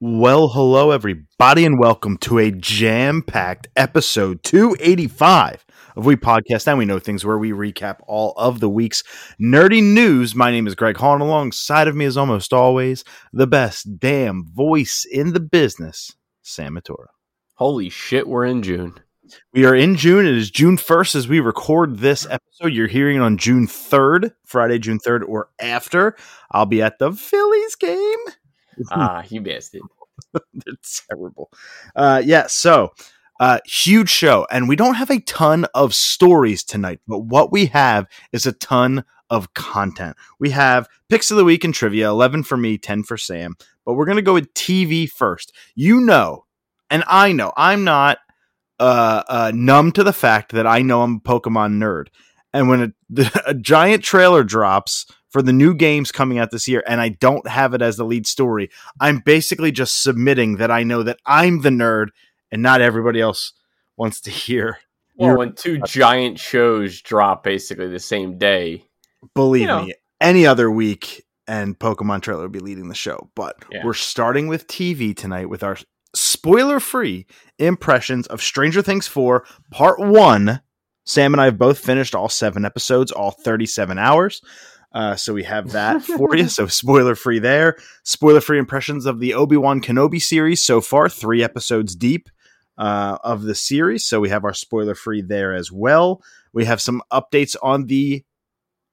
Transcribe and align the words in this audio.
Well, 0.00 0.46
hello, 0.50 0.92
everybody, 0.92 1.64
and 1.64 1.76
welcome 1.76 2.18
to 2.18 2.38
a 2.38 2.52
jam 2.52 3.20
packed 3.20 3.66
episode 3.74 4.44
285 4.44 5.66
of 5.96 6.06
We 6.06 6.14
Podcast 6.14 6.68
and 6.68 6.78
We 6.78 6.84
Know 6.84 7.00
Things, 7.00 7.24
where 7.24 7.36
we 7.36 7.50
recap 7.50 7.96
all 8.06 8.32
of 8.36 8.60
the 8.60 8.68
week's 8.68 9.02
nerdy 9.42 9.82
news. 9.82 10.36
My 10.36 10.52
name 10.52 10.68
is 10.68 10.76
Greg 10.76 10.98
Hahn. 10.98 11.20
Alongside 11.20 11.88
of 11.88 11.96
me, 11.96 12.04
as 12.04 12.16
almost 12.16 12.52
always, 12.52 13.02
the 13.32 13.48
best 13.48 13.98
damn 13.98 14.46
voice 14.46 15.04
in 15.04 15.32
the 15.32 15.40
business, 15.40 16.14
Sam 16.42 16.76
Matura. 16.76 17.08
Holy 17.54 17.88
shit, 17.88 18.28
we're 18.28 18.44
in 18.44 18.62
June. 18.62 18.94
We 19.52 19.66
are 19.66 19.74
in 19.74 19.96
June. 19.96 20.26
It 20.26 20.36
is 20.36 20.48
June 20.48 20.76
1st 20.76 21.16
as 21.16 21.26
we 21.26 21.40
record 21.40 21.98
this 21.98 22.24
episode. 22.24 22.72
You're 22.72 22.86
hearing 22.86 23.16
it 23.16 23.22
on 23.22 23.36
June 23.36 23.66
3rd, 23.66 24.30
Friday, 24.44 24.78
June 24.78 25.00
3rd, 25.00 25.28
or 25.28 25.48
after. 25.60 26.16
I'll 26.52 26.66
be 26.66 26.80
at 26.80 27.00
the 27.00 27.10
Phillies 27.10 27.74
game. 27.74 28.18
Ah, 28.90 29.24
you 29.28 29.40
missed 29.40 29.74
it. 29.74 29.82
They're 30.32 30.74
terrible. 31.08 31.50
Uh, 31.94 32.22
yeah, 32.24 32.46
so 32.46 32.92
uh, 33.40 33.60
huge 33.64 34.10
show, 34.10 34.46
and 34.50 34.68
we 34.68 34.76
don't 34.76 34.94
have 34.94 35.10
a 35.10 35.20
ton 35.20 35.66
of 35.74 35.94
stories 35.94 36.64
tonight, 36.64 37.00
but 37.06 37.20
what 37.20 37.52
we 37.52 37.66
have 37.66 38.06
is 38.32 38.46
a 38.46 38.52
ton 38.52 39.04
of 39.30 39.54
content. 39.54 40.16
We 40.38 40.50
have 40.50 40.88
picks 41.08 41.30
of 41.30 41.36
the 41.36 41.44
week 41.44 41.64
and 41.64 41.74
trivia, 41.74 42.08
eleven 42.08 42.42
for 42.42 42.56
me, 42.56 42.78
ten 42.78 43.02
for 43.02 43.16
Sam. 43.16 43.56
But 43.84 43.94
we're 43.94 44.06
gonna 44.06 44.22
go 44.22 44.34
with 44.34 44.52
TV 44.54 45.08
first. 45.08 45.54
You 45.74 46.00
know, 46.00 46.44
and 46.90 47.04
I 47.06 47.32
know 47.32 47.52
I'm 47.56 47.84
not 47.84 48.18
uh, 48.78 49.22
uh, 49.28 49.52
numb 49.54 49.92
to 49.92 50.04
the 50.04 50.12
fact 50.12 50.52
that 50.52 50.66
I 50.66 50.82
know 50.82 51.02
I'm 51.02 51.16
a 51.16 51.20
Pokemon 51.20 51.78
nerd, 51.78 52.08
and 52.52 52.68
when 52.68 52.94
a, 53.16 53.30
a 53.46 53.54
giant 53.54 54.02
trailer 54.02 54.42
drops 54.42 55.06
for 55.30 55.42
the 55.42 55.52
new 55.52 55.74
games 55.74 56.10
coming 56.12 56.38
out 56.38 56.50
this 56.50 56.66
year 56.68 56.82
and 56.86 57.00
I 57.00 57.10
don't 57.10 57.46
have 57.48 57.74
it 57.74 57.82
as 57.82 57.96
the 57.96 58.04
lead 58.04 58.26
story, 58.26 58.70
I'm 59.00 59.18
basically 59.18 59.70
just 59.72 60.02
submitting 60.02 60.56
that 60.56 60.70
I 60.70 60.82
know 60.82 61.02
that 61.02 61.18
I'm 61.26 61.62
the 61.62 61.70
nerd 61.70 62.08
and 62.50 62.62
not 62.62 62.80
everybody 62.80 63.20
else 63.20 63.52
wants 63.96 64.20
to 64.22 64.30
hear. 64.30 64.78
Well, 65.16 65.36
when 65.36 65.52
two 65.54 65.78
giant 65.80 66.38
shows 66.38 67.02
drop 67.02 67.42
basically 67.42 67.88
the 67.88 67.98
same 67.98 68.38
day, 68.38 68.84
Believe 69.34 69.62
You 69.62 69.66
know. 69.66 69.84
me, 69.84 69.94
any 70.20 70.46
other 70.46 70.70
week 70.70 71.24
and 71.48 71.76
Pokemon 71.78 72.22
trailer 72.22 72.42
would 72.42 72.52
be 72.52 72.60
leading 72.60 72.88
the 72.88 72.94
show. 72.94 73.30
But 73.34 73.56
Yeah. 73.70 73.84
we're 73.84 73.94
starting 73.94 74.46
with 74.46 74.66
TV 74.68 75.12
tonight 75.14 75.48
with 75.48 75.62
our 75.64 75.76
spoiler 76.14 76.78
free 76.78 77.26
impressions 77.58 78.26
of 78.28 78.40
Stranger 78.40 78.80
Things 78.80 79.06
4 79.08 79.44
Part 79.72 79.98
1. 79.98 80.60
Sam 81.04 81.34
and 81.34 81.40
I 81.40 81.46
have 81.46 81.58
both 81.58 81.78
finished 81.78 82.14
all 82.14 82.28
seven 82.28 82.64
episodes, 82.64 83.10
all 83.10 83.30
37 83.32 83.98
hours. 83.98 84.40
Uh, 84.92 85.16
so 85.16 85.34
we 85.34 85.44
have 85.44 85.72
that 85.72 86.02
for 86.16 86.34
you. 86.36 86.48
So 86.48 86.66
spoiler 86.66 87.14
free 87.14 87.38
there. 87.38 87.76
Spoiler 88.04 88.40
free 88.40 88.58
impressions 88.58 89.06
of 89.06 89.20
the 89.20 89.34
Obi 89.34 89.56
Wan 89.56 89.80
Kenobi 89.80 90.20
series 90.20 90.62
so 90.62 90.80
far, 90.80 91.08
three 91.08 91.42
episodes 91.42 91.94
deep 91.94 92.28
uh, 92.78 93.18
of 93.22 93.42
the 93.42 93.54
series. 93.54 94.04
So 94.04 94.20
we 94.20 94.30
have 94.30 94.44
our 94.44 94.54
spoiler 94.54 94.94
free 94.94 95.20
there 95.20 95.54
as 95.54 95.70
well. 95.70 96.22
We 96.52 96.64
have 96.64 96.80
some 96.80 97.02
updates 97.12 97.56
on 97.62 97.86
the 97.86 98.24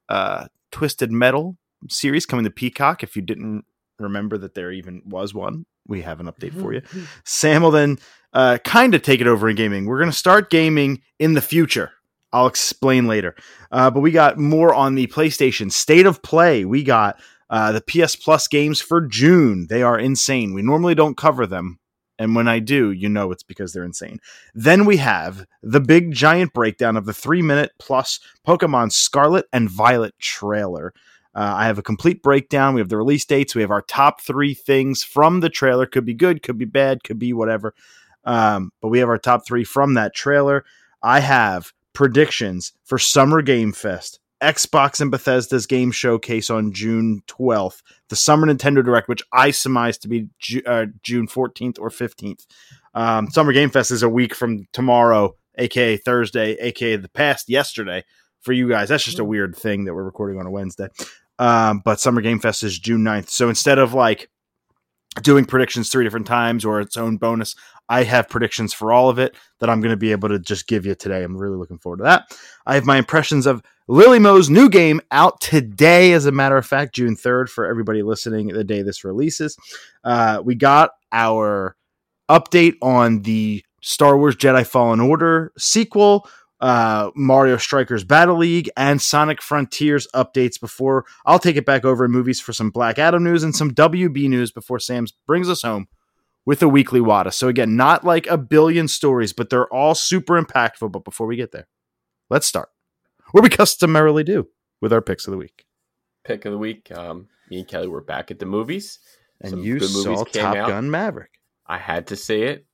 uh, 0.10 0.48
Twisted 0.72 1.12
Metal 1.12 1.58
series 1.90 2.26
coming 2.26 2.46
to 2.46 2.52
Peacock. 2.52 3.04
If 3.04 3.16
you 3.16 3.22
didn't 3.22 3.64
remember 4.00 4.38
that 4.38 4.56
there 4.56 4.72
even 4.72 5.02
was 5.06 5.34
one, 5.34 5.66
we 5.88 6.02
have 6.02 6.20
an 6.20 6.26
update 6.26 6.60
for 6.60 6.74
you. 6.74 6.82
Sam 7.24 7.62
will 7.62 7.72
then 7.72 8.00
uh, 8.34 8.58
kind 8.64 8.94
of 8.96 9.02
take 9.02 9.22
it 9.22 9.28
over 9.28 9.48
in 9.50 9.56
gaming. 9.56 9.86
We're 9.86 10.00
going 10.00 10.12
to 10.12 10.18
start 10.18 10.50
gaming 10.50 11.02
in 11.20 11.34
the 11.34 11.42
future. 11.42 11.92
I'll 12.36 12.48
explain 12.48 13.08
later. 13.08 13.34
Uh, 13.72 13.90
but 13.90 14.02
we 14.02 14.12
got 14.12 14.38
more 14.38 14.74
on 14.74 14.96
the 14.96 15.08
PlayStation 15.08 15.72
State 15.72 16.06
of 16.06 16.22
Play. 16.22 16.66
We 16.66 16.84
got 16.84 17.18
uh, 17.50 17.72
the 17.72 17.82
PS 17.82 18.18
Plus 18.18 18.50
games 18.50 18.82
for 18.82 19.00
June. 19.00 19.68
They 19.70 19.82
are 19.82 19.98
insane. 19.98 20.54
We 20.54 20.62
normally 20.62 20.96
don't 20.96 21.16
cover 21.16 21.48
them. 21.48 21.80
And 22.20 22.36
when 22.36 22.50
I 22.50 22.60
do, 22.60 22.92
you 22.92 23.08
know 23.08 23.32
it's 23.32 23.44
because 23.44 23.72
they're 23.72 23.86
insane. 23.86 24.20
Then 24.54 24.84
we 24.84 24.98
have 24.98 25.46
the 25.64 25.80
big 25.80 26.12
giant 26.12 26.54
breakdown 26.54 26.98
of 26.98 27.06
the 27.06 27.14
three 27.14 27.42
minute 27.42 27.72
plus 27.80 28.20
Pokemon 28.46 28.92
Scarlet 28.92 29.46
and 29.54 29.70
Violet 29.70 30.14
trailer. 30.20 30.94
Uh, 31.34 31.54
I 31.56 31.68
have 31.68 31.78
a 31.78 31.84
complete 31.84 32.22
breakdown. 32.22 32.74
We 32.74 32.82
have 32.82 32.90
the 32.90 32.98
release 32.98 33.24
dates. 33.24 33.56
We 33.56 33.62
have 33.62 33.72
our 33.72 33.82
top 33.82 34.20
three 34.20 34.54
things 34.54 35.04
from 35.04 35.40
the 35.40 35.50
trailer. 35.50 35.86
Could 35.86 36.06
be 36.06 36.14
good, 36.14 36.44
could 36.44 36.58
be 36.58 36.66
bad, 36.66 37.04
could 37.06 37.20
be 37.20 37.32
whatever. 37.32 37.74
Um, 38.26 38.72
but 38.82 38.90
we 38.90 39.00
have 39.00 39.10
our 39.10 39.18
top 39.18 39.46
three 39.48 39.64
from 39.64 39.94
that 39.94 40.14
trailer. 40.14 40.66
I 41.02 41.22
have 41.22 41.72
predictions 41.96 42.74
for 42.84 43.00
Summer 43.00 43.42
Game 43.42 43.72
Fest, 43.72 44.20
Xbox 44.42 45.02
and 45.02 45.10
Bethesda's 45.10 45.66
game 45.66 45.92
showcase 45.92 46.50
on 46.50 46.72
June 46.72 47.24
12th, 47.28 47.82
the 48.10 48.16
Summer 48.16 48.46
Nintendo 48.46 48.86
Direct, 48.86 49.08
which 49.08 49.24
I 49.34 49.50
surmise 49.52 49.98
to 50.00 50.08
be 50.08 50.28
Ju- 50.40 50.62
uh, 50.68 50.86
June 51.02 51.28
14th 51.28 51.80
or 51.80 51.90
15th. 51.90 52.46
Um, 52.94 53.30
Summer 53.32 53.54
Game 53.54 53.72
Fest 53.72 53.90
is 53.90 54.04
a 54.04 54.10
week 54.10 54.36
from 54.36 54.68
tomorrow, 54.74 55.36
aka 55.58 55.98
Thursday, 55.98 56.54
aka 56.60 56.98
the 56.98 57.10
past 57.10 57.50
yesterday 57.50 58.04
for 58.42 58.54
you 58.54 58.70
guys. 58.70 58.90
That's 58.90 59.04
just 59.04 59.20
a 59.20 59.26
weird 59.26 59.56
thing 59.56 59.86
that 59.86 59.96
we're 59.96 60.04
recording 60.04 60.40
on 60.40 60.46
a 60.46 60.52
Wednesday. 60.52 60.90
Um, 61.40 61.82
but 61.84 62.00
Summer 62.00 62.22
Game 62.22 62.40
Fest 62.40 62.64
is 62.64 62.78
June 62.78 63.02
9th. 63.04 63.30
So 63.30 63.50
instead 63.50 63.80
of 63.80 63.94
like 63.94 64.30
doing 65.22 65.46
predictions 65.46 65.90
three 65.90 66.04
different 66.04 66.28
times 66.28 66.66
or 66.66 66.80
its 66.80 66.98
own 66.98 67.18
bonus, 67.18 67.56
I 67.90 68.04
have 68.04 68.30
predictions 68.30 68.74
for 68.74 68.92
all 68.92 69.10
of 69.10 69.20
it 69.20 69.36
that 69.60 69.70
I'm 69.70 69.82
going 69.82 69.92
to 69.92 69.98
be 69.98 70.12
able 70.12 70.30
to 70.30 70.40
just 70.40 70.68
give 70.68 70.86
you 70.86 70.96
today. 70.96 71.24
I'm 71.24 71.38
really 71.38 71.58
looking 71.58 71.78
forward 71.78 71.98
to 71.98 72.04
that. 72.04 72.38
I 72.66 72.76
have 72.76 72.86
my 72.86 72.98
impressions 72.98 73.46
of 73.46 73.62
Lily 73.88 74.20
Mo's 74.20 74.50
new 74.50 74.70
game 74.70 75.02
out 75.12 75.40
today, 75.42 76.14
as 76.14 76.26
a 76.26 76.32
matter 76.32 76.58
of 76.58 76.66
fact, 76.66 76.96
June 76.96 77.16
3rd, 77.16 77.50
for 77.50 77.66
everybody 77.66 78.02
listening 78.02 78.48
the 78.48 78.64
day 78.64 78.82
this 78.82 79.04
releases. 79.04 79.58
Uh, 80.04 80.42
we 80.44 80.56
got 80.56 80.92
our 81.12 81.76
update 82.30 82.76
on 82.82 83.22
the 83.22 83.64
Star 83.82 84.18
Wars 84.18 84.36
Jedi 84.36 84.66
Fallen 84.66 85.00
Order 85.00 85.52
sequel, 85.58 86.28
uh, 86.60 87.12
Mario 87.16 87.58
Strikers 87.58 88.04
Battle 88.04 88.38
League, 88.38 88.70
and 88.76 89.00
Sonic 89.00 89.42
Frontiers 89.42 90.08
updates 90.16 90.60
before 90.60 91.06
I'll 91.26 91.38
take 91.38 91.56
it 91.56 91.66
back 91.66 91.86
over 91.86 92.06
in 92.06 92.12
movies 92.12 92.42
for 92.42 92.54
some 92.54 92.72
Black 92.72 92.98
Adam 92.98 93.24
news 93.24 93.44
and 93.44 93.56
some 93.56 93.72
WB 93.72 94.28
news 94.30 94.52
before 94.52 94.80
Sam's 94.80 95.14
brings 95.28 95.48
us 95.48 95.62
home 95.62 95.88
with 96.46 96.62
a 96.62 96.68
weekly 96.68 97.02
WADA. 97.02 97.32
So 97.32 97.48
again, 97.48 97.76
not 97.76 98.04
like 98.04 98.28
a 98.28 98.38
billion 98.38 98.88
stories, 98.88 99.34
but 99.34 99.50
they're 99.50 99.72
all 99.74 99.96
super 99.96 100.42
impactful. 100.42 100.92
But 100.92 101.04
before 101.04 101.28
we 101.28 101.36
get 101.36 101.52
there, 101.52 101.68
let's 102.30 102.48
start 102.48 102.70
where 103.32 103.42
we 103.42 103.50
customarily 103.50 104.24
do 104.24 104.48
with 104.82 104.94
our 104.94 105.02
picks 105.02 105.28
of 105.28 105.32
the 105.32 105.38
week. 105.38 105.66
pick 106.24 106.46
of 106.46 106.52
the 106.52 106.58
week. 106.58 106.92
Um, 106.96 107.28
me 107.50 107.60
and 107.60 107.68
Kelly 107.68 107.88
were 107.88 108.02
back 108.02 108.32
at 108.32 108.40
the 108.40 108.46
movies. 108.46 109.00
And 109.42 109.52
Some 109.52 109.64
you 109.64 109.80
saw 109.80 110.24
Top 110.24 110.56
out. 110.56 110.70
Gun 110.70 110.90
Maverick. 110.90 111.32
I 111.68 111.78
had 111.78 112.08
to 112.08 112.16
see 112.16 112.44
it. 112.44 112.66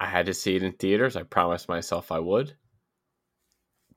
I 0.00 0.06
had 0.06 0.26
to 0.26 0.34
see 0.34 0.56
it 0.56 0.62
in 0.62 0.72
theaters. 0.72 1.14
I 1.16 1.22
promised 1.22 1.68
myself 1.68 2.10
I 2.10 2.18
would. 2.18 2.54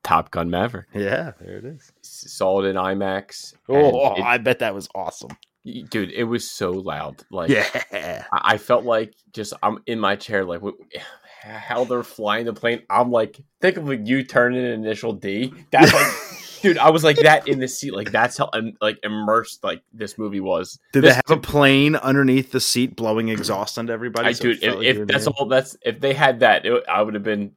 Top 0.04 0.30
Gun 0.30 0.50
Maverick. 0.50 0.86
Yeah, 0.94 1.32
there 1.40 1.58
it 1.58 1.64
is. 1.64 1.90
Saw 2.02 2.62
it 2.62 2.68
in 2.68 2.76
IMAX. 2.76 3.54
Oh, 3.68 4.10
and 4.10 4.18
it- 4.18 4.24
I 4.24 4.38
bet 4.38 4.60
that 4.60 4.74
was 4.74 4.88
awesome. 4.94 5.30
Dude, 5.90 6.10
it 6.12 6.24
was 6.24 6.50
so 6.50 6.70
loud. 6.70 7.22
Like, 7.30 7.50
Yeah. 7.50 8.24
I 8.32 8.58
felt 8.58 8.84
like 8.84 9.14
just 9.32 9.52
I'm 9.62 9.78
in 9.86 9.98
my 10.00 10.16
chair, 10.16 10.44
like 10.44 10.62
how 11.42 11.84
they're 11.84 12.02
flying 12.02 12.46
the 12.46 12.52
plane. 12.52 12.82
I'm 12.90 13.10
like, 13.10 13.40
think 13.60 13.76
of 13.76 13.88
like 13.88 14.06
you 14.06 14.22
turning 14.24 14.64
an 14.64 14.72
initial 14.72 15.12
D. 15.12 15.52
That's 15.70 15.92
like, 15.92 16.06
dude, 16.62 16.78
I 16.78 16.90
was 16.90 17.04
like 17.04 17.16
that 17.18 17.46
in 17.48 17.58
the 17.60 17.68
seat. 17.68 17.94
Like 17.94 18.10
that's 18.10 18.38
how 18.38 18.50
um, 18.52 18.72
like 18.80 18.98
immersed 19.02 19.62
like 19.62 19.82
this 19.92 20.18
movie 20.18 20.40
was. 20.40 20.78
Did 20.92 21.02
This- 21.04 21.14
they 21.14 21.22
have 21.26 21.38
a 21.38 21.40
plane 21.40 21.96
underneath 21.96 22.52
the 22.52 22.60
seat 22.60 22.96
blowing 22.96 23.28
exhaust 23.28 23.78
onto 23.78 23.92
everybody? 23.92 24.28
I 24.28 24.32
so 24.32 24.44
dude, 24.44 24.62
if, 24.62 24.74
like 24.74 24.86
if 24.86 25.06
that's 25.06 25.24
there? 25.26 25.34
all, 25.38 25.46
that's 25.46 25.76
if 25.82 26.00
they 26.00 26.14
had 26.14 26.40
that, 26.40 26.64
it, 26.66 26.84
I 26.88 27.02
would 27.02 27.14
have 27.14 27.22
been, 27.24 27.52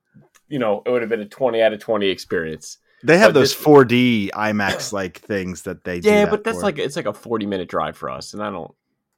you 0.47 0.59
know, 0.59 0.81
it 0.85 0.89
would 0.91 1.01
have 1.01 1.09
been 1.09 1.21
a 1.21 1.25
twenty 1.25 1.61
out 1.61 1.73
of 1.73 1.79
twenty 1.79 2.09
experience. 2.09 2.77
They 3.03 3.17
have 3.17 3.29
but 3.29 3.39
those 3.39 3.55
this- 3.55 3.65
4D 3.65 4.31
IMAX 4.31 4.91
like 4.93 5.19
things 5.19 5.63
that 5.63 5.83
they 5.83 5.99
do. 5.99 6.09
Yeah, 6.09 6.25
that 6.25 6.31
but 6.31 6.43
that's 6.43 6.57
for. 6.57 6.63
like 6.63 6.77
it's 6.79 6.95
like 6.95 7.05
a 7.05 7.13
forty 7.13 7.45
minute 7.45 7.69
drive 7.69 7.95
for 7.97 8.09
us, 8.09 8.33
and 8.33 8.43
I 8.43 8.49
don't, 8.49 8.71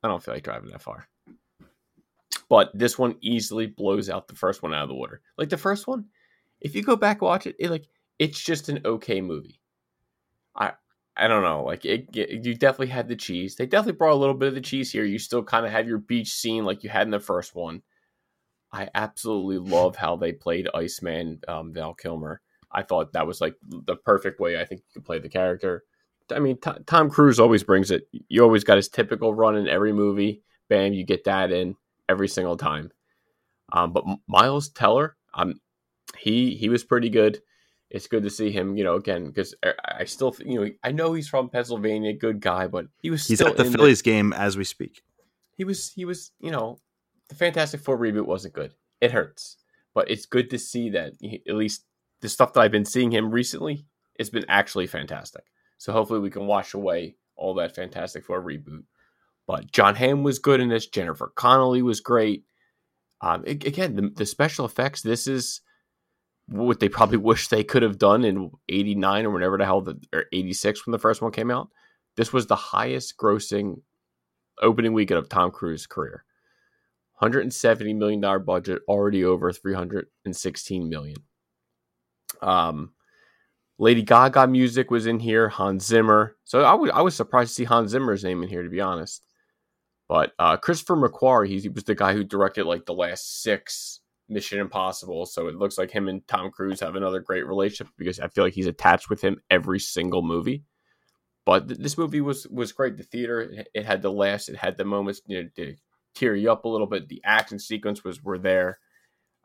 I 0.04 0.08
don't 0.08 0.24
feel 0.24 0.34
like 0.34 0.44
driving 0.44 0.70
that 0.72 0.82
far. 0.82 1.08
But 2.50 2.72
this 2.74 2.98
one 3.00 3.16
easily 3.22 3.68
blows 3.68 4.10
out 4.10 4.28
the 4.28 4.36
first 4.36 4.62
one 4.62 4.74
out 4.74 4.84
of 4.84 4.90
the 4.90 4.96
water. 4.96 5.22
Like 5.38 5.50
the 5.50 5.58
first 5.58 5.88
one, 5.88 6.06
if 6.60 6.76
you 6.76 6.84
go 6.84 6.96
back 6.96 7.22
watch 7.22 7.48
it, 7.48 7.56
it 7.60 7.70
like 7.70 7.88
it's 8.20 8.40
just 8.40 8.70
an 8.70 8.82
okay 8.86 9.22
movie. 9.22 9.60
I 10.56 10.74
I 11.16 11.28
don't 11.28 11.44
know, 11.44 11.64
like 11.64 11.86
it, 11.86 12.08
it- 12.16 12.46
you 12.46 12.54
definitely 12.56 12.88
had 12.88 13.08
the 13.08 13.16
cheese. 13.16 13.56
They 13.56 13.66
definitely 13.66 13.98
brought 13.98 14.14
a 14.14 14.16
little 14.20 14.36
bit 14.36 14.50
of 14.50 14.56
the 14.56 14.62
cheese 14.62 14.92
here. 14.92 15.06
You 15.06 15.18
still 15.20 15.44
kind 15.44 15.66
of 15.66 15.72
have 15.72 15.88
your 15.88 15.98
beach 15.98 16.32
scene 16.34 16.66
like 16.66 16.84
you 16.84 16.90
had 16.90 17.08
in 17.08 17.12
the 17.12 17.20
first 17.20 17.56
one. 17.56 17.82
I 18.72 18.90
absolutely 18.96 19.58
love 19.58 19.96
how 19.98 20.16
they 20.16 20.32
played 20.32 20.70
Iceman 20.74 21.42
um, 21.48 21.74
Val 21.74 21.94
Kilmer. 21.94 22.42
I 22.74 22.84
thought 22.84 23.14
that 23.14 23.28
was 23.28 23.42
like 23.42 23.56
the 23.64 23.96
perfect 23.96 24.40
way 24.40 24.60
I 24.60 24.66
think 24.66 24.82
you 24.82 24.94
could 24.94 25.06
play 25.06 25.20
the 25.20 25.30
character. 25.30 25.84
I 26.34 26.40
mean, 26.40 26.58
T- 26.58 26.72
Tom 26.86 27.10
Cruise 27.10 27.40
always 27.40 27.64
brings 27.64 27.92
it. 27.92 28.08
You 28.30 28.44
always 28.44 28.64
got 28.64 28.78
his 28.78 28.88
typical 28.88 29.34
run 29.34 29.56
in 29.56 29.68
every 29.68 29.92
movie. 29.92 30.42
Bam, 30.70 30.94
you 30.94 31.04
get 31.06 31.26
that 31.26 31.52
in 31.52 31.76
every 32.08 32.28
single 32.30 32.56
time. 32.56 32.92
Um, 33.74 33.92
but 33.92 34.06
Miles 34.28 34.70
Teller, 34.70 35.18
um, 35.34 35.60
he 36.18 36.56
he 36.56 36.70
was 36.70 36.84
pretty 36.84 37.10
good. 37.10 37.42
It's 37.90 38.08
good 38.08 38.24
to 38.24 38.30
see 38.30 38.52
him, 38.52 38.78
you 38.78 38.86
know, 38.86 38.96
again 38.96 39.26
because 39.26 39.54
I, 39.64 39.74
I 40.00 40.04
still, 40.06 40.34
you 40.46 40.60
know, 40.62 40.72
I 40.84 40.92
know 40.92 41.14
he's 41.14 41.28
from 41.28 41.50
Pennsylvania, 41.50 42.14
good 42.14 42.40
guy, 42.40 42.68
but 42.68 42.86
he 43.02 43.10
was 43.10 43.28
He's 43.28 43.40
still 43.40 43.50
at 43.50 43.58
the 43.58 43.66
Phillies 43.66 44.02
game 44.02 44.32
as 44.32 44.56
we 44.58 44.64
speak. 44.64 45.02
he 45.58 45.64
was 45.66 45.92
he 45.94 46.06
was 46.06 46.32
you 46.40 46.52
know 46.52 46.80
the 47.28 47.36
Fantastic 47.36 47.82
Four 47.82 47.98
reboot 47.98 48.26
wasn't 48.26 48.54
good. 48.54 48.74
It 49.02 49.12
hurts, 49.12 49.58
but 49.94 50.10
it's 50.10 50.26
good 50.26 50.50
to 50.52 50.58
see 50.60 50.90
that 50.92 51.14
he, 51.20 51.42
at 51.48 51.56
least 51.56 51.86
the 52.22 52.30
stuff 52.30 52.54
that 52.54 52.62
I've 52.62 52.72
been 52.72 52.86
seeing 52.86 53.12
him 53.12 53.32
recently, 53.32 53.86
it's 54.16 54.30
been 54.30 54.46
actually 54.48 54.88
fantastic. 54.88 55.44
So 55.78 55.92
hopefully 55.92 56.20
we 56.20 56.30
can 56.30 56.48
wash 56.48 56.74
away 56.74 57.16
all 57.36 57.56
that 57.56 57.76
Fantastic 57.76 58.24
for 58.24 58.40
a 58.40 58.44
reboot. 58.44 58.84
But 59.48 59.72
John 59.72 59.96
Hamm 59.96 60.24
was 60.24 60.40
good 60.40 60.60
in 60.60 60.70
this. 60.70 60.88
Jennifer 60.88 61.34
Connelly 61.36 61.82
was 61.82 62.00
great. 62.00 62.44
Um, 63.22 63.44
again, 63.46 63.96
the, 63.96 64.10
the 64.16 64.26
special 64.26 64.66
effects. 64.66 65.02
This 65.02 65.28
is 65.28 65.62
what 66.48 66.80
they 66.80 66.90
probably 66.90 67.18
wish 67.18 67.48
they 67.48 67.64
could 67.64 67.82
have 67.82 67.98
done 67.98 68.24
in 68.24 68.52
'89 68.70 69.26
or 69.26 69.32
whenever 69.32 69.58
the 69.58 69.66
hell 69.66 69.82
the 69.82 70.00
or 70.14 70.26
'86 70.32 70.86
when 70.86 70.92
the 70.92 71.00
first 71.00 71.22
one 71.22 71.32
came 71.32 71.52
out. 71.52 71.70
This 72.16 72.32
was 72.32 72.48
the 72.48 72.56
highest 72.56 73.18
grossing 73.18 73.82
opening 74.62 74.94
weekend 74.94 75.18
of 75.18 75.30
Tom 75.30 75.52
Cruise's 75.52 75.88
career. 75.88 76.24
170 77.20 77.94
million 77.94 78.22
dollar 78.22 78.40
budget, 78.40 78.82
already 78.88 79.24
over 79.24 79.52
316 79.52 80.90
million. 80.90 81.18
Um, 82.42 82.94
Lady 83.78 84.04
Gaga 84.04 84.48
music 84.48 84.92
was 84.92 85.08
in 85.08 85.20
here. 85.20 85.50
Hans 85.50 85.86
Zimmer. 85.86 86.36
So 86.44 86.62
I 86.62 86.74
was 86.76 86.92
I 86.94 87.02
was 87.02 87.16
surprised 87.16 87.50
to 87.50 87.56
see 87.56 87.64
Hans 87.64 87.92
Zimmer's 87.92 88.24
name 88.24 88.44
in 88.44 88.50
here, 88.50 88.64
to 88.64 88.70
be 88.70 88.82
honest. 88.82 89.24
But 90.08 90.34
uh, 90.38 90.58
Christopher 90.58 90.98
McQuarrie, 90.98 91.48
he, 91.48 91.60
he 91.60 91.70
was 91.70 91.86
the 91.86 91.96
guy 91.96 92.14
who 92.14 92.24
directed 92.24 92.66
like 92.66 92.86
the 92.86 92.94
last 92.94 93.42
six 93.42 94.02
Mission 94.28 94.60
Impossible. 94.60 95.26
So 95.26 95.48
it 95.48 95.56
looks 95.56 95.78
like 95.78 95.90
him 95.90 96.08
and 96.08 96.28
Tom 96.28 96.52
Cruise 96.52 96.80
have 96.80 96.96
another 96.96 97.20
great 97.20 97.48
relationship 97.48 97.94
because 97.98 98.20
I 98.20 98.28
feel 98.28 98.44
like 98.44 98.54
he's 98.54 98.68
attached 98.68 99.10
with 99.10 99.22
him 99.22 99.42
every 99.50 99.80
single 99.80 100.22
movie. 100.22 100.64
But 101.46 101.68
th- 101.68 101.80
this 101.80 101.98
movie 101.98 102.22
was 102.22 102.48
was 102.48 102.72
great. 102.72 102.98
The 102.98 103.04
theater 103.04 103.42
it, 103.42 103.68
it 103.74 103.86
had 103.86 104.02
the 104.02 104.12
laughs, 104.12 104.48
it 104.48 104.58
had 104.58 104.78
the 104.78 104.86
moments 104.86 105.22
you 105.28 105.44
know, 105.44 105.50
to 105.56 105.76
tear 106.14 106.36
you 106.36 106.52
up 106.52 106.66
a 106.66 106.70
little 106.70 106.88
bit. 106.88 107.08
The 107.10 107.22
action 107.24 107.60
sequence 107.60 108.04
was 108.04 108.24
were 108.24 108.38
there. 108.38 108.80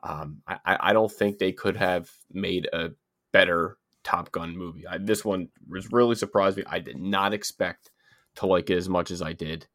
Um, 0.07 0.43
I, 0.47 0.59
I 0.81 0.93
don't 0.93 1.11
think 1.11 1.39
they 1.39 1.53
could 1.53 1.77
have 1.77 2.11
made 2.33 2.69
a 2.73 2.91
better 3.33 3.77
Top 4.05 4.31
Gun 4.31 4.57
movie. 4.57 4.87
I, 4.87 4.99
this 4.99 5.25
one 5.25 5.49
was 5.69 5.91
really 5.91 6.15
surprised 6.15 6.57
me. 6.57 6.63
I 6.67 6.79
did 6.79 6.97
not 6.97 7.35
expect 7.35 7.91
to 8.37 8.47
like 8.47 8.71
it 8.71 8.77
as 8.77 8.89
much 8.89 9.11
as 9.11 9.21
I 9.21 9.33
did. 9.33 9.67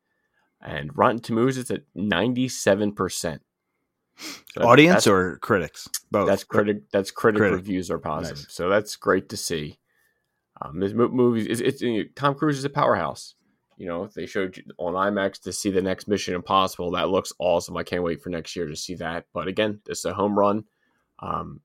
And 0.61 0.95
Rotten 0.97 1.19
Tomatoes 1.19 1.57
is 1.57 1.71
at 1.71 1.83
ninety 1.95 2.47
seven 2.47 2.93
percent. 2.93 3.41
Audience 4.57 5.07
or 5.07 5.37
critics? 5.37 5.89
Both. 6.11 6.27
That's 6.27 6.43
critic. 6.43 6.83
That's 6.91 7.11
critic, 7.11 7.39
critic. 7.39 7.57
reviews 7.57 7.89
are 7.89 7.99
positive. 7.99 8.37
Nice. 8.37 8.53
So 8.53 8.69
that's 8.69 8.95
great 8.95 9.29
to 9.29 9.37
see. 9.37 9.79
Um, 10.61 10.79
this 10.79 10.93
movie 10.93 11.49
is 11.49 11.59
it's, 11.59 11.81
it's, 11.81 12.11
Tom 12.15 12.35
Cruise 12.35 12.59
is 12.59 12.65
a 12.65 12.69
powerhouse. 12.69 13.35
You 13.81 13.87
know, 13.87 14.07
they 14.13 14.27
showed 14.27 14.57
you 14.57 14.63
on 14.77 14.93
IMAX 14.93 15.41
to 15.41 15.51
see 15.51 15.71
the 15.71 15.81
next 15.81 16.07
Mission 16.07 16.35
Impossible. 16.35 16.91
That 16.91 17.09
looks 17.09 17.33
awesome. 17.39 17.75
I 17.75 17.81
can't 17.81 18.03
wait 18.03 18.21
for 18.21 18.29
next 18.29 18.55
year 18.55 18.67
to 18.67 18.75
see 18.75 18.93
that. 18.95 19.25
But 19.33 19.47
again, 19.47 19.81
this 19.87 19.97
is 19.97 20.05
a 20.05 20.13
home 20.13 20.37
run. 20.37 20.65
Um, 21.17 21.61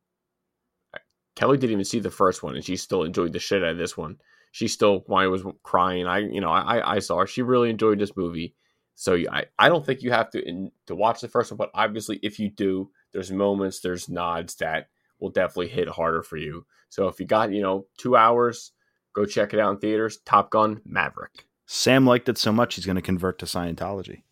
Kelly 1.34 1.58
didn't 1.58 1.72
even 1.72 1.84
see 1.84 1.98
the 1.98 2.10
first 2.10 2.42
one, 2.42 2.56
and 2.56 2.64
she 2.64 2.76
still 2.76 3.02
enjoyed 3.02 3.34
the 3.34 3.38
shit 3.38 3.62
out 3.62 3.72
of 3.72 3.76
this 3.76 3.98
one. 3.98 4.16
She 4.50 4.66
still, 4.66 5.04
I 5.14 5.26
was 5.26 5.44
crying, 5.62 6.06
I, 6.06 6.20
you 6.20 6.40
know, 6.40 6.48
I, 6.48 6.94
I 6.94 6.98
saw 7.00 7.18
her. 7.18 7.26
She 7.26 7.42
really 7.42 7.68
enjoyed 7.68 7.98
this 7.98 8.16
movie. 8.16 8.54
So 8.94 9.18
I, 9.30 9.44
I 9.58 9.68
don't 9.68 9.84
think 9.84 10.00
you 10.00 10.10
have 10.12 10.30
to 10.30 10.42
in, 10.42 10.72
to 10.86 10.94
watch 10.94 11.20
the 11.20 11.28
first 11.28 11.52
one, 11.52 11.58
but 11.58 11.70
obviously 11.74 12.18
if 12.22 12.38
you 12.38 12.48
do, 12.48 12.88
there's 13.12 13.30
moments, 13.30 13.80
there's 13.80 14.08
nods 14.08 14.54
that 14.54 14.88
will 15.20 15.28
definitely 15.28 15.68
hit 15.68 15.90
harder 15.90 16.22
for 16.22 16.38
you. 16.38 16.64
So 16.88 17.08
if 17.08 17.20
you 17.20 17.26
got 17.26 17.52
you 17.52 17.60
know 17.60 17.88
two 17.98 18.16
hours, 18.16 18.72
go 19.12 19.26
check 19.26 19.52
it 19.52 19.60
out 19.60 19.72
in 19.72 19.78
theaters. 19.80 20.16
Top 20.24 20.50
Gun 20.50 20.80
Maverick. 20.86 21.44
Sam 21.66 22.06
liked 22.06 22.28
it 22.28 22.38
so 22.38 22.52
much 22.52 22.76
he's 22.76 22.86
going 22.86 22.96
to 22.96 23.02
convert 23.02 23.40
to 23.40 23.46
Scientology. 23.46 24.22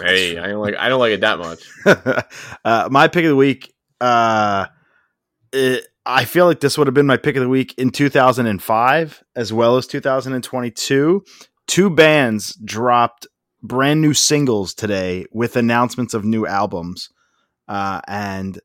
Hey, 0.00 0.38
I 0.38 0.48
don't 0.48 0.60
like 0.60 0.76
I 0.76 0.88
don't 0.88 1.00
like 1.00 1.12
it 1.12 1.20
that 1.20 1.38
much. 1.38 1.68
uh, 2.64 2.88
my 2.90 3.08
pick 3.08 3.24
of 3.24 3.30
the 3.30 3.36
week. 3.36 3.74
Uh, 4.00 4.66
it, 5.52 5.86
I 6.04 6.24
feel 6.24 6.46
like 6.46 6.60
this 6.60 6.76
would 6.76 6.86
have 6.86 6.94
been 6.94 7.06
my 7.06 7.16
pick 7.16 7.36
of 7.36 7.42
the 7.42 7.48
week 7.48 7.74
in 7.78 7.90
2005 7.90 9.24
as 9.36 9.52
well 9.52 9.76
as 9.76 9.86
2022. 9.86 11.24
Two 11.68 11.90
bands 11.90 12.54
dropped 12.64 13.26
brand 13.62 14.00
new 14.00 14.12
singles 14.12 14.74
today 14.74 15.26
with 15.30 15.56
announcements 15.56 16.14
of 16.14 16.24
new 16.24 16.46
albums, 16.46 17.10
uh, 17.68 18.00
and 18.08 18.58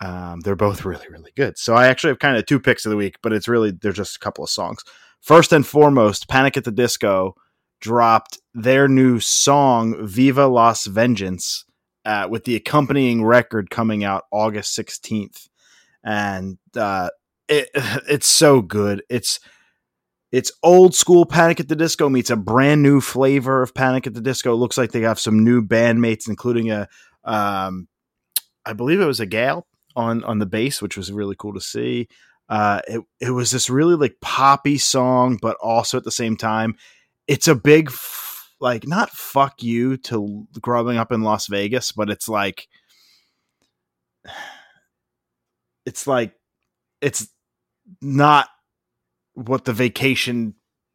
um, 0.00 0.40
they're 0.40 0.54
both 0.54 0.84
really 0.84 1.08
really 1.08 1.32
good. 1.36 1.58
So 1.58 1.74
I 1.74 1.88
actually 1.88 2.10
have 2.10 2.18
kind 2.20 2.36
of 2.36 2.46
two 2.46 2.60
picks 2.60 2.86
of 2.86 2.90
the 2.90 2.96
week, 2.96 3.16
but 3.22 3.32
it's 3.32 3.48
really 3.48 3.72
they're 3.72 3.92
just 3.92 4.16
a 4.16 4.20
couple 4.20 4.44
of 4.44 4.50
songs. 4.50 4.84
First 5.20 5.52
and 5.52 5.66
foremost, 5.66 6.28
Panic 6.28 6.56
at 6.56 6.64
the 6.64 6.72
Disco 6.72 7.34
dropped 7.82 8.38
their 8.54 8.88
new 8.88 9.20
song 9.20 10.06
"Viva 10.06 10.46
Las 10.46 10.86
Vengeance" 10.86 11.66
uh, 12.06 12.26
with 12.30 12.44
the 12.44 12.56
accompanying 12.56 13.22
record 13.24 13.68
coming 13.68 14.04
out 14.04 14.24
August 14.30 14.74
sixteenth, 14.74 15.48
and 16.02 16.56
uh, 16.74 17.10
it 17.48 17.68
it's 17.74 18.28
so 18.28 18.62
good. 18.62 19.02
It's 19.10 19.40
it's 20.30 20.50
old 20.62 20.94
school 20.94 21.26
Panic 21.26 21.60
at 21.60 21.68
the 21.68 21.76
Disco 21.76 22.08
meets 22.08 22.30
a 22.30 22.36
brand 22.36 22.82
new 22.82 23.02
flavor 23.02 23.62
of 23.62 23.74
Panic 23.74 24.06
at 24.06 24.14
the 24.14 24.22
Disco. 24.22 24.54
It 24.54 24.56
looks 24.56 24.78
like 24.78 24.92
they 24.92 25.02
have 25.02 25.20
some 25.20 25.44
new 25.44 25.62
bandmates, 25.62 26.26
including 26.26 26.70
a, 26.70 26.88
um, 27.22 27.86
I 28.64 28.72
believe 28.72 28.98
it 28.98 29.06
was 29.06 29.20
a 29.20 29.26
gal 29.26 29.66
on 29.94 30.24
on 30.24 30.38
the 30.38 30.46
bass, 30.46 30.80
which 30.80 30.96
was 30.96 31.12
really 31.12 31.36
cool 31.38 31.52
to 31.52 31.60
see. 31.60 32.08
Uh, 32.48 32.80
it 32.88 33.02
it 33.20 33.30
was 33.30 33.50
this 33.50 33.68
really 33.68 33.94
like 33.94 34.16
poppy 34.20 34.78
song, 34.78 35.38
but 35.40 35.56
also 35.60 35.98
at 35.98 36.04
the 36.04 36.10
same 36.10 36.36
time, 36.36 36.76
it's 37.26 37.48
a 37.48 37.54
big 37.54 37.88
f- 37.88 38.50
like 38.60 38.86
not 38.86 39.10
fuck 39.10 39.62
you 39.62 39.96
to 39.98 40.46
growing 40.60 40.98
up 40.98 41.12
in 41.12 41.22
Las 41.22 41.46
Vegas, 41.46 41.92
but 41.92 42.10
it's 42.10 42.28
like 42.28 42.68
it's 45.86 46.06
like 46.06 46.34
it's 47.00 47.28
not 48.00 48.48
what 49.34 49.64
the 49.64 49.72
vacation 49.72 50.54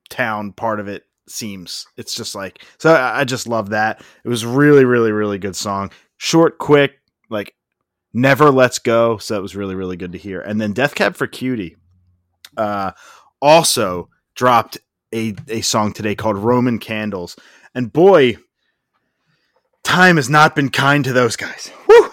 town 0.09 0.53
part 0.53 0.79
of 0.79 0.87
it 0.87 1.03
seems. 1.27 1.85
It's 1.97 2.15
just 2.15 2.35
like 2.35 2.63
so. 2.79 2.93
I, 2.93 3.21
I 3.21 3.23
just 3.23 3.47
love 3.47 3.69
that. 3.69 4.01
It 4.23 4.29
was 4.29 4.45
really, 4.45 4.85
really, 4.85 5.11
really 5.11 5.37
good 5.37 5.55
song. 5.55 5.91
Short, 6.17 6.57
quick, 6.57 6.93
like 7.29 7.53
never 8.13 8.49
lets 8.49 8.79
go. 8.79 9.17
So 9.17 9.33
that 9.35 9.41
was 9.41 9.55
really, 9.55 9.75
really 9.75 9.97
good 9.97 10.13
to 10.13 10.17
hear. 10.17 10.41
And 10.41 10.59
then 10.59 10.73
Death 10.73 10.95
Cab 10.95 11.15
for 11.15 11.27
Cutie, 11.27 11.75
uh, 12.55 12.91
also 13.41 14.09
dropped 14.35 14.77
a 15.13 15.35
a 15.47 15.61
song 15.61 15.93
today 15.93 16.15
called 16.15 16.37
Roman 16.37 16.79
Candles. 16.79 17.35
And 17.73 17.91
boy, 17.91 18.37
time 19.83 20.17
has 20.17 20.29
not 20.29 20.55
been 20.55 20.69
kind 20.69 21.03
to 21.05 21.13
those 21.13 21.35
guys. 21.35 21.71
Woo! 21.87 22.09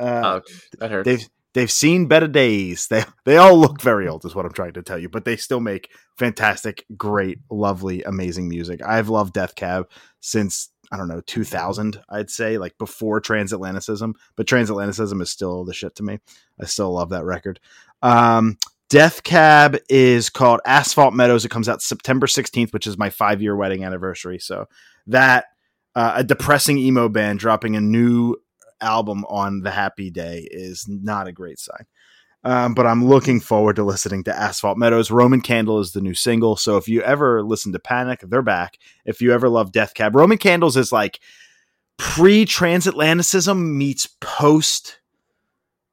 Uh, 0.00 0.22
Ouch, 0.24 0.70
that 0.78 0.90
hurts. 0.90 1.06
They've 1.06 1.28
they've 1.54 1.70
seen 1.70 2.06
better 2.06 2.28
days. 2.28 2.88
They 2.88 3.04
they 3.24 3.36
all 3.36 3.58
look 3.58 3.80
very 3.80 4.08
old, 4.08 4.24
is 4.24 4.34
what 4.34 4.46
I'm 4.46 4.52
trying 4.52 4.72
to 4.74 4.82
tell 4.82 4.98
you, 4.98 5.08
but 5.08 5.24
they 5.24 5.36
still 5.36 5.60
make 5.60 5.90
fantastic, 6.16 6.84
great, 6.96 7.38
lovely, 7.50 8.02
amazing 8.02 8.48
music. 8.48 8.80
I've 8.84 9.08
loved 9.08 9.34
Death 9.34 9.54
Cab 9.54 9.88
since 10.20 10.70
I 10.90 10.96
don't 10.96 11.08
know 11.08 11.22
2000. 11.22 12.02
I'd 12.08 12.30
say 12.30 12.58
like 12.58 12.76
before 12.78 13.20
Transatlanticism, 13.20 14.14
but 14.36 14.46
Transatlanticism 14.46 15.22
is 15.22 15.30
still 15.30 15.64
the 15.64 15.74
shit 15.74 15.94
to 15.96 16.02
me. 16.02 16.18
I 16.60 16.66
still 16.66 16.92
love 16.92 17.10
that 17.10 17.24
record. 17.24 17.60
Um, 18.02 18.58
Death 18.92 19.22
Cab 19.22 19.78
is 19.88 20.28
called 20.28 20.60
Asphalt 20.66 21.14
Meadows. 21.14 21.46
It 21.46 21.48
comes 21.48 21.66
out 21.66 21.80
September 21.80 22.26
16th, 22.26 22.74
which 22.74 22.86
is 22.86 22.98
my 22.98 23.08
five 23.08 23.40
year 23.40 23.56
wedding 23.56 23.86
anniversary. 23.86 24.38
So 24.38 24.66
that 25.06 25.46
uh, 25.94 26.12
a 26.16 26.24
depressing 26.24 26.76
emo 26.76 27.08
band 27.08 27.38
dropping 27.38 27.74
a 27.74 27.80
new 27.80 28.36
album 28.82 29.24
on 29.30 29.62
the 29.62 29.70
happy 29.70 30.10
day 30.10 30.46
is 30.50 30.84
not 30.86 31.26
a 31.26 31.32
great 31.32 31.58
sign. 31.58 31.86
Um, 32.44 32.74
but 32.74 32.86
I'm 32.86 33.06
looking 33.06 33.40
forward 33.40 33.76
to 33.76 33.82
listening 33.82 34.24
to 34.24 34.38
Asphalt 34.38 34.76
Meadows. 34.76 35.10
Roman 35.10 35.40
Candle 35.40 35.80
is 35.80 35.92
the 35.92 36.02
new 36.02 36.12
single. 36.12 36.56
So 36.56 36.76
if 36.76 36.86
you 36.86 37.00
ever 37.00 37.42
listen 37.42 37.72
to 37.72 37.78
Panic, 37.78 38.20
they're 38.20 38.42
back. 38.42 38.76
If 39.06 39.22
you 39.22 39.32
ever 39.32 39.48
love 39.48 39.72
Death 39.72 39.94
Cab, 39.94 40.14
Roman 40.14 40.36
Candles 40.36 40.76
is 40.76 40.92
like 40.92 41.18
pre 41.96 42.44
transatlanticism 42.44 43.74
meets 43.74 44.06
post 44.20 45.00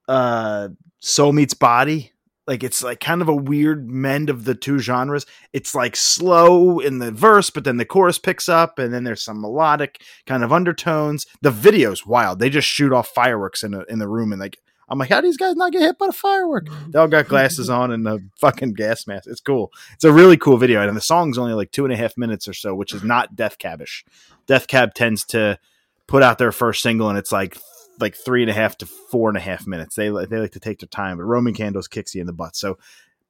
uh, 0.10 0.68
Soul 1.00 1.32
Meets 1.32 1.54
Body. 1.54 2.12
Like 2.50 2.64
it's 2.64 2.82
like 2.82 3.00
kind 3.00 3.22
of 3.22 3.30
a 3.30 3.36
weird 3.36 3.92
mend 3.92 4.28
of 4.32 4.44
the 4.44 4.56
two 4.56 4.80
genres. 4.80 5.28
It's 5.54 5.76
like 5.76 5.96
slow 5.96 6.80
in 6.80 6.98
the 6.98 7.12
verse, 7.12 7.52
but 7.52 7.64
then 7.64 7.78
the 7.78 7.86
chorus 7.86 8.18
picks 8.18 8.50
up, 8.50 8.80
and 8.80 8.92
then 8.92 9.04
there's 9.04 9.22
some 9.22 9.40
melodic 9.40 10.02
kind 10.26 10.44
of 10.44 10.52
undertones. 10.52 11.28
The 11.44 11.52
video's 11.52 12.08
wild. 12.08 12.40
They 12.40 12.50
just 12.50 12.68
shoot 12.68 12.92
off 12.92 13.10
fireworks 13.10 13.62
in 13.62 13.76
a, 13.76 13.84
in 13.84 14.00
the 14.00 14.08
room, 14.08 14.32
and 14.32 14.42
like 14.42 14.58
I'm 14.90 14.98
like, 14.98 15.10
how 15.10 15.22
do 15.22 15.28
these 15.28 15.38
guys 15.38 15.56
not 15.56 15.72
get 15.72 15.84
hit 15.84 16.00
by 16.00 16.08
a 16.08 16.12
firework? 16.12 16.70
They 16.88 16.98
all 16.98 17.08
got 17.08 17.28
glasses 17.28 17.70
on 17.70 17.92
and 17.92 18.08
a 18.08 18.18
fucking 18.38 18.74
gas 18.74 19.06
mask. 19.06 19.28
It's 19.30 19.42
cool. 19.42 19.72
It's 19.94 20.04
a 20.04 20.12
really 20.12 20.36
cool 20.36 20.58
video, 20.58 20.82
and 20.82 20.98
the 20.98 21.02
song's 21.02 21.38
only 21.38 21.54
like 21.54 21.70
two 21.70 21.86
and 21.86 21.94
a 21.94 21.98
half 21.98 22.18
minutes 22.18 22.48
or 22.48 22.54
so, 22.56 22.74
which 22.74 22.96
is 22.96 23.04
not 23.04 23.36
Death 23.36 23.60
Cabish. 23.60 24.04
Death 24.48 24.66
Cab 24.66 24.96
tends 24.96 25.24
to 25.26 25.60
put 26.08 26.24
out 26.24 26.40
their 26.40 26.52
first 26.52 26.82
single, 26.82 27.10
and 27.10 27.18
it's 27.20 27.32
like 27.32 27.60
like 28.00 28.16
three 28.16 28.42
and 28.42 28.50
a 28.50 28.54
half 28.54 28.78
to 28.78 28.86
four 28.86 29.30
and 29.30 29.38
a 29.38 29.42
half 29.42 29.68
minutes. 29.68 29.96
They 29.96 30.10
they 30.10 30.38
like 30.38 30.52
to 30.52 30.60
take 30.60 30.80
their 30.80 30.88
time, 30.88 31.18
but 31.18 31.24
Roman 31.24 31.54
Candles 31.54 31.88
kicks 31.88 32.16
you 32.16 32.22
in 32.22 32.28
the 32.28 32.34
butt. 32.34 32.56
So 32.56 32.78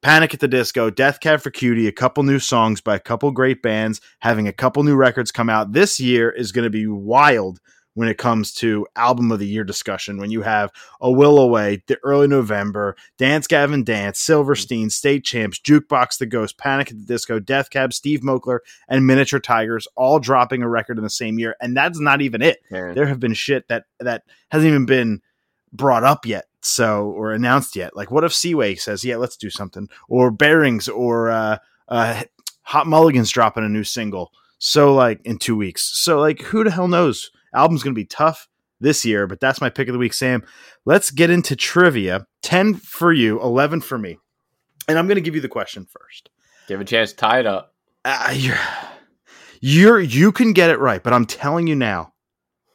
Panic 0.02 0.32
at 0.32 0.40
the 0.40 0.48
Disco, 0.48 0.88
Death 0.88 1.20
Cab 1.20 1.40
for 1.40 1.50
Cutie, 1.50 1.86
a 1.86 1.92
couple 1.92 2.22
new 2.22 2.38
songs 2.38 2.80
by 2.80 2.96
a 2.96 3.00
couple 3.00 3.30
great 3.32 3.62
bands, 3.62 4.00
having 4.20 4.48
a 4.48 4.52
couple 4.52 4.82
new 4.82 4.96
records 4.96 5.30
come 5.30 5.50
out 5.50 5.72
this 5.72 6.00
year 6.00 6.30
is 6.30 6.52
going 6.52 6.64
to 6.64 6.70
be 6.70 6.86
wild 6.86 7.60
when 8.00 8.08
it 8.08 8.16
comes 8.16 8.54
to 8.54 8.86
album 8.96 9.30
of 9.30 9.38
the 9.38 9.46
year 9.46 9.62
discussion. 9.62 10.16
When 10.16 10.30
you 10.30 10.40
have 10.40 10.72
A 11.02 11.10
Will 11.10 11.38
Away, 11.38 11.82
The 11.86 11.98
Early 12.02 12.28
November, 12.28 12.96
Dance 13.18 13.46
Gavin 13.46 13.84
Dance, 13.84 14.18
Silverstein, 14.18 14.88
State 14.88 15.22
Champs, 15.22 15.60
Jukebox 15.60 16.16
the 16.16 16.24
Ghost, 16.24 16.56
Panic 16.56 16.90
at 16.90 16.96
the 16.96 17.04
Disco, 17.04 17.38
Death 17.38 17.68
Cab, 17.68 17.92
Steve 17.92 18.20
Moakler, 18.20 18.60
and 18.88 19.06
Miniature 19.06 19.38
Tigers 19.38 19.86
all 19.96 20.18
dropping 20.18 20.62
a 20.62 20.68
record 20.68 20.96
in 20.96 21.04
the 21.04 21.10
same 21.10 21.38
year. 21.38 21.56
And 21.60 21.76
that's 21.76 22.00
not 22.00 22.22
even 22.22 22.40
it. 22.40 22.60
Man. 22.70 22.94
There 22.94 23.04
have 23.06 23.20
been 23.20 23.34
shit 23.34 23.68
that 23.68 23.84
that 23.98 24.22
hasn't 24.50 24.70
even 24.70 24.86
been 24.86 25.20
brought 25.70 26.02
up 26.02 26.24
yet 26.24 26.46
so 26.62 27.10
or 27.10 27.32
announced 27.32 27.76
yet 27.76 27.94
like 27.94 28.10
what 28.10 28.24
if 28.24 28.34
seaway 28.34 28.74
says 28.74 29.04
yeah 29.04 29.16
let's 29.16 29.36
do 29.36 29.48
something 29.48 29.88
or 30.08 30.30
bearings 30.30 30.88
or 30.88 31.30
uh 31.30 31.56
uh 31.88 32.22
hot 32.62 32.86
mulligan's 32.86 33.30
dropping 33.30 33.64
a 33.64 33.68
new 33.68 33.84
single 33.84 34.32
so 34.58 34.92
like 34.92 35.20
in 35.24 35.38
two 35.38 35.56
weeks 35.56 35.82
so 35.82 36.18
like 36.18 36.42
who 36.42 36.64
the 36.64 36.70
hell 36.70 36.88
knows 36.88 37.30
album's 37.54 37.82
gonna 37.82 37.94
be 37.94 38.04
tough 38.04 38.48
this 38.80 39.04
year 39.04 39.26
but 39.26 39.40
that's 39.40 39.60
my 39.60 39.68
pick 39.70 39.88
of 39.88 39.92
the 39.92 39.98
week 39.98 40.12
sam 40.14 40.42
let's 40.84 41.10
get 41.10 41.30
into 41.30 41.54
trivia 41.54 42.26
10 42.42 42.74
for 42.74 43.12
you 43.12 43.40
11 43.40 43.80
for 43.80 43.98
me 43.98 44.18
and 44.88 44.98
i'm 44.98 45.06
gonna 45.06 45.20
give 45.20 45.34
you 45.34 45.40
the 45.40 45.48
question 45.48 45.86
first 45.86 46.30
Give 46.68 46.80
a 46.80 46.84
chance 46.84 47.12
tie 47.12 47.40
it 47.40 47.46
up. 47.46 47.74
uh, 48.04 48.32
you're, 48.32 48.56
you're 49.60 50.00
you 50.00 50.30
can 50.30 50.52
get 50.52 50.70
it 50.70 50.78
right, 50.78 51.02
but 51.02 51.12
I'm 51.12 51.26
telling 51.26 51.66
you 51.66 51.74
now, 51.74 52.12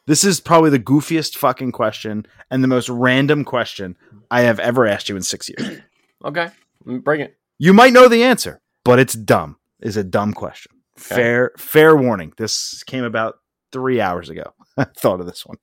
this 0.06 0.26
is 0.26 0.42
probably 0.42 0.70
the 0.70 0.80
goofiest 0.80 1.38
fucking 1.38 1.72
question 1.72 2.26
and 2.52 2.62
the 2.62 2.68
most 2.68 2.90
random 2.90 3.46
question 3.46 3.96
I 4.30 4.42
have 4.42 4.60
ever 4.60 4.86
asked 4.86 5.08
you 5.08 5.16
in 5.16 5.22
six 5.22 5.50
years. 5.50 5.80
Okay, 6.26 6.50
bring 6.84 7.22
it. 7.22 7.38
You 7.60 7.72
might 7.72 7.94
know 7.94 8.08
the 8.08 8.24
answer, 8.24 8.60
but 8.84 8.98
it's 9.00 9.14
dumb. 9.14 9.58
Is 9.80 9.96
a 9.96 10.04
dumb 10.04 10.34
question. 10.34 10.72
Okay. 10.98 11.16
Fair 11.16 11.52
fair 11.58 11.96
warning. 11.96 12.34
This 12.38 12.84
came 12.84 13.04
about 13.04 13.36
three 13.76 14.00
hours 14.00 14.30
ago. 14.30 14.54
I 14.78 14.86
thought 14.86 15.20
of 15.20 15.26
this 15.26 15.46
one. 15.46 15.58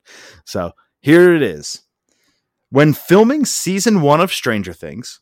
So 0.45 0.73
here 0.99 1.33
it 1.35 1.41
is. 1.41 1.81
When 2.69 2.93
filming 2.93 3.45
season 3.45 4.01
one 4.01 4.21
of 4.21 4.31
Stranger 4.31 4.71
Things, 4.73 5.19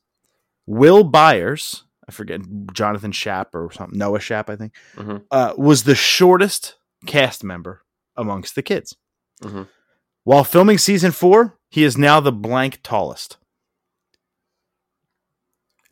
Will 0.65 1.03
Byers, 1.05 1.85
I 2.07 2.11
forget 2.11 2.41
Jonathan 2.73 3.11
Shapp 3.13 3.55
or 3.55 3.71
something, 3.71 3.97
Noah 3.97 4.19
Shapp, 4.19 4.49
I 4.49 4.55
think, 4.57 4.73
Mhm. 4.97 5.23
uh, 5.31 5.53
was 5.57 5.83
the 5.83 5.95
shortest 5.95 6.75
cast 7.05 7.43
member 7.45 7.83
amongst 8.17 8.55
the 8.55 8.61
kids. 8.61 8.97
Mhm. 9.41 9.67
While 10.25 10.43
filming 10.43 10.77
season 10.77 11.11
four, 11.11 11.57
he 11.69 11.83
is 11.85 11.97
now 11.97 12.19
the 12.19 12.31
blank 12.33 12.81
tallest. 12.83 13.37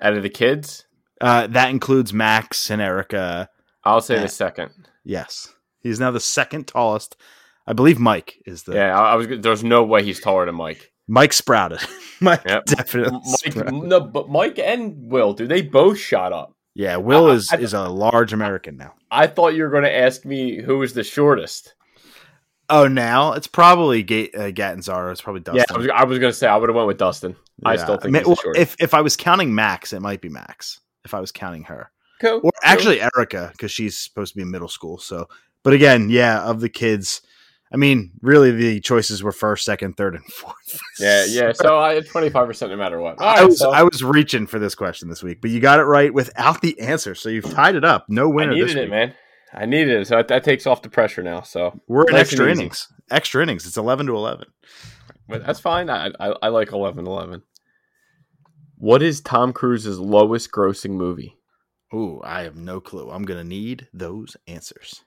Out 0.01 0.13
of 0.15 0.23
the 0.23 0.29
kids, 0.29 0.85
Uh, 1.21 1.47
that 1.47 1.69
includes 1.69 2.13
Max 2.13 2.69
and 2.71 2.81
Erica. 2.81 3.49
I'll 3.83 3.99
say 4.01 4.15
Yeah. 4.15 4.21
the 4.21 4.27
second. 4.29 4.87
Yes, 5.03 5.53
he's 5.81 5.99
now 5.99 6.11
the 6.11 6.19
second 6.19 6.67
tallest. 6.67 7.15
I 7.67 7.73
believe 7.73 7.99
Mike 7.99 8.41
is 8.45 8.63
the 8.63 8.73
Yeah, 8.75 8.99
I, 8.99 9.15
was. 9.15 9.27
There's 9.27 9.63
no 9.63 9.83
way 9.83 10.03
he's 10.03 10.19
taller 10.19 10.45
than 10.45 10.55
Mike. 10.55 10.91
Mike 11.07 11.33
sprouted. 11.33 11.79
Mike 12.21 12.41
Yep. 12.45 12.65
definitely. 12.65 13.11
Mike, 13.23 13.53
sprouted. 13.53 13.73
no, 13.73 13.99
but 13.99 14.29
Mike 14.29 14.59
and 14.59 15.09
Will, 15.11 15.33
do 15.33 15.47
they 15.47 15.61
both 15.61 15.97
shot 15.97 16.33
up. 16.33 16.55
Yeah, 16.75 16.97
Will 16.97 17.27
I- 17.27 17.33
is 17.33 17.49
I- 17.51 17.57
is 17.57 17.73
a 17.73 17.87
large 17.89 18.33
American 18.33 18.77
now. 18.77 18.93
I 19.11 19.27
thought 19.27 19.55
you 19.55 19.63
were 19.63 19.69
going 19.69 19.83
to 19.83 19.95
ask 19.95 20.23
me 20.25 20.61
who 20.61 20.77
was 20.77 20.93
the 20.93 21.03
shortest. 21.03 21.73
Oh, 22.69 22.87
now 22.87 23.33
it's 23.33 23.47
probably 23.47 24.03
Ga- 24.03 24.29
uh. 24.35 24.43
It's 24.45 25.21
probably 25.21 25.41
Dustin. 25.41 25.55
Yeah, 25.55 25.63
I 25.73 25.77
was, 25.77 25.87
I 25.95 26.03
was 26.03 26.19
going 26.19 26.31
to 26.31 26.37
say 26.37 26.47
I 26.47 26.55
would 26.55 26.69
have 26.69 26.75
went 26.75 26.87
with 26.87 26.99
Dustin. 26.99 27.35
I 27.65 27.75
still 27.75 27.97
think 27.97 28.15
he's 28.15 28.25
well, 28.27 28.37
if 28.55 28.75
if 28.79 28.93
I 28.93 29.01
was 29.01 29.17
counting 29.17 29.53
Max, 29.53 29.91
it 29.91 29.99
might 30.01 30.21
be 30.21 30.29
Max. 30.29 30.79
If 31.03 31.13
I 31.15 31.19
was 31.19 31.31
counting 31.31 31.63
her, 31.63 31.89
Cool. 32.21 32.41
or 32.43 32.51
actually 32.63 33.01
Erica, 33.01 33.49
because 33.51 33.71
she's 33.71 33.97
supposed 33.97 34.33
to 34.33 34.37
be 34.37 34.43
in 34.43 34.51
middle 34.51 34.67
school. 34.67 34.97
So, 34.99 35.27
but 35.63 35.73
again, 35.73 36.09
yeah, 36.09 36.41
of 36.43 36.59
the 36.61 36.69
kids, 36.69 37.21
I 37.71 37.77
mean, 37.77 38.11
really, 38.21 38.51
the 38.51 38.79
choices 38.79 39.21
were 39.21 39.31
first, 39.31 39.63
second, 39.65 39.95
third, 39.97 40.15
and 40.15 40.25
fourth. 40.33 40.79
Yeah, 40.99 41.25
yeah. 41.25 41.51
So 41.55 41.77
I 41.79 41.95
had 41.95 42.07
twenty 42.07 42.29
five 42.29 42.47
percent 42.47 42.71
no 42.71 42.77
matter 42.77 42.99
what. 42.99 43.19
All 43.19 43.27
I 43.27 43.43
was 43.43 43.59
so 43.59 43.71
I 43.71 43.83
was 43.83 44.03
reaching 44.03 44.47
for 44.47 44.59
this 44.59 44.75
question 44.75 45.09
this 45.09 45.21
week, 45.23 45.39
but 45.41 45.51
you 45.51 45.59
got 45.59 45.79
it 45.79 45.83
right 45.83 46.13
without 46.13 46.61
the 46.61 46.79
answer, 46.79 47.13
so 47.15 47.29
you've 47.29 47.49
tied 47.51 47.75
it 47.75 47.83
up. 47.85 48.05
No 48.09 48.31
I 48.31 48.33
winner 48.33 48.55
this 48.55 48.69
needed 48.69 48.77
it, 48.77 48.81
week. 48.83 48.89
man. 48.91 49.13
I 49.53 49.65
needed 49.65 50.01
it, 50.01 50.07
so 50.07 50.15
that, 50.17 50.27
that 50.27 50.43
takes 50.43 50.67
off 50.67 50.83
the 50.83 50.89
pressure 50.89 51.23
now. 51.23 51.41
So, 51.41 51.79
We're 51.87 52.03
in 52.03 52.11
Nice 52.13 52.21
extra 52.21 52.45
and 52.45 52.51
easy. 52.51 52.61
innings. 52.61 52.87
Extra 53.09 53.41
innings. 53.41 53.65
It's 53.65 53.77
eleven 53.77 54.05
to 54.05 54.13
eleven. 54.15 54.47
but 55.27 55.43
that's 55.45 55.59
fine. 55.59 55.89
I, 55.89 56.11
I 56.19 56.35
I 56.43 56.47
like 56.49 56.69
11-11. 56.69 57.41
What 58.77 59.01
is 59.01 59.21
Tom 59.21 59.51
Cruise's 59.53 59.99
lowest 59.99 60.51
grossing 60.51 60.91
movie? 60.91 61.35
Ooh, 61.93 62.21
I 62.23 62.41
have 62.43 62.55
no 62.55 62.79
clue. 62.79 63.09
I'm 63.09 63.23
gonna 63.23 63.43
need 63.43 63.87
those 63.93 64.37
answers. 64.47 65.03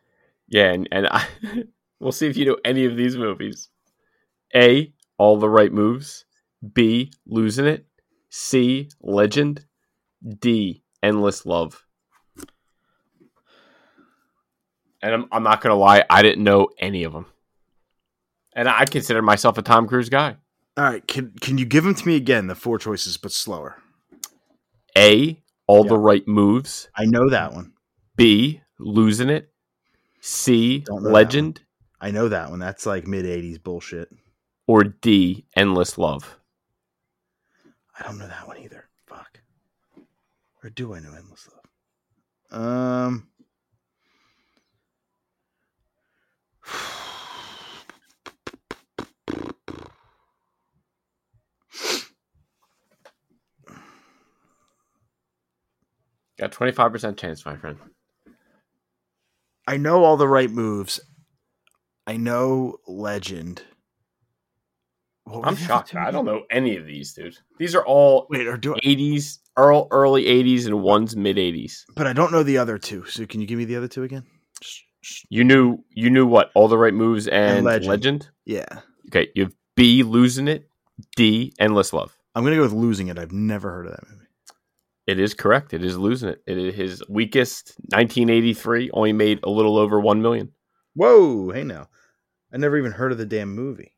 Yeah, 0.53 0.71
and, 0.71 0.87
and 0.93 1.09
I, 1.09 1.27
we'll 2.01 2.13
see 2.13 2.29
if 2.29 2.37
you 2.37 2.45
know 2.45 2.59
any 2.65 2.85
of 2.85 2.97
these 2.97 3.17
movies. 3.17 3.69
A. 4.55 4.93
All 5.19 5.39
the 5.39 5.49
right 5.49 5.73
moves. 5.73 6.27
B. 6.75 7.11
Losing 7.27 7.67
it. 7.67 7.87
C. 8.29 8.91
Legend. 9.01 9.65
D. 10.39 10.83
Endless 11.03 11.47
love. 11.47 11.83
And 15.01 15.15
I'm, 15.15 15.27
I'm 15.33 15.43
not 15.43 15.63
gonna 15.63 15.75
lie, 15.75 16.05
I 16.09 16.23
didn't 16.23 16.45
know 16.45 16.69
any 16.79 17.03
of 17.05 17.13
them. 17.13 17.27
And 18.55 18.69
I 18.69 18.85
consider 18.85 19.23
myself 19.23 19.57
a 19.59 19.63
Tom 19.63 19.89
Cruise 19.89 20.11
guy. 20.11 20.37
All 20.77 20.85
right, 20.85 21.07
can 21.07 21.33
can 21.41 21.59
you 21.59 21.65
give 21.65 21.85
them 21.85 21.95
to 21.95 22.07
me 22.07 22.17
again? 22.17 22.47
The 22.47 22.55
four 22.55 22.79
choices, 22.79 23.17
but 23.17 23.33
slower. 23.33 23.77
A. 24.97 25.43
All 25.67 25.85
the 25.85 25.99
right 25.99 26.27
moves. 26.29 26.89
I 26.95 27.07
know 27.07 27.31
that 27.31 27.53
one. 27.55 27.73
B. 28.17 28.61
Losing 28.79 29.31
it. 29.31 29.52
C. 30.23 30.85
Legend. 30.89 31.61
I 32.01 32.13
know 32.13 32.29
that 32.29 32.49
one. 32.49 32.61
That's 32.61 32.87
like 32.87 33.07
mid 33.07 33.25
'80s 33.27 33.63
bullshit. 33.63 34.09
Or 34.69 34.85
D. 34.85 35.45
Endless 35.57 35.99
love. 35.99 36.39
I 37.99 38.05
don't 38.05 38.19
know 38.19 38.29
that 38.29 38.47
one 38.47 38.59
either. 38.59 38.89
Fuck. 39.07 39.41
Or 40.63 40.71
do 40.71 40.95
I 40.95 41.01
know 41.01 41.13
Endless 41.13 41.49
Love? 42.51 42.63
Um. 42.63 43.27
Got 56.39 56.53
twenty 56.53 56.73
five 56.73 56.93
percent 56.93 57.19
chance, 57.19 57.45
my 57.45 57.57
friend. 57.57 57.79
I 59.67 59.77
know 59.77 60.05
all 60.05 60.17
the 60.17 60.29
right 60.29 60.51
moves. 60.51 61.01
I 62.07 62.17
know 62.17 62.77
Legend. 62.87 63.63
What 65.25 65.47
I'm 65.47 65.57
shocked. 65.57 65.95
I 65.95 66.11
don't 66.11 66.25
know 66.25 66.43
any 66.51 66.77
of 66.77 66.85
these, 66.85 67.13
dude. 67.15 67.39
These 67.59 67.75
are 67.75 67.85
all 67.87 68.27
Wait, 68.29 68.47
or 68.49 68.57
do 68.57 68.75
I? 68.75 68.79
80s, 68.81 69.39
early, 69.57 69.87
early 69.93 70.25
80s, 70.25 70.67
and 70.67 70.83
one's 70.83 71.15
mid 71.15 71.37
80s. 71.37 71.85
But 71.95 72.09
I 72.09 72.13
don't 72.13 72.33
know 72.33 72.43
the 72.43 72.59
other 72.59 72.77
two. 72.77 73.05
So 73.07 73.25
can 73.25 73.41
you 73.41 73.47
give 73.47 73.59
me 73.59 73.65
the 73.65 73.77
other 73.77 73.89
two 73.89 74.03
again? 74.03 74.25
You 75.31 75.45
knew 75.45 75.79
you 75.91 76.11
knew 76.11 76.27
what 76.27 76.51
all 76.55 76.69
the 76.69 76.79
right 76.79 76.95
moves 76.95 77.29
and, 77.29 77.65
Legend. 77.65 77.89
legend. 77.89 78.29
Yeah, 78.45 78.67
Okay, 79.09 79.29
you 79.35 79.45
have 79.45 79.55
B 79.77 80.03
losing 80.03 80.49
it, 80.49 80.69
D 81.17 81.53
endless 81.59 81.93
love. 81.93 82.17
I'm 82.35 82.45
gonna 82.45 82.57
go 82.57 82.63
with 82.63 82.73
losing 82.73 83.09
it. 83.09 83.19
I've 83.19 83.33
never 83.33 83.71
heard 83.71 83.87
of 83.87 83.93
that 83.93 84.09
movie. 84.11 84.22
It 85.07 85.19
is 85.19 85.35
correct. 85.35 85.75
It 85.75 85.85
is 85.85 85.99
losing 85.99 86.29
it. 86.29 86.43
It 86.47 86.59
is 86.59 86.75
his 86.75 87.03
weakest. 87.09 87.75
1983 87.91 88.91
only 88.93 89.13
made 89.13 89.41
a 89.43 89.51
little 89.51 89.77
over 89.77 90.01
one 90.01 90.23
million. 90.23 90.53
Whoa, 90.95 91.51
hey 91.51 91.65
now, 91.65 91.89
I 92.53 92.59
never 92.59 92.77
even 92.77 92.93
heard 92.93 93.13
of 93.13 93.19
the 93.19 93.27
damn 93.27 93.55
movie. 93.55 93.95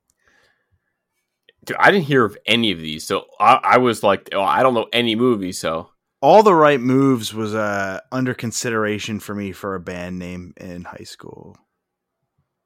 Dude, 1.64 1.76
I 1.78 1.90
didn't 1.90 2.06
hear 2.06 2.24
of 2.24 2.36
any 2.46 2.72
of 2.72 2.78
these, 2.78 3.06
so 3.06 3.24
I, 3.40 3.58
I 3.62 3.78
was 3.78 4.02
like, 4.02 4.28
oh, 4.32 4.42
I 4.42 4.62
don't 4.62 4.74
know 4.74 4.86
any 4.92 5.14
movie. 5.14 5.52
So 5.52 5.90
All 6.20 6.42
the 6.42 6.54
right 6.54 6.80
moves 6.80 7.34
was 7.34 7.54
uh, 7.54 8.00
under 8.12 8.34
consideration 8.34 9.18
for 9.18 9.34
me 9.34 9.52
for 9.52 9.74
a 9.74 9.80
band 9.80 10.18
name 10.18 10.54
in 10.56 10.84
high 10.84 11.04
school, 11.04 11.56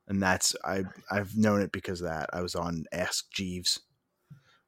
and 0.06 0.22
that's 0.22 0.54
I 0.64 0.84
I've 1.10 1.36
known 1.36 1.62
it 1.62 1.72
because 1.72 2.02
of 2.02 2.08
that 2.08 2.30
I 2.32 2.42
was 2.42 2.54
on 2.54 2.84
Ask 2.92 3.30
Jeeves 3.32 3.80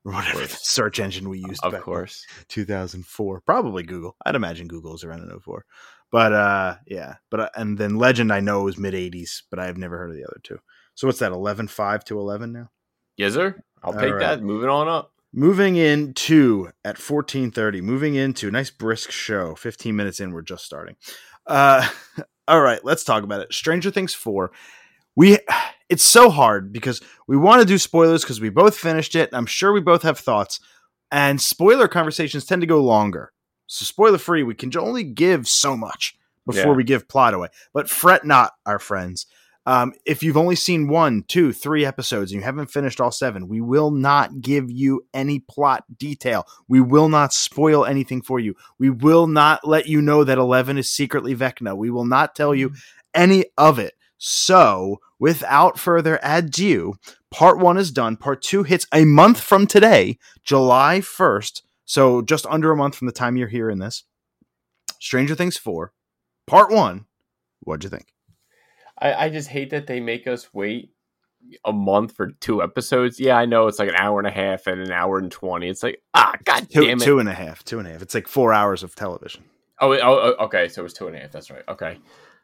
or 0.05 0.13
whatever 0.13 0.41
the 0.41 0.49
search 0.49 0.99
engine 1.01 1.29
we 1.29 1.39
used. 1.39 1.63
of 1.65 1.79
course, 1.81 2.25
2004, 2.49 3.41
probably 3.43 3.83
Google. 3.83 4.17
I'd 4.25 4.35
imagine 4.35 4.69
Google 4.69 4.95
is 4.95 5.05
around 5.05 5.23
in 5.31 5.41
04. 5.41 5.65
But 6.13 6.33
uh, 6.33 6.77
yeah, 6.87 7.17
but 7.31 7.41
uh, 7.41 7.49
and 7.55 7.79
then 7.79 7.97
Legend 7.97 8.33
I 8.33 8.41
know 8.41 8.65
was 8.65 8.79
mid 8.79 8.95
80s, 8.95 9.43
but 9.51 9.59
I've 9.61 9.77
never 9.79 9.97
heard 9.99 10.11
of 10.11 10.17
the 10.17 10.25
other 10.25 10.41
two. 10.43 10.59
So 10.95 11.07
what's 11.07 11.21
that? 11.21 11.33
11 11.33 11.69
5 11.69 12.05
to 12.07 12.19
11 12.19 12.53
now. 12.53 12.71
yes, 13.17 13.35
sir. 13.35 13.63
I'll 13.83 13.95
All 13.95 14.01
take 14.01 14.13
right. 14.15 14.21
that. 14.21 14.43
Moving 14.43 14.69
on 14.69 14.89
up. 14.89 15.13
Moving 15.33 15.77
into 15.77 16.71
at 16.85 16.97
14:30. 16.97 17.81
Moving 17.83 18.17
into 18.17 18.51
nice 18.51 18.71
brisk 18.71 19.11
show. 19.13 19.55
15 19.55 19.95
minutes 19.95 20.19
in, 20.19 20.33
we're 20.33 20.43
just 20.43 20.65
starting. 20.65 20.97
Uh, 21.47 21.89
all 22.49 22.61
right, 22.61 22.85
let's 22.85 23.05
talk 23.05 23.23
about 23.23 23.41
it. 23.41 23.53
Stranger 23.53 23.91
Things 23.93 24.13
4. 24.13 24.51
We 25.21 25.37
it's 25.91 26.03
so 26.03 26.31
hard 26.31 26.73
because 26.73 27.03
we 27.27 27.37
want 27.37 27.61
to 27.61 27.67
do 27.67 27.77
spoilers 27.77 28.23
because 28.23 28.41
we 28.41 28.49
both 28.49 28.75
finished 28.75 29.15
it. 29.15 29.29
I'm 29.35 29.45
sure 29.45 29.71
we 29.71 29.83
both 29.83 30.03
have 30.03 30.19
thoughts, 30.19 30.61
and 31.13 31.39
spoiler 31.39 31.89
conversations 31.89 32.47
tend 32.47 32.63
to 32.63 32.67
go 32.67 32.83
longer. 32.83 33.31
So 33.67 33.85
spoiler 33.85 34.17
free, 34.17 34.43
we 34.43 34.55
can 34.55 34.73
only 34.79 35.05
give 35.05 35.47
so 35.47 35.77
much 35.77 36.17
before 36.47 36.73
Yeah. 36.73 36.77
we 36.79 36.85
give 36.85 37.07
plot 37.07 37.35
away. 37.35 37.49
But 37.75 37.91
fret 37.91 38.25
not, 38.25 38.53
our 38.65 38.79
friends. 38.79 39.27
Um, 39.67 39.93
if 40.07 40.23
you've 40.23 40.39
only 40.39 40.57
seen 40.57 40.89
one, 40.89 41.25
two, 41.29 41.53
three 41.53 41.85
episodes 41.85 42.33
and 42.33 42.41
you 42.41 42.45
haven't 42.47 42.71
finished 42.71 42.99
all 42.99 43.11
seven, 43.13 43.47
we 43.47 43.61
will 43.61 43.91
not 43.91 44.41
give 44.41 44.71
you 44.71 45.05
any 45.13 45.39
plot 45.39 45.85
detail. 45.99 46.47
We 46.67 46.81
will 46.81 47.11
not 47.11 47.35
spoil 47.35 47.85
anything 47.85 48.23
for 48.23 48.41
you. 48.41 48.55
We 48.79 48.89
will 48.89 49.27
not 49.27 49.69
let 49.69 49.87
you 49.87 50.01
know 50.01 50.25
that 50.25 50.39
11 50.39 50.79
is 50.79 50.91
secretly 50.91 51.37
Vecna. 51.37 51.77
We 51.77 51.91
will 51.91 52.07
not 52.07 52.35
tell 52.35 52.55
you 52.55 52.73
any 53.15 53.45
of 53.59 53.79
it. 53.79 53.93
So, 54.23 55.01
without 55.19 55.79
further 55.79 56.21
ado, 56.23 56.95
part 57.31 57.59
one 57.59 57.79
is 57.79 57.91
done. 57.91 58.19
Part 58.19 58.43
two 58.43 58.65
hits 58.65 58.87
a 58.93 59.07
month 59.07 59.41
from 59.41 59.67
today, 59.67 60.19
July 60.45 61.01
1st. 61.01 61.63
So, 61.87 62.21
just 62.21 62.45
under 62.47 62.71
a 62.71 62.77
month 62.77 62.97
from 62.97 63.07
the 63.07 63.13
time 63.13 63.39
you're 63.39 63.49
hearing 63.49 63.79
this. 63.79 64.05
Stranger 65.01 65.35
Things 65.35 65.57
4, 65.57 65.95
part 66.47 66.71
one. 66.71 67.07
What'd 67.61 67.83
you 67.83 67.89
think? 67.89 68.13
I, 68.99 69.15
I 69.15 69.29
just 69.31 69.49
hate 69.49 69.71
that 69.71 69.87
they 69.87 70.01
make 70.01 70.27
us 70.27 70.53
wait 70.53 70.91
a 71.65 71.73
month 71.73 72.15
for 72.15 72.33
two 72.41 72.63
episodes. 72.63 73.19
Yeah, 73.19 73.39
I 73.39 73.47
know 73.47 73.69
it's 73.69 73.79
like 73.79 73.89
an 73.89 73.95
hour 73.97 74.19
and 74.19 74.29
a 74.29 74.31
half 74.31 74.67
and 74.67 74.83
an 74.83 74.93
hour 74.93 75.17
and 75.17 75.33
twenty. 75.33 75.71
It's 75.71 75.83
like 75.83 76.03
ah, 76.13 76.35
god 76.45 76.69
Two, 76.69 76.85
damn 76.85 77.01
it. 77.01 77.05
two 77.05 77.19
and 77.19 77.29
a 77.31 77.33
half. 77.33 77.65
Two 77.65 77.79
and 77.79 77.89
a 77.89 77.93
half. 77.93 78.03
It's 78.03 78.15
like 78.15 78.29
four 78.29 78.53
hours 78.53 78.83
of 78.83 78.95
television. 78.95 79.45
Oh, 79.81 79.95
oh, 79.95 80.35
oh, 80.39 80.45
okay. 80.45 80.69
So 80.69 80.83
it 80.83 80.85
was 80.85 80.93
two 80.93 81.07
and 81.07 81.17
a 81.17 81.21
half. 81.21 81.33
That's 81.33 81.51
right. 81.51 81.63
Okay. 81.67 81.99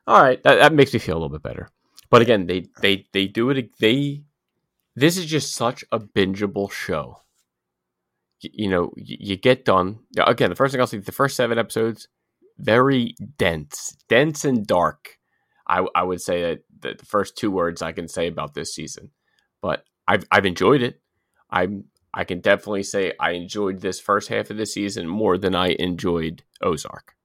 All 0.06 0.22
right. 0.22 0.42
That, 0.42 0.56
that 0.56 0.72
makes 0.72 0.92
me 0.92 0.98
feel 0.98 1.14
a 1.14 1.18
little 1.20 1.28
bit 1.28 1.42
better. 1.42 1.68
But 2.10 2.22
again, 2.22 2.46
they 2.46 2.66
they 2.80 3.06
they 3.12 3.26
do 3.26 3.50
it. 3.50 3.70
They 3.78 4.22
this 4.96 5.16
is 5.18 5.26
just 5.26 5.54
such 5.54 5.84
a 5.92 6.00
bingeable 6.00 6.70
show. 6.72 7.22
Y- 8.42 8.50
You 8.52 8.68
know, 8.68 8.84
y- 8.96 9.16
you 9.20 9.36
get 9.36 9.64
done 9.64 10.00
again. 10.18 10.50
The 10.50 10.56
first 10.56 10.72
thing 10.72 10.80
I'll 10.80 10.86
say, 10.86 10.98
the 10.98 11.12
first 11.12 11.36
seven 11.36 11.58
episodes, 11.58 12.08
very 12.58 13.14
dense, 13.38 13.96
dense 14.08 14.44
and 14.44 14.66
dark. 14.66 15.18
I 15.68 15.86
I 15.94 16.02
would 16.02 16.20
say 16.20 16.42
that 16.42 16.60
the, 16.80 16.94
the 16.98 17.06
first 17.06 17.36
two 17.36 17.50
words 17.50 17.82
I 17.82 17.92
can 17.92 18.08
say 18.08 18.26
about 18.28 18.54
this 18.54 18.75
season. 18.75 19.10
But 19.62 19.84
I've 20.06 20.25
I've 20.30 20.46
enjoyed 20.46 20.82
it. 20.82 21.00
I'm 21.50 21.84
I 22.14 22.25
can 22.25 22.40
definitely 22.40 22.84
say 22.84 23.12
I 23.20 23.32
enjoyed 23.32 23.80
this 23.80 24.00
first 24.00 24.28
half 24.28 24.50
of 24.50 24.56
the 24.56 24.66
season 24.66 25.06
more 25.08 25.36
than 25.38 25.54
I 25.54 25.68
enjoyed 25.78 26.44
Ozark 26.62 27.15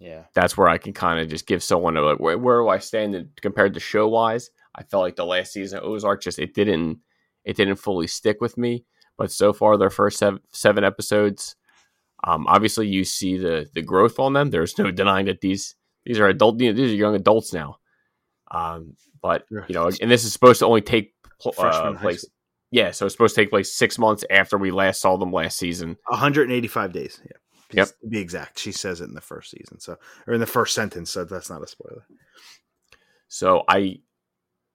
Yeah. 0.00 0.24
that's 0.34 0.56
where 0.56 0.68
I 0.68 0.78
can 0.78 0.94
kind 0.94 1.20
of 1.20 1.28
just 1.28 1.46
give 1.46 1.62
someone 1.62 1.96
a 1.96 2.00
like 2.00 2.18
where, 2.18 2.38
where 2.38 2.60
do 2.60 2.68
I 2.68 2.78
stand 2.78 3.14
in, 3.14 3.30
compared 3.40 3.74
to 3.74 3.80
show 3.80 4.08
wise. 4.08 4.50
I 4.74 4.82
felt 4.82 5.02
like 5.02 5.16
the 5.16 5.26
last 5.26 5.52
season 5.52 5.78
of 5.78 5.84
Ozark 5.84 6.22
just 6.22 6.38
it 6.38 6.54
didn't 6.54 7.00
it 7.44 7.56
didn't 7.56 7.76
fully 7.76 8.06
stick 8.06 8.40
with 8.40 8.56
me. 8.56 8.84
But 9.18 9.30
so 9.30 9.52
far, 9.52 9.76
their 9.76 9.90
first 9.90 10.18
seven, 10.18 10.40
seven 10.50 10.82
episodes, 10.82 11.54
um, 12.24 12.46
obviously 12.46 12.88
you 12.88 13.04
see 13.04 13.36
the 13.36 13.68
the 13.74 13.82
growth 13.82 14.18
on 14.18 14.32
them. 14.32 14.50
There's 14.50 14.78
no 14.78 14.90
denying 14.90 15.26
that 15.26 15.42
these 15.42 15.74
these 16.04 16.18
are 16.18 16.28
adult 16.28 16.60
you 16.60 16.72
know, 16.72 16.76
these 16.76 16.92
are 16.92 16.96
young 16.96 17.14
adults 17.14 17.52
now. 17.52 17.76
Um, 18.50 18.96
but 19.22 19.44
you 19.50 19.74
know, 19.74 19.90
and 20.00 20.10
this 20.10 20.24
is 20.24 20.32
supposed 20.32 20.60
to 20.60 20.66
only 20.66 20.80
take 20.80 21.12
pl- 21.40 21.52
Freshman 21.52 21.96
uh, 21.96 22.00
place. 22.00 22.24
Yeah, 22.70 22.92
so 22.92 23.04
it's 23.04 23.14
supposed 23.14 23.34
to 23.34 23.40
take 23.40 23.50
place 23.50 23.74
six 23.74 23.98
months 23.98 24.24
after 24.30 24.56
we 24.56 24.70
last 24.70 25.00
saw 25.00 25.16
them 25.16 25.32
last 25.32 25.58
season. 25.58 25.96
185 26.06 26.92
days. 26.92 27.20
Yeah. 27.24 27.32
Yep. 27.72 27.88
To 28.02 28.08
be 28.08 28.18
exact. 28.18 28.58
She 28.58 28.72
says 28.72 29.00
it 29.00 29.08
in 29.08 29.14
the 29.14 29.20
first 29.20 29.50
season. 29.50 29.80
So, 29.80 29.96
or 30.26 30.34
in 30.34 30.40
the 30.40 30.46
first 30.46 30.74
sentence. 30.74 31.10
So 31.10 31.24
that's 31.24 31.50
not 31.50 31.62
a 31.62 31.66
spoiler. 31.66 32.06
So 33.28 33.64
I, 33.68 34.00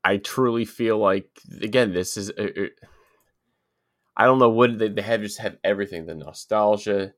I 0.03 0.17
truly 0.17 0.65
feel 0.65 0.97
like 0.97 1.29
again, 1.61 1.93
this 1.93 2.17
is. 2.17 2.31
uh, 2.31 2.47
uh, 2.57 2.65
I 4.17 4.25
don't 4.25 4.39
know 4.39 4.49
what 4.49 4.77
they, 4.77 4.87
they 4.87 5.01
have. 5.01 5.21
Just 5.21 5.39
have 5.39 5.57
everything. 5.63 6.05
The 6.05 6.15
nostalgia. 6.15 7.13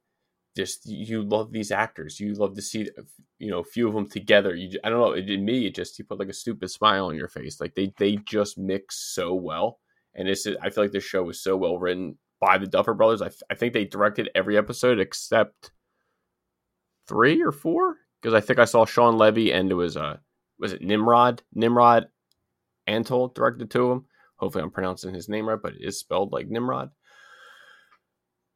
Just 0.56 0.88
you 0.88 1.22
love 1.22 1.52
these 1.52 1.72
actors. 1.72 2.20
You 2.20 2.34
love 2.34 2.56
to 2.56 2.62
see 2.62 2.90
you 3.38 3.52
know 3.52 3.60
a 3.60 3.64
few 3.64 3.88
of 3.88 3.94
them 3.94 4.10
together. 4.10 4.56
You 4.56 4.80
I 4.84 4.90
don't 4.90 5.00
know. 5.00 5.14
In 5.14 5.46
me, 5.46 5.68
it 5.68 5.76
just 5.76 6.00
you 6.00 6.06
put 6.06 6.18
like 6.20 6.30
a 6.30 6.34
stupid 6.34 6.72
smile 6.72 7.06
on 7.06 7.16
your 7.16 7.28
face. 7.28 7.62
Like 7.62 7.76
they 7.76 7.94
they 7.98 8.16
just 8.26 8.58
mix 8.58 9.14
so 9.14 9.36
well. 9.36 9.80
And 10.16 10.28
this 10.28 10.48
is 10.48 10.58
I 10.62 10.72
feel 10.72 10.86
like 10.86 10.92
this 10.92 11.04
show 11.04 11.22
was 11.22 11.40
so 11.40 11.56
well 11.56 11.78
written 11.78 12.18
by 12.39 12.58
the 12.58 12.67
Duffer 12.67 12.94
Brothers. 12.94 13.22
I, 13.22 13.29
I 13.51 13.56
think 13.56 13.74
they 13.74 13.86
directed 13.86 14.30
every 14.36 14.58
episode 14.58 15.00
except 15.00 15.71
three 17.08 17.41
or 17.41 17.52
four 17.52 17.95
because 18.21 18.34
I 18.34 18.41
think 18.41 18.60
I 18.60 18.65
saw 18.65 18.86
Shawn 18.86 19.17
Levy 19.17 19.52
and 19.52 19.71
it 19.71 19.76
was 19.76 19.97
uh 19.97 20.17
was 20.60 20.73
it 20.73 20.82
Nimrod 20.82 21.41
Nimród 21.56 22.06
Antal 22.88 23.34
directed 23.34 23.69
to 23.71 23.91
him. 23.91 24.06
Hopefully 24.38 24.63
I'm 24.63 24.71
pronouncing 24.71 25.13
his 25.13 25.30
name 25.30 25.47
right, 25.47 25.60
but 25.62 25.73
it 25.73 25.82
is 25.82 26.00
spelled 26.00 26.32
like 26.32 26.47
Nimrod. 26.47 26.91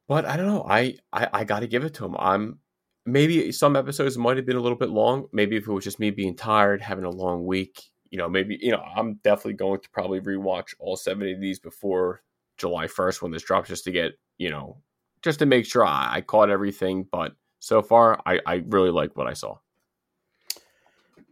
But 0.08 0.24
I 0.26 0.36
don't 0.36 0.46
know. 0.46 0.66
I 0.68 0.96
I, 1.12 1.28
I 1.32 1.44
got 1.44 1.60
to 1.60 1.66
give 1.66 1.84
it 1.84 1.94
to 1.94 2.04
him. 2.04 2.16
I'm 2.18 2.58
maybe 3.04 3.52
some 3.52 3.76
episodes 3.76 4.16
might 4.16 4.36
have 4.36 4.46
been 4.46 4.56
a 4.56 4.60
little 4.60 4.78
bit 4.78 4.90
long. 4.90 5.26
Maybe 5.32 5.56
if 5.56 5.66
it 5.66 5.72
was 5.72 5.84
just 5.84 6.00
me 6.00 6.10
being 6.10 6.36
tired, 6.36 6.80
having 6.80 7.04
a 7.04 7.10
long 7.10 7.44
week, 7.44 7.82
you 8.10 8.18
know, 8.18 8.28
maybe 8.28 8.58
you 8.60 8.70
know, 8.70 8.82
I'm 8.96 9.14
definitely 9.24 9.54
going 9.54 9.80
to 9.80 9.90
probably 9.90 10.20
rewatch 10.20 10.74
all 10.78 10.96
seven 10.96 11.28
of 11.28 11.40
these 11.40 11.58
before 11.58 12.22
July 12.58 12.86
1st 12.86 13.22
when 13.22 13.32
this 13.32 13.42
drops, 13.42 13.68
just 13.68 13.84
to 13.84 13.92
get 13.92 14.12
you 14.38 14.50
know, 14.50 14.78
just 15.22 15.38
to 15.38 15.46
make 15.46 15.66
sure 15.66 15.84
I, 15.84 16.16
I 16.16 16.20
caught 16.20 16.50
everything. 16.50 17.06
But 17.10 17.32
so 17.60 17.82
far, 17.82 18.20
I 18.26 18.40
I 18.46 18.62
really 18.66 18.90
like 18.90 19.16
what 19.16 19.26
I 19.26 19.34
saw. 19.34 19.58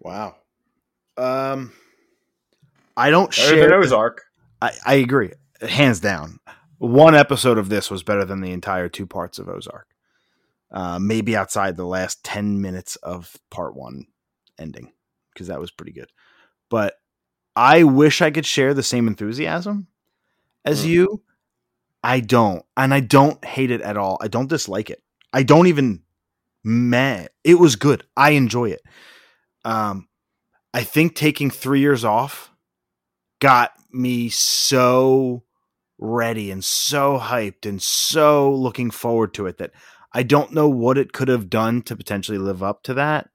Wow. 0.01 0.37
Um, 1.17 1.73
I 2.97 3.11
don't 3.11 3.35
Better 3.35 3.61
than 3.61 3.69
share. 3.69 3.81
Ozark. 3.81 4.23
I, 4.63 4.73
I 4.87 4.95
agree. 4.95 5.33
Hands 5.61 5.99
down. 6.01 6.39
One 6.79 7.15
episode 7.15 7.59
of 7.59 7.69
this 7.69 7.91
was 7.91 8.03
better 8.03 8.25
than 8.25 8.41
the 8.41 8.53
entire 8.53 8.89
two 8.89 9.07
parts 9.07 9.39
of 9.39 9.49
Ozark. 9.49 9.87
Uh, 10.73 10.99
maybe 10.99 11.37
outside 11.37 11.77
the 11.77 11.85
last 11.85 12.23
10 12.25 12.61
minutes 12.61 12.97
of 12.97 13.37
part 13.51 13.75
one 13.75 14.07
ending, 14.59 14.93
because 15.35 15.49
that 15.49 15.61
was 15.61 15.71
pretty 15.71 15.93
good. 15.93 16.11
But 16.71 16.95
I 17.57 17.83
wish 17.83 18.23
I 18.23 18.31
could 18.31 18.47
share 18.47 18.73
the 18.73 18.83
same 18.83 19.09
enthusiasm 19.09 19.89
as 20.65 20.83
Hmm. 20.83 20.89
you. 20.91 21.23
I 22.03 22.21
don't. 22.21 22.65
And 22.77 22.95
I 22.95 23.01
don't 23.01 23.45
hate 23.45 23.71
it 23.71 23.83
at 23.83 23.97
all. 23.97 24.19
I 24.23 24.29
don't 24.29 24.49
dislike 24.49 24.91
it. 24.91 25.03
I 25.33 25.43
don't 25.43 25.67
even 25.67 26.03
man. 26.65 27.29
It 27.45 27.55
was 27.59 27.77
good. 27.77 28.05
I 28.17 28.31
enjoy 28.31 28.71
it. 28.71 28.83
Um, 29.65 30.09
I 30.73 30.83
think 30.85 31.15
taking 31.15 31.51
three 31.51 31.81
years 31.81 32.05
off 32.05 32.51
got 33.41 33.73
me 33.93 34.29
so 34.29 35.45
ready 35.99 36.51
and 36.51 36.65
so 36.65 37.19
hyped 37.19 37.67
and 37.67 37.83
so 37.83 38.53
looking 38.55 38.91
forward 38.91 39.35
to 39.35 39.47
it 39.47 39.59
that 39.59 39.73
I 40.15 40.23
don't 40.23 40.53
know 40.53 40.69
what 40.69 40.97
it 40.99 41.13
could 41.13 41.29
have 41.29 41.51
done 41.51 41.83
to 41.83 41.97
potentially 41.97 42.39
live 42.39 42.63
up 42.63 42.83
to 42.85 42.95
that. 42.95 43.29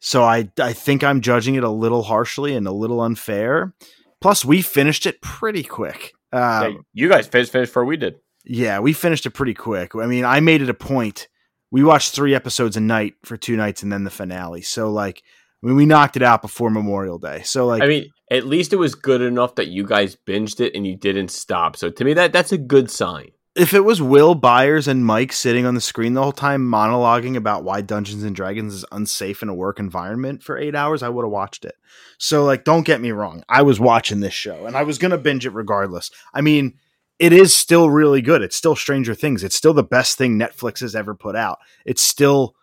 So 0.00 0.22
I 0.22 0.50
I 0.60 0.72
think 0.74 1.02
I'm 1.02 1.20
judging 1.22 1.54
it 1.54 1.64
a 1.64 1.70
little 1.70 2.02
harshly 2.02 2.54
and 2.54 2.66
a 2.66 2.72
little 2.72 3.00
unfair. 3.00 3.74
Plus, 4.20 4.44
we 4.44 4.60
finished 4.62 5.06
it 5.06 5.22
pretty 5.22 5.62
quick. 5.62 6.12
Yeah, 6.32 6.60
Um, 6.66 6.78
you 6.92 7.08
guys 7.08 7.26
finished 7.26 7.52
finished 7.52 7.70
before 7.70 7.84
we 7.84 7.96
did. 7.96 8.16
yeah, 8.44 8.78
we 8.80 8.92
finished 8.92 9.26
it 9.26 9.30
pretty 9.30 9.54
quick. 9.54 9.94
I 9.94 10.06
mean, 10.06 10.24
I 10.24 10.40
made 10.40 10.62
it 10.62 10.68
a 10.70 10.74
point. 10.74 11.28
We 11.70 11.82
watched 11.84 12.14
three 12.14 12.34
episodes 12.34 12.76
a 12.76 12.80
night 12.80 13.14
for 13.24 13.36
two 13.36 13.56
nights 13.56 13.82
and 13.82 13.92
then 13.92 14.04
the 14.04 14.10
finale. 14.10 14.62
So 14.62 14.90
like, 14.90 15.22
I 15.62 15.66
mean, 15.66 15.76
we 15.76 15.86
knocked 15.86 16.16
it 16.16 16.22
out 16.22 16.42
before 16.42 16.70
Memorial 16.70 17.18
Day. 17.18 17.42
So 17.42 17.66
like, 17.66 17.82
I 17.82 17.86
mean, 17.86 18.06
at 18.30 18.46
least 18.46 18.72
it 18.72 18.76
was 18.76 18.94
good 18.94 19.20
enough 19.20 19.56
that 19.56 19.68
you 19.68 19.84
guys 19.84 20.16
binged 20.26 20.60
it 20.60 20.74
and 20.74 20.86
you 20.86 20.96
didn't 20.96 21.30
stop. 21.30 21.76
So 21.76 21.90
to 21.90 22.04
me, 22.04 22.14
that 22.14 22.32
that's 22.32 22.52
a 22.52 22.58
good 22.58 22.90
sign. 22.90 23.30
If 23.56 23.72
it 23.72 23.84
was 23.84 24.02
Will 24.02 24.34
Byers 24.34 24.86
and 24.86 25.06
Mike 25.06 25.32
sitting 25.32 25.64
on 25.64 25.74
the 25.74 25.80
screen 25.80 26.12
the 26.12 26.22
whole 26.22 26.30
time 26.30 26.68
monologuing 26.68 27.36
about 27.36 27.64
why 27.64 27.80
Dungeons 27.80 28.22
and 28.22 28.36
Dragons 28.36 28.74
is 28.74 28.84
unsafe 28.92 29.42
in 29.42 29.48
a 29.48 29.54
work 29.54 29.78
environment 29.78 30.42
for 30.42 30.58
eight 30.58 30.74
hours, 30.74 31.02
I 31.02 31.08
would 31.08 31.24
have 31.24 31.32
watched 31.32 31.64
it. 31.64 31.74
So, 32.18 32.44
like, 32.44 32.64
don't 32.64 32.84
get 32.86 33.00
me 33.00 33.12
wrong. 33.12 33.42
I 33.48 33.62
was 33.62 33.80
watching 33.80 34.20
this 34.20 34.34
show 34.34 34.66
and 34.66 34.76
I 34.76 34.82
was 34.82 34.98
going 34.98 35.10
to 35.10 35.18
binge 35.18 35.46
it 35.46 35.54
regardless. 35.54 36.10
I 36.34 36.42
mean, 36.42 36.74
it 37.18 37.32
is 37.32 37.56
still 37.56 37.88
really 37.88 38.20
good. 38.20 38.42
It's 38.42 38.56
still 38.56 38.76
Stranger 38.76 39.14
Things. 39.14 39.42
It's 39.42 39.56
still 39.56 39.72
the 39.72 39.82
best 39.82 40.18
thing 40.18 40.38
Netflix 40.38 40.80
has 40.80 40.94
ever 40.94 41.14
put 41.14 41.34
out. 41.34 41.58
It's 41.86 42.02
still, 42.02 42.54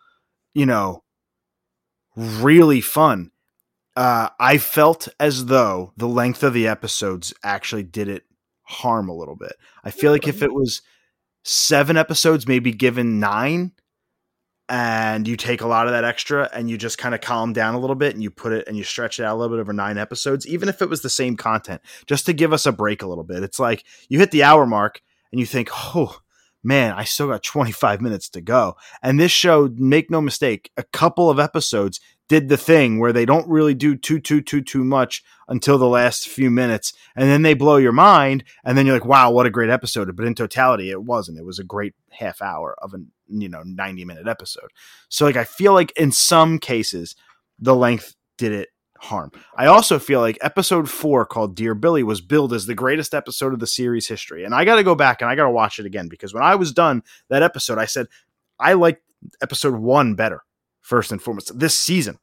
you 0.54 0.64
know, 0.64 1.02
really 2.14 2.80
fun. 2.80 3.32
Uh, 3.96 4.28
I 4.38 4.58
felt 4.58 5.08
as 5.18 5.46
though 5.46 5.92
the 5.96 6.08
length 6.08 6.44
of 6.44 6.54
the 6.54 6.68
episodes 6.68 7.34
actually 7.42 7.82
did 7.82 8.08
it 8.08 8.22
harm 8.64 9.08
a 9.08 9.14
little 9.14 9.36
bit. 9.36 9.54
I 9.84 9.90
feel 9.90 10.12
like 10.12 10.28
if 10.28 10.42
it 10.42 10.52
was 10.52 10.82
seven 11.42 11.96
episodes, 11.96 12.48
maybe 12.48 12.72
given 12.72 13.20
nine, 13.20 13.72
and 14.68 15.28
you 15.28 15.36
take 15.36 15.60
a 15.60 15.66
lot 15.66 15.86
of 15.86 15.92
that 15.92 16.04
extra 16.04 16.48
and 16.54 16.70
you 16.70 16.78
just 16.78 16.96
kind 16.96 17.14
of 17.14 17.20
calm 17.20 17.52
down 17.52 17.74
a 17.74 17.78
little 17.78 17.96
bit 17.96 18.14
and 18.14 18.22
you 18.22 18.30
put 18.30 18.52
it 18.52 18.66
and 18.66 18.76
you 18.76 18.84
stretch 18.84 19.20
it 19.20 19.24
out 19.24 19.34
a 19.34 19.38
little 19.38 19.54
bit 19.54 19.60
over 19.60 19.74
nine 19.74 19.98
episodes, 19.98 20.46
even 20.46 20.68
if 20.68 20.80
it 20.80 20.88
was 20.88 21.02
the 21.02 21.10
same 21.10 21.36
content, 21.36 21.82
just 22.06 22.24
to 22.26 22.32
give 22.32 22.52
us 22.52 22.64
a 22.64 22.72
break 22.72 23.02
a 23.02 23.06
little 23.06 23.24
bit. 23.24 23.42
It's 23.42 23.58
like 23.58 23.84
you 24.08 24.18
hit 24.18 24.30
the 24.30 24.42
hour 24.42 24.64
mark 24.64 25.02
and 25.30 25.38
you 25.38 25.44
think, 25.46 25.68
oh, 25.72 26.20
man, 26.62 26.94
I 26.94 27.04
still 27.04 27.28
got 27.28 27.42
25 27.42 28.00
minutes 28.00 28.30
to 28.30 28.40
go. 28.40 28.76
And 29.02 29.20
this 29.20 29.32
show, 29.32 29.68
make 29.76 30.10
no 30.10 30.22
mistake, 30.22 30.70
a 30.78 30.82
couple 30.82 31.28
of 31.28 31.38
episodes 31.38 32.00
did 32.28 32.48
the 32.48 32.56
thing 32.56 32.98
where 32.98 33.12
they 33.12 33.26
don't 33.26 33.48
really 33.48 33.74
do 33.74 33.96
too, 33.96 34.18
too, 34.18 34.40
too, 34.40 34.62
too 34.62 34.84
much 34.84 35.22
until 35.48 35.76
the 35.76 35.88
last 35.88 36.28
few 36.28 36.50
minutes. 36.50 36.92
And 37.14 37.28
then 37.28 37.42
they 37.42 37.54
blow 37.54 37.76
your 37.76 37.92
mind. 37.92 38.44
And 38.64 38.76
then 38.76 38.86
you're 38.86 38.96
like, 38.96 39.04
wow, 39.04 39.30
what 39.30 39.46
a 39.46 39.50
great 39.50 39.70
episode. 39.70 40.14
But 40.16 40.26
in 40.26 40.34
totality, 40.34 40.90
it 40.90 41.02
wasn't. 41.02 41.38
It 41.38 41.44
was 41.44 41.58
a 41.58 41.64
great 41.64 41.94
half 42.10 42.40
hour 42.40 42.74
of 42.80 42.94
a, 42.94 42.98
you 43.28 43.48
know, 43.48 43.62
90 43.64 44.04
minute 44.04 44.26
episode. 44.26 44.70
So, 45.08 45.26
like, 45.26 45.36
I 45.36 45.44
feel 45.44 45.74
like 45.74 45.92
in 45.96 46.12
some 46.12 46.58
cases, 46.58 47.14
the 47.58 47.76
length 47.76 48.14
did 48.38 48.52
it 48.52 48.68
harm. 49.04 49.30
I 49.56 49.66
also 49.66 49.98
feel 49.98 50.20
like 50.20 50.38
episode 50.40 50.90
four, 50.90 51.24
called 51.26 51.54
Dear 51.54 51.74
Billy, 51.74 52.02
was 52.02 52.20
billed 52.20 52.52
as 52.52 52.66
the 52.66 52.74
greatest 52.74 53.14
episode 53.14 53.52
of 53.52 53.60
the 53.60 53.66
series 53.66 54.08
history. 54.08 54.44
And 54.44 54.54
I 54.54 54.64
got 54.64 54.76
to 54.76 54.82
go 54.82 54.94
back 54.94 55.20
and 55.20 55.30
I 55.30 55.34
got 55.34 55.44
to 55.44 55.50
watch 55.50 55.78
it 55.78 55.86
again 55.86 56.08
because 56.08 56.34
when 56.34 56.42
I 56.42 56.54
was 56.54 56.72
done 56.72 57.02
that 57.28 57.42
episode, 57.42 57.78
I 57.78 57.84
said, 57.84 58.06
I 58.58 58.72
like 58.72 59.02
episode 59.42 59.74
one 59.74 60.14
better, 60.14 60.42
first 60.84 61.10
and 61.10 61.20
foremost. 61.20 61.58
This 61.58 61.76
season, 61.76 62.18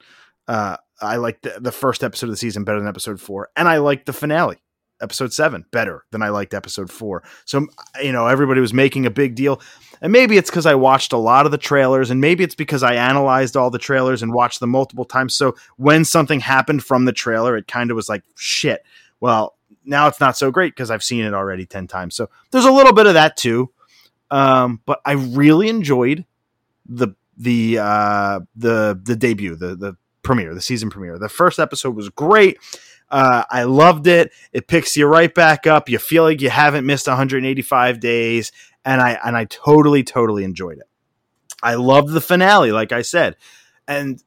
uh, 0.47 0.77
I 1.01 1.17
like 1.17 1.41
the, 1.41 1.57
the 1.59 1.71
first 1.71 2.03
episode 2.03 2.27
of 2.27 2.31
the 2.31 2.37
season 2.37 2.63
better 2.63 2.79
than 2.79 2.87
episode 2.87 3.19
four. 3.19 3.49
And 3.57 3.67
I 3.67 3.77
like 3.77 4.05
the 4.05 4.13
finale 4.13 4.61
episode 5.01 5.33
seven 5.33 5.65
better 5.71 6.05
than 6.11 6.21
I 6.21 6.29
liked 6.29 6.53
episode 6.53 6.91
four. 6.91 7.23
So, 7.45 7.67
you 8.01 8.11
know, 8.11 8.27
everybody 8.27 8.61
was 8.61 8.73
making 8.73 9.07
a 9.07 9.11
big 9.11 9.33
deal. 9.33 9.59
And 9.99 10.13
maybe 10.13 10.37
it's 10.37 10.49
because 10.49 10.67
I 10.67 10.75
watched 10.75 11.11
a 11.11 11.17
lot 11.17 11.45
of 11.45 11.51
the 11.51 11.57
trailers, 11.57 12.09
and 12.09 12.21
maybe 12.21 12.43
it's 12.43 12.55
because 12.55 12.81
I 12.81 12.95
analyzed 12.95 13.57
all 13.57 13.69
the 13.69 13.79
trailers 13.79 14.23
and 14.23 14.33
watched 14.33 14.59
them 14.59 14.69
multiple 14.69 15.05
times. 15.05 15.35
So 15.35 15.55
when 15.77 16.05
something 16.05 16.39
happened 16.39 16.83
from 16.83 17.05
the 17.05 17.13
trailer, 17.13 17.57
it 17.57 17.67
kind 17.67 17.91
of 17.91 17.95
was 17.95 18.09
like, 18.09 18.23
shit. 18.35 18.83
Well, 19.19 19.57
now 19.83 20.07
it's 20.07 20.19
not 20.19 20.37
so 20.37 20.51
great 20.51 20.73
because 20.75 20.91
I've 20.91 21.03
seen 21.03 21.25
it 21.25 21.33
already 21.33 21.65
10 21.65 21.87
times. 21.87 22.15
So 22.15 22.29
there's 22.51 22.65
a 22.65 22.71
little 22.71 22.93
bit 22.93 23.07
of 23.07 23.15
that 23.15 23.37
too. 23.37 23.71
Um, 24.29 24.81
but 24.85 25.01
I 25.05 25.13
really 25.13 25.69
enjoyed 25.69 26.25
the 26.87 27.09
the 27.41 27.79
uh, 27.79 28.39
the 28.55 28.99
the 29.03 29.15
debut, 29.15 29.55
the 29.55 29.75
the 29.75 29.97
premiere, 30.21 30.53
the 30.53 30.61
season 30.61 30.89
premiere. 30.89 31.17
The 31.17 31.27
first 31.27 31.59
episode 31.59 31.95
was 31.95 32.07
great. 32.09 32.57
Uh, 33.09 33.43
I 33.49 33.63
loved 33.63 34.07
it. 34.07 34.31
It 34.53 34.67
picks 34.67 34.95
you 34.95 35.07
right 35.07 35.33
back 35.33 35.67
up. 35.67 35.89
You 35.89 35.97
feel 35.97 36.23
like 36.23 36.39
you 36.39 36.49
haven't 36.49 36.85
missed 36.85 37.07
185 37.07 37.99
days, 37.99 38.51
and 38.85 39.01
I 39.01 39.19
and 39.23 39.35
I 39.35 39.45
totally 39.45 40.03
totally 40.03 40.43
enjoyed 40.43 40.77
it. 40.77 40.87
I 41.63 41.75
loved 41.75 42.09
the 42.09 42.21
finale, 42.21 42.71
like 42.71 42.91
I 42.91 43.01
said, 43.01 43.35
and 43.87 44.23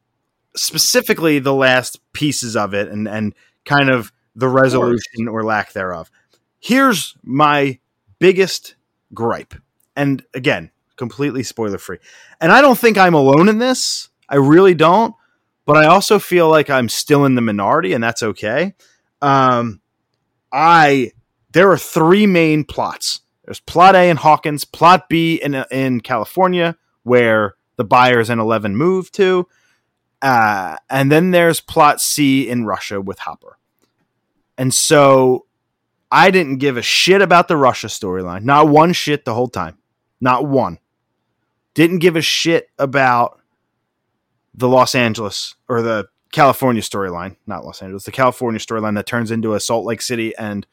specifically 0.56 1.38
the 1.38 1.54
last 1.54 2.00
pieces 2.12 2.56
of 2.56 2.74
it, 2.74 2.88
and 2.88 3.06
and 3.06 3.32
kind 3.64 3.90
of 3.90 4.12
the 4.34 4.48
resolution 4.48 5.28
or 5.28 5.44
lack 5.44 5.72
thereof. 5.72 6.10
Here's 6.58 7.16
my 7.22 7.78
biggest 8.18 8.74
gripe, 9.14 9.54
and 9.94 10.24
again, 10.34 10.72
completely 10.96 11.42
spoiler 11.42 11.78
free. 11.78 11.98
And 12.40 12.52
I 12.52 12.60
don't 12.60 12.78
think 12.78 12.98
I'm 12.98 13.14
alone 13.14 13.48
in 13.48 13.58
this. 13.58 14.08
I 14.28 14.36
really 14.36 14.74
don't 14.74 15.14
but 15.66 15.76
I 15.76 15.86
also 15.86 16.18
feel 16.18 16.50
like 16.50 16.68
I'm 16.68 16.88
still 16.88 17.24
in 17.24 17.34
the 17.34 17.40
minority, 17.40 17.92
and 17.92 18.04
that's 18.04 18.22
okay. 18.22 18.74
Um, 19.22 19.80
I 20.52 21.12
there 21.52 21.70
are 21.70 21.78
three 21.78 22.26
main 22.26 22.64
plots. 22.64 23.20
There's 23.44 23.60
plot 23.60 23.94
A 23.94 24.10
in 24.10 24.16
Hawkins, 24.16 24.64
plot 24.64 25.08
B 25.08 25.40
in 25.42 25.54
in 25.70 26.00
California, 26.00 26.76
where 27.02 27.54
the 27.76 27.84
Byers 27.84 28.30
and 28.30 28.40
Eleven 28.40 28.76
move 28.76 29.10
to, 29.12 29.48
uh, 30.22 30.76
and 30.90 31.10
then 31.10 31.30
there's 31.30 31.60
plot 31.60 32.00
C 32.00 32.48
in 32.48 32.66
Russia 32.66 33.00
with 33.00 33.20
Hopper. 33.20 33.58
And 34.56 34.72
so 34.72 35.46
I 36.12 36.30
didn't 36.30 36.58
give 36.58 36.76
a 36.76 36.82
shit 36.82 37.22
about 37.22 37.48
the 37.48 37.56
Russia 37.56 37.88
storyline. 37.88 38.44
Not 38.44 38.68
one 38.68 38.92
shit 38.92 39.24
the 39.24 39.34
whole 39.34 39.48
time. 39.48 39.78
Not 40.20 40.46
one. 40.46 40.78
Didn't 41.74 41.98
give 41.98 42.16
a 42.16 42.22
shit 42.22 42.68
about 42.78 43.40
the 44.54 44.68
Los 44.68 44.94
Angeles 44.94 45.54
or 45.68 45.82
the 45.82 46.06
California 46.32 46.82
storyline, 46.82 47.36
not 47.46 47.64
Los 47.64 47.82
Angeles, 47.82 48.04
the 48.04 48.12
California 48.12 48.60
storyline 48.60 48.94
that 48.94 49.06
turns 49.06 49.30
into 49.30 49.54
a 49.54 49.60
Salt 49.60 49.84
Lake 49.84 50.02
City 50.02 50.34
and 50.36 50.66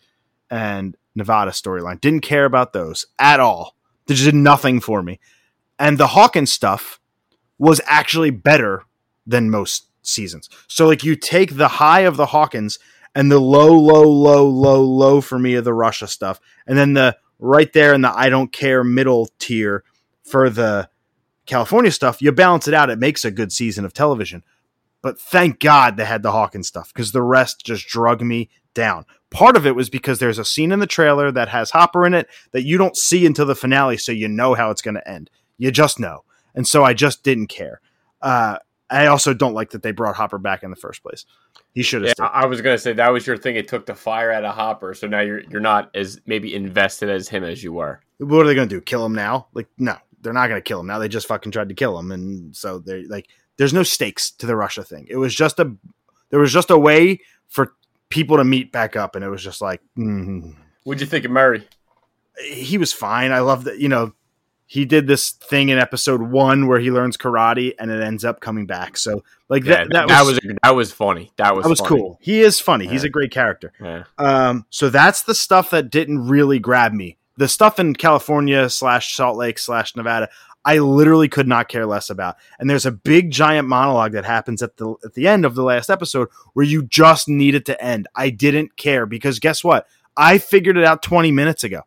and 0.50 0.98
Nevada 1.16 1.52
storyline. 1.52 2.02
Didn't 2.02 2.22
care 2.22 2.46
about 2.46 2.74
those 2.74 3.06
at 3.20 3.40
all. 3.40 3.76
They 4.06 4.16
just 4.16 4.26
did 4.26 4.36
nothing 4.36 4.80
for 4.80 5.02
me. 5.02 5.20
And 5.80 5.98
the 5.98 6.08
Hawkins 6.08 6.52
stuff 6.52 7.00
was 7.58 7.82
actually 7.86 8.32
better 8.32 8.84
than 9.26 9.50
most 9.50 9.88
seasons. 10.02 10.50
So 10.68 10.88
like 10.88 11.04
you 11.04 11.16
take 11.16 11.56
the 11.56 11.68
high 11.68 12.02
of 12.02 12.18
the 12.18 12.28
Hawkins 12.28 12.80
and 13.14 13.32
the 13.32 13.40
low, 13.40 13.72
low, 13.78 14.04
low, 14.04 14.48
low, 14.48 14.82
low 14.82 15.22
for 15.22 15.38
me 15.38 15.56
of 15.56 15.64
the 15.64 15.74
Russia 15.74 16.08
stuff, 16.08 16.40
and 16.66 16.78
then 16.78 16.94
the 16.94 17.18
right 17.40 17.72
there 17.74 17.94
in 17.94 18.02
the 18.02 18.18
I 18.18 18.30
don't 18.30 18.52
care 18.52 18.84
middle 18.84 19.30
tier 19.38 19.84
for 20.24 20.50
the 20.50 20.90
California 21.52 21.92
stuff, 21.92 22.22
you 22.22 22.32
balance 22.32 22.70
it 22.70 22.74
out, 22.74 22.90
it 22.90 22.98
makes 22.98 23.26
a 23.26 23.30
good 23.30 23.52
season 23.52 23.84
of 23.84 23.92
television. 23.92 24.42
But 25.02 25.20
thank 25.20 25.60
God 25.60 25.98
they 25.98 26.06
had 26.06 26.24
the 26.24 26.32
Hawkins 26.32 26.70
stuff 26.70 26.94
because 26.94 27.12
the 27.12 27.22
rest 27.22 27.66
just 27.66 27.88
drug 27.88 28.22
me 28.22 28.50
down. 28.74 29.06
Part 29.32 29.58
of 29.58 29.66
it 29.66 29.76
was 29.76 29.90
because 29.90 30.20
there's 30.20 30.40
a 30.40 30.46
scene 30.46 30.72
in 30.72 30.80
the 30.80 30.88
trailer 30.88 31.30
that 31.30 31.50
has 31.50 31.72
Hopper 31.72 32.06
in 32.06 32.14
it 32.14 32.28
that 32.52 32.64
you 32.64 32.78
don't 32.78 32.96
see 32.96 33.26
until 33.26 33.46
the 33.46 33.56
finale, 33.56 33.98
so 33.98 34.14
you 34.14 34.30
know 34.30 34.54
how 34.54 34.72
it's 34.72 34.82
going 34.82 34.96
to 34.96 35.06
end. 35.06 35.30
You 35.58 35.72
just 35.72 36.00
know. 36.00 36.24
And 36.56 36.66
so 36.66 36.86
I 36.86 36.94
just 36.94 37.22
didn't 37.22 37.48
care. 37.48 37.82
Uh, 38.22 38.58
I 38.90 39.08
also 39.08 39.34
don't 39.34 39.54
like 39.54 39.72
that 39.72 39.84
they 39.84 39.92
brought 39.92 40.16
Hopper 40.16 40.38
back 40.38 40.64
in 40.64 40.70
the 40.70 40.78
first 40.78 41.04
place. 41.04 41.26
He 41.74 41.84
should 41.84 42.04
have. 42.04 42.14
Yeah, 42.18 42.28
I 42.28 42.46
was 42.46 42.62
gonna 42.62 42.78
say 42.78 42.92
that 42.92 43.14
was 43.14 43.26
your 43.26 43.38
thing. 43.38 43.56
It 43.56 43.70
took 43.70 43.86
the 43.86 43.96
fire 43.96 44.32
out 44.32 44.44
of 44.44 44.54
Hopper, 44.54 44.94
so 44.94 45.08
now 45.08 45.22
you're 45.22 45.40
you're 45.40 45.62
not 45.62 45.90
as 45.96 46.20
maybe 46.26 46.54
invested 46.54 47.10
as 47.10 47.30
him 47.30 47.46
as 47.46 47.64
you 47.64 47.72
were. 47.72 48.02
What 48.18 48.42
are 48.42 48.48
they 48.48 48.56
gonna 48.56 48.68
do? 48.68 48.82
Kill 48.82 49.06
him 49.06 49.14
now? 49.14 49.48
Like 49.54 49.68
no, 49.78 49.96
they're 50.22 50.34
not 50.34 50.48
going 50.48 50.58
to 50.58 50.68
kill 50.68 50.80
him 50.80 50.88
now. 50.88 51.00
They 51.00 51.08
just 51.08 51.28
fucking 51.28 51.52
tried 51.52 51.70
to 51.70 51.76
kill 51.76 51.98
him, 51.98 52.12
and 52.12 52.56
so 52.56 52.80
they're 52.80 53.04
like, 53.08 53.28
there's 53.58 53.74
no 53.74 53.84
stakes 53.84 54.32
to 54.32 54.46
the 54.46 54.56
Russia 54.56 54.84
thing. 54.84 55.08
It 55.10 55.18
was 55.18 55.36
just 55.36 55.60
a, 55.60 55.76
there 56.30 56.40
was 56.40 56.54
just 56.54 56.72
a 56.72 56.78
way 56.78 57.20
for 57.48 57.74
people 58.10 58.38
to 58.38 58.44
meet 58.44 58.72
back 58.72 58.96
up, 58.96 59.16
and 59.16 59.26
it 59.26 59.30
was 59.30 59.44
just 59.44 59.62
like, 59.62 59.82
mm-hmm. 59.98 60.52
what'd 60.84 61.02
you 61.02 61.08
think 61.08 61.26
of 61.26 61.32
Murray? 61.32 61.68
He 62.44 62.78
was 62.78 62.94
fine. 62.94 63.32
I 63.32 63.40
love 63.40 63.66
that. 63.66 63.80
You 63.80 63.90
know, 63.90 64.14
he 64.72 64.86
did 64.86 65.06
this 65.06 65.32
thing 65.32 65.68
in 65.68 65.78
episode 65.78 66.22
one 66.22 66.66
where 66.66 66.80
he 66.80 66.92
learns 66.92 67.18
karate, 67.18 67.74
and 67.78 67.92
it 67.92 68.02
ends 68.02 68.24
up 68.24 68.40
coming 68.40 68.66
back. 68.66 68.96
So 68.96 69.22
like 69.50 69.66
yeah, 69.66 69.80
that, 69.84 69.90
that, 69.92 70.08
that, 70.08 70.26
was, 70.26 70.36
was 70.36 70.56
that 70.64 70.76
was 70.76 70.92
funny. 70.94 71.34
That 71.36 71.56
was 71.56 71.64
that 71.64 71.70
was 71.70 71.80
funny. 71.82 71.90
cool. 71.90 72.20
He 72.22 72.40
is 72.40 72.62
funny. 72.62 72.86
Yeah. 72.86 72.92
He's 72.92 73.04
a 73.04 73.10
great 73.10 73.32
character. 73.32 73.74
Yeah. 73.82 74.04
Um, 74.18 74.66
so 74.70 74.90
that's 74.90 75.24
the 75.24 75.36
stuff 75.36 75.72
that 75.72 75.90
didn't 75.90 76.28
really 76.30 76.58
grab 76.58 76.94
me. 76.94 77.18
The 77.42 77.48
stuff 77.48 77.80
in 77.80 77.96
California 77.96 78.70
slash 78.70 79.16
Salt 79.16 79.36
Lake 79.36 79.58
slash 79.58 79.96
Nevada, 79.96 80.30
I 80.64 80.78
literally 80.78 81.28
could 81.28 81.48
not 81.48 81.70
care 81.70 81.88
less 81.88 82.12
about. 82.12 82.36
And 82.60 82.70
there's 82.70 82.86
a 82.86 82.92
big 82.92 83.32
giant 83.32 83.68
monologue 83.68 84.12
that 84.12 84.26
happens 84.26 84.62
at 84.62 84.78
the 84.78 84.94
at 85.04 85.16
the 85.16 85.28
end 85.28 85.44
of 85.44 85.56
the 85.56 85.64
last 85.64 85.90
episode 85.90 86.28
where 86.54 86.68
you 86.68 86.84
just 86.84 87.28
need 87.28 87.56
it 87.56 87.66
to 87.66 87.84
end. 87.84 88.08
I 88.14 88.30
didn't 88.30 88.78
care 88.78 89.08
because 89.08 89.40
guess 89.40 89.64
what? 89.64 89.88
I 90.16 90.38
figured 90.38 90.78
it 90.78 90.84
out 90.84 91.02
20 91.02 91.32
minutes 91.32 91.64
ago 91.64 91.82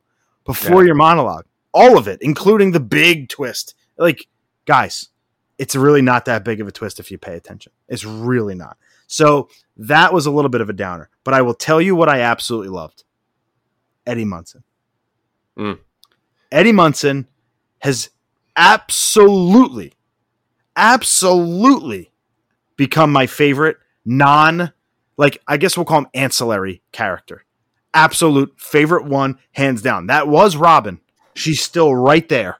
before 0.44 0.82
Yeah. 0.82 0.86
your 0.86 0.94
monologue. 0.96 1.44
All 1.72 1.96
of 1.96 2.08
it, 2.08 2.18
including 2.20 2.72
the 2.72 2.80
big 2.80 3.28
twist. 3.28 3.76
Like, 3.96 4.26
guys, 4.66 5.10
it's 5.56 5.76
really 5.76 6.02
not 6.02 6.24
that 6.24 6.44
big 6.44 6.60
of 6.60 6.66
a 6.66 6.72
twist 6.72 6.98
if 6.98 7.12
you 7.12 7.18
pay 7.18 7.36
attention. 7.36 7.70
It's 7.88 8.04
really 8.04 8.56
not. 8.56 8.76
So 9.06 9.48
that 9.76 10.12
was 10.12 10.26
a 10.26 10.32
little 10.32 10.48
bit 10.48 10.62
of 10.62 10.68
a 10.68 10.72
downer. 10.72 11.10
But 11.22 11.34
I 11.34 11.42
will 11.42 11.54
tell 11.54 11.80
you 11.80 11.94
what 11.94 12.08
I 12.08 12.22
absolutely 12.22 12.70
loved. 12.70 13.04
Eddie 14.04 14.24
Munson. 14.24 14.64
Mm. 15.58 15.78
Eddie 16.50 16.72
Munson 16.72 17.28
has 17.80 18.10
absolutely, 18.56 19.92
absolutely 20.76 22.12
become 22.76 23.12
my 23.12 23.26
favorite 23.26 23.76
non, 24.04 24.72
like, 25.16 25.38
I 25.46 25.56
guess 25.56 25.76
we'll 25.76 25.86
call 25.86 25.98
him 25.98 26.08
ancillary 26.14 26.82
character. 26.92 27.44
Absolute 27.92 28.54
favorite 28.58 29.04
one, 29.04 29.38
hands 29.52 29.82
down. 29.82 30.08
That 30.08 30.28
was 30.28 30.56
Robin. 30.56 31.00
She's 31.34 31.62
still 31.62 31.94
right 31.94 32.28
there. 32.28 32.58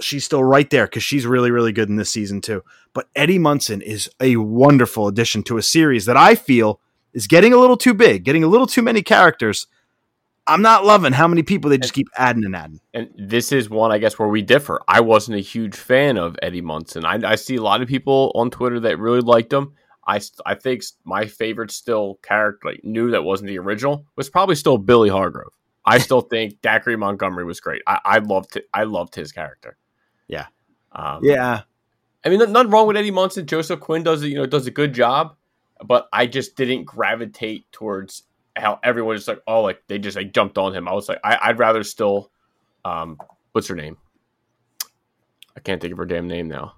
She's 0.00 0.24
still 0.24 0.42
right 0.42 0.68
there 0.68 0.86
because 0.86 1.02
she's 1.02 1.26
really, 1.26 1.50
really 1.50 1.72
good 1.72 1.88
in 1.88 1.96
this 1.96 2.10
season, 2.10 2.40
too. 2.40 2.64
But 2.92 3.08
Eddie 3.14 3.38
Munson 3.38 3.82
is 3.82 4.10
a 4.20 4.36
wonderful 4.36 5.06
addition 5.06 5.42
to 5.44 5.58
a 5.58 5.62
series 5.62 6.06
that 6.06 6.16
I 6.16 6.34
feel 6.34 6.80
is 7.12 7.26
getting 7.26 7.52
a 7.52 7.56
little 7.56 7.76
too 7.76 7.94
big, 7.94 8.24
getting 8.24 8.42
a 8.42 8.48
little 8.48 8.66
too 8.66 8.82
many 8.82 9.02
characters. 9.02 9.66
I'm 10.46 10.62
not 10.62 10.84
loving 10.84 11.12
how 11.12 11.26
many 11.26 11.42
people 11.42 11.70
they 11.70 11.78
just 11.78 11.92
keep 11.92 12.08
adding 12.16 12.44
and 12.44 12.54
adding. 12.54 12.80
And 12.94 13.10
this 13.16 13.50
is 13.50 13.68
one, 13.68 13.90
I 13.90 13.98
guess, 13.98 14.18
where 14.18 14.28
we 14.28 14.42
differ. 14.42 14.80
I 14.86 15.00
wasn't 15.00 15.38
a 15.38 15.40
huge 15.40 15.74
fan 15.74 16.16
of 16.16 16.36
Eddie 16.40 16.60
Munson. 16.60 17.04
I, 17.04 17.32
I 17.32 17.34
see 17.34 17.56
a 17.56 17.62
lot 17.62 17.82
of 17.82 17.88
people 17.88 18.30
on 18.34 18.50
Twitter 18.50 18.78
that 18.80 18.98
really 18.98 19.20
liked 19.20 19.52
him. 19.52 19.74
I, 20.06 20.20
I 20.44 20.54
think 20.54 20.84
my 21.04 21.26
favorite 21.26 21.72
still 21.72 22.20
character, 22.22 22.68
like 22.68 22.84
new 22.84 23.10
that 23.10 23.24
wasn't 23.24 23.48
the 23.48 23.58
original, 23.58 24.06
was 24.14 24.30
probably 24.30 24.54
still 24.54 24.78
Billy 24.78 25.08
Hargrove. 25.08 25.52
I 25.84 25.98
still 26.06 26.20
think 26.20 26.60
Dacre 26.62 26.96
Montgomery 26.96 27.44
was 27.44 27.60
great. 27.60 27.82
I, 27.86 28.00
I 28.04 28.18
loved 28.18 28.56
it. 28.56 28.68
I 28.72 28.84
loved 28.84 29.16
his 29.16 29.32
character. 29.32 29.76
Yeah. 30.28 30.46
um, 30.92 31.20
Yeah. 31.22 31.62
I 32.24 32.28
mean, 32.28 32.38
nothing 32.52 32.70
wrong 32.70 32.86
with 32.86 32.96
Eddie 32.96 33.10
Munson. 33.10 33.46
Joseph 33.46 33.80
Quinn 33.80 34.02
does 34.02 34.22
it, 34.22 34.28
you 34.28 34.36
know, 34.36 34.46
does 34.46 34.66
a 34.66 34.72
good 34.72 34.92
job, 34.92 35.36
but 35.84 36.08
I 36.12 36.26
just 36.26 36.56
didn't 36.56 36.84
gravitate 36.84 37.70
towards 37.70 38.24
how 38.56 38.80
everyone 38.82 39.16
just 39.16 39.28
like, 39.28 39.42
oh, 39.46 39.62
like 39.62 39.82
they 39.86 39.98
just 39.98 40.16
like 40.16 40.32
jumped 40.32 40.58
on 40.58 40.74
him. 40.74 40.88
I 40.88 40.92
was 40.92 41.08
like, 41.08 41.20
I, 41.22 41.38
I'd 41.42 41.58
rather 41.58 41.82
still, 41.82 42.30
um, 42.84 43.18
what's 43.52 43.68
her 43.68 43.74
name? 43.74 43.96
I 45.56 45.60
can't 45.60 45.80
think 45.80 45.92
of 45.92 45.98
her 45.98 46.04
damn 46.04 46.28
name 46.28 46.48
now. 46.48 46.74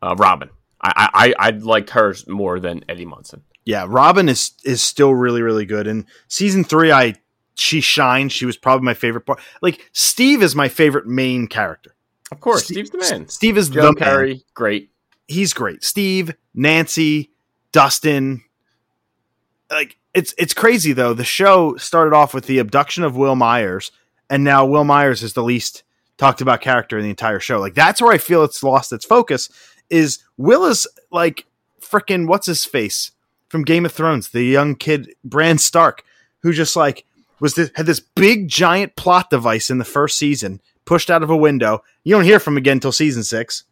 Uh, 0.00 0.14
Robin. 0.18 0.50
I, 0.84 1.34
I, 1.38 1.48
I 1.48 1.50
liked 1.50 1.90
hers 1.90 2.26
more 2.26 2.58
than 2.58 2.84
Eddie 2.88 3.06
Munson. 3.06 3.44
Yeah. 3.64 3.86
Robin 3.88 4.28
is 4.28 4.52
is 4.64 4.82
still 4.82 5.14
really, 5.14 5.40
really 5.40 5.64
good. 5.64 5.86
In 5.86 6.06
season 6.26 6.64
three, 6.64 6.90
I 6.90 7.14
she 7.54 7.80
shined. 7.80 8.32
She 8.32 8.46
was 8.46 8.56
probably 8.56 8.84
my 8.84 8.94
favorite 8.94 9.26
part. 9.26 9.40
Like 9.60 9.88
Steve 9.92 10.42
is 10.42 10.56
my 10.56 10.68
favorite 10.68 11.06
main 11.06 11.46
character. 11.46 11.94
Of 12.32 12.40
course, 12.40 12.64
Steve- 12.64 12.88
Steve's 12.88 12.90
the 12.90 12.98
man. 12.98 13.28
Steve 13.28 13.56
is 13.56 13.68
Joe 13.68 13.92
the 13.92 14.00
man. 14.00 14.08
Keery, 14.08 14.44
great. 14.54 14.90
He's 15.28 15.52
great. 15.52 15.84
Steve, 15.84 16.34
Nancy, 16.54 17.30
Dustin, 17.70 18.42
like 19.70 19.98
it's 20.14 20.34
it's 20.38 20.54
crazy 20.54 20.92
though. 20.92 21.14
The 21.14 21.24
show 21.24 21.76
started 21.76 22.14
off 22.14 22.34
with 22.34 22.46
the 22.46 22.58
abduction 22.58 23.04
of 23.04 23.16
Will 23.16 23.36
Byers, 23.36 23.92
and 24.28 24.44
now 24.44 24.64
Will 24.66 24.84
Byers 24.84 25.22
is 25.22 25.32
the 25.32 25.42
least 25.42 25.82
talked 26.18 26.40
about 26.40 26.60
character 26.60 26.98
in 26.98 27.04
the 27.04 27.10
entire 27.10 27.40
show. 27.40 27.58
Like 27.58 27.74
that's 27.74 28.00
where 28.02 28.12
I 28.12 28.18
feel 28.18 28.44
it's 28.44 28.62
lost 28.62 28.92
its 28.92 29.04
focus. 29.04 29.48
Is 29.90 30.18
Will 30.36 30.64
is 30.66 30.86
like 31.10 31.46
freaking 31.80 32.26
what's 32.26 32.46
his 32.46 32.64
face 32.64 33.10
from 33.48 33.64
Game 33.64 33.84
of 33.84 33.92
Thrones, 33.92 34.30
the 34.30 34.44
young 34.44 34.74
kid 34.74 35.14
Bran 35.24 35.58
Stark, 35.58 36.02
who 36.40 36.52
just 36.52 36.76
like 36.76 37.04
was 37.40 37.54
this, 37.54 37.70
had 37.74 37.86
this 37.86 38.00
big 38.00 38.48
giant 38.48 38.94
plot 38.96 39.28
device 39.30 39.68
in 39.68 39.78
the 39.78 39.84
first 39.84 40.16
season, 40.16 40.60
pushed 40.84 41.10
out 41.10 41.22
of 41.22 41.30
a 41.30 41.36
window. 41.36 41.82
You 42.04 42.14
don't 42.14 42.24
hear 42.24 42.38
from 42.38 42.54
him 42.54 42.58
again 42.58 42.76
until 42.76 42.92
season 42.92 43.24
six. 43.24 43.64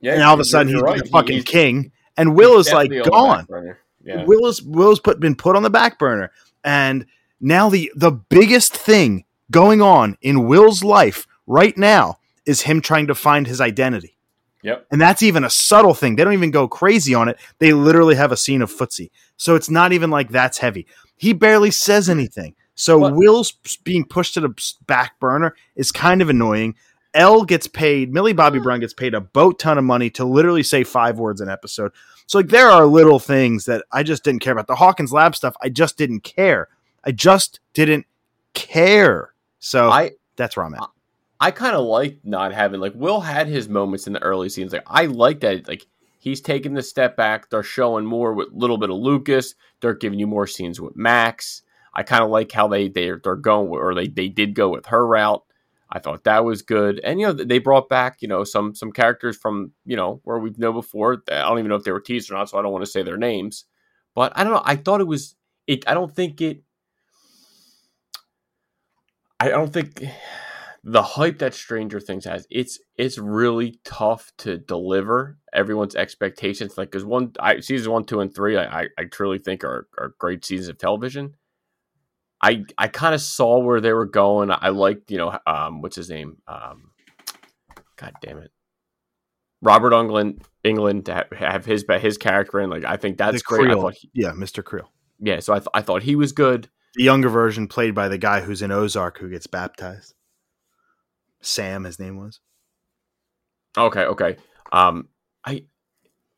Yeah, 0.00 0.14
and 0.14 0.22
all 0.22 0.34
of 0.34 0.40
a 0.40 0.44
sudden 0.44 0.72
he's 0.72 0.80
right. 0.80 1.02
the 1.02 1.08
fucking 1.08 1.32
He's- 1.32 1.44
king, 1.44 1.92
and 2.16 2.36
Will 2.36 2.58
is 2.58 2.70
like 2.72 2.90
definitely 2.90 3.10
on 3.12 3.46
the 3.48 3.52
gone. 3.52 3.76
Yeah. 4.06 4.24
Will 4.24 4.46
is 4.46 4.62
Will's 4.62 5.00
put 5.00 5.20
been 5.20 5.34
put 5.34 5.56
on 5.56 5.62
the 5.62 5.70
back 5.70 5.98
burner, 5.98 6.30
and 6.64 7.04
now 7.40 7.68
the 7.68 7.92
the 7.96 8.12
biggest 8.12 8.74
thing 8.76 9.24
going 9.50 9.82
on 9.82 10.16
in 10.22 10.46
Will's 10.46 10.82
life 10.84 11.26
right 11.46 11.76
now 11.76 12.18
is 12.46 12.62
him 12.62 12.80
trying 12.80 13.08
to 13.08 13.14
find 13.14 13.46
his 13.46 13.60
identity, 13.60 14.16
Yep. 14.62 14.86
and 14.92 15.00
that's 15.00 15.22
even 15.22 15.42
a 15.44 15.50
subtle 15.50 15.94
thing. 15.94 16.14
They 16.16 16.24
don't 16.24 16.32
even 16.32 16.50
go 16.52 16.68
crazy 16.68 17.14
on 17.14 17.28
it. 17.28 17.36
They 17.58 17.72
literally 17.72 18.14
have 18.14 18.32
a 18.32 18.36
scene 18.36 18.62
of 18.62 18.72
footsie, 18.72 19.10
so 19.36 19.54
it's 19.56 19.68
not 19.70 19.92
even 19.92 20.10
like 20.10 20.30
that's 20.30 20.58
heavy. 20.58 20.86
He 21.16 21.32
barely 21.32 21.70
says 21.72 22.08
anything. 22.08 22.54
So 22.76 22.98
What- 22.98 23.14
Will's 23.16 23.52
being 23.84 24.04
pushed 24.04 24.34
to 24.34 24.40
the 24.40 24.54
back 24.86 25.18
burner 25.18 25.56
is 25.74 25.90
kind 25.90 26.22
of 26.22 26.28
annoying. 26.28 26.74
L 27.14 27.44
gets 27.44 27.66
paid, 27.66 28.12
Millie 28.12 28.34
Bobby 28.34 28.58
Brown 28.58 28.80
gets 28.80 28.92
paid 28.92 29.14
a 29.14 29.20
boat 29.20 29.58
ton 29.58 29.78
of 29.78 29.84
money 29.84 30.10
to 30.10 30.24
literally 30.26 30.62
say 30.62 30.84
five 30.84 31.18
words 31.18 31.40
an 31.40 31.48
episode. 31.48 31.90
So 32.26 32.38
like 32.38 32.48
there 32.48 32.68
are 32.68 32.86
little 32.86 33.18
things 33.18 33.64
that 33.66 33.84
I 33.92 34.02
just 34.02 34.24
didn't 34.24 34.40
care 34.40 34.52
about. 34.52 34.66
The 34.66 34.74
Hawkins 34.74 35.12
Lab 35.12 35.36
stuff, 35.36 35.56
I 35.62 35.68
just 35.68 35.96
didn't 35.96 36.20
care. 36.20 36.68
I 37.04 37.12
just 37.12 37.60
didn't 37.72 38.06
care. 38.54 39.32
So 39.60 39.88
I 39.90 40.12
that's 40.36 40.56
where 40.56 40.66
I'm 40.66 40.74
at. 40.74 40.88
I 41.38 41.50
kind 41.50 41.76
of 41.76 41.84
like 41.84 42.18
not 42.24 42.52
having 42.52 42.80
like 42.80 42.94
Will 42.94 43.20
had 43.20 43.46
his 43.46 43.68
moments 43.68 44.06
in 44.06 44.12
the 44.12 44.22
early 44.22 44.48
scenes. 44.48 44.72
Like 44.72 44.86
I 44.86 45.06
like 45.06 45.40
that 45.40 45.68
like 45.68 45.86
he's 46.18 46.40
taking 46.40 46.74
the 46.74 46.82
step 46.82 47.16
back. 47.16 47.48
They're 47.48 47.62
showing 47.62 48.04
more 48.04 48.32
with 48.32 48.48
a 48.48 48.56
little 48.56 48.78
bit 48.78 48.90
of 48.90 48.96
Lucas. 48.96 49.54
They're 49.80 49.94
giving 49.94 50.18
you 50.18 50.26
more 50.26 50.46
scenes 50.46 50.80
with 50.80 50.96
Max. 50.96 51.62
I 51.94 52.02
kind 52.02 52.24
of 52.24 52.30
like 52.30 52.50
how 52.50 52.68
they 52.68 52.88
they 52.88 53.12
they're 53.22 53.36
going 53.36 53.68
or 53.68 53.94
they 53.94 54.08
they 54.08 54.28
did 54.28 54.54
go 54.54 54.70
with 54.70 54.86
her 54.86 55.06
route. 55.06 55.44
I 55.90 56.00
thought 56.00 56.24
that 56.24 56.44
was 56.44 56.62
good, 56.62 57.00
and 57.04 57.20
you 57.20 57.26
know 57.26 57.32
they 57.32 57.58
brought 57.58 57.88
back 57.88 58.18
you 58.20 58.28
know 58.28 58.44
some 58.44 58.74
some 58.74 58.90
characters 58.90 59.36
from 59.36 59.72
you 59.84 59.96
know 59.96 60.20
where 60.24 60.38
we've 60.38 60.58
known 60.58 60.74
before. 60.74 61.22
I 61.30 61.42
don't 61.42 61.58
even 61.58 61.68
know 61.68 61.76
if 61.76 61.84
they 61.84 61.92
were 61.92 62.00
teased 62.00 62.30
or 62.30 62.34
not, 62.34 62.48
so 62.48 62.58
I 62.58 62.62
don't 62.62 62.72
want 62.72 62.84
to 62.84 62.90
say 62.90 63.02
their 63.02 63.16
names. 63.16 63.64
But 64.14 64.32
I 64.34 64.44
don't 64.44 64.52
know. 64.52 64.62
I 64.64 64.76
thought 64.76 65.00
it 65.00 65.06
was 65.06 65.36
it. 65.66 65.84
I 65.88 65.94
don't 65.94 66.14
think 66.14 66.40
it. 66.40 66.62
I 69.38 69.48
don't 69.48 69.72
think 69.72 70.02
the 70.84 71.02
hype 71.02 71.38
that 71.38 71.54
Stranger 71.54 72.00
Things 72.00 72.24
has. 72.24 72.46
It's 72.50 72.80
it's 72.96 73.18
really 73.18 73.78
tough 73.84 74.32
to 74.38 74.58
deliver 74.58 75.38
everyone's 75.52 75.94
expectations. 75.94 76.76
Like 76.76 76.90
because 76.90 77.04
one, 77.04 77.32
I 77.38 77.60
season 77.60 77.92
one, 77.92 78.04
two, 78.04 78.20
and 78.20 78.34
three, 78.34 78.56
I 78.56 78.82
I, 78.82 78.88
I 78.98 79.04
truly 79.04 79.38
think 79.38 79.62
are 79.62 79.86
are 79.98 80.14
great 80.18 80.44
seasons 80.44 80.68
of 80.68 80.78
television. 80.78 81.34
I 82.42 82.64
I 82.76 82.88
kind 82.88 83.14
of 83.14 83.20
saw 83.20 83.58
where 83.60 83.80
they 83.80 83.92
were 83.92 84.06
going. 84.06 84.50
I 84.50 84.68
liked 84.68 85.10
you 85.10 85.18
know 85.18 85.38
um 85.46 85.80
what's 85.82 85.96
his 85.96 86.10
name 86.10 86.38
um, 86.46 86.90
God 87.96 88.12
damn 88.20 88.38
it, 88.38 88.50
Robert 89.62 89.92
Englund 89.92 90.42
Englund 90.64 91.06
to 91.06 91.14
have, 91.14 91.30
have 91.32 91.64
his 91.64 91.84
his 92.00 92.18
character 92.18 92.60
in 92.60 92.68
like 92.70 92.84
I 92.84 92.96
think 92.96 93.16
that's 93.18 93.38
The 93.38 93.42
great. 93.44 93.60
Creel. 93.70 93.88
he- 93.88 94.10
Yeah, 94.12 94.32
Mr. 94.32 94.62
Creel. 94.64 94.90
yeah, 95.18 95.40
so 95.40 95.54
I 95.54 95.58
th- 95.60 95.68
I 95.74 95.80
thought 95.82 96.02
he 96.02 96.14
was 96.16 96.32
good. 96.32 96.68
The 96.94 97.04
younger 97.04 97.28
version 97.28 97.68
played 97.68 97.94
by 97.94 98.08
the 98.08 98.18
guy 98.18 98.40
who's 98.40 98.62
in 98.62 98.70
Ozark 98.70 99.18
who 99.18 99.28
gets 99.30 99.46
baptized. 99.46 100.14
Sam, 101.42 101.84
his 101.84 101.98
name 101.98 102.16
was. 102.18 102.40
Okay, 103.78 104.02
okay. 104.04 104.36
Um, 104.72 105.08
I 105.44 105.64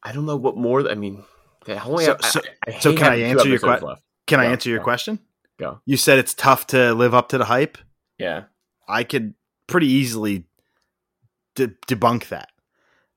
I 0.03 0.13
don't 0.13 0.27
know 0.27 0.37
what 0.37 0.57
more. 0.57 0.89
I 0.89 0.95
mean, 0.95 1.25
they 1.67 1.79
only 1.79 2.05
So- 2.05 2.13
have, 2.21 2.25
so- 2.25 2.41
I, 2.67 2.71
I 2.77 2.79
so 2.79 2.95
can 2.97 3.13
I 3.13 3.17
answer 3.21 3.49
your 3.49 3.59
question? 3.59 3.95
Can 4.27 4.41
I 4.41 4.47
answer 4.47 4.69
your 4.71 4.81
question? 4.81 5.19
Go. 5.59 5.81
You 5.87 5.97
said 5.97 6.19
it's 6.19 6.35
tough 6.35 6.69
to 6.69 6.95
live 6.95 7.15
up 7.15 7.29
to 7.31 7.39
the 7.39 7.45
hype. 7.45 7.79
Yeah, 8.19 8.45
I 8.89 9.05
could 9.05 9.35
pretty 9.67 9.89
easily 9.89 10.45
de- 11.55 11.75
debunk 11.87 12.29
that. 12.29 12.49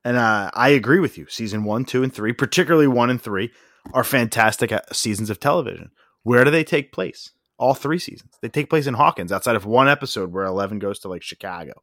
And 0.04 0.18
uh, 0.18 0.50
I 0.54 0.70
agree 0.70 1.00
with 1.00 1.18
you. 1.18 1.28
Season 1.30 1.64
one, 1.64 1.86
two, 1.86 2.04
and 2.04 2.14
three, 2.14 2.34
particularly 2.34 2.88
one 2.88 3.10
and 3.12 3.22
three, 3.22 3.52
are 3.94 4.04
fantastic 4.04 4.72
uh, 4.72 4.82
seasons 4.92 5.30
of 5.30 5.40
television. 5.40 5.92
Where 6.24 6.44
do 6.44 6.52
they 6.52 6.64
take 6.64 6.92
place? 6.92 7.32
All 7.60 7.76
three 7.76 8.00
seasons. 8.00 8.34
They 8.42 8.50
take 8.50 8.70
place 8.70 8.88
in 8.88 8.96
Hawkins, 8.96 9.32
outside 9.32 9.56
of 9.56 9.66
one 9.66 9.88
episode 9.88 10.34
where 10.34 10.46
Eleven 10.46 10.80
goes 10.80 11.00
to 11.00 11.08
like 11.08 11.22
Chicago 11.22 11.74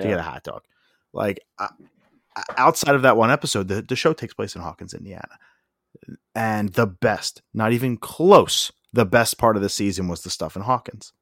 to 0.00 0.08
get 0.08 0.18
a 0.18 0.22
hot 0.22 0.42
dog. 0.42 0.62
Like 1.12 1.40
uh, 1.58 1.68
outside 2.56 2.94
of 2.94 3.02
that 3.02 3.16
one 3.16 3.30
episode, 3.30 3.68
the, 3.68 3.82
the 3.82 3.96
show 3.96 4.12
takes 4.12 4.34
place 4.34 4.56
in 4.56 4.62
Hawkins, 4.62 4.94
Indiana. 4.94 5.38
And 6.34 6.70
the 6.70 6.86
best, 6.86 7.42
not 7.52 7.72
even 7.72 7.96
close, 7.96 8.72
the 8.92 9.06
best 9.06 9.38
part 9.38 9.56
of 9.56 9.62
the 9.62 9.68
season 9.68 10.08
was 10.08 10.22
the 10.22 10.30
stuff 10.30 10.56
in 10.56 10.62
Hawkins. 10.62 11.12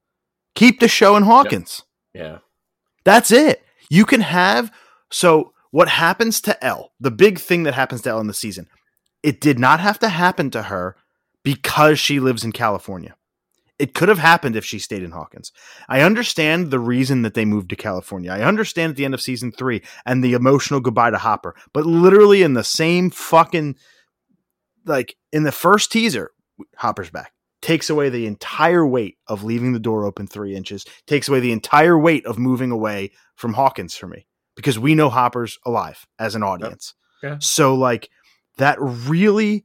Keep 0.54 0.80
the 0.80 0.88
show 0.88 1.16
in 1.16 1.22
Hawkins. 1.24 1.84
yeah. 2.14 2.38
That's 3.04 3.30
it. 3.30 3.62
You 3.88 4.04
can 4.04 4.20
have 4.20 4.70
so 5.10 5.52
what 5.70 5.88
happens 5.88 6.40
to 6.42 6.64
Elle, 6.64 6.92
the 7.00 7.10
big 7.10 7.38
thing 7.38 7.62
that 7.62 7.74
happens 7.74 8.02
to 8.02 8.10
Elle 8.10 8.20
in 8.20 8.26
the 8.26 8.34
season, 8.34 8.68
it 9.22 9.40
did 9.40 9.58
not 9.58 9.80
have 9.80 9.98
to 10.00 10.08
happen 10.08 10.50
to 10.50 10.64
her 10.64 10.96
because 11.42 11.98
she 11.98 12.20
lives 12.20 12.44
in 12.44 12.52
California. 12.52 13.14
It 13.78 13.94
could 13.94 14.08
have 14.08 14.18
happened 14.18 14.56
if 14.56 14.64
she 14.64 14.80
stayed 14.80 15.04
in 15.04 15.12
Hawkins. 15.12 15.52
I 15.88 16.00
understand 16.00 16.70
the 16.70 16.80
reason 16.80 17.22
that 17.22 17.34
they 17.34 17.44
moved 17.44 17.70
to 17.70 17.76
California. 17.76 18.32
I 18.32 18.42
understand 18.42 18.90
at 18.90 18.96
the 18.96 19.04
end 19.04 19.14
of 19.14 19.20
season 19.20 19.52
three 19.52 19.82
and 20.04 20.22
the 20.22 20.34
emotional 20.34 20.80
goodbye 20.80 21.10
to 21.10 21.18
Hopper, 21.18 21.54
but 21.72 21.86
literally 21.86 22.42
in 22.42 22.54
the 22.54 22.64
same 22.64 23.10
fucking 23.10 23.76
like 24.84 25.16
in 25.32 25.44
the 25.44 25.52
first 25.52 25.92
teaser, 25.92 26.32
Hopper's 26.76 27.10
back. 27.10 27.32
Takes 27.60 27.90
away 27.90 28.08
the 28.08 28.26
entire 28.26 28.86
weight 28.86 29.16
of 29.26 29.42
leaving 29.42 29.72
the 29.72 29.80
door 29.80 30.04
open 30.04 30.26
three 30.26 30.54
inches, 30.54 30.84
takes 31.06 31.28
away 31.28 31.40
the 31.40 31.52
entire 31.52 31.98
weight 31.98 32.24
of 32.24 32.38
moving 32.38 32.70
away 32.70 33.10
from 33.34 33.54
Hawkins 33.54 33.96
for 33.96 34.06
me 34.06 34.26
because 34.54 34.78
we 34.78 34.94
know 34.94 35.08
Hopper's 35.08 35.58
alive 35.66 36.06
as 36.18 36.34
an 36.34 36.42
audience. 36.42 36.94
Yeah. 37.22 37.38
So, 37.40 37.74
like, 37.74 38.10
that 38.58 38.76
really 38.80 39.64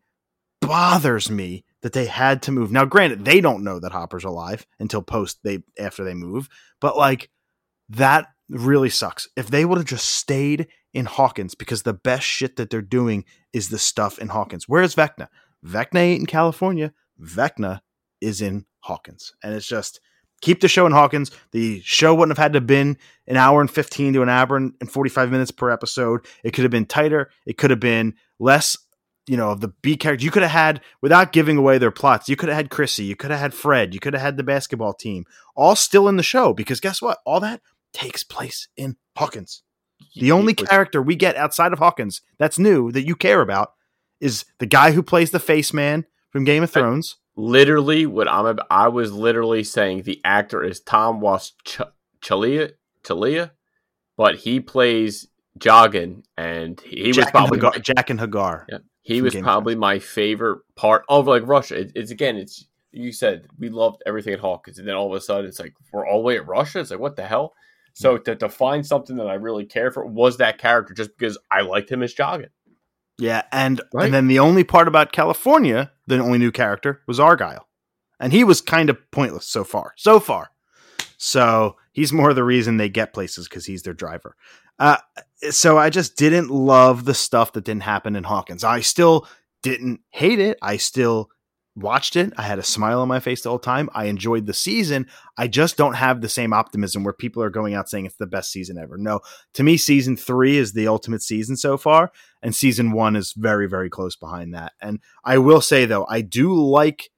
bothers 0.61 1.29
me 1.29 1.65
that 1.81 1.93
they 1.93 2.05
had 2.05 2.41
to 2.43 2.51
move. 2.51 2.71
Now, 2.71 2.85
granted, 2.85 3.25
they 3.25 3.41
don't 3.41 3.63
know 3.63 3.79
that 3.79 3.91
Hopper's 3.91 4.23
alive 4.23 4.65
until 4.79 5.01
post 5.01 5.39
they 5.43 5.59
after 5.77 6.03
they 6.03 6.13
move, 6.13 6.49
but 6.79 6.97
like 6.97 7.29
that 7.89 8.27
really 8.49 8.89
sucks. 8.89 9.27
If 9.35 9.47
they 9.47 9.65
would 9.65 9.77
have 9.77 9.87
just 9.87 10.07
stayed 10.07 10.67
in 10.93 11.05
Hawkins 11.05 11.55
because 11.55 11.83
the 11.83 11.93
best 11.93 12.25
shit 12.25 12.55
that 12.55 12.69
they're 12.69 12.81
doing 12.81 13.25
is 13.51 13.69
the 13.69 13.79
stuff 13.79 14.19
in 14.19 14.29
Hawkins. 14.29 14.67
Where's 14.67 14.95
Vecna? 14.95 15.27
Vecna 15.65 15.99
ain't 15.99 16.21
in 16.21 16.25
California. 16.25 16.93
Vecna 17.21 17.81
is 18.21 18.41
in 18.41 18.65
Hawkins. 18.79 19.33
And 19.43 19.53
it's 19.53 19.67
just 19.67 19.99
keep 20.41 20.61
the 20.61 20.67
show 20.67 20.85
in 20.85 20.91
Hawkins. 20.91 21.31
The 21.51 21.81
show 21.81 22.13
wouldn't 22.13 22.37
have 22.37 22.43
had 22.43 22.53
to 22.53 22.57
have 22.57 22.67
been 22.67 22.97
an 23.27 23.37
hour 23.37 23.61
and 23.61 23.71
15 23.71 24.13
to 24.13 24.21
an 24.21 24.29
hour 24.29 24.57
and 24.57 24.91
45 24.91 25.31
minutes 25.31 25.51
per 25.51 25.71
episode. 25.71 26.25
It 26.43 26.51
could 26.51 26.63
have 26.63 26.71
been 26.71 26.85
tighter. 26.85 27.31
It 27.45 27.57
could 27.57 27.69
have 27.69 27.79
been 27.79 28.15
less, 28.39 28.77
you 29.25 29.37
know, 29.37 29.51
of 29.51 29.61
the 29.61 29.69
B 29.81 29.95
characters. 29.95 30.25
You 30.25 30.31
could 30.31 30.41
have 30.43 30.51
had, 30.51 30.81
without 31.01 31.31
giving 31.31 31.57
away 31.57 31.77
their 31.77 31.91
plots, 31.91 32.27
you 32.27 32.35
could 32.35 32.49
have 32.49 32.57
had 32.57 32.69
Chrissy. 32.69 33.05
You 33.05 33.15
could 33.15 33.31
have 33.31 33.39
had 33.39 33.53
Fred. 33.53 33.93
You 33.93 33.99
could 33.99 34.13
have 34.13 34.21
had 34.21 34.37
the 34.37 34.43
basketball 34.43 34.93
team 34.93 35.25
all 35.55 35.75
still 35.75 36.07
in 36.07 36.17
the 36.17 36.23
show 36.23 36.53
because 36.53 36.79
guess 36.79 37.01
what? 37.01 37.19
All 37.25 37.39
that 37.39 37.61
takes 37.93 38.23
place 38.23 38.67
in 38.75 38.97
Hawkins. 39.15 39.63
The 40.15 40.31
only 40.31 40.53
character 40.53 41.01
we 41.01 41.15
get 41.15 41.37
outside 41.37 41.73
of 41.73 41.79
Hawkins 41.79 42.21
that's 42.37 42.59
new 42.59 42.91
that 42.91 43.07
you 43.07 43.15
care 43.15 43.41
about 43.41 43.73
is 44.19 44.45
the 44.59 44.65
guy 44.65 44.91
who 44.91 45.01
plays 45.01 45.31
the 45.31 45.39
face 45.39 45.73
man 45.73 46.05
from 46.33 46.43
Game 46.43 46.63
of 46.63 46.71
Thrones. 46.71 47.15
literally 47.37 48.05
what 48.05 48.27
I'm 48.27 48.59
I 48.69 48.89
was 48.89 49.13
literally 49.13 49.63
saying 49.63 50.01
the 50.01 50.19
actor 50.25 50.61
is 50.63 50.81
Tom 50.81 51.21
Was 51.21 51.53
Ch- 51.63 51.81
Chalia 52.21 52.71
but 54.17 54.35
he 54.35 54.59
plays 54.59 55.27
Jaqen, 55.59 56.23
and 56.37 56.81
he 56.81 57.13
was 57.15 57.29
probably 57.31 57.59
and 57.59 57.73
Hagar, 57.75 57.95
Jaqen 57.95 58.19
H'ghar. 58.19 58.65
Yeah. 58.69 58.77
He 59.01 59.21
was 59.21 59.33
Game 59.33 59.43
probably 59.43 59.75
my 59.75 59.99
favorite 59.99 60.61
part 60.75 61.03
of 61.09 61.27
like 61.27 61.43
Russia. 61.45 61.79
It, 61.81 61.91
it's 61.95 62.11
again, 62.11 62.37
it's 62.37 62.67
you 62.91 63.11
said 63.11 63.47
we 63.59 63.69
loved 63.69 64.01
everything 64.05 64.33
at 64.33 64.39
Hawkins, 64.39 64.79
and 64.79 64.87
then 64.87 64.95
all 64.95 65.07
of 65.07 65.17
a 65.17 65.21
sudden 65.21 65.45
it's 65.45 65.59
like 65.59 65.73
we're 65.91 66.07
all 66.07 66.19
the 66.19 66.25
way 66.25 66.37
at 66.37 66.47
Russia. 66.47 66.79
It's 66.79 66.91
like 66.91 66.99
what 66.99 67.15
the 67.15 67.25
hell? 67.25 67.53
So 67.93 68.17
to, 68.17 68.35
to 68.35 68.49
find 68.49 68.85
something 68.85 69.17
that 69.17 69.27
I 69.27 69.35
really 69.35 69.65
care 69.65 69.91
for 69.91 70.03
was 70.03 70.37
that 70.37 70.57
character 70.57 70.95
just 70.95 71.11
because 71.15 71.37
I 71.51 71.61
liked 71.61 71.91
him 71.91 72.01
as 72.01 72.15
Jaqen. 72.15 72.47
Yeah, 73.17 73.43
and 73.51 73.81
Right. 73.93 74.05
and 74.05 74.13
then 74.13 74.27
the 74.27 74.39
only 74.39 74.63
part 74.63 74.87
about 74.87 75.11
California, 75.11 75.91
the 76.07 76.17
only 76.19 76.39
new 76.39 76.51
character 76.51 77.01
was 77.07 77.19
Argyle, 77.19 77.67
and 78.19 78.33
he 78.33 78.43
was 78.43 78.59
kind 78.61 78.89
of 78.89 78.97
pointless 79.11 79.47
so 79.47 79.63
far. 79.63 79.93
So 79.97 80.19
far, 80.19 80.49
so 81.17 81.77
he's 81.91 82.11
more 82.13 82.33
the 82.33 82.43
reason 82.43 82.77
they 82.77 82.89
get 82.89 83.13
places 83.13 83.47
because 83.47 83.65
he's 83.65 83.83
their 83.83 83.93
driver. 83.93 84.35
Uh, 84.79 84.97
so 85.51 85.77
I 85.77 85.89
just 85.89 86.15
didn't 86.17 86.49
love 86.49 87.05
the 87.05 87.13
stuff 87.13 87.53
that 87.53 87.63
didn't 87.63 87.83
happen 87.83 88.15
in 88.15 88.23
Hawkins. 88.23 88.63
I 88.63 88.79
still 88.81 89.27
didn't 89.61 90.01
hate 90.09 90.39
it. 90.39 90.57
I 90.61 90.77
still 90.77 91.29
watched 91.75 92.15
it. 92.15 92.31
I 92.37 92.43
had 92.43 92.59
a 92.59 92.63
smile 92.63 93.01
on 93.01 93.07
my 93.07 93.19
face 93.19 93.41
the 93.41 93.49
whole 93.49 93.59
time. 93.59 93.89
I 93.93 94.05
enjoyed 94.05 94.45
the 94.45 94.53
season. 94.53 95.07
I 95.37 95.47
just 95.47 95.75
don't 95.77 95.95
have 95.95 96.21
the 96.21 96.29
same 96.29 96.53
optimism 96.53 97.03
where 97.03 97.13
people 97.13 97.41
are 97.41 97.49
going 97.49 97.73
out 97.73 97.89
saying 97.89 98.05
it's 98.05 98.15
the 98.17 98.27
best 98.27 98.51
season 98.51 98.77
ever. 98.77 98.97
No, 98.97 99.21
to 99.55 99.63
me, 99.63 99.77
season 99.77 100.15
three 100.15 100.57
is 100.57 100.73
the 100.73 100.87
ultimate 100.87 101.21
season 101.23 101.57
so 101.57 101.77
far, 101.77 102.11
and 102.41 102.53
season 102.55 102.91
one 102.91 103.15
is 103.15 103.33
very, 103.35 103.67
very 103.67 103.89
close 103.89 104.15
behind 104.15 104.53
that. 104.53 104.73
And 104.81 104.99
I 105.23 105.39
will 105.39 105.61
say, 105.61 105.85
though, 105.85 106.05
I 106.07 106.21
do 106.21 106.53
like 106.53 107.09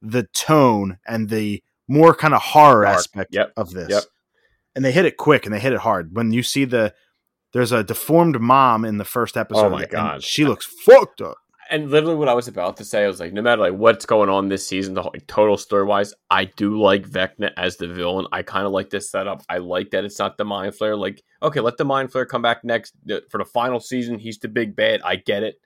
the 0.00 0.24
tone 0.34 0.98
and 1.06 1.28
the 1.28 1.62
more 1.88 2.14
kind 2.14 2.34
of 2.34 2.40
horror 2.42 2.84
Dark. 2.84 2.96
aspect 2.98 3.34
Yep. 3.34 3.52
of 3.56 3.70
this. 3.72 3.88
Yep. 3.90 4.04
And 4.76 4.84
they 4.84 4.92
hit 4.92 5.04
it 5.06 5.16
quick 5.16 5.44
and 5.46 5.54
they 5.54 5.60
hit 5.60 5.72
it 5.72 5.80
hard. 5.80 6.14
When 6.14 6.32
you 6.32 6.42
see 6.42 6.64
the, 6.64 6.94
there's 7.52 7.72
a 7.72 7.84
deformed 7.84 8.40
mom 8.40 8.84
in 8.84 8.98
the 8.98 9.04
first 9.04 9.36
episode. 9.36 9.66
Oh 9.66 9.70
my 9.70 9.86
God. 9.86 10.22
she 10.22 10.44
looks 10.44 10.66
fucked 10.66 11.20
up. 11.20 11.36
And 11.74 11.90
literally 11.90 12.14
what 12.14 12.28
I 12.28 12.34
was 12.34 12.46
about 12.46 12.76
to 12.76 12.84
say, 12.84 13.02
I 13.04 13.08
was 13.08 13.18
like, 13.18 13.32
no 13.32 13.42
matter 13.42 13.60
like 13.60 13.74
what's 13.74 14.06
going 14.06 14.28
on 14.30 14.48
this 14.48 14.66
season, 14.66 14.94
the 14.94 15.02
whole, 15.02 15.10
like, 15.12 15.26
total 15.26 15.56
story 15.56 15.84
wise, 15.84 16.14
I 16.30 16.44
do 16.44 16.80
like 16.80 17.08
Vecna 17.08 17.50
as 17.56 17.76
the 17.78 17.88
villain. 17.88 18.26
I 18.30 18.42
kind 18.42 18.64
of 18.64 18.72
like 18.72 18.90
this 18.90 19.10
setup. 19.10 19.42
I 19.48 19.58
like 19.58 19.90
that 19.90 20.04
it's 20.04 20.18
not 20.18 20.38
the 20.38 20.44
Mind 20.44 20.74
Flayer. 20.74 20.96
Like, 20.98 21.22
okay, 21.42 21.58
let 21.60 21.76
the 21.76 21.84
Mind 21.84 22.10
Flayer 22.12 22.28
come 22.28 22.42
back 22.42 22.62
next 22.62 22.94
for 23.28 23.38
the 23.38 23.44
final 23.44 23.80
season. 23.80 24.18
He's 24.20 24.38
the 24.38 24.46
big 24.48 24.76
bad. 24.76 25.00
I 25.04 25.16
get 25.16 25.42
it, 25.42 25.56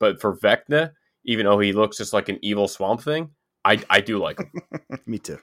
but 0.00 0.20
for 0.20 0.36
Vecna, 0.38 0.92
even 1.24 1.44
though 1.46 1.58
he 1.58 1.72
looks 1.72 1.98
just 1.98 2.12
like 2.14 2.28
an 2.30 2.38
evil 2.40 2.66
swamp 2.66 3.02
thing, 3.02 3.30
I 3.64 3.82
I 3.90 4.00
do 4.00 4.18
like 4.18 4.38
him. 4.38 4.50
Me 5.06 5.18
too. 5.18 5.38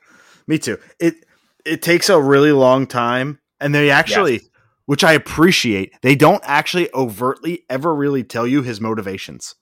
Me 0.47 0.57
too. 0.57 0.79
It 0.99 1.15
it 1.63 1.81
takes 1.83 2.09
a 2.09 2.19
really 2.19 2.51
long 2.51 2.87
time, 2.87 3.39
and 3.59 3.73
they 3.75 3.91
actually, 3.91 4.33
Yes. 4.33 4.49
which 4.85 5.03
I 5.03 5.13
appreciate, 5.13 5.93
they 6.01 6.15
don't 6.15 6.41
actually 6.43 6.89
overtly 6.93 7.65
ever 7.69 7.93
really 7.93 8.23
tell 8.23 8.47
you 8.47 8.63
his 8.63 8.81
motivations. 8.81 9.53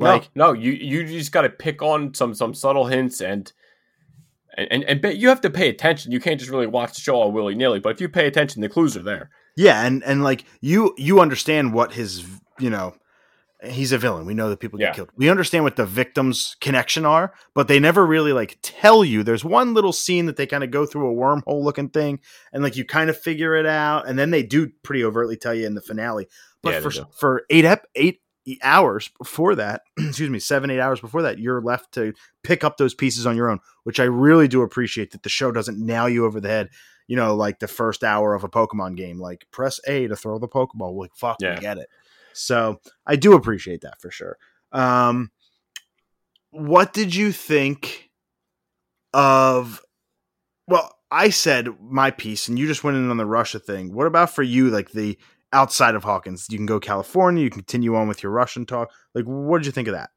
Like, 0.00 0.30
no, 0.34 0.48
no, 0.48 0.52
you 0.58 0.72
you 0.72 1.06
just 1.06 1.32
got 1.32 1.42
to 1.42 1.50
pick 1.50 1.82
on 1.82 2.14
some 2.14 2.34
some 2.34 2.54
subtle 2.54 2.86
hints 2.86 3.20
and. 3.20 3.52
And, 4.58 4.84
and 4.84 5.04
and 5.04 5.16
you 5.16 5.28
have 5.28 5.40
to 5.42 5.50
pay 5.50 5.68
attention. 5.68 6.10
You 6.10 6.18
can't 6.18 6.38
just 6.40 6.50
really 6.50 6.66
watch 6.66 6.94
the 6.94 7.00
show 7.00 7.14
all 7.14 7.30
willy 7.30 7.54
nilly. 7.54 7.78
But 7.78 7.90
if 7.90 8.00
you 8.00 8.08
pay 8.08 8.26
attention, 8.26 8.60
the 8.60 8.68
clues 8.68 8.96
are 8.96 9.02
there. 9.02 9.30
yeah, 9.56 9.86
and 9.86 10.02
and 10.02 10.24
like 10.24 10.44
you 10.60 10.92
you 10.98 11.20
understand 11.20 11.72
what 11.72 11.92
his 11.92 12.24
you 12.58 12.68
know. 12.68 12.94
He's 13.62 13.92
a 13.92 13.98
villain. 13.98 14.24
We 14.26 14.32
know 14.34 14.48
that 14.48 14.58
people 14.58 14.78
get 14.78 14.86
Yeah. 14.86 14.92
killed. 14.94 15.10
We 15.16 15.28
understand 15.28 15.64
what 15.64 15.76
the 15.76 15.84
victims' 15.86 16.56
connection 16.62 17.04
are, 17.06 17.32
but 17.54 17.68
they 17.68 17.78
never 17.78 18.04
really 18.06 18.32
like 18.32 18.58
tell 18.62 19.04
you. 19.04 19.22
There's 19.22 19.44
one 19.44 19.72
little 19.74 19.92
scene 19.92 20.24
that 20.26 20.36
they 20.36 20.46
kind 20.46 20.64
of 20.64 20.70
go 20.70 20.84
through 20.86 21.10
a 21.10 21.14
wormhole 21.14 21.62
looking 21.62 21.90
thing, 21.90 22.18
and 22.52 22.62
like 22.62 22.76
you 22.76 22.84
kind 22.86 23.08
of 23.08 23.16
figure 23.18 23.54
it 23.54 23.66
out, 23.66 24.08
and 24.08 24.18
then 24.18 24.30
they 24.30 24.42
do 24.42 24.70
pretty 24.82 25.04
overtly 25.04 25.36
tell 25.36 25.54
you 25.54 25.64
in 25.66 25.74
the 25.74 25.82
finale. 25.82 26.26
But 26.62 26.74
Yeah, 26.74 26.80
for 26.80 26.90
for 27.16 27.42
eight 27.50 27.66
ep- 27.66 27.86
eight 27.94 28.20
hours 28.62 29.08
before 29.18 29.54
that, 29.56 29.82
excuse 29.98 30.30
me, 30.30 30.38
seven 30.38 30.70
eight 30.70 30.80
hours 30.80 31.00
before 31.00 31.22
that, 31.22 31.38
you're 31.38 31.60
left 31.60 31.92
to 31.94 32.12
pick 32.42 32.64
up 32.64 32.76
those 32.76 32.94
pieces 32.94 33.26
on 33.26 33.36
your 33.36 33.50
own, 33.50 33.60
which 33.84 34.00
I 34.00 34.04
really 34.04 34.48
do 34.48 34.62
appreciate 34.62 35.10
that 35.12 35.22
the 35.22 35.28
show 35.28 35.52
doesn't 35.52 35.78
nail 35.78 36.08
you 36.08 36.24
over 36.24 36.40
the 36.40 36.48
head. 36.48 36.70
You 37.06 37.16
know, 37.16 37.34
like 37.34 37.58
the 37.58 37.66
first 37.68 38.04
hour 38.04 38.34
of 38.34 38.44
a 38.44 38.48
Pokemon 38.48 38.96
game, 38.96 39.18
like 39.18 39.46
press 39.50 39.80
A 39.86 40.06
to 40.06 40.14
throw 40.16 40.38
the 40.38 40.46
Pokeball. 40.48 40.94
Like 40.96 41.14
fuck, 41.16 41.38
Yeah. 41.40 41.54
we 41.56 41.60
get 41.60 41.78
it. 41.78 41.88
So 42.32 42.80
I 43.04 43.16
do 43.16 43.34
appreciate 43.34 43.80
that 43.80 44.00
for 44.00 44.10
sure. 44.12 44.36
Um, 44.70 45.30
what 46.50 46.92
did 46.92 47.14
you 47.14 47.32
think 47.32 48.10
of? 49.12 49.80
Well, 50.68 50.94
I 51.10 51.30
said 51.30 51.68
my 51.82 52.12
piece, 52.12 52.46
and 52.48 52.58
you 52.58 52.66
just 52.68 52.84
went 52.84 52.96
in 52.96 53.10
on 53.10 53.16
the 53.16 53.26
Russia 53.26 53.58
thing. 53.58 53.92
What 53.92 54.06
about 54.06 54.32
for 54.34 54.42
you, 54.44 54.70
like 54.70 54.92
the 54.92 55.18
outside 55.52 55.94
of 55.94 56.04
Hawkins? 56.04 56.46
You 56.50 56.58
can 56.58 56.66
go 56.66 56.80
California. 56.80 57.42
You 57.42 57.50
can 57.50 57.60
continue 57.60 57.96
on 57.96 58.08
with 58.08 58.22
your 58.22 58.32
Russian 58.32 58.66
talk. 58.66 58.90
Like, 59.14 59.24
what 59.24 59.58
did 59.58 59.66
you 59.66 59.72
think 59.72 59.88
of 59.88 59.94
that? 59.94 60.10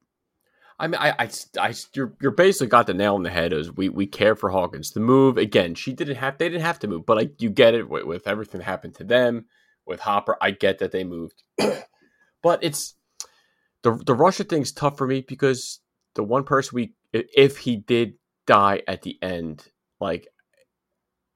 I 0.80 0.88
mean, 0.88 1.00
I, 1.00 1.12
I, 1.19 1.30
I, 1.60 1.74
you're, 1.93 2.13
you're 2.19 2.32
basically 2.32 2.67
got 2.67 2.88
the 2.88 2.93
nail 2.93 3.15
on 3.15 3.24
the 3.24 3.30
head. 3.30 3.54
Is 3.54 3.72
we, 3.72 3.89
we 3.89 4.08
care 4.08 4.36
for 4.36 4.50
Hawkins. 4.50 4.91
The 4.91 5.00
move 5.00 5.38
again, 5.38 5.76
she 5.76 5.93
didn't 5.93 6.15
have, 6.15 6.38
they 6.38 6.50
didn't 6.50 6.63
have 6.63 6.80
to 6.80 6.88
move, 6.88 7.06
but 7.06 7.17
like 7.17 7.41
you 7.41 7.50
get 7.50 7.76
it 7.76 7.88
with, 7.88 8.06
with 8.06 8.28
everything 8.28 8.60
that 8.60 8.65
happened 8.65 8.96
to 8.96 9.04
them 9.04 9.46
with 9.86 10.00
Hopper. 10.02 10.36
I 10.41 10.52
get 10.52 10.80
that 10.80 10.91
they 10.91 11.04
moved, 11.04 11.43
but 12.41 12.63
it's 12.63 12.96
the 13.84 13.96
the 14.06 14.15
Russia 14.15 14.43
thing's 14.43 14.72
tough 14.72 14.98
for 14.98 15.06
me 15.06 15.24
because 15.28 15.80
the 16.15 16.24
one 16.24 16.43
person 16.43 16.76
we, 16.76 16.93
if 17.12 17.58
he 17.58 17.78
did 17.78 18.13
die 18.46 18.82
at 18.88 19.02
the 19.02 19.17
end, 19.22 19.67
like, 20.00 20.28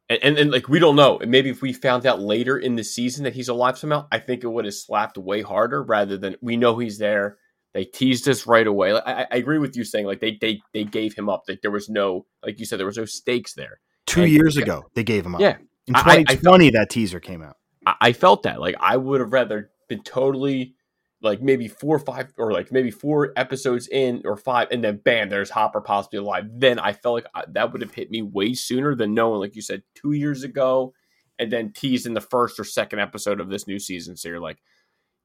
and, 0.10 0.20
and, 0.24 0.38
and 0.38 0.52
like 0.52 0.68
we 0.70 0.80
don't 0.80 0.96
know. 0.96 1.18
And 1.20 1.32
maybe 1.32 1.50
if 1.50 1.62
we 1.62 1.74
found 1.74 2.06
out 2.06 2.22
later 2.22 2.58
in 2.58 2.76
the 2.76 2.84
season 2.84 3.24
that 3.26 3.34
he's 3.34 3.50
alive 3.50 3.78
somehow, 3.78 4.08
I 4.12 4.20
think 4.20 4.44
it 4.44 4.48
would 4.48 4.66
have 4.66 4.74
slapped 4.74 5.18
way 5.18 5.42
harder 5.42 5.84
rather 5.84 6.18
than 6.18 6.36
we 6.42 6.58
know 6.58 6.78
he's 6.78 6.98
there. 6.98 7.38
They 7.74 7.84
teased 7.86 8.28
us 8.28 8.48
right 8.48 8.66
away. 8.66 8.94
Like, 8.94 9.04
I, 9.06 9.28
I 9.32 9.36
agree 9.38 9.58
with 9.60 9.76
you 9.76 9.84
saying 9.84 10.06
like 10.06 10.20
they 10.20 10.38
they 10.40 10.62
they 10.74 10.84
gave 10.84 11.14
him 11.16 11.30
up. 11.30 11.44
Like 11.48 11.62
there 11.62 11.72
was 11.72 11.90
no 11.90 12.26
like 12.44 12.60
you 12.60 12.66
said 12.66 12.80
there 12.80 12.88
was 12.88 12.98
no 12.98 13.06
stakes 13.06 13.54
there. 13.54 13.80
Two 14.06 14.24
And- 14.24 14.32
years 14.32 14.58
ago, 14.58 14.86
they 14.94 15.04
gave 15.04 15.26
him 15.26 15.36
up. 15.36 15.42
Yeah. 15.42 15.58
in 15.88 15.96
I 15.96 16.24
2020, 16.24 16.70
that 16.72 16.90
teaser 16.90 17.20
came 17.20 17.44
out. 17.44 17.58
I, 17.86 17.96
I 18.02 18.14
felt 18.14 18.44
that 18.44 18.60
like 18.62 18.76
I 18.80 18.96
would 18.98 19.20
have 19.20 19.34
rather 19.34 19.70
been 19.90 20.02
totally 20.04 20.76
like 21.22 21.42
maybe 21.42 21.68
four 21.68 21.96
or 21.96 22.00
five 22.00 22.32
or 22.38 22.52
like 22.52 22.72
maybe 22.72 22.92
four 22.92 23.34
episodes 23.36 23.88
in 23.88 24.22
or 24.26 24.38
five 24.38 24.68
and 24.72 24.84
then 24.84 24.98
bam 24.98 25.30
there's 25.30 25.50
Hopper 25.50 25.82
possibly 25.82 26.20
alive. 26.20 26.46
Then 26.52 26.78
I 26.80 26.94
felt 26.94 27.16
like 27.16 27.26
I, 27.34 27.44
that 27.54 27.72
would 27.72 27.82
have 27.82 27.94
hit 27.94 28.12
me 28.12 28.22
way 28.22 28.54
sooner 28.54 28.96
than 28.96 29.14
knowing 29.14 29.40
like 29.40 29.56
you 29.56 29.62
said 29.62 29.82
two 29.96 30.12
years 30.12 30.44
ago 30.44 30.94
and 31.40 31.52
then 31.52 31.72
teased 31.74 32.06
in 32.06 32.14
the 32.14 32.22
first 32.22 32.60
or 32.60 32.64
second 32.64 33.00
episode 33.00 33.40
of 33.40 33.50
this 33.50 33.68
new 33.68 33.80
season. 33.80 34.16
So 34.16 34.30
you're 34.30 34.40
like 34.40 34.58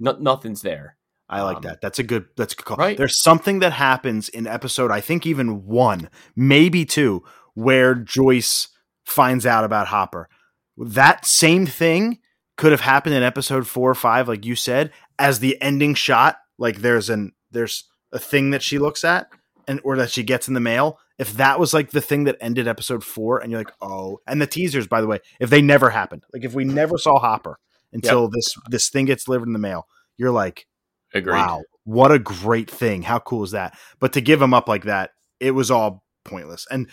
no, 0.00 0.16
nothing's 0.18 0.62
there. 0.62 0.96
I 1.28 1.42
like 1.42 1.58
Um, 1.58 1.62
that. 1.62 1.80
That's 1.80 1.98
a 1.98 2.02
good. 2.02 2.26
That's 2.36 2.52
a 2.52 2.56
good 2.56 2.64
call. 2.64 2.76
Right. 2.76 2.96
There's 2.96 3.22
something 3.22 3.60
that 3.60 3.72
happens 3.72 4.28
in 4.28 4.46
episode, 4.46 4.90
I 4.90 5.00
think 5.00 5.26
even 5.26 5.64
one, 5.64 6.10
maybe 6.34 6.84
two, 6.84 7.22
where 7.54 7.94
Joyce 7.94 8.68
finds 9.04 9.46
out 9.46 9.64
about 9.64 9.86
Hopper. 9.88 10.28
That 10.76 11.24
same 11.24 11.66
thing 11.66 12.18
could 12.56 12.72
have 12.72 12.80
happened 12.82 13.14
in 13.14 13.22
episode 13.22 13.66
four 13.66 13.90
or 13.90 13.94
five, 13.94 14.28
like 14.28 14.44
you 14.44 14.54
said, 14.56 14.90
as 15.18 15.38
the 15.38 15.60
ending 15.60 15.94
shot. 15.94 16.36
Like 16.58 16.78
there's 16.78 17.10
an 17.10 17.32
there's 17.50 17.84
a 18.12 18.18
thing 18.18 18.50
that 18.50 18.62
she 18.62 18.78
looks 18.78 19.04
at 19.04 19.28
and 19.68 19.80
or 19.84 19.96
that 19.96 20.10
she 20.10 20.22
gets 20.22 20.48
in 20.48 20.54
the 20.54 20.60
mail. 20.60 20.98
If 21.18 21.34
that 21.34 21.60
was 21.60 21.72
like 21.72 21.90
the 21.90 22.00
thing 22.00 22.24
that 22.24 22.36
ended 22.40 22.66
episode 22.66 23.04
four, 23.04 23.38
and 23.38 23.50
you're 23.50 23.60
like, 23.60 23.72
oh, 23.80 24.20
and 24.26 24.40
the 24.40 24.46
teasers, 24.46 24.86
by 24.86 25.00
the 25.00 25.06
way, 25.06 25.20
if 25.40 25.50
they 25.50 25.62
never 25.62 25.90
happened, 25.90 26.24
like 26.32 26.44
if 26.44 26.54
we 26.54 26.64
never 26.64 26.98
saw 26.98 27.18
Hopper 27.18 27.58
until 27.92 28.28
this 28.28 28.54
this 28.70 28.88
thing 28.88 29.06
gets 29.06 29.24
delivered 29.24 29.46
in 29.48 29.52
the 29.52 29.58
mail, 29.58 29.86
you're 30.16 30.30
like, 30.30 30.66
Agreed. 31.14 31.34
Wow, 31.34 31.62
what 31.84 32.10
a 32.10 32.18
great 32.18 32.70
thing! 32.70 33.02
How 33.02 33.18
cool 33.18 33.44
is 33.44 33.50
that? 33.52 33.76
But 34.00 34.14
to 34.14 34.20
give 34.20 34.40
him 34.40 34.54
up 34.54 34.68
like 34.68 34.84
that, 34.84 35.10
it 35.40 35.50
was 35.52 35.70
all 35.70 36.02
pointless. 36.24 36.66
And 36.70 36.88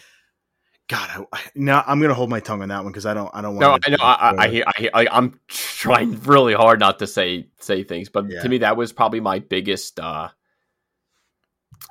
God, 0.89 1.27
I, 1.31 1.41
now 1.53 1.83
I'm 1.85 2.01
gonna 2.01 2.15
hold 2.15 2.31
my 2.31 2.39
tongue 2.39 2.63
on 2.63 2.69
that 2.69 2.83
one 2.83 2.91
because 2.91 3.05
I 3.05 3.13
don't, 3.13 3.29
I 3.33 3.41
don't 3.41 3.55
want. 3.55 3.61
No. 3.61 3.77
I 3.85 3.89
know. 3.95 4.03
I, 4.03 4.13
I, 4.13 4.43
I 4.45 4.47
hear. 4.49 4.63
I 4.65 4.81
hear. 4.81 4.89
I, 4.93 5.07
I'm 5.11 5.39
trying 5.47 6.19
really 6.21 6.55
hard 6.55 6.79
not 6.79 6.99
to 6.99 7.07
say 7.07 7.47
say 7.59 7.83
things, 7.83 8.09
but 8.09 8.25
Yeah. 8.27 8.41
to 8.41 8.49
me, 8.49 8.57
that 8.59 8.75
was 8.75 8.91
probably 8.91 9.19
my 9.19 9.39
biggest. 9.39 9.99
uh 9.99 10.29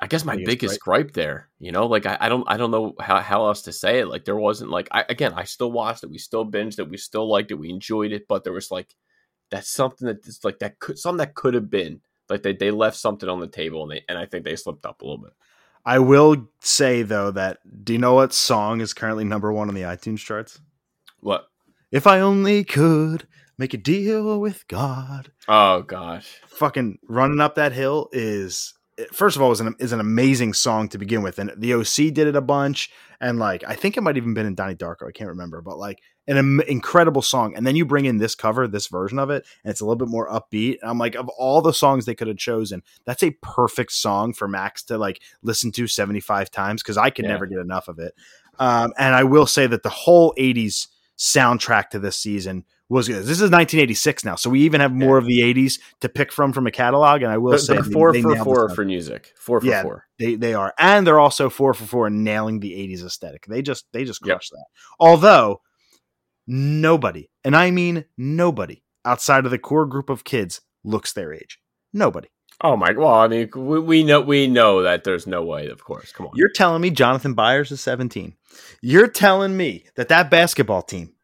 I 0.01 0.07
guess 0.07 0.25
my 0.25 0.37
Biggest 0.37 0.61
biggest, 0.61 0.81
gripe 0.81 1.13
there. 1.13 1.49
You 1.59 1.73
know, 1.73 1.87
like 1.87 2.07
I, 2.07 2.17
I 2.21 2.29
don't, 2.29 2.45
I 2.47 2.57
don't 2.57 2.71
know 2.71 2.95
how, 3.01 3.19
how 3.19 3.47
else 3.47 3.63
to 3.63 3.73
say 3.73 4.01
it. 4.01 4.07
Like 4.09 4.25
there 4.25 4.37
wasn't 4.37 4.71
like 4.71 4.89
I 4.93 5.05
again, 5.09 5.33
I 5.35 5.45
still 5.45 5.73
watched 5.73 6.05
it. 6.05 6.11
We 6.11 6.19
still 6.19 6.49
binged 6.49 6.79
it. 6.79 6.89
We 6.89 6.97
still 6.97 7.29
liked 7.29 7.51
it. 7.51 7.55
We 7.59 7.71
enjoyed 7.71 8.13
it. 8.13 8.27
But 8.29 8.45
there 8.45 8.53
was 8.53 8.71
like 8.71 8.95
that's 9.51 9.69
something 9.71 10.07
that 10.07 10.27
is 10.27 10.41
like 10.45 10.59
that 10.59 10.79
could 10.79 10.99
something 10.99 11.19
that 11.19 11.35
could 11.35 11.55
have 11.55 11.71
been 11.71 12.01
like 12.29 12.43
they, 12.43 12.53
they 12.53 12.71
left 12.71 12.97
something 12.97 13.29
on 13.29 13.41
the 13.41 13.49
table 13.49 13.83
and 13.83 13.93
they 13.93 14.05
and 14.09 14.19
I 14.19 14.27
think 14.27 14.45
they 14.45 14.57
slipped 14.57 14.87
up 14.87 15.03
a 15.03 15.05
little 15.05 15.23
bit. 15.23 15.33
I 15.85 15.99
will 15.99 16.49
say 16.61 17.03
though 17.03 17.31
that 17.33 17.59
do 17.85 17.93
you 17.93 17.99
know 17.99 18.15
what 18.15 18.33
song 18.33 18.81
is 18.81 18.93
currently 18.93 19.25
number 19.25 19.53
one 19.53 19.69
on 19.69 19.75
the 19.75 19.83
iTunes 19.83 20.19
charts? 20.19 20.61
What? 21.21 21.47
If 21.91 22.07
I 22.07 22.21
only 22.21 22.65
could 22.65 23.27
make 23.59 23.75
a 23.75 23.79
deal 23.79 24.41
with 24.41 24.67
God. 24.69 25.33
Oh 25.49 25.83
gosh. 25.83 26.37
Fucking 26.47 26.99
running 27.09 27.41
up 27.41 27.57
that 27.57 27.73
hill 27.73 28.09
is 28.13 28.75
first 29.13 29.37
of 29.37 29.43
all 29.43 29.53
is 29.53 29.61
an 29.61 29.75
is 29.79 29.93
an 29.93 30.01
amazing 30.01 30.55
song 30.55 30.89
to 30.89 30.99
begin 30.99 31.23
with, 31.23 31.39
and 31.39 31.53
the 31.57 31.75
OC 31.75 32.13
did 32.15 32.27
it 32.27 32.37
a 32.37 32.41
bunch, 32.41 32.91
and 33.21 33.39
like 33.39 33.65
I 33.67 33.75
think 33.75 33.97
it 33.97 34.03
might 34.03 34.17
even 34.17 34.35
been 34.35 34.47
in 34.47 34.55
Donnie 34.55 34.75
Darko, 34.75 35.09
I 35.09 35.13
can't 35.13 35.31
remember, 35.31 35.61
but 35.61 35.79
like 35.79 35.99
an 36.37 36.61
incredible 36.69 37.23
song. 37.23 37.55
And 37.57 37.67
then 37.67 37.75
you 37.77 37.87
bring 37.87 38.05
in 38.05 38.19
this 38.19 38.35
cover, 38.35 38.69
this 38.69 38.89
version 38.89 39.19
of 39.19 39.31
it, 39.31 39.47
and 39.65 39.71
it's 39.71 39.81
a 39.81 39.85
little 39.85 39.97
bit 39.97 40.09
more 40.09 40.29
upbeat. 40.29 40.79
And 40.83 40.91
I'm 40.91 40.99
like, 40.99 41.15
of 41.15 41.29
all 41.31 41.63
the 41.63 41.73
songs 41.73 42.05
they 42.05 42.15
could 42.15 42.29
have 42.29 42.37
chosen, 42.37 42.83
that's 43.05 43.23
a 43.23 43.31
perfect 43.43 43.93
song 43.93 44.33
for 44.35 44.47
Max 44.47 44.83
to 44.85 44.99
like 44.99 45.23
listen 45.43 45.73
to 45.73 45.87
75 45.87 46.51
times 46.51 46.83
because 46.83 46.99
I 46.99 47.11
could 47.11 47.25
Yeah. 47.25 47.33
never 47.33 47.47
get 47.47 47.59
enough 47.59 47.89
of 47.89 47.99
it. 47.99 48.15
Um, 48.59 48.93
and 48.99 49.15
I 49.15 49.25
will 49.25 49.47
say 49.47 49.67
that 49.67 49.83
the 49.83 49.89
whole 49.89 50.35
80s 50.37 50.89
soundtrack 51.17 51.91
to 51.91 51.99
this 51.99 52.17
season 52.17 52.65
was 52.89 53.07
good. 53.07 53.23
This 53.23 53.41
is 53.41 53.51
1986 53.51 54.25
now, 54.25 54.35
so 54.35 54.49
we 54.49 54.61
even 54.61 54.81
have 54.81 54.93
more 54.93 55.19
of 55.19 55.27
the 55.27 55.41
80s 55.41 55.79
to 56.01 56.09
pick 56.09 56.33
from 56.33 56.53
from 56.53 56.67
a 56.67 56.71
catalog. 56.71 57.23
And 57.23 57.31
I 57.31 57.37
will 57.37 57.53
But, 57.53 57.61
say 57.61 57.77
but 57.77 57.93
four 57.93 58.13
they 58.13 58.23
for 58.23 58.37
four 58.37 58.69
for 58.75 58.85
music. 58.85 59.35
Four 59.37 59.61
for 59.61 59.67
Yeah. 59.67 59.83
four. 59.83 60.07
They 60.19 60.37
they 60.37 60.55
are, 60.55 60.73
and 60.79 61.07
they're 61.07 61.21
also 61.21 61.51
four 61.51 61.75
for 61.75 61.85
four 61.85 62.09
nailing 62.11 62.61
the 62.61 62.75
'80s 62.75 63.05
aesthetic. 63.05 63.45
They 63.47 63.61
just 63.63 63.85
they 63.93 64.05
just 64.05 64.25
Yep. 64.25 64.37
crush 64.37 64.49
that. 64.51 64.65
Although 64.99 65.61
nobody, 66.49 67.29
and 67.45 67.55
I 67.55 67.71
mean 67.71 68.07
nobody, 68.17 68.83
outside 69.05 69.45
of 69.45 69.53
the 69.53 69.59
core 69.59 69.87
group 69.87 70.11
of 70.11 70.25
kids 70.25 70.63
looks 70.83 71.13
their 71.13 71.33
age. 71.33 71.61
Nobody. 71.93 72.29
Oh 72.61 72.77
my! 72.77 72.91
Well, 72.91 73.15
I 73.15 73.29
mean, 73.29 73.49
we, 73.55 73.79
we 73.79 74.03
know 74.03 74.21
we 74.21 74.49
know 74.49 74.83
that 74.83 75.05
there's 75.05 75.29
no 75.29 75.45
way. 75.45 75.69
Of 75.69 75.85
course, 75.85 76.11
come 76.11 76.27
on. 76.27 76.33
You're 76.35 76.51
telling 76.53 76.83
me 76.83 76.91
Jonathan 76.91 77.35
Byers 77.35 77.71
is 77.71 77.81
17. 77.81 78.35
You're 78.83 79.07
telling 79.07 79.57
me 79.57 79.85
that 79.95 80.09
that 80.09 80.29
basketball 80.29 80.83
team 80.83 81.15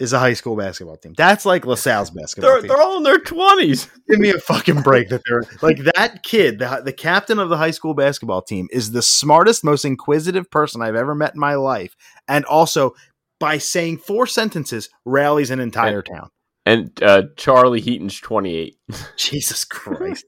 is 0.00 0.14
a 0.14 0.18
high 0.18 0.32
school 0.32 0.56
basketball 0.56 0.96
team. 0.96 1.12
That's 1.14 1.44
like 1.44 1.66
LaSalle's 1.66 2.10
basketball 2.10 2.50
they're 2.50 2.60
team. 2.62 2.68
they're 2.68 2.82
all 2.82 2.96
in 2.96 3.02
their 3.04 3.18
twenties. 3.18 3.86
Give 4.08 4.18
me 4.18 4.30
a 4.30 4.40
fucking 4.40 4.80
break 4.80 5.10
that 5.10 5.20
they're 5.28 5.44
like 5.62 5.78
that 5.94 6.22
kid, 6.24 6.58
the, 6.58 6.82
the 6.84 6.92
captain 6.92 7.38
of 7.38 7.50
the 7.50 7.56
high 7.58 7.70
school 7.70 7.94
basketball 7.94 8.42
team, 8.42 8.66
is 8.72 8.90
the 8.90 9.02
smartest, 9.02 9.62
most 9.62 9.84
inquisitive 9.84 10.50
person 10.50 10.82
I've 10.82 10.96
ever 10.96 11.14
met 11.14 11.34
in 11.34 11.40
my 11.40 11.54
life. 11.54 11.94
And 12.26 12.44
also, 12.46 12.94
by 13.40 13.58
saying 13.58 13.98
four 13.98 14.26
sentences, 14.26 14.88
rallies 15.04 15.50
an 15.50 15.58
entire 15.58 16.02
town. 16.02 16.28
And 16.66 17.02
uh, 17.02 17.22
Charlie 17.36 17.80
Heaton's 17.80 18.20
twenty 18.20 18.54
eight. 18.54 18.76
Jesus 19.16 19.64
Christ. 19.64 20.24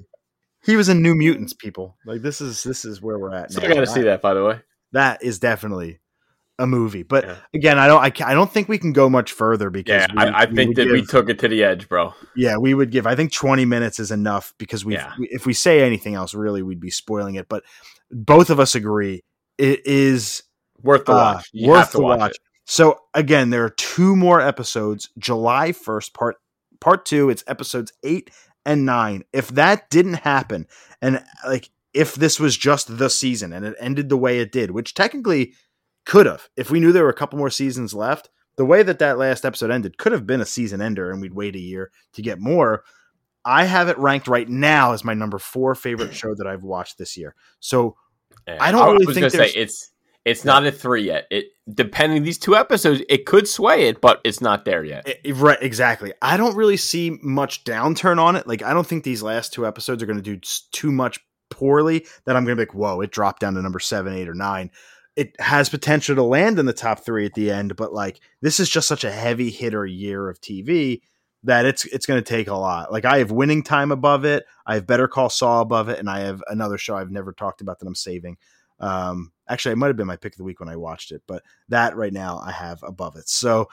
he 0.64 0.76
was 0.76 0.88
in 0.88 1.02
New 1.02 1.14
Mutants, 1.14 1.52
people. 1.52 1.96
Like 2.06 2.22
this 2.22 2.40
is 2.40 2.62
this 2.62 2.84
is 2.84 3.02
where 3.02 3.18
we're 3.18 3.34
at 3.34 3.52
So 3.52 3.60
now. 3.60 3.66
I 3.68 3.74
got 3.74 3.80
to 3.80 3.86
see 3.86 4.02
that, 4.02 4.22
by 4.22 4.34
the 4.34 4.44
way. 4.44 4.60
That 4.92 5.22
is 5.22 5.38
definitely 5.40 6.00
a 6.60 6.66
movie. 6.68 7.02
But 7.02 7.24
Yeah. 7.24 7.36
again, 7.52 7.78
I 7.80 7.88
don't 7.88 8.00
I, 8.00 8.30
I 8.30 8.34
don't 8.34 8.50
think 8.50 8.68
we 8.68 8.78
can 8.78 8.92
go 8.92 9.10
much 9.10 9.32
further 9.32 9.68
because 9.70 10.06
Yeah, 10.08 10.14
we- 10.14 10.30
I, 10.30 10.42
I 10.42 10.44
we 10.46 10.54
think 10.54 10.68
would 10.68 10.76
that 10.86 10.92
we 10.92 11.04
took 11.04 11.28
it 11.28 11.40
to 11.40 11.48
the 11.48 11.64
edge, 11.64 11.88
bro. 11.88 12.14
Yeah, 12.36 12.56
we 12.58 12.72
would 12.74 12.92
give. 12.92 13.06
I 13.06 13.16
think 13.16 13.32
20 13.32 13.64
minutes 13.64 13.98
is 13.98 14.12
enough 14.12 14.54
because 14.58 14.84
we, 14.84 14.94
Yeah. 14.94 15.12
if 15.18 15.44
we 15.46 15.52
say 15.52 15.82
anything 15.82 16.14
else, 16.14 16.32
really, 16.34 16.62
we'd 16.62 16.80
be 16.80 16.90
spoiling 16.90 17.34
it. 17.34 17.48
But 17.48 17.64
both 18.12 18.50
of 18.50 18.60
us 18.60 18.76
agree 18.76 19.24
it 19.58 19.84
is 19.84 20.44
Worth 20.84 21.06
the 21.06 21.12
uh, 21.12 21.16
watch. 21.16 21.50
You 21.52 21.70
worth 21.70 21.92
the 21.92 22.00
watch, 22.00 22.20
watch. 22.20 22.36
So 22.66 22.98
again, 23.14 23.50
there 23.50 23.64
are 23.64 23.70
two 23.70 24.14
more 24.14 24.40
episodes. 24.40 25.08
July 25.18 25.72
1st, 25.72 26.14
part 26.14 26.36
part 26.80 27.04
two. 27.06 27.30
It's 27.30 27.42
episodes 27.46 27.92
eight 28.04 28.30
and 28.64 28.84
nine. 28.86 29.24
If 29.32 29.48
that 29.48 29.90
didn't 29.90 30.14
happen, 30.14 30.66
and 31.00 31.24
like 31.46 31.70
if 31.94 32.14
this 32.14 32.38
was 32.38 32.56
just 32.56 32.98
the 32.98 33.08
season 33.08 33.52
and 33.52 33.64
it 33.64 33.74
ended 33.80 34.08
the 34.08 34.16
way 34.16 34.40
it 34.40 34.52
did, 34.52 34.70
which 34.72 34.94
technically 34.94 35.54
could 36.04 36.26
have, 36.26 36.48
if 36.56 36.70
we 36.70 36.80
knew 36.80 36.92
there 36.92 37.04
were 37.04 37.08
a 37.08 37.14
couple 37.14 37.38
more 37.38 37.50
seasons 37.50 37.94
left, 37.94 38.28
the 38.56 38.64
way 38.64 38.82
that 38.82 38.98
that 38.98 39.18
last 39.18 39.44
episode 39.44 39.70
ended 39.70 39.96
could 39.96 40.12
have 40.12 40.26
been 40.26 40.40
a 40.40 40.46
season 40.46 40.82
ender, 40.82 41.10
and 41.10 41.20
we'd 41.20 41.34
wait 41.34 41.56
a 41.56 41.60
year 41.60 41.90
to 42.12 42.22
get 42.22 42.40
more. 42.40 42.84
I 43.44 43.64
have 43.64 43.88
it 43.88 43.98
ranked 43.98 44.28
right 44.28 44.48
now 44.48 44.92
as 44.92 45.04
my 45.04 45.14
number 45.14 45.38
four 45.38 45.74
favorite 45.74 46.14
show 46.14 46.34
that 46.34 46.46
I've 46.46 46.62
watched 46.62 46.98
this 46.98 47.16
year. 47.16 47.34
So 47.60 47.96
Yeah. 48.46 48.58
I 48.60 48.70
don't 48.70 48.92
really 48.92 49.06
was 49.06 49.14
think 49.16 49.30
say 49.30 49.48
it's 49.48 49.93
it's 50.24 50.44
not 50.44 50.66
a 50.66 50.72
three 50.72 51.04
yet. 51.04 51.26
It 51.30 51.46
depending 51.72 52.22
these 52.22 52.38
two 52.38 52.56
episodes, 52.56 53.02
it 53.08 53.26
could 53.26 53.48
sway 53.48 53.88
it, 53.88 54.00
but 54.00 54.20
it's 54.24 54.40
not 54.40 54.64
there 54.64 54.84
yet. 54.84 55.06
I- 55.06 55.30
right, 55.32 55.58
exactly. 55.60 56.12
I 56.20 56.36
don't 56.36 56.56
really 56.56 56.76
see 56.76 57.18
much 57.22 57.64
downturn 57.64 58.18
on 58.18 58.36
it. 58.36 58.46
Like, 58.46 58.62
I 58.62 58.74
don't 58.74 58.86
think 58.86 59.04
these 59.04 59.22
last 59.22 59.52
two 59.52 59.66
episodes 59.66 60.02
are 60.02 60.06
going 60.06 60.22
to 60.22 60.22
do 60.22 60.40
too 60.72 60.92
much 60.92 61.20
poorly 61.50 62.06
that 62.24 62.36
I'm 62.36 62.44
going 62.44 62.56
to 62.56 62.64
be 62.64 62.66
like, 62.66 62.74
whoa, 62.74 63.00
it 63.00 63.10
dropped 63.10 63.40
down 63.40 63.54
to 63.54 63.62
number 63.62 63.80
seven, 63.80 64.14
eight, 64.14 64.28
or 64.28 64.34
nine. 64.34 64.70
It 65.16 65.38
has 65.40 65.68
potential 65.68 66.16
to 66.16 66.22
land 66.22 66.58
in 66.58 66.66
the 66.66 66.72
top 66.72 67.04
three 67.04 67.24
at 67.24 67.34
the 67.34 67.50
end, 67.50 67.76
but 67.76 67.92
like, 67.92 68.20
this 68.40 68.58
is 68.58 68.68
just 68.68 68.88
such 68.88 69.04
a 69.04 69.12
heavy 69.12 69.50
hitter 69.50 69.86
year 69.86 70.28
of 70.28 70.40
TV 70.40 71.02
that 71.44 71.66
it's 71.66 71.84
it's 71.84 72.06
going 72.06 72.22
to 72.22 72.28
take 72.28 72.48
a 72.48 72.54
lot. 72.54 72.90
Like, 72.90 73.04
I 73.04 73.18
have 73.18 73.30
Winning 73.30 73.62
Time 73.62 73.92
above 73.92 74.24
it, 74.24 74.44
I 74.66 74.74
have 74.74 74.86
Better 74.86 75.06
Call 75.06 75.30
Saul 75.30 75.60
above 75.62 75.88
it, 75.88 75.98
and 75.98 76.10
I 76.10 76.20
have 76.20 76.42
another 76.48 76.78
show 76.78 76.96
I've 76.96 77.12
never 77.12 77.32
talked 77.32 77.60
about 77.60 77.78
that 77.78 77.86
I'm 77.86 77.94
saving. 77.94 78.38
Um, 78.80 79.32
actually, 79.48 79.72
it 79.72 79.76
might 79.76 79.88
have 79.88 79.96
been 79.96 80.06
my 80.06 80.16
pick 80.16 80.34
of 80.34 80.38
the 80.38 80.44
week 80.44 80.60
when 80.60 80.68
I 80.68 80.76
watched 80.76 81.12
it, 81.12 81.22
but 81.26 81.42
that 81.68 81.96
right 81.96 82.12
now 82.12 82.38
I 82.38 82.52
have 82.52 82.82
above 82.82 83.16
it. 83.16 83.28
So, 83.28 83.68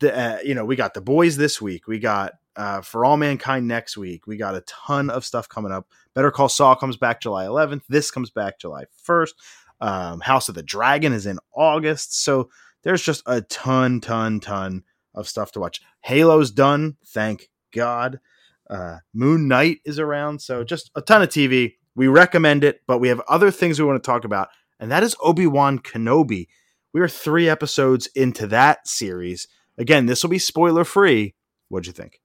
the, 0.00 0.16
uh, 0.16 0.38
you 0.44 0.54
know, 0.54 0.64
we 0.64 0.76
got 0.76 0.94
the 0.94 1.00
boys 1.00 1.36
this 1.36 1.60
week. 1.60 1.86
We 1.86 1.98
got 1.98 2.32
uh, 2.56 2.80
for 2.80 3.04
all 3.04 3.16
mankind 3.16 3.68
next 3.68 3.96
week. 3.96 4.26
We 4.26 4.36
got 4.36 4.54
a 4.54 4.62
ton 4.62 5.10
of 5.10 5.24
stuff 5.24 5.48
coming 5.48 5.72
up. 5.72 5.88
Better 6.14 6.30
Call 6.30 6.48
Saul 6.48 6.76
comes 6.76 6.96
back 6.96 7.20
July 7.20 7.44
11th. 7.46 7.82
This 7.88 8.10
comes 8.10 8.30
back 8.30 8.58
July 8.58 8.84
1st. 9.06 9.32
Um, 9.80 10.20
House 10.20 10.48
of 10.48 10.54
the 10.54 10.62
Dragon 10.62 11.12
is 11.12 11.26
in 11.26 11.38
August. 11.54 12.22
So 12.22 12.50
there's 12.82 13.02
just 13.02 13.22
a 13.26 13.42
ton, 13.42 14.00
ton, 14.00 14.40
ton 14.40 14.84
of 15.14 15.28
stuff 15.28 15.52
to 15.52 15.60
watch. 15.60 15.82
Halo's 16.00 16.50
done. 16.50 16.96
Thank 17.06 17.50
God. 17.72 18.20
Uh, 18.68 18.98
Moon 19.12 19.48
Knight 19.48 19.78
is 19.84 19.98
around. 19.98 20.40
So 20.40 20.64
just 20.64 20.90
a 20.94 21.02
ton 21.02 21.22
of 21.22 21.28
TV. 21.28 21.74
We 21.96 22.06
recommend 22.06 22.62
it, 22.62 22.82
but 22.86 22.98
we 22.98 23.08
have 23.08 23.20
other 23.26 23.50
things 23.50 23.80
we 23.80 23.86
want 23.86 24.02
to 24.02 24.06
talk 24.06 24.24
about, 24.24 24.48
and 24.78 24.90
that 24.92 25.02
is 25.02 25.16
Obi 25.20 25.46
Wan 25.46 25.78
Kenobi. 25.78 26.46
We 26.92 27.00
are 27.00 27.08
three 27.08 27.48
episodes 27.48 28.06
into 28.14 28.46
that 28.48 28.86
series. 28.86 29.48
Again, 29.78 30.06
this 30.06 30.22
will 30.22 30.30
be 30.30 30.38
spoiler 30.38 30.84
free. 30.84 31.34
What'd 31.68 31.86
you 31.86 31.92
think? 31.92 32.20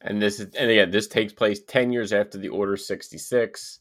And 0.00 0.22
this 0.22 0.38
is 0.38 0.54
and 0.54 0.70
again, 0.70 0.90
this 0.90 1.08
takes 1.08 1.32
place 1.32 1.60
ten 1.66 1.90
years 1.92 2.12
after 2.12 2.38
the 2.38 2.50
Order 2.50 2.76
sixty 2.76 3.18
six. 3.18 3.80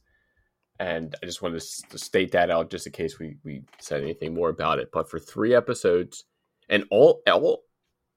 And 0.77 1.15
I 1.21 1.25
just 1.25 1.41
wanted 1.41 1.61
to, 1.61 1.97
state 1.97 2.33
that 2.33 2.51
out 2.51 2.69
just 2.69 2.85
in 2.85 2.91
case 2.91 3.17
we, 3.17 3.37
we 3.45 3.63
said 3.79 4.03
anything 4.03 4.33
more 4.33 4.49
about 4.49 4.79
it. 4.79 4.89
But 4.91 5.09
for 5.09 5.19
three 5.19 5.55
episodes, 5.55 6.25
and 6.67 6.83
all 6.91 7.21
all 7.27 7.63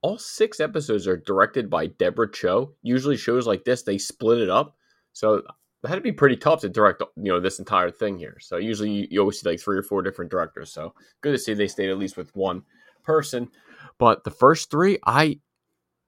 all 0.01 0.17
six 0.17 0.59
episodes 0.59 1.07
are 1.07 1.15
directed 1.15 1.69
by 1.69 1.87
Deborah 1.87 2.31
Chow. 2.31 2.71
Usually 2.81 3.15
shows 3.17 3.47
like 3.47 3.63
this, 3.63 3.83
they 3.83 3.97
split 3.97 4.39
it 4.39 4.49
up. 4.49 4.75
So 5.13 5.43
that 5.81 5.89
had 5.89 5.95
to 5.95 6.01
be 6.01 6.11
pretty 6.11 6.35
tough 6.35 6.61
to 6.61 6.69
direct 6.69 7.01
you 7.15 7.31
know 7.31 7.39
this 7.39 7.59
entire 7.59 7.91
thing 7.91 8.17
here. 8.17 8.37
So 8.39 8.57
usually 8.57 8.91
you, 8.91 9.07
you 9.09 9.19
always 9.19 9.39
see 9.39 9.49
like 9.49 9.59
three 9.59 9.77
or 9.77 9.83
four 9.83 10.01
different 10.01 10.31
directors. 10.31 10.71
So 10.71 10.93
good 11.21 11.31
to 11.31 11.37
see 11.37 11.53
they 11.53 11.67
stayed 11.67 11.89
at 11.89 11.97
least 11.97 12.17
with 12.17 12.35
one 12.35 12.63
person. 13.03 13.49
But 13.97 14.23
the 14.23 14.31
first 14.31 14.71
three, 14.71 14.99
I 15.05 15.39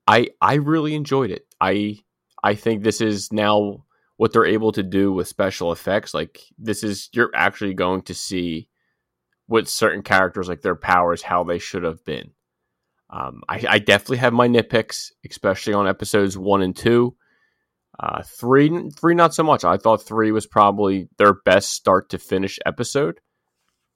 I 0.08 0.30
I 0.42 0.56
really 0.56 0.96
enjoyed 0.96 1.32
it. 1.32 1.46
I 1.60 2.00
I 2.44 2.56
think 2.56 2.84
this 2.84 3.02
is 3.02 3.32
now 3.32 3.86
what 4.18 4.34
they're 4.34 4.46
able 4.46 4.72
to 4.74 4.84
do 4.84 5.12
with 5.12 5.28
special 5.28 5.72
effects. 5.72 6.14
Like 6.14 6.42
this 6.58 6.84
is 6.84 7.10
you're 7.14 7.32
actually 7.34 7.74
going 7.74 8.04
to 8.04 8.14
see 8.14 8.68
with 9.48 9.68
certain 9.68 10.02
characters 10.02 10.48
like 10.48 10.62
their 10.62 10.76
powers 10.76 11.22
how 11.22 11.44
they 11.44 11.60
should 11.60 11.84
have 11.84 12.04
been. 12.06 12.32
Um, 13.10 13.42
I, 13.50 13.66
I 13.68 13.80
definitely 13.80 14.18
have 14.18 14.32
my 14.32 14.48
nitpicks, 14.48 15.12
especially 15.30 15.74
on 15.74 15.88
episodes 15.88 16.38
one 16.38 16.62
and 16.62 16.76
two. 16.76 17.16
Uh, 18.00 18.24
three, 18.24 18.90
three, 18.90 19.16
not 19.16 19.34
so 19.34 19.44
much. 19.44 19.64
I 19.64 19.78
thought 19.78 20.02
three 20.02 20.32
was 20.32 20.48
probably 20.48 21.10
their 21.18 21.34
best 21.34 21.72
start 21.72 22.10
to 22.10 22.18
finish 22.18 22.58
episode. 22.66 23.20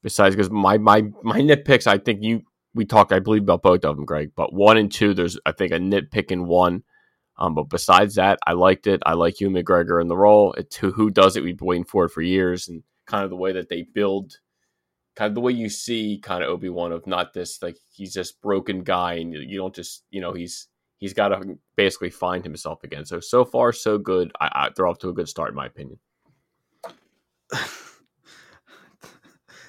Besides, 0.03 0.35
because 0.35 0.51
my 0.51 0.77
my 0.77 1.03
my 1.23 1.39
nitpicks, 1.39 1.87
I 1.87 1.97
think 1.97 2.21
you 2.21 2.41
we 2.75 2.85
talked, 2.85 3.13
I 3.13 3.19
believe, 3.19 3.43
about 3.43 3.63
both 3.63 3.85
of 3.85 3.95
them, 3.95 4.05
Greg. 4.05 4.31
But 4.35 4.53
one 4.53 4.77
and 4.77 4.91
two, 4.91 5.13
there's 5.13 5.39
I 5.45 5.53
think 5.53 5.71
a 5.71 5.79
nitpick 5.79 6.29
in 6.29 6.45
one. 6.45 6.83
Um, 7.37 7.55
but 7.55 7.69
besides 7.69 8.15
that, 8.15 8.39
I 8.45 8.53
liked 8.53 8.87
it. 8.87 9.01
I 9.05 9.13
like 9.13 9.39
Ewan 9.39 9.55
McGregor 9.55 10.01
in 10.01 10.07
the 10.07 10.17
role. 10.17 10.53
It's 10.53 10.75
who 10.75 10.91
who 10.91 11.09
does 11.09 11.35
it. 11.35 11.43
We've 11.43 11.57
been 11.57 11.67
waiting 11.67 11.85
for 11.85 12.05
it 12.05 12.11
for 12.11 12.21
years, 12.21 12.67
and 12.67 12.83
kind 13.07 13.23
of 13.23 13.29
the 13.29 13.35
way 13.35 13.53
that 13.53 13.69
they 13.69 13.81
build, 13.81 14.37
kind 15.15 15.29
of 15.29 15.35
the 15.35 15.41
way 15.41 15.53
you 15.53 15.69
see 15.69 16.19
kind 16.21 16.43
of 16.43 16.49
Obi 16.49 16.69
Wan 16.69 16.91
of 16.91 17.07
not 17.07 17.33
this 17.33 17.61
like 17.61 17.77
he's 17.93 18.13
this 18.13 18.31
broken 18.31 18.83
guy, 18.83 19.15
and 19.15 19.33
you 19.33 19.57
don't 19.57 19.75
just 19.75 20.03
you 20.11 20.21
know 20.21 20.33
he's 20.33 20.67
he's 21.05 21.13
got 21.13 21.27
to 21.27 21.55
basically 21.75 22.09
find 22.09 22.43
himself 22.43 22.83
again. 22.83 23.05
So 23.05 23.19
so 23.19 23.45
far 23.45 23.71
so 23.71 23.99
good. 23.99 24.31
I, 24.41 24.49
I, 24.53 24.69
they're 24.75 24.87
off 24.87 24.97
to 24.99 25.09
a 25.09 25.13
good 25.13 25.29
start 25.29 25.49
in 25.49 25.55
my 25.55 25.67
opinion. 25.67 25.99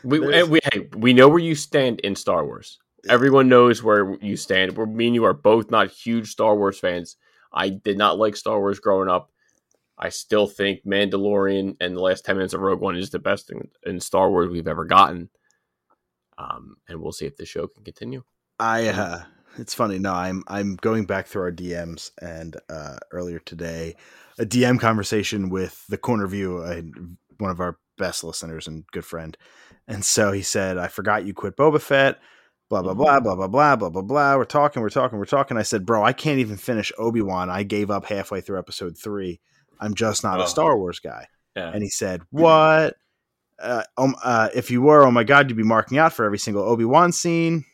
We, 0.05 0.19
and 0.33 0.51
we 0.51 0.61
hey, 0.73 0.89
we 0.97 1.13
know 1.15 1.29
where 1.29 1.41
you 1.41 1.57
stand 1.57 1.99
in 2.01 2.15
Star 2.15 2.45
Wars. 2.45 2.79
Everyone 3.09 3.49
knows 3.49 3.83
where 3.83 4.17
you 4.23 4.37
stand. 4.37 4.77
We're, 4.77 4.87
me 4.87 5.07
and 5.07 5.17
you 5.17 5.25
are 5.25 5.33
both 5.33 5.69
not 5.69 5.91
huge 5.91 6.31
Star 6.31 6.55
Wars 6.55 6.79
fans. 6.79 7.17
I 7.53 7.71
did 7.71 7.99
not 7.99 8.17
like 8.17 8.37
Star 8.37 8.61
Wars 8.61 8.79
growing 8.79 9.09
up. 9.09 9.33
I 9.99 10.11
still 10.11 10.47
think 10.47 10.85
Mandalorian 10.87 11.77
and 11.81 11.97
the 11.97 12.01
last 12.01 12.25
ten 12.25 12.37
minutes 12.37 12.55
of 12.55 12.61
Rogue 12.61 12.81
One 12.81 12.97
is 12.97 13.11
the 13.11 13.19
best 13.19 13.51
in, 13.51 13.69
in 13.85 13.99
Star 13.99 14.31
Wars 14.31 14.49
we've 14.49 14.69
ever 14.69 14.85
gotten. 14.85 15.29
Um, 16.39 16.77
and 16.89 17.01
we'll 17.01 17.11
see 17.11 17.27
if 17.27 17.37
the 17.37 17.45
show 17.45 17.67
can 17.67 17.83
continue. 17.83 18.23
I 18.61 18.87
uh 18.87 19.23
it's 19.59 19.75
funny. 19.75 19.99
No, 19.99 20.13
I'm 20.13 20.43
I'm 20.49 20.77
going 20.77 21.05
back 21.07 21.27
through 21.27 21.43
our 21.43 21.53
DMs 21.53 22.11
and 22.21 22.57
uh 22.69 22.97
earlier 23.13 23.39
today 23.39 23.97
a 24.39 24.45
DM 24.45 24.79
conversation 24.79 25.49
with 25.49 25.85
the 25.89 25.97
corner 25.99 26.27
view, 26.27 26.59
uh, 26.59 26.83
one 27.39 27.51
of 27.51 27.61
our 27.61 27.79
best 27.97 28.23
listeners 28.23 28.67
and 28.67 28.85
good 28.93 29.05
friend. 29.05 29.37
And 29.89 30.05
so 30.05 30.31
he 30.33 30.43
said, 30.43 30.77
I 30.77 30.89
forgot 30.89 31.25
you 31.27 31.33
quit 31.33 31.57
Boba 31.57 31.81
Fett, 31.81 32.19
blah 32.69 32.83
blah 32.83 32.93
blah 32.95 33.21
blah 33.21 33.35
blah 33.35 33.47
blah 33.47 33.77
blah 33.77 33.89
blah 33.89 34.03
blah. 34.03 34.37
We're 34.37 34.45
talking, 34.45 34.83
we're 34.83 34.91
talking, 34.91 35.19
we're 35.19 35.25
talking. 35.25 35.57
I 35.57 35.63
said, 35.63 35.87
Bro, 35.87 36.05
I 36.05 36.13
can't 36.13 36.39
even 36.41 36.57
finish 36.59 36.93
Obi-Wan. 36.99 37.49
I 37.51 37.63
gave 37.63 37.91
up 37.91 38.05
halfway 38.07 38.41
through 38.43 38.59
episode 38.59 38.99
three. 38.99 39.41
I'm 39.81 39.95
just 39.95 40.23
not 40.23 40.41
Oh. 40.41 40.45
a 40.45 40.49
Star 40.49 40.77
Wars 40.77 40.99
guy. 41.01 41.29
Yeah. 41.57 41.71
And 41.73 41.83
he 41.83 41.89
said, 41.89 42.21
What? 42.31 42.97
Uh, 43.59 43.85
um, 43.97 44.15
uh, 44.23 44.51
if 44.55 44.71
you 44.71 44.83
were, 44.83 45.03
oh 45.03 45.11
my 45.11 45.25
God, 45.25 45.49
you'd 45.49 45.57
be 45.57 45.63
marking 45.63 45.97
out 45.97 46.13
for 46.13 46.27
every 46.27 46.39
single 46.39 46.63
Obi 46.63 46.85
Wan 46.85 47.11
scene. 47.13 47.65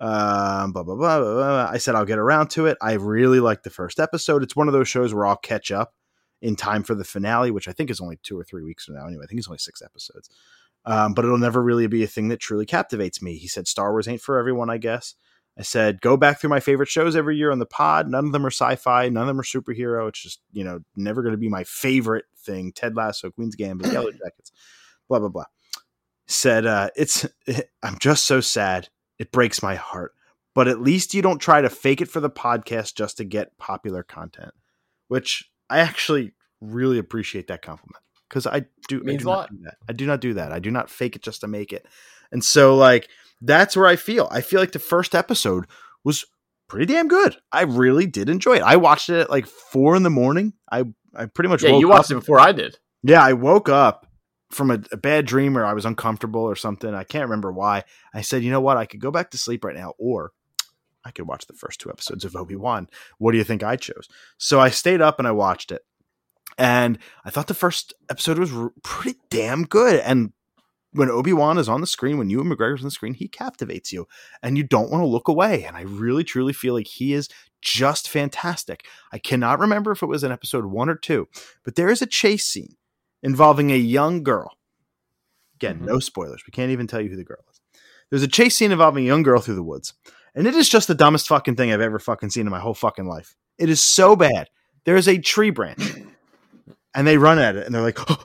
Um, 0.00 0.72
blah, 0.72 0.84
blah, 0.84 0.94
blah, 0.94 1.18
blah, 1.18 1.34
blah. 1.34 1.70
I 1.70 1.78
said, 1.78 1.94
I'll 1.94 2.04
get 2.04 2.18
around 2.18 2.50
to 2.50 2.66
it. 2.66 2.78
I 2.80 2.92
really 2.94 3.40
like 3.40 3.62
the 3.62 3.70
first 3.70 3.98
episode. 3.98 4.42
It's 4.42 4.54
one 4.54 4.68
of 4.68 4.72
those 4.72 4.88
shows 4.88 5.12
where 5.12 5.26
I'll 5.26 5.36
catch 5.36 5.70
up 5.70 5.94
in 6.40 6.54
time 6.54 6.84
for 6.84 6.94
the 6.94 7.04
finale, 7.04 7.50
which 7.50 7.68
I 7.68 7.72
think 7.72 7.90
is 7.90 8.00
only 8.00 8.18
two 8.22 8.38
or 8.38 8.44
three 8.44 8.62
weeks 8.62 8.84
from 8.84 8.94
now. 8.94 9.06
Anyway, 9.06 9.24
I 9.24 9.26
think 9.26 9.38
it's 9.38 9.48
only 9.48 9.58
six 9.58 9.82
episodes. 9.82 10.30
Um, 10.84 11.14
but 11.14 11.24
it'll 11.24 11.38
never 11.38 11.62
really 11.62 11.86
be 11.86 12.04
a 12.04 12.06
thing 12.06 12.28
that 12.28 12.40
truly 12.40 12.64
captivates 12.64 13.20
me. 13.20 13.36
He 13.36 13.48
said, 13.48 13.66
Star 13.66 13.90
Wars 13.90 14.08
ain't 14.08 14.22
for 14.22 14.38
everyone, 14.38 14.70
I 14.70 14.78
guess. 14.78 15.14
I 15.58 15.62
said, 15.62 16.00
go 16.00 16.16
back 16.16 16.38
through 16.38 16.50
my 16.50 16.60
favorite 16.60 16.88
shows 16.88 17.16
every 17.16 17.36
year 17.36 17.50
on 17.50 17.58
the 17.58 17.66
pod. 17.66 18.08
None 18.08 18.26
of 18.26 18.32
them 18.32 18.46
are 18.46 18.50
sci-fi. 18.50 19.08
None 19.08 19.22
of 19.22 19.26
them 19.26 19.40
are 19.40 19.42
superhero. 19.42 20.08
It's 20.08 20.22
just, 20.22 20.40
you 20.52 20.62
know, 20.62 20.78
never 20.94 21.22
going 21.22 21.32
to 21.32 21.38
be 21.38 21.48
my 21.48 21.64
favorite 21.64 22.26
thing. 22.38 22.70
Ted 22.72 22.94
Lasso, 22.94 23.30
Queen's 23.32 23.56
Gambit, 23.56 23.92
Yellow 23.92 24.10
Jackets, 24.24 24.52
blah, 25.08 25.18
blah, 25.18 25.28
blah. 25.28 25.46
Said, 26.28 26.64
uh, 26.64 26.90
it's, 26.94 27.26
I'm 27.82 27.98
just 27.98 28.24
so 28.24 28.40
sad. 28.40 28.88
It 29.18 29.32
breaks 29.32 29.62
my 29.62 29.74
heart. 29.74 30.14
But 30.54 30.66
at 30.68 30.80
least 30.80 31.14
you 31.14 31.22
don't 31.22 31.38
try 31.38 31.60
to 31.60 31.70
fake 31.70 32.00
it 32.00 32.08
for 32.10 32.20
the 32.20 32.30
podcast 32.30 32.94
just 32.96 33.18
to 33.18 33.24
get 33.24 33.56
popular 33.58 34.02
content, 34.02 34.52
which 35.08 35.50
I 35.70 35.78
actually 35.80 36.32
really 36.60 36.98
appreciate 36.98 37.46
that 37.48 37.62
compliment 37.62 38.02
because 38.28 38.46
I 38.46 38.64
do, 38.88 38.98
I 39.00 39.04
Means 39.04 39.22
do 39.22 39.28
a 39.28 39.32
not 39.32 39.36
lot. 39.38 39.50
do 39.50 39.58
that. 39.64 39.76
I 39.88 39.92
do 39.92 40.06
not 40.06 40.20
do 40.20 40.34
that. 40.34 40.50
I 40.52 40.58
do 40.58 40.70
not 40.72 40.90
fake 40.90 41.14
it 41.14 41.22
just 41.22 41.42
to 41.42 41.46
make 41.48 41.72
it. 41.72 41.86
And 42.32 42.42
so, 42.42 42.74
like, 42.76 43.08
that's 43.40 43.76
where 43.76 43.86
I 43.86 43.94
feel. 43.96 44.26
I 44.32 44.40
feel 44.40 44.58
like 44.58 44.72
the 44.72 44.80
first 44.80 45.14
episode 45.14 45.66
was 46.02 46.24
pretty 46.66 46.92
damn 46.92 47.06
good. 47.06 47.36
I 47.52 47.62
really 47.62 48.06
did 48.06 48.28
enjoy 48.28 48.56
it. 48.56 48.62
I 48.62 48.76
watched 48.76 49.10
it 49.10 49.20
at 49.20 49.30
like 49.30 49.46
four 49.46 49.94
in 49.94 50.02
the 50.02 50.10
morning. 50.10 50.54
I 50.72 50.84
I 51.14 51.26
pretty 51.26 51.48
much 51.50 51.62
Yeah, 51.62 51.76
you 51.78 51.88
watched 51.88 52.10
up. 52.10 52.16
it 52.16 52.20
before 52.20 52.40
I 52.40 52.50
did. 52.50 52.78
Yeah, 53.04 53.22
I 53.22 53.34
woke 53.34 53.68
up 53.68 54.07
from 54.50 54.70
a, 54.70 54.80
a 54.92 54.96
bad 54.96 55.26
dream 55.26 55.56
or 55.56 55.64
I 55.64 55.74
was 55.74 55.84
uncomfortable 55.84 56.40
or 56.40 56.56
something. 56.56 56.94
I 56.94 57.04
can't 57.04 57.24
remember 57.24 57.52
why. 57.52 57.84
I 58.14 58.22
said, 58.22 58.42
you 58.42 58.50
know 58.50 58.60
what? 58.60 58.76
I 58.76 58.86
could 58.86 59.00
go 59.00 59.10
back 59.10 59.30
to 59.30 59.38
sleep 59.38 59.64
right 59.64 59.76
now, 59.76 59.94
or 59.98 60.32
I 61.04 61.10
could 61.10 61.26
watch 61.26 61.46
the 61.46 61.54
first 61.54 61.80
two 61.80 61.90
episodes 61.90 62.24
of 62.24 62.36
Obi 62.36 62.56
Wan. 62.56 62.88
What 63.18 63.32
do 63.32 63.38
you 63.38 63.44
think 63.44 63.62
I 63.62 63.76
chose? 63.76 64.08
So 64.38 64.60
I 64.60 64.70
stayed 64.70 65.00
up 65.00 65.18
and 65.18 65.28
I 65.28 65.32
watched 65.32 65.70
it, 65.70 65.82
and 66.56 66.98
I 67.24 67.30
thought 67.30 67.46
the 67.46 67.54
first 67.54 67.94
episode 68.10 68.38
was 68.38 68.52
pretty 68.82 69.18
damn 69.30 69.64
good. 69.64 70.00
And 70.00 70.32
when 70.92 71.10
Obi 71.10 71.34
Wan 71.34 71.58
is 71.58 71.68
on 71.68 71.82
the 71.82 71.86
screen, 71.86 72.16
when 72.16 72.30
Ewan 72.30 72.48
McGregor's 72.48 72.80
on 72.80 72.86
the 72.86 72.90
screen, 72.90 73.14
he 73.14 73.28
captivates 73.28 73.92
you, 73.92 74.08
and 74.42 74.56
you 74.56 74.64
don't 74.64 74.90
want 74.90 75.02
to 75.02 75.06
look 75.06 75.28
away. 75.28 75.64
And 75.64 75.76
I 75.76 75.82
really, 75.82 76.24
truly 76.24 76.54
feel 76.54 76.74
like 76.74 76.86
he 76.86 77.12
is 77.12 77.28
just 77.60 78.08
fantastic. 78.08 78.86
I 79.12 79.18
cannot 79.18 79.58
remember 79.58 79.92
if 79.92 80.02
it 80.02 80.06
was 80.06 80.24
in 80.24 80.32
episode 80.32 80.64
one 80.64 80.88
or 80.88 80.94
two, 80.94 81.28
but 81.64 81.74
there 81.74 81.90
is 81.90 82.00
a 82.00 82.06
chase 82.06 82.46
scene 82.46 82.76
involving 83.22 83.70
a 83.70 83.76
young 83.76 84.22
girl. 84.22 84.52
Again, 85.56 85.80
Mhm. 85.80 85.86
no 85.86 85.98
spoilers. 85.98 86.42
We 86.46 86.52
can't 86.52 86.70
even 86.70 86.86
tell 86.86 87.00
you 87.00 87.10
who 87.10 87.16
the 87.16 87.24
girl 87.24 87.44
is. 87.50 87.60
There's 88.10 88.22
a 88.22 88.28
chase 88.28 88.56
scene 88.56 88.72
involving 88.72 89.04
a 89.04 89.06
young 89.08 89.22
girl 89.22 89.40
through 89.40 89.56
the 89.56 89.62
woods. 89.62 89.94
And 90.34 90.46
it 90.46 90.54
is 90.54 90.68
just 90.68 90.88
the 90.88 90.94
dumbest 90.94 91.26
fucking 91.28 91.56
thing 91.56 91.72
I've 91.72 91.80
ever 91.80 91.98
fucking 91.98 92.30
seen 92.30 92.46
in 92.46 92.50
my 92.50 92.60
whole 92.60 92.74
fucking 92.74 93.06
life. 93.06 93.34
It 93.58 93.68
is 93.68 93.80
so 93.80 94.14
bad. 94.14 94.48
There 94.84 94.96
is 94.96 95.08
a 95.08 95.18
tree 95.18 95.50
branch. 95.50 95.78
And 96.94 97.06
they 97.06 97.18
run 97.18 97.38
at 97.38 97.54
it 97.54 97.64
and 97.66 97.72
they're 97.72 97.82
like, 97.82 97.98
oh, 98.10 98.24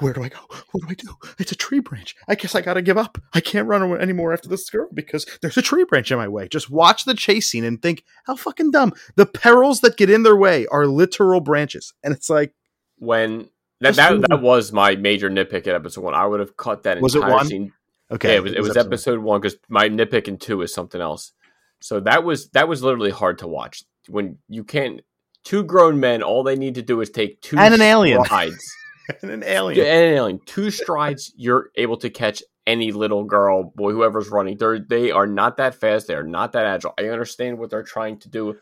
where 0.00 0.12
do 0.14 0.22
I 0.24 0.28
go? 0.30 0.38
What 0.72 0.80
do 0.82 0.86
I 0.88 0.94
do? 0.94 1.14
It's 1.38 1.52
a 1.52 1.56
tree 1.56 1.78
branch. 1.78 2.16
I 2.26 2.34
guess 2.34 2.54
I 2.54 2.60
got 2.62 2.74
to 2.74 2.82
give 2.82 2.96
up. 2.96 3.18
I 3.34 3.40
can't 3.40 3.68
run 3.68 3.82
away 3.82 3.98
anymore 4.00 4.32
after 4.32 4.48
this 4.48 4.68
girl 4.70 4.88
because 4.92 5.24
there's 5.40 5.58
a 5.58 5.62
tree 5.62 5.84
branch 5.84 6.10
in 6.10 6.16
my 6.16 6.26
way. 6.26 6.48
Just 6.48 6.70
watch 6.70 7.04
the 7.04 7.14
chase 7.14 7.48
scene 7.48 7.64
and 7.64 7.80
think, 7.80 8.02
how 8.24 8.34
fucking 8.34 8.70
dumb. 8.72 8.92
The 9.16 9.26
perils 9.26 9.82
that 9.82 9.98
get 9.98 10.10
in 10.10 10.22
their 10.24 10.34
way 10.34 10.66
are 10.68 10.86
literal 10.86 11.40
branches. 11.40 11.92
And 12.02 12.12
it's 12.14 12.30
like, 12.30 12.54
When 12.98 13.50
that 13.80 13.96
that, 13.96 14.20
that 14.28 14.40
was 14.42 14.72
my 14.72 14.96
major 14.96 15.28
nitpick 15.30 15.66
at 15.66 15.74
episode 15.74 16.02
one. 16.04 16.14
I 16.14 16.26
would 16.26 16.40
have 16.40 16.56
cut 16.56 16.82
that 16.84 17.00
Was 17.00 17.14
it 17.14 17.18
entire 17.18 17.34
one? 17.34 17.46
scene. 17.46 17.72
okay. 18.10 18.30
yeah, 18.30 18.36
it 18.36 18.42
was, 18.42 18.52
it 18.52 18.60
was 18.62 18.76
episode 18.76 19.18
one 19.20 19.40
because 19.40 19.58
my 19.68 19.88
nitpick 19.88 20.28
in 20.28 20.38
two 20.38 20.62
is 20.62 20.72
something 20.72 21.00
else. 21.00 21.32
So 21.80 22.00
that 22.00 22.24
was 22.24 22.48
that 22.50 22.68
was 22.68 22.82
literally 22.82 23.10
hard 23.10 23.38
to 23.40 23.46
watch 23.48 23.84
when 24.08 24.38
you 24.48 24.64
can't. 24.64 25.00
Two 25.44 25.62
grown 25.62 26.00
men, 26.00 26.24
all 26.24 26.42
they 26.42 26.56
need 26.56 26.74
to 26.74 26.82
do 26.82 27.00
is 27.00 27.08
take 27.10 27.40
two 27.40 27.56
And 27.56 27.72
an 27.72 27.80
alien. 27.80 28.24
strides. 28.24 28.74
and 29.22 29.30
an 29.30 29.44
alien. 29.44 29.86
and 29.86 30.04
an 30.04 30.14
alien. 30.14 30.40
Two 30.44 30.70
strides, 30.72 31.32
you're 31.36 31.70
able 31.76 31.96
to 31.98 32.10
catch 32.10 32.42
any 32.66 32.90
little 32.90 33.22
girl, 33.22 33.72
boy, 33.76 33.92
whoever's 33.92 34.28
running. 34.28 34.56
They're 34.56 34.80
they 34.80 35.12
are 35.12 35.26
not 35.28 35.58
that 35.58 35.76
fast. 35.76 36.08
They 36.08 36.14
are 36.14 36.24
not 36.24 36.52
that 36.52 36.66
agile. 36.66 36.94
I 36.98 37.10
understand 37.10 37.58
what 37.58 37.70
they're 37.70 37.84
trying 37.84 38.18
to 38.20 38.28
do. 38.28 38.56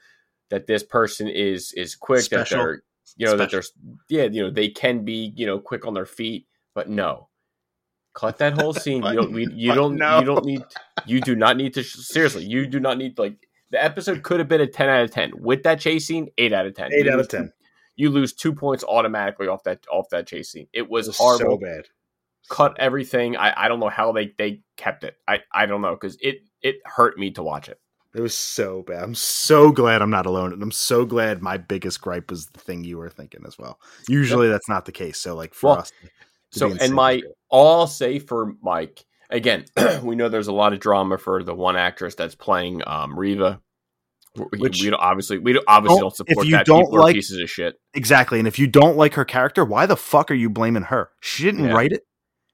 That 0.50 0.66
this 0.66 0.82
person 0.82 1.26
is 1.28 1.72
is 1.74 1.94
quick. 1.96 2.20
Special. 2.20 2.58
That 2.58 2.62
they're 2.64 2.82
you 3.16 3.26
know 3.26 3.36
that 3.36 3.50
Special. 3.50 3.70
they're 4.09 4.24
yeah 4.24 4.30
you 4.30 4.42
know 4.42 4.50
they 4.50 4.68
can 4.68 5.05
be 5.05 5.32
you 5.36 5.46
know 5.46 5.59
quick 5.59 5.86
on 5.86 5.94
their 5.94 6.07
feet, 6.07 6.46
but 6.74 6.88
no. 6.88 7.28
Cut 8.14 8.38
that 8.38 8.52
whole 8.55 8.72
scene. 8.72 9.02
You 9.02 9.14
don't. 9.14 9.32
We, 9.34 9.48
you 9.52 9.74
don't. 9.74 9.96
no. 9.96 10.20
You 10.20 10.24
don't 10.24 10.44
need. 10.44 10.62
You 11.05 11.20
do 11.20 11.34
not 11.34 11.57
need 11.57 11.74
to. 11.74 11.82
Seriously, 11.82 12.44
you 12.44 12.64
do 12.66 12.78
not 12.78 12.96
need 12.96 13.18
like 13.18 13.34
the 13.70 13.82
episode 13.82 14.22
could 14.22 14.38
have 14.38 14.48
been 14.48 14.61
a 14.61 14.68
ten 14.68 14.88
out 14.88 15.02
of 15.02 15.11
ten 15.11 15.32
with 15.36 15.64
that 15.64 15.80
chase 15.80 16.07
scene. 16.07 16.28
Eight 16.38 16.52
out 16.52 16.64
of 16.64 16.74
ten. 16.74 16.92
Eight 16.94 17.07
You 17.07 17.12
out 17.12 17.18
of 17.18 17.28
10. 17.28 17.46
two- 17.46 17.50
You 17.96 18.11
lose 18.11 18.32
two 18.32 18.52
points 18.52 18.84
automatically 18.84 19.48
off 19.48 19.64
that 19.64 19.84
off 19.90 20.09
that 20.11 20.28
chase 20.28 20.50
scene. 20.50 20.68
It 20.72 20.88
was, 20.88 21.07
It 21.07 21.11
was 21.11 21.16
horrible 21.18 21.50
so 21.55 21.57
bad. 21.57 21.86
cut 22.48 22.76
everything. 22.78 23.36
I, 23.36 23.64
I 23.64 23.68
don't 23.68 23.80
know 23.80 23.88
how 23.88 24.12
they, 24.12 24.32
they 24.38 24.61
kept 24.76 25.02
it. 25.02 25.16
I, 25.26 25.40
I 25.50 25.66
don't 25.66 25.80
know 25.82 25.94
because 25.96 26.16
it 26.20 26.42
it 26.62 26.76
hurt 26.84 27.18
me 27.18 27.32
to 27.32 27.42
watch 27.42 27.68
it. 27.68 27.80
It 28.14 28.20
was 28.20 28.36
so 28.36 28.82
bad. 28.82 29.02
I'm 29.02 29.14
so 29.14 29.72
glad 29.72 30.00
I'm 30.00 30.10
not 30.10 30.26
alone. 30.26 30.52
And 30.52 30.62
I'm 30.62 30.70
so 30.72 31.04
glad 31.04 31.42
my 31.42 31.56
biggest 31.56 32.00
gripe 32.00 32.30
was 32.30 32.46
the 32.46 32.60
thing 32.60 32.84
you 32.84 32.96
were 32.98 33.10
thinking 33.10 33.40
as 33.46 33.58
well. 33.58 33.80
Usually 34.08 34.48
that's 34.48 34.68
not 34.68 34.84
the 34.84 34.92
case. 34.92 35.18
So, 35.18 35.34
like, 35.34 35.52
for 35.54 35.70
Well, 35.70 35.78
us. 35.80 35.92
So 36.52 36.72
and 36.80 36.94
my 36.94 37.22
all 37.48 37.88
say 37.88 38.20
for 38.20 38.54
Mike 38.62 39.04
again, 39.30 39.64
we 40.04 40.14
know 40.14 40.28
there's 40.28 40.46
a 40.46 40.52
lot 40.52 40.72
of 40.72 40.78
drama 40.78 41.18
for 41.18 41.42
the 41.42 41.54
one 41.54 41.76
actress 41.76 42.14
that's 42.14 42.36
playing 42.36 42.82
um, 42.86 43.18
Reva. 43.18 43.60
We, 44.36 44.58
Which- 44.58 44.82
we 44.82 44.92
obviously 44.92 45.38
we 45.38 45.52
don't, 45.54 45.64
obviously 45.66 45.96
Don't- 46.00 46.02
don't 46.02 46.12
if 46.12 46.16
support 46.16 46.46
you 46.46 46.52
that. 46.52 46.66
don't 46.66 46.84
People 46.84 46.98
like- 47.00 47.14
pieces 47.14 47.40
of 47.40 47.50
shit. 47.50 47.74
Exactly. 47.94 48.38
And 48.38 48.46
if 48.46 48.58
you 48.60 48.66
don't 48.68 48.96
like 48.96 49.14
her 49.14 49.24
character, 49.24 49.64
why 49.64 49.86
the 49.86 49.96
fuck 49.96 50.30
are 50.30 50.34
you 50.34 50.48
blaming 50.50 50.84
her? 50.84 51.10
She 51.20 51.42
didn't 51.44 51.64
Yeah. 51.66 51.72
write 51.72 51.92
it. 51.92 52.02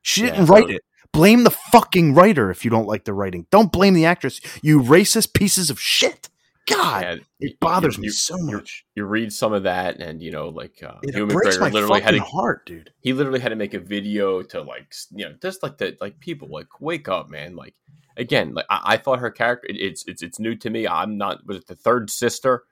She 0.02 0.22
didn't 0.22 0.46
write 0.46 0.60
totally. 0.60 0.76
it. 0.76 0.82
Blame 1.12 1.44
the 1.44 1.50
fucking 1.50 2.14
writer 2.14 2.50
if 2.50 2.64
you 2.64 2.70
don't 2.70 2.86
like 2.86 3.04
the 3.04 3.12
writing. 3.12 3.46
Don't 3.50 3.72
blame 3.72 3.94
the 3.94 4.04
actress. 4.04 4.40
You 4.62 4.80
racist 4.80 5.34
pieces 5.34 5.68
of 5.70 5.80
shit. 5.80 6.28
God, 6.68 7.04
And 7.04 7.20
it 7.40 7.58
bothers 7.58 7.96
you- 7.96 8.02
me 8.02 8.06
you- 8.06 8.12
so 8.12 8.36
much. 8.38 8.84
You 8.94 9.04
read 9.04 9.32
some 9.32 9.52
of 9.52 9.64
that, 9.64 9.98
and 9.98 10.22
you 10.22 10.30
know, 10.30 10.50
like 10.50 10.80
uh, 10.84 10.98
It 11.02 11.16
Ewan 11.16 11.28
breaks 11.30 11.58
my 11.58 11.68
literally 11.68 12.00
had 12.00 12.14
to 12.14 12.20
heart, 12.22 12.64
dude. 12.66 12.90
he 13.00 13.12
literally 13.12 13.40
had 13.40 13.48
to 13.48 13.56
make 13.56 13.74
a 13.74 13.80
video 13.80 14.40
to 14.42 14.62
like 14.62 14.94
you 15.10 15.24
know 15.28 15.34
just 15.42 15.64
like 15.64 15.78
that, 15.78 16.00
like 16.00 16.20
people 16.20 16.48
like 16.48 16.80
wake 16.80 17.08
up 17.08 17.28
man 17.28 17.56
like 17.56 17.74
again 18.16 18.54
like 18.54 18.66
I, 18.70 18.80
I 18.84 18.96
thought 18.98 19.18
her 19.18 19.30
character 19.32 19.66
it, 19.68 19.76
it's 19.80 20.04
it's 20.06 20.22
it's 20.22 20.38
new 20.38 20.54
to 20.56 20.68
me 20.70 20.86
i'm 20.86 21.16
not 21.16 21.46
was 21.46 21.56
it 21.58 21.66
the 21.68 21.74
third 21.76 22.10
sister 22.10 22.64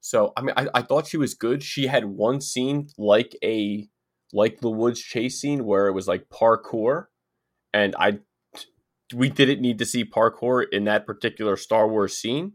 so 0.00 0.32
i 0.36 0.40
mean 0.42 0.54
I, 0.56 0.68
I 0.74 0.82
thought 0.82 1.06
she 1.08 1.16
was 1.18 1.34
good 1.34 1.62
she 1.62 1.86
had 1.88 2.04
one 2.06 2.40
scene 2.40 2.88
like 2.96 3.36
a 3.44 3.88
like 4.32 4.60
the 4.60 4.70
woods 4.70 5.00
chase 5.00 5.40
scene 5.40 5.64
where 5.66 5.86
it 5.88 5.92
was 5.92 6.08
like 6.08 6.28
parkour 6.30 7.06
and 7.76 7.94
i 7.98 8.18
we 9.14 9.28
didn't 9.28 9.60
need 9.60 9.78
to 9.78 9.86
see 9.86 10.04
parkour 10.04 10.64
in 10.72 10.84
that 10.84 11.06
particular 11.06 11.56
star 11.56 11.88
wars 11.88 12.16
scene 12.18 12.52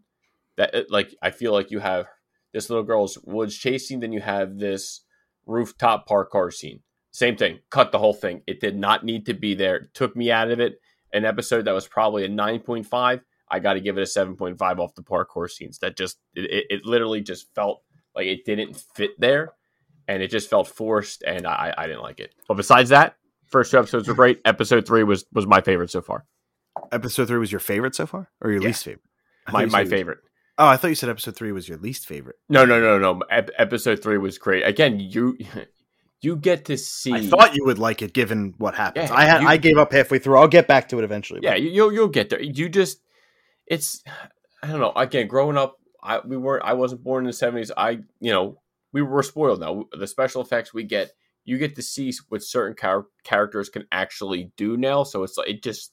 that 0.58 0.90
like 0.90 1.16
i 1.22 1.30
feel 1.30 1.54
like 1.54 1.72
you 1.72 1.80
have 1.80 2.06
this 2.54 2.70
little 2.70 2.84
girl's 2.84 3.18
woods 3.24 3.58
chasing 3.58 4.00
then 4.00 4.12
you 4.12 4.22
have 4.22 4.58
this 4.58 5.02
rooftop 5.46 6.08
parkour 6.08 6.52
scene 6.54 6.82
same 7.12 7.36
thing. 7.36 7.60
Cut 7.70 7.92
the 7.92 8.00
whole 8.00 8.14
thing. 8.14 8.42
It 8.48 8.62
did 8.62 8.78
not 8.78 9.04
need 9.04 9.26
to 9.26 9.34
be 9.34 9.54
there. 9.54 9.76
It 9.76 9.94
took 9.94 10.16
me 10.16 10.32
out 10.32 10.50
of 10.50 10.60
it. 10.60 10.80
An 11.14 11.26
episode 11.26 11.66
that 11.66 11.74
was 11.74 11.88
probably 11.88 12.24
a 12.24 12.30
9.5. 12.30 13.22
I 13.50 13.60
got 13.60 13.74
to 13.74 13.82
give 13.82 13.98
it 13.98 14.02
a 14.02 14.06
7.5 14.06 14.80
off 14.80 14.96
the 14.96 15.04
parkour 15.04 15.50
scenes. 15.50 15.80
That 15.80 15.98
just, 15.98 16.18
it, 16.34 16.66
it 16.70 16.86
literally 16.86 17.22
just 17.22 17.54
felt 17.54 17.84
like 18.16 18.28
it 18.28 18.46
didn't 18.46 18.78
fit 18.96 19.12
there 19.20 19.54
and 20.08 20.24
it 20.24 20.32
just 20.32 20.50
felt 20.50 20.70
forced 20.70 21.22
and 21.24 21.46
I, 21.46 21.74
I 21.78 21.88
didn't 21.88 22.02
like 22.02 22.22
it. 22.22 22.34
But 22.48 22.56
besides 22.56 22.90
that, 22.90 23.18
first 23.52 23.72
two 23.72 23.78
episodes 23.80 24.08
were 24.08 24.14
great. 24.14 24.40
Episode 24.46 24.86
three 24.88 25.04
was, 25.04 25.26
was 25.34 25.46
my 25.46 25.62
favorite 25.62 25.90
so 25.92 26.02
far. 26.02 26.26
Episode 26.92 27.28
three 27.28 27.38
was 27.40 27.52
your 27.52 27.60
favorite 27.60 27.96
so 27.96 28.06
far, 28.06 28.30
or 28.42 28.52
your 28.52 28.62
Yeah. 28.62 28.68
least 28.68 28.84
favorite? 28.86 29.04
I 29.48 29.52
My, 29.52 29.66
my 29.66 29.70
said 29.70 29.80
it 29.80 29.84
was- 29.84 29.90
favorite. 29.92 30.18
Oh, 30.58 30.68
I 30.68 30.78
thought 30.78 30.90
you 30.90 30.96
said 30.96 31.10
episode 31.10 31.36
three 31.36 31.52
was 31.52 31.68
your 31.68 31.78
least 31.80 32.06
favorite. 32.06 32.36
No, 32.48 32.66
no, 32.66 32.80
no, 32.80 33.00
no. 33.00 33.22
Ep- 33.32 33.50
episode 33.58 34.04
three 34.04 34.18
was 34.20 34.38
great. 34.38 34.64
Again, 34.64 35.00
you, 35.00 35.36
you 36.22 36.36
get 36.36 36.66
to 36.66 36.78
see. 36.78 37.14
I 37.14 37.26
thought 37.26 37.56
you 37.56 37.66
would 37.66 37.80
like 37.80 38.02
it, 38.04 38.14
given 38.14 38.54
what 38.58 38.76
happens. 38.76 39.10
Yeah, 39.10 39.16
I 39.16 39.26
had 39.26 39.42
you- 39.42 39.48
I 39.48 39.58
gave 39.58 39.78
up 39.78 39.92
halfway 39.92 40.20
through. 40.20 40.38
I'll 40.38 40.48
get 40.48 40.68
back 40.68 40.90
to 40.90 41.00
it 41.00 41.04
eventually. 41.04 41.40
Yeah, 41.42 41.56
you, 41.56 41.70
you'll 41.70 41.94
you'll 41.94 42.08
get 42.10 42.30
there. 42.30 42.42
You 42.42 42.70
just 42.70 43.00
it's 43.66 44.04
I 44.62 44.68
don't 44.68 44.80
know. 44.82 44.92
Again, 44.96 45.28
growing 45.28 45.58
up, 45.58 45.78
I 46.04 46.20
we 46.20 46.38
weren't. 46.38 46.64
I 46.64 46.74
wasn't 46.74 47.04
born 47.04 47.24
in 47.24 47.28
the 47.28 47.34
seventies. 47.34 47.72
I 47.76 47.92
you 48.20 48.32
know 48.32 48.60
we 48.94 49.02
were 49.02 49.24
spoiled 49.24 49.62
now. 49.62 49.86
The 49.98 50.06
special 50.06 50.42
effects 50.44 50.74
we 50.74 50.84
get, 50.84 51.12
you 51.44 51.58
get 51.58 51.76
to 51.76 51.82
see 51.82 52.14
what 52.30 52.44
certain 52.44 52.76
char- 52.80 53.08
characters 53.24 53.70
can 53.70 53.86
actually 53.92 54.52
do 54.58 54.78
now. 54.78 55.04
So 55.04 55.24
it's 55.24 55.38
like 55.38 55.50
it 55.50 55.64
just 55.64 55.92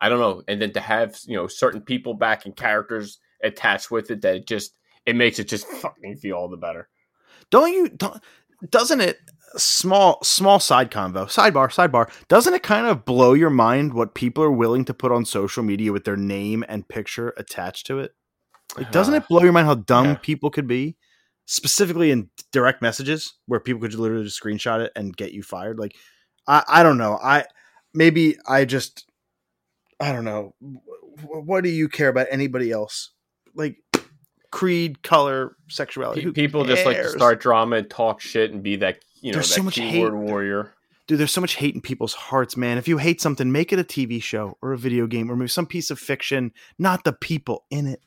I 0.00 0.08
don't 0.08 0.18
know. 0.20 0.42
And 0.48 0.60
then 0.60 0.72
to 0.72 0.80
have 0.80 1.18
you 1.26 1.36
know 1.36 1.46
certain 1.46 1.80
people 1.82 2.14
back 2.14 2.44
and 2.46 2.56
characters 2.56 3.18
attached 3.42 3.90
with 3.90 4.10
it, 4.10 4.22
that 4.22 4.36
it 4.36 4.46
just 4.46 4.74
it 5.06 5.16
makes 5.16 5.38
it 5.38 5.48
just 5.48 5.66
fucking 5.66 6.16
feel 6.16 6.36
all 6.36 6.48
the 6.48 6.56
better. 6.56 6.88
don't 7.50 7.72
you? 7.72 7.88
Don't, 7.88 8.20
doesn't 8.70 9.00
it? 9.00 9.18
Small 9.56 10.18
small 10.22 10.58
side 10.58 10.90
convo 10.90 11.26
sidebar 11.26 11.68
sidebar. 11.68 12.10
Doesn't 12.28 12.54
it 12.54 12.62
kind 12.62 12.86
of 12.86 13.04
blow 13.04 13.34
your 13.34 13.50
mind 13.50 13.92
what 13.92 14.14
people 14.14 14.42
are 14.42 14.50
willing 14.50 14.86
to 14.86 14.94
put 14.94 15.12
on 15.12 15.26
social 15.26 15.62
media 15.62 15.92
with 15.92 16.04
their 16.04 16.16
name 16.16 16.64
and 16.68 16.88
picture 16.88 17.34
attached 17.36 17.86
to 17.88 17.98
it? 17.98 18.12
Like, 18.78 18.90
doesn't 18.90 19.12
uh, 19.12 19.18
it 19.18 19.28
blow 19.28 19.42
your 19.42 19.52
mind 19.52 19.66
how 19.66 19.74
dumb 19.74 20.06
Yeah. 20.06 20.14
people 20.22 20.48
could 20.48 20.66
be? 20.66 20.96
Specifically 21.52 22.10
in 22.10 22.30
direct 22.50 22.80
messages 22.80 23.34
where 23.44 23.60
people 23.60 23.82
could 23.82 23.92
literally 23.92 24.24
just 24.24 24.42
screenshot 24.42 24.80
it 24.80 24.90
and 24.96 25.14
get 25.14 25.32
you 25.32 25.42
fired. 25.42 25.78
Like, 25.78 25.94
I, 26.48 26.64
I 26.66 26.82
don't 26.82 26.96
know. 26.96 27.18
I 27.22 27.44
maybe 27.92 28.38
I 28.48 28.64
just 28.64 29.04
I 30.00 30.12
don't 30.12 30.24
know. 30.24 30.54
wh- 30.60 31.46
what 31.46 31.62
do 31.62 31.68
you 31.68 31.90
care 31.90 32.08
about 32.08 32.28
anybody 32.30 32.70
else? 32.70 33.10
Like 33.54 33.76
creed, 34.50 35.02
color, 35.02 35.56
sexuality. 35.68 36.30
People 36.32 36.64
just 36.64 36.86
like 36.86 36.96
to 36.96 37.10
start 37.10 37.38
drama 37.40 37.76
and 37.76 37.90
talk 37.90 38.22
shit 38.22 38.50
and 38.50 38.62
be 38.62 38.76
that 38.76 39.00
you 39.20 39.32
know 39.32 39.36
There's 39.36 39.50
that 39.50 39.54
so 39.56 39.62
much 39.62 39.74
keyboard 39.74 40.14
hate. 40.14 40.20
warrior. 40.20 40.72
Dude, 41.06 41.18
there's 41.18 41.32
so 41.32 41.42
much 41.42 41.56
hate 41.56 41.74
in 41.74 41.82
people's 41.82 42.14
hearts, 42.14 42.56
man. 42.56 42.78
If 42.78 42.88
you 42.88 42.96
hate 42.96 43.20
something, 43.20 43.52
make 43.52 43.74
it 43.74 43.78
a 43.78 43.84
TV 43.84 44.22
show 44.22 44.56
or 44.62 44.72
a 44.72 44.78
video 44.78 45.06
game 45.06 45.30
or 45.30 45.36
maybe 45.36 45.48
some 45.48 45.66
piece 45.66 45.90
of 45.90 45.98
fiction, 45.98 46.52
not 46.78 47.04
the 47.04 47.12
people 47.12 47.66
in 47.70 47.86
it. 47.86 48.00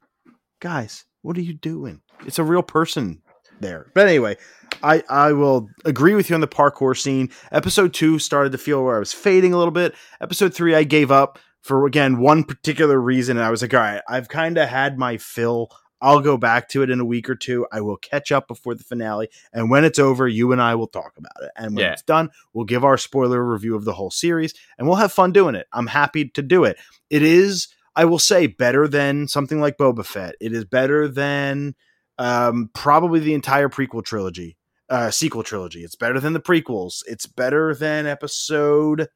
Guys, 0.62 1.06
what 1.22 1.38
are 1.38 1.42
you 1.42 1.54
doing? 1.54 2.02
It's 2.26 2.40
a 2.40 2.44
real 2.44 2.64
person 2.64 3.22
there. 3.60 3.88
But 3.94 4.08
anyway, 4.08 4.38
I 4.84 5.04
I 5.10 5.34
will 5.34 5.70
agree 5.86 6.16
with 6.16 6.30
you 6.30 6.36
on 6.36 6.42
the 6.42 6.48
parkour 6.48 6.98
scene. 6.98 7.30
Episode 7.52 7.94
2 7.94 8.20
started 8.20 8.52
to 8.52 8.58
feel 8.58 8.84
where 8.84 8.96
I 8.96 9.00
was 9.00 9.14
fading 9.14 9.54
a 9.54 9.58
little 9.58 9.72
bit. 9.72 9.96
Episode 10.22 10.54
3 10.54 10.76
I 10.76 10.84
gave 10.84 11.12
up 11.12 11.40
for 11.62 11.86
again 11.86 12.20
one 12.20 12.44
particular 12.44 13.00
reason 13.00 13.38
and 13.38 13.46
I 13.46 13.50
was 13.52 13.62
like, 13.62 13.74
"All 13.74 13.80
right, 13.80 14.02
I've 14.08 14.28
kind 14.30 14.58
of 14.58 14.70
had 14.70 14.98
my 14.98 15.18
fill. 15.18 15.70
I'll 16.02 16.20
go 16.20 16.38
back 16.38 16.68
to 16.70 16.84
it 16.84 16.90
in 16.92 17.00
a 17.00 17.06
week 17.06 17.30
or 17.30 17.36
two. 17.36 17.66
I 17.72 17.82
will 17.82 17.98
catch 17.98 18.32
up 18.32 18.48
before 18.48 18.76
the 18.76 18.84
finale, 18.84 19.30
and 19.54 19.72
when 19.72 19.86
it's 19.86 19.98
over, 19.98 20.28
you 20.28 20.52
and 20.52 20.62
I 20.62 20.76
will 20.76 20.88
talk 20.88 21.14
about 21.18 21.32
it. 21.42 21.50
And 21.56 21.74
when 21.76 21.86
Yeah. 21.86 21.94
it's 21.94 22.04
done, 22.04 22.30
we'll 22.54 22.66
give 22.66 22.84
our 22.84 22.98
spoiler 22.98 23.44
review 23.44 23.76
of 23.76 23.86
the 23.86 23.94
whole 23.94 24.12
series, 24.12 24.54
and 24.78 24.88
we'll 24.88 24.98
have 24.98 25.14
fun 25.14 25.32
doing 25.32 25.56
it. 25.56 25.66
I'm 25.74 25.88
happy 25.88 26.26
to 26.30 26.42
do 26.44 26.64
it. 26.66 26.78
It 27.10 27.24
is, 27.24 27.70
I 27.96 28.06
will 28.06 28.20
say, 28.20 28.46
better 28.46 28.88
than 28.90 29.28
something 29.30 29.60
like 29.62 29.78
Boba 29.78 30.06
Fett. 30.06 30.36
It 30.42 30.54
is 30.54 30.66
better 30.66 31.08
than 31.08 31.76
um, 32.18 32.70
probably 32.74 33.20
the 33.20 33.34
entire 33.34 33.70
prequel 33.70 34.04
trilogy, 34.04 34.58
uh, 34.90 35.12
sequel 35.12 35.44
trilogy. 35.44 35.84
It's 35.84 35.96
better 35.96 36.20
than 36.20 36.34
the 36.34 36.40
prequels. 36.40 37.04
It's 37.08 37.26
better 37.26 37.74
than 37.74 38.08
episode. 38.08 39.08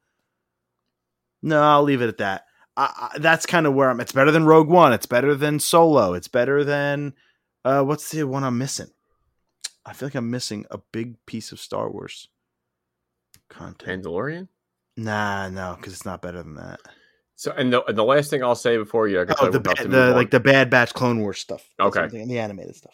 No, 1.42 1.62
I'll 1.62 1.82
leave 1.82 2.02
it 2.02 2.08
at 2.08 2.18
that. 2.18 2.44
I, 2.76 3.10
I, 3.14 3.18
that's 3.18 3.46
kind 3.46 3.66
of 3.66 3.74
where 3.74 3.90
I'm. 3.90 4.00
It's 4.00 4.12
better 4.12 4.30
than 4.30 4.44
Rogue 4.44 4.68
One. 4.68 4.92
It's 4.92 5.06
better 5.06 5.34
than 5.34 5.58
Solo. 5.58 6.14
It's 6.14 6.28
better 6.28 6.64
than 6.64 7.14
uh, 7.64 7.82
what's 7.82 8.10
the 8.10 8.24
one 8.24 8.44
I'm 8.44 8.58
missing? 8.58 8.88
I 9.84 9.92
feel 9.92 10.06
like 10.06 10.14
I'm 10.14 10.30
missing 10.30 10.66
a 10.70 10.78
big 10.92 11.16
piece 11.26 11.52
of 11.52 11.60
Star 11.60 11.90
Wars 11.90 12.28
content. 13.48 14.04
Mandalorian. 14.04 14.48
Nah, 14.96 15.48
no, 15.48 15.74
because 15.76 15.92
it's 15.92 16.04
not 16.04 16.22
better 16.22 16.42
than 16.42 16.54
that. 16.56 16.80
So 17.40 17.54
and 17.56 17.72
the 17.72 17.82
and 17.86 17.96
the 17.96 18.04
last 18.04 18.28
thing 18.28 18.44
I'll 18.44 18.54
say 18.54 18.76
before 18.76 19.08
you, 19.08 19.20
Oh, 19.20 19.24
the, 19.50 19.56
about 19.56 19.78
ba- 19.78 19.88
the 19.88 20.10
like 20.10 20.30
the 20.30 20.40
Bad 20.40 20.68
Batch 20.68 20.92
Clone 20.92 21.20
Wars 21.20 21.38
stuff. 21.38 21.66
Okay. 21.80 22.02
what 22.02 22.10
the 22.10 22.38
animated 22.38 22.76
stuff. 22.76 22.92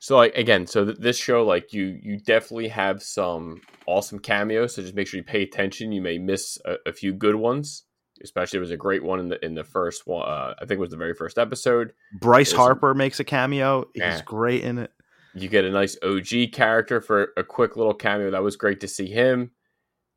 So 0.00 0.16
like 0.16 0.34
again, 0.34 0.66
so 0.66 0.86
th- 0.86 0.96
this 0.98 1.16
show 1.16 1.44
like 1.44 1.72
you 1.72 1.96
you 2.02 2.18
definitely 2.18 2.66
have 2.66 3.00
some 3.00 3.60
awesome 3.86 4.18
cameos. 4.18 4.74
So 4.74 4.82
just 4.82 4.96
make 4.96 5.06
sure 5.06 5.18
you 5.18 5.22
pay 5.24 5.44
attention. 5.44 5.92
You 5.92 6.02
may 6.02 6.18
miss 6.18 6.58
a, 6.64 6.78
a 6.84 6.92
few 6.92 7.12
good 7.12 7.36
ones. 7.36 7.84
Especially 8.24 8.56
there 8.56 8.62
was 8.62 8.72
a 8.72 8.76
great 8.76 9.04
one 9.04 9.20
in 9.20 9.28
the 9.28 9.44
in 9.44 9.54
the 9.54 9.62
first 9.62 10.04
one. 10.04 10.28
Uh, 10.28 10.54
I 10.60 10.64
think 10.64 10.72
it 10.72 10.80
was 10.80 10.90
the 10.90 10.96
very 10.96 11.14
first 11.14 11.38
episode. 11.38 11.92
Bryce 12.18 12.50
Harper 12.50 12.92
makes 12.92 13.20
a 13.20 13.24
cameo. 13.24 13.84
He's 13.94 14.20
great 14.22 14.64
in 14.64 14.78
it. 14.78 14.90
You 15.32 15.48
get 15.48 15.64
a 15.64 15.70
nice 15.70 15.96
OG 16.02 16.50
character 16.52 17.00
for 17.00 17.28
a 17.36 17.44
quick 17.44 17.76
little 17.76 17.94
cameo. 17.94 18.32
That 18.32 18.42
was 18.42 18.56
great 18.56 18.80
to 18.80 18.88
see 18.88 19.06
him. 19.06 19.52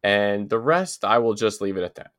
And 0.02 0.50
the 0.50 0.58
rest, 0.58 1.06
I 1.06 1.20
will 1.20 1.36
just 1.36 1.62
leave 1.62 1.78
it 1.78 1.84
at 1.84 1.94
that. 1.96 2.14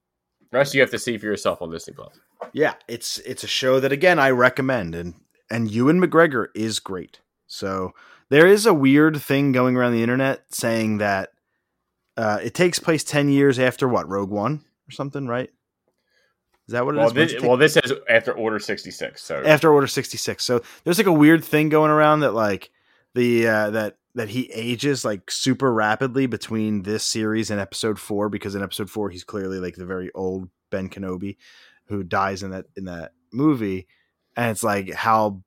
Rest 0.54 0.74
you 0.74 0.80
have 0.80 0.90
to 0.90 0.98
see 0.98 1.18
for 1.18 1.26
yourself 1.26 1.60
on 1.60 1.70
Disney 1.70 1.94
Plus. 1.94 2.18
Yeah, 2.52 2.74
it's 2.88 3.18
it's 3.18 3.44
a 3.44 3.48
show 3.48 3.80
that 3.80 3.92
again 3.92 4.18
I 4.18 4.30
recommend, 4.30 4.94
and 4.94 5.14
and 5.50 5.70
Ewan 5.70 6.00
McGregor 6.00 6.46
is 6.54 6.78
great. 6.78 7.20
So 7.46 7.92
there 8.30 8.46
is 8.46 8.64
a 8.64 8.74
weird 8.74 9.20
thing 9.20 9.52
going 9.52 9.76
around 9.76 9.92
the 9.92 10.02
internet 10.02 10.44
saying 10.50 10.98
that 10.98 11.30
uh, 12.16 12.38
it 12.42 12.54
takes 12.54 12.78
place 12.78 13.04
ten 13.04 13.28
years 13.28 13.58
after 13.58 13.88
what 13.88 14.08
Rogue 14.08 14.30
One 14.30 14.64
or 14.88 14.92
something, 14.92 15.26
right? 15.26 15.50
Is 16.66 16.72
that 16.72 16.86
what 16.86 16.94
it 16.94 16.98
is? 16.98 17.04
Well, 17.04 17.14
When's 17.14 17.32
this, 17.32 17.42
well, 17.42 17.56
this 17.56 17.72
says 17.74 17.92
after 18.08 18.32
Order 18.32 18.58
sixty 18.58 18.90
six. 18.90 19.22
So 19.22 19.42
after 19.44 19.72
Order 19.72 19.86
sixty 19.86 20.16
six. 20.16 20.44
So 20.44 20.62
there's 20.84 20.98
like 20.98 21.06
a 21.06 21.12
weird 21.12 21.44
thing 21.44 21.68
going 21.68 21.90
around 21.90 22.20
that 22.20 22.32
like 22.32 22.70
the 23.14 23.46
uh, 23.46 23.70
that 23.70 23.96
that 24.14 24.28
he 24.28 24.50
ages 24.52 25.04
like 25.04 25.30
super 25.30 25.72
rapidly 25.72 26.26
between 26.26 26.82
this 26.82 27.04
series 27.04 27.50
and 27.50 27.60
Episode 27.60 27.98
four 27.98 28.28
because 28.28 28.54
in 28.54 28.62
Episode 28.62 28.90
four 28.90 29.10
he's 29.10 29.24
clearly 29.24 29.58
like 29.58 29.74
the 29.74 29.86
very 29.86 30.10
old 30.14 30.48
Ben 30.70 30.88
Kenobi 30.88 31.36
who 31.86 32.02
dies 32.02 32.42
in 32.42 32.50
that 32.50 32.66
in 32.76 32.84
that 32.84 33.12
movie, 33.32 33.86
and 34.36 34.50
it's 34.50 34.62
like 34.62 34.92
how 34.92 35.42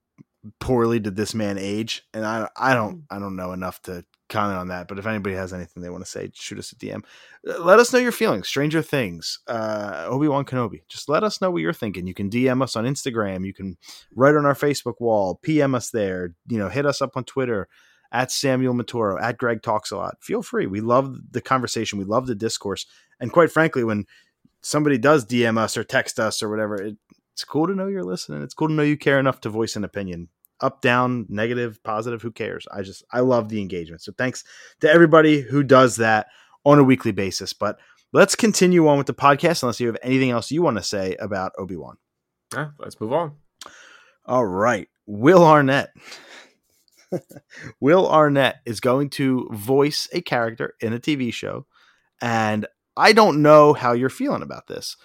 poorly 0.59 0.99
did 0.99 1.15
this 1.15 1.34
man 1.34 1.57
age? 1.57 2.03
And 2.13 2.26
I 2.26 2.47
I 2.57 2.74
don't 2.74 3.03
I 3.09 3.20
don't 3.20 3.36
know 3.36 3.53
enough 3.53 3.82
to 3.84 4.05
comment 4.30 4.57
on 4.59 4.68
that. 4.68 4.88
But 4.88 4.99
if 4.99 5.07
anybody 5.07 5.36
has 5.36 5.53
anything 5.53 5.82
they 5.82 5.89
want 5.89 6.03
to 6.03 6.09
say, 6.09 6.30
shoot 6.34 6.59
us 6.59 6.72
a 6.72 6.76
DM. 6.76 7.03
Let 7.43 7.80
us 7.80 7.93
know 7.93 7.99
your 7.99 8.11
feelings. 8.11 8.47
Stranger 8.47 8.82
Things, 8.82 9.39
uh, 9.47 10.05
Obi 10.07 10.28
Wan 10.28 10.45
Kenobi. 10.45 10.82
Just 10.89 11.09
let 11.09 11.24
us 11.24 11.41
know 11.41 11.49
what 11.49 11.61
you're 11.61 11.74
thinking. 11.74 12.07
You 12.07 12.13
can 12.13 12.30
DM 12.30 12.61
us 12.61 12.76
on 12.76 12.86
Instagram. 12.86 13.45
You 13.45 13.53
can 13.53 13.78
write 14.13 14.36
on 14.36 14.45
our 14.45 14.55
Facebook 14.55 14.99
wall. 14.99 15.39
PM 15.41 15.76
us 15.76 15.89
there. 15.89 16.34
You 16.47 16.57
know, 16.57 16.70
hit 16.70 16.86
us 16.86 17.01
up 17.01 17.15
on 17.15 17.24
Twitter 17.24 17.68
at 18.12 18.32
Samuel 18.32 18.74
Matoro 18.74 19.22
at 19.22 19.38
Greg 19.38 19.62
Talks 19.62 19.91
a 19.91 19.97
Lot. 19.97 20.18
Feel 20.22 20.41
free. 20.41 20.68
We 20.68 20.82
love 20.82 21.18
the 21.32 21.41
conversation. 21.41 21.99
We 21.99 22.05
love 22.05 22.28
the 22.28 22.36
discourse. 22.36 22.86
And 23.20 23.32
quite 23.32 23.51
frankly, 23.51 23.84
when 23.84 24.05
somebody 24.62 24.97
does 24.97 25.26
DM 25.26 25.58
us 25.58 25.78
or 25.78 25.84
text 25.84 26.20
us 26.20 26.41
or 26.41 26.49
whatever, 26.49 26.76
it, 26.76 26.97
it's 27.34 27.43
cool 27.43 27.68
to 27.68 27.76
know 27.76 27.88
you're 27.88 28.03
listening. 28.03 28.41
It's 28.41 28.53
cool 28.53 28.68
to 28.68 28.74
know 28.74 28.84
you 28.84 28.97
care 28.97 29.20
enough 29.20 29.41
to 29.41 29.49
voice 29.49 29.76
an 29.76 29.84
opinion. 29.84 30.30
Up, 30.60 30.82
down, 30.82 31.28
negative, 31.30 31.84
positive, 31.84 32.24
who 32.24 32.32
cares? 32.32 32.66
I 32.72 32.82
just 32.82 33.03
I 33.12 33.20
love 33.20 33.49
the 33.49 33.62
engagement. 33.62 34.01
So 34.01 34.12
thanks 34.18 34.43
to 34.80 34.89
everybody 34.89 35.41
who 35.41 35.62
does 35.62 35.97
that 35.97 36.28
on 36.66 36.80
a 36.80 36.84
weekly 36.84 37.12
basis. 37.12 37.53
But 37.53 37.78
let's 38.12 38.36
continue 38.36 38.88
on 38.88 38.97
with 38.97 39.05
the 39.05 39.14
podcast 39.14 39.62
unless 39.62 39.80
you 39.80 39.86
have 39.86 39.97
anything 40.01 40.32
else 40.32 40.49
you 40.49 40.64
want 40.64 40.78
to 40.78 40.84
say 40.84 41.16
about 41.20 41.51
Obi-Wan. 41.60 41.97
yeah, 42.53 42.70
let's 42.80 42.99
move 42.99 43.14
on. 43.14 43.34
All 44.26 44.45
right. 44.45 44.88
Will 45.05 45.43
Arnett. 45.43 45.91
Will 47.80 48.10
Arnett 48.10 48.58
is 48.66 48.80
going 48.80 49.10
to 49.12 49.47
voice 49.51 50.08
a 50.14 50.22
character 50.22 50.76
in 50.80 50.93
a 50.93 50.99
TV 50.99 51.34
show. 51.34 51.66
And 52.22 52.68
I 52.95 53.14
don't 53.14 53.41
know 53.41 53.74
how 53.74 53.93
you're 53.93 54.10
feeling 54.10 54.41
about 54.41 54.68
this. 54.68 54.97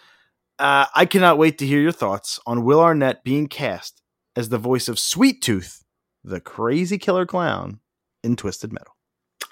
Uh, 0.58 0.86
I 0.94 1.06
cannot 1.06 1.38
wait 1.38 1.58
to 1.58 1.66
hear 1.66 1.80
your 1.80 1.92
thoughts 1.92 2.38
on 2.46 2.64
Will 2.64 2.80
Arnett 2.80 3.24
being 3.24 3.48
cast 3.48 4.02
as 4.36 4.48
the 4.48 4.58
voice 4.58 4.88
of 4.88 4.98
Sweet 4.98 5.42
Tooth, 5.42 5.84
the 6.24 6.40
crazy 6.40 6.98
killer 6.98 7.26
clown 7.26 7.80
in 8.22 8.36
Twisted 8.36 8.72
Metal. 8.72 8.94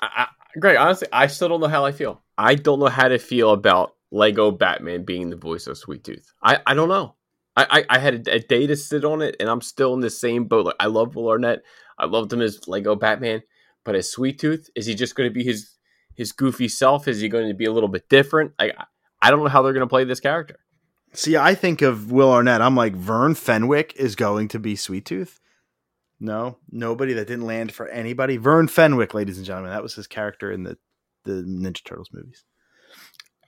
I, 0.01 0.29
I, 0.63 0.77
honestly, 0.77 1.09
I 1.13 1.27
still 1.27 1.49
don't 1.49 1.61
know 1.61 1.69
how 1.69 1.85
I 1.85 1.93
feel. 1.93 2.23
I 2.39 2.55
don't 2.55 2.79
know 2.79 2.87
how 2.87 3.09
to 3.09 3.19
feel 3.19 3.51
about 3.51 3.95
Lego 4.11 4.51
Batman 4.51 5.05
being 5.05 5.31
the 5.31 5.37
voice 5.37 5.67
of 5.67 5.79
Sweet 5.79 6.05
Tooth. 6.05 6.33
I, 6.43 6.61
I 6.67 6.75
don't 6.75 6.89
know. 6.89 7.17
I, 7.57 7.85
I, 7.91 7.99
had 7.99 8.27
a 8.29 8.39
day 8.39 8.67
to 8.67 8.77
sit 8.77 9.05
on 9.05 9.21
it, 9.23 9.37
and 9.39 9.49
I'm 9.49 9.61
still 9.61 9.93
in 9.93 10.01
the 10.01 10.09
same 10.09 10.45
boat. 10.45 10.67
Like 10.67 10.77
I 10.81 10.87
love 10.87 11.15
Will 11.15 11.29
Arnett. 11.29 11.63
I 12.01 12.07
loved 12.07 12.33
him 12.33 12.41
as 12.41 12.67
Lego 12.67 12.97
Batman, 12.97 13.43
but 13.85 13.95
as 13.95 14.11
Sweet 14.11 14.39
Tooth, 14.39 14.71
is 14.75 14.87
he 14.87 14.95
just 14.95 15.15
going 15.15 15.29
to 15.29 15.35
be 15.35 15.45
his 15.45 15.77
his 16.17 16.33
goofy 16.33 16.69
self? 16.69 17.07
Is 17.07 17.21
he 17.21 17.29
going 17.29 17.49
to 17.49 17.55
be 17.55 17.67
a 17.67 17.73
little 17.73 17.89
bit 17.89 18.09
different? 18.09 18.53
I 18.59 18.73
I 19.23 19.31
don't 19.31 19.41
know 19.41 19.49
how 19.49 19.63
they're 19.63 19.75
going 19.75 19.87
to 19.87 19.87
play 19.87 20.05
this 20.05 20.21
character. 20.21 20.57
See, 21.13 21.37
I 21.37 21.55
think 21.55 21.83
of 21.83 22.11
Will 22.11 22.33
Arnett. 22.33 22.63
I'm 22.63 22.77
like, 22.77 22.95
Vern 22.95 23.35
Fenwick 23.35 23.95
is 23.97 24.17
going 24.17 24.49
to 24.49 24.59
be 24.59 24.77
Sweet 24.77 25.05
Tooth. 25.05 25.41
No, 26.21 26.59
nobody 26.71 27.15
that 27.15 27.27
didn't 27.27 27.47
land 27.47 27.73
for 27.73 27.89
anybody. 27.89 28.37
Vern 28.37 28.69
Fenwick, 28.69 29.15
ladies 29.15 29.37
and 29.37 29.47
gentlemen, 29.47 29.73
that 29.73 29.83
was 29.83 29.95
his 29.95 30.07
character 30.07 30.51
in 30.51 30.65
the 30.65 30.79
the 31.25 31.45
Ninja 31.47 31.85
Turtles 31.85 32.11
movies. 32.13 32.45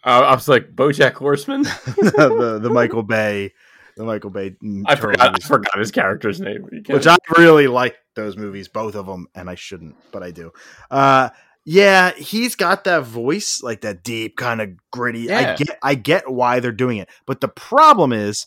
Uh, 0.05 0.22
I 0.26 0.34
was 0.34 0.48
like 0.48 0.74
BoJack 0.74 1.14
Horseman. 1.14 1.62
the 1.86 2.59
the 2.61 2.70
Michael 2.70 3.03
Bay, 3.03 3.53
the 3.97 4.05
Michael 4.05 4.30
Bay. 4.30 4.57
I 4.86 4.97
forgot. 4.97 5.34
I 5.34 5.38
forgot 5.38 5.78
his 5.78 5.90
character's 5.90 6.40
name. 6.40 6.66
Which 6.86 7.07
I 7.07 7.16
really 7.36 7.66
like 7.66 7.97
those 8.14 8.36
movies, 8.36 8.68
both 8.68 8.95
of 8.95 9.07
them, 9.07 9.26
and 9.34 9.49
I 9.49 9.55
shouldn't, 9.55 9.97
but 10.11 10.22
I 10.22 10.30
do. 10.30 10.53
Uh, 10.90 11.30
yeah, 11.64 12.12
he's 12.12 12.57
got 12.57 12.84
that 12.84 13.05
voice, 13.05 13.62
like 13.62 13.82
that 13.82 14.03
deep, 14.03 14.36
kind 14.36 14.61
of 14.61 14.70
gritty. 14.90 15.30
I 15.30 15.55
get, 15.55 15.78
I 15.82 15.95
get 15.95 16.30
why 16.30 16.61
they're 16.61 16.72
doing 16.72 16.99
it, 16.99 17.09
but 17.26 17.40
the 17.40 17.49
problem 17.49 18.12
is, 18.12 18.47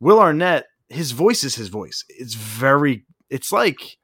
Will 0.00 0.20
Arnett, 0.20 0.66
his 0.88 1.10
voice 1.10 1.42
is 1.42 1.56
his 1.56 1.68
voice. 1.68 2.04
It's 2.08 2.34
very, 2.34 3.04
it's 3.30 3.50
like 3.50 3.98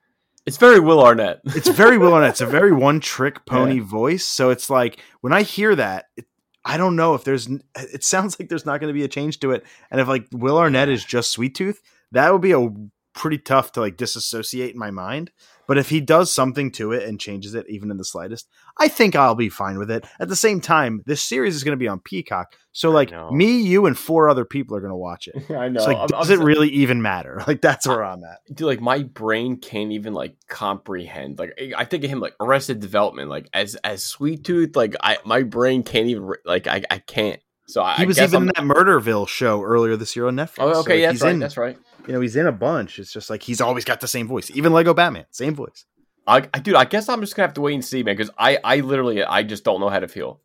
it's 0.45 0.57
very 0.57 0.81
Will 0.81 1.01
Arnett. 1.01 1.41
it's 1.45 1.69
very 1.69 1.99
Will 1.99 2.15
Arnett. 2.15 2.31
It's 2.31 2.41
a 2.41 2.47
very 2.47 2.73
one 2.73 2.99
trick 2.99 3.47
pony 3.47 3.79
voice. 3.79 4.25
So 4.25 4.51
it's 4.51 4.69
like 4.69 4.99
when 5.21 5.33
I 5.33 5.43
hear 5.43 5.75
that, 5.77 6.07
it, 6.17 6.27
I 6.65 6.77
don't 6.77 6.97
know 6.97 7.15
if 7.15 7.25
there's. 7.25 7.49
It 7.77 8.05
sounds 8.05 8.39
like 8.39 8.49
there's 8.49 8.67
not 8.67 8.81
going 8.81 8.89
to 8.89 8.99
be 8.99 9.05
a 9.05 9.09
change 9.09 9.41
to 9.41 9.51
it. 9.51 9.65
And 9.91 10.01
if 10.01 10.09
like 10.09 10.29
Will 10.33 10.59
Arnett 10.59 10.89
is 10.89 11.05
just 11.05 11.33
Sweet 11.33 11.55
Tooth, 11.55 11.83
that 12.13 12.33
would 12.33 12.43
be 12.43 12.53
a 12.53 12.69
pretty 13.15 13.39
tough 13.39 13.73
to 13.73 13.81
like 13.81 13.97
disassociate 13.97 14.73
in 14.73 14.79
my 14.79 14.91
mind. 14.91 15.31
But 15.69 15.79
if 15.79 15.89
he 15.91 16.01
does 16.01 16.33
something 16.33 16.73
to 16.73 16.93
it 16.93 17.09
and 17.09 17.21
changes 17.21 17.55
it 17.55 17.67
even 17.69 17.91
in 17.91 17.97
the 17.97 18.05
slightest, 18.05 18.49
I 18.79 18.89
think 18.89 19.15
I'll 19.15 19.35
be 19.37 19.49
fine 19.49 19.79
with 19.79 19.91
it. 19.91 20.05
At 20.19 20.29
the 20.29 20.37
same 20.37 20.61
time, 20.61 21.03
this 21.07 21.23
series 21.23 21.55
is 21.55 21.63
going 21.65 21.77
to 21.79 21.81
be 21.81 21.87
on 21.89 22.01
Peacock, 22.01 22.57
so 22.73 22.91
I 22.91 22.95
like 22.95 23.11
know. 23.13 23.31
me, 23.31 23.61
you, 23.61 23.87
and 23.87 23.97
four 23.97 24.29
other 24.29 24.45
people 24.45 24.77
are 24.77 24.81
going 24.81 24.91
to 24.91 24.97
watch 24.97 25.29
it. 25.29 25.51
I 25.55 25.69
know. 25.69 25.81
So 25.81 25.87
like, 25.87 25.97
I'm- 25.99 26.07
does 26.09 26.31
I'm 26.31 26.41
it 26.41 26.45
really 26.45 26.69
even 26.71 27.01
matter? 27.01 27.41
Like 27.47 27.61
that's 27.61 27.87
where 27.87 28.03
I'm 28.05 28.23
at. 28.25 28.39
dude, 28.55 28.67
like 28.67 28.81
my 28.81 29.03
brain 29.05 29.57
can't 29.59 29.93
even 29.93 30.15
like 30.15 30.37
comprehend. 30.49 31.39
Like 31.39 31.59
I- 31.77 31.85
think 31.85 32.05
of 32.05 32.11
him 32.11 32.21
like 32.21 32.35
Arrested 32.41 32.81
Development, 32.81 33.29
like 33.29 33.49
as 33.53 33.75
as 33.77 34.03
Sweet 34.03 34.45
Tooth. 34.45 34.75
Like 34.77 34.97
I 35.03 35.19
my 35.25 35.43
brain 35.43 35.83
can't 35.83 36.07
even 36.09 36.33
like 36.45 36.67
I 36.67 36.83
I 36.91 36.99
can't. 36.99 37.41
So 37.69 37.83
I 37.83 37.95
he 37.97 38.07
was 38.07 38.19
even 38.21 38.43
in 38.43 38.47
that 38.49 38.57
Murderville 38.57 39.29
show 39.29 39.63
earlier 39.63 39.97
this 39.97 40.17
year 40.17 40.27
on 40.27 40.35
Netflix. 40.37 40.55
Oh, 40.59 40.73
So, 40.75 40.81
okay, 40.81 40.95
like, 40.95 41.01
yeah, 41.01 41.07
that's 41.13 41.23
right. 41.23 41.33
in, 41.35 41.39
That's 41.39 41.57
right. 41.57 41.79
You 42.07 42.15
know, 42.15 42.21
he's 42.21 42.37
in 42.37 42.47
a 42.47 42.53
bunch. 42.53 42.99
It's 42.99 43.13
just 43.13 43.31
like 43.31 43.43
he's 43.43 43.61
always 43.61 43.85
got 43.85 44.01
the 44.01 44.09
same 44.09 44.27
voice. 44.27 44.51
Even 44.51 44.73
Lego 44.73 44.93
Batman, 44.93 45.27
same 45.31 45.55
voice. 45.55 45.85
I, 46.27 46.49
I 46.53 46.59
dude, 46.59 46.75
I 46.75 46.85
guess 46.85 47.09
I'm 47.09 47.21
just 47.21 47.37
gonna 47.37 47.47
have 47.47 47.55
to 47.55 47.61
wait 47.61 47.75
and 47.75 47.85
see, 47.85 48.03
man, 48.03 48.17
because 48.17 48.33
I, 48.39 48.59
I 48.63 48.81
literally, 48.81 49.23
I 49.25 49.43
just 49.43 49.65
don't 49.65 49.81
know 49.81 49.89
how 49.89 50.01
to 50.01 50.09
feel. 50.09 50.41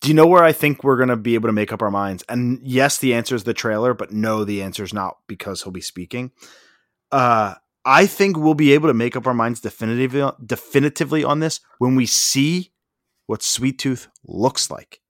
Do 0.00 0.08
you 0.08 0.14
know 0.14 0.26
where 0.26 0.44
I 0.44 0.52
think 0.52 0.84
we're 0.84 0.96
gonna 0.96 1.16
be 1.16 1.34
able 1.34 1.48
to 1.48 1.54
make 1.54 1.72
up 1.72 1.82
our 1.82 1.90
minds? 1.90 2.24
And 2.28 2.60
yes, 2.62 2.98
the 2.98 3.14
answer 3.14 3.34
is 3.34 3.44
the 3.44 3.54
trailer, 3.54 3.94
but 3.94 4.12
no, 4.12 4.44
the 4.44 4.62
answer 4.62 4.84
is 4.84 4.92
not 4.92 5.18
because 5.26 5.62
he'll 5.62 5.72
be 5.72 5.80
speaking. 5.80 6.32
Uh, 7.10 7.54
I 7.84 8.06
think 8.06 8.36
we'll 8.36 8.54
be 8.54 8.72
able 8.72 8.88
to 8.88 8.94
make 8.94 9.16
up 9.16 9.26
our 9.26 9.34
minds 9.34 9.60
definitively, 9.60 10.30
definitively 10.44 11.24
on 11.24 11.40
this 11.40 11.60
when 11.78 11.96
we 11.96 12.06
see 12.06 12.72
what 13.26 13.42
Sweet 13.42 13.78
Tooth 13.78 14.08
looks 14.24 14.70
like. 14.70 15.01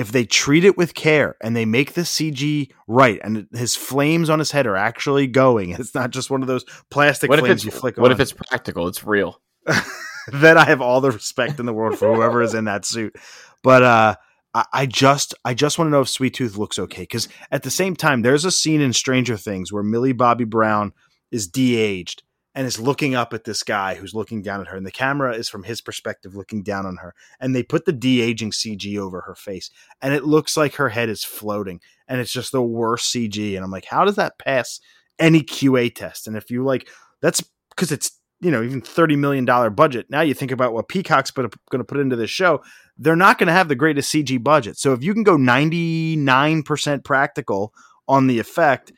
If 0.00 0.12
they 0.12 0.24
treat 0.24 0.64
it 0.64 0.78
with 0.78 0.94
care 0.94 1.36
and 1.42 1.54
they 1.54 1.66
make 1.66 1.92
the 1.92 2.00
CG 2.02 2.70
right, 2.88 3.20
and 3.22 3.46
his 3.52 3.76
flames 3.76 4.30
on 4.30 4.38
his 4.38 4.50
head 4.50 4.66
are 4.66 4.76
actually 4.76 5.26
going, 5.26 5.70
it's 5.78 5.94
not 5.94 6.10
just 6.10 6.30
one 6.30 6.40
of 6.40 6.48
those 6.48 6.64
plastic 6.90 7.28
What 7.28 7.40
flames 7.40 7.64
you 7.64 7.70
flick 7.70 7.98
what 7.98 8.06
on. 8.06 8.12
if 8.12 8.20
it's 8.20 8.32
practical? 8.32 8.88
It's 8.88 9.04
real. 9.04 9.40
then 10.32 10.56
I 10.56 10.64
have 10.64 10.80
all 10.80 11.02
the 11.02 11.10
respect 11.10 11.60
in 11.60 11.66
the 11.66 11.74
world 11.74 11.98
for 11.98 12.14
whoever 12.14 12.40
is 12.40 12.54
in 12.54 12.64
that 12.64 12.86
suit. 12.86 13.14
But 13.62 13.82
uh, 13.82 14.14
I, 14.54 14.64
I 14.72 14.86
just 14.86 15.34
I 15.44 15.52
just 15.52 15.78
want 15.78 15.88
to 15.88 15.92
know 15.92 16.00
if 16.00 16.08
Sweet 16.08 16.32
Tooth 16.32 16.56
looks 16.56 16.78
okay 16.78 17.02
because 17.02 17.28
at 17.50 17.62
the 17.62 17.70
same 17.70 17.94
time, 17.94 18.22
there's 18.22 18.46
a 18.46 18.50
scene 18.50 18.80
in 18.80 18.94
Stranger 18.94 19.36
Things 19.36 19.70
where 19.72 19.82
Millie 19.82 20.12
Bobby 20.12 20.44
Brown 20.44 20.94
is 21.30 21.46
de-aged 21.46 22.22
and 22.54 22.66
is 22.66 22.80
looking 22.80 23.14
up 23.14 23.32
at 23.32 23.44
this 23.44 23.62
guy 23.62 23.94
who's 23.94 24.14
looking 24.14 24.42
down 24.42 24.60
at 24.60 24.68
her, 24.68 24.76
and 24.76 24.86
the 24.86 24.90
camera 24.90 25.34
is 25.34 25.48
from 25.48 25.62
his 25.62 25.80
perspective 25.80 26.34
looking 26.34 26.62
down 26.62 26.86
on 26.86 26.96
her, 26.96 27.14
and 27.38 27.54
they 27.54 27.62
put 27.62 27.84
the 27.84 27.92
de-aging 27.92 28.50
CG 28.50 28.98
over 28.98 29.22
her 29.22 29.34
face, 29.34 29.70
and 30.02 30.14
it 30.14 30.24
looks 30.24 30.56
like 30.56 30.74
her 30.74 30.88
head 30.88 31.08
is 31.08 31.24
floating, 31.24 31.80
and 32.08 32.20
it's 32.20 32.32
just 32.32 32.52
the 32.52 32.62
worst 32.62 33.14
CG, 33.14 33.54
and 33.54 33.64
I'm 33.64 33.70
like, 33.70 33.86
how 33.86 34.04
does 34.04 34.16
that 34.16 34.38
pass 34.38 34.80
any 35.18 35.42
QA 35.42 35.94
test? 35.94 36.26
And 36.26 36.36
if 36.36 36.50
you 36.50 36.64
like, 36.64 36.88
that's 37.20 37.42
because 37.70 37.92
it's 37.92 38.12
you 38.40 38.50
know 38.50 38.62
even 38.62 38.80
30 38.80 39.16
million 39.16 39.44
dollar 39.44 39.70
budget 39.70 40.06
now 40.08 40.22
you 40.22 40.34
think 40.34 40.50
about 40.50 40.72
what 40.72 40.88
peacock's 40.88 41.30
going 41.30 41.50
to 41.50 41.84
put 41.84 41.98
into 41.98 42.16
this 42.16 42.30
show 42.30 42.62
they're 42.96 43.16
not 43.16 43.38
going 43.38 43.48
to 43.48 43.52
have 43.52 43.68
the 43.68 43.74
greatest 43.74 44.12
cg 44.12 44.42
budget 44.42 44.78
so 44.78 44.92
if 44.92 45.02
you 45.02 45.12
can 45.12 45.22
go 45.22 45.36
99% 45.36 47.04
practical 47.04 47.74
on 48.08 48.26
the 48.26 48.38
effect 48.38 48.92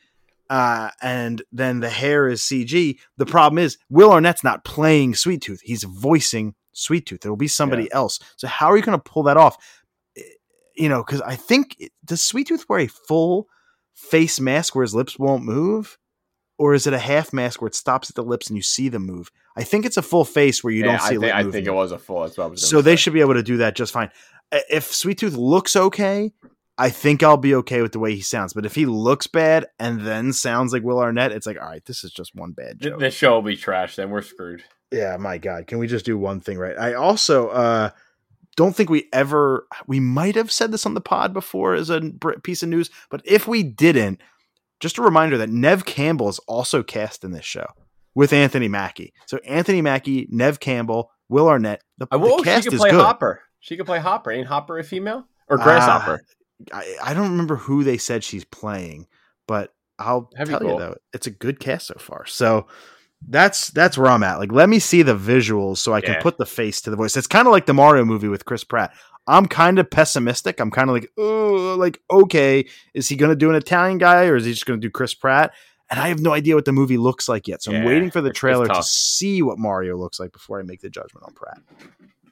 uh, 0.53 0.89
and 1.01 1.41
then 1.51 1.79
the 1.79 1.89
hair 1.89 2.27
is 2.27 2.41
cg 2.41 2.97
the 3.17 3.25
problem 3.25 3.57
is 3.57 3.77
will 3.89 4.11
arnett's 4.11 4.43
not 4.43 4.63
playing 4.63 5.15
sweet 5.15 5.41
tooth 5.41 5.61
he's 5.63 5.83
voicing 5.83 6.53
sweet 6.73 7.05
tooth 7.05 7.25
it'll 7.25 7.35
be 7.35 7.47
somebody 7.47 7.91
else 7.91 8.19
so 8.37 8.47
how 8.47 8.67
are 8.67 8.77
you 8.77 8.83
going 8.83 8.97
to 8.97 9.11
pull 9.11 9.23
that 9.23 9.37
off 9.37 9.57
Eh, 10.17 10.21
you 10.75 10.89
know 10.89 11.03
because 11.03 11.21
i 11.21 11.35
think 11.35 11.77
does 12.05 12.23
sweet 12.23 12.47
tooth 12.47 12.65
wear 12.69 12.79
a 12.79 12.87
full 12.87 13.47
face 13.95 14.39
mask 14.39 14.75
where 14.75 14.83
his 14.83 14.95
lips 14.95 15.17
won't 15.17 15.43
move 15.43 15.97
or 16.57 16.73
is 16.73 16.87
it 16.87 16.93
a 16.93 16.99
half 16.99 17.33
mask 17.33 17.61
where 17.61 17.67
it 17.67 17.75
stops 17.75 18.09
at 18.09 18.15
the 18.15 18.23
lips 18.23 18.47
and 18.47 18.55
you 18.55 18.63
see 18.63 18.87
them 18.87 19.05
move? 19.05 19.31
I 19.57 19.63
think 19.63 19.85
it's 19.85 19.97
a 19.97 20.01
full 20.01 20.25
face 20.25 20.63
where 20.63 20.71
you 20.71 20.85
Yeah, 20.85 20.97
don't 20.97 21.21
see 21.21 21.31
I 21.31 21.39
I 21.39 21.43
think 21.43 21.67
it 21.67 21.73
was 21.73 21.91
a 21.91 21.97
full. 21.97 22.21
That's 22.21 22.37
what 22.37 22.43
I 22.45 22.47
was. 22.47 22.69
So 22.69 22.81
they 22.81 22.95
should 22.95 23.13
be 23.13 23.21
able 23.21 23.33
to 23.33 23.43
do 23.43 23.57
that 23.57 23.75
just 23.75 23.91
fine. 23.91 24.11
If 24.69 24.85
Sweet 24.85 25.17
Tooth 25.17 25.33
looks 25.35 25.75
okay, 25.75 26.31
I 26.77 26.89
think 26.89 27.21
I'll 27.21 27.37
be 27.37 27.53
okay 27.55 27.81
with 27.81 27.91
the 27.91 27.99
way 27.99 28.15
he 28.15 28.21
sounds. 28.21 28.53
But 28.53 28.65
if 28.65 28.73
he 28.75 28.85
looks 28.85 29.27
bad 29.27 29.67
and 29.79 30.01
then 30.01 30.33
sounds 30.33 30.73
like 30.73 30.83
Will 30.83 30.99
Arnett, 30.99 31.31
it's 31.31 31.45
like, 31.45 31.59
all 31.61 31.67
right, 31.69 31.85
this 31.85 32.03
is 32.03 32.11
just 32.11 32.33
one 32.33 32.51
bad 32.51 32.79
joke. 32.81 32.99
the 32.99 33.11
show 33.11 33.33
will 33.35 33.41
be 33.43 33.55
trash. 33.55 33.95
Then 33.95 34.09
we're 34.09 34.21
screwed. 34.23 34.63
yeah, 34.91 35.15
my 35.17 35.37
God, 35.37 35.67
can 35.67 35.77
we 35.77 35.87
just 35.87 36.05
do 36.05 36.17
one 36.17 36.39
thing 36.39 36.57
right? 36.57 36.77
I 36.77 36.93
also 36.93 37.49
uh, 37.49 37.89
don't 38.55 38.75
think 38.75 38.89
we 38.89 39.07
ever. 39.13 39.67
We 39.87 39.99
might 39.99 40.35
have 40.35 40.51
said 40.51 40.71
this 40.71 40.85
on 40.85 40.93
the 40.95 41.01
pod 41.01 41.33
before 41.33 41.73
as 41.75 41.89
a 41.89 42.01
piece 42.43 42.63
of 42.63 42.69
news, 42.69 42.89
but 43.09 43.21
if 43.25 43.47
we 43.47 43.61
didn't, 43.63 44.21
just 44.79 44.97
a 44.97 45.01
reminder 45.03 45.37
that 45.37 45.49
Neve 45.49 45.85
Campbell 45.85 46.29
is 46.29 46.39
also 46.39 46.81
cast 46.83 47.23
in 47.23 47.31
this 47.31 47.45
show 47.45 47.67
with 48.15 48.33
Anthony 48.33 48.67
Mackie. 48.67 49.13
So 49.27 49.37
Anthony 49.45 49.81
Mackie, 49.81 50.27
Neve 50.29 50.59
Campbell, 50.59 51.11
Will 51.29 51.47
Arnett. 51.47 51.81
The, 51.99 52.07
I 52.11 52.17
the 52.17 52.19
will. 52.19 52.37
She 52.39 52.43
cast 52.45 52.63
could 52.65 52.73
is 52.73 52.79
play 52.79 52.91
good. 52.91 52.99
Hopper. 53.01 53.41
She 53.59 53.77
could 53.77 53.85
play 53.85 53.99
Hopper. 53.99 54.31
Ain't 54.31 54.47
Hopper 54.47 54.77
a 54.79 54.83
female 54.83 55.25
or 55.47 55.57
Grasshopper? 55.57 56.23
I, 56.71 56.95
I 57.03 57.13
don't 57.13 57.31
remember 57.31 57.55
who 57.55 57.83
they 57.83 57.97
said 57.97 58.23
she's 58.23 58.45
playing, 58.45 59.07
but 59.47 59.73
I'll 59.99 60.29
That'd 60.33 60.59
tell 60.59 60.67
you 60.67 60.77
though, 60.77 60.95
it's 61.13 61.27
a 61.27 61.31
good 61.31 61.59
cast 61.59 61.87
so 61.87 61.95
far. 61.97 62.25
So 62.25 62.67
that's 63.27 63.69
that's 63.69 63.97
where 63.97 64.09
I'm 64.09 64.23
at. 64.23 64.39
Like, 64.39 64.51
let 64.51 64.69
me 64.69 64.79
see 64.79 65.01
the 65.01 65.15
visuals 65.15 65.77
so 65.77 65.93
I 65.93 66.01
can 66.01 66.15
put 66.21 66.37
the 66.37 66.45
face 66.45 66.81
to 66.81 66.89
the 66.89 66.95
voice. 66.95 67.15
It's 67.15 67.27
kind 67.27 67.47
of 67.47 67.51
like 67.51 67.65
the 67.65 67.73
Mario 67.73 68.05
movie 68.05 68.27
with 68.27 68.45
Chris 68.45 68.63
Pratt. 68.63 68.93
I'm 69.27 69.45
kind 69.45 69.79
of 69.79 69.89
pessimistic. 69.89 70.59
I'm 70.59 70.71
kind 70.71 70.89
of 70.89 70.95
like, 70.95 71.09
oh, 71.17 71.75
like 71.79 72.01
okay, 72.11 72.65
is 72.93 73.07
he 73.07 73.15
going 73.15 73.29
to 73.29 73.35
do 73.35 73.49
an 73.49 73.55
Italian 73.55 73.97
guy 73.97 74.25
or 74.25 74.35
is 74.35 74.45
he 74.45 74.51
just 74.51 74.65
going 74.65 74.79
to 74.79 74.85
do 74.85 74.91
Chris 74.91 75.13
Pratt? 75.13 75.53
And 75.89 75.99
I 75.99 76.07
have 76.07 76.19
no 76.19 76.33
idea 76.33 76.55
what 76.55 76.65
the 76.65 76.71
movie 76.71 76.97
looks 76.97 77.29
like 77.29 77.47
yet. 77.47 77.61
So 77.61 77.71
I'm 77.71 77.83
waiting 77.83 78.09
for 78.09 78.19
the 78.21 78.31
trailer 78.31 78.67
to 78.67 78.83
see 78.83 79.41
what 79.41 79.59
Mario 79.59 79.95
looks 79.95 80.19
like 80.19 80.31
before 80.31 80.59
I 80.59 80.63
make 80.63 80.81
the 80.81 80.89
judgment 80.89 81.25
on 81.25 81.33
Pratt. 81.33 81.59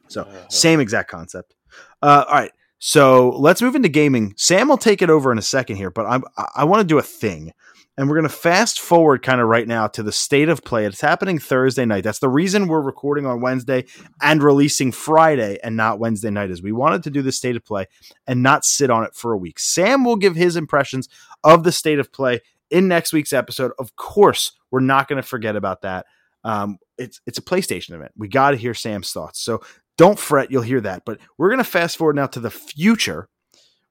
So 0.07 0.23
Uh-huh. 0.23 0.49
same 0.49 0.79
exact 0.79 1.11
concept. 1.11 1.53
Uh, 2.01 2.25
all 2.27 2.33
right. 2.33 2.51
So 2.83 3.29
let's 3.37 3.61
move 3.61 3.75
into 3.75 3.89
gaming. 3.89 4.33
Sam 4.37 4.67
will 4.67 4.75
take 4.75 5.03
it 5.03 5.11
over 5.11 5.31
in 5.31 5.37
a 5.37 5.43
second 5.43 5.75
here, 5.75 5.91
but 5.91 6.07
I'm, 6.07 6.23
I, 6.55 6.63
want 6.63 6.81
to 6.81 6.87
do 6.87 6.97
a 6.97 7.03
thing. 7.03 7.53
And 7.95 8.09
we're 8.09 8.15
going 8.15 8.27
to 8.27 8.35
fast 8.35 8.79
forward 8.79 9.21
kind 9.21 9.39
of 9.39 9.47
right 9.47 9.67
now 9.67 9.85
to 9.89 10.01
the 10.01 10.11
state 10.11 10.49
of 10.49 10.63
play. 10.63 10.85
It's 10.85 10.99
happening 10.99 11.37
Thursday 11.37 11.85
night. 11.85 12.03
That's 12.03 12.17
the 12.17 12.27
reason 12.27 12.67
we're 12.67 12.81
recording 12.81 13.27
on 13.27 13.39
Wednesday 13.39 13.85
and 14.19 14.41
releasing 14.41 14.91
Friday 14.91 15.59
and 15.63 15.77
not 15.77 15.99
Wednesday 15.99 16.31
night 16.31 16.49
is 16.49 16.63
we 16.63 16.71
wanted 16.71 17.03
to 17.03 17.11
do 17.11 17.21
the 17.21 17.31
state 17.31 17.55
of 17.55 17.63
play 17.63 17.85
and 18.25 18.41
not 18.41 18.65
sit 18.65 18.89
on 18.89 19.03
it 19.03 19.13
for 19.13 19.31
a 19.31 19.37
week. 19.37 19.59
Sam 19.59 20.03
will 20.03 20.15
give 20.15 20.35
his 20.35 20.55
impressions 20.55 21.07
of 21.43 21.63
the 21.63 21.71
state 21.71 21.99
of 21.99 22.11
play 22.11 22.39
in 22.71 22.87
next 22.87 23.13
week's 23.13 23.31
episode. 23.31 23.73
Of 23.77 23.95
course, 23.95 24.53
we're 24.71 24.79
not 24.79 25.07
going 25.07 25.21
to 25.21 25.27
forget 25.27 25.55
about 25.55 25.83
that. 25.83 26.07
Um, 26.43 26.79
it's 26.97 27.21
it's 27.27 27.37
a 27.37 27.43
PlayStation 27.43 27.91
event. 27.91 28.11
We 28.17 28.27
got 28.27 28.51
to 28.51 28.57
hear 28.57 28.73
Sam's 28.73 29.11
thoughts. 29.11 29.39
So 29.39 29.61
don't 29.97 30.19
fret, 30.19 30.51
you'll 30.51 30.61
hear 30.61 30.81
that. 30.81 31.03
But 31.05 31.19
we're 31.37 31.49
going 31.49 31.59
to 31.59 31.63
fast 31.63 31.97
forward 31.97 32.15
now 32.15 32.27
to 32.27 32.39
the 32.39 32.51
future 32.51 33.27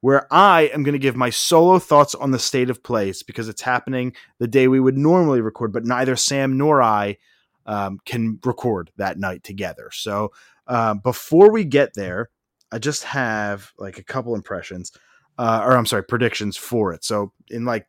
where 0.00 0.26
I 0.32 0.62
am 0.72 0.82
going 0.82 0.94
to 0.94 0.98
give 0.98 1.16
my 1.16 1.30
solo 1.30 1.78
thoughts 1.78 2.14
on 2.14 2.30
the 2.30 2.38
state 2.38 2.70
of 2.70 2.82
plays 2.82 3.22
because 3.22 3.48
it's 3.48 3.62
happening 3.62 4.14
the 4.38 4.48
day 4.48 4.66
we 4.66 4.80
would 4.80 4.96
normally 4.96 5.40
record, 5.40 5.72
but 5.72 5.84
neither 5.84 6.16
Sam 6.16 6.56
nor 6.56 6.82
I 6.82 7.18
um, 7.66 8.00
can 8.06 8.38
record 8.44 8.90
that 8.96 9.18
night 9.18 9.44
together. 9.44 9.90
So 9.92 10.32
um, 10.66 10.98
before 11.00 11.52
we 11.52 11.64
get 11.64 11.94
there, 11.94 12.30
I 12.72 12.78
just 12.78 13.04
have 13.04 13.72
like 13.78 13.98
a 13.98 14.04
couple 14.04 14.34
impressions, 14.34 14.92
uh, 15.38 15.62
or 15.64 15.76
I'm 15.76 15.86
sorry, 15.86 16.04
predictions 16.04 16.56
for 16.56 16.92
it. 16.92 17.04
So 17.04 17.32
in 17.50 17.64
like 17.64 17.86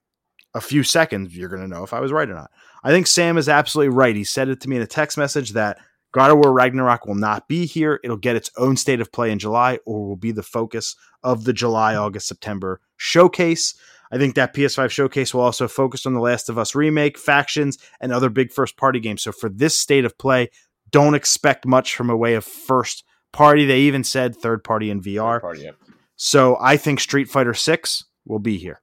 a 0.54 0.62
few 0.62 0.84
seconds, 0.84 1.36
you're 1.36 1.50
going 1.50 1.62
to 1.62 1.68
know 1.68 1.84
if 1.84 1.94
I 1.94 2.02
was 2.02 2.12
right 2.12 2.30
or 2.30 2.34
not. 2.34 2.52
I 2.84 2.90
think 2.90 3.08
Sam 3.08 3.38
is 3.38 3.48
absolutely 3.48 3.96
right. 3.96 4.16
He 4.16 4.24
said 4.24 4.50
it 4.50 4.60
to 4.62 4.70
me 4.70 4.76
in 4.76 4.82
a 4.82 4.88
text 4.88 5.18
message 5.18 5.52
that 5.52 5.78
God 6.12 6.32
of 6.32 6.38
War 6.38 6.52
Ragnarok 6.54 7.06
will 7.06 7.16
not 7.16 7.48
be 7.48 7.66
here. 7.66 8.00
It'll 8.04 8.18
get 8.18 8.36
its 8.36 8.52
own 8.58 8.78
state 8.78 9.00
of 9.00 9.12
play 9.12 9.32
in 9.32 9.40
July 9.40 9.80
or 9.86 10.08
will 10.08 10.16
be 10.16 10.32
the 10.32 10.44
focus 10.44 10.96
of 11.24 11.46
the 11.46 11.54
July, 11.54 11.96
August, 11.96 12.28
September 12.28 12.82
showcase. 12.98 13.76
I 14.12 14.18
think 14.18 14.36
that 14.36 14.54
PS5 14.54 14.90
showcase 14.90 15.34
will 15.34 15.42
also 15.42 15.68
focus 15.68 16.06
on 16.06 16.14
The 16.14 16.20
Last 16.20 16.50
of 16.50 16.58
Us 16.58 16.76
remake, 16.76 17.18
factions, 17.18 17.78
and 18.02 18.12
other 18.12 18.30
big 18.30 18.52
first 18.52 18.76
party 18.76 19.00
games. 19.00 19.24
So 19.24 19.32
for 19.32 19.48
this 19.48 19.78
state 19.78 20.04
of 20.04 20.18
play, 20.18 20.50
don't 20.90 21.16
expect 21.16 21.66
much 21.66 21.96
from 21.96 22.10
a 22.10 22.18
way 22.18 22.34
of 22.34 22.44
first 22.44 23.06
party. 23.32 23.66
They 23.66 23.80
even 23.82 24.04
said 24.04 24.36
third 24.36 24.64
party 24.66 24.90
in 24.90 25.02
VR. 25.02 25.40
Party, 25.40 25.62
yeah. 25.62 25.72
So 26.18 26.58
I 26.60 26.76
think 26.76 27.00
Street 27.00 27.30
Fighter 27.30 27.54
6 27.54 28.04
will 28.26 28.40
be 28.40 28.58
here. 28.58 28.82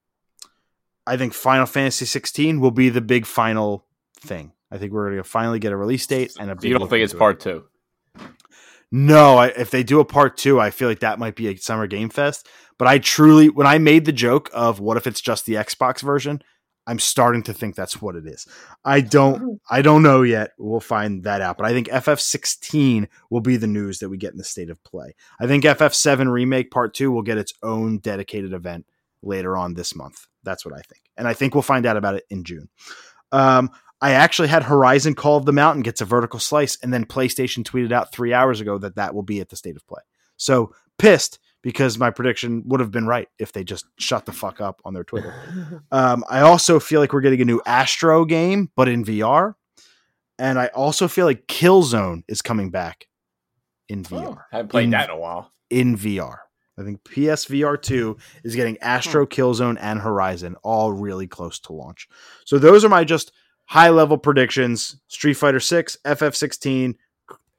I 1.06 1.16
think 1.16 1.34
Final 1.34 1.66
Fantasy 1.66 2.04
16 2.04 2.60
will 2.60 2.70
be 2.70 2.88
the 2.88 3.00
big 3.00 3.26
final 3.26 3.84
thing. 4.16 4.52
I 4.70 4.78
think 4.78 4.92
we're 4.92 5.06
going 5.10 5.16
to 5.18 5.24
finally 5.24 5.58
get 5.58 5.72
a 5.72 5.76
release 5.76 6.06
date 6.06 6.32
and 6.38 6.50
a 6.50 6.54
So 6.54 6.60
big 6.60 6.70
you 6.70 6.78
don't 6.78 6.88
think 6.88 7.02
it's 7.04 7.12
into 7.12 7.16
it. 7.16 7.18
part 7.18 7.40
two? 7.40 7.64
No, 8.90 9.36
I, 9.36 9.48
if 9.48 9.70
they 9.70 9.82
do 9.82 10.00
a 10.00 10.04
part 10.04 10.36
two, 10.36 10.58
I 10.60 10.70
feel 10.70 10.88
like 10.88 11.00
that 11.00 11.18
might 11.18 11.36
be 11.36 11.48
a 11.48 11.56
summer 11.56 11.86
game 11.86 12.08
fest. 12.08 12.48
But 12.78 12.88
I 12.88 12.98
truly, 12.98 13.48
when 13.48 13.66
I 13.66 13.78
made 13.78 14.04
the 14.04 14.12
joke 14.12 14.50
of 14.52 14.80
what 14.80 14.96
if 14.96 15.06
it's 15.06 15.20
just 15.20 15.46
the 15.46 15.54
Xbox 15.54 16.00
version, 16.00 16.42
I'm 16.86 16.98
starting 16.98 17.42
to 17.42 17.52
think 17.52 17.74
that's 17.74 18.00
what 18.00 18.16
it 18.16 18.26
is. 18.26 18.46
I 18.82 19.02
don't, 19.02 19.60
I 19.68 19.82
don't 19.82 20.02
know 20.02 20.22
yet. 20.22 20.52
We'll 20.58 20.80
find 20.80 21.22
that 21.24 21.42
out. 21.42 21.58
But 21.58 21.66
I 21.66 21.72
think 21.72 21.88
FF16 21.88 23.08
will 23.28 23.42
be 23.42 23.58
the 23.58 23.66
news 23.66 23.98
that 23.98 24.08
we 24.08 24.16
get 24.16 24.32
in 24.32 24.38
the 24.38 24.44
state 24.44 24.70
of 24.70 24.82
play. 24.84 25.14
I 25.38 25.46
think 25.46 25.64
FF7 25.64 26.30
remake 26.32 26.70
part 26.70 26.94
two 26.94 27.10
will 27.12 27.20
get 27.22 27.36
its 27.36 27.52
own 27.62 27.98
dedicated 27.98 28.54
event 28.54 28.86
later 29.22 29.54
on 29.54 29.74
this 29.74 29.94
month. 29.94 30.26
That's 30.44 30.64
what 30.64 30.72
I 30.72 30.80
think, 30.80 31.02
and 31.18 31.28
I 31.28 31.34
think 31.34 31.54
we'll 31.54 31.60
find 31.60 31.84
out 31.84 31.98
about 31.98 32.14
it 32.14 32.24
in 32.30 32.44
June. 32.44 32.70
Um, 33.32 33.70
I 34.00 34.12
actually 34.12 34.48
had 34.48 34.62
Horizon 34.64 35.14
Call 35.14 35.36
of 35.36 35.44
the 35.44 35.52
Mountain 35.52 35.82
gets 35.82 36.00
a 36.00 36.04
vertical 36.04 36.38
slice, 36.38 36.78
and 36.82 36.92
then 36.92 37.04
PlayStation 37.04 37.64
tweeted 37.64 37.92
out 37.92 38.12
three 38.12 38.32
hours 38.32 38.60
ago 38.60 38.78
that 38.78 38.96
that 38.96 39.14
will 39.14 39.22
be 39.22 39.40
at 39.40 39.48
the 39.48 39.56
state 39.56 39.76
of 39.76 39.86
play. 39.86 40.02
So 40.36 40.72
pissed 40.98 41.38
because 41.62 41.98
my 41.98 42.10
prediction 42.10 42.62
would 42.66 42.78
have 42.78 42.92
been 42.92 43.06
right 43.08 43.28
if 43.40 43.50
they 43.52 43.64
just 43.64 43.86
shut 43.98 44.24
the 44.26 44.32
fuck 44.32 44.60
up 44.60 44.80
on 44.84 44.94
their 44.94 45.04
Twitter. 45.04 45.34
Um, 45.90 46.22
I 46.28 46.40
also 46.40 46.78
feel 46.78 47.00
like 47.00 47.12
we're 47.12 47.22
getting 47.22 47.40
a 47.40 47.44
new 47.46 47.60
Astro 47.66 48.24
game, 48.24 48.70
but 48.76 48.88
in 48.88 49.04
VR, 49.04 49.54
and 50.38 50.58
I 50.58 50.66
also 50.68 51.08
feel 51.08 51.24
like 51.26 51.46
Killzone 51.46 52.22
is 52.28 52.42
coming 52.42 52.70
back 52.70 53.08
in 53.88 54.04
VR. 54.04 54.26
Oh, 54.26 54.38
haven't 54.52 54.68
played 54.68 54.84
In- 54.84 54.90
that 54.90 55.08
in 55.08 55.16
a 55.16 55.18
while. 55.18 55.50
In 55.70 55.96
VR. 55.96 56.36
I 56.78 56.84
think 56.84 57.02
PSVR 57.04 57.80
2 57.82 58.16
is 58.44 58.54
getting 58.54 58.78
Astro, 58.78 59.26
Killzone, 59.26 59.78
and 59.80 59.98
Horizon 59.98 60.54
all 60.62 60.92
really 60.92 61.26
close 61.26 61.58
to 61.60 61.72
launch. 61.72 62.06
So 62.44 62.58
those 62.58 62.84
are 62.84 62.88
my 62.88 63.02
just 63.02 63.32
high 63.68 63.90
level 63.90 64.18
predictions. 64.18 64.96
Street 65.08 65.34
Fighter 65.34 65.60
6, 65.60 65.98
FF16. 66.04 66.96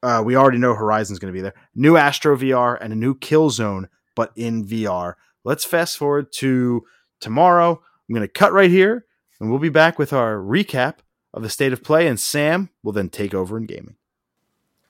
Uh, 0.02 0.22
we 0.24 0.36
already 0.36 0.58
know 0.58 0.74
Horizon's 0.74 1.18
going 1.18 1.32
to 1.32 1.36
be 1.36 1.42
there. 1.42 1.54
New 1.74 1.96
Astro 1.96 2.36
VR 2.36 2.76
and 2.80 2.92
a 2.92 2.96
new 2.96 3.14
Killzone, 3.14 3.88
but 4.16 4.32
in 4.34 4.64
VR. 4.64 5.14
Let's 5.44 5.64
fast 5.64 5.96
forward 5.96 6.32
to 6.34 6.84
tomorrow. 7.20 7.80
I'm 8.08 8.14
going 8.14 8.26
to 8.26 8.32
cut 8.32 8.52
right 8.52 8.70
here, 8.70 9.06
and 9.38 9.50
we'll 9.50 9.58
be 9.58 9.68
back 9.68 9.98
with 9.98 10.12
our 10.12 10.36
recap 10.36 10.96
of 11.32 11.42
the 11.42 11.50
state 11.50 11.72
of 11.72 11.84
play, 11.84 12.06
and 12.06 12.18
Sam 12.18 12.70
will 12.82 12.92
then 12.92 13.08
take 13.08 13.34
over 13.34 13.56
in 13.56 13.66
gaming. 13.66 13.96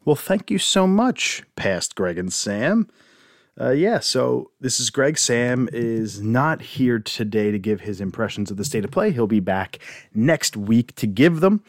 Well, 0.05 0.17
thank 0.17 0.51
you 0.51 0.59
so 0.59 0.87
much, 0.87 1.43
past 1.55 1.95
Greg 1.95 2.19
and 2.19 2.33
Sam. 2.33 2.89
Uh, 3.59 3.71
yeah, 3.71 3.99
so 4.01 4.51
this 4.61 4.81
is 4.81 4.91
Greg. 4.91 5.19
Sam 5.19 5.69
is 5.73 6.21
not 6.21 6.63
here 6.63 6.99
today 6.99 7.51
to 7.51 7.59
give 7.59 7.83
his 7.83 8.01
impressions 8.01 8.51
of 8.51 8.57
the 8.57 8.65
state 8.65 8.85
of 8.85 8.91
play. 8.91 9.11
He'll 9.13 9.27
be 9.27 9.41
back 9.41 9.79
next 10.15 10.57
week 10.57 10.95
to 10.97 11.07
give 11.07 11.41
them 11.41 11.63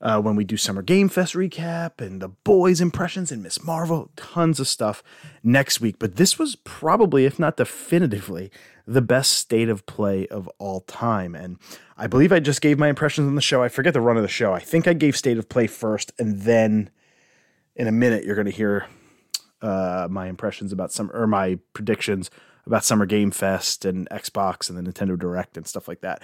uh, 0.00 0.20
when 0.20 0.36
we 0.36 0.44
do 0.44 0.56
Summer 0.56 0.82
Game 0.82 1.08
Fest 1.08 1.34
recap 1.34 2.00
and 2.00 2.20
the 2.20 2.28
boys' 2.28 2.80
impressions 2.80 3.32
and 3.32 3.42
Miss 3.42 3.62
Marvel. 3.62 4.10
Tons 4.16 4.60
of 4.60 4.68
stuff 4.68 5.02
next 5.42 5.80
week. 5.80 5.96
But 5.98 6.16
this 6.16 6.38
was 6.38 6.56
probably, 6.56 7.24
if 7.24 7.38
not 7.38 7.56
definitively, 7.56 8.50
the 8.86 9.02
best 9.02 9.32
state 9.32 9.68
of 9.68 9.86
play 9.86 10.26
of 10.28 10.48
all 10.58 10.80
time. 10.80 11.34
And 11.34 11.58
I 11.96 12.06
believe 12.06 12.32
I 12.32 12.40
just 12.40 12.60
gave 12.60 12.78
my 12.78 12.88
impressions 12.88 13.26
on 13.26 13.34
the 13.34 13.40
show. 13.40 13.62
I 13.62 13.68
forget 13.68 13.94
the 13.94 14.00
run 14.00 14.16
of 14.16 14.22
the 14.22 14.28
show. 14.28 14.52
I 14.52 14.60
think 14.60 14.86
I 14.86 14.92
gave 14.92 15.16
state 15.16 15.38
of 15.38 15.48
play 15.48 15.66
first, 15.66 16.12
and 16.18 16.42
then 16.42 16.90
in 17.74 17.86
a 17.86 17.92
minute 17.92 18.24
you're 18.24 18.36
going 18.36 18.44
to 18.46 18.52
hear 18.52 18.86
uh, 19.64 20.08
my 20.10 20.26
impressions 20.26 20.72
about 20.72 20.92
some 20.92 21.10
or 21.14 21.26
my 21.26 21.58
predictions 21.72 22.30
about 22.66 22.84
Summer 22.84 23.06
Game 23.06 23.30
Fest 23.30 23.84
and 23.84 24.08
Xbox 24.10 24.68
and 24.68 24.78
the 24.78 24.82
Nintendo 24.92 25.18
Direct 25.18 25.56
and 25.56 25.66
stuff 25.66 25.88
like 25.88 26.02
that. 26.02 26.22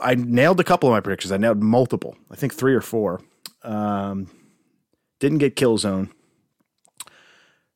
I 0.00 0.14
nailed 0.14 0.60
a 0.60 0.64
couple 0.64 0.88
of 0.88 0.92
my 0.92 1.00
predictions. 1.00 1.32
I 1.32 1.36
nailed 1.36 1.62
multiple. 1.62 2.16
I 2.30 2.36
think 2.36 2.54
three 2.54 2.74
or 2.74 2.80
four. 2.80 3.20
Um, 3.62 4.30
didn't 5.18 5.38
get 5.38 5.56
Killzone. 5.56 6.10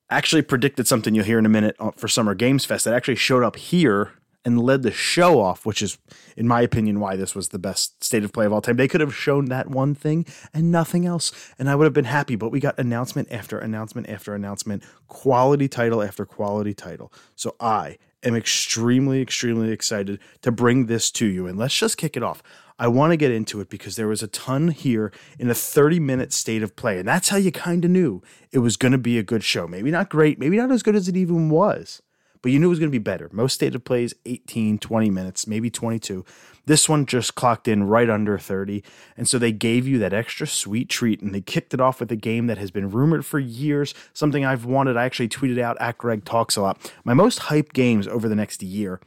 Actually 0.09 0.43
predicted 0.43 0.87
something 0.87 1.15
you'll 1.15 1.25
hear 1.25 1.39
in 1.39 1.47
a 1.47 1.51
minute 1.51 1.77
uh, 1.81 1.91
for 1.97 2.07
Summer 2.07 2.35
Games 2.35 2.65
Fest 2.65 2.85
that 2.85 2.95
actually 2.95 3.17
showed 3.17 3.43
up 3.43 3.57
here 3.57 4.13
and 4.47 4.63
led 4.63 4.85
the 4.85 4.93
show 4.93 5.41
off, 5.41 5.67
which 5.67 5.83
is, 5.83 5.99
in 6.37 6.47
my 6.47 6.61
opinion, 6.61 7.01
why 7.01 7.17
this 7.17 7.35
was 7.35 7.49
the 7.49 7.59
best 7.59 8.03
state 8.03 8.23
of 8.23 8.33
play 8.33 8.47
of 8.47 8.53
all 8.53 8.63
time. 8.63 8.77
They 8.77 8.87
could 8.87 9.01
have 9.01 9.15
shown 9.15 9.47
that 9.47 9.69
one 9.69 9.93
thing 9.93 10.25
and 10.55 10.71
nothing 10.71 11.05
else, 11.05 11.33
and 11.59 11.69
I 11.69 11.75
would 11.75 11.83
have 11.83 11.93
been 11.93 12.05
happy. 12.05 12.37
But 12.37 12.51
we 12.51 12.61
got 12.61 12.79
announcement 12.79 13.31
after 13.33 13.59
announcement 13.59 14.09
after 14.09 14.37
announcement, 14.37 14.85
quality 15.09 15.67
title 15.67 16.01
after 16.01 16.25
quality 16.25 16.75
title. 16.75 17.13
So 17.35 17.57
I 17.59 17.99
am 18.23 18.37
extremely, 18.37 19.21
extremely 19.21 19.73
excited 19.73 20.21
to 20.43 20.53
bring 20.53 20.87
this 20.87 21.11
to 21.11 21.27
you. 21.27 21.49
And 21.49 21.59
let's 21.59 21.77
just 21.77 21.97
kick 21.97 22.17
it 22.17 22.23
off. 22.23 22.41
I 22.79 22.87
want 22.87 23.11
to 23.11 23.17
get 23.17 23.33
into 23.33 23.61
it 23.61 23.69
because 23.69 23.97
there 23.97 24.07
was 24.07 24.23
a 24.23 24.29
ton 24.29 24.69
here 24.69 25.13
in 25.41 25.51
a 25.51 25.55
30 25.55 25.99
minute 25.99 26.33
state 26.33 26.63
of 26.63 26.77
play. 26.77 27.01
And 27.01 27.09
that's 27.09 27.31
how 27.31 27.37
you 27.37 27.51
kind 27.51 27.85
of 27.85 27.91
knew 27.91 28.23
it 28.53 28.61
was 28.61 28.77
going 28.77 28.93
to 28.93 28.99
be 28.99 29.19
a 29.19 29.25
good 29.25 29.43
show. 29.43 29.67
Maybe 29.67 29.91
not 29.91 30.09
great, 30.09 30.39
maybe 30.39 30.57
not 30.57 30.71
as 30.71 30.85
good 30.85 30.95
as 30.95 31.09
it 31.09 31.17
even 31.17 31.51
was 31.51 32.01
but 32.47 32.53
you 32.53 32.61
knew 32.61 32.67
it 32.67 32.69
was 32.69 32.79
going 32.79 32.93
to 32.93 32.97
be 32.97 33.03
better. 33.03 33.29
Most 33.33 33.55
state 33.55 33.75
of 33.75 33.83
plays 33.83 34.15
18, 34.25 34.79
20 34.79 35.11
minutes, 35.11 35.49
maybe 35.49 35.69
22. 35.69 36.25
This 36.67 36.89
one 36.89 37.05
just 37.05 37.35
clocked 37.35 37.67
in 37.67 37.83
right 37.83 38.09
under 38.09 38.39
30. 38.39 38.85
And 39.17 39.27
so 39.27 39.37
they 39.37 39.51
gave 39.51 39.89
you 39.89 39.99
that 39.99 40.13
extra 40.13 40.47
sweet 40.47 40.89
treat 40.89 41.21
and 41.21 41.35
they 41.35 41.41
kicked 41.41 41.75
it 41.75 41.81
off 41.81 41.99
with 41.99 42.13
a 42.13 42.15
game 42.15 42.47
that 42.47 42.57
has 42.57 42.71
been 42.71 42.89
rumored 42.89 43.27
for 43.27 43.41
years, 43.41 43.95
something 44.13 44.45
I've 44.45 44.65
wanted. 44.65 44.97
I 44.97 45.07
actually 45.07 45.29
tweeted 45.29 45.59
out 45.59 45.77
at 45.81 45.99
Greg 45.99 46.25
Talks 46.25 46.55
a 46.55 46.63
lot. 46.63 46.93
My 47.03 47.15
most 47.15 47.41
hyped 47.41 47.73
games 47.73 48.07
over 48.07 48.29
the 48.29 48.37
next 48.37 48.63
year 48.63 49.01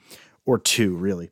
or 0.46 0.60
two, 0.60 0.98
really. 0.98 1.30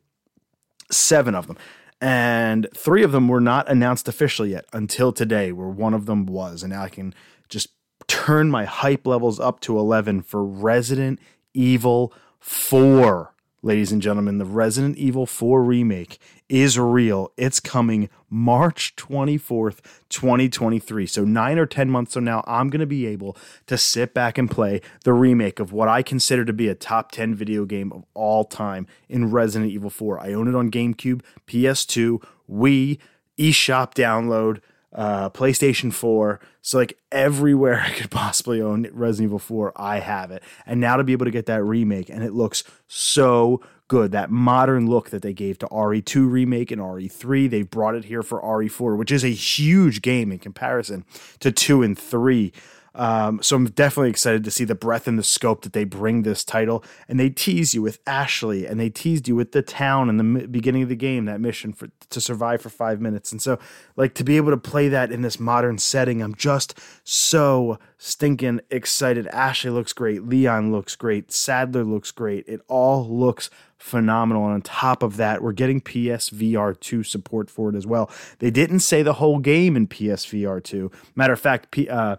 Seven 0.90 1.34
of 1.34 1.46
them. 1.46 1.58
And 2.00 2.68
three 2.74 3.02
of 3.02 3.12
them 3.12 3.28
were 3.28 3.42
not 3.42 3.68
announced 3.68 4.08
officially 4.08 4.52
yet 4.52 4.64
until 4.72 5.12
today, 5.12 5.52
where 5.52 5.68
one 5.68 5.92
of 5.92 6.06
them 6.06 6.24
was. 6.24 6.62
And 6.62 6.72
now 6.72 6.84
I 6.84 6.88
can 6.88 7.14
just 7.50 7.68
turn 8.06 8.50
my 8.50 8.64
hype 8.64 9.06
levels 9.06 9.38
up 9.38 9.60
to 9.60 9.78
11 9.78 10.22
for 10.22 10.42
Resident 10.42 11.20
Evil 11.58 12.14
4. 12.38 13.34
Ladies 13.62 13.90
and 13.90 14.00
gentlemen, 14.00 14.38
the 14.38 14.44
Resident 14.44 14.96
Evil 14.96 15.26
4 15.26 15.64
remake 15.64 16.20
is 16.48 16.78
real. 16.78 17.32
It's 17.36 17.58
coming 17.58 18.08
March 18.30 18.94
24th, 18.94 19.80
2023. 20.08 21.04
So, 21.06 21.24
nine 21.24 21.58
or 21.58 21.66
10 21.66 21.90
months 21.90 22.14
from 22.14 22.22
now, 22.22 22.44
I'm 22.46 22.70
going 22.70 22.78
to 22.78 22.86
be 22.86 23.06
able 23.06 23.36
to 23.66 23.76
sit 23.76 24.14
back 24.14 24.38
and 24.38 24.48
play 24.48 24.80
the 25.02 25.12
remake 25.12 25.58
of 25.58 25.72
what 25.72 25.88
I 25.88 26.04
consider 26.04 26.44
to 26.44 26.52
be 26.52 26.68
a 26.68 26.76
top 26.76 27.10
10 27.10 27.34
video 27.34 27.64
game 27.64 27.92
of 27.92 28.04
all 28.14 28.44
time 28.44 28.86
in 29.08 29.32
Resident 29.32 29.72
Evil 29.72 29.90
4. 29.90 30.20
I 30.20 30.34
own 30.34 30.46
it 30.46 30.54
on 30.54 30.70
GameCube, 30.70 31.22
PS2, 31.48 32.22
Wii, 32.48 32.98
eShop 33.36 33.94
download 33.94 34.60
uh, 34.92 35.30
PlayStation 35.30 35.92
4. 35.92 36.40
So 36.62 36.78
like 36.78 36.98
everywhere 37.12 37.80
I 37.86 37.90
could 37.90 38.10
possibly 38.10 38.60
own 38.60 38.88
Resident 38.92 39.28
Evil 39.28 39.38
4, 39.38 39.72
I 39.76 40.00
have 40.00 40.30
it. 40.30 40.42
And 40.66 40.80
now 40.80 40.96
to 40.96 41.04
be 41.04 41.12
able 41.12 41.26
to 41.26 41.30
get 41.30 41.46
that 41.46 41.62
remake, 41.62 42.08
and 42.08 42.22
it 42.22 42.32
looks 42.32 42.64
so 42.86 43.60
good. 43.88 44.12
That 44.12 44.30
modern 44.30 44.86
look 44.86 45.10
that 45.10 45.22
they 45.22 45.32
gave 45.32 45.58
to 45.58 45.66
RE2 45.66 46.30
remake 46.30 46.70
and 46.70 46.80
RE3, 46.80 47.50
they've 47.50 47.68
brought 47.68 47.94
it 47.94 48.04
here 48.04 48.22
for 48.22 48.40
RE4, 48.42 48.96
which 48.96 49.10
is 49.10 49.24
a 49.24 49.28
huge 49.28 50.02
game 50.02 50.30
in 50.30 50.38
comparison 50.38 51.04
to 51.40 51.50
2 51.50 51.82
and 51.82 51.98
3. 51.98 52.52
Um, 52.98 53.40
so 53.42 53.54
I'm 53.54 53.66
definitely 53.66 54.10
excited 54.10 54.42
to 54.42 54.50
see 54.50 54.64
the 54.64 54.74
breadth 54.74 55.06
and 55.06 55.18
the 55.18 55.22
scope 55.22 55.62
that 55.62 55.72
they 55.72 55.84
bring 55.84 56.22
this 56.22 56.44
title. 56.44 56.84
And 57.08 57.18
they 57.18 57.30
tease 57.30 57.72
you 57.72 57.80
with 57.80 58.00
Ashley, 58.06 58.66
and 58.66 58.78
they 58.78 58.90
teased 58.90 59.28
you 59.28 59.36
with 59.36 59.52
the 59.52 59.62
town 59.62 60.08
in 60.08 60.16
the 60.16 60.48
beginning 60.48 60.82
of 60.82 60.88
the 60.88 60.96
game, 60.96 61.24
that 61.26 61.40
mission 61.40 61.72
for 61.72 61.88
to 62.10 62.20
survive 62.20 62.60
for 62.60 62.70
five 62.70 63.00
minutes. 63.00 63.30
And 63.30 63.40
so, 63.40 63.58
like 63.96 64.14
to 64.14 64.24
be 64.24 64.36
able 64.36 64.50
to 64.50 64.56
play 64.56 64.88
that 64.88 65.12
in 65.12 65.22
this 65.22 65.38
modern 65.38 65.78
setting, 65.78 66.20
I'm 66.20 66.34
just 66.34 66.78
so 67.04 67.78
stinking 67.98 68.60
excited. 68.70 69.28
Ashley 69.28 69.70
looks 69.70 69.92
great, 69.92 70.26
Leon 70.26 70.72
looks 70.72 70.96
great, 70.96 71.30
Saddler 71.30 71.84
looks 71.84 72.10
great. 72.10 72.44
It 72.48 72.60
all 72.66 73.08
looks 73.08 73.48
phenomenal. 73.76 74.44
And 74.44 74.54
on 74.54 74.62
top 74.62 75.04
of 75.04 75.16
that, 75.18 75.40
we're 75.40 75.52
getting 75.52 75.80
PSVR 75.80 76.78
2 76.80 77.04
support 77.04 77.48
for 77.48 77.70
it 77.70 77.76
as 77.76 77.86
well. 77.86 78.10
They 78.40 78.50
didn't 78.50 78.80
say 78.80 79.02
the 79.02 79.14
whole 79.14 79.38
game 79.38 79.76
in 79.76 79.86
PSVR 79.86 80.62
2. 80.62 80.90
Matter 81.14 81.32
of 81.32 81.40
fact, 81.40 81.70
P, 81.70 81.88
uh, 81.88 82.16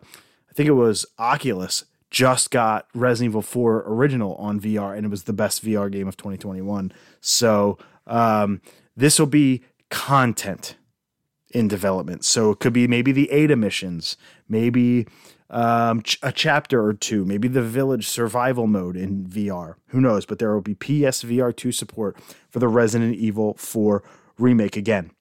think 0.59 0.67
it 0.67 0.73
was 0.73 1.05
Oculus 1.17 1.85
just 2.11 2.51
got 2.51 2.85
Resident 2.93 3.31
Evil 3.31 3.41
4 3.41 3.85
original 3.87 4.35
on 4.35 4.59
VR, 4.59 4.93
and 4.93 5.05
it 5.05 5.09
was 5.09 5.23
the 5.23 5.31
best 5.31 5.63
VR 5.63 5.89
game 5.89 6.05
of 6.05 6.17
2021. 6.17 6.91
So 7.21 7.77
um, 8.05 8.59
this 8.93 9.17
will 9.17 9.25
be 9.25 9.63
content 9.89 10.75
in 11.51 11.69
development. 11.69 12.25
So 12.25 12.51
it 12.51 12.59
could 12.59 12.73
be 12.73 12.89
maybe 12.89 13.13
the 13.13 13.31
Ada 13.31 13.55
missions, 13.55 14.17
maybe 14.49 15.07
um, 15.49 16.01
ch- 16.01 16.19
a 16.21 16.33
chapter 16.33 16.83
or 16.83 16.91
two, 16.91 17.23
maybe 17.23 17.47
the 17.47 17.61
village 17.61 18.09
survival 18.09 18.67
mode 18.67 18.97
in 18.97 19.27
VR. 19.27 19.75
Who 19.87 20.01
knows? 20.01 20.25
But 20.25 20.39
there 20.39 20.53
will 20.53 20.59
be 20.59 20.75
PSVR 20.75 21.55
2 21.55 21.71
support 21.71 22.17
for 22.49 22.59
the 22.59 22.67
Resident 22.67 23.15
Evil 23.15 23.53
4 23.53 24.03
remake 24.37 24.75
again, 24.75 25.11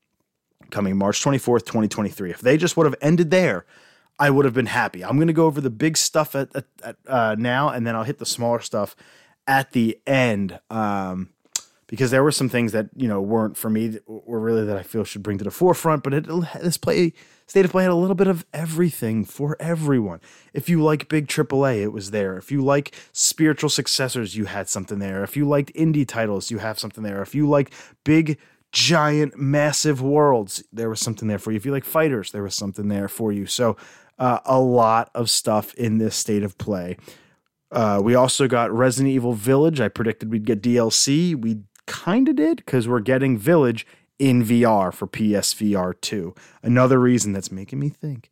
coming 0.72 0.97
March 0.97 1.22
24th, 1.22 1.64
2023. 1.64 2.32
If 2.32 2.41
they 2.41 2.57
just 2.57 2.76
would 2.76 2.86
have 2.86 2.97
ended 3.01 3.30
there, 3.30 3.66
I 4.18 4.30
would 4.30 4.44
have 4.44 4.54
been 4.54 4.66
happy. 4.66 5.04
I'm 5.04 5.16
going 5.16 5.28
to 5.28 5.32
go 5.32 5.46
over 5.46 5.60
the 5.60 5.70
big 5.70 5.96
stuff 5.96 6.34
at, 6.34 6.54
at, 6.54 6.64
at 6.82 6.96
uh, 7.06 7.36
now, 7.38 7.68
and 7.68 7.86
then 7.86 7.94
I'll 7.94 8.04
hit 8.04 8.18
the 8.18 8.26
smaller 8.26 8.60
stuff 8.60 8.96
at 9.46 9.72
the 9.72 9.98
end. 10.06 10.58
Um, 10.70 11.30
because 11.88 12.10
there 12.10 12.22
were 12.22 12.32
some 12.32 12.50
things 12.50 12.72
that 12.72 12.90
you 12.94 13.08
know 13.08 13.20
weren't 13.20 13.56
for 13.56 13.70
me, 13.70 13.98
or 14.06 14.38
really 14.38 14.64
that 14.64 14.76
I 14.76 14.82
feel 14.82 15.04
should 15.04 15.22
bring 15.22 15.38
to 15.38 15.44
the 15.44 15.50
forefront. 15.50 16.02
But 16.04 16.14
it, 16.14 16.26
this 16.60 16.76
play 16.76 17.14
state 17.46 17.64
of 17.64 17.70
play 17.70 17.82
had 17.82 17.90
a 17.90 17.96
little 17.96 18.14
bit 18.14 18.26
of 18.26 18.44
everything 18.52 19.24
for 19.24 19.56
everyone. 19.58 20.20
If 20.52 20.68
you 20.68 20.82
like 20.82 21.08
big 21.08 21.26
AAA, 21.26 21.82
it 21.82 21.92
was 21.92 22.10
there. 22.10 22.36
If 22.36 22.52
you 22.52 22.62
like 22.62 22.94
spiritual 23.12 23.70
successors, 23.70 24.36
you 24.36 24.44
had 24.44 24.68
something 24.68 24.98
there. 24.98 25.24
If 25.24 25.36
you 25.36 25.48
liked 25.48 25.72
indie 25.74 26.06
titles, 26.06 26.50
you 26.50 26.58
have 26.58 26.78
something 26.78 27.02
there. 27.02 27.22
If 27.22 27.34
you 27.34 27.48
like 27.48 27.72
big 28.04 28.38
giant 28.70 29.38
massive 29.38 30.02
worlds 30.02 30.62
there 30.70 30.90
was 30.90 31.00
something 31.00 31.26
there 31.26 31.38
for 31.38 31.50
you 31.50 31.56
if 31.56 31.64
you 31.64 31.72
like 31.72 31.86
fighters 31.86 32.32
there 32.32 32.42
was 32.42 32.54
something 32.54 32.88
there 32.88 33.08
for 33.08 33.32
you 33.32 33.46
so 33.46 33.78
uh, 34.18 34.40
a 34.44 34.60
lot 34.60 35.10
of 35.14 35.30
stuff 35.30 35.74
in 35.74 35.98
this 35.98 36.16
state 36.16 36.42
of 36.42 36.58
play. 36.58 36.96
Uh, 37.70 38.00
we 38.02 38.14
also 38.14 38.48
got 38.48 38.72
Resident 38.72 39.12
Evil 39.12 39.34
Village. 39.34 39.80
I 39.80 39.88
predicted 39.88 40.30
we'd 40.30 40.46
get 40.46 40.62
DLC. 40.62 41.34
We 41.34 41.60
kind 41.86 42.28
of 42.28 42.36
did 42.36 42.58
because 42.58 42.88
we're 42.88 43.00
getting 43.00 43.36
Village 43.36 43.86
in 44.18 44.42
VR 44.44 44.92
for 44.92 45.06
PSVR 45.06 45.94
2. 46.00 46.34
Another 46.62 46.98
reason 46.98 47.32
that's 47.32 47.52
making 47.52 47.78
me 47.78 47.88
think 47.88 48.30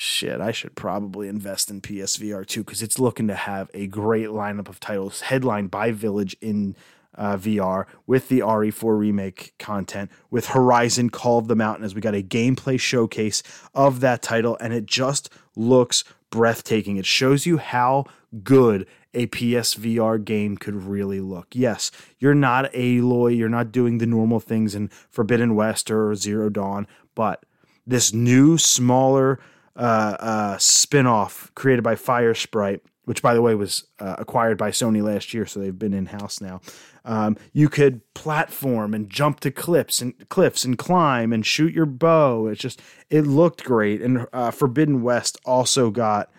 shit, 0.00 0.40
I 0.40 0.52
should 0.52 0.76
probably 0.76 1.26
invest 1.26 1.70
in 1.70 1.80
PSVR 1.80 2.46
2 2.46 2.62
because 2.62 2.82
it's 2.82 3.00
looking 3.00 3.26
to 3.26 3.34
have 3.34 3.68
a 3.74 3.88
great 3.88 4.28
lineup 4.28 4.68
of 4.68 4.78
titles 4.78 5.22
headlined 5.22 5.72
by 5.72 5.90
Village 5.90 6.36
in 6.40 6.76
uh, 7.18 7.36
VR 7.36 7.84
with 8.06 8.28
the 8.28 8.40
RE4 8.40 8.98
remake 8.98 9.52
content, 9.58 10.10
with 10.30 10.46
Horizon 10.46 11.10
Call 11.10 11.38
of 11.38 11.48
the 11.48 11.56
Mountain, 11.56 11.84
as 11.84 11.94
we 11.94 12.00
got 12.00 12.14
a 12.14 12.22
gameplay 12.22 12.80
showcase 12.80 13.42
of 13.74 14.00
that 14.00 14.22
title, 14.22 14.56
and 14.60 14.72
it 14.72 14.86
just 14.86 15.28
looks 15.56 16.04
breathtaking. 16.30 16.96
It 16.96 17.06
shows 17.06 17.44
you 17.44 17.58
how 17.58 18.04
good 18.42 18.86
a 19.14 19.26
PSVR 19.26 20.24
game 20.24 20.56
could 20.56 20.74
really 20.74 21.20
look. 21.20 21.48
Yes, 21.52 21.90
you're 22.18 22.34
not 22.34 22.72
Aloy, 22.72 23.36
you're 23.36 23.48
not 23.48 23.72
doing 23.72 23.98
the 23.98 24.06
normal 24.06 24.38
things 24.40 24.74
in 24.74 24.88
Forbidden 25.10 25.54
West 25.54 25.90
or 25.90 26.14
Zero 26.14 26.48
Dawn, 26.48 26.86
but 27.14 27.44
this 27.86 28.12
new, 28.12 28.58
smaller 28.58 29.40
uh, 29.74 30.16
uh, 30.20 30.58
spin 30.58 31.06
off 31.06 31.50
created 31.54 31.82
by 31.82 31.94
Firesprite, 31.94 32.80
which, 33.08 33.22
by 33.22 33.32
the 33.32 33.40
way, 33.40 33.54
was 33.54 33.86
uh, 34.00 34.16
acquired 34.18 34.58
by 34.58 34.70
Sony 34.70 35.02
last 35.02 35.32
year, 35.32 35.46
so 35.46 35.58
they've 35.58 35.78
been 35.78 35.94
in 35.94 36.04
house 36.04 36.42
now. 36.42 36.60
Um, 37.06 37.38
you 37.54 37.70
could 37.70 38.02
platform 38.12 38.92
and 38.92 39.08
jump 39.08 39.40
to 39.40 39.50
cliffs 39.50 40.02
and 40.02 40.28
cliffs 40.28 40.62
and 40.62 40.76
climb 40.76 41.32
and 41.32 41.46
shoot 41.46 41.72
your 41.72 41.86
bow. 41.86 42.48
It's 42.48 42.60
just 42.60 42.82
it 43.08 43.22
looked 43.22 43.64
great. 43.64 44.02
And 44.02 44.26
uh, 44.30 44.50
Forbidden 44.50 45.00
West 45.00 45.38
also 45.46 45.90
got 45.90 46.30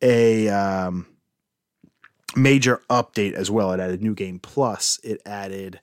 a 0.00 0.48
um, 0.48 1.08
major 2.34 2.80
update 2.88 3.34
as 3.34 3.50
well. 3.50 3.72
It 3.72 3.80
added 3.80 4.02
New 4.02 4.14
Game 4.14 4.38
Plus. 4.38 4.98
It 5.04 5.20
added 5.26 5.80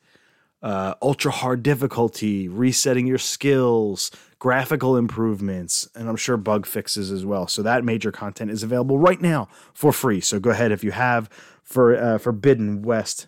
uh, 0.62 0.96
ultra 1.02 1.32
hard 1.32 1.64
difficulty, 1.64 2.48
resetting 2.48 3.08
your 3.08 3.18
skills, 3.18 4.12
graphical 4.40 4.98
improvements, 4.98 5.88
and 5.96 6.08
I'm 6.08 6.16
sure 6.16 6.38
bug 6.38 6.66
fixes 6.66 7.12
as 7.12 7.26
well. 7.26 7.48
So 7.48 7.62
that 7.64 7.84
major 7.84 8.12
content 8.12 8.52
is 8.52 8.64
available 8.64 9.00
right 9.00 9.22
now 9.22 9.48
for 9.74 9.92
free. 9.92 10.22
So 10.22 10.40
go 10.40 10.52
ahead 10.52 10.72
if 10.72 10.84
you 10.84 10.92
have 10.92 11.30
for 11.64 11.96
uh, 11.96 12.18
Forbidden 12.18 12.82
West, 12.82 13.28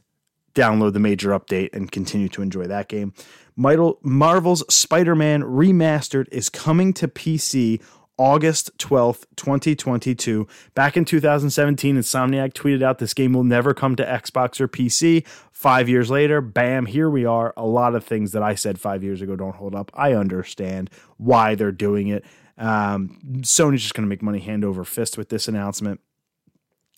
download 0.53 0.93
the 0.93 0.99
major 0.99 1.29
update 1.29 1.69
and 1.73 1.91
continue 1.91 2.29
to 2.29 2.41
enjoy 2.41 2.65
that 2.65 2.87
game. 2.87 3.13
Marvel's 3.55 4.63
Spider-Man 4.73 5.43
Remastered 5.43 6.27
is 6.31 6.49
coming 6.49 6.93
to 6.93 7.07
PC 7.07 7.81
August 8.17 8.77
12th, 8.77 9.25
2022. 9.35 10.47
Back 10.75 10.95
in 10.95 11.05
2017, 11.05 11.97
Insomniac 11.97 12.53
tweeted 12.53 12.83
out 12.83 12.99
this 12.99 13.13
game 13.13 13.33
will 13.33 13.43
never 13.43 13.73
come 13.73 13.95
to 13.95 14.05
Xbox 14.05 14.61
or 14.61 14.67
PC. 14.67 15.25
Five 15.51 15.89
years 15.89 16.11
later, 16.11 16.39
bam, 16.39 16.85
here 16.85 17.09
we 17.09 17.25
are. 17.25 17.53
A 17.57 17.65
lot 17.65 17.95
of 17.95 18.03
things 18.03 18.31
that 18.33 18.43
I 18.43 18.55
said 18.55 18.79
five 18.79 19.03
years 19.03 19.21
ago 19.21 19.35
don't 19.35 19.55
hold 19.55 19.73
up. 19.73 19.91
I 19.95 20.13
understand 20.13 20.89
why 21.17 21.55
they're 21.55 21.71
doing 21.71 22.09
it. 22.09 22.23
Um, 22.57 23.19
Sony's 23.41 23.81
just 23.81 23.95
going 23.95 24.05
to 24.05 24.09
make 24.09 24.21
money 24.21 24.39
hand 24.39 24.63
over 24.63 24.83
fist 24.83 25.17
with 25.17 25.29
this 25.29 25.47
announcement. 25.47 25.99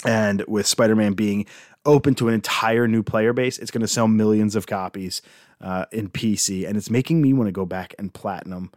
And 0.03 0.43
with 0.47 0.68
Spider 0.68 0.95
Man 0.95 1.13
being 1.13 1.45
open 1.86 2.13
to 2.16 2.28
an 2.28 2.34
entire 2.34 2.88
new 2.88 3.03
player 3.03 3.32
base, 3.32 3.57
it's 3.57 3.72
going 3.72 3.82
to 3.82 3.88
sell 3.88 4.07
millions 4.07 4.55
of 4.55 4.68
copies 4.68 5.22
uh, 5.61 5.86
in 5.91 6.09
PC. 6.09 6.68
And 6.68 6.76
it's 6.76 6.89
making 6.89 7.22
me 7.22 7.32
want 7.32 7.47
to 7.47 7.53
go 7.53 7.66
back 7.66 7.95
and 7.97 8.13
platinum 8.13 8.72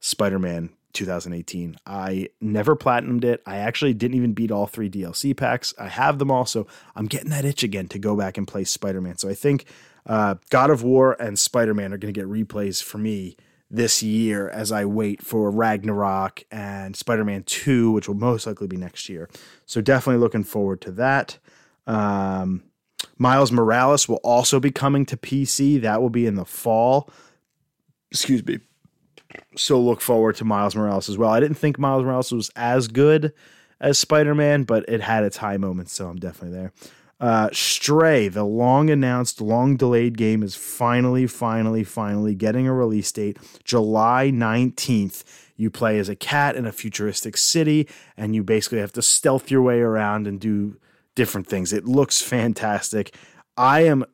Spider 0.00 0.40
Man 0.40 0.70
2018. 0.94 1.76
I 1.86 2.28
never 2.40 2.74
platinumed 2.74 3.24
it. 3.24 3.42
I 3.44 3.58
actually 3.58 3.92
didn't 3.92 4.16
even 4.16 4.32
beat 4.32 4.50
all 4.50 4.66
three 4.66 4.88
DLC 4.88 5.36
packs. 5.36 5.74
I 5.78 5.88
have 5.88 6.18
them 6.18 6.30
all, 6.30 6.46
so 6.46 6.66
I'm 6.96 7.06
getting 7.06 7.30
that 7.30 7.44
itch 7.44 7.62
again 7.62 7.88
to 7.88 7.98
go 7.98 8.16
back 8.16 8.38
and 8.38 8.48
play 8.48 8.64
Spider 8.64 9.00
Man. 9.00 9.18
So 9.18 9.28
I 9.28 9.34
think 9.34 9.66
uh, 10.06 10.36
God 10.50 10.70
of 10.70 10.82
War 10.82 11.20
and 11.20 11.38
Spider 11.38 11.74
Man 11.74 11.92
are 11.92 11.98
going 11.98 12.12
to 12.12 12.18
get 12.18 12.28
replays 12.28 12.82
for 12.82 12.98
me 12.98 13.36
this 13.70 14.02
year 14.02 14.48
as 14.48 14.70
I 14.70 14.84
wait 14.84 15.22
for 15.22 15.50
Ragnarok 15.50 16.44
and 16.50 16.96
Spider 16.96 17.24
Man 17.24 17.42
2, 17.42 17.90
which 17.90 18.08
will 18.08 18.14
most 18.14 18.46
likely 18.46 18.68
be 18.68 18.76
next 18.76 19.08
year. 19.08 19.28
So 19.66 19.80
definitely 19.80 20.20
looking 20.20 20.44
forward 20.44 20.80
to 20.82 20.92
that. 20.92 21.38
Um, 21.86 22.62
Miles 23.18 23.52
Morales 23.52 24.08
will 24.08 24.20
also 24.22 24.60
be 24.60 24.70
coming 24.70 25.04
to 25.06 25.16
PC. 25.16 25.80
That 25.80 26.00
will 26.00 26.10
be 26.10 26.26
in 26.26 26.36
the 26.36 26.44
fall. 26.44 27.10
Excuse 28.10 28.44
me 28.46 28.60
so 29.56 29.80
look 29.80 30.00
forward 30.00 30.36
to 30.36 30.44
Miles 30.44 30.76
Morales 30.76 31.08
as 31.08 31.18
well. 31.18 31.30
I 31.30 31.40
didn't 31.40 31.58
think 31.58 31.78
Miles 31.78 32.04
Morales 32.04 32.32
was 32.32 32.50
as 32.56 32.88
good 32.88 33.32
as 33.80 33.98
Spider 33.98 34.34
Man, 34.34 34.64
but 34.64 34.84
it 34.88 35.00
had 35.00 35.24
its 35.24 35.38
high 35.38 35.56
moments, 35.56 35.92
so 35.92 36.08
I'm 36.08 36.16
definitely 36.16 36.56
there. 36.56 36.72
Uh, 37.20 37.48
Stray, 37.52 38.28
the 38.28 38.44
long 38.44 38.90
announced, 38.90 39.40
long 39.40 39.76
delayed 39.76 40.18
game, 40.18 40.42
is 40.42 40.56
finally, 40.56 41.26
finally, 41.26 41.84
finally 41.84 42.34
getting 42.34 42.66
a 42.66 42.72
release 42.74 43.10
date 43.12 43.38
July 43.64 44.30
19th. 44.32 45.22
You 45.56 45.70
play 45.70 45.98
as 45.98 46.08
a 46.08 46.16
cat 46.16 46.56
in 46.56 46.66
a 46.66 46.72
futuristic 46.72 47.36
city, 47.36 47.88
and 48.16 48.34
you 48.34 48.42
basically 48.42 48.80
have 48.80 48.92
to 48.92 49.02
stealth 49.02 49.50
your 49.50 49.62
way 49.62 49.80
around 49.80 50.26
and 50.26 50.40
do 50.40 50.76
different 51.14 51.46
things. 51.46 51.72
It 51.72 51.84
looks 51.84 52.20
fantastic. 52.20 53.14
I 53.56 53.82
am 53.82 54.04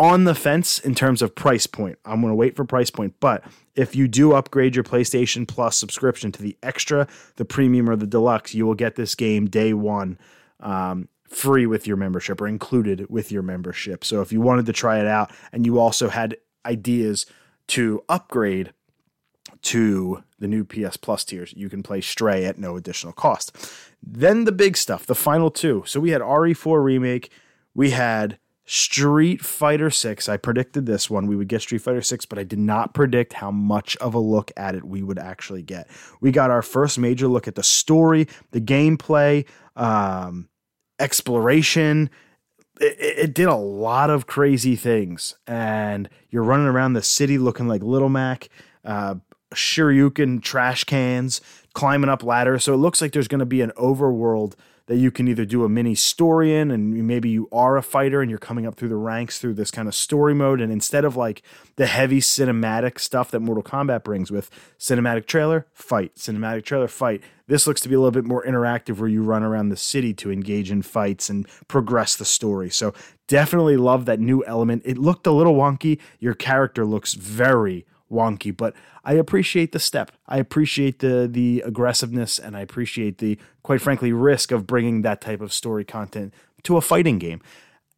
on 0.00 0.24
the 0.24 0.34
fence 0.34 0.78
in 0.78 0.94
terms 0.94 1.20
of 1.20 1.34
price 1.34 1.66
point. 1.66 1.98
I'm 2.06 2.22
going 2.22 2.30
to 2.30 2.34
wait 2.34 2.56
for 2.56 2.64
price 2.64 2.90
point, 2.90 3.14
but 3.20 3.44
if 3.74 3.94
you 3.94 4.08
do 4.08 4.32
upgrade 4.32 4.74
your 4.74 4.82
PlayStation 4.82 5.46
Plus 5.46 5.76
subscription 5.76 6.32
to 6.32 6.42
the 6.42 6.56
extra, 6.62 7.06
the 7.36 7.44
premium, 7.44 7.88
or 7.88 7.96
the 7.96 8.06
deluxe, 8.06 8.54
you 8.54 8.64
will 8.64 8.74
get 8.74 8.96
this 8.96 9.14
game 9.14 9.44
day 9.44 9.74
one 9.74 10.18
um, 10.60 11.08
free 11.28 11.66
with 11.66 11.86
your 11.86 11.98
membership 11.98 12.40
or 12.40 12.48
included 12.48 13.10
with 13.10 13.30
your 13.30 13.42
membership. 13.42 14.02
So 14.02 14.22
if 14.22 14.32
you 14.32 14.40
wanted 14.40 14.64
to 14.66 14.72
try 14.72 15.00
it 15.00 15.06
out 15.06 15.30
and 15.52 15.66
you 15.66 15.78
also 15.78 16.08
had 16.08 16.38
ideas 16.64 17.26
to 17.68 18.02
upgrade 18.08 18.72
to 19.62 20.24
the 20.38 20.48
new 20.48 20.64
PS 20.64 20.96
Plus 20.96 21.24
tiers, 21.24 21.52
you 21.54 21.68
can 21.68 21.82
play 21.82 22.00
Stray 22.00 22.46
at 22.46 22.56
no 22.56 22.74
additional 22.74 23.12
cost. 23.12 23.54
Then 24.02 24.44
the 24.44 24.52
big 24.52 24.78
stuff, 24.78 25.04
the 25.04 25.14
final 25.14 25.50
two. 25.50 25.82
So 25.86 26.00
we 26.00 26.10
had 26.10 26.22
RE4 26.22 26.82
Remake, 26.82 27.30
we 27.74 27.90
had 27.90 28.38
Street 28.72 29.44
Fighter 29.44 29.90
6. 29.90 30.28
I 30.28 30.36
predicted 30.36 30.86
this 30.86 31.10
one. 31.10 31.26
We 31.26 31.34
would 31.34 31.48
get 31.48 31.60
Street 31.60 31.82
Fighter 31.82 32.02
6, 32.02 32.24
but 32.26 32.38
I 32.38 32.44
did 32.44 32.60
not 32.60 32.94
predict 32.94 33.32
how 33.32 33.50
much 33.50 33.96
of 33.96 34.14
a 34.14 34.20
look 34.20 34.52
at 34.56 34.76
it 34.76 34.84
we 34.84 35.02
would 35.02 35.18
actually 35.18 35.62
get. 35.62 35.88
We 36.20 36.30
got 36.30 36.52
our 36.52 36.62
first 36.62 36.96
major 36.96 37.26
look 37.26 37.48
at 37.48 37.56
the 37.56 37.64
story, 37.64 38.28
the 38.52 38.60
gameplay, 38.60 39.44
um, 39.74 40.48
exploration. 41.00 42.10
It, 42.80 42.96
it, 43.00 43.34
did 43.34 43.48
a 43.48 43.56
lot 43.56 44.08
of 44.08 44.28
crazy 44.28 44.76
things. 44.76 45.34
And 45.48 46.08
you're 46.28 46.44
running 46.44 46.68
around 46.68 46.92
the 46.92 47.02
city 47.02 47.38
looking 47.38 47.66
like 47.66 47.82
Little 47.82 48.08
Mac, 48.08 48.50
uh, 48.84 49.16
trash 49.52 50.84
cans, 50.84 51.40
climbing 51.72 52.08
up 52.08 52.22
ladders. 52.22 52.62
So 52.62 52.74
it 52.74 52.76
looks 52.76 53.02
like 53.02 53.10
there's 53.10 53.26
going 53.26 53.40
to 53.40 53.46
be 53.46 53.62
an 53.62 53.72
overworld 53.76 54.54
that 54.90 54.96
you 54.96 55.12
can 55.12 55.28
either 55.28 55.44
do 55.44 55.64
a 55.64 55.68
mini 55.68 55.94
story 55.94 56.52
in 56.52 56.72
and 56.72 57.06
maybe 57.06 57.30
you 57.30 57.48
are 57.52 57.76
a 57.76 57.82
fighter 57.82 58.22
and 58.22 58.28
you're 58.28 58.40
coming 58.40 58.66
up 58.66 58.74
through 58.74 58.88
the 58.88 58.96
ranks 58.96 59.38
through 59.38 59.54
this 59.54 59.70
kind 59.70 59.86
of 59.86 59.94
story 59.94 60.34
mode 60.34 60.60
and 60.60 60.72
instead 60.72 61.04
of 61.04 61.14
like 61.14 61.42
the 61.76 61.86
heavy 61.86 62.20
cinematic 62.20 62.98
stuff 62.98 63.30
that 63.30 63.38
Mortal 63.38 63.62
Kombat 63.62 64.02
brings 64.02 64.32
with 64.32 64.50
cinematic 64.80 65.26
trailer 65.26 65.68
fight 65.72 66.16
cinematic 66.16 66.64
trailer 66.64 66.88
fight. 66.88 67.22
This 67.46 67.68
looks 67.68 67.80
to 67.82 67.88
be 67.88 67.94
a 67.94 68.00
little 68.00 68.10
bit 68.10 68.24
more 68.24 68.44
interactive 68.44 68.98
where 68.98 69.08
you 69.08 69.22
run 69.22 69.44
around 69.44 69.68
the 69.68 69.76
city 69.76 70.12
to 70.14 70.32
engage 70.32 70.72
in 70.72 70.82
fights 70.82 71.30
and 71.30 71.46
progress 71.68 72.16
the 72.16 72.24
story. 72.24 72.68
So 72.68 72.92
definitely 73.28 73.76
love 73.76 74.06
that 74.06 74.18
new 74.18 74.44
element. 74.44 74.82
It 74.84 74.98
looked 74.98 75.28
a 75.28 75.32
little 75.32 75.54
wonky. 75.54 76.00
Your 76.18 76.34
character 76.34 76.84
looks 76.84 77.14
very 77.14 77.86
wonky, 78.10 78.56
but 78.56 78.74
I 79.04 79.14
appreciate 79.14 79.72
the 79.72 79.78
step. 79.78 80.12
I 80.26 80.38
appreciate 80.38 80.98
the 80.98 81.28
the 81.30 81.62
aggressiveness, 81.64 82.38
and 82.38 82.56
I 82.56 82.60
appreciate 82.60 83.18
the 83.18 83.38
quite 83.62 83.80
frankly 83.80 84.12
risk 84.12 84.52
of 84.52 84.66
bringing 84.66 85.02
that 85.02 85.20
type 85.20 85.40
of 85.40 85.52
story 85.52 85.84
content 85.84 86.34
to 86.64 86.76
a 86.76 86.80
fighting 86.80 87.18
game. 87.18 87.40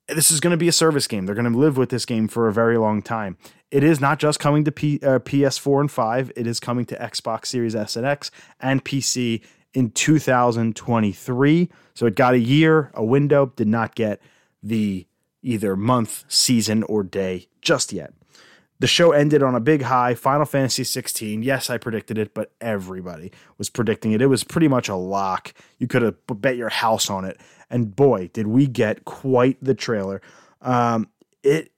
This 0.08 0.30
is 0.30 0.40
going 0.40 0.50
to 0.50 0.56
be 0.56 0.68
a 0.68 0.72
service 0.72 1.06
game. 1.06 1.26
They're 1.26 1.34
going 1.34 1.50
to 1.50 1.58
live 1.58 1.76
with 1.76 1.90
this 1.90 2.04
game 2.04 2.28
for 2.28 2.48
a 2.48 2.52
very 2.52 2.76
long 2.76 3.02
time. 3.02 3.36
It 3.70 3.82
is 3.82 4.00
not 4.00 4.18
just 4.18 4.38
coming 4.38 4.64
to 4.64 4.72
P, 4.72 5.00
uh, 5.02 5.20
PS4 5.20 5.80
and 5.80 5.90
5, 5.90 6.32
it 6.36 6.46
is 6.46 6.60
coming 6.60 6.84
to 6.86 6.96
Xbox 6.96 7.46
Series 7.46 7.74
S 7.74 7.96
and 7.96 8.04
X 8.04 8.30
and 8.60 8.84
PC 8.84 9.42
in 9.72 9.90
2023. 9.90 11.70
So 11.94 12.06
it 12.06 12.14
got 12.14 12.34
a 12.34 12.38
year, 12.38 12.90
a 12.94 13.04
window, 13.04 13.52
did 13.56 13.68
not 13.68 13.94
get 13.94 14.20
the 14.62 15.06
either 15.42 15.76
month, 15.76 16.24
season, 16.28 16.82
or 16.84 17.02
day 17.02 17.46
just 17.60 17.92
yet. 17.92 18.12
The 18.82 18.88
show 18.88 19.12
ended 19.12 19.44
on 19.44 19.54
a 19.54 19.60
big 19.60 19.82
high. 19.82 20.16
Final 20.16 20.44
Fantasy 20.44 20.82
16. 20.82 21.44
Yes, 21.44 21.70
I 21.70 21.78
predicted 21.78 22.18
it, 22.18 22.34
but 22.34 22.50
everybody 22.60 23.30
was 23.56 23.70
predicting 23.70 24.10
it. 24.10 24.20
It 24.20 24.26
was 24.26 24.42
pretty 24.42 24.66
much 24.66 24.88
a 24.88 24.96
lock. 24.96 25.54
You 25.78 25.86
could 25.86 26.02
have 26.02 26.16
bet 26.26 26.56
your 26.56 26.68
house 26.68 27.08
on 27.08 27.24
it. 27.24 27.40
And 27.70 27.94
boy, 27.94 28.30
did 28.32 28.48
we 28.48 28.66
get 28.66 29.04
quite 29.04 29.56
the 29.62 29.76
trailer. 29.76 30.20
Um, 30.60 31.08
it 31.44 31.70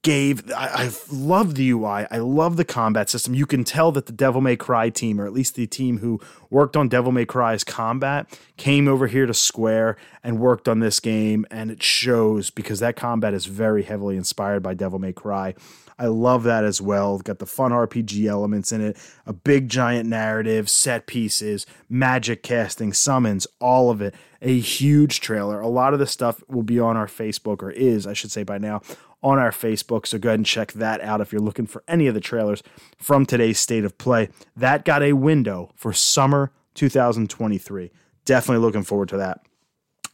gave 0.00 0.50
I, 0.52 0.84
I 0.84 0.90
love 1.12 1.54
the 1.54 1.68
UI. 1.68 2.06
I 2.10 2.16
love 2.16 2.56
the 2.56 2.64
combat 2.64 3.10
system. 3.10 3.34
You 3.34 3.44
can 3.44 3.62
tell 3.62 3.92
that 3.92 4.06
the 4.06 4.12
Devil 4.12 4.40
May 4.40 4.56
Cry 4.56 4.88
team, 4.88 5.20
or 5.20 5.26
at 5.26 5.34
least 5.34 5.54
the 5.54 5.66
team 5.66 5.98
who 5.98 6.18
worked 6.48 6.78
on 6.78 6.88
Devil 6.88 7.12
May 7.12 7.26
Cry's 7.26 7.62
combat, 7.62 8.26
came 8.56 8.88
over 8.88 9.06
here 9.06 9.26
to 9.26 9.34
Square 9.34 9.98
and 10.24 10.38
worked 10.38 10.66
on 10.66 10.80
this 10.80 10.98
game, 10.98 11.44
and 11.50 11.70
it 11.70 11.82
shows 11.82 12.48
because 12.48 12.80
that 12.80 12.96
combat 12.96 13.34
is 13.34 13.44
very 13.44 13.82
heavily 13.82 14.16
inspired 14.16 14.62
by 14.62 14.72
Devil 14.72 14.98
May 14.98 15.12
Cry. 15.12 15.54
I 15.98 16.06
love 16.06 16.44
that 16.44 16.64
as 16.64 16.80
well. 16.80 17.18
got 17.18 17.38
the 17.40 17.46
fun 17.46 17.72
RPG 17.72 18.26
elements 18.26 18.70
in 18.70 18.80
it, 18.80 18.96
a 19.26 19.32
big 19.32 19.68
giant 19.68 20.08
narrative, 20.08 20.70
set 20.70 21.06
pieces, 21.06 21.66
magic 21.88 22.42
casting, 22.42 22.92
summons, 22.92 23.46
all 23.60 23.90
of 23.90 24.00
it. 24.00 24.14
A 24.40 24.58
huge 24.60 25.20
trailer. 25.20 25.60
A 25.60 25.66
lot 25.66 25.92
of 25.92 25.98
the 25.98 26.06
stuff 26.06 26.44
will 26.46 26.62
be 26.62 26.78
on 26.78 26.96
our 26.96 27.08
Facebook, 27.08 27.60
or 27.60 27.70
is, 27.70 28.06
I 28.06 28.12
should 28.12 28.30
say 28.30 28.44
by 28.44 28.58
now, 28.58 28.80
on 29.20 29.40
our 29.40 29.50
Facebook. 29.50 30.06
So 30.06 30.18
go 30.18 30.28
ahead 30.28 30.38
and 30.38 30.46
check 30.46 30.72
that 30.74 31.00
out 31.00 31.20
if 31.20 31.32
you're 31.32 31.40
looking 31.40 31.66
for 31.66 31.82
any 31.88 32.06
of 32.06 32.14
the 32.14 32.20
trailers 32.20 32.62
from 32.96 33.26
today's 33.26 33.58
state 33.58 33.84
of 33.84 33.98
play. 33.98 34.28
That 34.56 34.84
got 34.84 35.02
a 35.02 35.14
window 35.14 35.72
for 35.74 35.92
summer 35.92 36.52
2023. 36.74 37.90
Definitely 38.24 38.64
looking 38.64 38.84
forward 38.84 39.08
to 39.08 39.16
that. 39.16 39.40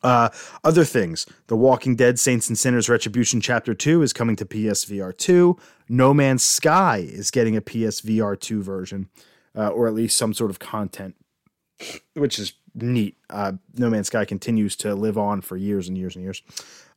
Uh, 0.05 0.29
other 0.63 0.85
things 0.85 1.27
The 1.47 1.57
Walking 1.57 1.97
Dead 1.97 2.19
Saints 2.19 2.49
and 2.49 2.59
Sinners 2.59 2.89
Retribution 2.91 3.41
Chapter 3.41 3.75
2 3.75 4.03
is 4.03 4.13
coming 4.13 4.37
to 4.37 4.45
PSVR 4.45 5.17
2. 5.17 5.57
No 5.89 6.13
Man's 6.13 6.45
Sky 6.45 6.99
is 6.99 7.31
getting 7.31 7.57
a 7.57 7.63
PSVR 7.63 8.39
2 8.39 8.63
version, 8.63 9.09
uh, 9.57 9.69
or 9.69 9.89
at 9.89 9.95
least 9.95 10.19
some 10.19 10.35
sort 10.35 10.51
of 10.51 10.59
content, 10.59 11.17
which 12.13 12.39
is 12.39 12.53
neat. 12.75 13.17
Uh, 13.31 13.53
no 13.77 13.89
Man's 13.89 14.09
Sky 14.09 14.27
continues 14.27 14.77
to 14.77 14.95
live 14.95 15.17
on 15.17 15.41
for 15.41 15.57
years 15.57 15.89
and 15.89 15.97
years 15.97 16.15
and 16.15 16.23
years. 16.23 16.43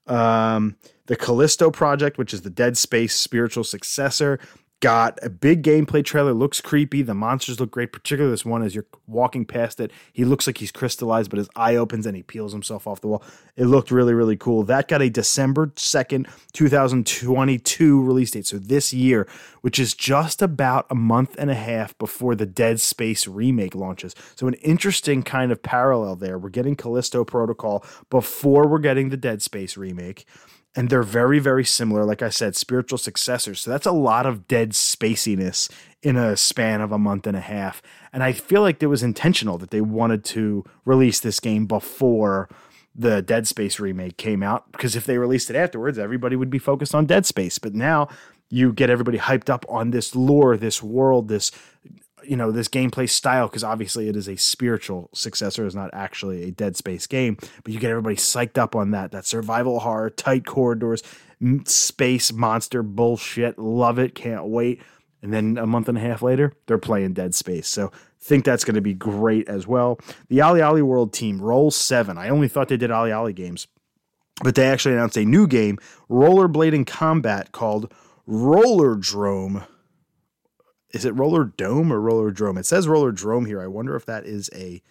Um, 0.06 0.76
the 1.06 1.16
Callisto 1.16 1.72
Project, 1.72 2.18
which 2.18 2.34
is 2.34 2.42
the 2.42 2.50
Dead 2.50 2.78
Space 2.78 3.16
spiritual 3.16 3.64
successor, 3.64 4.38
got 4.80 5.18
a 5.24 5.30
big 5.30 5.64
gameplay 5.64 6.06
trailer. 6.06 6.34
Looks 6.34 6.62
creepy. 6.62 7.02
The 7.02 7.14
monsters 7.14 7.60
look 7.60 7.72
great, 7.72 7.92
particularly 7.92 8.32
this 8.32 8.46
one 8.46 8.62
as 8.62 8.76
you're 8.76 8.86
walking 9.08 9.46
past 9.46 9.80
it. 9.80 9.92
He 10.14 10.24
looks 10.24 10.46
like 10.46 10.60
he's 10.60 10.72
crystallized, 10.72 11.30
but 11.30 11.38
his 11.38 11.50
eye 11.56 11.76
opens 11.76 12.06
and 12.06 12.16
he 12.16 12.24
peels 12.24 12.54
himself 12.54 12.86
off 12.86 13.02
the 13.02 13.08
wall. 13.08 13.24
It 13.56 13.66
looked 13.66 13.90
really, 13.90 14.14
really 14.14 14.38
cool. 14.38 14.64
That 14.64 14.88
got 14.88 15.02
a 15.02 15.10
December 15.10 15.68
2nd, 15.68 16.28
2022 16.54 18.04
release 18.04 18.32
date. 18.32 18.46
So 18.46 18.60
this 18.60 18.94
year, 18.94 19.28
which 19.62 19.80
is 19.80 19.96
just 19.96 20.42
about 20.42 20.86
a 20.90 20.96
month 20.96 21.36
and 21.40 21.50
a 21.50 21.56
half 21.56 21.98
before 21.98 22.36
the 22.36 22.46
Dead 22.46 22.80
Space 22.80 23.28
remake 23.28 23.74
launches. 23.74 24.14
So 24.36 24.48
an 24.48 24.54
interesting 24.56 25.24
kind 25.24 25.52
of 25.52 25.64
parallel 25.64 26.16
there. 26.16 26.38
We're 26.38 26.50
getting 26.50 26.76
Callisto 26.76 27.24
Protocol 27.24 27.84
before 28.10 28.68
we're 28.68 28.78
getting 28.80 29.10
the 29.10 29.18
Dead 29.18 29.42
Space 29.42 29.76
remake 29.76 30.26
and 30.76 30.90
they're 30.90 31.04
very 31.04 31.40
very 31.40 31.66
similar 31.66 32.04
like 32.04 32.22
i 32.22 32.30
said 32.30 32.56
spiritual 32.56 32.98
successors. 32.98 33.62
So 33.62 33.72
that's 33.72 33.86
a 33.86 33.92
lot 33.92 34.26
of 34.26 34.48
dead 34.48 34.72
spaciness 34.72 35.70
in 36.04 36.16
a 36.16 36.38
span 36.38 36.82
of 36.82 36.92
a 36.92 37.00
month 37.00 37.26
and 37.28 37.38
a 37.38 37.42
half. 37.42 37.82
And 38.14 38.24
i 38.24 38.32
feel 38.32 38.62
like 38.62 38.82
it 38.82 38.88
was 38.88 39.04
intentional 39.04 39.58
that 39.58 39.72
they 39.72 39.82
wanted 39.82 40.24
to 40.26 40.64
release 40.86 41.20
this 41.20 41.40
game 41.40 41.66
before 41.66 42.50
the 42.96 43.22
dead 43.22 43.48
space 43.48 43.80
remake 43.80 44.18
came 44.18 44.42
out 44.42 44.72
because 44.72 44.96
if 44.96 45.06
they 45.06 45.20
released 45.20 45.50
it 45.50 45.56
afterwards 45.56 46.00
everybody 46.00 46.36
would 46.36 46.50
be 46.50 46.60
focused 46.60 46.96
on 46.96 47.06
dead 47.06 47.26
space. 47.26 47.60
But 47.60 47.74
now 47.74 48.08
you 48.50 48.72
get 48.74 48.90
everybody 48.90 49.18
hyped 49.18 49.50
up 49.50 49.66
on 49.70 49.92
this 49.92 50.16
lore 50.16 50.58
this 50.58 50.82
world 50.82 51.28
this 51.28 51.52
you 52.28 52.36
know 52.36 52.52
this 52.52 52.68
gameplay 52.68 53.10
style 53.10 53.48
because 53.48 53.64
obviously 53.64 54.10
it 54.10 54.16
is 54.16 54.28
a 54.28 54.36
spiritual 54.36 55.10
successor 55.14 55.66
it's 55.66 55.76
not 55.76 55.90
actually 55.94 56.44
a 56.44 56.52
dead 56.52 56.76
space 56.76 57.08
game 57.08 57.38
but 57.64 57.74
you 57.74 57.80
get 57.80 57.90
everybody 57.90 58.16
psyched 58.16 58.58
up 58.58 58.76
on 58.76 58.92
that 58.92 59.12
that 59.12 59.26
survival 59.26 59.80
horror 59.80 60.10
tight 60.10 60.46
corridors 60.46 61.02
space 61.66 62.34
monster 62.34 62.84
bullshit 62.84 63.58
love 63.60 64.00
it 64.00 64.16
can't 64.16 64.46
wait. 64.46 64.82
And 65.22 65.34
then 65.34 65.58
a 65.58 65.66
month 65.66 65.90
and 65.90 65.98
a 65.98 66.02
half 66.02 66.22
later 66.22 66.54
they're 66.66 66.78
playing 66.78 67.14
dead 67.14 67.36
space. 67.36 67.68
So 67.68 67.92
think 68.20 68.46
that's 68.46 68.64
going 68.64 68.76
to 68.76 68.82
be 68.82 68.94
great 68.94 69.48
as 69.48 69.68
well. 69.68 70.00
The 70.30 70.40
OlliOlli 70.40 70.82
world 70.82 71.14
team 71.14 71.40
Roll7 71.40 72.18
i 72.18 72.30
only 72.30 72.48
thought 72.48 72.70
they 72.70 72.78
did 72.78 72.90
OlliOlli 72.90 73.36
games 73.36 73.68
but 74.44 74.54
they 74.56 74.68
actually 74.68 74.94
announced 74.94 75.18
a 75.18 75.26
new 75.26 75.48
game 75.48 75.78
rollerblading 76.10 76.86
combat 76.86 77.52
called 77.52 77.92
rollerdrome 78.28 79.66
is 80.98 81.06
it 81.06 81.12
Roller 81.12 81.46
Dome 81.46 81.94
or 81.94 82.02
Roller 82.02 82.32
Drome? 82.32 82.58
It 82.58 82.66
says 82.66 82.88
Roller 82.88 83.12
Drome 83.12 83.46
here. 83.46 83.62
I 83.62 83.68
wonder 83.68 83.96
if 83.96 84.06
that 84.08 84.26
is 84.26 84.50
a 84.56 84.82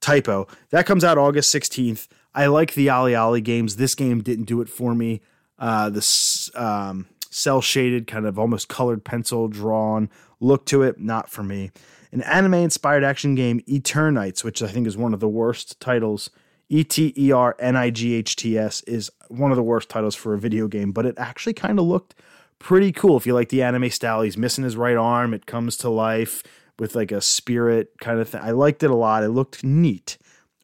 typo. 0.00 0.46
That 0.70 0.86
comes 0.86 1.02
out 1.02 1.18
August 1.18 1.52
16th. 1.52 2.06
I 2.32 2.46
like 2.46 2.74
the 2.74 2.86
OlliOlli 2.86 3.42
games. 3.42 3.74
This 3.74 3.96
game 3.96 4.22
didn't 4.22 4.44
do 4.44 4.60
it 4.60 4.68
for 4.68 4.94
me. 4.94 5.20
Uh, 5.58 5.90
the 5.90 6.50
um, 6.54 7.08
cell 7.30 7.60
shaded, 7.60 8.06
kind 8.06 8.26
of 8.26 8.38
almost 8.38 8.68
colored 8.68 9.04
pencil 9.04 9.48
drawn 9.48 10.08
look 10.38 10.66
to 10.66 10.82
it, 10.82 11.00
not 11.00 11.28
for 11.28 11.42
me. 11.42 11.72
An 12.12 12.22
anime 12.22 12.54
inspired 12.54 13.02
action 13.02 13.34
game, 13.34 13.60
Eternights, 13.68 14.44
which 14.44 14.62
I 14.62 14.68
think 14.68 14.86
is 14.86 14.96
one 14.96 15.12
of 15.12 15.18
the 15.18 15.28
worst 15.28 15.80
titles. 15.80 16.30
E 16.68 16.84
T 16.84 17.12
E 17.18 17.32
R 17.32 17.56
N 17.58 17.74
I 17.74 17.90
G 17.90 18.14
H 18.14 18.36
T 18.36 18.56
S 18.56 18.82
is 18.82 19.10
one 19.26 19.50
of 19.50 19.56
the 19.56 19.64
worst 19.64 19.88
titles 19.88 20.14
for 20.14 20.32
a 20.32 20.38
video 20.38 20.68
game, 20.68 20.92
but 20.92 21.04
it 21.04 21.18
actually 21.18 21.54
kind 21.54 21.80
of 21.80 21.86
looked 21.86 22.14
pretty 22.60 22.92
cool 22.92 23.16
if 23.16 23.26
you 23.26 23.34
like 23.34 23.48
the 23.48 23.62
anime 23.62 23.90
style. 23.90 24.22
He's 24.22 24.36
missing 24.36 24.62
his 24.62 24.76
right 24.76 24.96
arm, 24.96 25.34
it 25.34 25.46
comes 25.46 25.76
to 25.78 25.90
life 25.90 26.44
with 26.78 26.94
like 26.94 27.10
a 27.10 27.20
spirit 27.20 27.92
kind 28.00 28.20
of 28.20 28.28
thing. 28.28 28.40
I 28.42 28.52
liked 28.52 28.82
it 28.84 28.90
a 28.90 28.94
lot. 28.94 29.24
It 29.24 29.30
looked 29.30 29.64
neat. 29.64 30.16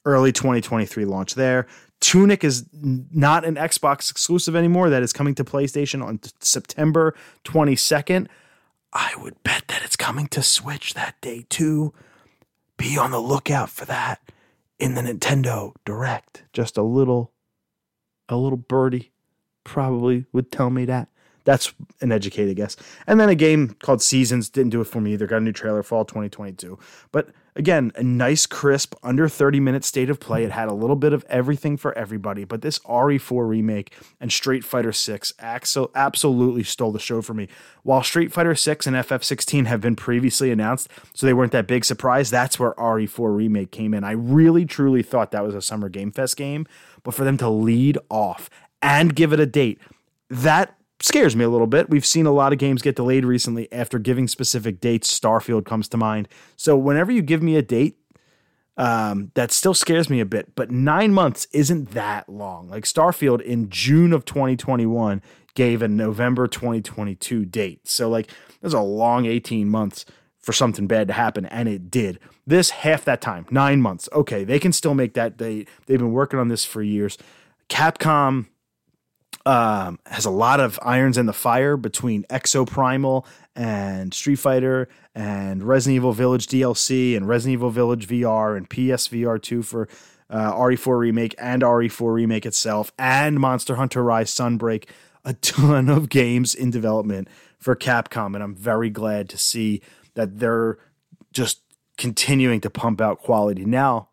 Early 0.05 0.30
2023 0.30 1.05
launch 1.05 1.34
there. 1.34 1.66
Tunic 2.01 2.44
is 2.44 2.66
not 2.72 3.44
an 3.44 3.57
Xbox 3.57 4.11
exclusive 4.11 4.55
anymore. 4.55 4.88
That 4.88 5.03
is 5.03 5.12
coming 5.12 5.34
to 5.34 5.44
PlayStation 5.44 6.05
on 6.05 6.20
September 6.40 7.14
22nd. 7.44 8.28
I 8.92 9.12
would 9.18 9.42
bet 9.42 9.64
that 9.68 9.82
it's 9.82 9.97
coming 9.97 10.28
to 10.28 10.42
Switch 10.42 10.94
that 10.94 11.20
day 11.20 11.44
too. 11.49 11.92
Be 12.76 12.97
on 12.97 13.11
the 13.11 13.20
lookout 13.20 13.70
for 13.70 13.84
that 13.86 14.20
in 14.78 14.94
the 14.94 15.03
Nintendo 15.03 15.74
Direct. 15.84 16.44
Just 16.53 16.76
a 16.76 16.82
little 16.82 17.32
a 18.28 18.36
little 18.36 18.59
birdie 18.59 19.12
probably 19.64 20.26
would 20.32 20.53
tell 20.53 20.70
me 20.70 20.84
that. 20.84 21.09
That's 21.47 21.72
an 22.01 22.11
educated 22.11 22.57
guess. 22.57 22.76
And 23.07 23.20
then 23.20 23.28
a 23.28 23.36
game 23.36 23.76
called 23.80 24.03
Seasons 24.03 24.49
didn't 24.49 24.70
do 24.70 24.80
it 24.80 24.88
for 24.88 25.01
me 25.01 25.12
either. 25.12 25.28
Got 25.28 25.38
a 25.38 25.40
new 25.40 25.53
trailer 25.53 25.84
fall 25.84 26.05
2022. 26.05 26.76
But 27.12 27.28
again, 27.55 27.92
a 27.94 28.03
nice, 28.03 28.47
crisp, 28.47 28.97
under 29.05 29.28
30 29.28 29.61
minute 29.61 29.84
state 29.84 30.11
of 30.11 30.18
play. 30.18 30.42
It 30.42 30.51
had 30.51 30.68
a 30.68 30.74
little 30.74 30.97
bit 30.97 31.12
of 31.12 31.24
everything 31.28 31.76
for 31.76 31.97
everybody. 31.97 32.42
But 32.42 32.62
this 32.62 32.80
RE4 32.80 33.49
remake 33.49 33.94
and 34.20 34.32
Street 34.32 34.64
Fighter 34.64 34.92
6 34.92 35.32
absolutely 35.38 36.64
stole 36.64 36.90
the 36.90 36.99
show 36.99 37.22
for 37.22 37.32
me. 37.32 37.47
While 37.84 38.03
Street 38.03 38.32
Fighter 38.32 38.57
6 38.57 38.88
and 38.88 38.97
FF16 38.97 39.66
have 39.66 39.80
been 39.80 39.94
previously 39.94 40.51
announced, 40.51 40.88
so 41.14 41.26
they 41.26 41.34
weren't 41.34 41.53
that 41.53 41.68
big 41.68 41.84
surprise, 41.84 42.28
that's 42.28 42.59
where 42.59 42.72
RE4 42.72 43.36
remake 43.36 43.70
came 43.70 43.94
in. 43.94 44.03
I 44.03 44.12
really, 44.12 44.64
truly 44.64 45.05
thought 45.05 45.30
that 45.30 45.44
was 45.44 45.55
a 45.55 45.62
Summer 45.62 45.88
Game 45.88 46.11
Fest 46.11 46.36
game. 46.36 46.66
But 47.05 47.14
for 47.14 47.22
them 47.22 47.36
to 47.36 47.49
lead 47.49 47.99
off 48.11 48.51
and 48.82 49.14
give 49.14 49.32
it 49.32 49.38
a 49.38 49.47
date, 49.47 49.78
that 50.28 50.76
scares 51.01 51.36
me 51.36 51.44
a 51.44 51.49
little 51.49 51.66
bit. 51.66 51.90
We've 51.90 52.07
seen 52.07 52.26
a 52.26 52.32
lot 52.32 52.53
of 52.53 52.59
games 52.59 52.82
get 52.82 52.97
delayed 52.97 53.24
recently 53.24 53.70
after 53.72 53.99
giving 53.99 54.28
specific 54.28 54.80
dates. 54.80 55.18
Starfield 55.18 55.64
comes 55.64 55.88
to 55.88 55.97
mind. 55.97 56.28
So 56.57 56.76
whenever 56.76 57.12
you 57.12 57.22
give 57.22 57.42
me 57.42 57.57
a 57.57 57.62
date, 57.62 57.99
um, 58.76 59.30
that 59.34 59.53
still 59.53 59.74
scares 59.74 60.11
me 60.11 60.20
a 60.20 60.26
bit. 60.26 60.55
But 60.55 60.70
nine 60.70 61.12
months 61.12 61.47
isn't 61.53 61.92
that 61.92 62.28
long. 62.28 62.68
Like 62.68 62.84
Starfield 62.84 63.40
in 63.40 63.70
June 63.70 64.12
of 64.12 64.24
2021 64.24 65.22
gave 65.55 65.82
a 65.82 65.88
November 65.88 66.47
2022 66.47 67.44
date. 67.47 67.88
So 67.88 68.09
like 68.09 68.30
there's 68.61 68.74
a 68.74 68.80
long 68.80 69.26
18 69.26 69.68
months 69.68 70.05
for 70.47 70.53
something 70.53 70.86
bad 70.86 71.09
to 71.09 71.14
happen, 71.14 71.44
and 71.47 71.68
it 71.68 71.90
did. 71.90 72.20
This 72.47 72.70
half 72.70 73.05
that 73.07 73.20
time, 73.20 73.47
nine 73.51 73.80
months. 73.80 74.09
Okay, 74.12 74.44
they 74.44 74.61
can 74.61 74.72
still 74.72 74.94
make 74.94 75.14
that 75.14 75.36
date. 75.36 75.68
They've 75.86 75.99
been 75.99 76.12
working 76.12 76.38
on 76.38 76.47
this 76.47 76.64
for 76.64 76.82
years. 76.82 77.18
Capcom 77.68 78.47
um, 79.47 80.01
has 80.07 80.24
a 80.24 80.30
lot 80.30 80.59
of 80.59 80.78
irons 80.82 81.16
in 81.16 81.26
the 81.26 81.32
fire 81.32 81.76
between 81.76 82.24
Exoprimal 82.24 83.24
and 83.55 84.12
Street 84.12 84.36
Fighter 84.36 84.88
and 85.14 85.62
Resident 85.62 85.97
Evil 85.97 86.12
Village 86.12 86.49
DLC 86.49 87.16
and 87.16 87.28
Resident 87.28 87.55
Evil 87.55 87.70
Village 87.70 88.09
VR 88.09 88.57
and 88.57 88.68
PSVR 88.68 89.41
2 89.41 89.62
for 89.62 89.88
uh, 90.29 90.53
RE4 90.53 90.99
Remake 90.99 91.37
and 91.38 91.62
RE4 91.62 92.12
Remake 92.12 92.45
itself 92.45 92.92
and 92.99 93.38
Monster 93.38 93.76
Hunter 93.76 94.03
Rise 94.03 94.34
Sunbreak. 94.34 94.88
A 95.25 95.33
ton 95.34 95.88
of 95.88 96.08
games 96.08 96.54
in 96.54 96.71
development 96.71 97.26
for 97.58 97.75
Capcom, 97.75 98.34
and 98.34 98.45
I'm 98.45 98.54
very 98.54 98.91
glad 98.91 99.29
to 99.30 99.38
see 99.38 99.80
that 100.14 100.38
they're 100.38 100.79
just 101.33 101.62
continuing 101.96 102.61
to 102.61 102.71
pump 102.71 103.00
out 103.00 103.18
quality. 103.18 103.64
Now, 103.64 104.08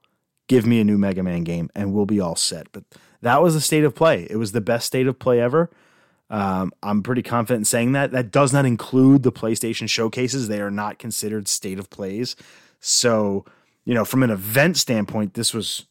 give 0.47 0.65
me 0.65 0.79
a 0.79 0.83
new 0.83 0.97
Mega 0.97 1.21
Man 1.23 1.43
game 1.43 1.69
and 1.75 1.93
we'll 1.93 2.05
be 2.05 2.19
all 2.19 2.35
set. 2.35 2.71
But 2.71 2.83
that 3.23 3.41
was 3.41 3.53
the 3.53 3.61
state 3.61 3.83
of 3.83 3.95
play. 3.95 4.27
It 4.29 4.35
was 4.35 4.51
the 4.51 4.61
best 4.61 4.85
state 4.87 5.07
of 5.07 5.17
play 5.17 5.39
ever. 5.39 5.69
Um, 6.29 6.73
I'm 6.81 7.03
pretty 7.03 7.21
confident 7.21 7.61
in 7.61 7.65
saying 7.65 7.91
that. 7.93 8.11
That 8.11 8.31
does 8.31 8.53
not 8.53 8.65
include 8.65 9.23
the 9.23 9.31
PlayStation 9.31 9.89
showcases. 9.89 10.47
They 10.47 10.61
are 10.61 10.71
not 10.71 10.99
considered 10.99 11.47
state 11.47 11.79
of 11.79 11.89
plays. 11.89 12.35
So, 12.79 13.45
you 13.85 13.93
know, 13.93 14.03
from 14.03 14.23
an 14.23 14.29
event 14.29 14.77
standpoint, 14.77 15.35
this 15.35 15.53
was 15.53 15.85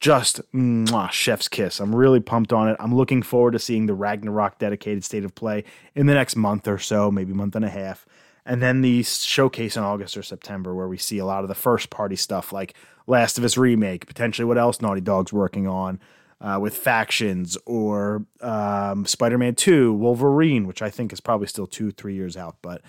just 0.00 0.40
mwah, 0.52 1.10
chef's 1.10 1.48
kiss. 1.48 1.80
I'm 1.80 1.94
really 1.94 2.20
pumped 2.20 2.52
on 2.52 2.68
it. 2.68 2.76
I'm 2.80 2.94
looking 2.94 3.22
forward 3.22 3.52
to 3.52 3.58
seeing 3.58 3.86
the 3.86 3.94
Ragnarok 3.94 4.58
dedicated 4.58 5.04
state 5.04 5.24
of 5.24 5.34
play 5.34 5.64
in 5.94 6.06
the 6.06 6.14
next 6.14 6.36
month 6.36 6.66
or 6.66 6.78
so, 6.78 7.10
maybe 7.10 7.34
month 7.34 7.56
and 7.56 7.64
a 7.64 7.70
half. 7.70 8.06
And 8.46 8.62
then 8.62 8.80
the 8.80 9.02
showcase 9.02 9.76
in 9.76 9.82
August 9.82 10.16
or 10.16 10.22
September, 10.22 10.74
where 10.74 10.88
we 10.88 10.96
see 10.96 11.18
a 11.18 11.26
lot 11.26 11.42
of 11.42 11.48
the 11.48 11.54
first 11.54 11.90
party 11.90 12.16
stuff 12.16 12.52
like 12.52 12.74
Last 13.06 13.36
of 13.36 13.44
Us 13.44 13.58
Remake, 13.58 14.06
potentially 14.06 14.46
what 14.46 14.56
else 14.56 14.80
Naughty 14.80 15.02
Dog's 15.02 15.32
working 15.32 15.66
on 15.66 16.00
uh, 16.40 16.58
with 16.60 16.76
factions 16.76 17.56
or 17.66 18.24
um, 18.40 19.04
Spider-Man 19.04 19.54
2, 19.54 19.92
Wolverine, 19.92 20.66
which 20.66 20.82
I 20.82 20.90
think 20.90 21.12
is 21.12 21.20
probably 21.20 21.46
still 21.46 21.66
two, 21.66 21.90
three 21.90 22.14
years 22.14 22.36
out. 22.36 22.56
But 22.62 22.82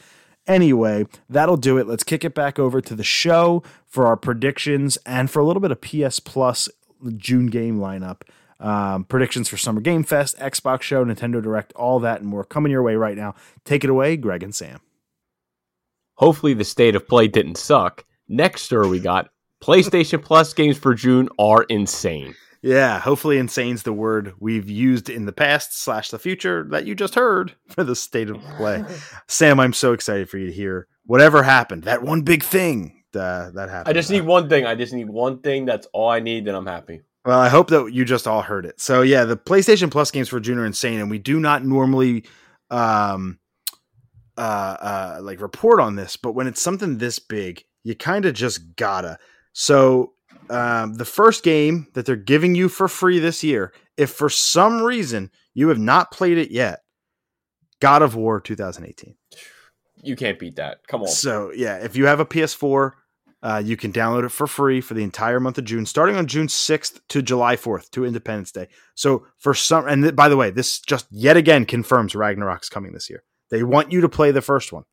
anyway, 0.47 1.05
that'll 1.29 1.57
do 1.57 1.77
it. 1.77 1.87
Let's 1.87 2.03
kick 2.03 2.23
it 2.23 2.33
back 2.33 2.59
over 2.59 2.81
to 2.81 2.95
the 2.95 3.03
show 3.03 3.63
for 3.85 4.07
our 4.07 4.17
predictions 4.17 4.97
and 5.05 5.29
for 5.29 5.39
a 5.39 5.45
little 5.45 5.61
bit 5.61 5.71
of 5.71 5.81
PS 5.81 6.19
Plus 6.19 6.69
June 7.17 7.47
game 7.47 7.79
lineup. 7.79 8.21
Um, 8.59 9.05
predictions 9.05 9.49
for 9.49 9.57
Summer 9.57 9.81
Game 9.81 10.03
Fest, 10.03 10.37
Xbox 10.37 10.83
Show, 10.83 11.03
Nintendo 11.03 11.41
Direct, 11.41 11.73
all 11.73 11.99
that 12.01 12.19
and 12.21 12.29
more 12.29 12.43
coming 12.43 12.71
your 12.71 12.83
way 12.83 12.95
right 12.95 13.17
now. 13.17 13.33
Take 13.65 13.83
it 13.83 13.89
away, 13.89 14.17
Greg 14.17 14.43
and 14.43 14.53
Sam. 14.53 14.81
Hopefully, 16.15 16.53
the 16.53 16.63
state 16.63 16.95
of 16.95 17.07
play 17.07 17.27
didn't 17.27 17.57
suck. 17.57 18.05
Next 18.27 18.61
story 18.61 18.87
we 18.87 18.99
got 18.99 19.29
PlayStation 19.63 20.23
Plus 20.23 20.53
games 20.53 20.77
for 20.77 20.93
June 20.93 21.27
are 21.39 21.63
insane. 21.63 22.35
Yeah, 22.61 22.99
hopefully 22.99 23.39
insane's 23.39 23.83
the 23.83 23.93
word 23.93 24.35
we've 24.39 24.69
used 24.69 25.09
in 25.09 25.25
the 25.25 25.31
past 25.31 25.79
slash 25.79 26.09
the 26.09 26.19
future 26.19 26.63
that 26.69 26.85
you 26.85 26.93
just 26.93 27.15
heard 27.15 27.55
for 27.69 27.83
the 27.83 27.95
state 27.95 28.29
of 28.29 28.41
play. 28.57 28.83
Sam, 29.27 29.59
I'm 29.59 29.73
so 29.73 29.93
excited 29.93 30.29
for 30.29 30.37
you 30.37 30.47
to 30.47 30.53
hear 30.53 30.87
whatever 31.05 31.43
happened. 31.43 31.83
That 31.83 32.03
one 32.03 32.21
big 32.21 32.43
thing 32.43 33.03
uh, 33.15 33.49
that 33.51 33.69
happened. 33.69 33.89
I 33.89 33.93
just 33.93 34.11
need 34.11 34.21
one 34.21 34.47
thing. 34.47 34.65
I 34.65 34.75
just 34.75 34.93
need 34.93 35.09
one 35.09 35.39
thing. 35.39 35.65
That's 35.65 35.87
all 35.91 36.09
I 36.09 36.19
need. 36.19 36.45
Then 36.45 36.55
I'm 36.55 36.67
happy. 36.67 37.01
Well, 37.25 37.39
I 37.39 37.49
hope 37.49 37.69
that 37.69 37.91
you 37.91 38.05
just 38.05 38.27
all 38.27 38.41
heard 38.41 38.65
it. 38.65 38.79
So 38.79 39.01
yeah, 39.01 39.25
the 39.25 39.37
PlayStation 39.37 39.91
Plus 39.91 40.11
games 40.11 40.29
for 40.29 40.39
June 40.39 40.57
are 40.57 40.65
insane, 40.65 40.99
and 40.99 41.09
we 41.09 41.19
do 41.19 41.39
not 41.39 41.65
normally 41.65 42.25
um 42.69 43.37
uh 44.37 44.39
uh 44.39 45.19
like 45.21 45.41
report 45.41 45.79
on 45.79 45.95
this, 45.95 46.15
but 46.15 46.33
when 46.33 46.47
it's 46.47 46.61
something 46.61 46.97
this 46.97 47.19
big, 47.19 47.63
you 47.83 47.95
kind 47.95 48.25
of 48.25 48.33
just 48.33 48.75
gotta. 48.75 49.17
So 49.53 50.13
um, 50.49 50.95
the 50.95 51.05
first 51.05 51.43
game 51.43 51.87
that 51.93 52.05
they're 52.05 52.15
giving 52.15 52.55
you 52.55 52.69
for 52.69 52.87
free 52.87 53.19
this 53.19 53.43
year, 53.43 53.73
if 53.97 54.11
for 54.11 54.29
some 54.29 54.81
reason 54.81 55.31
you 55.53 55.69
have 55.69 55.79
not 55.79 56.11
played 56.11 56.37
it 56.37 56.51
yet, 56.51 56.81
God 57.79 58.01
of 58.01 58.15
War 58.15 58.39
2018. 58.39 59.15
You 60.03 60.15
can't 60.15 60.39
beat 60.39 60.55
that. 60.55 60.79
Come 60.87 61.01
on. 61.01 61.07
So 61.07 61.51
yeah, 61.51 61.77
if 61.77 61.95
you 61.95 62.05
have 62.05 62.19
a 62.19 62.25
PS4, 62.25 62.91
uh, 63.43 63.61
you 63.63 63.75
can 63.75 63.91
download 63.91 64.23
it 64.23 64.29
for 64.29 64.45
free 64.45 64.81
for 64.81 64.93
the 64.93 65.03
entire 65.03 65.39
month 65.39 65.57
of 65.57 65.65
June, 65.65 65.85
starting 65.85 66.15
on 66.15 66.27
June 66.27 66.47
6th 66.47 67.01
to 67.09 67.21
July 67.21 67.55
4th 67.55 67.89
to 67.91 68.05
Independence 68.05 68.51
Day. 68.51 68.67
So 68.95 69.25
for 69.37 69.53
some, 69.53 69.87
and 69.87 70.03
th- 70.03 70.15
by 70.15 70.29
the 70.29 70.37
way, 70.37 70.51
this 70.51 70.79
just 70.79 71.07
yet 71.09 71.37
again 71.37 71.65
confirms 71.65 72.13
Ragnarok's 72.13 72.69
coming 72.69 72.93
this 72.93 73.09
year. 73.09 73.23
They 73.49 73.63
want 73.63 73.91
you 73.91 74.01
to 74.01 74.09
play 74.09 74.31
the 74.31 74.41
first 74.41 74.71
one 74.71 74.83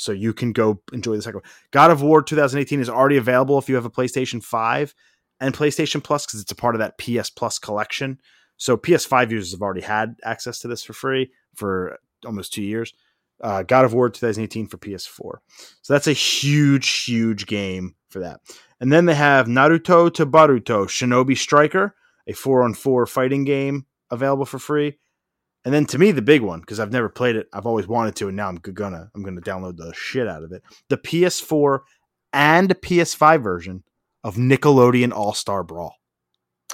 so 0.00 0.12
you 0.12 0.32
can 0.32 0.52
go 0.52 0.80
enjoy 0.92 1.16
the 1.16 1.22
second 1.22 1.42
one. 1.42 1.50
God 1.72 1.90
of 1.90 2.02
War 2.02 2.22
2018 2.22 2.80
is 2.80 2.88
already 2.88 3.18
available 3.18 3.58
if 3.58 3.68
you 3.68 3.74
have 3.74 3.84
a 3.84 3.90
PlayStation 3.90 4.42
5 4.42 4.94
and 5.40 5.54
PlayStation 5.54 6.02
Plus 6.02 6.26
because 6.26 6.40
it's 6.40 6.52
a 6.52 6.56
part 6.56 6.74
of 6.74 6.78
that 6.78 6.98
PS 6.98 7.28
Plus 7.28 7.58
collection. 7.58 8.18
So 8.56 8.76
PS5 8.76 9.30
users 9.30 9.52
have 9.52 9.62
already 9.62 9.82
had 9.82 10.16
access 10.24 10.60
to 10.60 10.68
this 10.68 10.82
for 10.82 10.94
free 10.94 11.30
for 11.54 11.98
almost 12.24 12.52
two 12.52 12.62
years. 12.62 12.94
Uh, 13.42 13.62
God 13.62 13.84
of 13.84 13.94
War 13.94 14.10
2018 14.10 14.66
for 14.66 14.78
PS4. 14.78 15.32
So 15.82 15.92
that's 15.92 16.06
a 16.06 16.12
huge, 16.12 17.04
huge 17.04 17.46
game 17.46 17.94
for 18.08 18.20
that. 18.20 18.40
And 18.80 18.92
then 18.92 19.06
they 19.06 19.14
have 19.14 19.46
Naruto 19.46 20.12
to 20.14 20.26
Boruto 20.26 20.86
Shinobi 20.86 21.36
Striker, 21.36 21.94
a 22.26 22.32
four 22.32 22.62
on 22.62 22.74
four 22.74 23.06
fighting 23.06 23.44
game 23.44 23.86
available 24.10 24.46
for 24.46 24.58
free. 24.58 24.98
And 25.64 25.74
then 25.74 25.84
to 25.86 25.98
me, 25.98 26.10
the 26.12 26.22
big 26.22 26.42
one 26.42 26.60
because 26.60 26.80
I've 26.80 26.92
never 26.92 27.08
played 27.08 27.36
it, 27.36 27.48
I've 27.52 27.66
always 27.66 27.86
wanted 27.86 28.16
to, 28.16 28.28
and 28.28 28.36
now 28.36 28.48
I'm 28.48 28.56
gonna 28.56 29.10
I'm 29.14 29.22
gonna 29.22 29.40
download 29.40 29.76
the 29.76 29.92
shit 29.94 30.26
out 30.26 30.42
of 30.42 30.52
it. 30.52 30.62
The 30.88 30.96
PS4 30.96 31.80
and 32.32 32.70
PS5 32.80 33.42
version 33.42 33.84
of 34.24 34.36
Nickelodeon 34.36 35.12
All 35.12 35.34
Star 35.34 35.62
Brawl. 35.62 35.94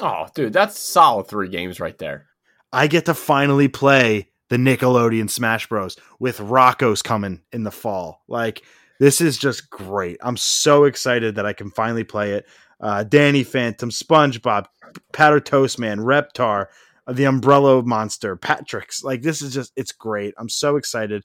Oh, 0.01 0.27
dude, 0.35 0.53
that's 0.53 0.79
solid 0.79 1.27
three 1.27 1.49
games 1.49 1.81
right 1.81 1.97
there. 1.99 2.27
I 2.73 2.87
get 2.87 3.07
to 3.07 3.15
finally 3.15 3.69
play 3.69 4.29
the 4.51 4.57
Nickelodeon 4.57 5.31
Smash 5.31 5.69
Bros. 5.69 5.97
with 6.21 6.39
Rocko's 6.39 7.03
coming 7.03 7.43
in 7.53 7.65
the 7.65 7.71
fall. 7.71 8.23
Like 8.29 8.63
this 9.01 9.21
is 9.21 9.37
just 9.37 9.71
great. 9.71 10.19
I'm 10.21 10.37
so 10.37 10.85
excited 10.85 11.35
that 11.35 11.47
I 11.47 11.53
can 11.53 11.71
finally 11.71 12.05
play 12.05 12.33
it. 12.33 12.47
Uh, 12.81 13.05
Danny 13.05 13.43
Phantom, 13.43 13.91
SpongeBob, 13.91 14.67
Powder 15.13 15.41
Toast 15.41 15.79
Man, 15.79 15.99
Reptar, 15.99 16.67
the 17.09 17.25
Umbrella 17.25 17.83
Monster, 17.83 18.37
Patrick's. 18.37 19.03
Like 19.03 19.23
this 19.23 19.43
is 19.43 19.55
just 19.55 19.73
it's 19.77 19.93
great. 19.93 20.35
I'm 20.39 20.49
so 20.49 20.77
excited. 20.77 21.25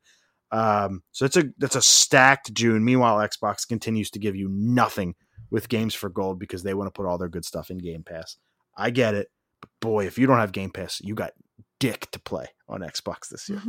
Um, 0.52 1.02
so 1.12 1.26
it's 1.26 1.38
a 1.38 1.46
that's 1.58 1.76
a 1.76 1.82
stacked 1.82 2.54
June. 2.54 2.84
Meanwhile, 2.84 3.18
Xbox 3.18 3.68
continues 3.68 4.10
to 4.12 4.20
give 4.20 4.36
you 4.36 4.50
nothing 4.52 5.16
with 5.50 5.70
games 5.70 5.94
for 5.94 6.10
gold 6.10 6.40
because 6.40 6.64
they 6.64 6.74
want 6.74 6.88
to 6.88 6.92
put 6.92 7.06
all 7.06 7.18
their 7.18 7.30
good 7.30 7.46
stuff 7.46 7.70
in 7.70 7.78
Game 7.78 8.04
Pass. 8.04 8.38
I 8.78 8.90
get 8.90 9.16
it, 9.16 9.28
but 9.60 9.70
boy, 9.80 10.06
if 10.06 10.18
you 10.18 10.28
don't 10.28 10.40
have 10.40 10.52
Game 10.52 10.72
Pass, 10.72 11.02
you 11.02 11.16
got 11.16 11.32
dick 11.80 12.10
to 12.12 12.20
play 12.20 12.48
on 12.68 12.82
Xbox 12.82 13.30
this 13.30 13.50
year. 13.50 13.62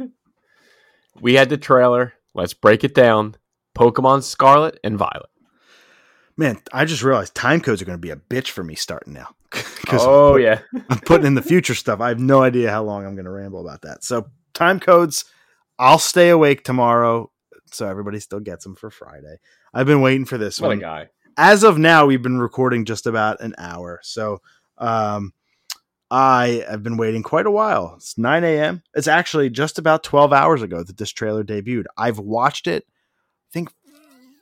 we 1.20 1.34
had 1.34 1.48
the 1.48 1.56
trailer. 1.56 2.14
Let's 2.34 2.54
break 2.54 2.84
it 2.84 2.94
down. 2.94 3.36
Pokemon 3.76 4.22
Scarlet 4.22 4.78
and 4.84 4.96
Violet. 4.96 5.30
Man, 6.36 6.60
I 6.72 6.84
just 6.84 7.02
realized 7.02 7.34
time 7.34 7.60
codes 7.60 7.80
are 7.80 7.84
going 7.84 7.98
to 7.98 8.02
be 8.02 8.10
a 8.10 8.16
bitch 8.16 8.48
for 8.48 8.64
me 8.64 8.74
starting 8.74 9.12
now. 9.12 9.28
oh 9.92 10.34
I'm 10.34 10.42
yeah, 10.42 10.60
I'm 10.90 10.98
putting 11.00 11.26
in 11.26 11.34
the 11.34 11.42
future 11.42 11.74
stuff. 11.74 12.00
I 12.00 12.08
have 12.08 12.18
no 12.18 12.42
idea 12.42 12.70
how 12.70 12.82
long 12.82 13.06
I'm 13.06 13.14
going 13.14 13.26
to 13.26 13.30
ramble 13.30 13.60
about 13.60 13.82
that. 13.82 14.02
So 14.02 14.28
time 14.52 14.80
codes, 14.80 15.24
I'll 15.78 15.98
stay 15.98 16.30
awake 16.30 16.64
tomorrow, 16.64 17.30
so 17.66 17.88
everybody 17.88 18.18
still 18.18 18.40
gets 18.40 18.64
them 18.64 18.74
for 18.74 18.90
Friday. 18.90 19.36
I've 19.72 19.86
been 19.86 20.00
waiting 20.00 20.24
for 20.24 20.38
this 20.38 20.60
what 20.60 20.68
one. 20.68 20.78
a 20.78 20.80
guy. 20.80 21.08
As 21.36 21.64
of 21.64 21.78
now, 21.78 22.06
we've 22.06 22.22
been 22.22 22.38
recording 22.38 22.84
just 22.84 23.06
about 23.06 23.40
an 23.40 23.54
hour. 23.58 24.00
So 24.02 24.40
um, 24.78 25.32
I 26.10 26.64
have 26.68 26.82
been 26.82 26.96
waiting 26.96 27.24
quite 27.24 27.46
a 27.46 27.50
while. 27.50 27.94
It's 27.96 28.16
9 28.16 28.44
a.m. 28.44 28.82
It's 28.94 29.08
actually 29.08 29.50
just 29.50 29.78
about 29.78 30.04
12 30.04 30.32
hours 30.32 30.62
ago 30.62 30.82
that 30.84 30.96
this 30.96 31.10
trailer 31.10 31.42
debuted. 31.42 31.86
I've 31.96 32.20
watched 32.20 32.68
it, 32.68 32.84
I 32.86 33.50
think 33.52 33.70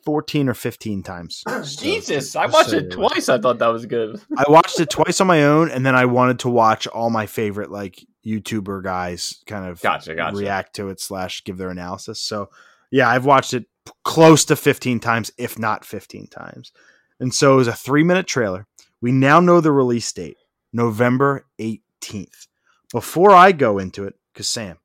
14 0.05 0.49
or 0.49 0.55
15 0.55 1.03
times. 1.03 1.45
Jesus, 1.65 2.35
I 2.37 2.47
watched 2.47 2.73
it 2.73 2.91
twice. 2.91 3.29
I 3.29 3.39
thought 3.39 3.59
that 3.59 3.69
was 3.69 3.87
good. 3.87 4.21
I 4.37 4.45
watched 4.49 4.81
it 4.81 4.91
twice 4.91 5.21
on 5.21 5.27
my 5.27 5.45
own, 5.45 5.71
and 5.71 5.85
then 5.85 5.95
I 5.95 6.07
wanted 6.07 6.41
to 6.41 6.49
watch 6.51 6.87
all 6.87 7.11
my 7.11 7.27
favorite 7.27 7.71
like 7.71 8.05
YouTuber 8.27 8.83
guys 8.83 9.43
kind 9.47 9.67
of 9.69 9.81
Gotcha, 9.81 10.15
gotcha. 10.15 10.37
react 10.37 10.75
to 10.77 10.89
it 10.91 11.01
slash 11.01 11.45
give 11.45 11.59
their 11.59 11.71
analysis. 11.71 12.21
So 12.21 12.51
yeah, 12.91 13.09
I've 13.09 13.25
watched 13.25 13.55
it 13.55 13.67
close 14.05 14.45
to 14.47 14.57
15 14.57 15.01
times, 15.01 15.33
if 15.39 15.59
not 15.59 15.85
15 15.85 16.29
times. 16.29 16.73
And 17.19 17.35
so 17.35 17.55
it 17.55 17.57
was 17.57 17.69
a 17.69 17.73
three 17.73 18.05
minute 18.05 18.27
trailer. 18.27 18.67
We 19.01 19.11
now 19.13 19.41
know 19.41 19.61
the 19.61 19.73
release 19.73 20.13
date, 20.13 20.37
November 20.73 21.47
18th. 21.59 22.47
Before 22.93 23.33
I 23.33 23.53
go 23.53 23.79
into 23.79 24.05
it, 24.05 24.15
because 24.33 24.47
Sam, 24.47 24.79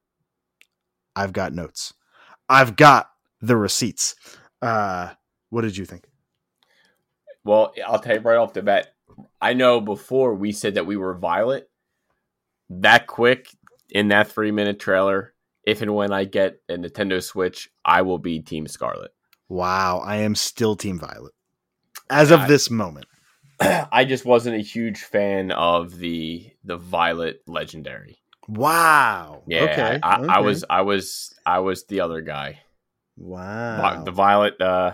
I've 1.16 1.34
got 1.34 1.54
notes. 1.54 1.94
I've 2.50 2.76
got 2.76 3.10
the 3.42 3.58
receipts. 3.58 4.16
Uh, 4.62 5.10
what 5.50 5.62
did 5.62 5.78
you 5.78 5.86
think? 5.86 6.06
Well, 7.44 7.74
I'll 7.86 8.00
tell 8.00 8.16
you 8.16 8.22
right 8.22 8.38
off 8.38 8.54
the 8.54 8.62
bat. 8.62 8.94
I 9.42 9.54
know 9.54 9.80
before 9.80 10.34
we 10.36 10.52
said 10.52 10.76
that 10.76 10.86
we 10.86 10.98
were 10.98 11.14
Violet. 11.14 11.70
That 12.70 13.08
quick 13.08 13.48
in 13.90 14.10
that 14.10 14.28
three 14.30 14.52
minute 14.52 14.80
trailer, 14.80 15.34
if 15.64 15.82
and 15.82 15.96
when 15.96 16.12
I 16.12 16.26
get 16.26 16.62
a 16.68 16.74
Nintendo 16.74 17.24
Switch, 17.24 17.70
I 17.86 18.02
will 18.02 18.18
be 18.18 18.40
Team 18.42 18.68
Scarlet. 18.68 19.12
Wow, 19.48 20.00
I 20.00 20.18
am 20.18 20.36
still 20.36 20.76
Team 20.76 21.00
Violet 21.00 21.32
as 22.10 22.32
of 22.32 22.42
I- 22.42 22.48
this 22.48 22.70
moment. 22.70 23.06
I 23.60 24.04
just 24.06 24.26
wasn't 24.26 24.58
a 24.58 24.62
huge 24.62 25.00
fan 25.04 25.52
of 25.52 25.98
the 25.98 26.52
the 26.66 26.76
Violet 26.78 27.42
Legendary. 27.48 28.18
Wow. 28.50 29.44
Yeah, 29.48 29.64
Okay. 29.64 30.00
I, 30.04 30.16
I, 30.16 30.26
I 30.36 30.40
was 30.40 30.64
I 30.70 30.82
was 30.82 31.34
I 31.46 31.60
was 31.60 31.86
the 31.86 32.02
other 32.02 32.22
guy. 32.22 32.60
Wow. 33.18 34.04
The 34.04 34.12
Violet. 34.12 34.62
Uh, 34.62 34.94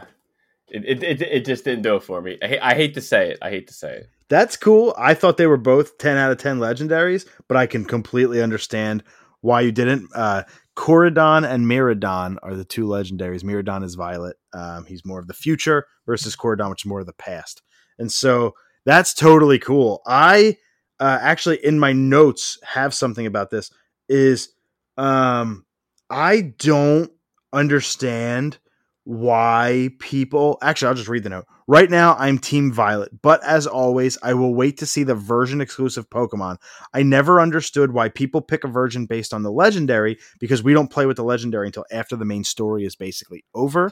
it, 0.67 0.85
it, 0.85 1.03
it, 1.03 1.21
it 1.21 1.45
just 1.45 1.63
didn't 1.63 1.83
do 1.83 1.95
it 1.95 2.03
for 2.03 2.21
me. 2.21 2.37
I, 2.41 2.47
hate- 2.47 2.59
I 2.61 2.73
hate 2.73 2.93
to 2.95 3.01
say 3.01 3.31
it. 3.31 3.39
I 3.41 3.49
hate 3.49 3.67
to 3.67 3.73
say 3.73 3.97
it. 3.97 4.09
That's 4.29 4.57
cool. 4.57 4.95
I 4.97 5.13
thought 5.13 5.37
they 5.37 5.47
were 5.47 5.57
both 5.57 5.97
10 5.99 6.17
out 6.17 6.31
of 6.31 6.37
10 6.39 6.59
legendaries, 6.59 7.27
but 7.47 7.57
I 7.57 7.67
can 7.67 7.85
completely 7.85 8.41
understand 8.41 9.03
why 9.41 9.61
you 9.61 9.71
didn't. 9.71 10.09
Uh, 10.15 10.43
Koraidon 10.75 11.47
and 11.47 11.67
Miraidon 11.67 12.37
are 12.41 12.55
the 12.55 12.65
two 12.65 12.87
legendaries. 12.87 13.43
Miraidon 13.43 13.83
is 13.83 13.95
Violet. 13.95 14.37
Um, 14.53 14.85
he's 14.85 15.05
more 15.05 15.19
of 15.19 15.27
the 15.27 15.33
future 15.33 15.85
versus 16.05 16.35
Koraidon, 16.35 16.69
which 16.69 16.83
is 16.83 16.89
more 16.89 17.01
of 17.01 17.05
the 17.05 17.13
past. 17.13 17.61
And 17.99 18.11
so 18.11 18.55
that's 18.85 19.13
totally 19.13 19.59
cool. 19.59 20.01
I 20.07 20.57
uh, 20.99 21.19
actually, 21.21 21.63
in 21.63 21.79
my 21.79 21.93
notes, 21.93 22.57
have 22.63 22.93
something 22.93 23.25
about 23.25 23.49
this. 23.51 23.69
Is 24.09 24.49
um, 24.97 25.65
I 26.09 26.53
don't 26.57 27.11
understand 27.53 28.57
why 29.05 29.89
people 29.99 30.57
actually 30.61 30.87
I'll 30.87 30.95
just 30.95 31.09
read 31.09 31.23
the 31.23 31.29
note. 31.29 31.45
Right 31.67 31.89
now 31.89 32.15
I'm 32.15 32.37
team 32.37 32.71
Violet, 32.71 33.21
but 33.21 33.43
as 33.43 33.67
always 33.67 34.17
I 34.23 34.33
will 34.33 34.55
wait 34.55 34.77
to 34.77 34.85
see 34.85 35.03
the 35.03 35.15
version 35.15 35.61
exclusive 35.61 36.09
Pokemon. 36.09 36.57
I 36.93 37.03
never 37.03 37.41
understood 37.41 37.91
why 37.93 38.09
people 38.09 38.41
pick 38.41 38.63
a 38.63 38.69
version 38.69 39.05
based 39.05 39.33
on 39.33 39.43
the 39.43 39.51
legendary 39.51 40.17
because 40.39 40.63
we 40.63 40.73
don't 40.73 40.89
play 40.91 41.05
with 41.05 41.17
the 41.17 41.23
legendary 41.23 41.67
until 41.67 41.85
after 41.91 42.15
the 42.15 42.25
main 42.25 42.43
story 42.43 42.85
is 42.85 42.95
basically 42.95 43.43
over. 43.53 43.91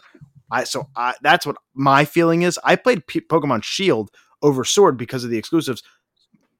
I 0.49 0.63
so 0.63 0.88
I, 0.95 1.15
that's 1.21 1.45
what 1.45 1.57
my 1.73 2.05
feeling 2.05 2.41
is. 2.41 2.59
I 2.63 2.75
played 2.75 3.07
P- 3.07 3.21
Pokemon 3.21 3.63
Shield 3.63 4.11
over 4.41 4.63
Sword 4.63 4.97
because 4.97 5.23
of 5.23 5.29
the 5.29 5.38
exclusives. 5.38 5.83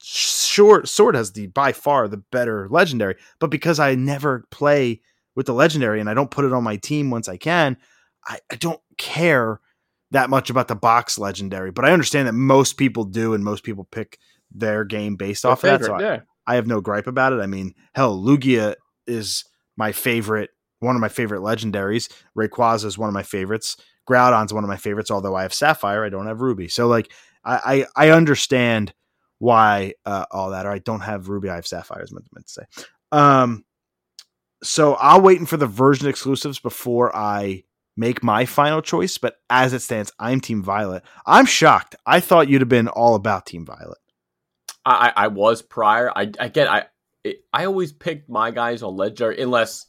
Short 0.03 0.88
Sword 0.90 1.15
has 1.15 1.34
the 1.34 1.48
by 1.48 1.72
far 1.72 2.07
the 2.07 2.18
better 2.18 2.68
legendary, 2.69 3.15
but 3.40 3.52
because 3.52 3.80
I 3.80 3.95
never 3.95 4.45
play 4.49 5.02
with 5.36 5.45
the 5.45 5.53
legendary 5.53 5.99
and 5.99 6.10
I 6.10 6.14
don't 6.14 6.32
put 6.32 6.45
it 6.45 6.53
on 6.53 6.64
my 6.64 6.78
team 6.78 7.10
once 7.10 7.30
I 7.30 7.38
can, 7.38 7.78
I, 8.28 8.40
I 8.52 8.56
don't 8.56 8.82
care 8.98 9.60
that 10.12 10.30
much 10.30 10.49
about 10.49 10.68
the 10.68 10.76
box 10.76 11.18
legendary. 11.18 11.72
But 11.72 11.86
I 11.86 11.91
understand 11.91 12.28
that 12.28 12.34
most 12.34 12.74
people 12.78 13.06
do, 13.06 13.34
and 13.34 13.44
most 13.44 13.64
people 13.64 13.88
pick 13.91 14.20
their 14.53 14.84
game 14.84 15.16
based 15.16 15.45
off 15.45 15.64
of 15.64 15.80
that. 15.80 15.86
So 15.86 15.94
I, 15.94 16.02
yeah. 16.02 16.20
I 16.45 16.56
have 16.56 16.68
no 16.68 16.82
gripe 16.82 17.08
about 17.08 17.34
it. 17.34 17.40
I 17.40 17.48
mean, 17.48 17.74
hell, 17.95 18.18
Lugia 18.18 18.76
is 19.08 19.45
my 19.78 19.91
favorite, 19.94 20.49
one 20.80 20.95
of 20.95 21.02
my 21.02 21.10
favorite 21.10 21.41
legendaries. 21.41 22.12
Rayquaza 22.38 22.86
is 22.86 22.98
one 22.98 23.08
of 23.08 23.14
my 23.14 23.24
favorites. 23.24 23.78
Groudon's 24.06 24.53
one 24.53 24.64
of 24.64 24.68
my 24.68 24.78
favorites, 24.78 25.12
although 25.12 25.36
I 25.36 25.44
have 25.44 25.53
Sapphire, 25.53 26.03
I 26.03 26.10
don't 26.10 26.28
have 26.28 26.41
Ruby. 26.41 26.68
So 26.68 26.88
like 26.88 27.12
I 27.45 27.86
I, 27.95 28.08
I 28.08 28.10
understand 28.10 28.94
why 29.40 29.94
uh, 30.06 30.26
all 30.32 30.49
that. 30.52 30.66
Or 30.66 30.72
I 30.72 30.80
don't 30.80 31.02
have 31.02 31.30
Ruby, 31.30 31.49
I 31.49 31.56
have 31.56 31.68
Sapphire. 31.68 32.03
Is 32.03 32.12
meant, 32.12 32.28
meant 32.34 32.48
to 32.48 32.53
say. 32.53 32.64
Um, 33.12 33.64
so 34.64 34.94
I'll 34.96 35.22
waiting 35.22 35.46
for 35.46 35.58
the 35.58 35.68
version 35.68 36.08
exclusives 36.08 36.60
before 36.60 37.16
I 37.16 37.64
make 37.98 38.24
my 38.24 38.46
final 38.46 38.82
choice. 38.82 39.18
But 39.18 39.38
as 39.50 39.74
it 39.74 39.80
stands, 39.82 40.12
I'm 40.20 40.40
Team 40.42 40.64
Violet. 40.64 41.04
I'm 41.26 41.46
shocked. 41.46 41.96
I 42.06 42.20
thought 42.20 42.48
you'd 42.50 42.62
have 42.62 42.70
been 42.70 42.88
all 42.88 43.16
about 43.16 43.46
Team 43.46 43.66
Violet. 43.66 43.98
I, 44.86 45.14
I 45.16 45.28
was 45.28 45.62
prior. 45.62 46.10
I, 46.16 46.32
I 46.40 46.48
get 46.48 46.68
I 46.68 46.86
it, 47.24 47.44
I 47.54 47.66
always 47.66 47.92
picked 47.92 48.30
my 48.30 48.50
guys 48.52 48.82
on 48.82 48.96
Ledger 48.96 49.30
unless 49.32 49.86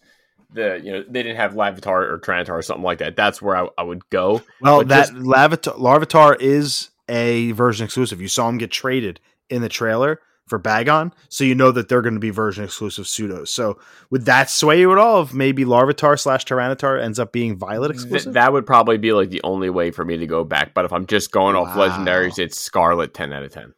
the 0.53 0.79
you 0.83 0.93
know 0.93 1.03
they 1.09 1.23
didn't 1.23 1.37
have 1.37 1.55
Larvitar 1.55 2.11
or 2.11 2.19
Tyranitar 2.19 2.51
or 2.51 2.63
something 2.63 2.85
like 2.85 2.99
that. 2.99 3.17
That's 3.17 3.41
where 3.41 3.57
I, 3.57 3.69
I 3.79 3.83
would 3.85 4.09
go. 4.11 4.43
Well, 4.61 4.81
But 4.81 4.89
that 4.89 5.01
just- 5.09 5.15
Larvitar, 5.15 5.79
Larvitar 5.79 6.37
is 6.41 6.91
a 7.09 7.53
version 7.53 7.85
exclusive. 7.87 8.21
You 8.21 8.29
saw 8.29 8.49
him 8.49 8.59
get 8.59 8.71
traded 8.71 9.19
in 9.49 9.63
the 9.63 9.69
trailer 9.71 10.21
for 10.47 10.59
Bagon, 10.59 11.13
so 11.29 11.45
you 11.45 11.55
know 11.55 11.71
that 11.73 11.89
they're 11.89 12.03
going 12.03 12.15
to 12.15 12.21
be 12.21 12.31
version 12.31 12.65
exclusive 12.65 13.07
pseudos. 13.07 13.49
So 13.49 13.79
would 14.11 14.27
that 14.27 14.51
sway 14.51 14.81
you 14.81 14.93
at 14.93 14.99
all? 14.99 15.23
If 15.23 15.33
maybe 15.33 15.65
Larvitar 15.65 16.19
slash 16.19 16.45
Tyranitar 16.45 17.03
ends 17.03 17.19
up 17.19 17.33
being 17.33 17.57
Violet 17.57 17.89
Th- 17.89 18.01
exclusive? 18.03 18.35
that 18.35 18.53
would 18.53 18.67
probably 18.67 18.99
be 18.99 19.13
like 19.13 19.31
the 19.31 19.41
only 19.45 19.71
way 19.71 19.91
for 19.91 20.05
me 20.05 20.17
to 20.19 20.27
go 20.27 20.45
back. 20.45 20.75
But 20.75 20.85
if 20.85 20.93
I'm 20.93 21.07
just 21.07 21.31
going 21.33 21.57
off 21.57 21.69
legendaries, 21.77 22.39
it's 22.39 22.61
Scarlet 22.61 23.15
ten 23.15 23.33
out 23.33 23.43
of 23.45 23.53
ten. 23.53 23.73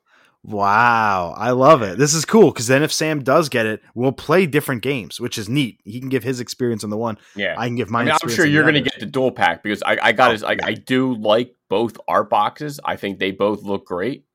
Wow, 0.47 1.33
I 1.39 1.53
love 1.53 1.81
it. 1.81 1.97
This 1.97 2.13
is 2.13 2.27
cool 2.27 2.51
because 2.53 2.67
then 2.67 2.83
if 2.83 2.93
Sam 2.93 3.23
does 3.25 3.49
get 3.49 3.65
it, 3.65 3.81
we'll 3.95 4.13
play 4.13 4.45
different 4.45 4.83
games, 4.83 5.19
which 5.19 5.39
is 5.39 5.49
neat. 5.49 5.81
He 5.85 5.99
can 6.01 6.11
give 6.11 6.23
his 6.23 6.39
experience 6.39 6.85
on 6.85 6.91
the 6.91 6.99
one. 6.99 7.17
Yeah, 7.35 7.55
I 7.57 7.67
can 7.67 7.77
give 7.77 7.89
I 7.89 7.93
mine. 7.93 8.05
mean, 8.07 8.17
I'm 8.23 8.29
sure 8.29 8.45
you're 8.45 8.63
going 8.63 8.75
to 8.75 8.83
get 8.83 9.01
the 9.01 9.07
dual 9.07 9.31
pack 9.33 9.63
because 9.63 9.83
I, 9.83 9.97
I 10.03 10.13
got 10.13 10.29
Oh, 10.29 10.33
his, 10.33 10.45
I. 10.45 10.57
I 10.63 10.75
do 10.75 11.15
like 11.15 11.55
both 11.71 11.97
art 12.07 12.29
boxes. 12.29 12.79
I 12.85 12.97
think 12.97 13.19
they 13.19 13.31
both 13.31 13.63
look 13.63 13.87
great. 13.87 14.27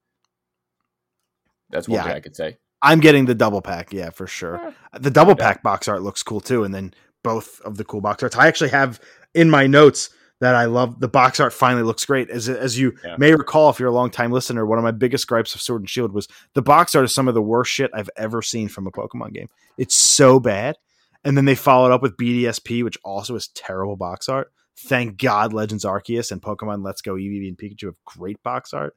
That's 1.69 1.87
one 1.87 1.97
Yeah. 1.97 2.03
thing 2.03 2.13
I 2.13 2.19
could 2.19 2.35
say. 2.35 2.57
I'm 2.81 2.99
getting 2.99 3.25
the 3.25 3.35
double 3.35 3.61
pack. 3.61 3.91
Yeah, 3.91 4.09
for 4.09 4.25
sure. 4.27 4.73
The 4.97 5.11
double 5.11 5.33
Okay. 5.33 5.41
pack 5.43 5.63
box 5.63 5.87
art 5.87 6.01
looks 6.01 6.23
cool 6.23 6.39
too, 6.39 6.63
and 6.63 6.73
then 6.73 6.93
both 7.23 7.59
of 7.61 7.77
the 7.77 7.83
cool 7.83 8.01
box 8.01 8.23
arts. 8.23 8.35
I 8.37 8.47
actually 8.47 8.69
have 8.69 8.99
in 9.33 9.49
my 9.49 9.67
notes 9.67 10.09
that 10.39 10.55
I 10.55 10.65
love 10.65 11.01
the 11.01 11.09
box 11.09 11.41
art. 11.41 11.51
Finally, 11.51 11.83
looks 11.83 12.05
great. 12.05 12.29
As 12.29 12.47
as 12.47 12.79
you 12.79 12.93
Yeah. 13.03 13.17
may 13.17 13.35
recall, 13.35 13.69
if 13.69 13.77
you're 13.79 13.89
a 13.89 13.93
long 13.93 14.09
time 14.09 14.31
listener, 14.31 14.65
one 14.65 14.77
of 14.77 14.83
my 14.85 14.91
biggest 14.91 15.27
gripes 15.27 15.53
of 15.53 15.59
Sword 15.61 15.81
and 15.81 15.89
Shield 15.89 16.13
was 16.13 16.29
the 16.53 16.61
box 16.61 16.95
art 16.95 17.03
is 17.03 17.13
some 17.13 17.27
of 17.27 17.33
the 17.33 17.41
worst 17.41 17.69
shit 17.71 17.91
I've 17.93 18.09
ever 18.15 18.41
seen 18.41 18.69
from 18.69 18.87
a 18.87 18.91
Pokemon 18.91 19.33
game. 19.33 19.49
It's 19.77 19.95
so 19.95 20.39
bad. 20.39 20.77
And 21.25 21.35
then 21.35 21.43
they 21.43 21.55
followed 21.55 21.91
up 21.91 22.01
with 22.01 22.15
BDSP, 22.15 22.81
which 22.81 22.97
also 23.03 23.35
is 23.35 23.49
terrible 23.49 23.97
box 23.97 24.29
art. 24.29 24.53
Thank 24.77 25.17
God, 25.17 25.51
Legends 25.51 25.83
Arceus 25.83 26.31
and 26.31 26.41
Pokemon 26.41 26.85
Let's 26.85 27.01
Go 27.01 27.15
Eevee 27.15 27.49
and 27.49 27.57
Pikachu 27.57 27.87
have 27.87 27.95
great 28.05 28.41
box 28.41 28.73
art. 28.73 28.95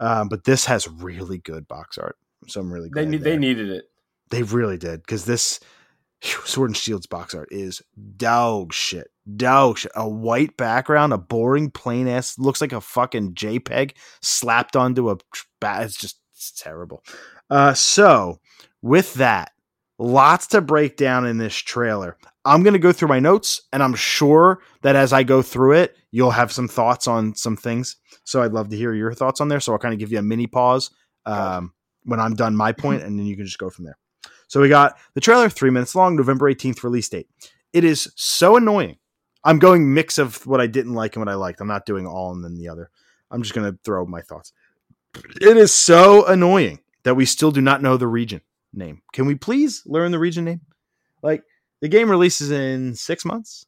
Um, 0.00 0.28
but 0.28 0.44
this 0.44 0.64
has 0.64 0.88
really 0.88 1.38
good 1.38 1.68
box 1.68 1.98
art. 1.98 2.16
So 2.48 2.60
I'm 2.60 2.72
really 2.72 2.88
They 2.88 3.02
glad 3.02 3.08
need, 3.08 3.22
they 3.22 3.36
needed 3.36 3.68
it. 3.70 3.84
They 4.30 4.42
really 4.42 4.78
did 4.78 5.02
because 5.02 5.26
this 5.26 5.60
Sword 6.22 6.70
and 6.70 6.76
Shield's 6.76 7.06
box 7.06 7.34
art 7.34 7.48
is 7.50 7.82
dog 8.16 8.72
shit, 8.72 9.08
dog 9.36 9.78
shit. 9.78 9.92
A 9.94 10.08
white 10.08 10.56
background, 10.56 11.12
a 11.12 11.18
boring, 11.18 11.70
plain 11.70 12.08
ass, 12.08 12.38
looks 12.38 12.60
like 12.60 12.72
a 12.72 12.80
fucking 12.80 13.34
JPEG 13.34 13.92
slapped 14.22 14.74
onto 14.76 15.10
a. 15.10 15.16
ba- 15.60 15.82
It's 15.82 15.96
just 15.96 16.18
it's 16.34 16.52
terrible. 16.52 17.04
Uh, 17.50 17.74
so 17.74 18.40
with 18.82 19.14
that, 19.14 19.52
lots 20.00 20.46
to 20.48 20.60
break 20.62 20.96
down 20.96 21.26
in 21.26 21.36
this 21.36 21.54
trailer. 21.54 22.16
I'm 22.44 22.62
gonna 22.62 22.78
go 22.78 22.90
through 22.90 23.08
my 23.08 23.20
notes, 23.20 23.62
and 23.72 23.82
I'm 23.82 23.94
sure 23.94 24.62
that 24.80 24.96
as 24.96 25.12
I 25.12 25.22
go 25.22 25.42
through 25.42 25.72
it, 25.72 25.96
you'll 26.10 26.30
have 26.30 26.50
some 26.50 26.68
thoughts 26.68 27.06
on 27.06 27.34
some 27.34 27.56
things. 27.56 27.96
So 28.24 28.42
I'd 28.42 28.52
love 28.52 28.70
to 28.70 28.76
hear 28.76 28.94
your 28.94 29.12
thoughts 29.12 29.40
on 29.40 29.48
there. 29.48 29.60
So 29.60 29.72
I'll 29.72 29.78
kind 29.78 29.92
of 29.92 30.00
give 30.00 30.10
you 30.10 30.18
a 30.18 30.22
mini 30.22 30.46
pause 30.46 30.90
um, 31.26 31.74
when 32.04 32.18
I'm 32.18 32.34
done 32.34 32.56
my 32.56 32.72
point, 32.72 33.02
and 33.02 33.18
then 33.18 33.26
you 33.26 33.36
can 33.36 33.44
just 33.44 33.58
go 33.58 33.68
from 33.68 33.84
there. 33.84 33.98
So 34.48 34.60
we 34.60 34.68
got 34.68 34.96
the 35.14 35.20
trailer, 35.20 35.48
three 35.48 35.70
minutes 35.70 35.94
long, 35.94 36.16
November 36.16 36.52
18th 36.52 36.82
release 36.82 37.08
date. 37.08 37.28
It 37.72 37.84
is 37.84 38.10
so 38.16 38.56
annoying. 38.56 38.96
I'm 39.44 39.58
going 39.58 39.94
mix 39.94 40.18
of 40.18 40.44
what 40.46 40.60
I 40.60 40.66
didn't 40.66 40.94
like 40.94 41.14
and 41.14 41.24
what 41.24 41.32
I 41.32 41.36
liked. 41.36 41.60
I'm 41.60 41.68
not 41.68 41.86
doing 41.86 42.06
all 42.06 42.32
and 42.32 42.42
then 42.42 42.56
the 42.56 42.68
other. 42.68 42.90
I'm 43.30 43.42
just 43.42 43.54
going 43.54 43.70
to 43.70 43.78
throw 43.84 44.04
my 44.06 44.22
thoughts. 44.22 44.52
It 45.40 45.56
is 45.56 45.72
so 45.74 46.26
annoying 46.26 46.80
that 47.04 47.14
we 47.14 47.26
still 47.26 47.52
do 47.52 47.60
not 47.60 47.80
know 47.80 47.96
the 47.96 48.08
region 48.08 48.40
name. 48.72 49.02
Can 49.12 49.26
we 49.26 49.34
please 49.34 49.82
learn 49.86 50.12
the 50.12 50.18
region 50.18 50.44
name? 50.44 50.60
Like 51.22 51.42
the 51.80 51.88
game 51.88 52.10
releases 52.10 52.50
in 52.50 52.94
six 52.94 53.24
months, 53.24 53.66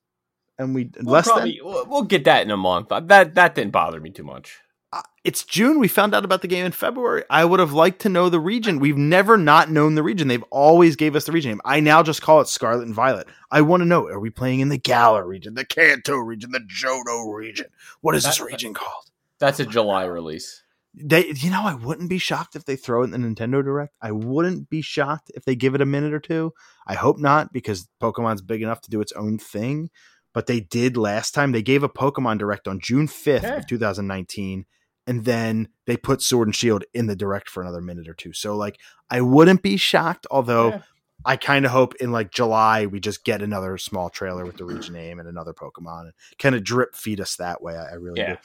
and 0.59 0.75
we 0.75 0.91
We'll, 1.01 1.13
less 1.15 1.27
than 1.27 1.35
probably, 1.35 1.61
we'll, 1.63 1.87
we'll 1.87 2.03
get 2.03 2.25
that 2.25 2.43
in 2.43 2.51
a 2.51 2.57
month. 2.57 2.89
That 2.91 3.35
that 3.35 3.55
didn't 3.55 3.73
bother 3.73 4.01
me 4.01 4.11
too 4.11 4.25
much. 4.25 4.59
uh, 4.93 5.03
it's 5.25 5.45
June. 5.45 5.79
We 5.79 5.89
found 5.89 6.15
out 6.15 6.25
about 6.25 6.43
the 6.43 6.49
game 6.49 6.67
in 6.67 6.73
February. 6.73 7.25
I 7.31 7.45
would 7.45 7.61
have 7.61 7.73
liked 7.73 8.01
to 8.03 8.09
know 8.09 8.29
the 8.29 8.41
region. 8.41 8.79
We've 8.79 8.97
never 8.99 9.37
not 9.39 9.71
known 9.71 9.95
the 9.95 10.03
region. 10.03 10.29
They've 10.29 10.43
always 10.51 10.97
gave 10.97 11.17
us 11.17 11.25
the 11.25 11.33
region 11.33 11.53
name. 11.53 11.61
I 11.65 11.81
now 11.81 12.03
just 12.03 12.23
call 12.23 12.41
it 12.41 12.49
Scarlet 12.49 12.85
and 12.87 12.95
Violet. 12.95 13.27
I 13.51 13.63
want 13.63 13.81
to 13.83 13.87
know: 13.87 14.07
Are 14.09 14.21
we 14.21 14.31
playing 14.31 14.61
in 14.61 14.69
the 14.69 14.79
Galar 14.79 15.27
region, 15.27 15.55
the 15.55 15.65
Kanto 15.65 16.17
region, 16.17 16.51
the 16.53 16.61
Johto 16.61 17.35
region? 17.35 17.67
What 18.03 18.15
is 18.15 18.25
this 18.25 18.41
region 18.41 18.75
called? 18.75 19.11
That's 19.39 19.61
a 19.61 19.67
July 19.67 20.05
release. 20.05 20.62
They, 20.95 21.29
you 21.29 21.51
know, 21.51 21.63
I 21.65 21.75
wouldn't 21.75 22.11
be 22.11 22.19
shocked 22.19 22.55
if 22.55 22.65
they 22.67 22.77
throw 22.77 23.03
it 23.03 23.13
in 23.13 23.13
the 23.13 23.19
Nintendo 23.19 23.65
Direct. 23.65 23.95
I 24.03 24.13
wouldn't 24.13 24.69
be 24.69 24.83
shocked 24.83 25.31
if 25.35 25.45
they 25.45 25.55
give 25.57 25.75
it 25.75 25.81
a 25.81 25.87
minute 25.87 26.13
or 26.13 26.21
two. 26.21 26.53
I 26.87 26.95
hope 26.95 27.19
not 27.19 27.53
because 27.53 27.89
Pokemon's 28.01 28.43
big 28.43 28.61
enough 28.63 28.83
to 28.83 28.91
do 28.91 29.01
its 29.01 29.13
own 29.13 29.39
thing. 29.39 29.91
But 30.35 30.47
they 30.47 30.61
did 30.61 30.97
last 30.97 31.33
time. 31.35 31.53
They 31.53 31.63
gave 31.63 31.83
a 31.83 31.89
Pokemon 31.91 32.39
Direct 32.39 32.67
on 32.67 32.81
June 32.81 33.07
5th 33.07 33.43
Yeah. 33.43 33.57
of 33.57 33.67
2019. 33.67 34.65
And 35.07 35.25
then 35.25 35.69
they 35.87 35.97
put 35.97 36.23
Sword 36.23 36.49
and 36.49 36.55
Shield 36.55 36.85
in 36.95 37.07
the 37.07 37.17
Direct 37.17 37.49
for 37.51 37.63
another 37.63 37.81
minute 37.83 38.09
or 38.09 38.15
two. 38.15 38.33
So, 38.33 38.57
like, 38.57 38.79
I 39.11 39.21
wouldn't 39.21 39.63
be 39.63 39.77
shocked, 39.77 40.27
although 40.31 40.69
Yeah. 40.71 40.83
I 41.25 41.37
kind 41.37 41.65
of 41.65 41.71
hope 41.71 41.95
in 41.97 42.13
like 42.13 42.33
July 42.33 42.87
we 42.87 42.99
just 42.99 43.25
get 43.25 43.43
another 43.43 43.79
small 43.79 44.11
trailer 44.11 44.45
with 44.47 44.57
the 44.57 44.65
region 44.65 44.95
name 44.95 45.19
and 45.21 45.29
another 45.29 45.53
Pokemon 45.53 46.03
and 46.03 46.13
kind 46.39 46.55
of 46.55 46.65
drip 46.65 46.95
feed 46.97 47.21
us 47.21 47.37
that 47.37 47.63
way. 47.63 47.77
I, 47.77 47.91
I 47.91 47.95
really 47.95 48.21
Yeah. 48.21 48.33
do. 48.35 48.37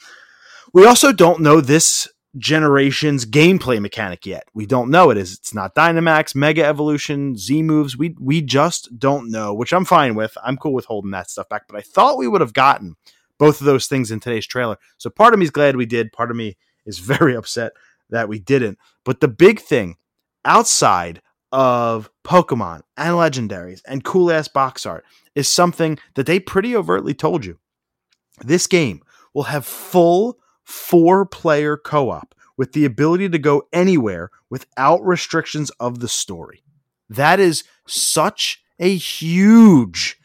We 0.74 0.84
also 0.86 1.12
don't 1.12 1.40
know 1.40 1.60
this 1.60 2.06
generation's 2.36 3.24
gameplay 3.24 3.80
mechanic 3.80 4.26
yet. 4.26 4.44
We 4.54 4.66
don't 4.66 4.90
know 4.90 5.10
it 5.10 5.16
is. 5.16 5.34
It's 5.34 5.54
not 5.54 5.74
Dynamax, 5.74 6.34
Mega 6.34 6.64
Evolution, 6.64 7.36
Z 7.36 7.62
moves. 7.62 7.96
We 7.96 8.14
we 8.20 8.42
just 8.42 8.98
don't 8.98 9.30
know, 9.30 9.54
which 9.54 9.72
I'm 9.72 9.84
fine 9.84 10.14
with. 10.14 10.36
I'm 10.44 10.56
cool 10.56 10.74
with 10.74 10.84
holding 10.84 11.10
that 11.12 11.30
stuff 11.30 11.48
back. 11.48 11.62
But 11.68 11.78
I 11.78 11.82
thought 11.82 12.18
we 12.18 12.28
would 12.28 12.40
have 12.40 12.52
gotten 12.52 12.96
both 13.38 13.60
of 13.60 13.66
those 13.66 13.86
things 13.86 14.10
in 14.10 14.20
today's 14.20 14.46
trailer. 14.46 14.76
So 14.98 15.10
part 15.10 15.32
of 15.32 15.38
me 15.38 15.44
is 15.44 15.50
glad 15.50 15.76
we 15.76 15.86
did. 15.86 16.12
Part 16.12 16.30
of 16.30 16.36
me 16.36 16.56
is 16.84 16.98
very 16.98 17.34
upset 17.34 17.72
that 18.10 18.28
we 18.28 18.38
didn't. 18.38 18.78
But 19.04 19.20
the 19.20 19.28
big 19.28 19.60
thing 19.60 19.96
outside 20.44 21.22
of 21.50 22.10
Pokemon 22.24 22.82
and 22.96 23.14
legendaries 23.14 23.80
and 23.86 24.04
cool 24.04 24.30
ass 24.30 24.48
box 24.48 24.84
art 24.84 25.04
is 25.34 25.48
something 25.48 25.98
that 26.14 26.26
they 26.26 26.38
pretty 26.40 26.76
overtly 26.76 27.14
told 27.14 27.44
you. 27.44 27.58
This 28.44 28.66
game 28.66 29.02
will 29.34 29.44
have 29.44 29.64
full 29.64 30.38
four 30.68 31.24
player 31.24 31.76
co 31.78 32.10
op 32.10 32.34
with 32.56 32.72
the 32.72 32.84
ability 32.84 33.28
to 33.30 33.38
go 33.38 33.66
anywhere 33.72 34.30
without 34.50 35.04
restrictions 35.04 35.70
of 35.80 36.00
the 36.00 36.08
story. 36.08 36.62
That 37.08 37.40
is 37.40 37.64
such 37.86 38.62
a 38.78 38.94
huge, 38.94 40.20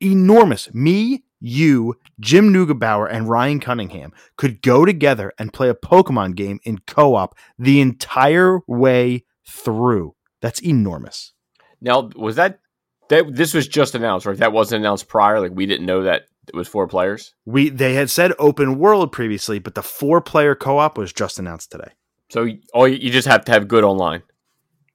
enormous. 0.00 0.72
Me, 0.72 1.24
you, 1.40 1.96
Jim 2.18 2.52
Neugebauer, 2.52 3.08
and 3.10 3.28
Ryan 3.28 3.60
Cunningham 3.60 4.12
could 4.36 4.62
go 4.62 4.86
together 4.86 5.32
and 5.38 5.52
play 5.52 5.68
a 5.68 5.74
Pokemon 5.74 6.36
game 6.36 6.58
in 6.64 6.78
co 6.86 7.14
op 7.14 7.36
the 7.58 7.80
entire 7.80 8.60
way 8.66 9.24
through. 9.46 10.14
That's 10.40 10.62
enormous. 10.62 11.34
Now, 11.80 12.08
was 12.16 12.36
that 12.36 12.60
that 13.08 13.34
this 13.34 13.52
was 13.52 13.68
just 13.68 13.94
announced, 13.94 14.24
right? 14.24 14.38
That 14.38 14.52
wasn't 14.52 14.80
announced 14.80 15.08
prior. 15.08 15.40
Like 15.40 15.52
we 15.52 15.66
didn't 15.66 15.84
know 15.84 16.04
that 16.04 16.22
it 16.52 16.56
was 16.56 16.68
four 16.68 16.86
players. 16.86 17.34
We 17.44 17.70
they 17.70 17.94
had 17.94 18.10
said 18.10 18.32
open 18.38 18.78
world 18.78 19.12
previously, 19.12 19.58
but 19.58 19.74
the 19.74 19.82
four 19.82 20.20
player 20.20 20.54
co 20.54 20.78
op 20.78 20.98
was 20.98 21.12
just 21.12 21.38
announced 21.38 21.70
today. 21.70 21.92
So 22.30 22.48
all 22.72 22.88
you, 22.88 23.10
just 23.10 23.28
have 23.28 23.44
to 23.46 23.52
have 23.52 23.68
good 23.68 23.84
online. 23.84 24.22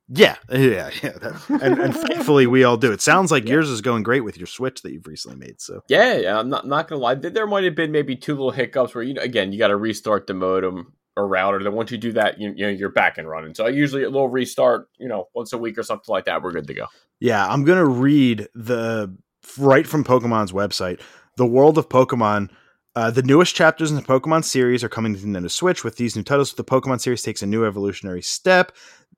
Yeah, 0.09 0.35
yeah, 0.51 0.89
yeah. 1.03 1.38
And, 1.49 1.79
and 1.79 1.95
thankfully, 1.95 2.47
we 2.47 2.63
all 2.63 2.77
do. 2.77 2.91
It 2.91 3.01
sounds 3.01 3.31
like 3.31 3.47
yours 3.47 3.69
is 3.69 3.81
going 3.81 4.03
great 4.03 4.23
with 4.23 4.38
your 4.38 4.47
Switch 4.47 4.81
that 4.81 4.91
you've 4.91 5.07
recently 5.07 5.38
made. 5.38 5.59
So 5.59 5.81
Yeah, 5.88 6.15
yeah. 6.17 6.39
I'm 6.39 6.49
not 6.49 6.67
not 6.67 6.88
gonna 6.88 7.01
lie. 7.01 7.15
There 7.15 7.31
there 7.31 7.47
might 7.47 7.63
have 7.63 7.75
been 7.75 7.91
maybe 7.91 8.15
two 8.15 8.34
little 8.34 8.51
hiccups 8.51 8.93
where 8.95 9.03
you 9.03 9.13
know 9.13 9.21
again 9.21 9.51
you 9.51 9.59
got 9.59 9.67
to 9.67 9.77
restart 9.77 10.27
the 10.27 10.34
modem 10.34 10.93
or 11.15 11.27
router. 11.27 11.61
Then 11.63 11.73
once 11.73 11.91
you 11.91 11.97
do 11.97 12.13
that, 12.13 12.39
you, 12.39 12.53
you 12.55 12.65
know 12.65 12.71
you're 12.71 12.89
back 12.89 13.17
and 13.17 13.27
running. 13.27 13.55
So 13.55 13.65
I 13.65 13.69
usually 13.69 14.03
a 14.03 14.09
little 14.09 14.29
restart, 14.29 14.89
you 14.97 15.07
know, 15.07 15.27
once 15.34 15.53
a 15.53 15.57
week 15.57 15.77
or 15.77 15.84
something 15.84 16.11
like 16.11 16.25
that. 16.25 16.41
We're 16.43 16.51
good 16.51 16.67
to 16.67 16.73
go. 16.75 16.85
yeah, 17.19 17.47
I'm 17.47 17.63
gonna 17.63 17.85
read 17.85 18.47
the 18.53 19.15
right 19.57 19.88
from 19.88 20.03
Pokemon's 20.03 20.51
website. 20.51 21.01
The 21.38 21.45
world 21.45 21.77
of 21.77 21.88
Pokemon. 21.88 22.49
Uh, 22.95 23.11
the 23.11 23.22
newest 23.22 23.53
chapters 23.55 23.91
in 23.91 23.95
the 23.95 24.01
Pokemon 24.01 24.43
series 24.43 24.84
are 24.84 24.89
coming 24.89 25.14
to 25.14 25.22
Nintendo 25.22 25.51
Switch. 25.51 25.84
With 25.84 25.95
these 25.95 26.15
new 26.15 26.23
titles, 26.23 26.53
the 26.53 26.64
Pokemon 26.64 26.99
series 26.99 27.22
takes 27.22 27.43
a 27.43 27.45
new 27.45 27.64
evolutionary 27.64 28.23
step, 28.23 28.72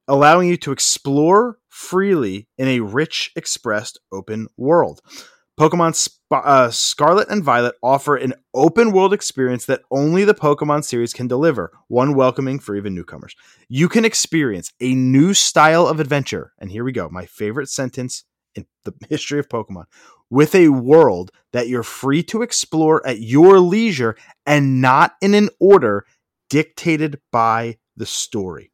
allowing 0.06 0.50
you 0.50 0.58
to 0.58 0.74
explore 0.74 1.60
freely 1.70 2.50
in 2.58 2.68
a 2.68 2.82
rich, 2.82 3.32
expressed, 3.38 4.02
open 4.12 4.50
world. 4.58 5.00
Pokemon 5.58 5.96
Sp- 5.96 6.20
uh, 6.34 6.70
Scarlet 6.70 7.30
and 7.30 7.42
Violet 7.42 7.76
offer 7.82 8.18
an 8.18 8.34
open 8.54 8.92
world 8.92 9.14
experience 9.14 9.66
that 9.68 9.84
only 9.90 10.26
the 10.26 10.34
Pokemon 10.34 10.84
series 10.84 11.14
can 11.14 11.30
deliver, 11.30 11.72
one 11.88 12.16
welcoming 12.16 12.60
for 12.60 12.76
even 12.76 12.94
newcomers. 12.94 13.34
You 13.70 13.88
can 13.88 14.04
experience 14.04 14.74
a 14.82 14.94
new 14.94 15.34
style 15.34 15.88
of 15.88 16.02
adventure. 16.02 16.52
And 16.60 16.70
here 16.70 16.84
we 16.84 16.92
go, 16.92 17.08
my 17.08 17.26
favorite 17.26 17.70
sentence 17.70 18.26
in 18.56 18.66
the 18.84 18.94
history 19.10 19.40
of 19.40 19.48
Pokemon 19.48 19.86
with 20.30 20.54
a 20.56 20.70
world 20.70 21.32
that 21.54 21.68
you're 21.68 21.84
free 21.84 22.24
to 22.24 22.42
explore 22.42 23.06
at 23.06 23.20
your 23.20 23.60
leisure 23.60 24.16
and 24.46 24.82
not 24.82 25.16
in 25.22 25.34
an 25.34 25.50
order 25.60 26.06
dictated 26.50 27.20
by 27.32 27.78
the 27.96 28.06
story. 28.06 28.72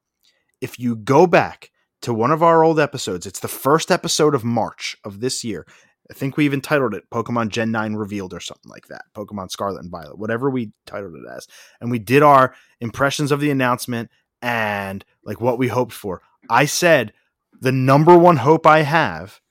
If 0.61 0.79
you 0.79 0.95
go 0.95 1.27
back 1.27 1.71
to 2.01 2.13
one 2.13 2.31
of 2.31 2.43
our 2.43 2.63
old 2.63 2.79
episodes, 2.79 3.25
it's 3.25 3.39
the 3.39 3.47
first 3.47 3.91
episode 3.91 4.35
of 4.35 4.43
March 4.43 4.97
of 5.03 5.19
this 5.19 5.43
year. 5.43 5.65
I 6.09 6.13
think 6.13 6.37
we 6.37 6.45
even 6.45 6.61
titled 6.61 6.93
it 6.93 7.09
Pokemon 7.11 7.49
Gen 7.49 7.71
9 7.71 7.95
Revealed 7.95 8.33
or 8.33 8.39
something 8.39 8.69
like 8.69 8.87
that. 8.87 9.05
Pokemon 9.15 9.49
Scarlet 9.49 9.81
and 9.81 9.89
Violet, 9.89 10.19
whatever 10.19 10.49
we 10.49 10.71
titled 10.85 11.15
it 11.15 11.23
as. 11.35 11.47
And 11.81 11.89
we 11.89 11.99
did 11.99 12.21
our 12.21 12.53
impressions 12.79 13.31
of 13.31 13.39
the 13.39 13.49
announcement 13.49 14.11
and 14.41 15.03
like 15.23 15.41
what 15.41 15.57
we 15.57 15.67
hoped 15.67 15.93
for. 15.93 16.21
I 16.49 16.65
said 16.65 17.13
the 17.59 17.71
number 17.71 18.17
one 18.17 18.37
hope 18.37 18.67
I 18.67 18.83
have 18.83 19.41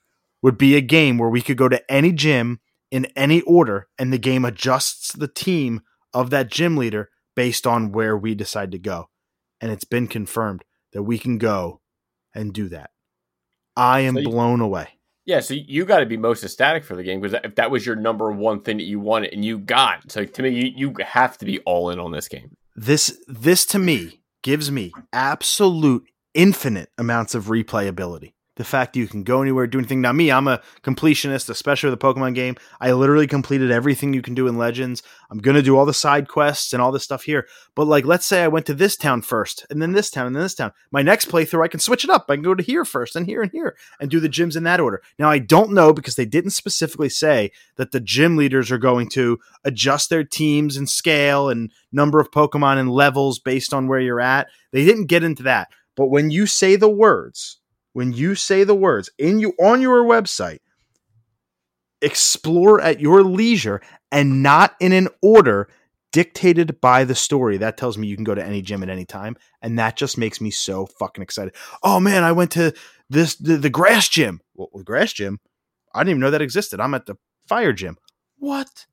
would 0.45 0.59
be 0.59 0.75
a 0.75 0.81
game 0.81 1.17
where 1.17 1.27
we 1.27 1.41
could 1.41 1.57
go 1.57 1.67
to 1.67 1.91
any 1.91 2.11
gym 2.11 2.59
in 2.91 3.05
any 3.15 3.41
order 3.41 3.87
and 3.97 4.13
the 4.13 4.17
game 4.19 4.45
adjusts 4.45 5.11
the 5.13 5.27
team 5.27 5.81
of 6.13 6.29
that 6.29 6.51
gym 6.51 6.77
leader 6.77 7.09
based 7.35 7.65
on 7.65 7.91
where 7.91 8.15
we 8.15 8.35
decide 8.35 8.71
to 8.71 8.77
go. 8.77 9.09
And 9.59 9.71
it's 9.71 9.85
been 9.85 10.05
confirmed 10.05 10.63
that 10.93 11.01
we 11.01 11.17
can 11.17 11.39
go 11.39 11.81
and 12.35 12.53
do 12.53 12.69
that. 12.69 12.91
I 13.75 14.01
am 14.01 14.13
So 14.13 14.19
you- 14.19 14.29
blown 14.29 14.61
away. 14.61 14.89
Yeah, 15.25 15.39
so 15.39 15.55
you 15.55 15.83
got 15.83 16.01
to 16.01 16.05
be 16.05 16.15
most 16.15 16.43
ecstatic 16.43 16.83
for 16.83 16.95
the 16.95 17.01
game 17.01 17.21
because 17.21 17.39
if 17.43 17.55
that 17.55 17.71
was 17.71 17.83
your 17.83 17.95
number 17.95 18.31
one 18.31 18.61
thing 18.61 18.77
that 18.77 18.83
you 18.83 18.99
wanted 18.99 19.33
and 19.33 19.43
you 19.43 19.57
got, 19.57 20.11
so 20.11 20.25
to 20.25 20.41
me, 20.43 20.49
you, 20.49 20.73
you 20.77 20.93
have 21.03 21.39
to 21.39 21.45
be 21.45 21.57
all 21.61 21.89
in 21.89 21.97
on 21.97 22.11
this 22.11 22.27
game. 22.27 22.55
This 22.75 23.19
this 23.25 23.65
to 23.65 23.79
me 23.79 24.21
gives 24.43 24.69
me 24.69 24.91
absolute 25.11 26.03
infinite 26.35 26.91
amounts 26.99 27.33
of 27.33 27.45
replayability. 27.45 28.34
The 28.55 28.63
fact 28.63 28.93
that 28.93 28.99
you 28.99 29.07
can 29.07 29.23
go 29.23 29.41
anywhere, 29.41 29.67
do 29.67 29.79
anything. 29.79 29.99
Now, 29.99 30.13
me, 30.13 30.31
I'm 30.31 30.47
a 30.47 30.61
completionist, 30.81 31.49
especially 31.49 31.89
with 31.89 31.99
the 31.99 32.07
Pokemon 32.07 32.35
game. 32.35 32.55
I 32.79 32.93
literally 32.93 33.27
completed 33.27 33.69
everything 33.69 34.13
you 34.13 34.21
can 34.21 34.33
do 34.33 34.47
in 34.47 34.57
Legends. 34.57 35.03
I'm 35.29 35.39
gonna 35.39 35.61
do 35.61 35.77
all 35.77 35.85
the 35.85 35.93
side 35.93 36.29
quests 36.29 36.71
and 36.71 36.81
all 36.81 36.93
this 36.93 37.03
stuff 37.03 37.23
here. 37.23 37.47
But 37.75 37.87
like, 37.87 38.05
let's 38.05 38.25
say 38.25 38.43
I 38.43 38.47
went 38.47 38.65
to 38.67 38.73
this 38.73 38.95
town 38.95 39.23
first, 39.23 39.65
and 39.69 39.81
then 39.81 39.91
this 39.91 40.09
town, 40.09 40.27
and 40.27 40.35
then 40.35 40.43
this 40.43 40.55
town. 40.55 40.71
My 40.89 41.01
next 41.01 41.29
playthrough, 41.29 41.65
I 41.65 41.67
can 41.67 41.81
switch 41.81 42.05
it 42.05 42.09
up. 42.09 42.25
I 42.29 42.35
can 42.35 42.43
go 42.43 42.55
to 42.55 42.63
here 42.63 42.85
first, 42.85 43.17
and 43.17 43.25
here 43.25 43.41
and 43.41 43.51
here, 43.51 43.75
and 43.99 44.09
do 44.09 44.21
the 44.21 44.29
gyms 44.29 44.55
in 44.55 44.63
that 44.63 44.79
order. 44.79 45.01
Now, 45.19 45.29
I 45.29 45.39
don't 45.39 45.73
know 45.73 45.91
because 45.91 46.15
they 46.15 46.25
didn't 46.25 46.51
specifically 46.51 47.09
say 47.09 47.51
that 47.75 47.91
the 47.91 47.99
gym 47.99 48.37
leaders 48.37 48.71
are 48.71 48.77
going 48.77 49.09
to 49.09 49.39
adjust 49.65 50.09
their 50.09 50.23
teams 50.23 50.77
and 50.77 50.89
scale 50.89 51.49
and 51.49 51.71
number 51.91 52.21
of 52.21 52.31
Pokemon 52.31 52.77
and 52.77 52.89
levels 52.89 53.39
based 53.39 53.73
on 53.73 53.87
where 53.87 53.99
you're 53.99 54.21
at. 54.21 54.47
They 54.71 54.85
didn't 54.85 55.07
get 55.07 55.23
into 55.23 55.43
that. 55.43 55.69
But 55.95 56.07
when 56.07 56.29
you 56.31 56.45
say 56.45 56.75
the 56.75 56.89
words, 56.89 57.57
when 57.95 58.11
you 58.11 58.35
say 58.35 58.65
the 58.65 58.75
words 58.75 59.09
in 59.17 59.39
you 59.39 59.53
on 59.57 59.81
your 59.81 60.03
website, 60.03 60.59
explore 62.01 62.81
at 62.81 62.99
your 62.99 63.23
leisure 63.23 63.81
and 64.11 64.43
not 64.43 64.75
in 64.81 64.91
an 64.91 65.07
order 65.21 65.69
dictated 66.11 66.81
by 66.81 67.05
the 67.05 67.15
story. 67.15 67.55
That 67.55 67.77
tells 67.77 67.97
me 67.97 68.07
you 68.07 68.17
can 68.17 68.25
go 68.25 68.35
to 68.35 68.45
any 68.45 68.61
gym 68.61 68.83
at 68.83 68.89
any 68.89 69.05
time, 69.05 69.37
and 69.61 69.79
that 69.79 69.95
just 69.95 70.17
makes 70.17 70.41
me 70.41 70.51
so 70.51 70.87
fucking 70.87 71.21
excited. 71.21 71.55
Oh 71.83 72.01
man, 72.01 72.25
I 72.25 72.33
went 72.33 72.51
to 72.51 72.73
this 73.09 73.35
the, 73.35 73.55
the 73.55 73.69
grass 73.69 74.09
gym. 74.09 74.41
Well, 74.55 74.67
the 74.73 74.83
grass 74.83 75.13
gym. 75.13 75.39
I 75.93 76.01
didn't 76.01 76.09
even 76.09 76.19
know 76.19 76.31
that 76.31 76.41
existed. 76.41 76.81
I'm 76.81 76.95
at 76.95 77.05
the 77.05 77.15
fire 77.47 77.71
gym. 77.71 77.95
What? 78.39 78.87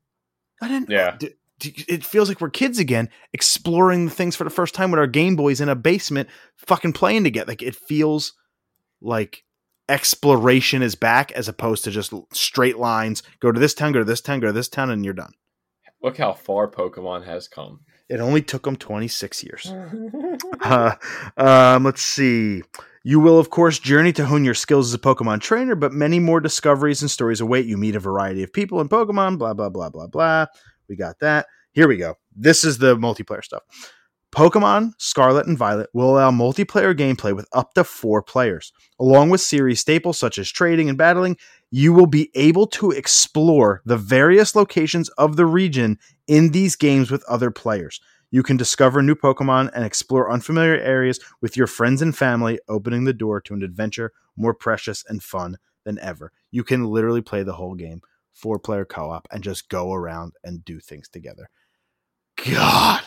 I 0.61 0.69
didn't. 0.69 0.89
Yeah. 0.89 1.17
D- 1.19 1.33
d- 1.59 1.83
it 1.89 2.05
feels 2.05 2.29
like 2.29 2.39
we're 2.39 2.49
kids 2.49 2.79
again, 2.79 3.09
exploring 3.33 4.05
the 4.05 4.11
things 4.11 4.37
for 4.37 4.45
the 4.45 4.49
first 4.49 4.73
time 4.73 4.91
with 4.91 4.99
our 4.99 5.07
Game 5.07 5.35
Boys 5.35 5.59
in 5.59 5.67
a 5.67 5.75
basement, 5.75 6.29
fucking 6.55 6.93
playing 6.93 7.25
together. 7.25 7.51
Like 7.51 7.61
it 7.61 7.75
feels 7.75 8.31
like 9.03 9.43
exploration 9.89 10.81
is 10.81 10.95
back 10.95 11.31
as 11.33 11.47
opposed 11.47 11.83
to 11.83 11.91
just 11.91 12.13
straight 12.31 12.77
lines. 12.77 13.21
Go 13.39 13.51
to 13.51 13.59
this 13.59 13.73
town, 13.73 13.91
go 13.91 13.99
to 13.99 14.05
this 14.05 14.21
town, 14.21 14.39
go 14.39 14.47
to 14.47 14.53
this 14.53 14.69
town, 14.69 14.89
and 14.89 15.03
you're 15.03 15.13
done. 15.13 15.33
Look 16.01 16.17
how 16.17 16.33
far 16.33 16.69
Pokemon 16.69 17.25
has 17.25 17.47
come. 17.47 17.81
It 18.09 18.19
only 18.19 18.41
took 18.41 18.63
them 18.63 18.75
26 18.75 19.43
years. 19.43 19.73
Uh, 20.61 20.95
um, 21.35 21.83
let's 21.83 22.01
see. 22.01 22.63
You 23.03 23.19
will, 23.19 23.37
of 23.37 23.49
course, 23.49 23.79
journey 23.79 24.13
to 24.13 24.25
hone 24.25 24.45
your 24.45 24.53
skills 24.53 24.89
as 24.89 24.93
a 24.93 24.97
Pokemon 24.97 25.41
trainer, 25.41 25.75
but 25.75 25.91
many 25.91 26.19
more 26.19 26.39
discoveries 26.39 27.01
and 27.01 27.11
stories 27.11 27.41
await 27.41 27.65
you. 27.65 27.75
Meet 27.75 27.97
a 27.97 27.99
variety 27.99 28.43
of 28.43 28.53
people 28.53 28.79
in 28.79 28.87
Pokemon, 28.87 29.37
blah, 29.37 29.53
blah, 29.53 29.67
blah, 29.67 29.89
blah, 29.89 30.07
blah. 30.07 30.45
We 30.87 30.95
got 30.95 31.19
that. 31.19 31.47
Here 31.73 31.87
we 31.87 31.97
go. 31.97 32.15
This 32.33 32.63
is 32.63 32.77
the 32.77 32.95
multiplayer 32.95 33.43
stuff. 33.43 33.63
Pokemon 34.33 34.93
Scarlet 34.97 35.45
and 35.45 35.55
Violet 35.55 35.91
will 35.93 36.09
allow 36.09 36.31
multiplayer 36.31 36.97
gameplay 36.97 37.35
with 37.35 37.47
up 37.53 37.75
to 37.75 37.83
four 37.83 38.23
players. 38.23 38.73
Along 38.99 39.29
with 39.29 39.41
series 39.41 39.79
staples 39.79 40.17
such 40.17 40.39
as 40.39 40.49
trading 40.49 40.89
and 40.89 40.97
battling, 40.97 41.37
you 41.69 41.93
will 41.93 42.07
be 42.07 42.31
able 42.33 42.65
to 42.67 42.89
explore 42.89 43.83
the 43.85 43.95
various 43.95 44.55
locations 44.55 45.07
of 45.09 45.35
the 45.35 45.45
region 45.45 45.99
in 46.25 46.49
these 46.49 46.75
games 46.75 47.11
with 47.11 47.23
other 47.25 47.51
players. 47.51 48.01
You 48.31 48.41
can 48.41 48.57
discover 48.57 49.03
new 49.03 49.13
Pokemon 49.13 49.69
and 49.75 49.85
explore 49.85 50.31
unfamiliar 50.31 50.77
areas 50.77 51.19
with 51.39 51.55
your 51.55 51.67
friends 51.67 52.01
and 52.01 52.17
family, 52.17 52.59
opening 52.67 53.03
the 53.03 53.13
door 53.13 53.39
to 53.41 53.53
an 53.53 53.61
adventure 53.61 54.13
more 54.35 54.55
precious 54.55 55.05
and 55.07 55.21
fun 55.21 55.57
than 55.83 55.99
ever. 55.99 56.31
You 56.49 56.63
can 56.63 56.85
literally 56.85 57.21
play 57.21 57.43
the 57.43 57.53
whole 57.53 57.75
game, 57.75 58.01
four 58.33 58.57
player 58.57 58.83
co 58.83 59.11
op, 59.11 59.27
and 59.29 59.43
just 59.43 59.69
go 59.69 59.93
around 59.93 60.33
and 60.43 60.65
do 60.65 60.79
things 60.79 61.07
together. 61.07 61.51
God. 62.43 63.03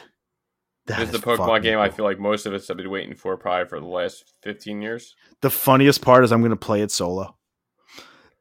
That 0.86 0.98
This 0.98 1.14
is 1.14 1.20
the 1.20 1.26
Pokemon 1.26 1.62
game 1.62 1.78
I 1.78 1.88
feel 1.90 2.04
like 2.04 2.18
most 2.18 2.46
of 2.46 2.54
us 2.54 2.68
have 2.68 2.76
been 2.76 2.90
waiting 2.90 3.14
for 3.14 3.36
probably 3.36 3.68
for 3.68 3.80
the 3.80 3.86
last 3.86 4.34
15 4.42 4.80
years. 4.80 5.14
The 5.42 5.50
funniest 5.50 6.02
part 6.02 6.24
is 6.24 6.32
I'm 6.32 6.40
going 6.40 6.50
to 6.50 6.56
play 6.56 6.80
it 6.82 6.90
solo. 6.90 7.36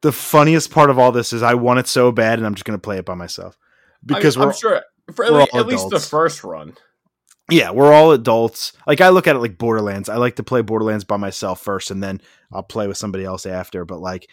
The 0.02 0.12
funniest 0.12 0.70
part 0.70 0.90
of 0.90 0.98
all 0.98 1.12
this 1.12 1.32
is 1.32 1.42
I 1.42 1.54
want 1.54 1.80
it 1.80 1.88
so 1.88 2.12
bad, 2.12 2.38
and 2.38 2.46
I'm 2.46 2.54
just 2.54 2.64
going 2.64 2.78
to 2.78 2.82
play 2.82 2.98
it 2.98 3.04
by 3.04 3.14
myself 3.14 3.58
because 4.04 4.36
I 4.36 4.40
mean, 4.40 4.48
I'm 4.48 4.54
sure 4.54 4.82
for 5.12 5.24
at, 5.24 5.32
we're 5.32 5.38
least, 5.40 5.54
at 5.54 5.66
least 5.66 5.90
the 5.90 6.00
first 6.00 6.44
run. 6.44 6.74
yeah, 7.50 7.70
we're 7.70 7.92
all 7.92 8.12
adults. 8.12 8.72
Like 8.86 9.00
I 9.00 9.08
look 9.08 9.26
at 9.26 9.36
it 9.36 9.40
like 9.40 9.58
Borderlands. 9.58 10.08
I 10.08 10.16
like 10.16 10.36
to 10.36 10.42
play 10.42 10.62
Borderlands 10.62 11.04
by 11.04 11.16
myself 11.16 11.60
first, 11.60 11.90
and 11.90 12.02
then 12.02 12.20
I'll 12.52 12.62
play 12.62 12.86
with 12.86 12.96
somebody 12.98 13.24
else 13.24 13.46
after. 13.46 13.84
But 13.84 14.00
like, 14.00 14.28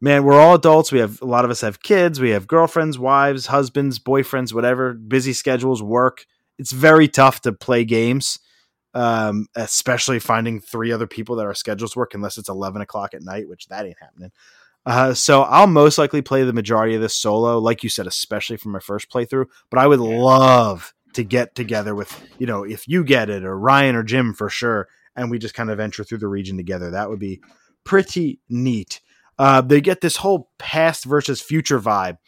man, 0.00 0.24
we're 0.24 0.40
all 0.40 0.54
adults. 0.54 0.90
We 0.90 1.00
have 1.00 1.20
a 1.22 1.26
lot 1.26 1.44
of 1.44 1.50
us 1.50 1.60
have 1.60 1.82
kids. 1.82 2.20
We 2.20 2.30
have 2.30 2.46
girlfriends, 2.46 2.98
wives, 2.98 3.46
husbands, 3.46 3.98
boyfriends, 3.98 4.52
whatever. 4.52 4.94
Busy 4.94 5.32
schedules, 5.32 5.82
work. 5.82 6.24
It's 6.58 6.72
very 6.72 7.08
tough 7.08 7.40
to 7.42 7.52
play 7.52 7.84
games, 7.84 8.38
um, 8.94 9.46
especially 9.56 10.18
finding 10.18 10.60
three 10.60 10.92
other 10.92 11.06
people 11.06 11.36
that 11.36 11.46
our 11.46 11.54
schedules 11.54 11.96
work 11.96 12.14
unless 12.14 12.38
it's 12.38 12.48
eleven 12.48 12.82
o'clock 12.82 13.14
at 13.14 13.22
night, 13.22 13.48
which 13.48 13.66
that 13.68 13.86
ain't 13.86 13.98
happening. 14.00 14.32
Uh, 14.86 15.14
so 15.14 15.42
I'll 15.42 15.66
most 15.66 15.96
likely 15.96 16.20
play 16.20 16.44
the 16.44 16.52
majority 16.52 16.94
of 16.94 17.00
this 17.00 17.16
solo, 17.16 17.58
like 17.58 17.82
you 17.82 17.88
said, 17.88 18.06
especially 18.06 18.58
for 18.58 18.68
my 18.68 18.80
first 18.80 19.10
playthrough. 19.10 19.46
But 19.70 19.80
I 19.80 19.86
would 19.86 20.00
love 20.00 20.92
to 21.14 21.24
get 21.24 21.54
together 21.54 21.94
with 21.94 22.22
you 22.38 22.46
know 22.46 22.64
if 22.64 22.86
you 22.88 23.04
get 23.04 23.30
it 23.30 23.44
or 23.44 23.58
Ryan 23.58 23.96
or 23.96 24.02
Jim 24.02 24.34
for 24.34 24.50
sure, 24.50 24.88
and 25.16 25.30
we 25.30 25.38
just 25.38 25.54
kind 25.54 25.70
of 25.70 25.78
venture 25.78 26.04
through 26.04 26.18
the 26.18 26.28
region 26.28 26.56
together. 26.56 26.90
That 26.90 27.08
would 27.08 27.20
be 27.20 27.40
pretty 27.84 28.40
neat. 28.48 29.00
Uh, 29.38 29.60
they 29.60 29.80
get 29.80 30.00
this 30.00 30.16
whole 30.16 30.50
past 30.58 31.04
versus 31.04 31.40
future 31.40 31.80
vibe. 31.80 32.18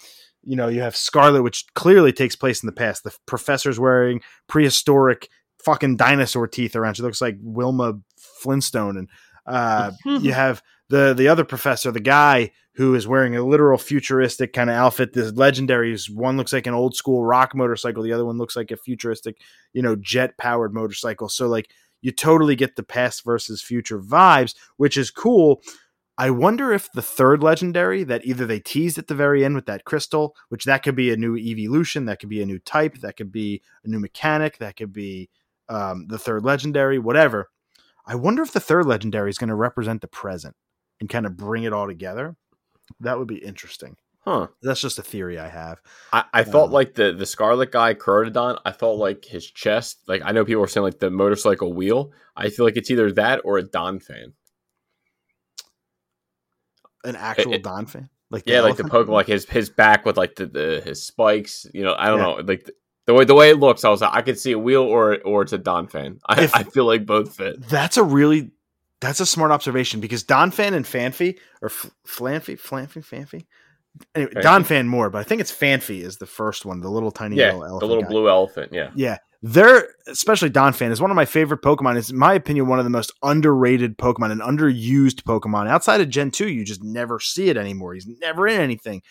You 0.46 0.56
know, 0.56 0.68
you 0.68 0.80
have 0.80 0.96
Scarlet, 0.96 1.42
which 1.42 1.66
clearly 1.74 2.12
takes 2.12 2.36
place 2.36 2.62
in 2.62 2.66
the 2.66 2.72
past. 2.72 3.04
The 3.04 3.14
professor's 3.26 3.80
wearing 3.80 4.20
prehistoric 4.46 5.28
fucking 5.64 5.96
dinosaur 5.96 6.46
teeth 6.46 6.76
around. 6.76 6.94
She 6.94 7.02
looks 7.02 7.20
like 7.20 7.36
Wilma 7.40 7.98
Flintstone, 8.16 8.96
and 8.96 9.08
uh, 9.46 9.90
you 10.04 10.32
have 10.32 10.62
the 10.88 11.14
the 11.14 11.28
other 11.28 11.44
professor, 11.44 11.90
the 11.90 12.00
guy 12.00 12.52
who 12.76 12.94
is 12.94 13.08
wearing 13.08 13.34
a 13.34 13.44
literal 13.44 13.78
futuristic 13.78 14.52
kind 14.52 14.70
of 14.70 14.76
outfit. 14.76 15.12
This 15.12 15.32
legendary 15.32 15.96
one 16.12 16.36
looks 16.36 16.52
like 16.52 16.66
an 16.66 16.74
old 16.74 16.94
school 16.94 17.24
rock 17.24 17.54
motorcycle, 17.54 18.02
the 18.02 18.12
other 18.12 18.24
one 18.24 18.38
looks 18.38 18.54
like 18.54 18.70
a 18.70 18.76
futuristic, 18.76 19.40
you 19.72 19.82
know, 19.82 19.96
jet 19.96 20.36
powered 20.36 20.74
motorcycle. 20.74 21.28
So 21.28 21.48
like 21.48 21.70
you 22.02 22.12
totally 22.12 22.54
get 22.54 22.76
the 22.76 22.82
past 22.82 23.24
versus 23.24 23.62
future 23.62 23.98
vibes, 23.98 24.54
which 24.76 24.96
is 24.96 25.10
cool. 25.10 25.62
I 26.18 26.30
wonder 26.30 26.72
if 26.72 26.90
the 26.90 27.02
third 27.02 27.42
legendary 27.42 28.02
that 28.04 28.24
either 28.24 28.46
they 28.46 28.60
teased 28.60 28.96
at 28.96 29.06
the 29.06 29.14
very 29.14 29.44
end 29.44 29.54
with 29.54 29.66
that 29.66 29.84
crystal, 29.84 30.34
which 30.48 30.64
that 30.64 30.82
could 30.82 30.96
be 30.96 31.12
a 31.12 31.16
new 31.16 31.36
evolution, 31.36 32.06
that 32.06 32.20
could 32.20 32.30
be 32.30 32.40
a 32.40 32.46
new 32.46 32.58
type, 32.58 32.98
that 32.98 33.16
could 33.16 33.30
be 33.30 33.60
a 33.84 33.88
new 33.88 34.00
mechanic, 34.00 34.58
that 34.58 34.76
could 34.76 34.92
be 34.92 35.28
um, 35.68 36.06
the 36.08 36.18
third 36.18 36.44
legendary, 36.44 36.98
whatever. 36.98 37.50
I 38.06 38.14
wonder 38.14 38.42
if 38.42 38.52
the 38.52 38.60
third 38.60 38.86
legendary 38.86 39.28
is 39.28 39.36
going 39.36 39.48
to 39.48 39.54
represent 39.54 40.00
the 40.00 40.08
present 40.08 40.56
and 41.00 41.08
kind 41.08 41.26
of 41.26 41.36
bring 41.36 41.64
it 41.64 41.72
all 41.72 41.86
together. 41.86 42.36
That 43.00 43.18
would 43.18 43.28
be 43.28 43.44
interesting. 43.44 43.96
Huh. 44.20 44.48
That's 44.62 44.80
just 44.80 44.98
a 44.98 45.02
theory 45.02 45.38
I 45.38 45.48
have. 45.48 45.80
I, 46.12 46.24
I 46.32 46.44
thought 46.44 46.66
Um, 46.66 46.72
like 46.72 46.94
the 46.94 47.12
the 47.12 47.26
Scarlet 47.26 47.70
guy, 47.70 47.94
Koraidon, 47.94 48.58
I 48.64 48.72
thought 48.72 48.94
like 48.94 49.24
his 49.24 49.48
chest. 49.48 50.00
Like 50.08 50.22
I 50.24 50.32
know 50.32 50.44
people 50.44 50.62
were 50.62 50.66
saying 50.66 50.82
like 50.82 50.98
the 50.98 51.10
motorcycle 51.10 51.72
wheel. 51.72 52.10
I 52.36 52.48
feel 52.48 52.64
like 52.64 52.76
it's 52.76 52.90
either 52.90 53.12
that 53.12 53.42
or 53.44 53.58
a 53.58 53.62
Donphan. 53.62 54.32
An 57.06 57.16
actual 57.16 57.54
it- 57.54 57.62
Donphan. 57.62 58.08
Like 58.28 58.42
yeah, 58.46 58.60
like 58.62 58.76
the 58.76 58.82
Pokemon, 58.82 59.08
like 59.10 59.28
his 59.28 59.44
his 59.48 59.70
back 59.70 60.04
with 60.04 60.16
like 60.16 60.34
the, 60.34 60.46
the 60.46 60.82
his 60.84 61.00
spikes. 61.02 61.64
You 61.72 61.84
know, 61.84 61.94
I 61.96 62.06
don't 62.08 62.18
Yeah. 62.18 62.24
know, 62.24 62.34
like 62.44 62.68
the, 63.06 63.14
way 63.14 63.24
the 63.24 63.36
way 63.36 63.50
it 63.50 63.60
looks. 63.60 63.84
I 63.84 63.88
was 63.88 64.00
like, 64.00 64.12
I 64.12 64.20
could 64.22 64.36
see 64.36 64.50
a 64.50 64.58
wheel 64.58 64.82
or 64.82 65.20
or 65.22 65.42
it's 65.42 65.52
a 65.52 65.58
Donphan. 65.60 66.18
I, 66.26 66.42
If- 66.42 66.54
I 66.54 66.64
feel 66.64 66.86
like 66.86 67.06
both 67.06 67.36
fit. 67.36 67.62
That's 67.68 67.96
a 67.96 68.02
really 68.02 68.50
that's 69.00 69.20
a 69.20 69.26
smart 69.26 69.52
observation 69.52 70.00
because 70.00 70.24
Donphan 70.24 70.72
and 70.74 70.84
Phanpy 70.84 71.38
or 71.62 71.68
F- 71.68 71.90
Flanfy, 72.04 72.58
Flanfy, 72.60 73.04
Phanpy. 73.06 73.46
Anyway, 74.16 74.32
Donphan 74.42 74.86
more, 74.88 75.08
but 75.08 75.18
I 75.18 75.22
think 75.22 75.40
it's 75.40 75.52
Phanpy 75.52 76.00
is 76.02 76.16
the 76.18 76.26
first 76.26 76.64
one, 76.66 76.80
the 76.80 76.90
little 76.90 77.12
tiny 77.12 77.36
Yeah, 77.36 77.50
yellow 77.52 77.62
elephant. 77.62 77.80
the 77.80 77.86
little 77.86 78.02
guy. 78.02 78.08
blue 78.08 78.28
elephant. 78.28 78.72
Yeah, 78.72 78.90
Yeah, 78.96 79.18
they're 79.42 79.88
especially 80.06 80.50
Donphan 80.50 80.90
is 80.90 81.00
one 81.00 81.10
of 81.10 81.16
my 81.16 81.24
favorite 81.24 81.62
Pokemon. 81.62 81.96
Is 81.96 82.10
in 82.10 82.18
my 82.18 82.34
opinion 82.34 82.66
one 82.66 82.78
of 82.78 82.84
the 82.84 82.90
most 82.90 83.12
underrated 83.22 83.98
Pokemon 83.98 84.32
and 84.32 84.40
underused 84.40 85.22
Pokemon. 85.22 85.68
Outside 85.68 86.00
of 86.00 86.08
Gen 86.08 86.30
two, 86.30 86.48
you 86.48 86.64
just 86.64 86.82
never 86.82 87.20
see 87.20 87.48
it 87.48 87.56
anymore. 87.56 87.94
He's 87.94 88.06
never 88.06 88.46
in 88.46 88.60
anything, 88.60 89.02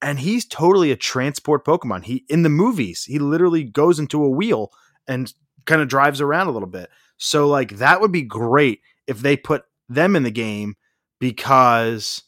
and 0.00 0.18
he's 0.18 0.44
totally 0.44 0.90
a 0.90 0.96
transport 0.96 1.64
Pokemon. 1.64 2.04
He 2.04 2.24
in 2.28 2.42
the 2.42 2.48
movies, 2.48 3.04
he 3.04 3.18
literally 3.18 3.64
goes 3.64 3.98
into 3.98 4.22
a 4.24 4.30
wheel 4.30 4.70
and 5.06 5.32
kind 5.64 5.80
of 5.80 5.88
drives 5.88 6.20
around 6.20 6.48
a 6.48 6.52
little 6.52 6.68
bit. 6.68 6.90
So 7.16 7.48
like 7.48 7.76
that 7.78 8.00
would 8.00 8.12
be 8.12 8.22
great 8.22 8.80
if 9.06 9.20
they 9.20 9.36
put 9.36 9.64
them 9.88 10.16
in 10.16 10.22
the 10.22 10.30
game 10.30 10.74
because 11.18 12.22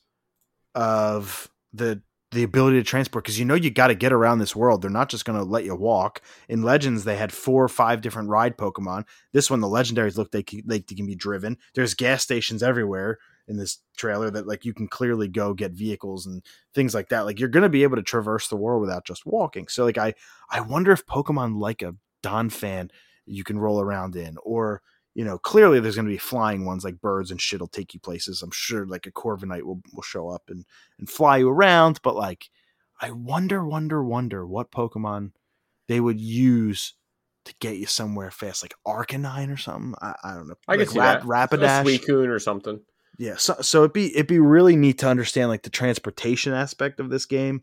of 0.74 1.50
the 1.72 2.02
the 2.34 2.42
ability 2.42 2.76
to 2.76 2.82
transport 2.84 3.24
because 3.24 3.38
you 3.38 3.44
know 3.44 3.54
you 3.54 3.70
got 3.70 3.86
to 3.86 3.94
get 3.94 4.12
around 4.12 4.38
this 4.38 4.54
world. 4.54 4.82
They're 4.82 4.90
not 4.90 5.08
just 5.08 5.24
going 5.24 5.38
to 5.38 5.44
let 5.44 5.64
you 5.64 5.74
walk. 5.74 6.20
In 6.48 6.62
Legends, 6.62 7.04
they 7.04 7.16
had 7.16 7.32
four 7.32 7.64
or 7.64 7.68
five 7.68 8.00
different 8.00 8.28
ride 8.28 8.58
Pokemon. 8.58 9.04
This 9.32 9.50
one, 9.50 9.60
the 9.60 9.68
legendaries 9.68 10.16
look 10.16 10.30
they 10.32 10.42
can, 10.42 10.62
they 10.66 10.80
can 10.80 11.06
be 11.06 11.14
driven. 11.14 11.56
There's 11.74 11.94
gas 11.94 12.22
stations 12.22 12.62
everywhere 12.62 13.18
in 13.46 13.56
this 13.56 13.78
trailer 13.96 14.30
that 14.30 14.46
like 14.46 14.64
you 14.64 14.74
can 14.74 14.88
clearly 14.88 15.28
go 15.28 15.54
get 15.54 15.72
vehicles 15.72 16.26
and 16.26 16.42
things 16.74 16.94
like 16.94 17.08
that. 17.10 17.24
Like 17.24 17.38
you're 17.38 17.48
going 17.48 17.62
to 17.62 17.68
be 17.68 17.82
able 17.82 17.96
to 17.96 18.02
traverse 18.02 18.48
the 18.48 18.56
world 18.56 18.80
without 18.80 19.06
just 19.06 19.24
walking. 19.24 19.68
So 19.68 19.84
like 19.84 19.98
I 19.98 20.14
I 20.50 20.60
wonder 20.60 20.92
if 20.92 21.06
Pokemon 21.06 21.58
like 21.58 21.82
a 21.82 21.94
Donphan 22.22 22.90
you 23.26 23.44
can 23.44 23.58
roll 23.58 23.80
around 23.80 24.16
in 24.16 24.36
or 24.42 24.82
you 25.14 25.24
know, 25.24 25.38
clearly 25.38 25.80
there's 25.80 25.94
going 25.94 26.06
to 26.06 26.12
be 26.12 26.18
flying 26.18 26.64
ones 26.64 26.84
like 26.84 27.00
birds 27.00 27.30
and 27.30 27.40
shit 27.40 27.60
will 27.60 27.68
take 27.68 27.94
you 27.94 28.00
places. 28.00 28.42
I'm 28.42 28.50
sure 28.52 28.86
like 28.86 29.06
a 29.06 29.12
Corviknight 29.12 29.62
will, 29.62 29.80
will 29.92 30.02
show 30.02 30.28
up 30.28 30.42
and, 30.48 30.64
and 30.98 31.08
fly 31.08 31.38
you 31.38 31.48
around. 31.48 32.00
But 32.02 32.16
like, 32.16 32.50
I 33.00 33.12
wonder, 33.12 33.64
wonder, 33.64 34.02
wonder 34.02 34.46
what 34.46 34.72
Pokemon 34.72 35.32
they 35.86 36.00
would 36.00 36.20
use 36.20 36.94
to 37.44 37.54
get 37.60 37.76
you 37.76 37.86
somewhere 37.86 38.30
fast, 38.30 38.62
like 38.62 38.74
Arcanine 38.86 39.52
or 39.52 39.56
something. 39.56 39.94
I, 40.00 40.14
I 40.24 40.34
don't 40.34 40.48
know. 40.48 40.54
I 40.66 40.72
like 40.72 40.80
can 40.80 40.88
see 40.88 40.98
that. 40.98 41.22
A 41.22 41.26
Rapidash. 41.26 41.84
Suicune 41.84 42.28
or 42.28 42.38
something. 42.38 42.80
Yeah, 43.18 43.36
so 43.36 43.54
so 43.60 43.80
it'd 43.80 43.92
be 43.92 44.12
it'd 44.14 44.26
be 44.26 44.40
really 44.40 44.74
neat 44.74 44.98
to 44.98 45.08
understand 45.08 45.48
like 45.48 45.62
the 45.62 45.70
transportation 45.70 46.52
aspect 46.52 46.98
of 46.98 47.10
this 47.10 47.26
game. 47.26 47.62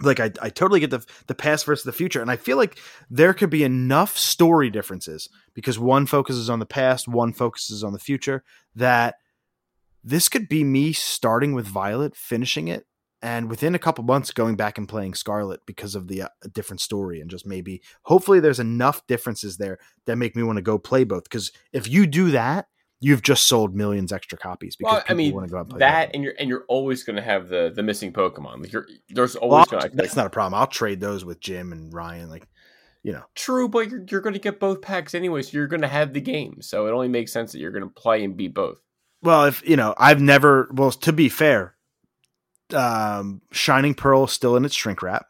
Like 0.00 0.20
I, 0.20 0.30
I 0.40 0.50
totally 0.50 0.80
get 0.80 0.90
the 0.90 1.04
the 1.26 1.34
past 1.34 1.66
versus 1.66 1.84
the 1.84 1.92
future, 1.92 2.20
and 2.20 2.30
I 2.30 2.36
feel 2.36 2.56
like 2.56 2.78
there 3.10 3.34
could 3.34 3.50
be 3.50 3.64
enough 3.64 4.16
story 4.16 4.70
differences 4.70 5.28
because 5.54 5.78
one 5.78 6.06
focuses 6.06 6.48
on 6.48 6.58
the 6.58 6.66
past, 6.66 7.08
one 7.08 7.32
focuses 7.32 7.82
on 7.82 7.92
the 7.92 7.98
future. 7.98 8.44
That 8.74 9.16
this 10.04 10.28
could 10.28 10.48
be 10.48 10.64
me 10.64 10.92
starting 10.92 11.52
with 11.52 11.66
Violet, 11.66 12.14
finishing 12.14 12.68
it, 12.68 12.86
and 13.20 13.50
within 13.50 13.74
a 13.74 13.78
couple 13.78 14.04
months 14.04 14.30
going 14.30 14.56
back 14.56 14.78
and 14.78 14.88
playing 14.88 15.14
Scarlet 15.14 15.60
because 15.66 15.94
of 15.94 16.06
the 16.06 16.22
uh, 16.22 16.28
different 16.52 16.80
story 16.80 17.20
and 17.20 17.30
just 17.30 17.46
maybe 17.46 17.82
hopefully 18.02 18.40
there's 18.40 18.60
enough 18.60 19.06
differences 19.06 19.56
there 19.56 19.78
that 20.06 20.16
make 20.16 20.36
me 20.36 20.42
want 20.42 20.56
to 20.56 20.62
go 20.62 20.78
play 20.78 21.04
both. 21.04 21.24
Because 21.24 21.50
if 21.72 21.88
you 21.88 22.06
do 22.06 22.30
that, 22.30 22.66
you've 23.00 23.22
just 23.22 23.46
sold 23.46 23.74
millions 23.76 24.12
extra 24.12 24.36
copies 24.38 24.74
because 24.76 24.92
Well, 24.92 25.00
I 25.00 25.02
people 25.02 25.16
mean 25.16 25.34
want 25.34 25.46
to 25.46 25.50
go 25.52 25.58
out 25.58 25.60
and 25.62 25.70
play 25.70 25.78
that, 25.80 26.06
both. 26.08 26.14
and 26.14 26.24
you're 26.24 26.34
and 26.38 26.48
you're 26.48 26.64
always 26.68 27.04
going 27.04 27.16
to 27.16 27.22
have 27.22 27.48
the 27.48 27.70
the 27.74 27.82
missing 27.82 28.12
Pokemon. 28.12 28.60
Like 28.62 28.72
you're 28.72 28.86
there's 29.10 29.36
always 29.36 29.66
going. 29.68 29.82
to 29.82 29.96
that's 29.96 30.16
not 30.16 30.26
a 30.26 30.30
problem. 30.30 30.58
I'll 30.60 30.66
trade 30.66 31.00
those 31.00 31.24
with 31.24 31.40
Jim 31.40 31.72
and 31.72 31.92
Ryan. 31.94 32.28
Like, 32.28 32.48
you 33.02 33.12
know, 33.12 33.22
True, 33.34 33.68
but 33.68 33.88
you're, 33.90 34.04
you're 34.10 34.20
going 34.20 34.34
to 34.34 34.40
get 34.40 34.58
both 34.58 34.82
packs 34.82 35.14
anyway, 35.14 35.42
so 35.42 35.50
you're 35.56 35.68
going 35.68 35.82
to 35.82 35.88
have 35.88 36.12
the 36.12 36.20
game. 36.20 36.60
So 36.60 36.86
it 36.86 36.90
only 36.90 37.08
makes 37.08 37.32
sense 37.32 37.52
that 37.52 37.58
you're 37.60 37.70
going 37.70 37.84
to 37.84 37.90
play 37.90 38.24
and 38.24 38.36
beat 38.36 38.54
both. 38.54 38.80
well, 39.22 39.44
if 39.44 39.66
you 39.68 39.76
know, 39.76 39.94
I've 39.96 40.20
never. 40.20 40.68
Well, 40.72 40.90
to 40.90 41.12
be 41.12 41.28
fair, 41.28 41.76
um, 42.74 43.40
Shining 43.52 43.94
Pearl 43.94 44.24
is 44.24 44.32
still 44.32 44.56
in 44.56 44.64
its 44.64 44.74
shrink 44.74 45.02
wrap, 45.02 45.26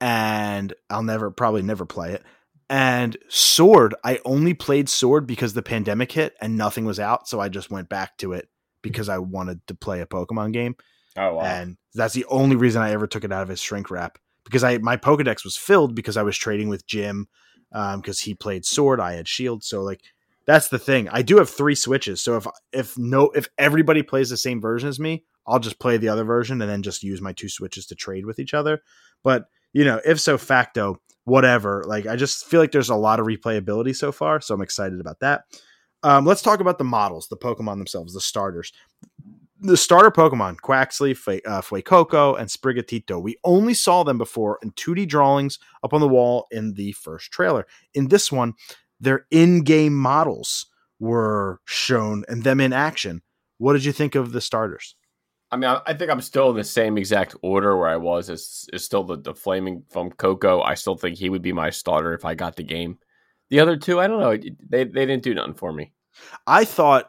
and 0.00 0.72
I'll 0.90 1.02
never 1.02 1.30
probably 1.30 1.62
never 1.62 1.84
play 1.84 2.12
it. 2.12 2.22
And 2.70 3.16
Sword, 3.28 3.94
I 4.04 4.20
only 4.24 4.54
played 4.54 4.88
Sword 4.88 5.26
because 5.26 5.52
the 5.52 5.62
pandemic 5.62 6.12
hit 6.12 6.34
and 6.40 6.56
nothing 6.56 6.84
was 6.84 6.98
out, 6.98 7.28
so 7.28 7.40
I 7.40 7.48
just 7.48 7.70
went 7.70 7.88
back 7.88 8.16
to 8.18 8.32
it 8.32 8.48
because 8.82 9.08
I 9.08 9.18
wanted 9.18 9.66
to 9.66 9.74
play 9.74 10.00
a 10.00 10.06
Pokemon 10.06 10.52
game. 10.52 10.76
Oh 11.16 11.34
wow! 11.34 11.42
and 11.42 11.76
that's 11.94 12.14
the 12.14 12.24
only 12.24 12.56
reason 12.56 12.82
I 12.82 12.90
ever 12.90 13.06
took 13.06 13.22
it 13.22 13.32
out 13.32 13.42
of 13.42 13.48
his 13.48 13.60
shrink 13.60 13.90
wrap 13.90 14.18
because 14.44 14.64
I 14.64 14.78
my 14.78 14.96
Pokedex 14.96 15.44
was 15.44 15.56
filled 15.56 15.94
because 15.94 16.16
I 16.16 16.22
was 16.22 16.36
trading 16.36 16.68
with 16.68 16.86
Jim 16.86 17.28
um, 17.72 18.00
because 18.00 18.20
he 18.20 18.34
played 18.34 18.64
Sword, 18.64 19.00
I 19.00 19.12
had 19.14 19.28
Shield, 19.28 19.62
so 19.62 19.82
like 19.82 20.00
that's 20.46 20.68
the 20.68 20.78
thing. 20.78 21.08
I 21.08 21.22
do 21.22 21.38
have 21.38 21.48
three 21.48 21.74
switches, 21.74 22.22
so 22.22 22.36
if 22.36 22.46
if 22.72 22.98
no 22.98 23.30
if 23.30 23.48
everybody 23.58 24.02
plays 24.02 24.30
the 24.30 24.36
same 24.36 24.60
version 24.60 24.88
as 24.88 24.98
me, 24.98 25.24
I'll 25.46 25.60
just 25.60 25.78
play 25.78 25.96
the 25.96 26.08
other 26.08 26.24
version 26.24 26.60
and 26.60 26.70
then 26.70 26.82
just 26.82 27.02
use 27.02 27.20
my 27.20 27.32
two 27.32 27.48
switches 27.48 27.86
to 27.86 27.94
trade 27.94 28.26
with 28.26 28.38
each 28.38 28.54
other. 28.54 28.82
But 29.22 29.46
you 29.72 29.84
know, 29.84 30.00
if 30.04 30.20
so 30.20 30.38
facto, 30.38 31.00
whatever. 31.24 31.84
Like 31.86 32.06
I 32.06 32.16
just 32.16 32.46
feel 32.46 32.60
like 32.60 32.72
there's 32.72 32.90
a 32.90 32.94
lot 32.94 33.20
of 33.20 33.26
replayability 33.26 33.94
so 33.94 34.12
far, 34.12 34.40
so 34.40 34.54
I'm 34.54 34.62
excited 34.62 35.00
about 35.00 35.20
that. 35.20 35.44
Um, 36.02 36.26
let's 36.26 36.42
talk 36.42 36.60
about 36.60 36.78
the 36.78 36.84
models, 36.84 37.28
the 37.28 37.36
Pokemon 37.36 37.78
themselves, 37.78 38.12
the 38.12 38.20
starters 38.20 38.72
the 39.64 39.76
starter 39.78 40.10
Pokemon, 40.10 40.56
Quaxly, 40.56 41.40
uh, 41.46 41.62
Fuecoco, 41.62 42.38
and 42.38 42.48
Sprigatito. 42.50 43.20
We 43.20 43.38
only 43.44 43.72
saw 43.72 44.02
them 44.02 44.18
before 44.18 44.58
in 44.62 44.72
2D 44.72 45.08
drawings 45.08 45.58
up 45.82 45.94
on 45.94 46.00
the 46.00 46.08
wall 46.08 46.46
in 46.50 46.74
the 46.74 46.92
first 46.92 47.30
trailer. 47.32 47.66
In 47.94 48.08
this 48.08 48.30
one, 48.30 48.52
their 49.00 49.26
in-game 49.30 49.96
models 49.96 50.66
were 50.98 51.60
shown 51.64 52.24
and 52.28 52.44
them 52.44 52.60
in 52.60 52.72
action. 52.74 53.22
What 53.56 53.72
did 53.72 53.84
you 53.86 53.92
think 53.92 54.14
of 54.14 54.32
the 54.32 54.40
starters? 54.40 54.96
I 55.54 55.56
mean, 55.56 55.70
I, 55.70 55.80
I 55.86 55.94
think 55.94 56.10
I'm 56.10 56.20
still 56.20 56.50
in 56.50 56.56
the 56.56 56.64
same 56.64 56.98
exact 56.98 57.36
order 57.40 57.76
where 57.76 57.88
I 57.88 57.96
was. 57.96 58.28
Is 58.28 58.68
is 58.72 58.84
still 58.84 59.04
the, 59.04 59.16
the 59.16 59.36
flaming 59.36 59.84
Fuecoco. 59.92 60.66
I 60.66 60.74
still 60.74 60.96
think 60.96 61.16
he 61.16 61.30
would 61.30 61.42
be 61.42 61.52
my 61.52 61.70
starter 61.70 62.12
if 62.12 62.24
I 62.24 62.34
got 62.34 62.56
the 62.56 62.64
game. 62.64 62.98
The 63.50 63.60
other 63.60 63.76
two, 63.76 64.00
I 64.00 64.08
don't 64.08 64.18
know. 64.18 64.36
They 64.68 64.82
they 64.82 65.06
didn't 65.06 65.22
do 65.22 65.32
nothing 65.32 65.54
for 65.54 65.72
me. 65.72 65.92
I 66.44 66.64
thought 66.64 67.08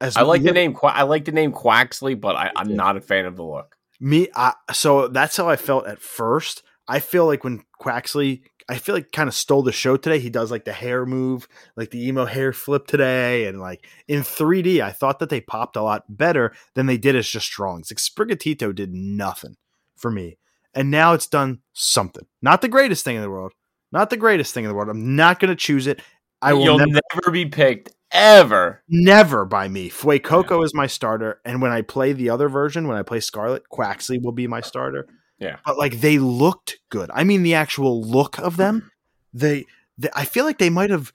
as 0.00 0.16
I 0.16 0.22
like 0.22 0.44
the 0.44 0.52
name. 0.52 0.76
I 0.80 1.02
like 1.02 1.24
the 1.24 1.32
name 1.32 1.50
Quaxly, 1.52 2.18
but 2.20 2.36
I, 2.36 2.52
I'm 2.54 2.76
not 2.76 2.96
a 2.96 3.00
fan 3.00 3.26
of 3.26 3.34
the 3.34 3.42
look. 3.42 3.74
Me, 3.98 4.28
I, 4.36 4.54
so 4.72 5.08
that's 5.08 5.36
how 5.36 5.48
I 5.48 5.56
felt 5.56 5.88
at 5.88 6.00
first. 6.00 6.62
I 6.86 7.00
feel 7.00 7.26
like 7.26 7.42
when 7.42 7.64
Quaxly, 7.82 8.42
I 8.70 8.78
feel 8.78 8.94
like 8.94 9.10
kind 9.10 9.26
of 9.28 9.34
stole 9.34 9.64
the 9.64 9.72
show 9.72 9.96
today. 9.96 10.20
He 10.20 10.30
does 10.30 10.52
like 10.52 10.64
the 10.64 10.72
hair 10.72 11.04
move, 11.04 11.48
like 11.74 11.90
the 11.90 12.06
emo 12.06 12.24
hair 12.24 12.52
flip 12.52 12.86
today, 12.86 13.46
and 13.46 13.58
like 13.58 13.84
in 14.06 14.20
3D, 14.20 14.80
I 14.80 14.92
thought 14.92 15.18
that 15.18 15.28
they 15.28 15.40
popped 15.40 15.74
a 15.74 15.82
lot 15.82 16.04
better 16.08 16.52
than 16.76 16.86
they 16.86 16.96
did 16.96 17.16
as 17.16 17.28
just 17.28 17.50
drawings. 17.50 17.90
Like 17.90 17.98
Sprigatito 17.98 18.72
did 18.72 18.94
nothing 18.94 19.56
for 19.96 20.12
me, 20.12 20.38
and 20.72 20.88
now 20.88 21.14
it's 21.14 21.26
done 21.26 21.62
something. 21.72 22.26
Not 22.42 22.62
the 22.62 22.68
greatest 22.68 23.04
thing 23.04 23.16
in 23.16 23.22
the 23.22 23.30
world. 23.30 23.52
Not 23.90 24.08
the 24.08 24.16
greatest 24.16 24.54
thing 24.54 24.62
in 24.62 24.68
the 24.68 24.74
world. 24.74 24.88
I'm 24.88 25.16
not 25.16 25.40
going 25.40 25.48
to 25.48 25.56
choose 25.56 25.88
it. 25.88 26.00
I 26.40 26.52
will 26.52 26.62
You'll 26.62 26.78
never, 26.78 27.00
never 27.14 27.30
be 27.32 27.46
picked 27.46 27.90
ever. 28.12 28.84
never 28.88 29.44
by 29.44 29.66
me. 29.66 29.88
fue 29.88 30.20
Fuecoco 30.20 30.64
is 30.64 30.72
my 30.74 30.86
starter, 30.86 31.40
and 31.44 31.60
when 31.60 31.72
I 31.72 31.82
play 31.82 32.12
the 32.12 32.30
other 32.30 32.48
version, 32.48 32.86
when 32.86 32.96
I 32.96 33.02
play 33.02 33.18
Scarlet, 33.18 33.64
Quaxly 33.72 34.22
will 34.22 34.30
be 34.30 34.46
my 34.46 34.60
starter. 34.60 35.08
Yeah. 35.40 35.56
but 35.64 35.78
like 35.78 36.00
they 36.00 36.18
looked 36.18 36.78
good. 36.90 37.10
I 37.14 37.24
mean, 37.24 37.42
the 37.42 37.54
actual 37.54 38.02
look 38.02 38.38
of 38.38 38.56
them. 38.56 38.80
Mm-hmm. 38.80 38.88
They, 39.32 39.66
they 39.98 40.10
I 40.14 40.24
feel 40.24 40.44
like 40.44 40.58
they 40.58 40.70
might 40.70 40.90
have 40.90 41.12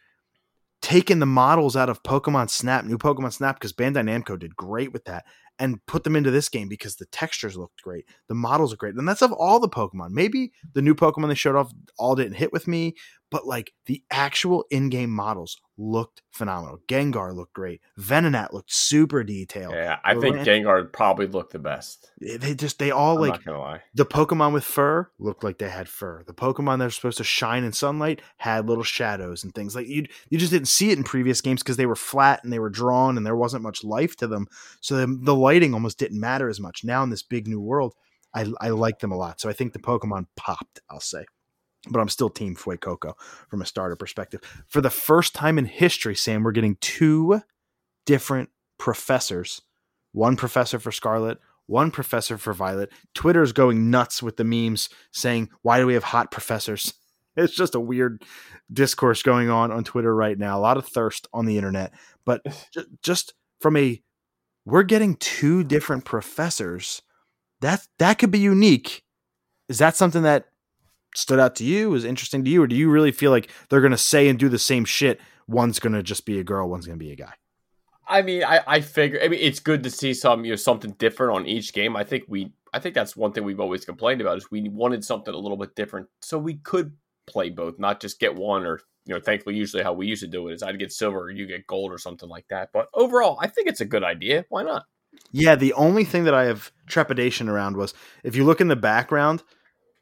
taken 0.82 1.20
the 1.20 1.26
models 1.26 1.76
out 1.76 1.90
of 1.90 2.04
Pokemon 2.04 2.50
Snap, 2.50 2.86
new 2.86 2.98
Pokemon 2.98 3.34
Snap, 3.34 3.56
because 3.56 3.74
Bandai 3.74 4.04
Namco 4.04 4.38
did 4.38 4.56
great 4.56 4.94
with 4.94 5.06
that, 5.06 5.26
and 5.58 5.84
put 5.86 6.04
them 6.04 6.16
into 6.16 6.32
this 6.32 6.50
game 6.50 6.68
because 6.68 6.96
the 6.96 7.08
textures 7.08 7.58
looked 7.58 7.82
great, 7.82 8.06
the 8.28 8.36
models 8.36 8.74
are 8.74 8.78
great, 8.78 8.96
and 8.96 9.08
that's 9.08 9.22
of 9.22 9.32
all 9.32 9.60
the 9.60 9.70
Pokemon. 9.70 10.10
Maybe 10.12 10.52
the 10.74 10.82
new 10.82 10.96
Pokemon 10.96 11.30
they 11.30 11.36
showed 11.36 11.56
off 11.56 11.72
all 11.98 12.16
didn't 12.16 12.36
hit 12.36 12.54
with 12.54 12.68
me, 12.68 12.94
but 13.36 13.46
like 13.46 13.74
the 13.86 14.02
actual 14.10 14.64
in-game 14.70 15.10
models 15.10 15.58
looked 15.78 16.22
phenomenal. 16.32 16.80
Gengar 16.88 17.36
looked 17.36 17.52
great. 17.52 17.82
Venonat 18.00 18.54
looked 18.54 18.72
super 18.72 19.26
detailed. 19.26 19.74
Yeah, 19.74 19.98
I 20.06 20.16
think 20.16 20.38
Gengar 20.38 20.90
probably 20.90 21.28
looked 21.28 21.52
the 21.52 21.60
best. 21.60 22.10
They 22.22 22.56
just 22.56 22.80
they 22.80 22.92
all 22.92 23.16
I'm 23.16 23.22
like 23.22 23.32
not 23.32 23.44
gonna 23.44 23.60
lie. 23.60 23.82
the 23.94 24.06
Pokemon 24.06 24.54
with 24.54 24.64
fur 24.64 25.10
looked 25.20 25.44
like 25.44 25.58
they 25.58 25.68
had 25.68 25.90
fur. 25.90 26.24
The 26.26 26.34
Pokemon 26.34 26.80
that 26.80 26.86
are 26.86 26.92
supposed 26.92 27.18
to 27.18 27.26
shine 27.26 27.66
in 27.66 27.74
sunlight 27.74 28.22
had 28.38 28.70
little 28.70 28.86
shadows 28.86 29.44
and 29.44 29.54
things 29.54 29.76
like 29.76 29.90
you. 29.90 30.06
You 30.30 30.38
just 30.38 30.54
didn't 30.54 30.70
see 30.70 30.92
it 30.92 30.98
in 30.98 31.04
previous 31.04 31.42
games 31.42 31.62
because 31.62 31.76
they 31.76 31.86
were 31.86 31.98
flat 31.98 32.42
and 32.42 32.54
they 32.54 32.60
were 32.60 32.70
drawn 32.70 33.18
and 33.18 33.26
there 33.26 33.36
wasn't 33.36 33.64
much 33.64 33.84
life 33.84 34.16
to 34.16 34.28
them. 34.28 34.48
So 34.80 34.96
the, 34.96 35.20
the 35.24 35.36
lighting 35.36 35.74
almost 35.74 36.00
didn't 36.00 36.22
matter 36.22 36.48
as 36.48 36.62
much. 36.62 36.86
Now 36.86 37.04
in 37.04 37.10
this 37.10 37.24
big 37.24 37.50
new 37.50 37.60
world, 37.60 37.96
I 38.34 38.46
I 38.62 38.70
like 38.70 39.00
them 39.00 39.12
a 39.12 39.18
lot. 39.18 39.42
So 39.42 39.50
I 39.50 39.54
think 39.54 39.74
the 39.74 39.80
Pokemon 39.80 40.28
popped. 40.38 40.80
I'll 40.90 41.02
say. 41.02 41.26
But 41.90 42.00
I'm 42.00 42.10
still 42.10 42.30
Team 42.30 42.56
Fuecoco 42.56 43.14
from 43.50 43.62
a 43.62 43.66
starter 43.66 43.96
perspective. 43.96 44.42
For 44.68 44.82
the 44.82 44.90
first 44.90 45.36
time 45.36 45.58
in 45.58 45.66
history, 45.66 46.16
Sam, 46.16 46.44
we're 46.44 46.52
getting 46.52 46.78
two 46.82 47.42
different 48.06 48.50
professors. 48.78 49.62
One 50.12 50.36
professor 50.36 50.80
for 50.80 50.92
Scarlet, 50.92 51.40
one 51.68 51.92
professor 51.92 52.38
for 52.38 52.54
Violet. 52.54 52.92
Twitter's 53.14 53.52
going 53.52 53.90
nuts 53.90 54.22
with 54.22 54.38
the 54.38 54.44
memes 54.44 54.90
saying, 55.12 55.50
"Why 55.62 55.80
do 55.80 55.88
we 55.88 55.94
have 55.94 56.04
hot 56.06 56.32
professors?" 56.32 56.94
It's 57.38 57.54
just 57.54 57.76
a 57.76 57.82
weird 57.82 58.24
discourse 58.72 59.22
going 59.22 59.50
on 59.50 59.70
on 59.70 59.84
Twitter 59.84 60.16
right 60.16 60.40
now. 60.40 60.58
A 60.58 60.62
lot 60.62 60.78
of 60.78 60.88
thirst 60.88 61.28
on 61.34 61.46
the 61.46 61.58
internet, 61.58 61.92
but 62.26 62.42
just 63.04 63.34
from 63.60 63.76
a 63.76 64.02
we're 64.64 64.84
getting 64.84 65.18
two 65.18 65.66
different 65.66 66.06
professors. 66.06 67.02
That 67.60 67.86
that 68.00 68.20
could 68.20 68.32
be 68.32 68.40
unique. 68.40 69.04
Is 69.68 69.80
that 69.80 69.98
something 69.98 70.24
that 70.24 70.46
stood 71.16 71.40
out 71.40 71.56
to 71.56 71.64
you? 71.64 71.90
Was 71.90 72.06
interesting 72.06 72.44
to 72.44 72.50
you, 72.50 72.64
or 72.64 72.68
do 72.68 72.76
you 72.76 72.90
really 72.90 73.12
feel 73.12 73.32
like 73.32 73.50
they're 73.70 73.82
going 73.82 73.92
to 73.92 73.98
say 73.98 74.28
and 74.28 74.38
do 74.38 74.50
the 74.50 74.60
same 74.60 74.86
shit? 74.86 75.20
One's 75.48 75.80
going 75.80 75.94
to 75.94 76.04
just 76.04 76.26
be 76.26 76.40
a 76.40 76.44
girl, 76.44 76.70
one's 76.70 76.86
going 76.86 77.00
to 77.00 77.04
be 77.04 77.12
a 77.12 77.16
guy. 77.16 77.34
I 78.08 78.22
mean, 78.22 78.44
I, 78.44 78.62
I 78.68 78.82
figure. 78.82 79.20
I 79.24 79.28
mean, 79.28 79.40
it's 79.42 79.60
good 79.60 79.84
to 79.84 79.90
see 79.90 80.14
some 80.14 80.46
you 80.46 80.52
know 80.52 80.56
something 80.56 80.92
different 80.92 81.36
on 81.36 81.48
each 81.48 81.74
game. 81.74 81.96
I 81.96 82.04
think 82.04 82.26
we, 82.28 82.54
I 82.74 82.80
think 82.80 82.96
that's 82.96 83.16
one 83.16 83.32
thing 83.32 83.44
we've 83.44 83.60
always 83.60 83.86
complained 83.86 84.22
about 84.22 84.38
is 84.38 84.52
we 84.52 84.70
wanted 84.70 85.04
something 85.04 85.34
a 85.34 85.38
little 85.38 85.58
bit 85.58 85.76
different, 85.76 86.08
so 86.22 86.38
we 86.38 86.56
could 86.56 86.94
play 87.28 87.50
both, 87.50 87.80
not 87.80 88.00
just 88.00 88.20
get 88.20 88.36
one 88.36 88.66
or 88.66 88.80
you 89.06 89.16
know. 89.16 89.22
Thankfully, 89.22 89.56
usually 89.56 89.84
how 89.84 89.94
we 89.94 90.08
used 90.08 90.22
to 90.22 90.28
do 90.28 90.48
it 90.48 90.54
is 90.54 90.64
I'd 90.64 90.78
get 90.78 90.92
silver 90.92 91.20
or 91.20 91.32
you 91.32 91.48
get 91.48 91.66
gold 91.68 91.92
or 91.92 91.98
something 91.98 92.30
like 92.30 92.46
that. 92.50 92.70
But 92.74 92.90
overall, 92.94 93.40
I 93.42 93.48
think 93.48 93.68
it's 93.68 93.82
a 93.82 93.86
good 93.86 94.04
idea. 94.04 94.46
Why 94.50 94.64
not? 94.64 94.84
Yeah, 95.32 95.56
the 95.56 95.74
only 95.74 96.06
thing 96.06 96.26
that 96.26 96.34
I 96.34 96.46
have 96.46 96.72
trepidation 96.88 97.50
around 97.50 97.78
was 97.78 97.94
if 98.24 98.36
you 98.36 98.44
look 98.44 98.62
in 98.62 98.68
the 98.68 98.76
background, 98.76 99.44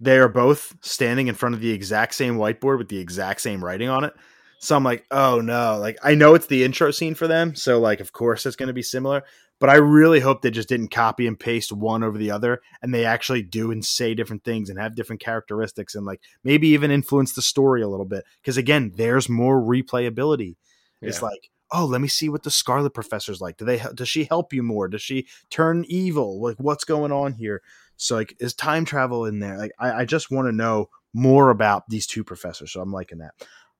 they 0.04 0.18
are 0.18 0.30
both 0.30 0.76
standing 0.82 1.28
in 1.28 1.36
front 1.36 1.56
of 1.56 1.62
the 1.62 1.72
exact 1.72 2.16
same 2.16 2.38
whiteboard 2.38 2.78
with 2.78 2.90
the 2.90 3.00
exact 3.00 3.42
same 3.42 3.64
writing 3.64 3.90
on 3.90 4.04
it. 4.04 4.14
So 4.60 4.76
I'm 4.76 4.84
like, 4.84 5.06
oh 5.12 5.42
no, 5.42 5.78
like 5.78 5.98
I 6.04 6.16
know 6.16 6.36
it's 6.36 6.48
the 6.48 6.64
intro 6.64 6.92
scene 6.92 7.16
for 7.16 7.28
them, 7.28 7.56
so 7.56 7.80
like 7.80 8.00
of 8.00 8.14
course 8.14 8.46
it's 8.46 8.56
going 8.56 8.68
to 8.68 8.74
be 8.74 8.82
similar, 8.82 9.24
but 9.60 9.70
I 9.70 9.76
really 9.76 10.20
hope 10.20 10.42
they 10.42 10.52
just 10.52 10.70
didn't 10.70 10.90
copy 10.92 11.28
and 11.28 11.40
paste 11.40 11.72
one 11.72 12.04
over 12.04 12.18
the 12.18 12.32
other 12.32 12.62
and 12.82 12.94
they 12.94 13.06
actually 13.06 13.44
do 13.44 13.72
and 13.72 13.84
say 13.84 14.14
different 14.14 14.44
things 14.44 14.70
and 14.70 14.80
have 14.80 14.96
different 14.96 15.22
characteristics 15.22 15.96
and 15.96 16.06
like 16.06 16.22
maybe 16.44 16.70
even 16.70 16.92
influence 16.92 17.34
the 17.34 17.42
story 17.42 17.82
a 17.82 17.88
little 17.88 18.06
bit 18.06 18.24
because 18.42 18.58
again, 18.58 18.92
there's 18.96 19.28
more 19.28 19.62
replayability. 19.62 20.56
It's 21.02 21.22
like, 21.22 21.50
oh, 21.72 21.86
let 21.86 22.00
me 22.00 22.08
see 22.08 22.30
what 22.30 22.44
the 22.44 22.52
Scarlet 22.52 22.94
Professor's 22.94 23.42
like. 23.42 23.58
Do 23.58 23.66
they 23.66 23.82
does 23.94 24.08
she 24.08 24.24
help 24.26 24.54
you 24.54 24.64
more? 24.64 24.88
Does 24.88 25.02
she 25.02 25.28
turn 25.50 25.84
evil? 25.88 26.42
Like 26.42 26.58
what's 26.58 26.86
going 26.86 27.12
on 27.12 27.34
here? 27.34 27.62
So 28.04 28.16
like 28.16 28.36
is 28.40 28.54
time 28.54 28.86
travel 28.86 29.26
in 29.26 29.40
there? 29.40 29.58
Like 29.58 29.72
I, 29.80 30.02
I 30.02 30.06
just 30.06 30.32
want 30.32 30.48
to 30.48 30.52
know 30.52 30.90
more 31.14 31.50
about 31.50 31.90
these 31.90 32.08
two 32.08 32.24
professors. 32.24 32.72
So 32.72 32.82
I'm 32.82 32.92
liking 32.92 33.20
that. 33.20 33.34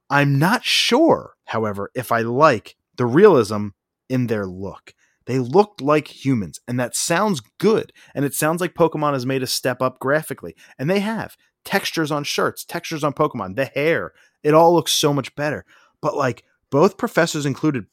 I'm 0.10 0.38
not 0.38 0.64
sure, 0.64 1.36
however, 1.46 1.92
if 1.96 2.12
I 2.12 2.22
like 2.22 2.76
the 2.96 3.06
realism 3.06 3.70
in 4.10 4.28
their 4.28 4.46
look. 4.46 4.94
They 5.26 5.40
looked 5.40 5.82
like 5.82 6.26
humans, 6.26 6.60
and 6.68 6.80
that 6.80 6.96
sounds 6.96 7.42
good. 7.58 7.94
And 8.14 8.26
it 8.26 8.34
sounds 8.34 8.60
like 8.60 8.74
Pokemon 8.74 9.14
has 9.14 9.26
made 9.26 9.42
a 9.42 9.48
step 9.48 9.82
up 9.82 9.98
graphically. 10.00 10.56
And 10.78 10.90
they 10.90 11.00
have 11.00 11.38
textures 11.64 12.12
on 12.12 12.26
shirts, 12.26 12.66
textures 12.66 13.04
on 13.04 13.14
Pokemon, 13.14 13.56
the 13.56 13.66
hair. 13.66 14.12
It 14.44 14.54
all 14.54 14.74
looks 14.74 14.92
so 14.92 15.14
much 15.14 15.34
better. 15.36 15.66
But 16.02 16.16
like 16.16 16.44
both 16.70 16.98
professors 16.98 17.46
included, 17.46 17.86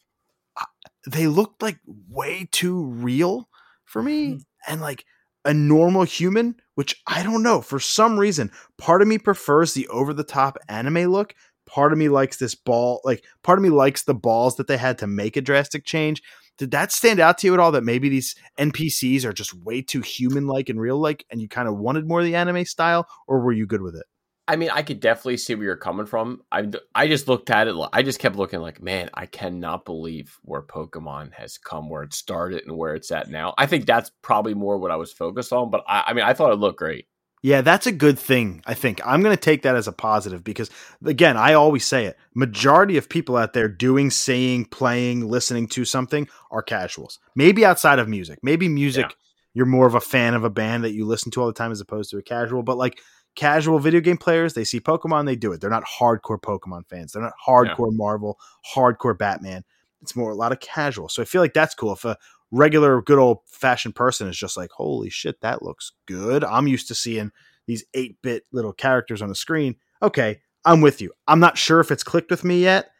uh, 0.60 0.64
they 1.06 1.28
looked 1.28 1.62
like 1.62 1.78
way 1.86 2.48
too 2.50 2.84
real 2.84 3.48
for 3.84 4.02
me. 4.02 4.40
And 4.66 4.80
like 4.80 5.04
a 5.44 5.54
normal 5.54 6.04
human, 6.04 6.56
which 6.74 7.00
I 7.06 7.22
don't 7.22 7.42
know, 7.42 7.60
for 7.60 7.80
some 7.80 8.18
reason, 8.18 8.50
part 8.78 9.02
of 9.02 9.08
me 9.08 9.18
prefers 9.18 9.74
the 9.74 9.88
over 9.88 10.12
the 10.12 10.24
top 10.24 10.58
anime 10.68 11.06
look. 11.06 11.34
Part 11.66 11.92
of 11.92 11.98
me 11.98 12.08
likes 12.08 12.36
this 12.36 12.54
ball, 12.54 13.00
like 13.04 13.24
part 13.42 13.58
of 13.58 13.62
me 13.62 13.70
likes 13.70 14.02
the 14.02 14.14
balls 14.14 14.56
that 14.56 14.66
they 14.66 14.76
had 14.76 14.98
to 14.98 15.06
make 15.06 15.36
a 15.36 15.40
drastic 15.40 15.84
change. 15.84 16.22
Did 16.58 16.72
that 16.72 16.92
stand 16.92 17.20
out 17.20 17.38
to 17.38 17.46
you 17.46 17.54
at 17.54 17.60
all? 17.60 17.72
That 17.72 17.84
maybe 17.84 18.08
these 18.08 18.34
NPCs 18.58 19.24
are 19.24 19.32
just 19.32 19.54
way 19.54 19.80
too 19.80 20.00
human 20.00 20.46
like 20.46 20.68
and 20.68 20.80
real 20.80 20.98
like, 20.98 21.24
and 21.30 21.40
you 21.40 21.48
kind 21.48 21.68
of 21.68 21.78
wanted 21.78 22.06
more 22.06 22.20
of 22.20 22.26
the 22.26 22.34
anime 22.34 22.64
style, 22.64 23.06
or 23.28 23.40
were 23.40 23.52
you 23.52 23.66
good 23.66 23.82
with 23.82 23.94
it? 23.94 24.04
I 24.50 24.56
mean, 24.56 24.70
I 24.70 24.82
could 24.82 25.00
definitely 25.00 25.36
see 25.36 25.54
where 25.54 25.64
you're 25.64 25.76
coming 25.76 26.06
from. 26.06 26.42
I 26.50 26.68
I 26.94 27.06
just 27.06 27.28
looked 27.28 27.50
at 27.50 27.68
it. 27.68 27.76
I 27.92 28.02
just 28.02 28.18
kept 28.18 28.36
looking 28.36 28.60
like, 28.60 28.82
man, 28.82 29.08
I 29.14 29.26
cannot 29.26 29.84
believe 29.84 30.38
where 30.42 30.62
Pokemon 30.62 31.32
has 31.34 31.56
come, 31.56 31.88
where 31.88 32.02
it 32.02 32.12
started, 32.12 32.64
and 32.66 32.76
where 32.76 32.94
it's 32.94 33.10
at 33.10 33.30
now. 33.30 33.54
I 33.56 33.66
think 33.66 33.86
that's 33.86 34.10
probably 34.22 34.54
more 34.54 34.76
what 34.78 34.90
I 34.90 34.96
was 34.96 35.12
focused 35.12 35.52
on. 35.52 35.70
But 35.70 35.84
I, 35.86 36.04
I 36.08 36.12
mean, 36.14 36.24
I 36.24 36.34
thought 36.34 36.52
it 36.52 36.56
looked 36.56 36.78
great. 36.80 37.06
Yeah, 37.42 37.62
that's 37.62 37.86
a 37.86 37.92
good 37.92 38.18
thing. 38.18 38.60
I 38.66 38.74
think 38.74 39.00
I'm 39.06 39.22
going 39.22 39.34
to 39.34 39.40
take 39.40 39.62
that 39.62 39.74
as 39.76 39.88
a 39.88 39.92
positive 39.92 40.44
because, 40.44 40.68
again, 41.06 41.38
I 41.38 41.54
always 41.54 41.86
say 41.86 42.04
it. 42.04 42.18
Majority 42.34 42.98
of 42.98 43.08
people 43.08 43.36
out 43.36 43.54
there 43.54 43.66
doing, 43.68 44.10
saying, 44.10 44.66
playing, 44.66 45.26
listening 45.26 45.66
to 45.68 45.86
something 45.86 46.28
are 46.50 46.60
casuals. 46.60 47.18
Maybe 47.34 47.64
outside 47.64 47.98
of 47.98 48.08
music. 48.08 48.40
Maybe 48.42 48.68
music, 48.68 49.06
Yeah. 49.06 49.14
you're 49.54 49.64
more 49.64 49.86
of 49.86 49.94
a 49.94 50.02
fan 50.02 50.34
of 50.34 50.44
a 50.44 50.50
band 50.50 50.84
that 50.84 50.92
you 50.92 51.06
listen 51.06 51.30
to 51.30 51.40
all 51.40 51.46
the 51.46 51.54
time 51.54 51.72
as 51.72 51.80
opposed 51.80 52.10
to 52.10 52.18
a 52.18 52.22
casual. 52.22 52.62
But 52.62 52.76
like 52.76 53.00
casual 53.36 53.78
video 53.78 54.00
game 54.00 54.16
players, 54.16 54.54
they 54.54 54.64
see 54.64 54.80
Pokemon, 54.80 55.26
they 55.26 55.36
do 55.36 55.52
it. 55.52 55.60
They're 55.60 55.70
not 55.70 55.84
hardcore 55.84 56.40
Pokemon 56.40 56.88
fans. 56.88 57.12
They're 57.12 57.22
not 57.22 57.32
hardcore 57.46 57.92
Marvel, 57.92 58.38
hardcore 58.74 59.16
Batman. 59.16 59.64
It's 60.02 60.16
more 60.16 60.30
a 60.30 60.34
lot 60.34 60.52
of 60.52 60.60
casual. 60.60 61.08
So 61.08 61.22
I 61.22 61.24
feel 61.24 61.40
like 61.40 61.54
that's 61.54 61.74
cool. 61.74 61.92
If 61.92 62.04
a 62.04 62.16
regular, 62.50 63.00
good 63.02 63.18
old 63.18 63.38
fashioned 63.46 63.94
person 63.94 64.28
is 64.28 64.36
just 64.36 64.56
like, 64.56 64.70
holy 64.70 65.10
shit, 65.10 65.40
that 65.40 65.62
looks 65.62 65.92
good. 66.06 66.42
I'm 66.44 66.66
used 66.66 66.88
to 66.88 66.94
seeing 66.94 67.30
these 67.66 67.84
8 67.94 68.16
bit 68.22 68.44
little 68.52 68.72
characters 68.72 69.22
on 69.22 69.28
the 69.28 69.34
screen. 69.34 69.76
Okay, 70.02 70.40
I'm 70.64 70.80
with 70.80 71.00
you. 71.00 71.12
I'm 71.28 71.40
not 71.40 71.58
sure 71.58 71.80
if 71.80 71.90
it's 71.90 72.02
clicked 72.02 72.30
with 72.30 72.44
me 72.44 72.62
yet. 72.62 72.90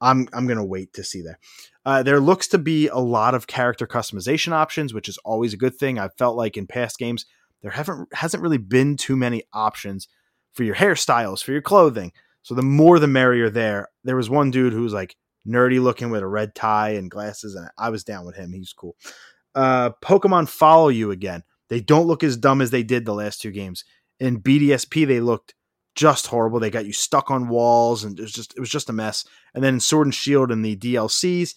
I'm, 0.00 0.28
I'm 0.32 0.46
going 0.46 0.58
to 0.58 0.64
wait 0.64 0.94
to 0.94 1.04
see 1.04 1.22
that. 1.22 1.36
Uh, 1.84 2.02
there 2.02 2.20
looks 2.20 2.48
to 2.48 2.58
be 2.58 2.88
a 2.88 2.98
lot 2.98 3.34
of 3.34 3.46
character 3.46 3.86
customization 3.86 4.52
options, 4.52 4.94
which 4.94 5.08
is 5.08 5.18
always 5.18 5.52
a 5.52 5.58
good 5.58 5.74
thing. 5.74 5.98
I've 5.98 6.14
felt 6.16 6.36
like 6.36 6.56
in 6.56 6.66
past 6.66 6.98
games, 6.98 7.26
there 7.62 7.70
haven't 7.70 8.12
hasn't 8.14 8.42
really 8.42 8.58
been 8.58 8.96
too 8.96 9.16
many 9.16 9.44
options 9.52 10.08
for 10.52 10.64
your 10.64 10.74
hairstyles, 10.74 11.42
for 11.42 11.52
your 11.52 11.62
clothing. 11.62 12.12
So 12.42 12.54
the 12.54 12.62
more 12.62 12.98
the 12.98 13.06
merrier 13.06 13.50
there. 13.50 13.88
There 14.04 14.16
was 14.16 14.30
one 14.30 14.50
dude 14.50 14.72
who 14.72 14.82
was 14.82 14.92
like 14.92 15.16
nerdy 15.46 15.80
looking 15.80 16.10
with 16.10 16.22
a 16.22 16.26
red 16.26 16.54
tie 16.54 16.90
and 16.90 17.10
glasses, 17.10 17.54
and 17.54 17.68
I 17.78 17.90
was 17.90 18.04
down 18.04 18.26
with 18.26 18.36
him. 18.36 18.52
He's 18.52 18.72
cool. 18.72 18.96
Uh, 19.54 19.90
Pokemon 20.02 20.48
follow 20.48 20.88
you 20.88 21.10
again. 21.10 21.42
They 21.68 21.80
don't 21.80 22.06
look 22.06 22.24
as 22.24 22.36
dumb 22.36 22.60
as 22.60 22.70
they 22.70 22.82
did 22.82 23.04
the 23.04 23.14
last 23.14 23.40
two 23.40 23.50
games. 23.50 23.84
In 24.18 24.42
BDSP, 24.42 25.06
they 25.06 25.20
looked 25.20 25.54
just 25.94 26.28
horrible. 26.28 26.60
They 26.60 26.70
got 26.70 26.86
you 26.86 26.92
stuck 26.92 27.30
on 27.30 27.48
walls, 27.48 28.04
and 28.04 28.18
it 28.18 28.22
was 28.22 28.32
just 28.32 28.54
it 28.56 28.60
was 28.60 28.70
just 28.70 28.88
a 28.88 28.92
mess. 28.92 29.24
And 29.54 29.62
then 29.62 29.74
in 29.74 29.80
Sword 29.80 30.06
and 30.06 30.14
Shield 30.14 30.50
and 30.50 30.64
the 30.64 30.76
DLCs, 30.76 31.54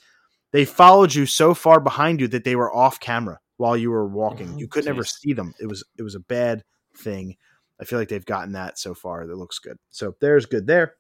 they 0.52 0.66
followed 0.66 1.16
you 1.16 1.26
so 1.26 1.54
far 1.54 1.80
behind 1.80 2.20
you 2.20 2.28
that 2.30 2.44
they 2.44 2.56
were 2.56 2.74
off 2.74 3.00
camera 3.00 3.40
while 3.58 3.78
you 3.78 3.92
were 3.92 4.08
walking. 4.08 4.54
Oh, 4.54 4.58
you 4.58 4.68
could 4.68 4.86
never 4.86 5.04
see 5.04 5.34
them. 5.34 5.54
It 5.60 5.68
was 5.68 5.84
it 5.98 6.04
was 6.04 6.16
a 6.16 6.20
bad 6.20 6.64
thing. 6.98 7.36
I 7.80 7.86
feel 7.86 8.00
like 8.00 8.10
they've 8.10 8.26
gotten 8.26 8.54
that 8.54 8.78
so 8.78 8.94
far. 8.94 9.26
That 9.26 9.38
looks 9.38 9.60
good. 9.60 9.78
So 9.90 10.16
there's 10.22 10.46
good 10.46 10.68
there. 10.68 10.96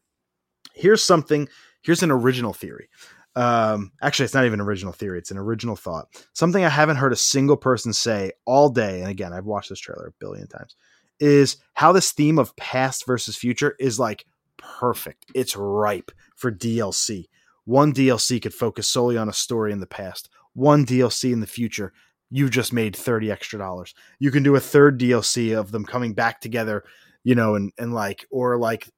Here's 0.73 1.03
something. 1.03 1.47
Here's 1.81 2.03
an 2.03 2.11
original 2.11 2.53
theory. 2.53 2.89
Um, 3.35 3.91
actually, 4.01 4.25
it's 4.25 4.33
not 4.33 4.45
even 4.45 4.61
original 4.61 4.93
theory. 4.93 5.17
It's 5.17 5.31
an 5.31 5.37
original 5.37 5.75
thought. 5.75 6.07
Something 6.33 6.63
I 6.63 6.69
haven't 6.69 6.97
heard 6.97 7.13
a 7.13 7.17
single 7.17 7.57
person 7.57 7.93
say 7.93 8.31
all 8.45 8.69
day. 8.69 9.01
And 9.01 9.09
again, 9.09 9.33
I've 9.33 9.45
watched 9.45 9.69
this 9.69 9.79
trailer 9.79 10.07
a 10.07 10.19
billion 10.19 10.47
times. 10.47 10.75
Is 11.19 11.57
how 11.73 11.91
this 11.91 12.11
theme 12.11 12.37
of 12.37 12.55
past 12.55 13.05
versus 13.05 13.35
future 13.35 13.75
is 13.79 13.99
like 13.99 14.25
perfect. 14.57 15.25
It's 15.33 15.55
ripe 15.55 16.11
for 16.35 16.51
DLC. 16.51 17.25
One 17.65 17.93
DLC 17.93 18.41
could 18.41 18.53
focus 18.53 18.87
solely 18.87 19.17
on 19.17 19.29
a 19.29 19.33
story 19.33 19.71
in 19.71 19.79
the 19.79 19.87
past. 19.87 20.29
One 20.53 20.85
DLC 20.85 21.31
in 21.31 21.39
the 21.39 21.47
future, 21.47 21.93
you 22.33 22.49
just 22.49 22.73
made 22.73 22.95
30 22.95 23.29
extra 23.29 23.59
dollars. 23.59 23.93
You 24.17 24.31
can 24.31 24.41
do 24.41 24.55
a 24.55 24.59
third 24.59 24.99
DLC 24.99 25.55
of 25.55 25.71
them 25.71 25.85
coming 25.85 26.15
back 26.15 26.41
together, 26.41 26.83
you 27.23 27.35
know, 27.35 27.53
and, 27.53 27.71
and 27.77 27.93
like, 27.93 28.25
or 28.31 28.57
like 28.57 28.89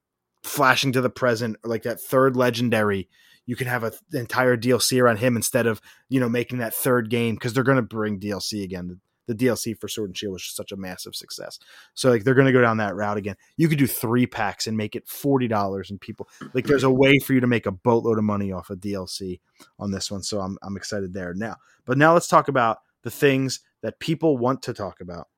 flashing 0.42 0.92
to 0.92 1.02
the 1.02 1.10
present, 1.10 1.58
or 1.62 1.68
like 1.68 1.82
that 1.82 2.00
third 2.00 2.34
legendary. 2.34 3.10
You 3.44 3.54
can 3.54 3.66
have 3.66 3.84
an 3.84 3.92
entire 4.14 4.56
DLC 4.56 5.02
around 5.02 5.18
him 5.18 5.36
instead 5.36 5.66
of, 5.66 5.82
you 6.08 6.18
know, 6.18 6.30
making 6.30 6.58
that 6.58 6.72
third 6.72 7.10
game 7.10 7.34
because 7.34 7.52
they're 7.52 7.62
going 7.62 7.76
to 7.76 7.82
bring 7.82 8.18
DLC 8.18 8.64
again. 8.64 8.88
The, 8.88 9.34
the 9.34 9.46
DLC 9.46 9.78
for 9.78 9.86
Sword 9.86 10.08
and 10.08 10.16
Shield 10.16 10.32
was 10.32 10.42
just 10.42 10.56
such 10.56 10.72
a 10.72 10.76
massive 10.76 11.14
success. 11.14 11.58
So 11.92 12.08
like 12.08 12.24
they're 12.24 12.32
going 12.32 12.46
to 12.46 12.54
go 12.54 12.62
down 12.62 12.78
that 12.78 12.96
route 12.96 13.18
again. 13.18 13.36
You 13.58 13.68
could 13.68 13.78
do 13.78 13.86
three 13.86 14.26
packs 14.26 14.66
and 14.66 14.78
make 14.78 14.96
it 14.96 15.06
forty 15.06 15.46
dollars, 15.46 15.90
and 15.90 16.00
people 16.00 16.28
like 16.54 16.64
there's 16.64 16.84
a 16.84 16.90
way 16.90 17.18
for 17.18 17.34
you 17.34 17.40
to 17.40 17.46
make 17.46 17.66
a 17.66 17.72
boatload 17.72 18.16
of 18.16 18.24
money 18.24 18.50
off 18.50 18.70
of 18.70 18.78
DLC 18.78 19.40
on 19.78 19.90
this 19.90 20.10
one. 20.10 20.22
So 20.22 20.40
I'm 20.40 20.56
I'm 20.62 20.76
excited 20.76 21.12
there 21.12 21.34
now. 21.34 21.56
But 21.84 21.98
now 21.98 22.14
let's 22.14 22.28
talk 22.28 22.48
about 22.48 22.78
the 23.06 23.10
things 23.12 23.60
that 23.84 24.00
people 24.00 24.36
want 24.36 24.62
to 24.62 24.74
talk 24.74 25.00
about, 25.00 25.28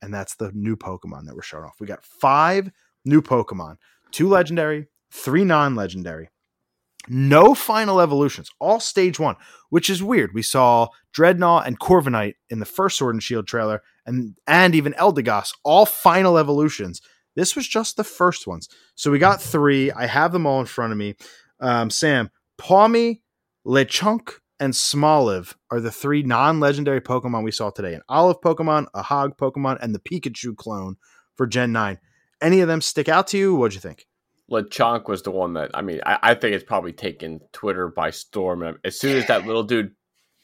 and 0.00 0.14
that's 0.14 0.36
the 0.36 0.52
new 0.54 0.76
Pokemon 0.76 1.26
that 1.26 1.34
we're 1.34 1.42
showing 1.42 1.64
off. 1.64 1.80
We 1.80 1.86
got 1.88 2.04
five 2.04 2.70
new 3.04 3.20
Pokemon, 3.20 3.78
two 4.12 4.28
legendary, 4.28 4.86
three 5.10 5.42
non-legendary. 5.42 6.28
No 7.08 7.56
final 7.56 8.00
evolutions, 8.00 8.50
all 8.60 8.78
stage 8.78 9.18
one, 9.18 9.34
which 9.68 9.90
is 9.90 10.00
weird. 10.00 10.32
We 10.32 10.42
saw 10.42 10.90
Drednaw 11.16 11.66
and 11.66 11.80
Corviknight 11.80 12.34
in 12.50 12.60
the 12.60 12.64
first 12.64 12.96
Sword 12.96 13.16
and 13.16 13.22
Shield 13.22 13.48
trailer, 13.48 13.82
and 14.06 14.36
and 14.46 14.76
even 14.76 14.92
Eldegoss, 14.92 15.54
all 15.64 15.86
final 15.86 16.38
evolutions. 16.38 17.00
This 17.34 17.56
was 17.56 17.66
just 17.66 17.96
the 17.96 18.04
first 18.04 18.46
ones. 18.46 18.68
So 18.94 19.10
we 19.10 19.18
got 19.18 19.42
three. 19.42 19.90
I 19.90 20.06
have 20.06 20.30
them 20.30 20.46
all 20.46 20.60
in 20.60 20.66
front 20.66 20.92
of 20.92 20.98
me. 20.98 21.16
Um, 21.58 21.90
Sam, 21.90 22.30
Pawmi, 22.60 23.22
Lechonk, 23.66 24.34
and 24.60 24.72
Smoliv 24.72 25.54
are 25.70 25.80
the 25.80 25.90
three 25.90 26.22
non-legendary 26.22 27.00
Pokemon 27.00 27.44
we 27.44 27.52
saw 27.52 27.70
today: 27.70 27.94
an 27.94 28.02
Olive 28.08 28.40
Pokemon, 28.40 28.86
a 28.94 29.02
Hog 29.02 29.36
Pokemon, 29.36 29.78
and 29.80 29.94
the 29.94 30.00
Pikachu 30.00 30.56
clone 30.56 30.96
for 31.36 31.46
Gen 31.46 31.72
Nine. 31.72 31.98
Any 32.40 32.60
of 32.60 32.68
them 32.68 32.80
stick 32.80 33.08
out 33.08 33.26
to 33.28 33.38
you? 33.38 33.54
What'd 33.54 33.74
you 33.74 33.80
think? 33.80 34.06
Lechonk 34.50 35.08
was 35.08 35.22
the 35.22 35.30
one 35.30 35.54
that 35.54 35.70
I 35.74 35.82
mean, 35.82 36.00
I, 36.06 36.18
I 36.22 36.34
think 36.34 36.54
it's 36.54 36.64
probably 36.64 36.92
taken 36.92 37.40
Twitter 37.52 37.88
by 37.88 38.10
storm. 38.10 38.78
As 38.84 38.98
soon 38.98 39.16
as 39.16 39.26
that 39.26 39.46
little 39.46 39.62
dude 39.62 39.92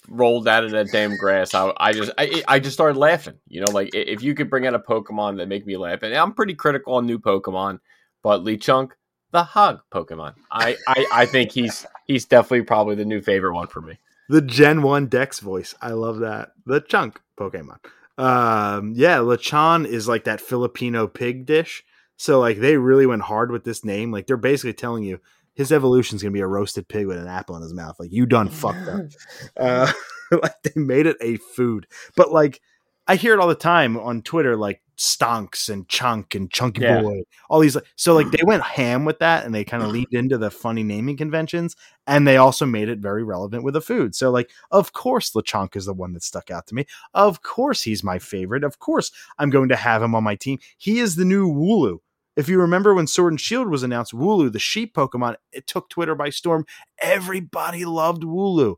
rolled 0.09 0.47
out 0.47 0.65
of 0.65 0.73
that 0.73 0.89
damn 0.93 1.16
grass, 1.16 1.55
I, 1.55 1.73
I 1.77 1.93
just 1.93 2.12
I, 2.19 2.43
I 2.47 2.59
just 2.59 2.74
started 2.74 2.99
laughing. 2.99 3.39
You 3.49 3.62
know, 3.62 3.73
like 3.73 3.95
if 3.95 4.23
you 4.23 4.35
could 4.35 4.51
bring 4.51 4.66
out 4.66 4.74
a 4.74 4.78
Pokemon 4.78 5.39
that 5.39 5.49
make 5.49 5.66
me 5.66 5.77
laugh, 5.77 6.03
and 6.03 6.15
I'm 6.15 6.35
pretty 6.35 6.55
critical 6.55 6.95
on 6.95 7.07
new 7.07 7.19
Pokemon, 7.19 7.78
but 8.23 8.45
Lechonk, 8.45 8.91
the 9.32 9.43
Hog 9.43 9.81
Pokemon, 9.93 10.35
I, 10.51 10.77
I 10.86 11.07
I 11.12 11.27
think 11.27 11.53
he's 11.53 11.86
he's 12.07 12.27
definitely 12.27 12.62
probably 12.62 12.97
the 12.97 13.07
new 13.07 13.23
favorite 13.23 13.55
one 13.55 13.69
for 13.69 13.81
me. 13.81 13.99
The 14.29 14.41
Gen 14.41 14.83
One 14.83 15.07
Dex 15.07 15.41
voice, 15.41 15.75
I 15.81 15.91
love 15.91 16.21
that. 16.21 16.53
The 16.67 16.81
Chunk 16.81 17.21
Pokemon. 17.39 17.79
Um, 18.17 18.93
yeah, 18.95 19.19
Lechon 19.19 19.87
is 19.87 20.09
like 20.09 20.25
that 20.25 20.41
Filipino 20.41 21.07
pig 21.07 21.47
dish. 21.47 21.85
So 22.17 22.41
like 22.41 22.59
they 22.59 22.77
really 22.77 23.07
went 23.07 23.23
hard 23.23 23.51
with 23.51 23.65
this 23.65 23.85
name. 23.85 24.13
Like 24.13 24.27
they're 24.27 24.37
basically 24.37 24.73
telling 24.73 25.05
you 25.05 25.21
his 25.55 25.73
evolution 25.73 26.17
is 26.17 26.23
gonna 26.23 26.33
be 26.33 26.41
a 26.41 26.47
roasted 26.47 26.89
pig 26.89 27.07
with 27.07 27.19
an 27.19 27.27
apple 27.27 27.57
in 27.57 27.63
his 27.63 27.75
mouth. 27.75 27.97
Like 27.99 28.13
you 28.13 28.27
done 28.27 28.49
fucked 28.49 28.89
up. 28.89 29.03
Uh, 29.57 29.93
like 30.31 30.63
they 30.63 30.81
made 30.81 31.07
it 31.07 31.17
a 31.21 31.37
food. 31.37 31.87
But 32.17 32.33
like 32.33 32.61
I 33.07 33.17
hear 33.17 33.35
it 33.35 33.41
all 33.41 33.49
the 33.49 33.55
time 33.55 33.97
on 33.97 34.23
Twitter, 34.23 34.57
like 34.57 34.81
stonks 34.97 35.69
and 35.69 35.89
chunk 35.89 36.35
and 36.35 36.51
chunky 36.51 36.83
Yeah. 36.83 37.01
boy, 37.03 37.23
all 37.49 37.61
these. 37.61 37.77
So 37.97 38.15
like 38.15 38.31
they 38.31 38.43
went 38.45 38.62
ham 38.62 39.05
with 39.05 39.19
that, 39.21 39.45
and 39.45 39.55
they 39.55 39.65
kind 39.65 39.83
of 39.83 39.91
leaned 39.91 40.12
into 40.12 40.39
the 40.39 40.51
funny 40.51 40.83
naming 40.83 41.16
conventions, 41.16 41.77
and 42.07 42.27
they 42.27 42.37
also 42.37 42.66
made 42.66 42.89
it 42.89 42.99
very 42.99 43.23
relevant 43.25 43.65
with 43.65 43.75
the 43.75 43.81
food. 43.81 44.15
So 44.15 44.31
like, 44.31 44.51
of 44.71 44.93
course, 44.93 45.33
Lechonk 45.33 45.77
is 45.77 45.87
the 45.87 45.95
one 45.95 46.12
that 46.15 46.23
stuck 46.23 46.51
out 46.51 46.66
to 46.69 46.75
me. 46.75 46.87
Of 47.15 47.43
course, 47.43 47.83
he's 47.83 48.05
my 48.05 48.19
favorite. 48.19 48.65
Of 48.65 48.79
course, 48.79 49.11
I'm 49.39 49.51
going 49.51 49.69
to 49.71 49.77
have 49.77 50.03
him 50.03 50.15
on 50.15 50.25
my 50.25 50.35
team. 50.37 50.59
He 50.77 51.01
is 51.01 51.16
the 51.16 51.25
new 51.25 51.49
Wooloo. 51.53 51.99
If 52.37 52.49
you 52.49 52.61
remember 52.61 52.95
when 52.95 53.07
Sword 53.07 53.33
and 53.33 53.41
Shield 53.41 53.69
was 53.69 53.85
announced, 53.85 54.12
Wooloo, 54.12 54.53
the 54.53 54.59
sheep 54.59 54.95
Pokemon, 54.95 55.37
it 55.53 55.69
took 55.69 55.89
Twitter 55.89 56.16
by 56.16 56.31
storm. 56.31 56.66
Everybody 57.01 57.85
loved 57.85 58.25
Wooloo. 58.25 58.77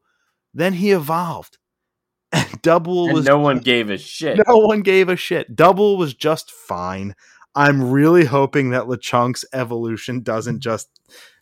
Then 0.53 0.75
he 0.75 0.91
evolved. 0.91 1.57
Dubwool 2.63 3.07
And 3.07 3.15
was 3.15 3.27
no 3.27 3.39
one 3.39 3.59
gave 3.61 3.91
a 3.91 3.99
shit. 3.99 4.41
no 4.47 4.57
one 4.59 4.83
gave 4.83 5.09
a 5.09 5.17
shit. 5.17 5.55
Dubwool 5.55 5.97
was 5.99 6.15
just 6.15 6.51
fine. 6.51 7.15
I'm 7.55 7.91
really 7.91 8.25
hoping 8.25 8.71
that 8.71 8.85
Lechonk's 8.85 9.45
evolution 9.53 10.23
doesn't 10.23 10.61
just 10.61 10.89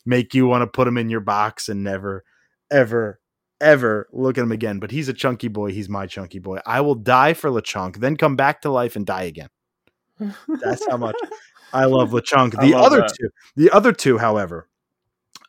make 0.07 0.35
you 0.35 0.47
want 0.47 0.63
to 0.63 0.67
put 0.67 0.87
him 0.87 0.97
in 0.99 1.09
your 1.09 1.21
box 1.21 1.69
and 1.69 1.83
never, 1.83 2.25
ever, 2.71 3.19
ever 3.61 4.09
look 4.13 4.39
at 4.39 4.43
him 4.43 4.53
again. 4.53 4.79
But 4.79 4.91
he's 4.93 5.09
a 5.09 5.13
chunky 5.15 5.49
boy. 5.49 5.73
He's 5.73 5.89
my 5.89 6.07
chunky 6.07 6.39
boy. 6.39 6.59
I 6.67 6.83
will 6.83 6.95
die 6.95 7.35
for 7.35 7.51
Lechonk, 7.51 7.97
then 7.97 8.17
come 8.17 8.37
back 8.37 8.61
to 8.63 8.71
life 8.71 8.95
and 8.95 9.05
die 9.07 9.25
again. 9.25 9.49
That's 10.21 10.87
how 10.89 10.97
much 10.99 11.17
I 11.73 11.85
love 11.87 12.11
Lechonk. 12.11 12.61
The 12.61 12.73
love 12.73 12.85
other 12.85 12.99
that. 13.01 13.15
two, 13.19 13.29
the 13.57 13.71
other 13.71 13.93
two, 13.93 14.19
however, 14.19 14.69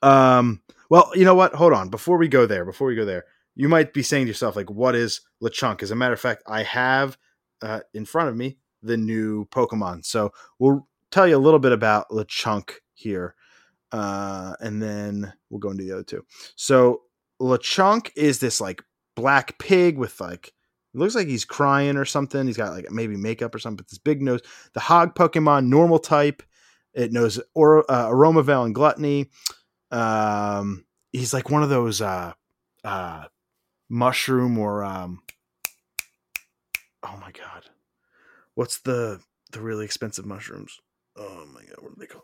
um, 0.01 0.61
well, 0.89 1.11
you 1.13 1.25
know 1.25 1.35
what? 1.35 1.53
Hold 1.53 1.73
on. 1.73 1.89
Before 1.89 2.17
we 2.17 2.27
go 2.27 2.45
there, 2.47 2.65
before 2.65 2.87
we 2.87 2.95
go 2.95 3.05
there, 3.05 3.25
you 3.56 3.69
might 3.69 3.94
be 3.94 4.03
saying 4.03 4.26
to 4.26 4.30
yourself, 4.30 4.56
like, 4.56 4.69
what 4.69 4.95
is 4.95 5.22
Lechonk? 5.41 5.82
As 5.82 5.91
a 5.91 5.95
matter 5.95 6.14
of 6.14 6.19
fact, 6.19 6.44
I 6.48 6.64
have 6.64 7.18
uh, 7.61 7.82
in 7.94 8.06
front 8.06 8.30
of 8.30 8.36
me 8.36 8.57
the 8.82 8.98
new 8.98 9.45
Pokemon. 9.45 10.06
So 10.06 10.32
we'll 10.60 10.88
tell 11.11 11.27
you 11.27 11.38
a 11.38 11.40
little 11.40 11.60
bit 11.60 11.72
about 11.72 12.10
Lechonk 12.10 12.72
here. 12.94 13.36
Uh, 13.91 14.56
and 14.60 14.82
then 14.82 15.34
we'll 15.49 15.60
go 15.60 15.72
into 15.72 15.84
the 15.84 15.94
other 15.94 16.03
two. 16.03 16.26
So 16.56 17.03
Lechonk 17.41 18.11
is 18.15 18.40
this 18.40 18.60
like 18.60 18.84
black 19.15 19.57
pig 19.57 19.98
with 19.98 20.19
like 20.19 20.53
looks 20.94 21.15
like 21.15 21.27
he's 21.27 21.45
crying 21.45 21.98
or 21.98 22.06
something. 22.06 22.48
He's 22.48 22.57
got 22.57 22.73
like 22.73 22.91
maybe 22.91 23.15
makeup 23.15 23.56
or 23.56 23.60
something. 23.60 23.77
But 23.77 23.90
this 23.90 23.99
big 23.99 24.22
nose. 24.22 24.41
The 24.73 24.80
Hog 24.80 25.15
Pokemon, 25.15 25.68
normal 25.68 25.99
type. 25.99 26.44
It 26.94 27.11
knows 27.11 27.40
or 27.53 27.90
uh, 27.91 28.07
Aroma 28.10 28.44
Veil 28.44 28.64
and 28.64 28.76
Gluttony. 28.76 29.30
Um, 29.91 30.86
he's 31.11 31.34
like 31.34 31.49
one 31.49 31.64
of 31.64 31.69
those 31.69 32.02
uh, 32.02 32.34
uh, 32.84 33.26
mushroom 33.89 34.57
or 34.57 34.83
um, 34.83 35.21
oh 37.03 37.17
my 37.19 37.31
god, 37.31 37.69
what's 38.55 38.79
the 38.79 39.19
the 39.51 39.61
really 39.61 39.85
expensive 39.85 40.25
mushrooms? 40.25 40.79
Oh 41.15 41.45
my 41.53 41.61
god, 41.61 41.77
what 41.81 41.91
are 41.91 41.99
they 41.99 42.07
called? 42.07 42.23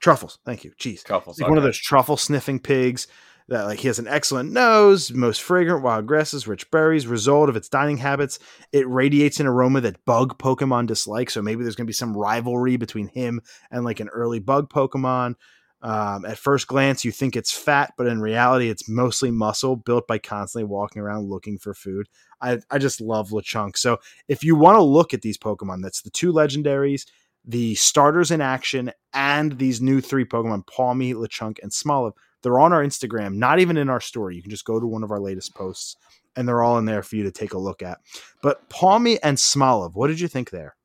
Truffles. 0.00 0.38
Thank 0.46 0.64
you. 0.64 0.72
cheese 0.78 1.02
truffles 1.02 1.38
like 1.38 1.48
one 1.48 1.58
of 1.58 1.64
those 1.64 1.78
truffle 1.78 2.16
sniffing 2.16 2.58
pigs 2.58 3.06
that 3.50 3.64
like 3.64 3.80
he 3.80 3.88
has 3.88 3.98
an 3.98 4.08
excellent 4.08 4.52
nose, 4.52 5.12
most 5.12 5.42
fragrant 5.42 5.82
wild 5.82 6.06
grasses, 6.06 6.46
rich 6.46 6.70
berries. 6.70 7.06
Result 7.06 7.48
of 7.48 7.56
its 7.56 7.68
dining 7.68 7.98
habits, 7.98 8.38
it 8.72 8.88
radiates 8.88 9.40
an 9.40 9.46
aroma 9.46 9.80
that 9.82 10.04
bug 10.04 10.38
Pokemon 10.38 10.86
dislike. 10.86 11.28
So 11.30 11.42
maybe 11.42 11.62
there's 11.62 11.74
going 11.74 11.86
to 11.86 11.90
be 11.90 11.92
some 11.92 12.16
rivalry 12.16 12.76
between 12.76 13.08
him 13.08 13.42
and 13.70 13.84
like 13.84 14.00
an 14.00 14.08
early 14.08 14.38
bug 14.38 14.70
Pokemon. 14.70 15.34
Um, 15.82 16.26
at 16.26 16.38
first 16.38 16.66
glance, 16.66 17.04
you 17.04 17.12
think 17.12 17.36
it's 17.36 17.52
fat, 17.52 17.94
but 17.96 18.06
in 18.06 18.20
reality, 18.20 18.68
it's 18.68 18.88
mostly 18.88 19.30
muscle 19.30 19.76
built 19.76 20.06
by 20.06 20.18
constantly 20.18 20.64
walking 20.64 21.00
around 21.00 21.30
looking 21.30 21.58
for 21.58 21.72
food. 21.72 22.06
I, 22.42 22.58
I 22.70 22.78
just 22.78 23.00
love 23.00 23.30
Lechonk. 23.30 23.76
So 23.76 23.98
if 24.28 24.44
you 24.44 24.56
want 24.56 24.76
to 24.76 24.82
look 24.82 25.14
at 25.14 25.22
these 25.22 25.38
Pokemon, 25.38 25.82
that's 25.82 26.02
the 26.02 26.10
two 26.10 26.32
legendaries, 26.32 27.06
the 27.44 27.74
starters 27.76 28.30
in 28.30 28.40
action, 28.40 28.92
and 29.14 29.58
these 29.58 29.80
new 29.80 30.00
three 30.00 30.24
Pokemon, 30.24 30.66
Pawmi, 30.66 31.14
Lechonk, 31.14 31.58
and 31.62 31.72
Smoliv. 31.72 32.12
They're 32.42 32.60
on 32.60 32.72
our 32.72 32.84
Instagram, 32.84 33.34
not 33.34 33.58
even 33.58 33.76
in 33.76 33.90
our 33.90 34.00
story. 34.00 34.36
You 34.36 34.42
can 34.42 34.50
just 34.50 34.64
go 34.64 34.80
to 34.80 34.86
one 34.86 35.02
of 35.02 35.10
our 35.10 35.20
latest 35.20 35.54
posts, 35.54 35.96
and 36.36 36.46
they're 36.46 36.62
all 36.62 36.78
in 36.78 36.84
there 36.84 37.02
for 37.02 37.16
you 37.16 37.22
to 37.24 37.30
take 37.30 37.52
a 37.52 37.58
look 37.58 37.82
at. 37.82 37.98
But 38.42 38.68
Pawmi 38.70 39.18
and 39.22 39.36
Smoliv, 39.36 39.94
what 39.94 40.08
did 40.08 40.20
you 40.20 40.28
think 40.28 40.50
there? 40.50 40.76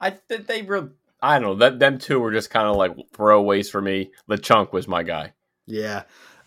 I 0.00 0.10
th- 0.10 0.46
they 0.46 0.62
real. 0.62 0.90
I 1.20 1.38
don't 1.38 1.42
know. 1.42 1.54
That 1.56 1.78
them 1.78 1.98
two 1.98 2.20
were 2.20 2.32
just 2.32 2.50
kind 2.50 2.66
of 2.66 2.76
like 2.76 2.92
throwaways 3.12 3.70
for 3.70 3.82
me. 3.82 4.10
The 4.28 4.38
chunk 4.38 4.72
was 4.72 4.86
my 4.86 5.02
guy. 5.02 5.32
Yeah. 5.66 6.04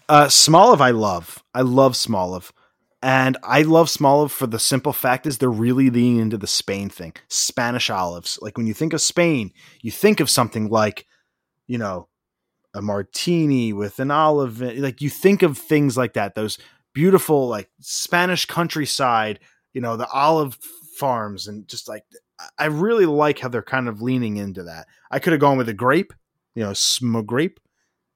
Uh, 0.08 0.26
Smoliv, 0.26 0.82
I 0.82 0.92
love. 0.92 1.44
I 1.54 1.62
love 1.62 1.94
Smoliv. 1.94 2.52
And 3.04 3.38
I 3.44 3.64
love 3.64 3.88
Smoliv 3.88 4.30
for 4.32 4.46
the 4.48 4.60
simple 4.60 4.94
fact 4.94 5.26
is 5.26 5.38
they're 5.38 5.50
really 5.50 5.90
leaning 5.90 6.20
into 6.20 6.38
the 6.38 6.48
Spain 6.48 6.90
thing. 6.90 7.14
Spanish 7.30 7.90
olives. 7.90 8.38
Like 8.42 8.58
when 8.58 8.68
you 8.68 8.74
think 8.74 8.94
of 8.94 9.02
Spain, 9.02 9.52
you 9.82 9.92
think 9.92 10.20
of 10.20 10.30
something 10.30 10.70
like, 10.70 11.06
you 11.68 11.78
know, 11.78 12.08
a 12.74 12.82
martini 12.82 13.74
with 13.74 14.00
an 14.00 14.12
olive. 14.12 14.62
Like 14.62 15.02
you 15.02 15.10
think 15.10 15.42
of 15.42 15.58
things 15.58 15.98
like 15.98 16.14
that. 16.14 16.36
Those 16.36 16.58
beautiful, 16.94 17.48
like 17.48 17.70
Spanish 17.80 18.46
countryside, 18.46 19.40
you 19.74 19.82
know, 19.82 19.98
the 19.98 20.08
olive 20.08 20.58
farms 20.98 21.48
and 21.48 21.68
just 21.68 21.90
like, 21.90 22.04
I 22.58 22.66
really 22.66 23.06
like 23.06 23.40
how 23.40 23.50
they're 23.50 23.62
kind 23.62 23.88
of 23.88 24.02
leaning 24.02 24.38
into 24.38 24.64
that. 24.64 24.88
I 25.10 25.20
could 25.20 25.34
have 25.34 25.40
gone 25.40 25.58
with 25.58 25.70
a 25.70 25.74
grape, 25.74 26.14
you 26.56 26.64
know, 26.64 26.74
sm 26.74 27.22
grape. 27.22 27.60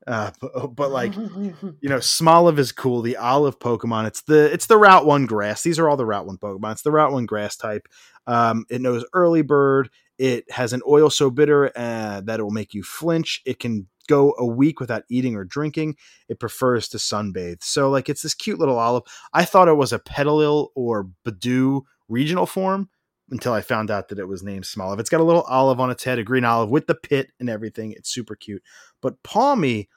Uh, 0.07 0.31
but, 0.41 0.75
but 0.75 0.91
like 0.91 1.15
you 1.15 1.53
know, 1.83 1.97
Smoliv 1.97 2.57
is 2.59 2.71
cool. 2.71 3.01
The 3.01 3.17
olive 3.17 3.59
Pokemon. 3.59 4.07
It's 4.07 4.21
the 4.23 4.51
it's 4.51 4.67
the 4.67 4.77
Route 4.77 5.05
One 5.05 5.25
grass. 5.25 5.63
These 5.63 5.79
are 5.79 5.89
all 5.89 5.97
the 5.97 6.05
Route 6.05 6.27
One 6.27 6.37
Pokemon. 6.37 6.73
It's 6.73 6.83
the 6.83 6.91
Route 6.91 7.11
One 7.11 7.25
grass 7.25 7.55
type. 7.55 7.87
Um, 8.27 8.65
it 8.69 8.81
knows 8.81 9.05
early 9.13 9.41
bird. 9.41 9.89
It 10.17 10.49
has 10.51 10.71
an 10.73 10.81
oil 10.87 11.09
so 11.09 11.29
bitter 11.29 11.71
uh, 11.75 12.21
that 12.21 12.39
it 12.39 12.43
will 12.43 12.51
make 12.51 12.73
you 12.73 12.83
flinch. 12.83 13.41
It 13.45 13.59
can 13.59 13.87
go 14.07 14.35
a 14.37 14.45
week 14.45 14.79
without 14.79 15.03
eating 15.09 15.35
or 15.35 15.43
drinking. 15.43 15.95
It 16.29 16.39
prefers 16.39 16.87
to 16.89 16.97
sunbathe. 16.97 17.63
So 17.63 17.89
like 17.89 18.07
it's 18.07 18.21
this 18.21 18.33
cute 18.33 18.59
little 18.59 18.77
olive. 18.77 19.03
I 19.33 19.45
thought 19.45 19.67
it 19.67 19.73
was 19.73 19.91
a 19.91 19.99
Petilil 19.99 20.71
or 20.75 21.09
Budew 21.25 21.81
regional 22.07 22.45
form 22.45 22.89
until 23.29 23.53
I 23.53 23.61
found 23.61 23.89
out 23.89 24.09
that 24.09 24.19
it 24.19 24.27
was 24.27 24.43
named 24.43 24.65
Smoliv. 24.65 24.99
It's 24.99 25.09
got 25.09 25.21
a 25.21 25.25
little 25.25 25.43
olive 25.43 25.79
on 25.79 25.89
its 25.89 26.03
head, 26.03 26.19
a 26.19 26.23
green 26.23 26.45
olive 26.45 26.69
with 26.69 26.87
the 26.87 26.95
pit 26.95 27.31
and 27.39 27.49
everything. 27.49 27.91
It's 27.91 28.13
super 28.13 28.35
cute. 28.35 28.61
But 29.01 29.21
Pawmi 29.23 29.87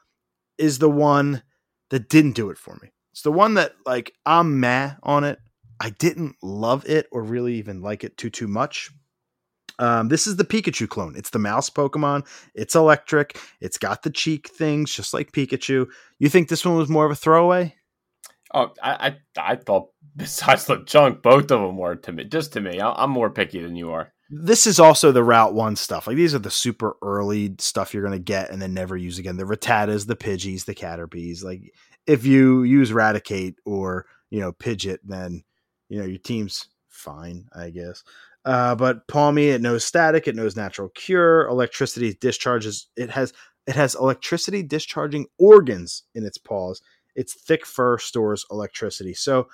is 0.56 0.78
the 0.78 0.90
one 0.90 1.42
that 1.90 2.08
didn't 2.08 2.32
do 2.32 2.50
it 2.50 2.58
for 2.58 2.78
me. 2.82 2.90
It's 3.12 3.22
the 3.22 3.32
one 3.32 3.54
that 3.54 3.72
like 3.84 4.14
I'm 4.24 4.60
meh 4.60 4.92
on 5.02 5.24
it. 5.24 5.38
I 5.80 5.90
didn't 5.90 6.36
love 6.42 6.84
it 6.86 7.06
or 7.12 7.22
really 7.22 7.54
even 7.54 7.80
like 7.80 8.04
it 8.04 8.16
too 8.16 8.30
too 8.30 8.48
much. 8.48 8.90
Um, 9.78 10.08
this 10.08 10.26
is 10.26 10.36
the 10.36 10.44
Pikachu 10.44 10.88
clone. 10.88 11.14
It's 11.16 11.30
the 11.30 11.38
mouse 11.38 11.70
Pokemon. 11.70 12.26
It's 12.54 12.74
electric. 12.74 13.40
It's 13.60 13.78
got 13.78 14.02
the 14.02 14.10
cheek 14.10 14.48
things, 14.48 14.92
just 14.92 15.14
like 15.14 15.30
Pikachu. 15.30 15.86
You 16.18 16.28
think 16.28 16.48
this 16.48 16.64
one 16.64 16.76
was 16.76 16.88
more 16.88 17.04
of 17.04 17.12
a 17.12 17.16
throwaway? 17.16 17.74
Oh, 18.52 18.72
I, 18.82 19.16
I 19.36 19.52
I 19.52 19.56
thought 19.56 19.90
besides 20.16 20.66
Lechonk, 20.66 21.22
both 21.22 21.50
of 21.50 21.60
them 21.60 21.76
were 21.76 21.96
to 21.96 22.12
me. 22.12 22.24
Just 22.24 22.52
to 22.54 22.60
me, 22.60 22.80
I'm 22.80 23.10
more 23.10 23.30
picky 23.30 23.60
than 23.60 23.76
you 23.76 23.90
are. 23.92 24.12
This 24.30 24.66
is 24.66 24.78
also 24.78 25.10
the 25.10 25.24
Route 25.24 25.54
One 25.54 25.74
stuff. 25.76 26.06
Like 26.06 26.16
these 26.16 26.34
are 26.34 26.38
the 26.38 26.50
super 26.50 26.96
early 27.00 27.54
stuff 27.58 27.94
you're 27.94 28.02
gonna 28.02 28.18
get 28.18 28.50
and 28.50 28.60
then 28.60 28.74
never 28.74 28.96
use 28.96 29.18
again. 29.18 29.36
The 29.38 29.44
Rattatas, 29.44 30.06
the 30.06 30.16
Pidgeys, 30.16 30.66
the 30.66 30.74
Caterpies. 30.74 31.42
Like 31.42 31.72
if 32.06 32.26
you 32.26 32.62
use 32.62 32.90
Raticate 32.90 33.54
or 33.64 34.06
you 34.30 34.40
know 34.40 34.52
Pidgeot, 34.52 34.98
then 35.04 35.44
you 35.88 35.98
know 35.98 36.04
your 36.06 36.18
team's 36.18 36.68
fine, 36.88 37.48
I 37.56 37.70
guess. 37.70 38.04
Uh, 38.44 38.74
but 38.74 39.06
Pawmi, 39.08 39.48
it 39.48 39.60
knows 39.60 39.84
static, 39.84 40.28
it 40.28 40.36
knows 40.36 40.56
natural 40.56 40.90
cure, 40.90 41.46
electricity 41.48 42.14
discharges. 42.20 42.88
It 42.96 43.10
has 43.10 43.32
it 43.66 43.76
has 43.76 43.94
electricity 43.94 44.62
discharging 44.62 45.26
organs 45.38 46.02
in 46.14 46.24
its 46.24 46.38
paws. 46.38 46.82
its 47.14 47.34
thick 47.34 47.66
fur 47.66 47.98
stores 47.98 48.46
electricity. 48.50 49.12
So 49.12 49.48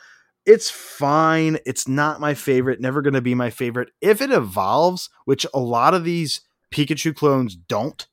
it's 0.47 0.71
fine. 0.71 1.59
It's 1.65 1.89
not 1.89 2.21
my 2.21 2.35
favorite, 2.35 2.81
never 2.81 3.03
going 3.03 3.15
to 3.15 3.21
be 3.21 3.35
my 3.35 3.51
favorite. 3.51 3.91
If 4.01 4.21
it 4.21 4.31
evolves, 4.31 5.09
which 5.25 5.47
a 5.55 5.59
lot 5.59 5.95
of 5.95 6.05
these 6.05 6.43
Pikachu 6.71 7.15
clones 7.15 7.57
don't, 7.57 8.07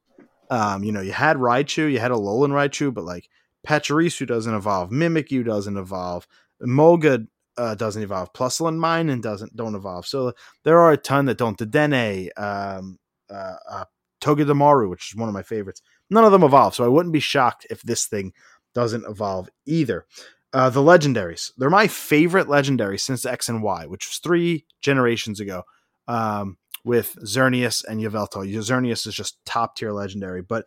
um, 0.49 0.84
you 0.84 0.91
know, 0.91 1.02
you 1.02 1.12
had 1.12 1.38
Raichu, 1.38 1.91
you 1.91 1.99
had 1.99 2.12
a 2.12 2.16
Alolan 2.16 2.52
Raichu, 2.52 2.94
but 2.94 3.06
like 3.06 3.30
Pachirisu 3.66 4.28
doesn't 4.28 4.53
evolve, 4.53 4.91
Mimikyu 4.91 5.45
doesn't 5.45 5.78
evolve, 5.78 6.28
Emolga 6.62 7.28
uh, 7.58 7.76
doesn't 7.76 8.03
evolve, 8.03 8.34
Plusle 8.34 8.68
and 8.68 8.80
Minun 8.80 9.22
doesn't 9.22 9.56
don't 9.56 9.76
evolve. 9.76 10.06
So 10.06 10.34
there 10.64 10.80
are 10.80 10.91
a 10.91 10.98
ton 10.98 11.26
that 11.26 11.38
don't. 11.38 11.58
Dedenne, 11.58 12.30
um, 12.38 12.99
uh, 13.30 13.56
uh, 13.70 13.86
Togedemaru, 14.22 14.90
which 14.90 15.12
is 15.12 15.16
one 15.16 15.30
of 15.30 15.34
my 15.34 15.44
favorites, 15.44 15.82
none 16.10 16.24
of 16.24 16.32
them 16.32 16.44
evolve. 16.44 16.76
So 16.76 16.86
I 16.86 16.90
wouldn't 16.90 17.14
be 17.14 17.20
shocked 17.20 17.66
if 17.70 17.82
this 17.82 18.06
thing 18.06 18.34
doesn't 18.74 19.06
evolve 19.06 19.49
either. 19.66 20.06
Uh, 20.53 20.69
the 20.69 20.82
legendaries, 20.82 21.52
they're 21.57 21.69
my 21.69 21.88
favorite 21.88 22.49
legendary 22.49 22.98
since 22.98 23.26
X 23.26 23.48
and 23.48 23.64
Y, 23.64 23.86
which 23.86 24.07
was 24.07 24.18
three 24.18 24.65
generations 24.82 25.40
ago. 25.40 25.64
Um, 26.07 26.57
with 26.84 27.15
Xerneas 27.23 27.84
and 27.86 28.02
Yveltal. 28.02 28.52
Xerneas 28.52 29.06
is 29.07 29.14
just 29.14 29.44
top 29.45 29.76
tier 29.76 29.91
legendary, 29.91 30.41
but 30.41 30.65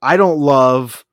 I 0.00 0.16
don't 0.16 0.38
love 0.38 1.04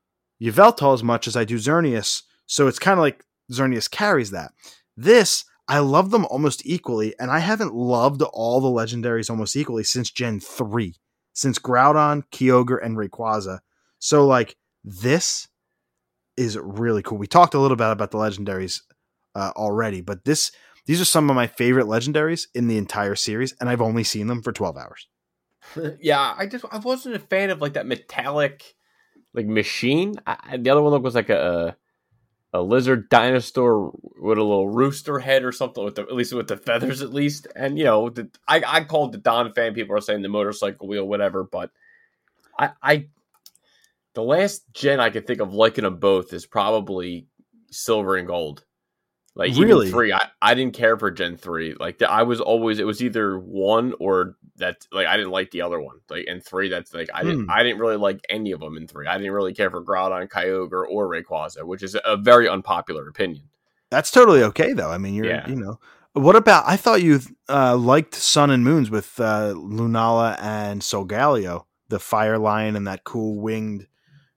Yveltal 0.41 0.93
as 0.93 1.03
much 1.03 1.27
as 1.27 1.35
I 1.35 1.45
do 1.45 1.57
Xerneas. 1.57 2.23
So 2.45 2.67
it's 2.67 2.79
kind 2.79 2.99
of 2.99 3.01
like 3.01 3.23
Xerneas 3.51 3.89
carries 3.89 4.31
that. 4.31 4.51
This, 4.95 5.45
I 5.67 5.79
love 5.79 6.11
them 6.11 6.25
almost 6.25 6.65
equally, 6.65 7.15
and 7.19 7.31
I 7.31 7.39
haven't 7.39 7.73
loved 7.73 8.21
all 8.21 8.61
the 8.61 8.67
legendaries 8.67 9.29
almost 9.29 9.55
equally 9.55 9.83
since 9.83 10.11
Gen 10.11 10.39
3, 10.39 10.95
since 11.33 11.59
Groudon, 11.59 12.23
Kyogre, 12.31 12.83
and 12.83 12.97
Rayquaza. 12.97 13.59
So, 13.99 14.25
like, 14.25 14.57
this 14.83 15.47
is 16.37 16.57
really 16.57 17.01
cool. 17.01 17.17
We 17.17 17.27
talked 17.27 17.53
a 17.53 17.59
little 17.59 17.77
bit 17.77 17.89
about 17.89 18.11
the 18.11 18.17
legendaries 18.17 18.81
uh, 19.35 19.51
already, 19.55 20.01
but 20.01 20.25
this 20.25 20.51
these 20.85 21.01
are 21.01 21.05
some 21.05 21.29
of 21.29 21.35
my 21.35 21.47
favorite 21.47 21.87
legendaries 21.87 22.47
in 22.53 22.67
the 22.67 22.77
entire 22.77 23.15
series, 23.15 23.55
and 23.59 23.69
I've 23.69 23.81
only 23.81 24.03
seen 24.03 24.27
them 24.27 24.41
for 24.41 24.51
12 24.51 24.77
hours. 24.77 25.07
yeah, 25.99 26.35
I 26.37 26.45
just 26.45 26.65
I 26.71 26.77
wasn't 26.77 27.15
a 27.15 27.19
fan 27.19 27.49
of 27.49 27.61
like 27.61 27.73
that 27.73 27.87
metallic 27.87 28.75
like 29.33 29.47
machine. 29.47 30.15
I, 30.25 30.57
the 30.57 30.69
other 30.69 30.81
one 30.81 31.01
was 31.01 31.15
like 31.15 31.29
a 31.29 31.75
a 32.53 32.61
lizard 32.61 33.09
dinosaur 33.09 33.91
with 34.17 34.37
a 34.37 34.43
little 34.43 34.69
rooster 34.69 35.19
head 35.19 35.43
or 35.43 35.51
something 35.51 35.83
with 35.83 35.95
the, 35.95 36.03
at 36.03 36.13
least 36.13 36.33
with 36.33 36.47
the 36.47 36.55
feathers 36.55 37.01
at 37.01 37.13
least. 37.13 37.47
And 37.55 37.77
you 37.77 37.83
know, 37.83 38.09
the, 38.09 38.29
I 38.47 38.63
I 38.65 38.83
called 38.83 39.11
the 39.11 39.17
Donphan. 39.17 39.75
People 39.75 39.95
are 39.95 40.01
saying 40.01 40.21
the 40.21 40.29
motorcycle 40.29 40.87
wheel, 40.87 41.05
whatever. 41.05 41.43
But 41.43 41.71
I 42.57 42.71
I 42.81 43.07
the 44.15 44.23
last 44.23 44.63
gen 44.73 44.99
I 44.99 45.09
could 45.09 45.27
think 45.27 45.41
of 45.41 45.53
liking 45.53 45.83
them 45.83 45.97
both 45.97 46.33
is 46.33 46.45
probably 46.45 47.27
silver 47.71 48.15
and 48.15 48.27
gold. 48.27 48.63
Like 49.35 49.53
really? 49.57 49.87
even 49.87 49.91
three, 49.91 50.13
I, 50.13 50.29
I 50.41 50.53
didn't 50.53 50.75
care 50.75 50.97
for 50.97 51.11
Gen 51.11 51.35
three. 51.35 51.75
Like 51.77 52.01
I 52.01 52.23
was 52.23 52.39
always 52.39 52.79
it 52.79 52.85
was 52.85 53.03
either 53.03 53.37
one 53.37 53.93
or 53.99 54.37
that. 54.55 54.87
Like 54.93 55.07
I 55.07 55.17
didn't 55.17 55.33
like 55.33 55.51
the 55.51 55.61
other 55.61 55.79
one. 55.79 55.97
Like 56.09 56.25
in 56.25 56.39
three, 56.39 56.69
that's 56.69 56.93
like 56.93 57.09
I 57.13 57.23
didn't 57.23 57.43
hmm. 57.43 57.51
I 57.51 57.61
didn't 57.61 57.79
really 57.79 57.97
like 57.97 58.21
any 58.29 58.53
of 58.53 58.61
them 58.61 58.77
in 58.77 58.87
three. 58.87 59.07
I 59.07 59.17
didn't 59.17 59.33
really 59.33 59.53
care 59.53 59.69
for 59.69 59.83
Groudon, 59.83 60.29
Kyogre, 60.29 60.85
or 60.89 61.09
Rayquaza, 61.09 61.63
which 61.63 61.83
is 61.83 61.97
a 62.05 62.15
very 62.15 62.47
unpopular 62.47 63.09
opinion. 63.09 63.43
That's 63.91 64.09
totally 64.09 64.41
okay 64.43 64.71
though. 64.71 64.89
I 64.89 64.97
mean, 64.97 65.13
you're 65.13 65.25
yeah. 65.25 65.49
you 65.49 65.57
know 65.57 65.79
what 66.13 66.37
about? 66.37 66.63
I 66.65 66.77
thought 66.77 67.03
you 67.03 67.19
uh, 67.49 67.75
liked 67.75 68.15
Sun 68.15 68.51
and 68.51 68.63
Moons 68.63 68.89
with 68.89 69.19
uh, 69.19 69.53
Lunala 69.53 70.37
and 70.41 70.81
Solgaleo, 70.81 71.65
the 71.89 71.99
Fire 71.99 72.37
Lion 72.37 72.77
and 72.77 72.87
that 72.87 73.03
cool 73.03 73.41
winged 73.41 73.87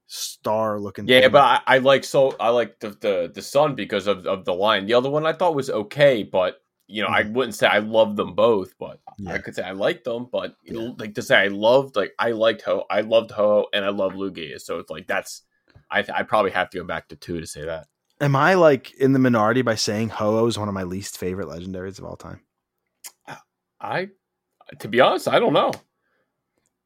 star 0.09 0.81
looking. 0.81 1.07
Yeah, 1.07 1.21
thing. 1.21 1.31
but 1.31 1.43
I, 1.43 1.61
I, 1.67 1.79
like 1.79 2.03
so 2.03 2.35
I 2.41 2.49
like 2.49 2.81
the, 2.81 2.91
the 2.91 3.31
the 3.33 3.43
sun 3.43 3.75
because 3.75 4.07
of 4.07 4.27
of 4.27 4.45
the 4.45 4.55
line. 4.55 4.87
The 4.87 4.95
other 4.95 5.11
one 5.11 5.25
I 5.25 5.33
thought 5.33 5.55
was 5.55 5.71
okay, 5.71 6.25
but 6.25 6.61
you 6.89 7.03
know 7.03 7.09
mm-hmm. 7.09 7.29
I 7.29 7.31
wouldn't 7.31 7.55
say 7.55 7.69
I 7.69 7.79
love 7.79 8.17
them 8.17 8.35
both, 8.35 8.75
but 8.79 8.99
yeah. 9.19 9.35
I 9.35 9.39
could 9.39 9.55
say 9.55 9.63
I 9.63 9.73
liked 9.73 10.05
them. 10.05 10.27
But 10.33 10.57
yeah. 10.65 10.91
like 10.99 11.15
to 11.15 11.23
say 11.23 11.37
I 11.37 11.49
loved 11.49 11.95
like 11.95 12.13
I 12.19 12.33
liked 12.33 12.63
Ho, 12.63 12.85
I 12.91 13.03
loved 13.03 13.31
Ho, 13.33 13.67
and 13.73 13.85
I 13.85 13.91
love 13.91 14.15
Lugia. 14.15 14.61
So 14.61 14.79
it's 14.79 14.91
like 14.91 15.07
that's 15.07 15.43
I 15.91 16.05
I 16.13 16.23
probably 16.25 16.51
have 16.51 16.71
to 16.71 16.79
go 16.79 16.85
back 16.85 17.09
to 17.09 17.17
two 17.17 17.41
to 17.41 17.47
say 17.47 17.65
that. 17.67 17.87
Am 18.21 18.35
I 18.35 18.55
like 18.55 18.93
in 18.95 19.13
the 19.13 19.21
minority 19.21 19.63
by 19.63 19.77
saying 19.77 20.09
Ho 20.09 20.47
is 20.47 20.59
one 20.59 20.69
of 20.69 20.75
my 20.75 20.83
least 20.83 21.19
favorite 21.19 21.47
legendaries 21.47 21.99
of 21.99 22.05
all 22.05 22.17
time? 22.17 22.41
I, 23.81 24.09
to 24.81 24.89
be 24.89 25.01
honest, 25.01 25.29
I 25.29 25.39
don't 25.39 25.53
know 25.53 25.71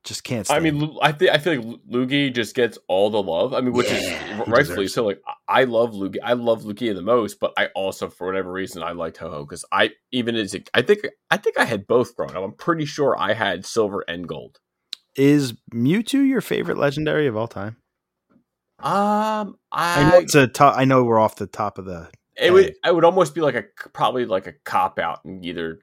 just 0.05 0.25
can't. 0.25 0.47
Stand. 0.47 0.67
I 0.67 0.71
mean, 0.71 0.97
I 1.01 1.13
think 1.13 1.31
I 1.31 1.39
feel 1.39 1.57
like 1.57 1.81
Lugia 1.89 2.33
just 2.33 2.55
gets 2.55 2.79
all 2.89 3.11
the 3.11 3.23
love. 3.23 3.55
I 3.55 3.61
mean, 3.61 3.73
which 3.73 3.91
yeah, 3.91 4.41
is 4.43 4.49
rightfully 4.49 4.89
so. 4.89 5.05
Like, 5.05 5.23
I 5.47 5.65
love 5.65 5.93
Lugia. 5.93 6.19
I 6.25 6.33
love 6.33 6.63
Lugia 6.63 6.95
the 6.95 7.03
most, 7.03 7.39
but 7.39 7.53
I 7.57 7.67
also, 7.75 8.09
for 8.09 8.27
whatever 8.27 8.51
reason, 8.51 8.83
I 8.83 8.93
liked 8.93 9.19
Ho-Oh 9.19 9.45
because 9.45 9.65
I 9.71 9.91
even 10.11 10.35
as 10.35 10.57
I 10.75 10.83
think 10.83 11.07
I 11.31 11.37
think 11.37 11.59
I 11.59 11.65
had 11.65 11.87
both 11.87 12.17
growing 12.17 12.35
up. 12.35 12.43
I'm 12.43 12.53
pretty 12.53 12.85
sure 12.85 13.17
I 13.19 13.35
had 13.35 13.65
silver 13.65 14.05
and 14.09 14.27
gold. 14.27 14.59
Is 15.15 15.55
Mewtwo 15.73 16.27
your 16.27 16.41
favorite 16.41 16.79
legendary 16.79 17.27
of 17.27 17.37
all 17.37 17.49
time? 17.49 17.77
Um, 18.81 19.57
I, 19.71 20.03
I 20.03 20.11
know 20.11 20.19
it's 20.19 20.35
a 20.35 20.49
top. 20.49 20.77
I 20.77 20.85
know 20.85 21.05
we're 21.05 21.21
off 21.21 21.37
the 21.37 21.47
top 21.47 21.79
of 21.79 21.85
the. 21.85 22.09
It 22.37 22.53
would. 22.53 22.75
I 22.83 22.91
would 22.91 23.05
almost 23.05 23.35
be 23.35 23.41
like 23.41 23.55
a 23.55 23.65
probably 23.93 24.25
like 24.25 24.49
a 24.49 24.55
cop 24.65 24.99
out 24.99 25.25
and 25.25 25.45
either 25.45 25.81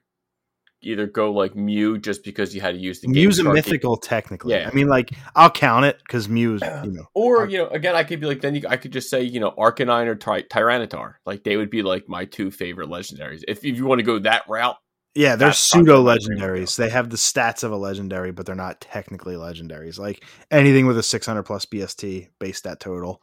either 0.82 1.06
go 1.06 1.32
like 1.32 1.54
Mew 1.54 1.98
just 1.98 2.24
because 2.24 2.54
you 2.54 2.60
had 2.60 2.74
to 2.74 2.80
use 2.80 3.00
the 3.00 3.08
Mew's 3.08 3.38
a 3.38 3.44
mythical 3.44 3.96
game. 3.96 4.08
technically. 4.08 4.54
Yeah, 4.54 4.68
I 4.70 4.74
mean 4.74 4.88
like 4.88 5.10
I'll 5.34 5.50
count 5.50 5.84
it 5.84 5.98
because 5.98 6.28
Mew's 6.28 6.62
you 6.62 6.92
know. 6.92 7.06
Or 7.14 7.46
you 7.46 7.58
know 7.58 7.68
again 7.68 7.94
I 7.94 8.04
could 8.04 8.20
be 8.20 8.26
like 8.26 8.40
then 8.40 8.54
you, 8.54 8.62
I 8.68 8.76
could 8.76 8.92
just 8.92 9.10
say 9.10 9.22
you 9.22 9.40
know 9.40 9.52
Arcanine 9.52 10.06
or 10.06 10.14
Ty- 10.14 10.42
Tyranitar 10.42 11.14
like 11.26 11.44
they 11.44 11.56
would 11.56 11.70
be 11.70 11.82
like 11.82 12.08
my 12.08 12.24
two 12.24 12.50
favorite 12.50 12.88
legendaries 12.88 13.42
if 13.46 13.64
if 13.64 13.76
you 13.76 13.86
want 13.86 13.98
to 13.98 14.04
go 14.04 14.18
that 14.20 14.44
route. 14.48 14.76
Yeah, 15.14 15.34
they're 15.34 15.52
pseudo 15.52 16.04
legendaries. 16.04 16.76
They 16.76 16.88
have 16.88 17.10
the 17.10 17.16
stats 17.16 17.64
of 17.64 17.72
a 17.72 17.76
legendary, 17.76 18.30
but 18.30 18.46
they're 18.46 18.54
not 18.54 18.80
technically 18.80 19.34
legendaries. 19.34 19.98
Like 19.98 20.24
anything 20.52 20.86
with 20.86 20.96
a 20.98 21.02
600 21.02 21.42
plus 21.42 21.66
BST 21.66 22.28
base 22.38 22.58
stat 22.58 22.78
total 22.78 23.20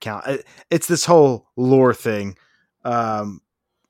count. 0.00 0.42
It's 0.70 0.88
this 0.88 1.04
whole 1.04 1.48
lore 1.56 1.94
thing. 1.94 2.36
Um, 2.84 3.40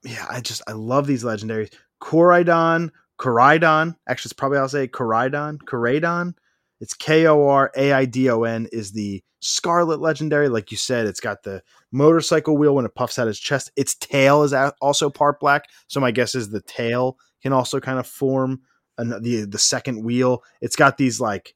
yeah, 0.05 0.27
I 0.28 0.40
just 0.40 0.62
I 0.66 0.73
love 0.73 1.07
these 1.07 1.24
legendaries. 1.24 1.73
Koraidon, 2.03 2.90
Koraidon. 3.19 3.97
Actually, 4.09 4.28
it's 4.28 4.32
probably 4.35 4.59
I'll 4.59 4.69
say 4.69 4.89
Koraidon. 4.89 5.59
Koraidon. 5.59 6.35
It's 6.81 6.95
K 6.95 7.27
O 7.27 7.49
R 7.49 7.73
A 7.77 7.93
I 7.93 8.05
D 8.05 8.31
O 8.31 8.45
N 8.45 8.69
is 8.73 8.93
the 8.93 9.23
Scarlet 9.40 10.01
Legendary. 10.01 10.49
Like 10.49 10.70
you 10.70 10.77
said, 10.77 11.07
it's 11.07 11.20
got 11.20 11.43
the 11.43 11.62
motorcycle 11.90 12.57
wheel 12.57 12.74
when 12.74 12.85
it 12.85 12.95
puffs 12.95 13.19
out 13.19 13.28
its 13.28 13.39
chest. 13.39 13.70
Its 13.77 13.95
tail 13.97 14.43
is 14.45 14.55
also 14.81 15.11
part 15.11 15.40
black. 15.40 15.65
So 15.89 16.01
my 16.01 16.11
guess 16.11 16.35
is 16.35 16.51
the 16.51 16.62
tail 16.62 17.19
can 17.43 17.53
also 17.53 17.81
kind 17.81 17.99
of 17.99 18.07
form 18.07 18.62
an, 18.97 19.23
the 19.23 19.45
the 19.45 19.59
second 19.59 20.05
wheel. 20.05 20.43
It's 20.61 20.77
got 20.77 20.97
these 20.97 21.20
like 21.20 21.55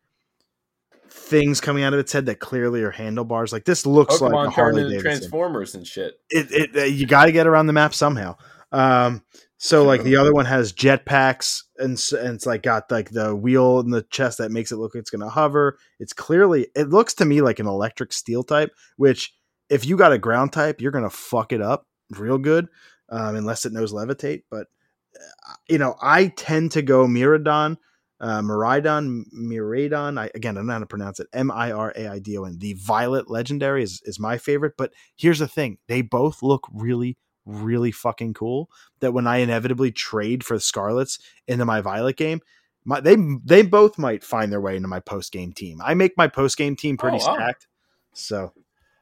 things 1.08 1.60
coming 1.60 1.84
out 1.84 1.92
of 1.92 2.00
its 2.00 2.12
head 2.12 2.26
that 2.26 2.40
clearly 2.40 2.82
are 2.82 2.90
handlebars. 2.90 3.52
Like 3.52 3.64
this 3.64 3.86
looks 3.86 4.18
Pokemon 4.18 4.32
like 4.32 4.48
a 4.48 4.50
Harley 4.50 4.98
Transformers 4.98 5.74
and 5.74 5.86
shit. 5.86 6.18
It, 6.30 6.50
it, 6.50 6.76
uh, 6.76 6.84
you 6.84 7.06
got 7.06 7.26
to 7.26 7.32
get 7.32 7.46
around 7.46 7.66
the 7.66 7.72
map 7.72 7.94
somehow. 7.94 8.36
Um, 8.72 9.22
so 9.62 9.84
like 9.84 10.02
the 10.02 10.16
other 10.16 10.32
one 10.32 10.44
has 10.44 10.72
jetpacks 10.72 11.62
and, 11.78 11.92
and 12.18 12.34
it's 12.34 12.46
like 12.46 12.64
got 12.64 12.90
like 12.90 13.10
the 13.10 13.32
wheel 13.32 13.78
in 13.78 13.90
the 13.90 14.02
chest 14.02 14.38
that 14.38 14.50
makes 14.50 14.72
it 14.72 14.76
look 14.76 14.92
like 14.92 15.02
it's 15.02 15.10
gonna 15.10 15.28
hover. 15.28 15.78
It's 16.00 16.12
clearly 16.12 16.66
it 16.74 16.88
looks 16.88 17.14
to 17.14 17.24
me 17.24 17.42
like 17.42 17.60
an 17.60 17.68
electric 17.68 18.12
steel 18.12 18.42
type, 18.42 18.72
which 18.96 19.32
if 19.70 19.86
you 19.86 19.96
got 19.96 20.10
a 20.10 20.18
ground 20.18 20.52
type, 20.52 20.80
you're 20.80 20.90
gonna 20.90 21.08
fuck 21.08 21.52
it 21.52 21.62
up 21.62 21.86
real 22.10 22.38
good, 22.38 22.66
um, 23.08 23.36
unless 23.36 23.64
it 23.64 23.72
knows 23.72 23.92
levitate. 23.92 24.42
But 24.50 24.66
uh, 25.14 25.54
you 25.68 25.78
know, 25.78 25.94
I 26.02 26.32
tend 26.36 26.72
to 26.72 26.82
go 26.82 27.06
Miradon, 27.06 27.76
uh, 28.20 28.40
Miradon, 28.40 29.22
Miradon. 29.32 30.18
I, 30.18 30.28
again, 30.34 30.56
I 30.56 30.58
don't 30.58 30.66
know 30.66 30.72
how 30.72 30.78
to 30.80 30.86
pronounce 30.86 31.20
it. 31.20 31.28
M 31.32 31.52
I 31.52 31.70
R 31.70 31.92
A 31.94 32.08
I 32.08 32.18
D 32.18 32.36
O 32.36 32.42
N. 32.42 32.58
The 32.58 32.72
Violet 32.72 33.30
Legendary 33.30 33.84
is 33.84 34.02
is 34.06 34.18
my 34.18 34.38
favorite. 34.38 34.72
But 34.76 34.92
here's 35.14 35.38
the 35.38 35.46
thing: 35.46 35.78
they 35.86 36.02
both 36.02 36.42
look 36.42 36.66
really 36.74 37.16
really 37.44 37.90
fucking 37.90 38.34
cool 38.34 38.70
that 39.00 39.12
when 39.12 39.26
I 39.26 39.38
inevitably 39.38 39.92
trade 39.92 40.44
for 40.44 40.56
the 40.56 40.60
Scarlets 40.60 41.18
into 41.46 41.64
my 41.64 41.80
Violet 41.80 42.16
game, 42.16 42.40
my, 42.84 43.00
they 43.00 43.16
they 43.44 43.62
both 43.62 43.98
might 43.98 44.24
find 44.24 44.50
their 44.50 44.60
way 44.60 44.76
into 44.76 44.88
my 44.88 45.00
post 45.00 45.32
game 45.32 45.52
team. 45.52 45.80
I 45.84 45.94
make 45.94 46.16
my 46.16 46.28
post 46.28 46.56
game 46.56 46.76
team 46.76 46.96
pretty 46.96 47.18
oh, 47.22 47.26
wow. 47.28 47.34
stacked, 47.34 47.68
so 48.12 48.52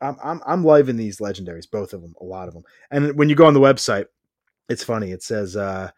I'm 0.01 0.17
I'm 0.23 0.41
I'm 0.47 0.65
living 0.65 0.97
these 0.97 1.19
legendaries, 1.19 1.71
both 1.71 1.93
of 1.93 2.03
them, 2.03 2.15
a 2.21 2.25
lot 2.25 2.49
of 2.49 2.55
them. 2.55 2.65
And 2.91 3.17
when 3.17 3.29
you 3.29 3.35
go 3.35 3.47
on 3.47 3.55
the 3.55 3.61
website, 3.61 4.07
it's 4.69 4.85
funny. 4.85 5.12
It 5.12 5.23
says 5.23 5.57
uh, 5.57 5.91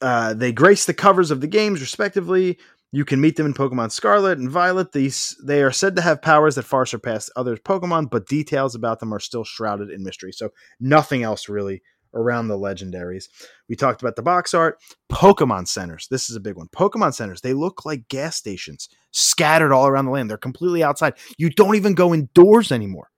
uh, 0.00 0.34
they 0.34 0.52
grace 0.52 0.86
the 0.86 0.94
covers 0.94 1.30
of 1.30 1.40
the 1.40 1.46
games 1.46 1.80
respectively. 1.80 2.58
You 2.92 3.04
can 3.04 3.20
meet 3.20 3.36
them 3.36 3.46
in 3.46 3.54
Pokemon 3.54 3.92
Scarlet 3.92 4.38
and 4.38 4.50
Violet. 4.50 4.92
These 4.92 5.40
they 5.44 5.62
are 5.62 5.70
said 5.70 5.94
to 5.96 6.02
have 6.02 6.22
powers 6.22 6.56
that 6.56 6.64
far 6.64 6.84
surpass 6.86 7.30
other 7.36 7.56
Pokemon, 7.56 8.10
but 8.10 8.26
details 8.26 8.74
about 8.74 8.98
them 8.98 9.14
are 9.14 9.20
still 9.20 9.44
shrouded 9.44 9.90
in 9.90 10.02
mystery. 10.02 10.32
So 10.32 10.50
nothing 10.80 11.22
else 11.22 11.48
really 11.48 11.82
around 12.14 12.48
the 12.48 12.58
legendaries. 12.58 13.28
We 13.68 13.76
talked 13.76 14.02
about 14.02 14.16
the 14.16 14.22
box 14.22 14.54
art, 14.54 14.80
Pokemon 15.10 15.68
centers. 15.68 16.08
This 16.10 16.28
is 16.28 16.34
a 16.34 16.40
big 16.40 16.56
one. 16.56 16.66
Pokemon 16.68 17.14
centers, 17.14 17.40
they 17.40 17.54
look 17.54 17.84
like 17.84 18.08
gas 18.08 18.36
stations 18.36 18.88
scattered 19.12 19.72
all 19.72 19.86
around 19.86 20.06
the 20.06 20.10
land. 20.10 20.28
They're 20.28 20.36
completely 20.36 20.82
outside. 20.82 21.14
You 21.38 21.50
don't 21.50 21.76
even 21.76 21.94
go 21.94 22.12
indoors 22.12 22.72
anymore. 22.72 23.10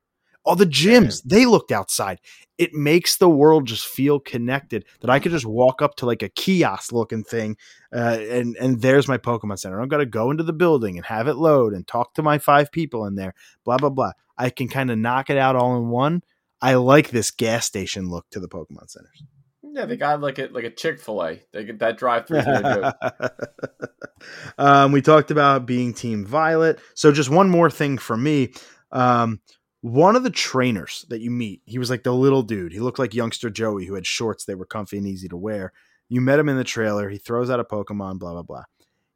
All 0.44 0.56
the 0.56 0.66
gyms, 0.66 1.23
they 1.24 1.47
looked 1.47 1.70
outside. 1.70 2.19
It 2.59 2.74
makes 2.74 3.16
the 3.16 3.28
world 3.28 3.66
just 3.66 3.86
feel 3.86 4.20
connected 4.20 4.85
that 5.01 5.10
I 5.10 5.19
could 5.19 5.32
just 5.32 5.47
walk 5.47 5.82
up 5.82 5.97
to 5.97 6.06
like 6.06 6.23
a 6.23 6.28
kiosk 6.28 6.93
looking 6.93 7.24
thing 7.24 7.56
uh, 7.94 8.19
and 8.20 8.56
and 8.56 8.81
there's 8.81 9.09
my 9.09 9.19
Pokemon 9.19 9.59
Center. 9.59 9.81
I'm 9.81 9.89
gonna 9.89 10.06
go 10.06 10.31
into 10.31 10.43
the 10.43 10.52
building 10.52 10.97
and 10.97 11.06
have 11.06 11.28
it 11.28 11.35
load 11.35 11.74
and 11.74 11.86
talk 11.86 12.14
to 12.14 12.23
my 12.23 12.39
five 12.39 12.73
people 12.73 13.06
in 13.06 13.14
there. 13.14 13.35
Blah 13.64 13.78
blah 13.78 13.90
blah. 13.90 14.12
I 14.39 14.51
can 14.51 14.69
kind 14.69 14.90
of 14.90 14.98
knock 14.98 15.31
it 15.31 15.36
out 15.36 15.56
all 15.56 15.77
in 15.77 15.89
one. 15.89 16.23
I 16.60 16.74
like 16.74 17.10
this 17.10 17.31
gas 17.31 17.66
station 17.66 18.09
look 18.09 18.28
to 18.31 18.40
the 18.40 18.48
Pokemon 18.48 18.90
centers. 18.90 19.23
Yeah, 19.62 19.86
they 19.86 19.97
got 19.97 20.20
like 20.20 20.39
a 20.39 20.47
like 20.47 20.64
a 20.64 20.70
Chick 20.70 21.01
Fil 21.01 21.23
A. 21.23 21.43
They 21.52 21.64
get 21.64 21.78
that 21.81 21.98
drive 21.98 22.27
through. 22.27 22.40
um, 24.59 24.93
we 24.93 25.02
talked 25.02 25.31
about 25.31 25.66
being 25.66 25.93
Team 25.93 26.24
Violet. 26.24 26.81
So 26.94 27.12
just 27.12 27.31
one 27.31 27.51
more 27.51 27.70
thing 27.70 27.98
for 27.98 28.16
me. 28.16 28.52
Um, 28.90 29.40
one 29.83 30.15
of 30.15 30.23
the 30.23 30.31
trainers 30.31 31.05
that 31.09 31.21
you 31.21 31.31
meet, 31.31 31.61
he 31.65 31.79
was 31.79 31.91
like 31.91 32.05
the 32.05 32.15
little 32.15 32.43
dude. 32.43 32.73
He 32.73 32.81
looked 32.81 33.01
like 33.01 33.15
youngster 33.15 33.51
Joey 33.51 33.85
who 33.85 33.95
had 33.95 34.07
shorts. 34.07 34.45
They 34.45 34.55
were 34.55 34.65
comfy 34.65 34.97
and 34.97 35.07
easy 35.07 35.29
to 35.29 35.37
wear. 35.37 35.73
You 36.09 36.21
met 36.21 36.39
him 36.39 36.49
in 36.49 36.57
the 36.57 36.65
trailer. 36.65 37.09
He 37.09 37.19
throws 37.19 37.51
out 37.51 37.61
a 37.61 37.65
Pokemon. 37.65 38.19
Blah 38.19 38.33
blah 38.33 38.43
blah. 38.43 38.65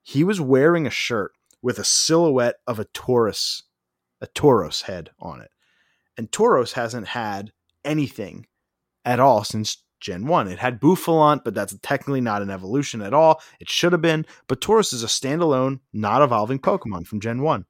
He 0.02 0.24
was 0.24 0.40
wearing 0.40 0.86
a 0.86 0.90
shirt 0.90 1.32
with 1.62 1.78
a 1.78 1.84
silhouette 1.84 2.56
of 2.66 2.78
a 2.80 2.84
Tauros, 2.86 3.62
a 4.20 4.26
Tauros 4.26 4.82
head 4.82 5.10
on 5.20 5.40
it, 5.40 5.50
and 6.16 6.30
Tauros 6.30 6.72
hasn't 6.72 7.08
had 7.08 7.52
anything 7.84 8.46
at 9.04 9.20
all 9.20 9.44
since 9.44 9.84
Gen 10.00 10.26
1. 10.26 10.48
It 10.48 10.58
had 10.58 10.80
Bouffalant, 10.80 11.44
but 11.44 11.54
that's 11.54 11.76
technically 11.80 12.20
not 12.20 12.42
an 12.42 12.50
evolution 12.50 13.02
at 13.02 13.14
all. 13.14 13.40
It 13.60 13.68
should 13.68 13.92
have 13.92 14.02
been, 14.02 14.26
but 14.48 14.60
Tauros 14.60 14.92
is 14.92 15.04
a 15.04 15.06
standalone, 15.06 15.80
not 15.92 16.22
evolving 16.22 16.58
Pokemon 16.58 17.06
from 17.06 17.20
Gen 17.20 17.40
1. 17.42 17.64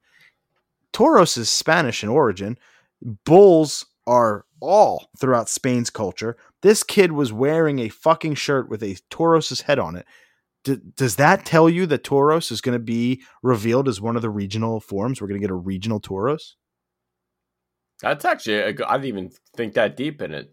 Tauros 0.93 1.37
is 1.37 1.49
Spanish 1.49 2.03
in 2.03 2.09
origin. 2.09 2.57
Bulls 3.01 3.85
are 4.05 4.45
all 4.61 5.09
throughout 5.19 5.49
Spain's 5.49 5.89
culture. 5.89 6.37
This 6.61 6.83
kid 6.83 7.11
was 7.11 7.33
wearing 7.33 7.79
a 7.79 7.89
fucking 7.89 8.35
shirt 8.35 8.69
with 8.69 8.81
a 8.81 8.97
Tauros's 9.09 9.61
head 9.61 9.79
on 9.79 9.95
it. 9.95 10.05
D- 10.63 10.79
does 10.95 11.17
that 11.17 11.45
tell 11.45 11.69
you 11.69 11.85
that 11.87 12.03
Tauros 12.03 12.51
is 12.51 12.61
going 12.61 12.73
to 12.77 12.83
be 12.83 13.21
revealed 13.43 13.87
as 13.87 14.01
one 14.01 14.15
of 14.15 14.21
the 14.21 14.29
regional 14.29 14.79
forms? 14.79 15.21
We're 15.21 15.27
going 15.27 15.39
to 15.39 15.45
get 15.45 15.51
a 15.51 15.55
regional 15.55 15.99
Tauros? 15.99 16.53
That's 18.01 18.25
actually, 18.25 18.63
I 18.63 18.71
didn't 18.71 19.05
even 19.05 19.31
think 19.55 19.73
that 19.73 19.97
deep 19.97 20.21
in 20.21 20.33
it 20.33 20.51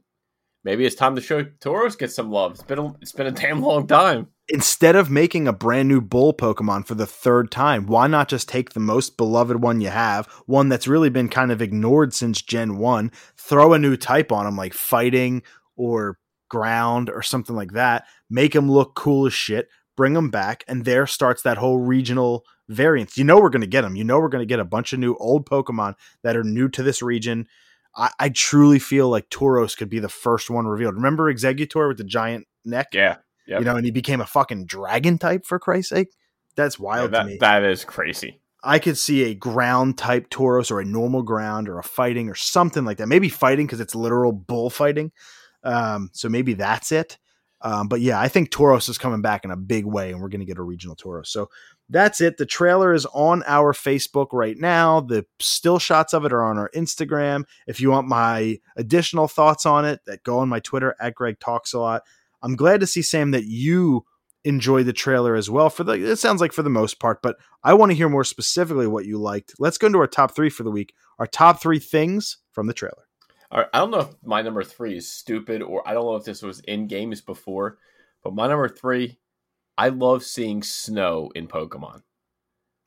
maybe 0.65 0.85
it's 0.85 0.97
time 0.97 1.15
to 1.15 1.21
show 1.21 1.45
Tauros 1.45 1.99
get 1.99 2.11
some 2.11 2.31
love. 2.31 2.53
It's 2.53 2.63
been 2.63 2.79
a, 2.79 2.95
it's 3.01 3.13
been 3.13 3.27
a 3.27 3.33
damn 3.33 3.63
long 3.63 3.87
time. 3.87 4.29
Instead 4.49 4.97
of 4.97 5.11
making 5.11 5.47
a 5.49 5.53
brand 5.53 5.89
new 5.89 6.01
bull 6.01 6.35
Pokemon 6.35 6.87
for 6.87 6.95
the 6.95 7.07
third 7.07 7.51
time, 7.51 7.87
why 7.87 8.07
not 8.07 8.29
just 8.29 8.49
take 8.49 8.71
the 8.71 8.81
most 8.81 9.17
beloved 9.17 9.63
one 9.63 9.81
you 9.81 9.89
have, 9.89 10.27
one 10.47 10.69
that's 10.69 10.89
really 10.89 11.09
been 11.09 11.29
kind 11.29 11.51
of 11.51 11.63
ignored 11.63 12.13
since 12.13 12.43
Gen 12.43 12.77
1, 12.77 13.11
throw 13.39 13.73
a 13.73 13.79
new 13.79 13.97
type 13.97 14.33
on 14.33 14.47
him 14.47 14.57
like 14.57 14.75
fighting 14.75 15.43
or 15.77 16.19
ground 16.51 17.09
or 17.09 17.23
something 17.23 17.57
like 17.57 17.73
that, 17.73 18.07
make 18.29 18.55
him 18.55 18.71
look 18.71 18.95
cool 18.95 19.27
as 19.27 19.33
shit, 19.33 19.69
bring 19.97 20.15
him 20.15 20.31
back, 20.31 20.63
and 20.69 20.85
there 20.85 21.07
starts 21.07 21.43
that 21.43 21.57
whole 21.57 21.79
regional 21.79 22.45
variance. 22.69 23.17
You 23.17 23.25
know 23.25 23.41
we're 23.41 23.51
going 23.51 23.63
to 23.63 23.67
get 23.67 23.83
them. 23.83 23.97
You 23.97 24.05
know 24.05 24.19
we're 24.19 24.29
going 24.29 24.43
to 24.43 24.47
get 24.47 24.61
a 24.61 24.65
bunch 24.65 24.93
of 24.93 24.99
new 24.99 25.15
old 25.17 25.49
Pokemon 25.49 25.95
that 26.23 26.37
are 26.37 26.45
new 26.45 26.69
to 26.71 26.83
this 26.83 27.03
region 27.03 27.47
I, 27.97 28.11
I 28.19 28.29
truly 28.29 28.79
feel 28.79 29.09
like 29.09 29.29
Tauros 29.31 29.77
could 29.77 29.89
be 29.89 29.99
the 29.99 30.09
first 30.09 30.51
one 30.51 30.67
revealed. 30.67 30.95
Remember 30.95 31.33
Exeggutor 31.33 31.89
with 31.89 31.99
the 31.99 32.05
giant 32.05 32.47
neck? 32.65 32.89
Yeah. 32.93 33.17
Yep. 33.47 33.61
You 33.61 33.65
know, 33.65 33.77
and 33.77 33.85
he 33.85 33.91
became 33.91 34.21
a 34.21 34.27
fucking 34.27 34.67
dragon 34.67 35.19
type 35.19 35.45
for 35.45 35.59
Christ's 35.59 35.91
sake. 35.91 36.09
That's 36.57 36.79
wild 36.79 37.13
yeah, 37.13 37.19
that, 37.19 37.23
to 37.25 37.29
me. 37.29 37.39
That 37.41 37.63
is 37.65 37.85
crazy. 37.85 38.41
I 38.63 38.79
could 38.79 38.97
see 38.97 39.25
a 39.25 39.35
ground 39.35 39.99
type 39.99 40.31
Tauros 40.31 40.71
or 40.71 40.81
a 40.81 40.85
normal 40.85 41.23
ground 41.23 41.69
or 41.69 41.79
a 41.79 41.83
fighting 41.83 42.31
or 42.31 42.35
something 42.35 42.85
like 42.85 42.97
that. 42.99 43.09
Maybe 43.09 43.29
fighting 43.29 43.67
because 43.67 43.81
it's 43.81 43.95
literal 43.95 44.33
bullfighting. 44.33 45.13
Um, 45.63 46.11
so 46.13 46.29
maybe 46.29 46.55
that's 46.55 46.91
it. 46.91 47.19
Um, 47.61 47.89
but 47.89 48.01
yeah, 48.01 48.21
I 48.21 48.29
think 48.29 48.51
Tauros 48.51 48.89
is 48.89 48.99
coming 48.99 49.23
back 49.23 49.45
in 49.45 49.51
a 49.51 49.57
big 49.57 49.87
way, 49.87 50.11
and 50.11 50.21
we're 50.21 50.29
going 50.29 50.41
to 50.41 50.47
get 50.47 50.59
a 50.59 50.63
regional 50.63 50.97
Tauros. 50.97 51.29
So 51.29 51.49
that's 51.89 52.21
it. 52.21 52.39
The 52.39 52.47
trailer 52.47 52.95
is 52.95 53.07
on 53.07 53.43
our 53.47 53.73
Facebook 53.73 54.29
right 54.33 54.57
now. 54.59 55.01
The 55.01 55.27
still 55.39 55.79
shots 55.79 56.13
of 56.13 56.25
it 56.25 56.33
are 56.33 56.43
on 56.45 56.59
our 56.59 56.71
Instagram. 56.75 57.45
If 57.67 57.81
you 57.81 57.91
want 57.91 58.09
my 58.09 58.59
additional 58.77 59.29
thoughts 59.29 59.67
on 59.67 59.85
it, 59.85 60.01
that 60.07 60.23
go 60.23 60.39
on 60.39 60.49
my 60.49 60.61
Twitter 60.61 60.95
at 61.01 61.15
Greg 61.15 61.39
Talks 61.41 61.73
a 61.73 61.79
lot. 61.79 62.03
I'm 62.43 62.57
glad 62.57 62.81
to 62.81 62.87
see 62.87 63.03
Sam 63.03 63.33
that 63.33 63.45
you 63.45 64.05
enjoy 64.45 64.83
the 64.83 64.93
trailer 64.93 65.35
as 65.35 65.51
well. 65.51 65.71
For 65.71 65.85
the 65.85 65.93
it 65.93 66.17
sounds 66.17 66.41
like 66.41 66.53
for 66.53 66.63
the 66.63 66.71
most 66.71 67.01
part, 67.01 67.23
but 67.23 67.37
I 67.63 67.75
want 67.75 67.91
to 67.91 67.97
hear 67.97 68.09
more 68.09 68.25
specifically 68.25 68.87
what 68.87 69.07
you 69.07 69.19
liked. 69.19 69.55
Let's 69.59 69.79
go 69.79 69.87
into 69.87 69.99
our 69.99 70.07
top 70.07 70.35
three 70.35 70.51
for 70.51 70.63
the 70.63 70.71
week. 70.71 70.95
Our 71.19 71.27
top 71.27 71.61
three 71.61 71.79
things 71.79 72.39
from 72.53 72.67
the 72.67 72.75
trailer. 72.75 73.05
All 73.51 73.61
right, 73.61 73.69
I 73.73 73.79
don't 73.79 73.91
know 73.91 74.01
if 74.01 74.09
my 74.23 74.43
number 74.43 74.65
three 74.65 74.97
is 74.97 75.11
stupid 75.11 75.63
or 75.63 75.87
I 75.89 75.95
don't 75.95 76.05
know 76.05 76.17
if 76.17 76.25
this 76.25 76.43
was 76.43 76.61
in 76.61 76.87
games 76.87 77.21
before, 77.21 77.79
but 78.23 78.35
my 78.35 78.49
number 78.49 78.69
three 78.69 79.19
I 79.77 79.89
love 79.89 80.23
seeing 80.23 80.63
snow 80.63 81.31
in 81.35 81.49
Pokemon. 81.49 82.03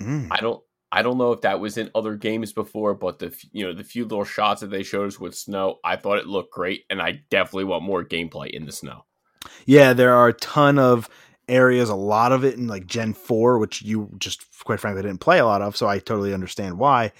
Mm. 0.01 0.27
I 0.31 0.37
don't 0.37 0.61
I 0.91 1.01
don't 1.01 1.17
know 1.17 1.33
if 1.33 1.41
that 1.41 1.59
was 1.59 1.77
in 1.77 1.91
other 1.93 2.15
games 2.15 2.53
before, 2.53 2.93
but 2.93 3.19
the 3.19 3.35
you 3.51 3.65
know 3.65 3.73
the 3.73 3.83
few 3.83 4.03
little 4.03 4.23
shots 4.23 4.61
that 4.61 4.69
they 4.69 4.83
showed 4.83 5.07
us 5.07 5.19
with 5.19 5.35
snow, 5.35 5.79
I 5.83 5.97
thought 5.97 6.19
it 6.19 6.27
looked 6.27 6.53
great, 6.53 6.85
and 6.89 7.01
I 7.01 7.23
definitely 7.29 7.65
want 7.65 7.83
more 7.83 8.05
gameplay 8.05 8.49
in 8.49 8.65
the 8.65 8.71
snow. 8.71 9.05
Yeah, 9.65 9.93
there 9.93 10.13
are 10.13 10.29
a 10.29 10.33
ton 10.33 10.79
of 10.79 11.09
areas, 11.49 11.89
a 11.89 11.95
lot 11.95 12.31
of 12.31 12.43
it 12.43 12.55
in 12.55 12.67
like 12.67 12.87
Gen 12.87 13.13
Four, 13.13 13.59
which 13.59 13.81
you 13.81 14.09
just 14.17 14.45
quite 14.63 14.79
frankly 14.79 15.01
didn't 15.01 15.19
play 15.19 15.39
a 15.39 15.45
lot 15.45 15.61
of, 15.61 15.75
so 15.75 15.87
I 15.87 15.99
totally 15.99 16.33
understand 16.33 16.77
why. 16.77 17.11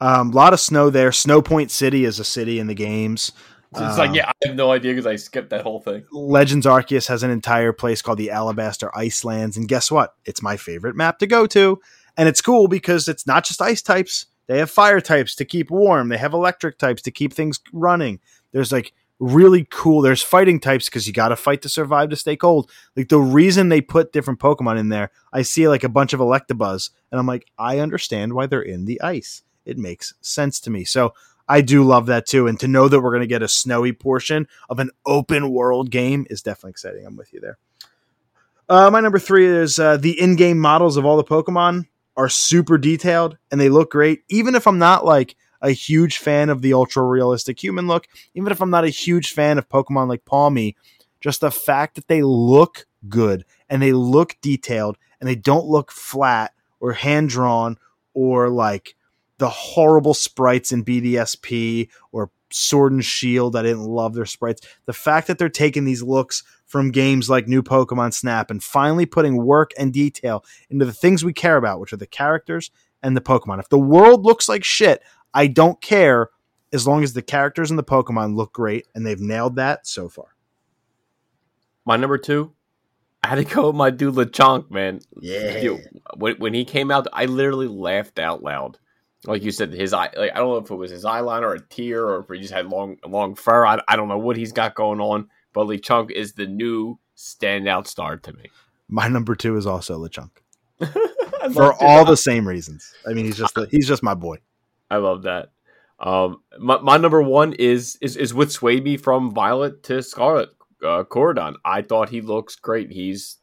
A 0.00 0.08
um, 0.20 0.30
lot 0.30 0.54
of 0.54 0.60
snow 0.60 0.88
there. 0.88 1.10
Snowpoint 1.10 1.68
City 1.68 2.06
is 2.06 2.18
a 2.18 2.24
city 2.24 2.58
in 2.58 2.68
the 2.68 2.74
games. 2.74 3.32
So 3.74 3.84
it's 3.84 3.92
um, 3.92 3.98
like, 3.98 4.16
yeah, 4.16 4.28
I 4.28 4.48
have 4.48 4.56
no 4.56 4.72
idea 4.72 4.92
because 4.92 5.06
I 5.06 5.16
skipped 5.16 5.50
that 5.50 5.62
whole 5.62 5.80
thing. 5.80 6.04
Legends 6.10 6.66
Arceus 6.66 7.06
has 7.06 7.22
an 7.22 7.30
entire 7.30 7.72
place 7.72 8.02
called 8.02 8.18
the 8.18 8.30
Alabaster 8.30 8.90
Icelands, 8.96 9.56
and 9.56 9.68
guess 9.68 9.90
what? 9.90 10.14
It's 10.24 10.42
my 10.42 10.56
favorite 10.56 10.96
map 10.96 11.20
to 11.20 11.26
go 11.26 11.46
to, 11.48 11.80
and 12.16 12.28
it's 12.28 12.40
cool 12.40 12.66
because 12.66 13.06
it's 13.06 13.26
not 13.26 13.44
just 13.44 13.62
ice 13.62 13.80
types. 13.80 14.26
They 14.48 14.58
have 14.58 14.70
fire 14.70 15.00
types 15.00 15.36
to 15.36 15.44
keep 15.44 15.70
warm. 15.70 16.08
They 16.08 16.18
have 16.18 16.32
electric 16.32 16.78
types 16.78 17.02
to 17.02 17.12
keep 17.12 17.32
things 17.32 17.60
running. 17.72 18.18
There's 18.50 18.72
like 18.72 18.92
really 19.20 19.68
cool. 19.70 20.02
There's 20.02 20.22
fighting 20.22 20.58
types 20.58 20.86
because 20.86 21.06
you 21.06 21.12
got 21.12 21.28
to 21.28 21.36
fight 21.36 21.62
to 21.62 21.68
survive 21.68 22.10
to 22.10 22.16
stay 22.16 22.34
cold. 22.34 22.68
Like 22.96 23.08
the 23.08 23.20
reason 23.20 23.68
they 23.68 23.80
put 23.80 24.12
different 24.12 24.40
Pokemon 24.40 24.80
in 24.80 24.88
there, 24.88 25.12
I 25.32 25.42
see 25.42 25.68
like 25.68 25.84
a 25.84 25.88
bunch 25.88 26.12
of 26.12 26.18
Electabuzz, 26.18 26.90
and 27.12 27.20
I'm 27.20 27.26
like, 27.26 27.46
I 27.56 27.78
understand 27.78 28.32
why 28.32 28.46
they're 28.46 28.60
in 28.62 28.86
the 28.86 29.00
ice. 29.00 29.42
It 29.64 29.78
makes 29.78 30.14
sense 30.20 30.58
to 30.60 30.70
me. 30.70 30.84
So 30.84 31.14
I 31.50 31.62
do 31.62 31.82
love 31.82 32.06
that 32.06 32.26
too. 32.26 32.46
And 32.46 32.60
to 32.60 32.68
know 32.68 32.86
that 32.86 33.00
we're 33.00 33.10
going 33.10 33.22
to 33.22 33.26
get 33.26 33.42
a 33.42 33.48
snowy 33.48 33.92
portion 33.92 34.46
of 34.68 34.78
an 34.78 34.90
open 35.04 35.50
world 35.50 35.90
game 35.90 36.24
is 36.30 36.42
definitely 36.42 36.70
exciting. 36.70 37.04
I'm 37.04 37.16
with 37.16 37.32
you 37.32 37.40
there. 37.40 37.58
Uh, 38.68 38.88
my 38.88 39.00
number 39.00 39.18
three 39.18 39.46
is 39.46 39.80
uh, 39.80 39.96
the 39.96 40.18
in 40.20 40.36
game 40.36 40.60
models 40.60 40.96
of 40.96 41.04
all 41.04 41.16
the 41.16 41.24
Pokemon 41.24 41.88
are 42.16 42.28
super 42.28 42.78
detailed 42.78 43.36
and 43.50 43.60
they 43.60 43.68
look 43.68 43.90
great. 43.90 44.22
Even 44.28 44.54
if 44.54 44.68
I'm 44.68 44.78
not 44.78 45.04
like 45.04 45.34
a 45.60 45.72
huge 45.72 46.18
fan 46.18 46.50
of 46.50 46.62
the 46.62 46.72
ultra 46.72 47.02
realistic 47.02 47.60
human 47.60 47.88
look, 47.88 48.06
even 48.34 48.52
if 48.52 48.62
I'm 48.62 48.70
not 48.70 48.84
a 48.84 48.88
huge 48.88 49.32
fan 49.32 49.58
of 49.58 49.68
Pokemon 49.68 50.08
like 50.08 50.24
Pawmi, 50.24 50.76
just 51.20 51.40
the 51.40 51.50
fact 51.50 51.96
that 51.96 52.06
they 52.06 52.22
look 52.22 52.86
good 53.08 53.44
and 53.68 53.82
they 53.82 53.92
look 53.92 54.36
detailed 54.40 54.98
and 55.18 55.28
they 55.28 55.34
don't 55.34 55.66
look 55.66 55.90
flat 55.90 56.52
or 56.78 56.92
hand 56.92 57.28
drawn 57.28 57.76
or 58.14 58.48
like 58.48 58.94
the 59.40 59.48
horrible 59.48 60.12
sprites 60.12 60.70
in 60.70 60.84
BDSP 60.84 61.88
or 62.12 62.30
Sword 62.52 62.92
and 62.92 63.04
Shield. 63.04 63.56
I 63.56 63.62
didn't 63.62 63.84
love 63.84 64.12
their 64.12 64.26
sprites. 64.26 64.60
The 64.84 64.92
fact 64.92 65.26
that 65.26 65.38
they're 65.38 65.48
taking 65.48 65.86
these 65.86 66.02
looks 66.02 66.44
from 66.66 66.90
games 66.90 67.30
like 67.30 67.48
New 67.48 67.62
Pokemon 67.62 68.12
Snap 68.12 68.50
and 68.50 68.62
finally 68.62 69.06
putting 69.06 69.42
work 69.42 69.70
and 69.78 69.94
detail 69.94 70.44
into 70.68 70.84
the 70.84 70.92
things 70.92 71.24
we 71.24 71.32
care 71.32 71.56
about, 71.56 71.80
which 71.80 71.92
are 71.92 71.96
the 71.96 72.06
characters 72.06 72.70
and 73.02 73.16
the 73.16 73.22
Pokemon. 73.22 73.60
If 73.60 73.70
the 73.70 73.78
world 73.78 74.26
looks 74.26 74.46
like 74.46 74.62
shit, 74.62 75.02
I 75.32 75.46
don't 75.46 75.80
care 75.80 76.28
as 76.70 76.86
long 76.86 77.02
as 77.02 77.14
the 77.14 77.22
characters 77.22 77.70
and 77.70 77.78
the 77.78 77.82
Pokemon 77.84 78.36
look 78.36 78.52
great, 78.52 78.88
and 78.94 79.06
they've 79.06 79.18
nailed 79.18 79.56
that 79.56 79.86
so 79.86 80.10
far. 80.10 80.36
My 81.86 81.96
number 81.96 82.18
two, 82.18 82.52
I 83.24 83.28
had 83.28 83.36
to 83.36 83.44
go 83.44 83.68
with 83.68 83.76
my 83.76 83.88
dude 83.88 84.16
Lechonk, 84.16 84.70
man. 84.70 85.00
Yeah. 85.18 85.60
Dude, 85.60 85.80
when, 86.14 86.36
when 86.36 86.52
he 86.52 86.66
came 86.66 86.90
out, 86.90 87.06
I 87.10 87.24
literally 87.24 87.68
laughed 87.68 88.18
out 88.18 88.42
loud 88.42 88.78
like 89.26 89.42
you 89.42 89.50
said, 89.50 89.72
his 89.72 89.92
eye. 89.92 90.10
Like 90.16 90.32
I 90.34 90.38
don't 90.38 90.48
know 90.48 90.56
if 90.56 90.70
it 90.70 90.74
was 90.74 90.90
his 90.90 91.04
eyeliner 91.04 91.42
or 91.42 91.54
a 91.54 91.60
tear, 91.60 92.06
or 92.06 92.20
if 92.20 92.28
he 92.28 92.40
just 92.40 92.52
had 92.52 92.66
long, 92.66 92.96
long 93.06 93.34
fur. 93.34 93.66
I, 93.66 93.80
I 93.88 93.96
don't 93.96 94.08
know 94.08 94.18
what 94.18 94.36
he's 94.36 94.52
got 94.52 94.74
going 94.74 95.00
on. 95.00 95.28
But 95.52 95.66
Lechonk 95.66 96.10
is 96.12 96.34
the 96.34 96.46
new 96.46 96.98
standout 97.16 97.86
star 97.86 98.16
to 98.16 98.32
me. 98.32 98.44
My 98.88 99.08
number 99.08 99.34
two 99.34 99.56
is 99.56 99.66
also 99.66 99.98
Lechonk. 99.98 100.30
for 101.54 101.74
all 101.82 102.04
the 102.04 102.16
same 102.16 102.46
reasons. 102.46 102.92
I 103.06 103.12
mean, 103.12 103.26
he's 103.26 103.36
just 103.36 103.54
the, 103.54 103.66
he's 103.70 103.86
just 103.86 104.02
my 104.02 104.14
boy. 104.14 104.38
I 104.90 104.96
love 104.96 105.22
that. 105.22 105.50
Um, 105.98 106.42
my, 106.58 106.78
my 106.78 106.96
number 106.96 107.20
one 107.22 107.52
is 107.54 107.98
is 108.00 108.16
is 108.16 108.32
with 108.32 108.50
Swaybe 108.50 109.00
from 109.00 109.32
Violet 109.32 109.82
to 109.84 110.02
Scarlet. 110.02 110.50
Uh, 110.82 111.04
Koraidon. 111.04 111.56
I 111.62 111.82
thought 111.82 112.08
he 112.08 112.22
looks 112.22 112.56
great. 112.56 112.90
He's 112.90 113.36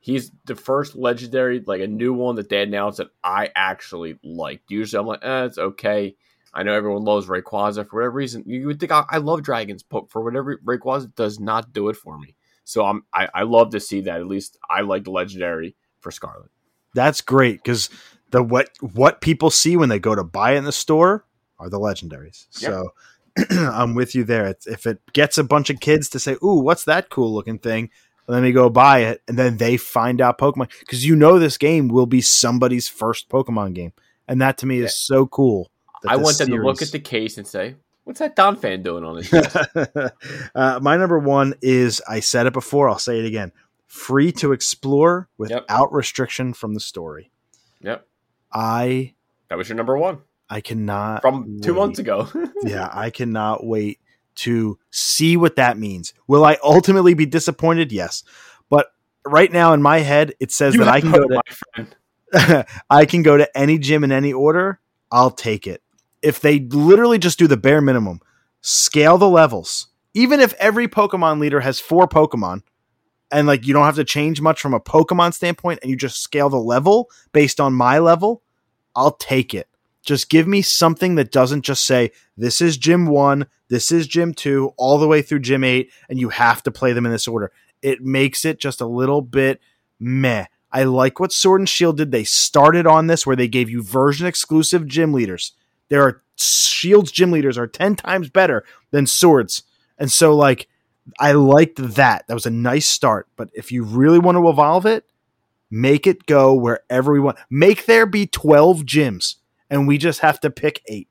he's 0.00 0.30
the 0.44 0.54
first 0.54 0.96
legendary, 0.96 1.62
like 1.66 1.80
a 1.80 1.86
new 1.86 2.12
one 2.12 2.36
that 2.36 2.48
they 2.48 2.62
announced 2.62 2.98
that 2.98 3.08
I 3.22 3.50
actually 3.54 4.18
liked. 4.22 4.70
Usually 4.70 5.00
I'm 5.00 5.06
like, 5.06 5.24
eh, 5.24 5.44
it's 5.44 5.58
okay. 5.58 6.16
I 6.54 6.62
know 6.62 6.72
everyone 6.72 7.04
loves 7.04 7.26
Rayquaza 7.26 7.88
for 7.88 7.96
whatever 7.96 8.10
reason. 8.10 8.44
You 8.46 8.66
would 8.66 8.80
think 8.80 8.92
I, 8.92 9.04
I 9.10 9.18
love 9.18 9.42
dragons, 9.42 9.82
but 9.82 10.10
for 10.10 10.22
whatever 10.22 10.56
Rayquaza 10.64 11.14
does 11.14 11.38
not 11.38 11.72
do 11.72 11.88
it 11.88 11.96
for 11.96 12.18
me. 12.18 12.34
So 12.64 12.84
I'm 12.84 13.04
I, 13.12 13.28
I 13.34 13.42
love 13.42 13.70
to 13.70 13.80
see 13.80 14.02
that. 14.02 14.20
At 14.20 14.26
least 14.26 14.58
I 14.68 14.82
like 14.82 15.04
the 15.04 15.10
legendary 15.10 15.76
for 16.00 16.10
Scarlet. 16.10 16.50
That's 16.94 17.20
great 17.20 17.62
because 17.62 17.90
the 18.30 18.42
what 18.42 18.70
what 18.80 19.20
people 19.20 19.50
see 19.50 19.76
when 19.76 19.88
they 19.88 19.98
go 19.98 20.14
to 20.14 20.24
buy 20.24 20.52
it 20.52 20.58
in 20.58 20.64
the 20.64 20.72
store 20.72 21.24
are 21.58 21.70
the 21.70 21.78
legendaries. 21.78 22.46
So 22.50 22.92
I'm 23.50 23.94
with 23.94 24.14
you 24.14 24.24
there. 24.24 24.46
It's, 24.46 24.66
if 24.66 24.86
it 24.86 25.00
gets 25.12 25.38
a 25.38 25.44
bunch 25.44 25.70
of 25.70 25.80
kids 25.80 26.08
to 26.10 26.18
say, 26.18 26.36
"Ooh, 26.42 26.60
what's 26.60 26.84
that 26.84 27.08
cool 27.08 27.34
looking 27.34 27.58
thing?" 27.58 27.90
Let 28.28 28.42
me 28.42 28.52
go 28.52 28.68
buy 28.68 29.00
it, 29.00 29.22
and 29.26 29.38
then 29.38 29.56
they 29.56 29.76
find 29.78 30.20
out 30.20 30.38
Pokemon 30.38 30.68
because 30.80 31.04
you 31.06 31.16
know 31.16 31.38
this 31.38 31.56
game 31.56 31.88
will 31.88 32.06
be 32.06 32.20
somebody's 32.20 32.86
first 32.86 33.28
Pokemon 33.30 33.72
game, 33.74 33.92
and 34.28 34.40
that 34.42 34.58
to 34.58 34.66
me 34.66 34.76
is 34.78 34.82
Yeah. 34.84 35.16
so 35.16 35.26
cool. 35.26 35.70
I 36.06 36.16
want 36.16 36.36
them 36.38 36.48
to 36.50 36.56
look 36.62 36.82
at 36.82 36.92
the 36.92 37.00
case 37.00 37.38
and 37.38 37.46
say, 37.46 37.76
"What's 38.04 38.20
that 38.20 38.36
Donphan 38.36 38.82
doing 38.82 39.02
on 39.04 39.16
this?" 39.16 39.32
uh, 40.54 40.78
my 40.82 40.96
number 40.96 41.18
one 41.18 41.54
is 41.62 42.02
I 42.08 42.20
said 42.20 42.46
it 42.46 42.52
before. 42.52 42.88
I'll 42.88 42.98
say 42.98 43.18
it 43.18 43.24
again: 43.24 43.50
free 43.86 44.30
to 44.32 44.52
explore 44.52 45.28
without 45.38 45.92
restriction 45.92 46.52
from 46.52 46.74
the 46.74 46.80
story. 46.80 47.30
yep, 47.80 48.06
I 48.52 49.14
that 49.48 49.56
was 49.58 49.68
your 49.70 49.76
number 49.76 49.96
one 49.96 50.18
I 50.50 50.60
cannot 50.60 51.22
from 51.22 51.60
two 51.62 51.72
wait. 51.72 51.78
months 51.80 51.98
ago. 51.98 52.28
yeah, 52.62 52.88
I 52.92 53.10
cannot 53.10 53.64
wait 53.66 53.98
to 54.38 54.78
see 54.90 55.36
what 55.36 55.56
that 55.56 55.78
means. 55.78 56.14
Will 56.26 56.44
I 56.44 56.58
ultimately 56.62 57.14
be 57.14 57.26
disappointed? 57.26 57.92
Yes, 57.92 58.22
but 58.68 58.92
right 59.26 59.52
now 59.52 59.72
in 59.72 59.82
my 59.82 59.98
head 59.98 60.34
it 60.40 60.52
says 60.52 60.74
You 60.74 60.80
that 60.80 60.88
I 60.88 61.00
can 61.00 61.12
go 61.12 61.26
to 61.26 61.34
my 61.34 61.84
friend. 61.84 62.66
I 62.90 63.04
can 63.04 63.22
go 63.22 63.36
to 63.36 63.58
any 63.58 63.78
gym 63.78 64.04
in 64.04 64.12
any 64.12 64.32
order. 64.32 64.80
I'll 65.10 65.30
take 65.30 65.66
it. 65.66 65.82
If 66.22 66.40
they 66.40 66.60
literally 66.60 67.18
just 67.18 67.38
do 67.38 67.46
the 67.46 67.56
bare 67.56 67.80
minimum, 67.80 68.20
scale 68.60 69.18
the 69.18 69.28
levels, 69.28 69.88
even 70.14 70.40
if 70.40 70.52
every 70.54 70.88
Pokemon 70.88 71.40
leader 71.40 71.60
has 71.60 71.80
four 71.80 72.08
Pokemon, 72.08 72.62
and 73.30 73.46
like 73.46 73.66
you 73.66 73.72
don't 73.72 73.84
have 73.84 73.96
to 73.96 74.04
change 74.04 74.40
much 74.40 74.60
from 74.60 74.74
a 74.74 74.80
Pokemon 74.80 75.34
standpoint, 75.34 75.80
and 75.82 75.90
you 75.90 75.96
just 75.96 76.22
scale 76.22 76.48
the 76.48 76.60
level 76.60 77.10
based 77.32 77.60
on 77.60 77.72
my 77.72 77.98
level, 77.98 78.42
I'll 78.94 79.12
take 79.12 79.54
it. 79.54 79.67
Just 80.08 80.30
give 80.30 80.48
me 80.48 80.62
something 80.62 81.16
that 81.16 81.30
doesn't 81.30 81.66
just 81.66 81.84
say 81.84 82.12
this 82.34 82.62
is 82.62 82.78
gym 82.78 83.04
one, 83.04 83.46
this 83.68 83.92
is 83.92 84.06
gym 84.06 84.32
two, 84.32 84.72
all 84.78 84.96
the 84.96 85.06
way 85.06 85.20
through 85.20 85.40
gym 85.40 85.62
eight, 85.62 85.92
and 86.08 86.18
you 86.18 86.30
have 86.30 86.62
to 86.62 86.70
play 86.70 86.94
them 86.94 87.04
in 87.04 87.12
this 87.12 87.28
order. 87.28 87.52
It 87.82 88.00
makes 88.00 88.46
it 88.46 88.58
just 88.58 88.80
a 88.80 88.86
little 88.86 89.20
bit 89.20 89.60
meh. 90.00 90.46
I 90.72 90.84
like 90.84 91.20
what 91.20 91.30
Sword 91.30 91.60
and 91.60 91.68
Shield 91.68 91.98
did. 91.98 92.10
They 92.10 92.24
started 92.24 92.86
on 92.86 93.06
this 93.06 93.26
where 93.26 93.36
they 93.36 93.48
gave 93.48 93.68
you 93.68 93.82
version 93.82 94.26
exclusive 94.26 94.86
gym 94.86 95.12
leaders. 95.12 95.52
There 95.90 96.02
are 96.02 96.22
Shield's 96.36 97.12
gym 97.12 97.30
leaders 97.30 97.58
are 97.58 97.66
10 97.66 97.96
times 97.96 98.30
better 98.30 98.64
than 98.90 99.06
Swords. 99.06 99.62
And 99.98 100.10
so 100.10 100.34
like 100.34 100.68
I 101.20 101.32
liked 101.32 101.76
that. 101.76 102.26
That 102.28 102.34
was 102.34 102.46
a 102.46 102.50
nice 102.50 102.88
start, 102.88 103.28
but 103.36 103.50
if 103.52 103.70
you 103.70 103.82
really 103.82 104.18
want 104.18 104.38
to 104.38 104.48
evolve 104.48 104.86
it, 104.86 105.04
make 105.70 106.06
it 106.06 106.24
go 106.24 106.54
wherever 106.54 107.12
we 107.12 107.20
want. 107.20 107.36
Make 107.50 107.84
there 107.84 108.06
be 108.06 108.26
12 108.26 108.84
gyms 108.84 109.34
and 109.70 109.86
we 109.86 109.98
just 109.98 110.20
have 110.20 110.40
to 110.40 110.50
pick 110.50 110.82
8. 110.86 111.08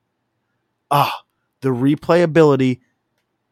Ah, 0.90 1.22
the 1.60 1.68
replayability 1.70 2.80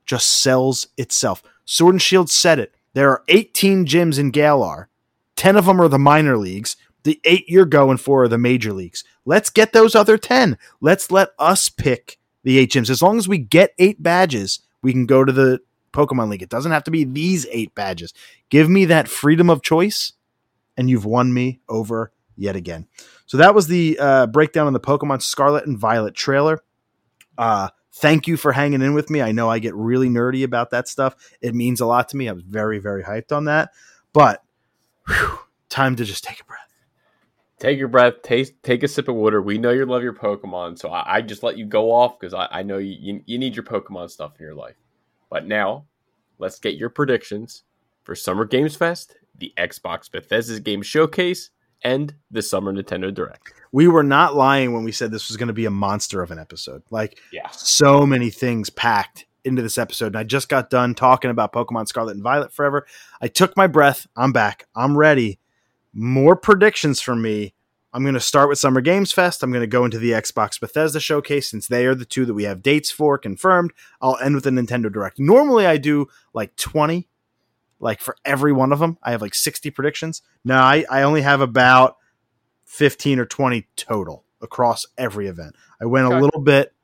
just 0.04 0.42
sells 0.42 0.88
itself. 0.96 1.42
Sword 1.64 1.94
and 1.94 2.02
Shield 2.02 2.30
said 2.30 2.58
it. 2.58 2.74
There 2.94 3.10
are 3.10 3.24
18 3.28 3.86
gyms 3.86 4.18
in 4.18 4.30
Galar. 4.30 4.88
10 5.36 5.56
of 5.56 5.66
them 5.66 5.80
are 5.80 5.88
the 5.88 5.98
minor 5.98 6.38
leagues. 6.38 6.76
The 7.02 7.20
eight 7.24 7.48
you're 7.48 7.66
going 7.66 7.98
for 7.98 8.24
are 8.24 8.28
the 8.28 8.38
major 8.38 8.72
leagues. 8.72 9.04
Let's 9.24 9.50
get 9.50 9.72
those 9.72 9.94
other 9.94 10.18
10. 10.18 10.58
Let's 10.80 11.10
let 11.10 11.30
us 11.38 11.68
pick 11.68 12.18
the 12.42 12.58
eight 12.58 12.72
gyms. 12.72 12.90
As 12.90 13.02
long 13.02 13.18
as 13.18 13.28
we 13.28 13.38
get 13.38 13.74
eight 13.78 14.02
badges, 14.02 14.60
we 14.82 14.92
can 14.92 15.06
go 15.06 15.24
to 15.24 15.32
the 15.32 15.60
Pokemon 15.92 16.30
League. 16.30 16.42
It 16.42 16.48
doesn't 16.48 16.72
have 16.72 16.84
to 16.84 16.90
be 16.90 17.04
these 17.04 17.46
eight 17.50 17.74
badges. 17.74 18.12
Give 18.50 18.68
me 18.68 18.84
that 18.86 19.08
freedom 19.08 19.50
of 19.50 19.62
choice, 19.62 20.12
and 20.76 20.90
you've 20.90 21.04
won 21.04 21.32
me 21.32 21.60
over 21.68 22.12
yet 22.36 22.56
again. 22.56 22.86
So 23.26 23.36
that 23.38 23.54
was 23.54 23.66
the 23.66 23.98
uh, 23.98 24.26
breakdown 24.26 24.66
on 24.66 24.72
the 24.72 24.80
Pokemon 24.80 25.22
Scarlet 25.22 25.66
and 25.66 25.78
Violet 25.78 26.14
trailer. 26.14 26.62
Uh, 27.36 27.68
thank 27.94 28.26
you 28.26 28.36
for 28.36 28.52
hanging 28.52 28.82
in 28.82 28.94
with 28.94 29.10
me. 29.10 29.22
I 29.22 29.32
know 29.32 29.48
I 29.48 29.58
get 29.58 29.74
really 29.74 30.08
nerdy 30.08 30.44
about 30.44 30.70
that 30.70 30.88
stuff. 30.88 31.16
It 31.40 31.54
means 31.54 31.80
a 31.80 31.86
lot 31.86 32.08
to 32.10 32.16
me. 32.16 32.28
I 32.28 32.32
was 32.32 32.42
very, 32.42 32.78
very 32.78 33.02
hyped 33.02 33.32
on 33.32 33.46
that. 33.46 33.70
But 34.12 34.42
whew, 35.06 35.38
time 35.68 35.96
to 35.96 36.04
just 36.04 36.24
take 36.24 36.40
a 36.40 36.44
breath. 36.44 36.60
Take 37.58 37.78
your 37.78 37.88
breath. 37.88 38.22
Take 38.22 38.62
take 38.62 38.82
a 38.82 38.88
sip 38.88 39.08
of 39.08 39.14
water. 39.14 39.40
We 39.40 39.56
know 39.56 39.70
you 39.70 39.86
love 39.86 40.02
your 40.02 40.12
Pokemon, 40.12 40.78
so 40.78 40.90
I, 40.90 41.16
I 41.16 41.20
just 41.22 41.42
let 41.42 41.56
you 41.56 41.64
go 41.64 41.90
off 41.90 42.18
because 42.18 42.34
I, 42.34 42.48
I 42.50 42.62
know 42.62 42.76
you, 42.76 42.96
you 43.00 43.22
you 43.24 43.38
need 43.38 43.56
your 43.56 43.64
Pokemon 43.64 44.10
stuff 44.10 44.32
in 44.38 44.44
your 44.44 44.54
life. 44.54 44.76
But 45.30 45.46
now, 45.46 45.86
let's 46.38 46.58
get 46.58 46.76
your 46.76 46.90
predictions 46.90 47.62
for 48.04 48.14
Summer 48.14 48.44
Games 48.44 48.76
Fest, 48.76 49.16
the 49.34 49.54
Xbox 49.56 50.10
Bethesda's 50.10 50.60
Game 50.60 50.82
Showcase, 50.82 51.50
and 51.82 52.14
the 52.30 52.42
Summer 52.42 52.72
Nintendo 52.72 53.12
Direct. 53.12 53.52
We 53.72 53.88
were 53.88 54.02
not 54.02 54.34
lying 54.34 54.72
when 54.72 54.84
we 54.84 54.92
said 54.92 55.10
this 55.10 55.28
was 55.28 55.36
going 55.36 55.48
to 55.48 55.52
be 55.52 55.66
a 55.66 55.70
monster 55.70 56.22
of 56.22 56.30
an 56.30 56.38
episode. 56.38 56.82
Like 56.90 57.18
Yeah. 57.32 57.48
so 57.50 58.06
many 58.06 58.30
things 58.30 58.70
packed 58.70 59.26
into 59.44 59.62
this 59.62 59.78
episode. 59.78 60.06
And 60.08 60.16
I 60.16 60.24
just 60.24 60.48
got 60.48 60.70
done 60.70 60.94
talking 60.94 61.30
about 61.30 61.52
Pokemon 61.52 61.86
Scarlet 61.88 62.14
and 62.14 62.22
Violet 62.22 62.52
forever. 62.52 62.86
I 63.20 63.28
took 63.28 63.56
my 63.56 63.66
breath. 63.66 64.06
I'm 64.16 64.32
back. 64.32 64.66
I'm 64.74 64.96
ready. 64.96 65.38
More 65.92 66.34
predictions 66.36 67.00
from 67.00 67.22
me. 67.22 67.54
I'm 67.92 68.02
going 68.02 68.14
to 68.14 68.20
start 68.20 68.48
with 68.50 68.58
Summer 68.58 68.80
Games 68.82 69.12
Fest. 69.12 69.42
I'm 69.42 69.50
going 69.50 69.62
to 69.62 69.66
go 69.66 69.84
into 69.84 69.98
the 69.98 70.10
Xbox 70.10 70.60
Bethesda 70.60 71.00
showcase 71.00 71.48
since 71.50 71.66
they 71.68 71.86
are 71.86 71.94
the 71.94 72.04
two 72.04 72.26
that 72.26 72.34
we 72.34 72.44
have 72.44 72.62
dates 72.62 72.90
for 72.90 73.16
confirmed. 73.16 73.72
I'll 74.02 74.18
end 74.18 74.34
with 74.34 74.44
the 74.44 74.50
Nintendo 74.50 74.92
Direct. 74.92 75.18
Normally 75.18 75.64
I 75.66 75.76
do 75.78 76.08
like 76.34 76.54
20, 76.56 77.08
like 77.86 78.00
for 78.00 78.16
every 78.24 78.52
one 78.52 78.72
of 78.72 78.80
them. 78.80 78.98
I 79.02 79.12
have 79.12 79.22
like 79.22 79.34
60 79.34 79.70
predictions. 79.70 80.20
No, 80.44 80.56
I, 80.56 80.84
I 80.90 81.02
only 81.02 81.22
have 81.22 81.40
about 81.40 81.96
15 82.64 83.20
or 83.20 83.24
20 83.26 83.68
total 83.76 84.24
across 84.42 84.84
every 84.98 85.28
event. 85.28 85.54
I 85.80 85.86
went 85.86 86.06
Okay. 86.06 86.16
a 86.16 86.20
little 86.20 86.40
bit, 86.40 86.74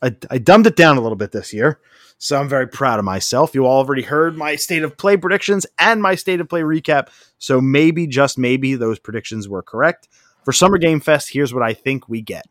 I, 0.00 0.14
I 0.30 0.38
dumbed 0.38 0.68
it 0.68 0.76
down 0.76 0.96
a 0.96 1.00
little 1.00 1.16
bit 1.16 1.32
this 1.32 1.52
year. 1.52 1.80
So 2.16 2.40
I'm 2.40 2.48
very 2.48 2.68
proud 2.68 3.00
of 3.00 3.04
myself. 3.04 3.52
You 3.56 3.66
all 3.66 3.78
already 3.84 4.02
heard 4.02 4.38
my 4.38 4.54
state 4.54 4.84
of 4.84 4.96
play 4.96 5.16
predictions 5.16 5.66
and 5.80 6.00
my 6.00 6.14
state 6.14 6.40
of 6.40 6.48
play 6.48 6.60
recap. 6.60 7.08
So 7.38 7.60
maybe, 7.60 8.06
just 8.06 8.38
maybe, 8.38 8.76
those 8.76 9.00
predictions 9.00 9.48
were 9.48 9.62
correct. 9.62 10.08
For 10.44 10.52
Summer 10.52 10.78
Game 10.78 11.00
Fest, 11.00 11.30
here's 11.32 11.52
what 11.52 11.64
I 11.64 11.74
think 11.74 12.08
we 12.08 12.22
get. 12.22 12.46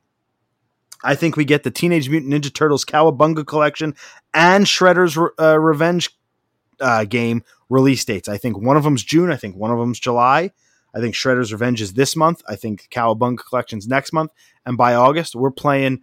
I 1.04 1.16
think 1.16 1.38
we 1.38 1.46
get 1.46 1.64
the 1.64 1.72
Teenage 1.72 2.10
Mutant 2.10 2.34
Ninja 2.34 2.54
Turtles 2.54 2.84
Cowabunga 2.84 3.48
Collection 3.48 3.96
and 4.34 4.66
Shredder's 4.66 5.18
uh, 5.40 5.58
Revenge 5.58 6.10
uh, 6.82 7.06
game 7.06 7.44
release 7.72 8.04
dates. 8.04 8.28
I 8.28 8.38
think 8.38 8.58
one 8.58 8.78
of 8.78 8.84
them's 8.84 9.04
June. 9.04 9.32
I 9.32 9.38
think 9.38 9.56
one 9.56 9.72
of 9.72 9.80
them's 9.80 10.00
July. 10.00 10.52
I 10.94 11.00
think 11.00 11.16
Shredder's 11.16 11.54
Revenge 11.54 11.82
is 11.82 11.94
this 11.94 12.16
month. 12.16 12.44
I 12.48 12.56
think 12.56 12.90
Cowabunga 12.92 13.40
Collection's 13.48 13.88
next 13.88 14.12
month. 14.12 14.32
And 14.66 14.78
by 14.78 14.94
August, 14.94 15.36
we're 15.36 15.52
playing 15.52 16.02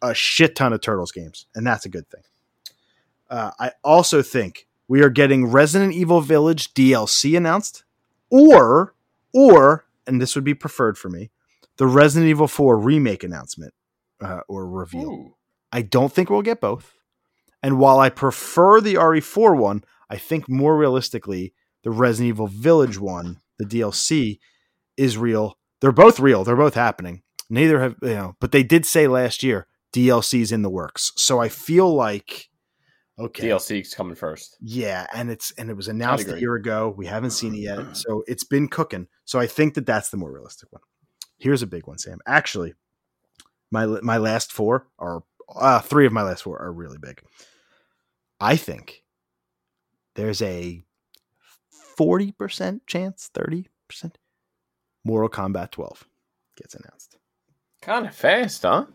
a 0.00 0.14
shit 0.14 0.56
ton 0.56 0.72
of 0.72 0.80
Turtles 0.80 1.12
games, 1.12 1.46
and 1.54 1.66
that's 1.66 1.84
a 1.84 1.88
good 1.90 2.08
thing. 2.08 2.22
Uh, 3.30 3.50
I 3.58 3.72
also 3.82 4.22
think 4.22 4.66
we 4.88 5.02
are 5.02 5.10
getting 5.10 5.46
Resident 5.46 5.92
Evil 5.92 6.20
Village 6.20 6.72
DLC 6.74 7.36
announced, 7.36 7.84
or 8.30 8.94
or 9.32 9.84
and 10.06 10.20
this 10.20 10.34
would 10.34 10.44
be 10.44 10.54
preferred 10.54 10.98
for 10.98 11.08
me, 11.08 11.30
the 11.76 11.86
Resident 11.86 12.28
Evil 12.28 12.48
4 12.48 12.78
remake 12.78 13.24
announcement 13.24 13.74
uh, 14.20 14.40
or 14.48 14.66
reveal. 14.66 15.10
Ooh. 15.10 15.34
I 15.72 15.82
don't 15.82 16.12
think 16.12 16.30
we'll 16.30 16.42
get 16.42 16.60
both. 16.60 16.94
And 17.62 17.78
while 17.78 17.98
I 17.98 18.10
prefer 18.10 18.80
the 18.80 18.94
RE4 18.94 19.56
one, 19.56 19.84
I 20.10 20.16
think 20.16 20.48
more 20.48 20.76
realistically, 20.76 21.54
the 21.82 21.90
Resident 21.90 22.28
Evil 22.28 22.46
Village 22.46 22.98
one, 22.98 23.40
the 23.58 23.64
DLC, 23.64 24.38
is 24.96 25.18
real. 25.18 25.58
They're 25.80 25.92
both 25.92 26.18
real. 26.18 26.44
They're 26.44 26.56
both 26.56 26.74
happening. 26.74 27.22
Neither 27.50 27.80
have, 27.80 27.96
you 28.02 28.08
know, 28.14 28.36
but 28.40 28.52
they 28.52 28.62
did 28.62 28.86
say 28.86 29.06
last 29.06 29.42
year 29.42 29.66
DLC's 29.94 30.50
in 30.50 30.62
the 30.62 30.70
works. 30.70 31.12
So 31.16 31.40
I 31.40 31.48
feel 31.48 31.94
like, 31.94 32.48
okay. 33.18 33.48
DLC's 33.48 33.94
coming 33.94 34.16
first. 34.16 34.56
Yeah, 34.60 35.06
and 35.14 35.30
it's 35.30 35.52
and 35.58 35.70
it 35.70 35.76
was 35.76 35.88
announced 35.88 36.28
a 36.28 36.40
year 36.40 36.54
ago. 36.54 36.92
We 36.96 37.06
haven't 37.06 37.30
seen 37.30 37.54
it 37.54 37.58
yet, 37.58 37.78
so 37.96 38.24
it's 38.26 38.44
been 38.44 38.68
cooking. 38.68 39.06
So 39.24 39.38
I 39.38 39.46
think 39.46 39.74
that 39.74 39.86
that's 39.86 40.10
the 40.10 40.16
more 40.16 40.32
realistic 40.32 40.72
one. 40.72 40.82
Here's 41.38 41.62
a 41.62 41.66
big 41.66 41.86
one, 41.86 41.98
Sam. 41.98 42.18
Actually, 42.26 42.74
my 43.70 43.86
my 43.86 44.16
last 44.16 44.52
four 44.52 44.88
are 44.98 45.22
uh, 45.54 45.80
three 45.80 46.06
of 46.06 46.12
my 46.12 46.22
last 46.22 46.42
four 46.42 46.58
are 46.60 46.72
really 46.72 46.98
big. 46.98 47.22
I 48.40 48.56
think 48.56 49.03
there's 50.14 50.42
a 50.42 50.84
forty 51.96 52.32
percent 52.32 52.86
chance, 52.86 53.30
thirty 53.32 53.68
percent, 53.88 54.18
Mortal 55.04 55.28
Kombat 55.28 55.70
12 55.72 56.06
gets 56.56 56.74
announced. 56.74 57.16
Kind 57.82 58.06
of 58.06 58.14
fast, 58.14 58.62
huh? 58.62 58.86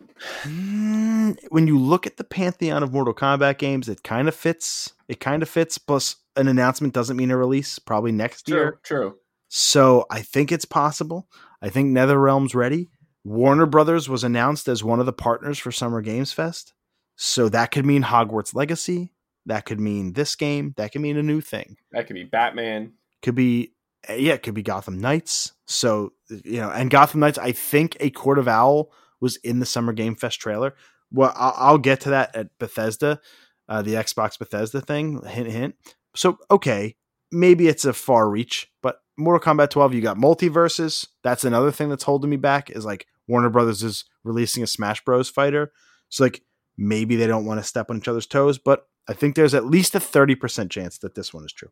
Mm, 0.42 1.38
when 1.50 1.66
you 1.66 1.78
look 1.78 2.06
at 2.06 2.16
the 2.16 2.24
pantheon 2.24 2.82
of 2.82 2.92
Mortal 2.92 3.14
Kombat 3.14 3.58
games, 3.58 3.88
it 3.88 4.02
kind 4.02 4.26
of 4.28 4.34
fits. 4.34 4.92
It 5.08 5.20
kind 5.20 5.42
of 5.42 5.48
fits. 5.48 5.78
Plus, 5.78 6.16
an 6.36 6.48
announcement 6.48 6.92
doesn't 6.92 7.16
mean 7.16 7.30
a 7.30 7.36
release. 7.36 7.78
Probably 7.78 8.12
next 8.12 8.46
True, 8.48 8.56
year. 8.56 8.80
true. 8.82 9.16
So 9.48 10.06
I 10.10 10.22
think 10.22 10.50
it's 10.50 10.64
possible. 10.64 11.28
I 11.62 11.68
think 11.68 11.90
NetherRealm's 11.90 12.54
ready. 12.54 12.90
Warner 13.24 13.66
Brothers 13.66 14.08
was 14.08 14.24
announced 14.24 14.66
as 14.68 14.82
one 14.82 14.98
of 15.00 15.06
the 15.06 15.12
partners 15.12 15.58
for 15.58 15.70
Summer 15.70 16.00
Games 16.02 16.32
Fest. 16.32 16.72
So 17.16 17.48
that 17.50 17.70
could 17.70 17.84
mean 17.86 18.02
Hogwarts 18.02 18.54
Legacy. 18.54 19.12
That 19.46 19.64
could 19.64 19.80
mean 19.80 20.12
this 20.12 20.36
game. 20.36 20.74
That 20.76 20.92
could 20.92 21.00
mean 21.00 21.16
a 21.16 21.22
new 21.22 21.40
thing. 21.40 21.76
That 21.92 22.06
could 22.06 22.14
be 22.14 22.24
Batman. 22.24 22.92
Could 23.22 23.34
be 23.34 23.72
yeah, 24.08 24.34
it 24.34 24.42
could 24.42 24.54
be 24.54 24.62
Gotham 24.62 24.98
Knights. 24.98 25.52
So 25.66 26.12
you 26.28 26.60
know, 26.60 26.70
and 26.70 26.90
Gotham 26.90 27.20
Knights. 27.20 27.38
I 27.38 27.52
think 27.52 27.96
a 28.00 28.10
Court 28.10 28.38
of 28.38 28.48
Owl 28.48 28.90
was 29.20 29.36
in 29.36 29.60
the 29.60 29.66
Summer 29.66 29.92
Game 29.92 30.16
Fest 30.16 30.40
trailer. 30.40 30.74
Well, 31.12 31.32
I'll, 31.36 31.54
I'll 31.56 31.78
get 31.78 32.00
to 32.02 32.10
that 32.10 32.34
at 32.34 32.56
Bethesda, 32.58 33.20
uh, 33.68 33.82
the 33.82 33.94
Xbox 33.94 34.38
Bethesda 34.38 34.80
thing. 34.80 35.22
Hint, 35.26 35.48
hint. 35.48 35.74
So 36.14 36.38
okay, 36.50 36.96
maybe 37.30 37.68
it's 37.68 37.84
a 37.84 37.92
far 37.92 38.28
reach, 38.28 38.70
but 38.82 39.00
Mortal 39.16 39.54
Kombat 39.54 39.70
12, 39.70 39.94
you 39.94 40.00
got 40.00 40.16
multiverses. 40.16 41.06
That's 41.22 41.44
another 41.44 41.70
thing 41.70 41.88
that's 41.88 42.04
holding 42.04 42.30
me 42.30 42.36
back. 42.36 42.70
Is 42.70 42.84
like 42.84 43.06
Warner 43.28 43.50
Brothers 43.50 43.82
is 43.82 44.04
releasing 44.24 44.62
a 44.62 44.66
Smash 44.66 45.04
Bros. 45.04 45.28
fighter, 45.28 45.72
so 46.08 46.24
like 46.24 46.42
maybe 46.78 47.16
they 47.16 47.26
don't 47.26 47.44
want 47.44 47.60
to 47.60 47.64
step 47.64 47.90
on 47.90 47.98
each 47.98 48.08
other's 48.08 48.26
toes, 48.26 48.58
but 48.58 48.86
I 49.08 49.12
think 49.12 49.34
there's 49.34 49.54
at 49.54 49.66
least 49.66 49.94
a 49.94 49.98
30% 49.98 50.70
chance 50.70 50.98
that 50.98 51.14
this 51.14 51.34
one 51.34 51.44
is 51.44 51.52
true. 51.52 51.70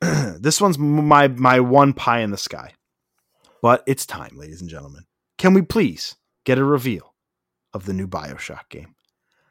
this 0.40 0.60
one's 0.60 0.78
my 0.78 1.28
my 1.28 1.60
one 1.60 1.92
pie 1.92 2.20
in 2.20 2.30
the 2.30 2.36
sky. 2.36 2.72
But 3.60 3.84
it's 3.86 4.04
time, 4.04 4.36
ladies 4.36 4.60
and 4.60 4.68
gentlemen. 4.68 5.04
Can 5.38 5.54
we 5.54 5.62
please 5.62 6.16
get 6.44 6.58
a 6.58 6.64
reveal 6.64 7.14
of 7.72 7.86
the 7.86 7.92
new 7.92 8.08
BioShock 8.08 8.68
game? 8.68 8.94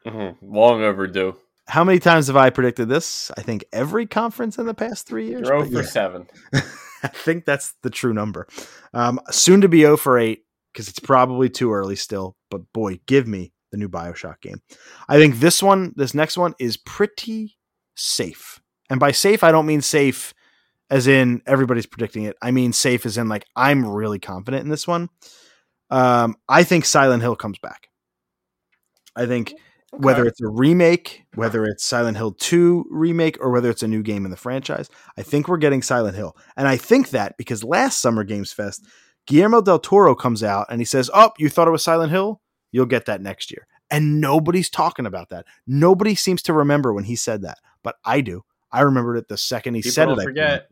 Mm-hmm. 0.06 0.54
Long 0.54 0.82
overdue. 0.82 1.36
How 1.66 1.84
many 1.84 1.98
times 1.98 2.26
have 2.26 2.36
I 2.36 2.50
predicted 2.50 2.88
this? 2.88 3.30
I 3.38 3.42
think 3.42 3.64
every 3.72 4.06
conference 4.06 4.58
in 4.58 4.66
the 4.66 4.74
past 4.74 5.06
three 5.06 5.28
years. 5.28 5.48
You're 5.48 5.64
0 5.64 5.70
for 5.70 5.82
yeah. 5.82 5.88
7. 5.88 6.26
I 7.02 7.08
think 7.08 7.46
that's 7.46 7.74
the 7.82 7.90
true 7.90 8.12
number. 8.12 8.46
Um, 8.92 9.20
soon 9.30 9.62
to 9.62 9.68
be 9.68 9.80
0 9.80 9.96
for 9.96 10.18
8 10.18 10.44
because 10.72 10.88
it's 10.88 10.98
probably 10.98 11.48
too 11.48 11.72
early 11.72 11.96
still. 11.96 12.36
But 12.50 12.72
boy, 12.72 13.00
give 13.06 13.26
me 13.26 13.52
the 13.72 13.78
new 13.78 13.88
Bioshock 13.88 14.40
game. 14.40 14.62
I 15.08 15.18
think 15.18 15.40
this 15.40 15.60
one, 15.62 15.92
this 15.96 16.14
next 16.14 16.36
one, 16.36 16.54
is 16.60 16.76
pretty 16.76 17.56
safe. 17.96 18.60
And 18.88 19.00
by 19.00 19.10
safe, 19.10 19.42
I 19.42 19.50
don't 19.50 19.66
mean 19.66 19.80
safe 19.80 20.32
as 20.90 21.06
in 21.06 21.42
everybody's 21.46 21.86
predicting 21.86 22.24
it. 22.24 22.36
I 22.42 22.50
mean 22.50 22.72
safe 22.72 23.06
as 23.06 23.18
in 23.18 23.28
like 23.28 23.46
I'm 23.56 23.84
really 23.84 24.18
confident 24.18 24.62
in 24.62 24.68
this 24.68 24.86
one. 24.86 25.08
Um, 25.90 26.36
I 26.48 26.64
think 26.64 26.84
Silent 26.84 27.22
Hill 27.22 27.34
comes 27.34 27.58
back. 27.58 27.88
I 29.16 29.26
think 29.26 29.52
okay. 29.52 29.58
whether 29.92 30.26
it's 30.26 30.40
a 30.40 30.48
remake, 30.48 31.24
whether 31.34 31.64
it's 31.64 31.84
Silent 31.84 32.16
Hill 32.16 32.32
2 32.32 32.86
remake, 32.90 33.38
or 33.40 33.50
whether 33.50 33.70
it's 33.70 33.82
a 33.82 33.88
new 33.88 34.02
game 34.02 34.24
in 34.24 34.30
the 34.30 34.36
franchise, 34.36 34.88
I 35.16 35.22
think 35.22 35.48
we're 35.48 35.56
getting 35.56 35.82
Silent 35.82 36.16
Hill. 36.16 36.36
And 36.56 36.68
I 36.68 36.76
think 36.76 37.10
that 37.10 37.36
because 37.36 37.64
last 37.64 38.00
Summer 38.00 38.24
Games 38.24 38.52
Fest, 38.52 38.86
Guillermo 39.26 39.60
del 39.60 39.78
Toro 39.78 40.14
comes 40.14 40.42
out 40.42 40.66
and 40.68 40.80
he 40.80 40.84
says, 40.84 41.10
Oh, 41.14 41.32
you 41.38 41.48
thought 41.48 41.68
it 41.68 41.72
was 41.72 41.84
Silent 41.84 42.10
Hill? 42.10 42.40
You'll 42.72 42.86
get 42.86 43.06
that 43.06 43.20
next 43.20 43.50
year. 43.50 43.66
And 43.90 44.20
nobody's 44.20 44.70
talking 44.70 45.06
about 45.06 45.28
that. 45.28 45.44
Nobody 45.66 46.14
seems 46.14 46.42
to 46.42 46.52
remember 46.52 46.92
when 46.92 47.04
he 47.04 47.14
said 47.14 47.42
that, 47.42 47.58
but 47.84 47.96
I 48.04 48.22
do. 48.22 48.42
I 48.72 48.80
remembered 48.80 49.18
it 49.18 49.28
the 49.28 49.36
second 49.36 49.74
he 49.74 49.82
People 49.82 49.92
said 49.92 50.08
it. 50.08 50.22
Forget. 50.22 50.66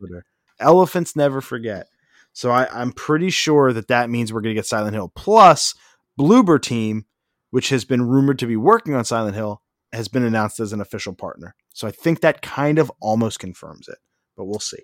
Elephants 0.59 1.15
never 1.15 1.39
forget. 1.39 1.87
So 2.33 2.49
I, 2.49 2.81
am 2.81 2.91
pretty 2.93 3.29
sure 3.29 3.73
that 3.73 3.89
that 3.89 4.09
means 4.09 4.33
we're 4.33 4.41
going 4.41 4.55
to 4.55 4.59
get 4.59 4.65
Silent 4.65 4.95
Hill. 4.95 5.11
Plus, 5.15 5.75
Bloober 6.19 6.61
Team, 6.61 7.05
which 7.51 7.69
has 7.69 7.85
been 7.85 8.07
rumored 8.07 8.39
to 8.39 8.47
be 8.47 8.55
working 8.55 8.95
on 8.95 9.05
Silent 9.05 9.35
Hill, 9.35 9.61
has 9.93 10.07
been 10.07 10.23
announced 10.23 10.59
as 10.59 10.73
an 10.73 10.81
official 10.81 11.13
partner. 11.13 11.55
So 11.73 11.87
I 11.87 11.91
think 11.91 12.21
that 12.21 12.41
kind 12.41 12.79
of 12.79 12.91
almost 13.01 13.39
confirms 13.39 13.87
it, 13.87 13.97
but 14.37 14.45
we'll 14.45 14.59
see. 14.59 14.83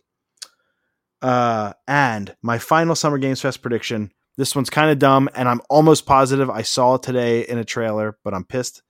Uh, 1.21 1.73
and 1.87 2.35
my 2.41 2.57
final 2.57 2.95
Summer 2.95 3.17
Games 3.17 3.41
Fest 3.41 3.61
prediction. 3.61 4.11
This 4.37 4.55
one's 4.55 4.69
kind 4.69 4.91
of 4.91 4.99
dumb, 4.99 5.29
and 5.33 5.49
I'm 5.49 5.61
almost 5.69 6.05
positive 6.05 6.49
I 6.49 6.61
saw 6.61 6.95
it 6.95 7.03
today 7.03 7.41
in 7.41 7.57
a 7.57 7.65
trailer, 7.65 8.17
but 8.23 8.35
I'm 8.35 8.45
pissed. 8.45 8.83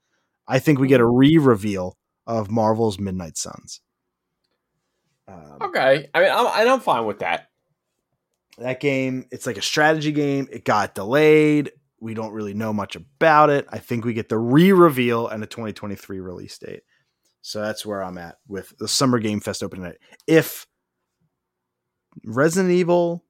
I 0.46 0.58
think 0.58 0.78
we 0.78 0.88
get 0.88 1.00
a 1.00 1.06
re-reveal 1.06 1.96
of 2.26 2.50
Marvel's 2.50 2.98
Midnight 2.98 3.38
Suns. 3.38 3.80
Um, 5.26 5.58
okay, 5.62 6.08
I 6.14 6.20
mean, 6.20 6.30
I'm, 6.30 6.68
I'm 6.68 6.80
fine 6.80 7.06
with 7.06 7.20
that. 7.20 7.48
That 8.58 8.80
game, 8.80 9.26
it's 9.30 9.46
like 9.46 9.56
a 9.56 9.62
strategy 9.62 10.12
game. 10.12 10.48
It 10.50 10.64
got 10.64 10.94
delayed. 10.94 11.72
We 12.00 12.14
don't 12.14 12.32
really 12.32 12.54
know 12.54 12.72
much 12.72 12.96
about 12.96 13.50
it. 13.50 13.66
I 13.70 13.78
think 13.78 14.04
we 14.04 14.12
get 14.12 14.28
the 14.28 14.38
re-reveal 14.38 15.28
and 15.28 15.42
a 15.42 15.46
2023 15.46 16.20
release 16.20 16.58
date. 16.58 16.82
So 17.40 17.62
that's 17.62 17.86
where 17.86 18.02
I'm 18.02 18.18
at 18.18 18.36
with 18.46 18.74
the 18.78 18.88
Summer 18.88 19.18
Game 19.18 19.40
Fest 19.40 19.62
opening 19.62 19.84
night. 19.84 19.98
If 20.26 20.66
Resident 22.24 22.72
Evil, 22.72 23.24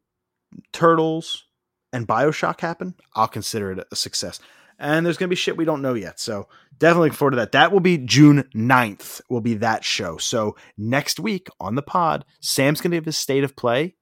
Turtles, 0.72 1.44
and 1.92 2.06
Bioshock 2.06 2.60
happen, 2.60 2.94
I'll 3.14 3.28
consider 3.28 3.72
it 3.72 3.86
a 3.90 3.96
success 3.96 4.40
and 4.78 5.04
there's 5.04 5.16
going 5.16 5.28
to 5.28 5.32
be 5.32 5.36
shit 5.36 5.56
we 5.56 5.64
don't 5.64 5.82
know 5.82 5.94
yet. 5.94 6.20
So 6.20 6.48
definitely 6.78 7.08
looking 7.08 7.16
forward 7.16 7.30
to 7.32 7.36
that. 7.38 7.52
That 7.52 7.72
will 7.72 7.80
be 7.80 7.98
June 7.98 8.44
9th, 8.54 9.20
will 9.28 9.40
be 9.40 9.54
that 9.54 9.84
show. 9.84 10.18
So 10.18 10.56
next 10.76 11.18
week 11.18 11.48
on 11.58 11.74
the 11.74 11.82
pod, 11.82 12.24
Sam's 12.40 12.80
going 12.80 12.92
to 12.92 12.96
give 12.96 13.04
his 13.04 13.16
state 13.16 13.44
of 13.44 13.56
play, 13.56 13.96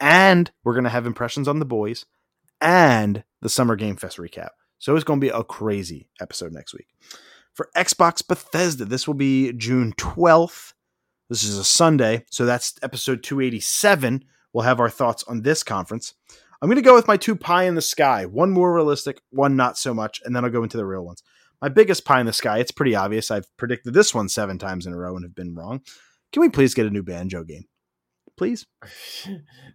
and 0.00 0.50
we're 0.64 0.74
going 0.74 0.84
to 0.84 0.90
have 0.90 1.06
impressions 1.06 1.48
on 1.48 1.60
the 1.60 1.64
boys 1.64 2.04
and 2.60 3.22
the 3.40 3.48
Summer 3.48 3.76
Game 3.76 3.96
Fest 3.96 4.18
recap. 4.18 4.50
So 4.78 4.94
it's 4.94 5.04
going 5.04 5.20
to 5.20 5.24
be 5.24 5.32
a 5.32 5.44
crazy 5.44 6.10
episode 6.20 6.52
next 6.52 6.74
week. 6.74 6.88
For 7.54 7.68
Xbox 7.76 8.26
Bethesda, 8.26 8.84
this 8.84 9.06
will 9.06 9.14
be 9.14 9.52
June 9.52 9.92
12th. 9.94 10.72
This 11.28 11.44
is 11.44 11.58
a 11.58 11.64
Sunday, 11.64 12.24
so 12.30 12.46
that's 12.46 12.74
episode 12.82 13.22
287. 13.22 14.24
We'll 14.52 14.64
have 14.64 14.80
our 14.80 14.88
thoughts 14.88 15.24
on 15.24 15.42
this 15.42 15.62
conference. 15.62 16.14
I'm 16.60 16.68
going 16.68 16.76
to 16.76 16.82
go 16.82 16.94
with 16.94 17.06
my 17.06 17.16
two 17.16 17.36
pie 17.36 17.64
in 17.64 17.76
the 17.76 17.82
sky. 17.82 18.26
One 18.26 18.50
more 18.50 18.74
realistic, 18.74 19.20
one 19.30 19.56
not 19.56 19.78
so 19.78 19.94
much, 19.94 20.20
and 20.24 20.34
then 20.34 20.44
I'll 20.44 20.50
go 20.50 20.62
into 20.62 20.76
the 20.76 20.86
real 20.86 21.04
ones. 21.04 21.22
My 21.62 21.68
biggest 21.68 22.04
pie 22.04 22.20
in 22.20 22.26
the 22.26 22.32
sky, 22.32 22.58
it's 22.58 22.70
pretty 22.70 22.94
obvious. 22.94 23.30
I've 23.30 23.46
predicted 23.56 23.94
this 23.94 24.14
one 24.14 24.28
seven 24.28 24.58
times 24.58 24.86
in 24.86 24.92
a 24.92 24.96
row 24.96 25.14
and 25.14 25.24
have 25.24 25.34
been 25.34 25.54
wrong. 25.54 25.82
Can 26.32 26.40
we 26.40 26.48
please 26.48 26.74
get 26.74 26.86
a 26.86 26.90
new 26.90 27.02
banjo 27.02 27.44
game? 27.44 27.64
Please? 28.36 28.66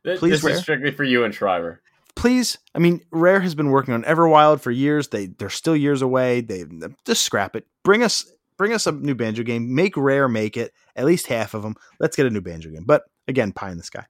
please, 0.03 0.19
this 0.19 0.43
Rare? 0.43 0.55
is 0.55 0.61
strictly 0.61 0.91
for 0.91 1.03
you 1.03 1.23
and 1.23 1.33
Shriver. 1.33 1.81
Please. 2.15 2.57
I 2.75 2.79
mean, 2.79 3.01
Rare 3.11 3.41
has 3.41 3.55
been 3.55 3.71
working 3.71 3.93
on 3.93 4.03
Everwild 4.03 4.61
for 4.61 4.71
years. 4.71 5.09
They 5.09 5.27
they're 5.27 5.49
still 5.49 5.75
years 5.75 6.01
away. 6.01 6.41
They 6.41 6.65
just 7.05 7.23
scrap 7.23 7.55
it. 7.55 7.65
Bring 7.83 8.03
us 8.03 8.31
bring 8.57 8.71
us 8.71 8.87
a 8.87 8.91
new 8.91 9.15
banjo 9.15 9.43
game. 9.43 9.73
Make 9.73 9.97
Rare 9.97 10.29
make 10.29 10.55
it. 10.55 10.71
At 10.95 11.05
least 11.05 11.27
half 11.27 11.53
of 11.53 11.63
them. 11.63 11.75
Let's 11.99 12.15
get 12.15 12.27
a 12.27 12.29
new 12.29 12.41
banjo 12.41 12.69
game. 12.69 12.83
But 12.85 13.03
again, 13.27 13.51
pie 13.51 13.71
in 13.71 13.77
the 13.77 13.83
sky 13.83 14.05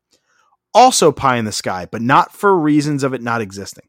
also 0.74 1.12
pie 1.12 1.38
in 1.38 1.46
the 1.46 1.52
sky, 1.52 1.88
but 1.90 2.02
not 2.02 2.34
for 2.34 2.58
reasons 2.58 3.04
of 3.04 3.14
it 3.14 3.22
not 3.22 3.42
existing. 3.42 3.88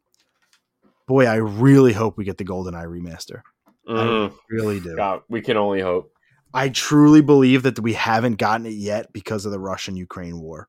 Boy, 1.07 1.27
I 1.27 1.37
really 1.37 1.93
hope 1.93 2.17
we 2.17 2.25
get 2.25 2.39
the 2.39 2.45
GoldenEye 2.45 2.87
remaster. 2.87 3.43
Mm. 3.89 4.31
I 4.31 4.35
really 4.51 4.81
do. 4.81 4.97
God, 4.97 5.23
we 5.29 5.43
can 5.43 5.57
only 5.57 5.81
hope. 5.81 6.11
I 6.55 6.69
truly 6.69 7.21
believe 7.21 7.65
that 7.65 7.81
we 7.81 7.95
haven't 7.95 8.37
gotten 8.39 8.65
it 8.65 8.71
yet 8.71 9.13
because 9.13 9.45
of 9.45 9.53
the 9.53 9.59
Russian 9.59 9.97
Ukraine 9.97 10.41
war, 10.41 10.69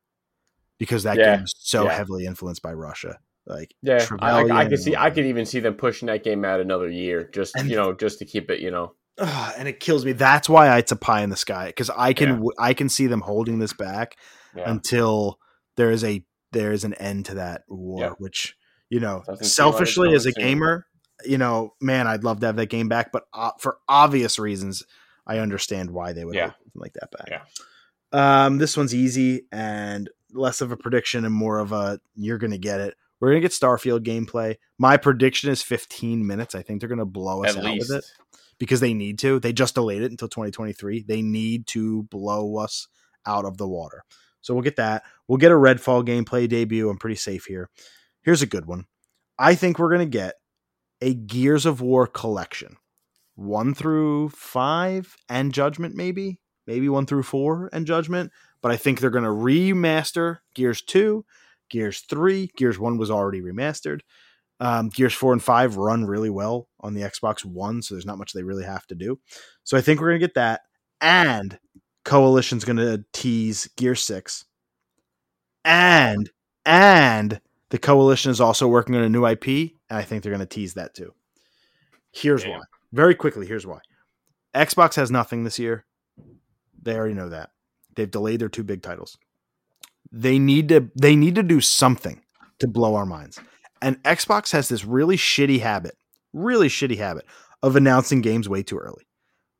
because 0.77 1.03
that 1.03 1.17
yeah. 1.17 1.35
game 1.35 1.45
is 1.45 1.53
so 1.57 1.85
yeah. 1.85 1.93
heavily 1.93 2.25
influenced 2.25 2.61
by 2.61 2.73
Russia. 2.73 3.19
Like, 3.45 3.75
yeah, 3.83 4.03
I, 4.19 4.41
I, 4.41 4.57
I 4.61 4.65
could 4.65 4.79
see, 4.79 4.95
I 4.95 5.11
could 5.11 5.25
even 5.27 5.45
see 5.45 5.59
them 5.59 5.75
pushing 5.75 6.07
that 6.07 6.23
game 6.23 6.43
out 6.43 6.59
another 6.59 6.89
year, 6.89 7.29
just 7.31 7.55
and, 7.55 7.69
you 7.69 7.75
know, 7.75 7.93
just 7.93 8.17
to 8.19 8.25
keep 8.25 8.49
it, 8.49 8.59
you 8.59 8.71
know. 8.71 8.93
Uh, 9.17 9.53
and 9.57 9.67
it 9.67 9.79
kills 9.79 10.03
me. 10.03 10.13
That's 10.13 10.49
why 10.49 10.75
it's 10.79 10.91
a 10.91 10.95
pie 10.95 11.21
in 11.21 11.29
the 11.29 11.35
sky 11.35 11.67
because 11.67 11.91
I 11.91 12.13
can, 12.13 12.43
yeah. 12.43 12.49
I 12.57 12.73
can 12.73 12.89
see 12.89 13.05
them 13.05 13.21
holding 13.21 13.59
this 13.59 13.71
back 13.71 14.17
until 14.55 15.39
there 15.77 15.91
is 15.91 16.03
a 16.03 16.23
there 16.51 16.71
is 16.71 16.83
an 16.83 16.93
end 16.95 17.25
to 17.25 17.35
that 17.35 17.63
war, 17.67 18.01
yep. 18.01 18.13
which 18.17 18.55
you 18.89 18.99
know, 18.99 19.23
Doesn't 19.25 19.45
selfishly 19.45 20.13
as 20.13 20.25
a 20.25 20.31
gamer, 20.31 20.85
you 21.25 21.37
know, 21.37 21.73
man, 21.81 22.07
I'd 22.07 22.23
love 22.23 22.39
to 22.41 22.45
have 22.45 22.55
that 22.57 22.67
game 22.67 22.87
back, 22.87 23.11
but 23.11 23.23
uh, 23.33 23.51
for 23.59 23.77
obvious 23.87 24.37
reasons, 24.37 24.83
I 25.25 25.39
understand 25.39 25.91
why 25.91 26.13
they 26.13 26.25
would 26.25 26.35
yeah. 26.35 26.51
like 26.75 26.93
that 26.93 27.11
back. 27.11 27.29
Yeah. 27.29 28.45
Um, 28.45 28.57
this 28.57 28.77
one's 28.77 28.93
easy 28.93 29.47
and 29.51 30.09
less 30.31 30.61
of 30.61 30.71
a 30.71 30.77
prediction 30.77 31.25
and 31.25 31.33
more 31.33 31.59
of 31.59 31.71
a 31.71 31.99
you're 32.15 32.37
going 32.37 32.51
to 32.51 32.57
get 32.57 32.79
it. 32.79 32.95
We're 33.19 33.29
going 33.29 33.41
to 33.41 33.47
get 33.47 33.51
Starfield 33.51 34.01
gameplay. 34.01 34.57
My 34.77 34.97
prediction 34.97 35.49
is 35.49 35.61
15 35.61 36.25
minutes. 36.25 36.53
I 36.53 36.61
think 36.61 36.79
they're 36.79 36.89
going 36.89 36.99
to 36.99 37.05
blow 37.05 37.43
us 37.43 37.55
At 37.55 37.63
out 37.63 37.71
least. 37.71 37.89
with 37.89 37.99
it 37.99 38.05
because 38.59 38.81
they 38.81 38.93
need 38.93 39.19
to. 39.19 39.39
They 39.39 39.53
just 39.53 39.75
delayed 39.75 40.03
it 40.03 40.11
until 40.11 40.27
2023. 40.27 41.03
They 41.07 41.21
need 41.21 41.65
to 41.67 42.03
blow 42.03 42.57
us 42.57 42.87
out 43.25 43.45
of 43.45 43.57
the 43.57 43.67
water. 43.67 44.03
So 44.45 44.53
we'll 44.53 44.61
get 44.61 44.75
that. 44.75 45.01
We'll 45.27 45.39
get 45.39 45.51
a 45.51 45.55
Redfall 45.55 46.05
gameplay 46.05 46.47
debut. 46.47 46.87
I'm 46.87 46.99
pretty 46.99 47.15
safe 47.15 47.45
here. 47.45 47.71
Here's 48.21 48.43
a 48.43 48.47
good 48.47 48.67
one. 48.67 48.85
I 49.39 49.55
think 49.55 49.79
we're 49.79 49.89
going 49.89 49.99
to 49.99 50.05
get 50.05 50.35
a 51.01 51.15
Gears 51.15 51.65
of 51.65 51.81
War 51.81 52.05
collection. 52.05 52.77
One 53.33 53.73
through 53.73 54.29
five 54.29 55.15
and 55.27 55.51
Judgment, 55.51 55.95
maybe. 55.95 56.39
Maybe 56.67 56.87
one 56.89 57.07
through 57.07 57.23
four 57.23 57.71
and 57.73 57.87
Judgment. 57.87 58.31
But 58.61 58.71
I 58.71 58.77
think 58.77 58.99
they're 58.99 59.09
going 59.09 59.23
to 59.23 59.31
remaster 59.31 60.37
Gears 60.53 60.83
2, 60.83 61.25
Gears 61.71 62.01
3. 62.01 62.51
Gears 62.55 62.77
1 62.77 62.97
was 62.99 63.09
already 63.09 63.41
remastered. 63.41 64.01
Um, 64.59 64.89
Gears 64.89 65.15
4 65.15 65.33
and 65.33 65.43
5 65.43 65.77
run 65.77 66.05
really 66.05 66.29
well 66.29 66.69
on 66.81 66.93
the 66.93 67.01
Xbox 67.01 67.43
One, 67.43 67.81
so 67.81 67.95
there's 67.95 68.05
not 68.05 68.19
much 68.19 68.33
they 68.33 68.43
really 68.43 68.63
have 68.63 68.85
to 68.87 68.95
do. 68.95 69.19
So 69.63 69.75
I 69.75 69.81
think 69.81 69.99
we're 69.99 70.09
going 70.09 70.21
to 70.21 70.27
get 70.27 70.35
that. 70.35 70.61
And 71.01 71.57
Coalition's 72.05 72.63
going 72.63 72.77
to 72.77 73.03
tease 73.11 73.67
Gear 73.75 73.95
6. 73.95 74.45
And 75.65 76.29
and 76.65 77.41
the 77.69 77.79
Coalition 77.79 78.31
is 78.31 78.39
also 78.39 78.67
working 78.67 78.95
on 78.95 79.03
a 79.03 79.09
new 79.09 79.25
IP 79.25 79.47
and 79.89 79.99
I 79.99 80.03
think 80.03 80.23
they're 80.23 80.31
going 80.31 80.39
to 80.39 80.45
tease 80.45 80.75
that 80.75 80.93
too. 80.93 81.13
Here's 82.11 82.43
Damn. 82.43 82.59
why. 82.59 82.61
Very 82.93 83.15
quickly, 83.15 83.45
here's 83.45 83.67
why. 83.67 83.79
Xbox 84.53 84.95
has 84.95 85.11
nothing 85.11 85.43
this 85.43 85.59
year. 85.59 85.85
They 86.81 86.95
already 86.95 87.15
know 87.15 87.29
that. 87.29 87.49
They've 87.95 88.09
delayed 88.09 88.39
their 88.39 88.49
two 88.49 88.63
big 88.63 88.83
titles. 88.83 89.17
They 90.11 90.39
need 90.39 90.69
to 90.69 90.89
they 90.95 91.15
need 91.15 91.35
to 91.35 91.43
do 91.43 91.59
something 91.59 92.21
to 92.59 92.67
blow 92.67 92.95
our 92.95 93.05
minds. 93.05 93.39
And 93.81 94.01
Xbox 94.03 94.51
has 94.51 94.69
this 94.69 94.85
really 94.85 95.17
shitty 95.17 95.59
habit, 95.59 95.97
really 96.31 96.69
shitty 96.69 96.97
habit 96.97 97.25
of 97.63 97.75
announcing 97.75 98.21
games 98.21 98.47
way 98.47 98.63
too 98.63 98.77
early. 98.77 99.07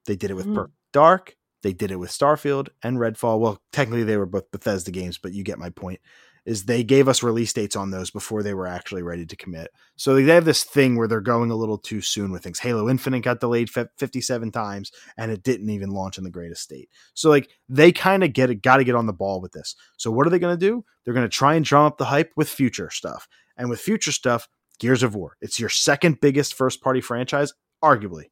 They 0.05 0.15
did 0.15 0.29
it 0.29 0.35
with. 0.35 0.45
Mm-hmm. 0.45 0.55
Perfect 0.55 0.75
Dark, 0.95 1.35
they 1.65 1.73
did 1.73 1.89
it 1.89 1.95
with 1.95 2.11
Starfield 2.11 2.69
and 2.83 2.99
Redfall. 2.99 3.39
Well, 3.39 3.59
technically 3.71 4.03
they 4.03 4.17
were 4.17 4.27
both 4.27 4.51
Bethesda 4.51 4.91
games, 4.91 5.17
but 5.17 5.33
you 5.33 5.43
get 5.43 5.57
my 5.57 5.71
point. 5.71 5.99
Is 6.45 6.65
they 6.65 6.83
gave 6.83 7.07
us 7.07 7.23
release 7.23 7.53
dates 7.53 7.75
on 7.75 7.89
those 7.89 8.11
before 8.11 8.43
they 8.43 8.53
were 8.53 8.67
actually 8.67 9.01
ready 9.01 9.25
to 9.25 9.35
commit. 9.35 9.71
So 9.95 10.13
they 10.13 10.31
have 10.35 10.45
this 10.45 10.63
thing 10.63 10.95
where 10.95 11.07
they're 11.07 11.21
going 11.21 11.49
a 11.49 11.55
little 11.55 11.79
too 11.79 12.01
soon 12.01 12.31
with 12.31 12.43
things. 12.43 12.59
Halo 12.59 12.87
Infinite 12.87 13.21
got 13.21 13.39
delayed 13.39 13.71
fi- 13.71 13.87
57 13.97 14.51
times 14.51 14.91
and 15.17 15.31
it 15.31 15.41
didn't 15.41 15.71
even 15.71 15.89
launch 15.89 16.19
in 16.19 16.23
the 16.23 16.29
greatest 16.29 16.61
state. 16.61 16.87
So 17.15 17.31
like 17.31 17.49
they 17.67 17.91
kind 17.91 18.23
of 18.23 18.31
get 18.33 18.61
got 18.61 18.77
to 18.77 18.83
get 18.83 18.93
on 18.93 19.07
the 19.07 19.11
ball 19.11 19.41
with 19.41 19.53
this. 19.53 19.75
So 19.97 20.11
what 20.11 20.27
are 20.27 20.29
they 20.29 20.37
going 20.37 20.55
to 20.55 20.65
do? 20.69 20.85
They're 21.03 21.15
going 21.15 21.25
to 21.25 21.35
try 21.35 21.55
and 21.55 21.65
drum 21.65 21.85
up 21.85 21.97
the 21.97 22.05
hype 22.05 22.31
with 22.35 22.47
future 22.47 22.91
stuff. 22.91 23.27
And 23.57 23.71
with 23.71 23.79
future 23.79 24.11
stuff, 24.11 24.47
Gears 24.77 25.01
of 25.01 25.15
War. 25.15 25.35
It's 25.41 25.59
your 25.59 25.69
second 25.69 26.21
biggest 26.21 26.53
first 26.53 26.83
party 26.83 27.01
franchise, 27.01 27.53
arguably, 27.83 28.25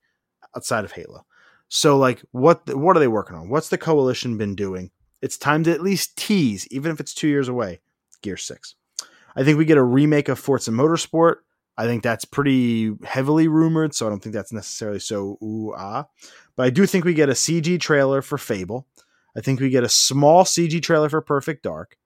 outside 0.56 0.86
of 0.86 0.92
Halo. 0.92 1.26
So 1.70 1.98
like 1.98 2.22
what 2.32 2.62
what 2.76 2.96
are 2.96 3.00
they 3.00 3.08
working 3.08 3.36
on? 3.36 3.50
What's 3.50 3.70
the 3.70 3.78
coalition 3.78 4.38
been 4.38 4.56
doing? 4.56 4.92
It's 5.22 5.38
time 5.38 5.64
to 5.64 5.72
at 5.72 5.82
least 5.82 6.18
tease, 6.18 6.68
even 6.70 6.92
if 6.92 7.00
it's 7.00 7.14
two 7.14 7.28
years 7.28 7.48
away. 7.48 7.80
Gear 8.22 8.38
Six. 8.38 8.76
I 9.36 9.44
think 9.44 9.58
we 9.58 9.66
get 9.66 9.78
a 9.78 9.84
remake 9.84 10.30
of 10.30 10.38
Forza 10.40 10.72
Motorsport. 10.72 11.38
I 11.76 11.86
think 11.86 12.04
that's 12.04 12.26
pretty 12.26 12.94
heavily 13.04 13.48
rumored, 13.48 13.96
so 13.96 14.06
I 14.06 14.10
don't 14.10 14.22
think 14.22 14.36
that's 14.36 14.54
necessarily 14.54 15.00
so 15.00 15.38
ooh 15.42 15.74
ah. 15.76 16.06
But 16.56 16.68
I 16.68 16.70
do 16.70 16.86
think 16.86 17.04
we 17.06 17.16
get 17.16 17.30
a 17.30 17.34
CG 17.34 17.80
trailer 17.80 18.22
for 18.22 18.38
Fable. 18.38 18.86
I 19.36 19.42
think 19.42 19.60
we 19.60 19.70
get 19.70 19.84
a 19.84 19.90
small 19.90 20.44
CG 20.44 20.84
trailer 20.84 21.10
for 21.10 21.20
Perfect 21.22 21.64
Dark. 21.64 21.98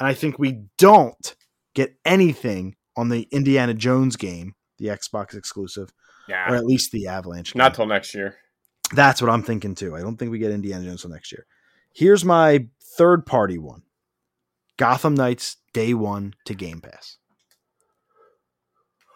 And 0.00 0.08
I 0.08 0.14
think 0.14 0.38
we 0.38 0.64
don't 0.76 1.36
get 1.74 1.96
anything 2.04 2.74
on 2.96 3.08
the 3.10 3.28
Indiana 3.30 3.72
Jones 3.74 4.16
game, 4.16 4.54
the 4.78 4.86
Xbox 4.86 5.34
exclusive, 5.36 5.92
Yeah. 6.28 6.50
or 6.50 6.56
at 6.56 6.64
least 6.66 6.90
the 6.90 7.06
Avalanche. 7.06 7.54
Not 7.54 7.72
game. 7.72 7.76
till 7.76 7.86
next 7.86 8.12
year. 8.14 8.36
That's 8.94 9.20
what 9.20 9.30
I'm 9.30 9.42
thinking 9.42 9.74
too. 9.74 9.96
I 9.96 10.00
don't 10.00 10.16
think 10.16 10.30
we 10.30 10.38
get 10.38 10.52
Indiana 10.52 10.84
Jones 10.84 11.02
till 11.02 11.10
next 11.10 11.32
year. 11.32 11.46
Here's 11.92 12.24
my 12.24 12.66
third 12.96 13.26
party 13.26 13.58
one 13.58 13.82
Gotham 14.76 15.14
Knights 15.14 15.56
day 15.72 15.94
one 15.94 16.34
to 16.44 16.54
Game 16.54 16.80
Pass. 16.80 17.18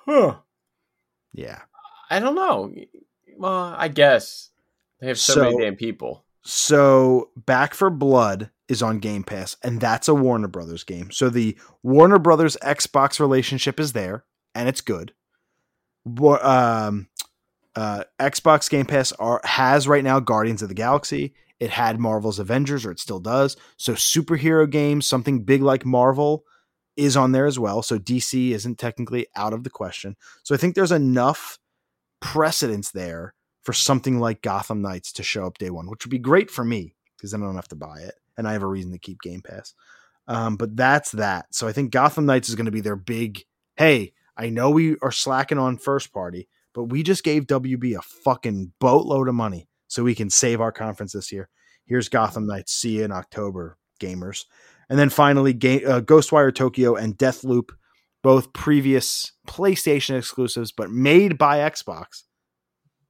Huh. 0.06 0.36
Yeah. 1.32 1.60
I 2.08 2.18
don't 2.18 2.34
know. 2.34 2.74
Well, 3.38 3.74
I 3.76 3.88
guess 3.88 4.50
they 5.00 5.06
have 5.08 5.18
so, 5.18 5.34
So- 5.34 5.40
many 5.42 5.58
damn 5.64 5.76
people. 5.76 6.24
So 6.42 7.30
Back 7.36 7.74
4 7.74 7.90
Blood 7.90 8.50
is 8.66 8.82
on 8.82 8.98
Game 8.98 9.24
Pass, 9.24 9.56
and 9.62 9.78
that's 9.78 10.08
a 10.08 10.14
Warner 10.14 10.48
Brothers 10.48 10.84
game. 10.84 11.10
So 11.10 11.28
the 11.28 11.56
Warner 11.82 12.18
Brothers 12.18 12.56
Xbox 12.62 13.20
relationship 13.20 13.78
is 13.78 13.92
there, 13.92 14.24
and 14.54 14.66
it's 14.66 14.80
good. 14.80 15.12
Um, 16.06 17.08
uh, 17.76 18.04
Xbox 18.18 18.68
Game 18.68 18.86
Pass 18.86 19.12
are, 19.12 19.40
has 19.44 19.86
right 19.86 20.04
now 20.04 20.20
Guardians 20.20 20.62
of 20.62 20.68
the 20.68 20.74
Galaxy. 20.74 21.34
It 21.58 21.70
had 21.70 22.00
Marvel's 22.00 22.38
Avengers, 22.38 22.86
or 22.86 22.90
it 22.90 22.98
still 22.98 23.20
does. 23.20 23.56
So 23.76 23.92
superhero 23.92 24.68
games, 24.68 25.06
something 25.06 25.44
big 25.44 25.62
like 25.62 25.84
Marvel, 25.84 26.44
is 26.96 27.16
on 27.16 27.32
there 27.32 27.46
as 27.46 27.58
well. 27.58 27.82
So 27.82 27.98
DC 27.98 28.50
isn't 28.52 28.78
technically 28.78 29.26
out 29.36 29.52
of 29.52 29.64
the 29.64 29.70
question. 29.70 30.16
So 30.42 30.54
I 30.54 30.58
think 30.58 30.74
there's 30.74 30.92
enough 30.92 31.58
precedence 32.20 32.90
there 32.90 33.34
for 33.62 33.72
something 33.72 34.18
like 34.18 34.42
Gotham 34.42 34.82
Knights 34.82 35.12
to 35.12 35.22
show 35.22 35.46
up 35.46 35.58
day 35.58 35.70
one, 35.70 35.88
which 35.88 36.04
would 36.04 36.10
be 36.10 36.18
great 36.18 36.50
for 36.50 36.64
me 36.64 36.94
because 37.16 37.30
then 37.30 37.42
I 37.42 37.46
don't 37.46 37.56
have 37.56 37.68
to 37.68 37.76
buy 37.76 38.00
it 38.00 38.14
and 38.36 38.48
I 38.48 38.52
have 38.52 38.62
a 38.62 38.66
reason 38.66 38.92
to 38.92 38.98
keep 38.98 39.20
Game 39.20 39.42
Pass. 39.42 39.74
Um, 40.26 40.56
but 40.56 40.76
that's 40.76 41.12
that. 41.12 41.54
So 41.54 41.68
I 41.68 41.72
think 41.72 41.90
Gotham 41.90 42.26
Knights 42.26 42.48
is 42.48 42.54
going 42.54 42.66
to 42.66 42.72
be 42.72 42.80
their 42.80 42.96
big. 42.96 43.44
Hey, 43.76 44.12
I 44.36 44.48
know 44.48 44.70
we 44.70 44.96
are 45.02 45.12
slacking 45.12 45.58
on 45.58 45.76
first 45.76 46.12
party, 46.12 46.48
but 46.74 46.84
we 46.84 47.02
just 47.02 47.24
gave 47.24 47.46
WB 47.46 47.96
a 47.96 48.02
fucking 48.02 48.72
boatload 48.80 49.28
of 49.28 49.34
money 49.34 49.68
so 49.88 50.04
we 50.04 50.14
can 50.14 50.30
save 50.30 50.60
our 50.60 50.72
conference 50.72 51.12
this 51.12 51.32
year. 51.32 51.48
Here's 51.86 52.08
Gotham 52.08 52.46
Knights. 52.46 52.72
See 52.72 52.98
you 52.98 53.04
in 53.04 53.12
October, 53.12 53.76
gamers. 54.00 54.44
And 54.88 54.98
then 54.98 55.10
finally, 55.10 55.52
Ga- 55.52 55.84
uh, 55.84 56.00
Ghostwire 56.00 56.54
Tokyo 56.54 56.94
and 56.94 57.16
Deathloop, 57.16 57.70
both 58.22 58.52
previous 58.52 59.32
PlayStation 59.48 60.18
exclusives, 60.18 60.72
but 60.72 60.90
made 60.90 61.38
by 61.38 61.58
Xbox. 61.58 62.24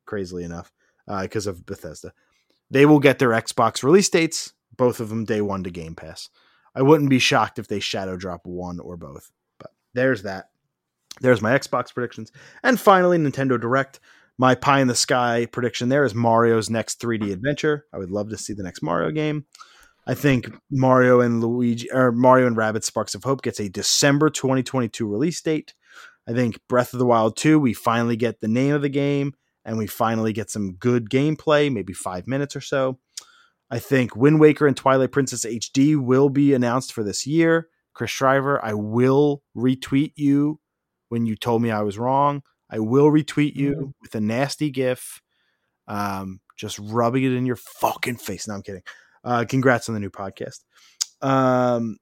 Crazily 0.07 0.45
enough, 0.45 0.73
because 1.23 1.47
of 1.47 1.67
Bethesda, 1.67 2.13
they 2.71 2.87
will 2.87 3.01
get 3.01 3.19
their 3.19 3.31
Xbox 3.31 3.83
release 3.83 4.09
dates. 4.09 4.53
Both 4.77 5.01
of 5.01 5.09
them 5.11 5.25
day 5.25 5.41
one 5.41 5.65
to 5.65 5.71
Game 5.71 5.95
Pass. 5.95 6.31
I 6.75 6.83
wouldn't 6.83 7.11
be 7.11 7.19
shocked 7.19 7.59
if 7.59 7.69
they 7.69 7.81
shadow 7.81 8.17
drop 8.17 8.43
one 8.45 8.79
or 8.79 8.97
both. 8.97 9.31
But 9.59 9.73
there's 9.93 10.23
that. 10.23 10.50
There's 11.21 11.43
my 11.43 11.57
Xbox 11.57 11.93
predictions. 11.93 12.33
And 12.63 12.81
finally, 12.81 13.19
Nintendo 13.19 13.61
Direct. 13.61 14.01
My 14.39 14.55
pie 14.55 14.81
in 14.81 14.89
the 14.89 14.95
sky 14.95 15.47
prediction 15.53 15.91
there 15.91 16.03
is 16.03 16.15
Mario's 16.15 16.71
next 16.71 16.99
3D 16.99 17.31
adventure. 17.31 17.85
I 17.93 17.99
would 17.99 18.11
love 18.11 18.31
to 18.31 18.39
see 18.39 18.55
the 18.55 18.63
next 18.63 18.83
Mario 18.83 19.11
game. 19.11 19.45
I 20.07 20.15
think 20.15 20.51
Mario 20.71 21.21
and 21.21 21.43
Luigi 21.43 21.91
or 21.93 22.11
Mario 22.11 22.47
and 22.47 22.57
Rabbids 22.57 22.85
Sparks 22.85 23.15
of 23.15 23.23
Hope 23.23 23.43
gets 23.43 23.61
a 23.61 23.69
December 23.69 24.31
2022 24.31 25.07
release 25.07 25.43
date. 25.43 25.75
I 26.27 26.33
think 26.33 26.59
Breath 26.69 26.93
of 26.93 26.99
the 26.99 27.07
Wild 27.07 27.37
2, 27.37 27.59
we 27.59 27.75
finally 27.75 28.17
get 28.17 28.41
the 28.41 28.49
name 28.49 28.75
of 28.75 28.83
the 28.83 28.89
game 28.89 29.35
and 29.65 29.77
we 29.77 29.87
finally 29.87 30.33
get 30.33 30.49
some 30.49 30.75
good 30.75 31.11
gameplay, 31.11 31.71
maybe 31.71 31.93
five 31.93 32.27
minutes 32.27 32.57
or 32.57 32.61
so. 32.61 32.99
I 33.71 33.79
think 33.79 34.17
Wind 34.17 34.41
Waker 34.41 34.67
and 34.67 34.77
Twilight 34.77 35.13
Princess 35.13 35.45
HD 35.45 35.97
will 35.97 36.29
be 36.29 36.55
announced 36.55 36.93
for 36.93 37.05
this 37.05 37.27
year. 37.27 37.69
Chris 37.93 38.11
Shriver, 38.11 38.65
I 38.65 38.75
will 38.75 39.43
retweet 39.57 40.13
you 40.17 40.60
when 41.11 41.27
you 41.27 41.37
told 41.37 41.61
me 41.61 41.71
I 41.71 41.83
was 41.83 41.99
wrong. 41.99 42.43
I 42.71 42.79
will 42.79 43.11
retweet 43.11 43.55
you 43.55 43.93
with 44.01 44.15
a 44.15 44.21
nasty 44.21 44.71
GIF, 44.71 45.21
um, 45.87 46.41
just 46.57 46.79
rubbing 46.79 47.25
it 47.25 47.33
in 47.33 47.45
your 47.45 47.57
fucking 47.57 48.17
face. 48.17 48.49
No, 48.49 48.55
I'm 48.55 48.63
kidding. 48.63 48.83
Uh, 49.23 49.45
congrats 49.47 49.89
on 49.89 49.95
the 49.95 50.01
new 50.01 50.11
podcast. 50.11 50.61
Um, 51.21 51.99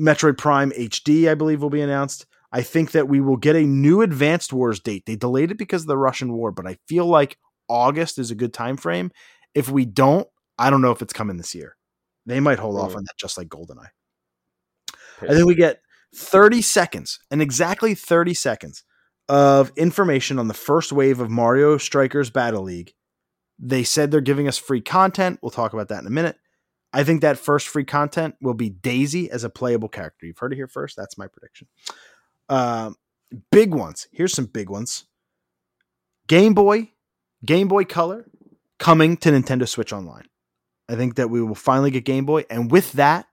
Metroid 0.00 0.38
Prime 0.38 0.72
HD, 0.72 1.28
I 1.30 1.34
believe, 1.34 1.62
will 1.62 1.70
be 1.70 1.82
announced. 1.82 2.26
I 2.50 2.62
think 2.62 2.92
that 2.92 3.08
we 3.08 3.20
will 3.20 3.36
get 3.36 3.54
a 3.56 3.62
new 3.62 4.02
Advanced 4.02 4.52
Wars 4.52 4.80
date. 4.80 5.04
They 5.06 5.16
delayed 5.16 5.50
it 5.50 5.58
because 5.58 5.82
of 5.82 5.88
the 5.88 5.96
Russian 5.98 6.32
war, 6.32 6.50
but 6.52 6.66
I 6.66 6.78
feel 6.88 7.06
like 7.06 7.38
August 7.68 8.18
is 8.18 8.30
a 8.30 8.34
good 8.34 8.52
time 8.52 8.76
frame. 8.76 9.10
If 9.54 9.68
we 9.70 9.84
don't, 9.84 10.26
I 10.58 10.70
don't 10.70 10.80
know 10.82 10.90
if 10.90 11.02
it's 11.02 11.12
coming 11.12 11.36
this 11.36 11.54
year. 11.54 11.76
They 12.26 12.40
might 12.40 12.58
hold 12.58 12.78
off 12.78 12.92
Mm. 12.92 12.96
on 12.96 13.04
that, 13.04 13.18
just 13.18 13.36
like 13.36 13.48
GoldenEye. 13.48 13.88
I 15.22 15.26
think 15.34 15.46
we 15.46 15.54
get 15.54 15.80
30 16.14 16.62
seconds, 16.62 17.18
and 17.30 17.40
exactly 17.40 17.94
30 17.94 18.34
seconds 18.34 18.84
of 19.28 19.72
information 19.76 20.38
on 20.38 20.48
the 20.48 20.54
first 20.54 20.92
wave 20.92 21.20
of 21.20 21.30
Mario 21.30 21.78
Strikers 21.78 22.30
Battle 22.30 22.62
League. 22.62 22.92
They 23.58 23.84
said 23.84 24.10
they're 24.10 24.20
giving 24.20 24.48
us 24.48 24.58
free 24.58 24.80
content. 24.80 25.38
We'll 25.42 25.50
talk 25.50 25.72
about 25.72 25.88
that 25.88 26.00
in 26.00 26.06
a 26.06 26.10
minute. 26.10 26.36
I 26.92 27.04
think 27.04 27.22
that 27.22 27.38
first 27.38 27.68
free 27.68 27.84
content 27.84 28.34
will 28.42 28.54
be 28.54 28.68
Daisy 28.68 29.30
as 29.30 29.44
a 29.44 29.50
playable 29.50 29.88
character. 29.88 30.26
You've 30.26 30.38
heard 30.38 30.52
it 30.52 30.56
here 30.56 30.66
first. 30.66 30.96
That's 30.96 31.16
my 31.16 31.26
prediction. 31.26 31.68
Um, 32.48 32.96
big 33.50 33.72
ones. 33.72 34.08
Here's 34.12 34.34
some 34.34 34.46
big 34.46 34.68
ones. 34.68 35.04
Game 36.28 36.54
Boy, 36.54 36.90
Game 37.44 37.68
Boy 37.68 37.84
Color 37.84 38.26
coming 38.78 39.16
to 39.18 39.30
Nintendo 39.30 39.66
Switch 39.66 39.92
Online. 39.92 40.26
I 40.88 40.96
think 40.96 41.14
that 41.14 41.30
we 41.30 41.40
will 41.40 41.54
finally 41.54 41.90
get 41.90 42.04
Game 42.04 42.26
Boy, 42.26 42.44
and 42.50 42.70
with 42.70 42.92
that, 42.92 43.26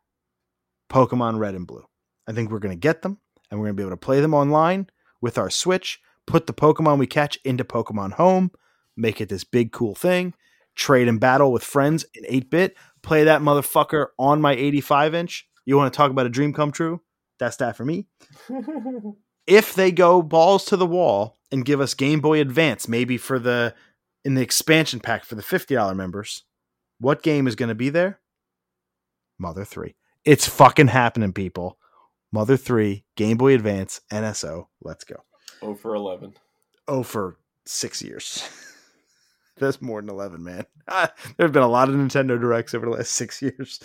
Pokemon 0.89 1.39
Red 1.39 1.55
and 1.55 1.67
Blue. 1.67 1.85
I 2.29 2.33
think 2.33 2.51
we're 2.51 2.59
going 2.59 2.75
to 2.75 2.79
get 2.79 3.01
them, 3.01 3.17
and 3.49 3.59
we're 3.59 3.65
going 3.65 3.75
to 3.75 3.81
be 3.81 3.83
able 3.83 3.97
to 3.97 3.97
play 3.97 4.21
them 4.21 4.35
online 4.35 4.87
with 5.19 5.37
our 5.39 5.49
Switch. 5.49 5.99
Put 6.27 6.45
the 6.45 6.53
Pokemon 6.53 6.99
we 6.99 7.07
catch 7.07 7.39
into 7.43 7.63
Pokemon 7.63 8.13
Home, 8.13 8.51
make 8.95 9.19
it 9.19 9.29
this 9.29 9.43
big 9.43 9.71
cool 9.71 9.95
thing. 9.95 10.35
Trade 10.75 11.07
and 11.07 11.19
battle 11.19 11.51
with 11.51 11.63
friends 11.63 12.05
in 12.13 12.23
8 12.27 12.51
bit. 12.51 12.77
Play 13.01 13.23
that 13.23 13.41
motherfucker 13.41 14.07
on 14.19 14.39
my 14.39 14.53
85 14.53 15.15
inch. 15.15 15.49
You 15.65 15.75
want 15.75 15.91
to 15.91 15.97
talk 15.97 16.11
about 16.11 16.27
a 16.27 16.29
dream 16.29 16.53
come 16.53 16.71
true? 16.71 17.01
That's 17.39 17.57
that 17.57 17.77
for 17.77 17.85
me 17.85 18.05
if 19.49 19.73
they 19.73 19.91
go 19.91 20.21
balls 20.21 20.63
to 20.65 20.77
the 20.77 20.85
wall 20.85 21.37
and 21.51 21.65
give 21.65 21.81
us 21.81 21.95
Game 21.95 22.21
Boy 22.21 22.39
Advance, 22.39 22.87
maybe 22.87 23.17
for 23.17 23.39
the 23.39 23.73
in 24.23 24.35
the 24.35 24.41
expansion 24.41 24.99
pack 24.99 25.25
for 25.25 25.33
the 25.33 25.41
fifty 25.41 25.73
dollar 25.73 25.95
members, 25.95 26.43
what 26.99 27.23
game 27.23 27.47
is 27.47 27.55
going 27.55 27.69
to 27.69 27.75
be 27.75 27.89
there? 27.89 28.19
Mother 29.39 29.65
Three. 29.65 29.95
It's 30.23 30.47
fucking 30.47 30.89
happening, 30.89 31.33
people. 31.33 31.78
Mother 32.31 32.57
Three, 32.57 33.05
Game 33.15 33.37
Boy 33.37 33.53
Advance, 33.55 34.01
NSO. 34.11 34.67
Let's 34.81 35.03
go. 35.03 35.15
oh 35.61 35.75
for 35.75 35.95
11. 35.95 36.33
Oh, 36.87 37.03
for 37.03 37.37
six 37.65 38.01
years. 38.01 38.47
That's 39.57 39.81
more 39.81 40.01
than 40.01 40.09
eleven, 40.09 40.43
man. 40.43 40.65
Ah, 40.87 41.11
there 41.37 41.45
have 41.45 41.53
been 41.53 41.63
a 41.63 41.67
lot 41.67 41.89
of 41.89 41.95
Nintendo 41.95 42.39
Directs 42.39 42.73
over 42.73 42.85
the 42.85 42.93
last 42.93 43.11
six 43.13 43.41
years. 43.41 43.79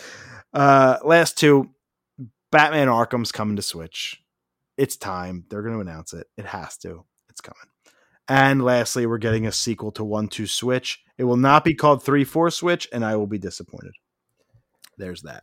Uh, 0.53 0.99
last 1.05 1.37
two, 1.37 1.71
Batman 2.53 2.89
Arkham's 2.89 3.33
coming 3.33 3.57
to 3.57 3.63
Switch. 3.63 4.23
it's 4.79 4.97
time. 4.97 5.45
They're 5.51 5.63
going 5.63 5.75
to 5.75 5.81
announce 5.81 6.13
it. 6.13 6.29
It 6.39 6.47
has 6.47 6.77
to. 6.79 7.05
It's 7.29 7.41
coming. 7.41 7.69
And 8.29 8.63
lastly, 8.65 9.05
we're 9.07 9.19
getting 9.19 9.47
a 9.47 9.53
sequel 9.53 9.91
to 9.93 10.05
1 10.05 10.29
2 10.29 10.47
Switch. 10.47 11.03
It 11.19 11.25
will 11.25 11.37
not 11.37 11.65
be 11.65 11.75
called 11.75 12.03
3 12.05 12.23
4 12.25 12.51
Switch, 12.51 12.89
and 12.93 13.05
I 13.05 13.17
will 13.17 13.27
be 13.27 13.39
disappointed. 13.39 13.93
There's 14.97 15.23
that. 15.23 15.43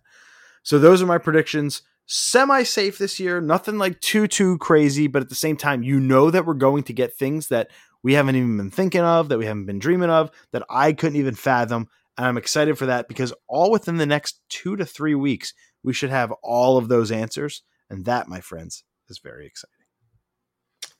So 0.63 0.79
those 0.79 1.01
are 1.01 1.05
my 1.07 1.17
predictions. 1.17 1.81
Semi 2.13 2.63
safe 2.63 2.97
this 2.97 3.21
year. 3.21 3.39
Nothing 3.39 3.77
like 3.77 4.01
too, 4.01 4.27
too 4.27 4.57
crazy, 4.57 5.07
but 5.07 5.21
at 5.21 5.29
the 5.29 5.35
same 5.35 5.55
time, 5.55 5.81
you 5.81 5.97
know 5.97 6.29
that 6.29 6.45
we're 6.45 6.55
going 6.55 6.83
to 6.83 6.93
get 6.93 7.15
things 7.15 7.47
that 7.47 7.71
we 8.03 8.15
haven't 8.15 8.35
even 8.35 8.57
been 8.57 8.69
thinking 8.69 8.99
of, 8.99 9.29
that 9.29 9.37
we 9.37 9.45
haven't 9.45 9.65
been 9.65 9.79
dreaming 9.79 10.09
of, 10.09 10.29
that 10.51 10.63
I 10.69 10.91
couldn't 10.91 11.15
even 11.15 11.35
fathom. 11.35 11.87
And 12.17 12.27
I'm 12.27 12.37
excited 12.37 12.77
for 12.77 12.87
that 12.87 13.07
because 13.07 13.31
all 13.47 13.71
within 13.71 13.95
the 13.95 14.05
next 14.05 14.41
two 14.49 14.75
to 14.75 14.85
three 14.85 15.15
weeks, 15.15 15.53
we 15.83 15.93
should 15.93 16.09
have 16.09 16.33
all 16.43 16.77
of 16.77 16.89
those 16.89 17.13
answers. 17.13 17.63
And 17.89 18.03
that, 18.03 18.27
my 18.27 18.41
friends, 18.41 18.83
is 19.07 19.19
very 19.19 19.45
exciting. 19.45 19.71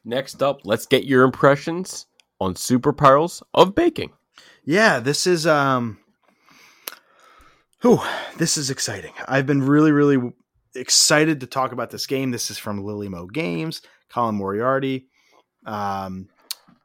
Next 0.06 0.42
up, 0.42 0.62
let's 0.64 0.86
get 0.86 1.04
your 1.04 1.26
impressions 1.26 2.08
on 2.40 2.56
super 2.56 2.94
perils 2.94 3.44
of 3.54 3.76
baking. 3.76 4.14
Yeah, 4.64 5.02
this 5.02 5.28
is 5.28 5.46
um 5.46 5.98
Whew, 7.82 8.00
this 8.38 8.58
is 8.58 8.70
exciting. 8.70 9.14
I've 9.28 9.48
been 9.48 9.64
really, 9.64 9.92
really 9.92 10.32
excited 10.76 11.42
to 11.42 11.48
talk 11.48 11.72
about 11.72 11.90
this 11.90 12.08
game. 12.08 12.32
This 12.32 12.52
is 12.52 12.58
from 12.58 12.84
Lillymo 12.84 13.32
Games, 13.32 13.82
Colin 14.10 14.36
Moriarty. 14.36 15.08
Um, 15.66 16.30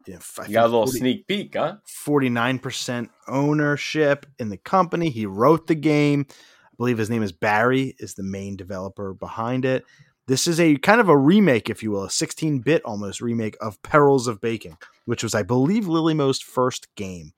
you, 0.06 0.14
know, 0.14 0.20
you 0.46 0.54
got 0.54 0.64
a 0.64 0.68
little 0.68 0.86
40, 0.86 0.98
sneak 0.98 1.26
peek, 1.26 1.54
huh? 1.56 1.76
49% 2.06 3.08
ownership 3.28 4.26
in 4.38 4.48
the 4.48 4.56
company. 4.56 5.10
He 5.10 5.26
wrote 5.26 5.66
the 5.66 5.74
game. 5.74 6.26
I 6.30 6.74
believe 6.76 6.98
his 6.98 7.10
name 7.10 7.22
is 7.22 7.32
Barry, 7.32 7.94
is 7.98 8.14
the 8.14 8.22
main 8.22 8.56
developer 8.56 9.14
behind 9.14 9.64
it. 9.64 9.84
This 10.28 10.46
is 10.46 10.58
a 10.58 10.76
kind 10.76 11.00
of 11.00 11.08
a 11.08 11.16
remake, 11.16 11.70
if 11.70 11.82
you 11.82 11.92
will, 11.92 12.04
a 12.04 12.10
16 12.10 12.58
bit 12.60 12.82
almost 12.84 13.20
remake 13.20 13.56
of 13.60 13.80
Perils 13.82 14.26
of 14.26 14.40
Baking, 14.40 14.76
which 15.04 15.22
was, 15.22 15.34
I 15.34 15.42
believe, 15.42 15.84
Lillymo's 15.84 16.40
first 16.40 16.94
game. 16.96 17.32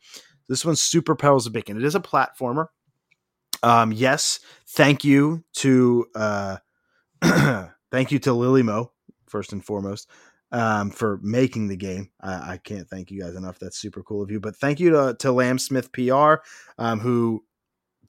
This 0.49 0.65
one's 0.65 0.81
Super 0.81 1.15
Perils 1.15 1.47
of 1.47 1.53
Baking. 1.53 1.77
It 1.77 1.85
is 1.85 1.95
a 1.95 2.01
platformer. 2.01 2.69
Um, 3.63 3.93
yes, 3.93 4.41
thank 4.69 5.05
you 5.05 5.45
to 5.55 6.07
uh, 6.15 6.57
thank 7.91 8.13
you 8.13 8.19
to 8.21 8.31
Lillymo 8.31 8.91
first 9.27 9.53
and 9.53 9.65
foremost 9.65 10.09
um, 10.53 10.91
for 10.91 11.19
making 11.23 11.69
the 11.69 11.77
game. 11.77 12.11
I, 12.21 12.53
I, 12.53 12.61
can't 12.63 12.89
thank 12.89 13.11
you 13.11 13.21
guys 13.21 13.35
enough. 13.35 13.59
That's 13.59 13.79
super 13.79 14.03
cool 14.03 14.23
of 14.23 14.31
you. 14.31 14.41
But 14.41 14.57
thank 14.57 14.81
you 14.81 14.91
to, 14.91 15.17
to 15.21 15.33
Lamb 15.33 15.59
Smith 15.59 15.93
PR 15.93 16.37
um, 16.79 17.01
who 17.01 17.45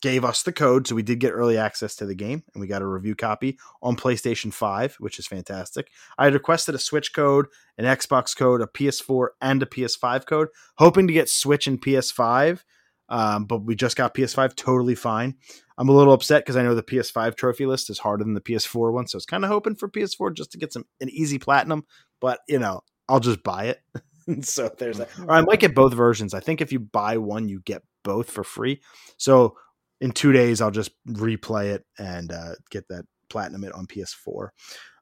gave 0.01 0.23
us 0.23 0.43
the 0.43 0.53
code, 0.53 0.87
so 0.87 0.95
we 0.95 1.03
did 1.03 1.19
get 1.19 1.31
early 1.31 1.57
access 1.57 1.93
to 1.97 2.05
the 2.05 2.15
game, 2.15 2.43
and 2.53 2.61
we 2.61 2.67
got 2.67 2.81
a 2.81 2.87
review 2.87 3.15
copy 3.15 3.57
on 3.81 3.97
PlayStation 3.97 4.53
Five, 4.53 4.95
which 4.99 5.19
is 5.19 5.27
fantastic. 5.27 5.89
I 6.17 6.25
had 6.25 6.33
requested 6.33 6.73
a 6.73 6.79
Switch 6.79 7.13
code, 7.13 7.47
an 7.77 7.83
Xbox 7.83 8.35
code, 8.35 8.61
a 8.61 8.67
PS4, 8.67 9.29
and 9.41 9.61
a 9.61 9.65
PS5 9.65 10.25
code, 10.25 10.47
hoping 10.77 11.07
to 11.07 11.13
get 11.13 11.27
Switch 11.27 11.67
and 11.67 11.81
PS5 11.81 12.63
um, 13.09 13.45
but 13.45 13.63
we 13.63 13.75
just 13.75 13.97
got 13.97 14.13
PS5 14.13 14.55
totally 14.55 14.95
fine. 14.95 15.35
I'm 15.77 15.89
a 15.89 15.93
little 15.93 16.13
upset 16.13 16.43
because 16.43 16.55
I 16.57 16.63
know 16.63 16.75
the 16.75 16.83
PS5 16.83 17.35
trophy 17.35 17.65
list 17.65 17.89
is 17.89 17.99
harder 17.99 18.23
than 18.23 18.33
the 18.33 18.41
PS4 18.41 18.93
one, 18.93 19.07
so 19.07 19.15
I 19.15 19.19
was 19.19 19.25
kind 19.25 19.43
of 19.43 19.49
hoping 19.49 19.75
for 19.75 19.89
PS4 19.89 20.33
just 20.33 20.51
to 20.51 20.57
get 20.57 20.73
some 20.73 20.85
an 21.01 21.09
easy 21.09 21.39
platinum. 21.39 21.85
But 22.19 22.39
you 22.47 22.59
know, 22.59 22.81
I'll 23.07 23.19
just 23.19 23.43
buy 23.43 23.65
it. 23.65 23.81
so 24.45 24.69
there's 24.77 24.99
that. 24.99 25.09
Or 25.19 25.31
I 25.31 25.41
might 25.41 25.59
get 25.59 25.75
both 25.75 25.93
versions. 25.93 26.33
I 26.33 26.39
think 26.39 26.61
if 26.61 26.71
you 26.71 26.79
buy 26.79 27.17
one, 27.17 27.49
you 27.49 27.61
get 27.65 27.81
both 28.03 28.29
for 28.29 28.43
free. 28.43 28.81
So 29.17 29.57
in 30.01 30.11
two 30.11 30.31
days, 30.31 30.61
I'll 30.61 30.71
just 30.71 30.91
replay 31.07 31.73
it 31.73 31.85
and 31.97 32.31
uh, 32.31 32.53
get 32.69 32.87
that 32.89 33.05
platinum 33.29 33.63
it 33.63 33.73
on 33.73 33.87
PS4. 33.87 34.49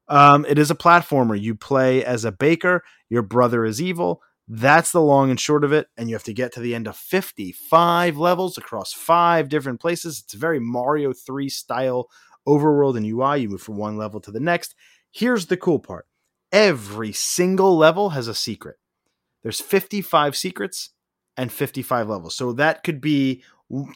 Um, 0.10 0.46
it 0.48 0.58
is 0.58 0.72
a 0.72 0.76
platformer. 0.76 1.40
You 1.40 1.56
play 1.56 2.04
as 2.06 2.24
a 2.26 2.32
baker. 2.32 2.84
Your 3.10 3.22
brother 3.22 3.66
is 3.66 3.82
evil. 3.82 4.22
That's 4.48 4.92
the 4.92 5.02
long 5.02 5.30
and 5.30 5.40
short 5.40 5.64
of 5.64 5.74
it. 5.74 5.88
And 5.98 6.10
you 6.10 6.16
have 6.16 6.24
to 6.24 6.34
get 6.34 6.54
to 6.54 6.60
the 6.60 6.74
end 6.74 6.88
of 6.88 6.96
55 6.96 8.18
levels 8.18 8.58
across 8.58 8.94
five 8.94 9.50
different 9.50 9.82
places. 9.82 10.22
It's 10.24 10.34
a 10.34 10.38
very 10.38 10.60
Mario 10.60 11.12
3 11.14 11.50
style 11.50 12.10
overworld 12.48 12.96
and 12.96 13.06
UI. 13.06 13.42
You 13.42 13.50
move 13.50 13.62
from 13.62 13.78
one 13.78 13.98
level 13.98 14.22
to 14.22 14.32
the 14.32 14.40
next. 14.40 14.74
Here's 15.12 15.48
the 15.48 15.58
cool 15.58 15.80
part 15.80 16.08
every 16.52 17.12
single 17.12 17.78
level 17.78 18.12
has 18.12 18.28
a 18.28 18.34
secret. 18.34 18.78
There's 19.44 19.60
55 19.60 20.36
secrets 20.36 20.92
and 21.36 21.52
55 21.52 22.10
levels. 22.10 22.36
So 22.36 22.54
that 22.54 22.84
could 22.84 23.02
be 23.02 23.44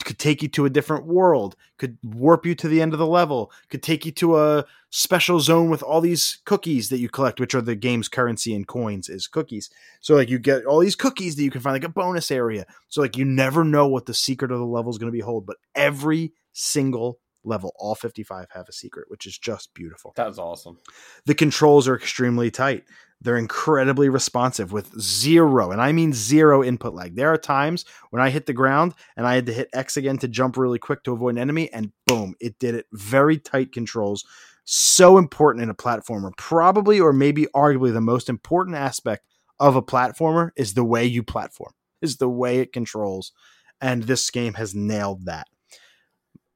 could 0.03 0.19
take 0.19 0.41
you 0.41 0.49
to 0.49 0.65
a 0.65 0.69
different 0.69 1.05
world, 1.05 1.55
could 1.77 1.97
warp 2.03 2.45
you 2.45 2.55
to 2.55 2.67
the 2.67 2.81
end 2.81 2.93
of 2.93 2.99
the 2.99 3.07
level, 3.07 3.51
could 3.69 3.81
take 3.81 4.05
you 4.05 4.11
to 4.11 4.37
a 4.37 4.65
special 4.89 5.39
zone 5.39 5.69
with 5.69 5.81
all 5.81 6.01
these 6.01 6.39
cookies 6.45 6.89
that 6.89 6.99
you 6.99 7.07
collect, 7.07 7.39
which 7.39 7.55
are 7.55 7.61
the 7.61 7.75
game's 7.75 8.09
currency 8.09 8.53
and 8.53 8.67
coins 8.67 9.07
is 9.07 9.27
cookies. 9.27 9.69
So 10.01 10.15
like 10.15 10.29
you 10.29 10.39
get 10.39 10.65
all 10.65 10.79
these 10.79 10.95
cookies 10.95 11.35
that 11.35 11.43
you 11.43 11.51
can 11.51 11.61
find 11.61 11.73
like 11.73 11.85
a 11.85 11.89
bonus 11.89 12.31
area. 12.31 12.65
So 12.89 13.01
like 13.01 13.15
you 13.15 13.23
never 13.23 13.63
know 13.63 13.87
what 13.87 14.05
the 14.05 14.13
secret 14.13 14.51
of 14.51 14.59
the 14.59 14.65
level 14.65 14.91
is 14.91 14.97
going 14.97 15.11
to 15.11 15.17
be 15.17 15.21
hold, 15.21 15.45
but 15.45 15.57
every 15.73 16.33
single 16.51 17.19
level, 17.43 17.73
all 17.77 17.95
55 17.95 18.47
have 18.51 18.67
a 18.67 18.73
secret, 18.73 19.05
which 19.09 19.25
is 19.25 19.37
just 19.37 19.73
beautiful. 19.73 20.13
That's 20.15 20.37
awesome. 20.37 20.77
The 21.25 21.35
controls 21.35 21.87
are 21.87 21.95
extremely 21.95 22.51
tight. 22.51 22.83
They're 23.21 23.37
incredibly 23.37 24.09
responsive 24.09 24.71
with 24.71 24.99
zero, 24.99 25.71
and 25.71 25.79
I 25.79 25.91
mean 25.91 26.11
zero 26.11 26.63
input 26.63 26.95
lag. 26.95 27.15
There 27.15 27.31
are 27.31 27.37
times 27.37 27.85
when 28.09 28.21
I 28.21 28.31
hit 28.31 28.47
the 28.47 28.53
ground 28.53 28.95
and 29.15 29.27
I 29.27 29.35
had 29.35 29.45
to 29.45 29.53
hit 29.53 29.69
X 29.73 29.95
again 29.95 30.17
to 30.19 30.27
jump 30.27 30.57
really 30.57 30.79
quick 30.79 31.03
to 31.03 31.13
avoid 31.13 31.35
an 31.35 31.37
enemy, 31.37 31.71
and 31.71 31.91
boom, 32.07 32.33
it 32.39 32.57
did 32.57 32.73
it. 32.73 32.87
Very 32.91 33.37
tight 33.37 33.71
controls. 33.71 34.25
So 34.63 35.17
important 35.17 35.63
in 35.63 35.69
a 35.69 35.75
platformer. 35.75 36.31
Probably 36.37 36.99
or 36.99 37.13
maybe 37.13 37.45
arguably 37.55 37.93
the 37.93 38.01
most 38.01 38.27
important 38.27 38.75
aspect 38.75 39.25
of 39.59 39.75
a 39.75 39.81
platformer 39.81 40.49
is 40.55 40.73
the 40.73 40.83
way 40.83 41.05
you 41.05 41.21
platform, 41.21 41.73
is 42.01 42.17
the 42.17 42.29
way 42.29 42.59
it 42.59 42.73
controls. 42.73 43.31
And 43.79 44.03
this 44.03 44.29
game 44.31 44.55
has 44.55 44.73
nailed 44.73 45.25
that. 45.25 45.47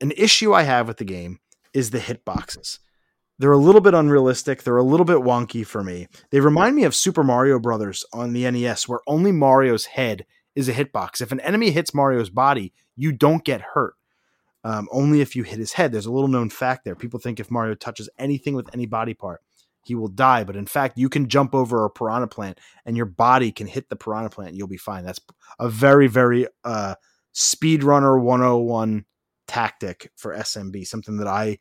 An 0.02 0.12
issue 0.18 0.54
I 0.54 0.64
have 0.64 0.88
with 0.88 0.98
the 0.98 1.06
game 1.06 1.40
is 1.74 1.92
the 1.92 2.00
hitboxes. 2.00 2.80
They're 3.38 3.52
a 3.52 3.58
little 3.58 3.82
bit 3.82 3.94
unrealistic. 3.94 4.64
They're 4.64 4.78
a 4.78 4.84
little 4.84 5.06
bit 5.06 5.18
wonky 5.18 5.66
for 5.66 5.84
me. 5.84 6.08
They 6.32 6.40
remind 6.40 6.76
me 6.76 6.84
of 6.84 6.96
Super 6.96 7.24
Mario 7.24 7.60
Brothers 7.60 8.06
on 8.14 8.34
the 8.34 8.50
NES, 8.50 8.88
where 8.88 9.02
only 9.08 9.32
Mario's 9.32 9.86
head 9.86 10.26
is 10.56 10.70
a 10.70 10.74
hitbox. 10.74 11.22
If 11.22 11.32
an 11.32 11.42
enemy 11.42 11.72
hits 11.72 11.94
Mario's 11.94 12.30
body, 12.30 12.74
you 12.96 13.12
don't 13.12 13.44
get 13.44 13.62
hurt. 13.62 13.96
Um, 14.64 14.88
only 14.92 15.22
if 15.22 15.36
you 15.36 15.44
hit 15.44 15.60
his 15.60 15.74
head. 15.74 15.92
There's 15.92 16.08
a 16.08 16.12
little 16.12 16.30
known 16.30 16.50
fact 16.50 16.86
there. 16.86 16.96
People 16.96 17.20
think 17.20 17.40
if 17.40 17.52
Mario 17.52 17.76
touches 17.76 18.10
anything 18.18 18.56
with 18.56 18.74
any 18.74 18.88
body 18.88 19.14
part, 19.14 19.42
he 19.84 19.94
will 19.94 20.08
die. 20.08 20.44
But 20.44 20.56
in 20.56 20.66
fact, 20.66 20.98
you 20.98 21.08
can 21.08 21.28
jump 21.30 21.54
over 21.54 21.86
a 21.86 21.90
piranha 21.90 22.28
plant 22.28 22.60
and 22.86 22.98
your 22.98 23.06
body 23.06 23.52
can 23.52 23.68
hit 23.68 23.90
the 23.90 23.96
piranha 23.96 24.30
plant 24.30 24.50
and 24.50 24.58
you'll 24.58 24.68
be 24.68 24.78
fine. 24.78 25.06
That's 25.06 25.20
a 25.60 25.70
very, 25.70 26.08
very 26.08 26.48
uh, 26.64 26.96
speedrunner 27.36 28.20
101 28.20 29.06
tactic 29.48 30.12
for 30.16 30.36
SMB, 30.36 30.88
something 30.88 31.18
that 31.18 31.28
I 31.28 31.60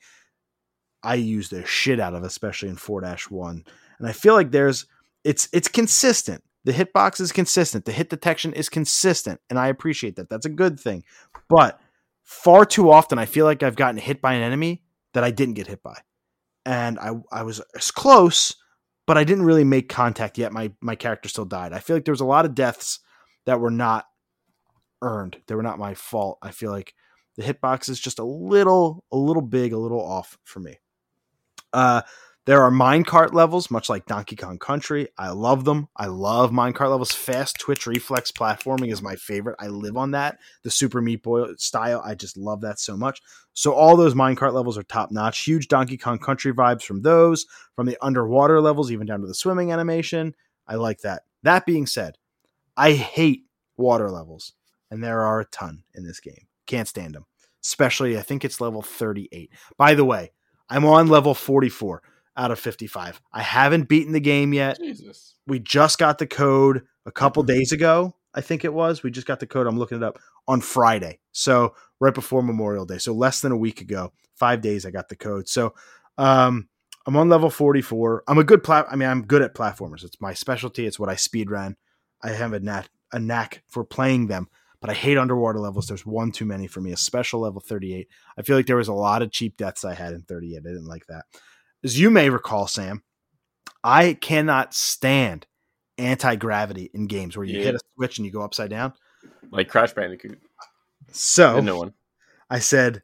I 1.04 1.14
use 1.14 1.50
the 1.50 1.64
shit 1.66 2.00
out 2.00 2.14
of, 2.14 2.24
especially 2.24 2.68
in 2.68 2.76
4-1. 2.76 3.66
And 3.98 4.08
I 4.08 4.12
feel 4.12 4.34
like 4.34 4.50
there's 4.50 4.86
it's 5.24 5.48
it's 5.52 5.68
consistent. 5.68 6.42
The 6.64 6.72
hitbox 6.72 7.20
is 7.20 7.32
consistent. 7.32 7.84
The 7.84 7.92
hit 7.92 8.10
detection 8.10 8.52
is 8.52 8.68
consistent, 8.68 9.40
and 9.50 9.58
I 9.58 9.68
appreciate 9.68 10.16
that. 10.16 10.28
That's 10.28 10.46
a 10.46 10.50
good 10.50 10.80
thing. 10.80 11.04
But 11.48 11.80
far 12.22 12.64
too 12.64 12.90
often, 12.90 13.18
I 13.18 13.26
feel 13.26 13.44
like 13.44 13.62
I've 13.62 13.76
gotten 13.76 13.98
hit 13.98 14.22
by 14.22 14.34
an 14.34 14.42
enemy 14.42 14.82
that 15.12 15.24
I 15.24 15.30
didn't 15.30 15.54
get 15.54 15.66
hit 15.66 15.82
by, 15.82 15.98
and 16.64 16.98
I 16.98 17.12
I 17.30 17.42
was 17.42 17.60
as 17.76 17.90
close, 17.90 18.54
but 19.06 19.18
I 19.18 19.24
didn't 19.24 19.44
really 19.44 19.64
make 19.64 19.88
contact 19.88 20.38
yet. 20.38 20.52
My 20.52 20.72
my 20.80 20.94
character 20.94 21.28
still 21.28 21.44
died. 21.44 21.72
I 21.72 21.80
feel 21.80 21.96
like 21.96 22.04
there 22.04 22.12
was 22.12 22.20
a 22.20 22.26
lot 22.26 22.46
of 22.46 22.54
deaths 22.54 23.00
that 23.46 23.60
were 23.60 23.70
not 23.70 24.06
earned. 25.02 25.36
They 25.46 25.54
were 25.54 25.62
not 25.62 25.78
my 25.78 25.94
fault. 25.94 26.38
I 26.42 26.50
feel 26.50 26.70
like 26.70 26.94
the 27.36 27.42
hitbox 27.42 27.90
is 27.90 28.00
just 28.00 28.18
a 28.18 28.24
little 28.24 29.04
a 29.12 29.16
little 29.16 29.42
big, 29.42 29.74
a 29.74 29.78
little 29.78 30.00
off 30.00 30.38
for 30.44 30.60
me. 30.60 30.78
Uh, 31.74 32.02
there 32.46 32.62
are 32.62 32.70
minecart 32.70 33.32
levels, 33.32 33.70
much 33.70 33.88
like 33.88 34.04
Donkey 34.04 34.36
Kong 34.36 34.58
Country. 34.58 35.08
I 35.16 35.30
love 35.30 35.64
them. 35.64 35.88
I 35.96 36.06
love 36.06 36.50
minecart 36.50 36.90
levels. 36.90 37.10
Fast 37.10 37.58
twitch 37.58 37.86
reflex 37.86 38.30
platforming 38.30 38.92
is 38.92 39.00
my 39.00 39.16
favorite. 39.16 39.56
I 39.58 39.68
live 39.68 39.96
on 39.96 40.10
that. 40.10 40.38
The 40.62 40.70
Super 40.70 41.00
Meat 41.00 41.22
Boy 41.22 41.54
style, 41.56 42.02
I 42.04 42.14
just 42.14 42.36
love 42.36 42.60
that 42.60 42.78
so 42.78 42.98
much. 42.98 43.22
So 43.54 43.72
all 43.72 43.96
those 43.96 44.14
minecart 44.14 44.52
levels 44.52 44.76
are 44.76 44.82
top 44.82 45.10
notch. 45.10 45.42
Huge 45.42 45.68
Donkey 45.68 45.96
Kong 45.96 46.18
Country 46.18 46.52
vibes 46.52 46.82
from 46.82 47.00
those, 47.00 47.46
from 47.74 47.86
the 47.86 47.96
underwater 48.02 48.60
levels, 48.60 48.92
even 48.92 49.06
down 49.06 49.22
to 49.22 49.26
the 49.26 49.34
swimming 49.34 49.72
animation. 49.72 50.34
I 50.68 50.74
like 50.74 51.00
that. 51.00 51.22
That 51.44 51.64
being 51.64 51.86
said, 51.86 52.18
I 52.76 52.92
hate 52.92 53.44
water 53.78 54.10
levels, 54.10 54.52
and 54.90 55.02
there 55.02 55.22
are 55.22 55.40
a 55.40 55.46
ton 55.46 55.84
in 55.94 56.04
this 56.04 56.20
game. 56.20 56.46
Can't 56.66 56.88
stand 56.88 57.14
them. 57.14 57.24
Especially, 57.64 58.18
I 58.18 58.22
think 58.22 58.44
it's 58.44 58.60
level 58.60 58.82
38. 58.82 59.50
By 59.78 59.94
the 59.94 60.04
way, 60.04 60.32
I'm 60.68 60.84
on 60.84 61.08
level 61.08 61.34
44 61.34 62.02
out 62.36 62.50
of 62.50 62.58
55. 62.58 63.20
I 63.32 63.42
haven't 63.42 63.88
beaten 63.88 64.12
the 64.12 64.20
game 64.20 64.52
yet. 64.52 64.78
Jesus. 64.78 65.36
We 65.46 65.58
just 65.58 65.98
got 65.98 66.18
the 66.18 66.26
code 66.26 66.82
a 67.06 67.12
couple 67.12 67.42
mm-hmm. 67.42 67.54
days 67.54 67.72
ago, 67.72 68.14
I 68.34 68.40
think 68.40 68.64
it 68.64 68.74
was. 68.74 69.02
We 69.02 69.10
just 69.10 69.26
got 69.26 69.40
the 69.40 69.46
code. 69.46 69.66
I'm 69.66 69.78
looking 69.78 69.98
it 69.98 70.02
up 70.02 70.18
on 70.48 70.60
Friday. 70.60 71.20
So, 71.32 71.74
right 72.00 72.14
before 72.14 72.42
Memorial 72.42 72.84
Day. 72.84 72.98
So, 72.98 73.14
less 73.14 73.40
than 73.40 73.52
a 73.52 73.56
week 73.56 73.80
ago, 73.80 74.12
five 74.34 74.60
days, 74.60 74.84
I 74.84 74.90
got 74.90 75.08
the 75.08 75.16
code. 75.16 75.48
So, 75.48 75.74
um, 76.18 76.68
I'm 77.06 77.16
on 77.16 77.28
level 77.28 77.50
44. 77.50 78.24
I'm 78.26 78.38
a 78.38 78.44
good 78.44 78.62
plat. 78.62 78.86
I 78.90 78.96
mean, 78.96 79.08
I'm 79.08 79.26
good 79.26 79.42
at 79.42 79.54
platformers. 79.54 80.04
It's 80.04 80.20
my 80.20 80.34
specialty. 80.34 80.86
It's 80.86 80.98
what 80.98 81.08
I 81.08 81.16
speed 81.16 81.50
ran. 81.50 81.76
I 82.22 82.30
have 82.30 82.52
a 82.52 82.60
knack, 82.60 82.88
a 83.12 83.18
knack 83.18 83.62
for 83.68 83.84
playing 83.84 84.28
them, 84.28 84.48
but 84.84 84.90
I 84.90 84.94
hate 84.94 85.16
underwater 85.16 85.58
levels. 85.60 85.86
There's 85.86 86.04
one 86.04 86.30
too 86.30 86.44
many 86.44 86.66
for 86.66 86.82
me. 86.82 86.92
A 86.92 86.96
special 86.98 87.40
level 87.40 87.58
38. 87.58 88.06
I 88.36 88.42
feel 88.42 88.54
like 88.54 88.66
there 88.66 88.76
was 88.76 88.88
a 88.88 88.92
lot 88.92 89.22
of 89.22 89.30
cheap 89.30 89.56
deaths 89.56 89.82
I 89.82 89.94
had 89.94 90.12
in 90.12 90.20
38. 90.24 90.58
I 90.58 90.60
didn't 90.60 90.84
like 90.84 91.06
that. 91.06 91.24
As 91.82 91.98
you 91.98 92.10
may 92.10 92.28
recall, 92.28 92.66
Sam, 92.66 93.02
I 93.82 94.12
cannot 94.12 94.74
stand 94.74 95.46
anti 95.96 96.36
gravity 96.36 96.90
in 96.92 97.06
games 97.06 97.34
where 97.34 97.46
you 97.46 97.56
Yeah. 97.60 97.64
hit 97.64 97.74
a 97.76 97.80
switch 97.96 98.18
and 98.18 98.26
you 98.26 98.30
go 98.32 98.42
upside 98.42 98.68
down. 98.68 98.92
Like 99.50 99.70
Crash 99.70 99.94
Bandicoot. 99.94 100.38
So 101.12 101.54
The 101.54 101.62
new 101.62 101.78
one. 101.78 101.94
I 102.50 102.58
said, 102.58 103.02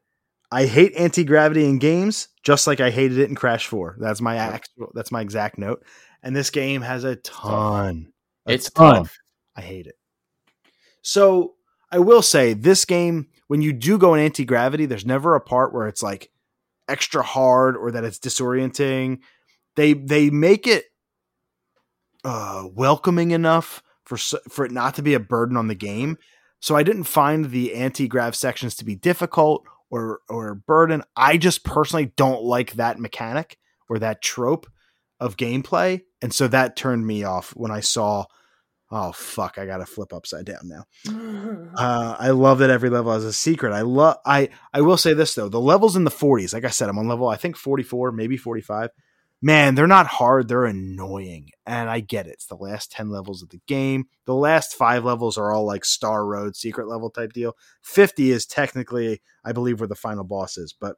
I 0.53 0.67
hate 0.67 0.93
anti 0.97 1.25
gravity 1.25 1.65
in 1.65 1.79
games, 1.79 2.29
just 2.43 2.67
like 2.67 2.81
I 2.81 2.91
hated 2.91 3.17
it 3.17 3.31
in 3.31 3.37
Crash 3.37 3.67
Four. 3.69 3.97
That's 3.99 4.21
my 4.21 4.37
actual. 4.37 4.91
That's 4.93 5.11
my 5.11 5.23
exact 5.23 5.57
note. 5.57 5.83
And 6.23 6.37
this 6.37 6.51
game 6.51 6.83
has 6.83 7.05
a 7.05 7.17
ton. 7.17 8.13
a 8.47 8.53
It's 8.53 8.69
ton. 8.71 8.97
tough. 8.97 9.17
I 9.57 9.63
hate 9.63 9.87
it. 9.87 9.95
So 11.03 11.55
I 11.93 11.99
will 11.99 12.23
say, 12.23 12.53
this 12.53 12.85
game, 12.85 13.29
when 13.49 13.63
you 13.63 13.73
do 13.73 13.99
go 13.99 14.15
in 14.15 14.21
anti 14.21 14.45
gravity, 14.45 14.87
there's 14.87 15.07
never 15.07 15.35
a 15.35 15.41
part 15.41 15.75
where 15.75 15.89
it's 15.89 16.03
like 16.03 16.31
extra 16.89 17.23
hard 17.23 17.77
or 17.77 17.91
that 17.91 18.05
it's 18.05 18.19
disorienting. 18.19 19.21
They 19.77 19.95
they 19.95 20.31
make 20.31 20.67
it 20.67 20.85
uh, 22.25 22.65
welcoming 22.73 23.31
enough 23.31 23.83
for 24.05 24.17
for 24.17 24.65
it 24.65 24.73
not 24.73 24.95
to 24.97 25.03
be 25.03 25.15
a 25.15 25.21
burden 25.21 25.57
on 25.57 25.69
the 25.69 25.75
game. 25.75 26.19
So 26.61 26.77
I 26.77 26.83
didn't 26.83 27.05
find 27.05 27.51
the 27.51 27.75
anti 27.75 28.07
grav 28.09 28.35
sections 28.35 28.75
to 28.77 28.85
be 28.85 28.95
difficult 28.95 29.65
or 29.91 30.21
or 30.29 30.51
a 30.51 30.57
burden. 30.57 31.03
I 31.17 31.37
just 31.37 31.65
personally 31.65 32.13
don't 32.17 32.43
like 32.43 32.73
that 32.73 32.99
mechanic 32.99 33.57
or 33.89 33.99
that 33.99 34.23
trope 34.23 34.67
of 35.19 35.37
gameplay, 35.37 36.03
and 36.21 36.33
so 36.33 36.49
that 36.49 36.77
turned 36.77 37.07
me 37.07 37.25
off 37.25 37.51
when 37.57 37.71
I 37.71 37.81
saw. 37.81 38.27
Oh 38.93 39.13
fuck! 39.13 39.57
I 39.57 39.67
gotta 39.67 39.87
flip 39.87 40.13
upside 40.13 40.47
down 40.47 40.63
now. 40.65 40.85
Uh, 41.77 42.17
I 42.19 42.31
love 42.31 42.59
that 42.59 42.71
every 42.71 42.91
level 42.91 43.13
has 43.13 43.25
a 43.25 43.33
secret. 43.33 43.73
I 43.73 43.83
love. 43.83 44.17
I 44.27 44.49
I 44.73 44.81
will 44.81 44.97
say 44.97 45.15
this 45.15 45.35
though: 45.35 45.49
the 45.49 45.61
levels 45.61 45.95
in 45.95 46.05
the 46.05 46.11
40s. 46.11 46.53
Like 46.53 46.65
I 46.65 46.71
said, 46.71 46.89
I'm 46.89 46.99
on 46.99 47.07
level 47.07 47.29
I 47.29 47.37
think 47.37 47.57
44, 47.57 48.11
maybe 48.13 48.37
45. 48.37 48.91
Man, 49.43 49.75
they're 49.75 49.87
not 49.87 50.07
hard. 50.07 50.49
They're 50.49 50.67
annoying, 50.67 51.51
and 51.65 51.89
I 51.89 52.01
get 52.01 52.27
it. 52.27 52.33
It's 52.33 52.47
the 52.47 52.57
last 52.57 52.93
10 52.93 53.09
levels 53.11 53.43
of 53.43 53.49
the 53.49 53.61
game. 53.67 54.05
The 54.27 54.35
last 54.35 54.75
five 54.75 55.05
levels 55.05 55.39
are 55.39 55.53
all 55.53 55.65
like 55.65 55.85
Star 55.85 56.27
Road 56.27 56.57
secret 56.57 56.89
level 56.89 57.09
type 57.11 57.33
deal. 57.33 57.57
50 57.83 58.33
is 58.33 58.45
technically, 58.45 59.23
I 59.45 59.53
believe, 59.53 59.81
where 59.81 59.89
the 59.89 59.95
final 59.95 60.25
boss 60.25 60.59
is. 60.59 60.75
But 60.79 60.97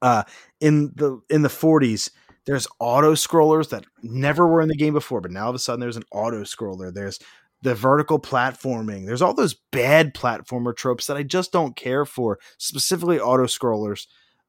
uh, 0.00 0.22
in 0.60 0.92
the 0.94 1.20
in 1.30 1.42
the 1.42 1.48
40s, 1.48 2.10
there's 2.46 2.66
auto 2.78 3.14
scrollers 3.14 3.70
that 3.70 3.84
never 4.02 4.46
were 4.46 4.60
in 4.60 4.68
the 4.68 4.76
game 4.76 4.94
before, 4.94 5.20
but 5.20 5.30
now 5.30 5.44
all 5.44 5.50
of 5.50 5.54
a 5.54 5.58
sudden 5.58 5.80
there's 5.80 5.96
an 5.96 6.04
auto 6.12 6.42
scroller. 6.42 6.92
There's 6.92 7.20
the 7.62 7.74
vertical 7.74 8.18
platforming. 8.18 9.06
There's 9.06 9.22
all 9.22 9.34
those 9.34 9.54
bad 9.70 10.14
platformer 10.14 10.76
tropes 10.76 11.06
that 11.06 11.16
I 11.16 11.22
just 11.22 11.52
don't 11.52 11.76
care 11.76 12.04
for, 12.04 12.40
specifically 12.58 13.20
auto 13.20 13.44
scrollers. 13.44 14.06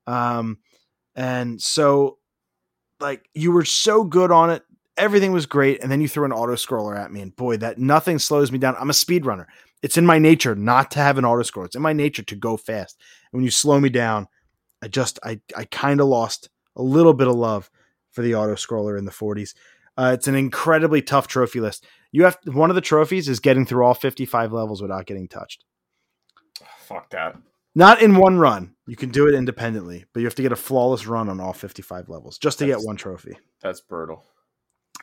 Um, 0.08 0.58
and 1.16 1.62
so, 1.62 2.18
like, 3.00 3.30
you 3.36 3.52
were 3.52 3.66
so 3.66 4.04
good 4.04 4.32
on 4.32 4.50
it. 4.50 4.64
Everything 4.98 5.32
was 5.32 5.46
great. 5.46 5.82
And 5.82 5.92
then 5.92 6.02
you 6.02 6.08
threw 6.08 6.26
an 6.26 6.32
auto 6.32 6.56
scroller 6.56 6.98
at 6.98 7.12
me. 7.12 7.22
And 7.22 7.36
boy, 7.36 7.58
that 7.58 7.78
nothing 7.78 8.18
slows 8.18 8.52
me 8.52 8.58
down. 8.58 8.76
I'm 8.80 8.90
a 8.90 8.94
speedrunner. 8.94 9.46
It's 9.84 9.98
in 9.98 10.06
my 10.06 10.18
nature 10.18 10.56
not 10.56 10.90
to 10.92 11.00
have 11.00 11.18
an 11.18 11.26
auto 11.26 11.44
scroll. 11.44 11.66
It's 11.66 11.76
in 11.76 11.82
my 11.82 11.94
nature 11.94 12.24
to 12.24 12.36
go 12.36 12.58
fast. 12.58 12.98
And 13.32 13.38
when 13.38 13.44
you 13.44 13.52
slow 13.52 13.80
me 13.80 13.90
down, 13.90 14.28
I 14.82 14.88
just, 14.88 15.20
I, 15.24 15.40
I 15.56 15.66
kind 15.66 16.02
of 16.02 16.08
lost 16.08 16.50
a 16.76 16.82
little 16.82 17.14
bit 17.14 17.28
of 17.28 17.36
love 17.36 17.70
for 18.14 18.22
the 18.22 18.36
auto 18.36 18.56
scroller 18.56 18.98
in 18.98 19.06
the 19.06 19.12
40s. 19.12 19.54
Uh, 19.98 20.12
it's 20.14 20.28
an 20.28 20.36
incredibly 20.36 21.02
tough 21.02 21.28
trophy 21.28 21.60
list. 21.60 21.86
You 22.12 22.24
have 22.24 22.38
one 22.46 22.70
of 22.70 22.76
the 22.76 22.82
trophies 22.82 23.28
is 23.28 23.40
getting 23.40 23.66
through 23.66 23.86
all 23.86 23.94
55 23.94 24.54
levels 24.54 24.82
without 24.82 25.06
getting 25.06 25.28
touched. 25.28 25.66
Fuck 26.78 27.10
that. 27.12 27.38
Not 27.76 28.02
in 28.02 28.18
one 28.18 28.38
run. 28.38 28.76
You 28.88 28.96
can 28.96 29.10
do 29.10 29.28
it 29.28 29.36
independently, 29.36 30.06
but 30.14 30.20
you 30.20 30.26
have 30.26 30.36
to 30.36 30.42
get 30.42 30.52
a 30.52 30.58
flawless 30.58 31.08
run 31.08 31.30
on 31.30 31.40
all 31.40 31.54
55 31.54 32.10
levels 32.10 32.38
just 32.38 32.60
to 32.60 32.66
get 32.66 32.80
one 32.80 32.96
trophy. 32.96 33.38
That's 33.62 33.82
brutal. 33.82 34.24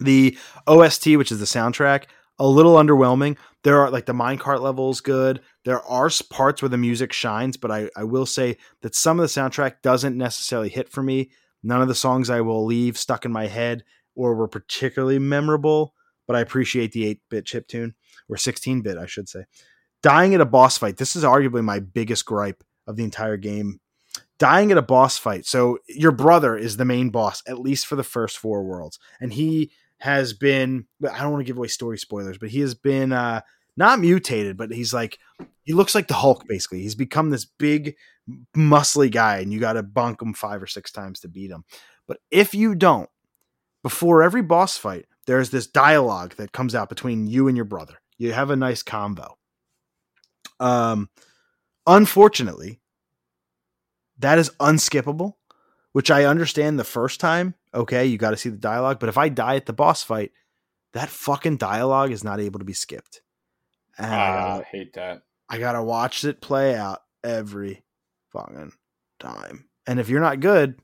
The 0.01 0.39
OST, 0.67 1.17
which 1.17 1.33
is 1.33 1.41
the 1.41 1.47
soundtrack, 1.47 2.05
a 2.39 2.47
little 2.47 2.75
underwhelming. 2.75 3.37
There 3.65 3.81
are 3.81 3.91
like 3.91 4.07
the 4.07 4.15
minecart 4.15 4.61
levels 4.61 5.01
good. 5.01 5.41
There 5.65 5.83
are 5.83 6.11
parts 6.31 6.63
where 6.63 6.69
the 6.69 6.79
music 6.79 7.13
shines, 7.13 7.57
but 7.57 7.71
I, 7.71 7.91
I 7.97 8.05
will 8.05 8.27
say 8.27 8.57
that 8.83 8.95
some 8.95 9.21
of 9.21 9.23
the 9.23 9.41
soundtrack 9.41 9.83
doesn't 9.83 10.17
necessarily 10.17 10.71
hit 10.71 10.89
for 10.89 11.03
me. 11.03 11.31
None 11.63 11.83
of 11.83 11.89
the 11.89 11.95
songs 11.95 12.31
I 12.31 12.41
will 12.41 12.65
leave 12.65 12.97
stuck 12.97 13.25
in 13.25 13.33
my 13.33 13.47
head 13.47 13.85
or 14.15 14.35
were 14.35 14.49
particularly 14.49 15.19
memorable, 15.19 15.95
but 16.27 16.37
I 16.37 16.41
appreciate 16.41 16.93
the 16.93 17.07
8 17.07 17.21
bit 17.29 17.47
chip 17.47 17.69
tune 17.69 17.95
or 18.29 18.37
16 18.37 18.83
bit, 18.83 18.99
I 18.99 19.07
should 19.07 19.29
say. 19.29 19.45
Dying 20.03 20.35
at 20.35 20.41
a 20.41 20.47
boss 20.47 20.79
fight. 20.79 20.97
This 20.97 21.17
is 21.17 21.25
arguably 21.25 21.63
my 21.63 21.81
biggest 21.81 22.25
gripe 22.25 22.65
of 22.87 22.97
the 22.97 23.05
entire 23.05 23.37
game. 23.37 23.81
Dying 24.39 24.73
at 24.73 24.79
a 24.79 24.83
boss 24.83 25.19
fight. 25.19 25.45
So 25.45 25.79
your 25.87 26.13
brother 26.13 26.57
is 26.57 26.77
the 26.77 26.87
main 26.87 27.11
boss, 27.11 27.43
at 27.47 27.61
least 27.61 27.87
for 27.87 27.97
the 27.97 28.03
first 28.03 28.39
four 28.39 28.65
worlds. 28.65 28.99
And 29.21 29.33
he 29.33 29.71
has 29.99 30.33
been 30.33 30.87
I 31.03 31.21
don't 31.21 31.33
want 31.33 31.43
to 31.43 31.47
give 31.47 31.59
away 31.59 31.69
story 31.69 31.99
spoilers, 31.99 32.39
but 32.39 32.49
he 32.49 32.61
has 32.61 32.75
been 32.75 33.13
uh 33.13 33.43
not 33.77 34.01
mutated, 34.01 34.57
but 34.57 34.73
he's 34.73 34.93
like 34.93 35.19
he 35.65 35.73
looks 35.73 35.95
like 35.95 36.09
the 36.09 36.15
Hulk 36.15 36.47
basically. 36.49 36.81
He's 36.81 36.95
become 36.95 37.31
this 37.31 37.45
big 37.45 37.97
muscly 38.57 39.11
guy 39.11 39.39
and 39.39 39.53
you 39.53 39.61
got 39.61 39.75
to 39.75 39.83
bunk 39.83 40.21
him 40.21 40.35
5 40.35 40.63
or 40.63 40.67
6 40.67 40.93
times 40.93 41.21
to 41.21 41.29
beat 41.29 41.51
him. 41.51 41.65
But 42.07 42.19
if 42.31 42.55
you 42.55 42.75
don't 42.75 43.09
before 43.83 44.23
every 44.23 44.43
boss 44.43 44.77
fight, 44.77 45.07
there's 45.27 45.51
this 45.51 45.67
dialogue 45.67 46.35
that 46.37 46.53
comes 46.53 46.75
out 46.75 46.89
between 46.89 47.27
you 47.27 47.49
and 47.49 47.57
your 47.57 47.65
brother. 47.65 48.01
You 48.19 48.33
have 48.33 48.51
a 48.51 48.57
nice 48.57 48.83
combo. 48.83 49.37
Um 50.59 51.09
unfortunately, 51.87 52.81
that 54.19 54.39
is 54.39 54.51
unskippable, 54.61 55.35
which 55.93 56.11
I 56.11 56.25
understand 56.25 56.79
the 56.79 56.85
first 56.85 57.21
time. 57.21 57.55
Okay, 57.75 58.07
you 58.07 58.19
got 58.19 58.31
to 58.31 58.37
see 58.37 58.49
the 58.49 58.59
dialogue, 58.59 58.99
but 59.01 59.09
if 59.09 59.17
I 59.17 59.29
die 59.29 59.57
at 59.57 59.67
the 59.67 59.73
boss 59.73 60.03
fight, 60.03 60.33
that 60.93 61.09
fucking 61.09 61.57
dialogue 61.57 62.11
is 62.11 62.25
not 62.25 62.41
able 62.41 62.59
to 62.59 62.65
be 62.65 62.73
skipped. 62.73 63.23
And 63.97 64.13
I, 64.13 64.37
gotta, 64.37 64.61
I 64.61 64.65
hate 64.65 64.93
that. 64.95 65.23
I 65.49 65.59
gotta 65.59 65.83
watch 65.83 66.25
it 66.25 66.41
play 66.41 66.75
out 66.75 67.01
every 67.23 67.85
fucking 68.33 68.73
time. 69.19 69.67
And 69.87 70.01
if 70.01 70.09
you're 70.09 70.21
not 70.21 70.41
good, 70.41 70.81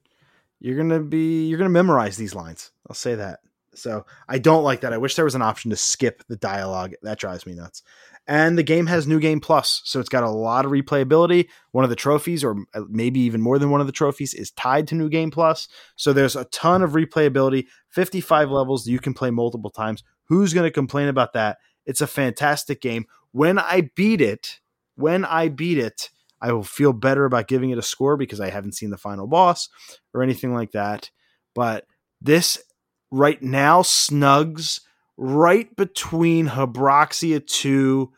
you're 0.58 0.76
gonna 0.76 1.00
be 1.00 1.46
you're 1.46 1.58
gonna 1.58 1.70
memorize 1.70 2.16
these 2.16 2.34
lines. 2.34 2.72
I'll 2.88 2.94
say 2.94 3.14
that. 3.16 3.40
So 3.74 4.06
I 4.28 4.38
don't 4.38 4.64
like 4.64 4.80
that. 4.80 4.92
I 4.92 4.98
wish 4.98 5.14
there 5.14 5.24
was 5.24 5.34
an 5.34 5.42
option 5.42 5.70
to 5.70 5.76
skip 5.76 6.24
the 6.28 6.36
dialogue. 6.36 6.94
That 7.02 7.18
drives 7.18 7.46
me 7.46 7.54
nuts. 7.54 7.82
And 8.28 8.58
the 8.58 8.64
game 8.64 8.86
has 8.86 9.06
New 9.06 9.20
Game 9.20 9.38
Plus, 9.38 9.82
so 9.84 10.00
it's 10.00 10.08
got 10.08 10.24
a 10.24 10.30
lot 10.30 10.64
of 10.64 10.72
replayability. 10.72 11.48
One 11.70 11.84
of 11.84 11.90
the 11.90 11.96
trophies, 11.96 12.42
or 12.42 12.56
uh, 12.74 12.82
maybe 12.88 13.20
even 13.20 13.40
more 13.40 13.58
than 13.58 13.70
one 13.70 13.80
of 13.80 13.86
the 13.86 13.92
trophies, 13.92 14.34
is 14.34 14.50
tied 14.50 14.88
to 14.88 14.96
New 14.96 15.08
Game 15.08 15.30
Plus. 15.30 15.68
So 15.94 16.12
there's 16.12 16.34
a 16.34 16.44
ton 16.46 16.82
of 16.82 16.92
replayability. 16.92 17.66
55 17.90 18.50
levels 18.50 18.84
that 18.84 18.90
you 18.90 18.98
can 18.98 19.14
play 19.14 19.30
multiple 19.30 19.70
times. 19.70 20.02
Who's 20.24 20.52
going 20.52 20.66
to 20.66 20.72
complain 20.72 21.06
about 21.06 21.34
that? 21.34 21.58
It's 21.84 22.00
a 22.00 22.06
fantastic 22.08 22.80
game. 22.80 23.06
When 23.30 23.60
I 23.60 23.90
beat 23.94 24.20
it, 24.20 24.58
when 24.96 25.24
I 25.24 25.48
beat 25.48 25.78
it, 25.78 26.10
I 26.40 26.52
will 26.52 26.64
feel 26.64 26.92
better 26.92 27.24
about 27.24 27.48
giving 27.48 27.70
it 27.70 27.78
a 27.78 27.82
score 27.82 28.16
because 28.16 28.40
I 28.40 28.50
haven't 28.50 28.74
seen 28.74 28.90
the 28.90 28.96
final 28.96 29.26
boss 29.26 29.68
or 30.12 30.22
anything 30.22 30.52
like 30.52 30.72
that. 30.72 31.10
But 31.54 31.86
this 32.20 32.58
right 33.10 33.42
now 33.42 33.82
snugs 33.82 34.80
right 35.16 35.74
between 35.76 36.48
Habroxia 36.48 37.46
2 37.46 38.12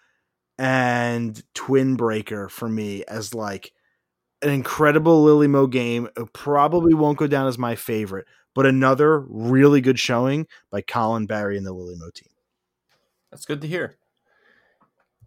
and 0.59 1.41
Twin 1.55 1.97
Breaker 1.97 2.49
for 2.49 2.69
me 2.69 3.05
as 3.07 3.35
like 3.35 3.73
an 4.43 4.51
incredible 4.51 5.25
Lillymo 5.25 5.71
game. 5.71 6.09
It 6.17 6.33
probably 6.33 6.95
won't 6.95 7.19
go 7.19 7.27
down 7.27 7.47
as 7.47 7.59
my 7.59 7.77
favorite, 7.77 8.27
but 8.55 8.67
another 8.67 9.21
really 9.21 9.81
good 9.81 9.99
showing 9.99 10.47
by 10.71 10.83
Colin 10.83 11.27
Barry 11.27 11.57
and 11.57 11.67
the 11.67 11.75
Lillymo 11.75 12.13
team. 12.13 12.33
That's 13.31 13.45
good 13.45 13.61
to 13.61 13.69
hear. 13.69 13.97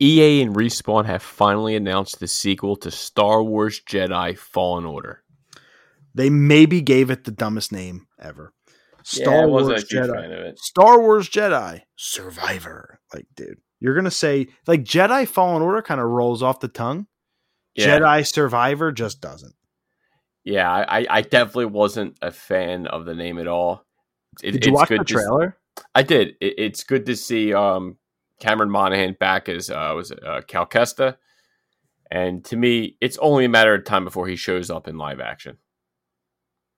EA 0.01 0.41
and 0.41 0.55
Respawn 0.55 1.05
have 1.05 1.21
finally 1.21 1.75
announced 1.75 2.19
the 2.19 2.27
sequel 2.27 2.75
to 2.77 2.89
Star 2.91 3.43
Wars 3.43 3.81
Jedi 3.87 4.37
Fallen 4.37 4.85
Order. 4.85 5.23
They 6.15 6.29
maybe 6.29 6.81
gave 6.81 7.09
it 7.11 7.23
the 7.23 7.31
dumbest 7.31 7.71
name 7.71 8.07
ever. 8.19 8.53
Star 9.03 9.43
I 9.43 9.45
Wars 9.45 9.67
wasn't 9.67 9.77
a 9.77 9.81
huge 9.95 10.07
Jedi. 10.09 10.13
fan 10.15 10.31
of 10.31 10.39
it. 10.39 10.59
Star 10.59 10.99
Wars 10.99 11.29
Jedi 11.29 11.81
Survivor. 11.95 12.99
Like, 13.13 13.25
dude, 13.35 13.57
you're 13.79 13.95
gonna 13.95 14.11
say 14.11 14.47
like 14.67 14.83
Jedi 14.83 15.27
Fallen 15.27 15.61
Order 15.61 15.81
kind 15.81 16.01
of 16.01 16.07
rolls 16.07 16.43
off 16.43 16.59
the 16.59 16.67
tongue. 16.67 17.07
Yeah, 17.75 17.99
Jedi 17.99 18.27
Survivor 18.27 18.91
just 18.91 19.21
doesn't. 19.21 19.55
yeah, 20.43 20.69
I, 20.69 21.05
I 21.09 21.21
definitely 21.21 21.65
wasn't 21.67 22.17
a 22.21 22.31
fan 22.31 22.85
of 22.87 23.05
the 23.05 23.15
name 23.15 23.39
at 23.39 23.47
all. 23.47 23.85
It, 24.43 24.51
Did 24.51 24.65
you 24.65 24.71
it's 24.73 24.79
watch 24.79 24.89
good 24.89 24.99
the 25.01 25.05
to- 25.05 25.13
trailer? 25.13 25.57
I 25.95 26.03
did. 26.03 26.35
It, 26.41 26.55
it's 26.57 26.83
good 26.83 27.05
to 27.07 27.15
see 27.15 27.53
um, 27.53 27.97
Cameron 28.41 28.69
Monaghan 28.71 29.15
back 29.19 29.47
as 29.47 29.69
uh, 29.69 29.93
was 29.95 30.11
it, 30.11 30.19
uh, 30.21 30.41
and 32.11 32.43
to 32.45 32.57
me, 32.57 32.97
it's 32.99 33.17
only 33.19 33.45
a 33.45 33.49
matter 33.49 33.73
of 33.73 33.85
time 33.85 34.03
before 34.03 34.27
he 34.27 34.35
shows 34.35 34.69
up 34.69 34.87
in 34.89 34.97
live 34.97 35.21
action. 35.21 35.57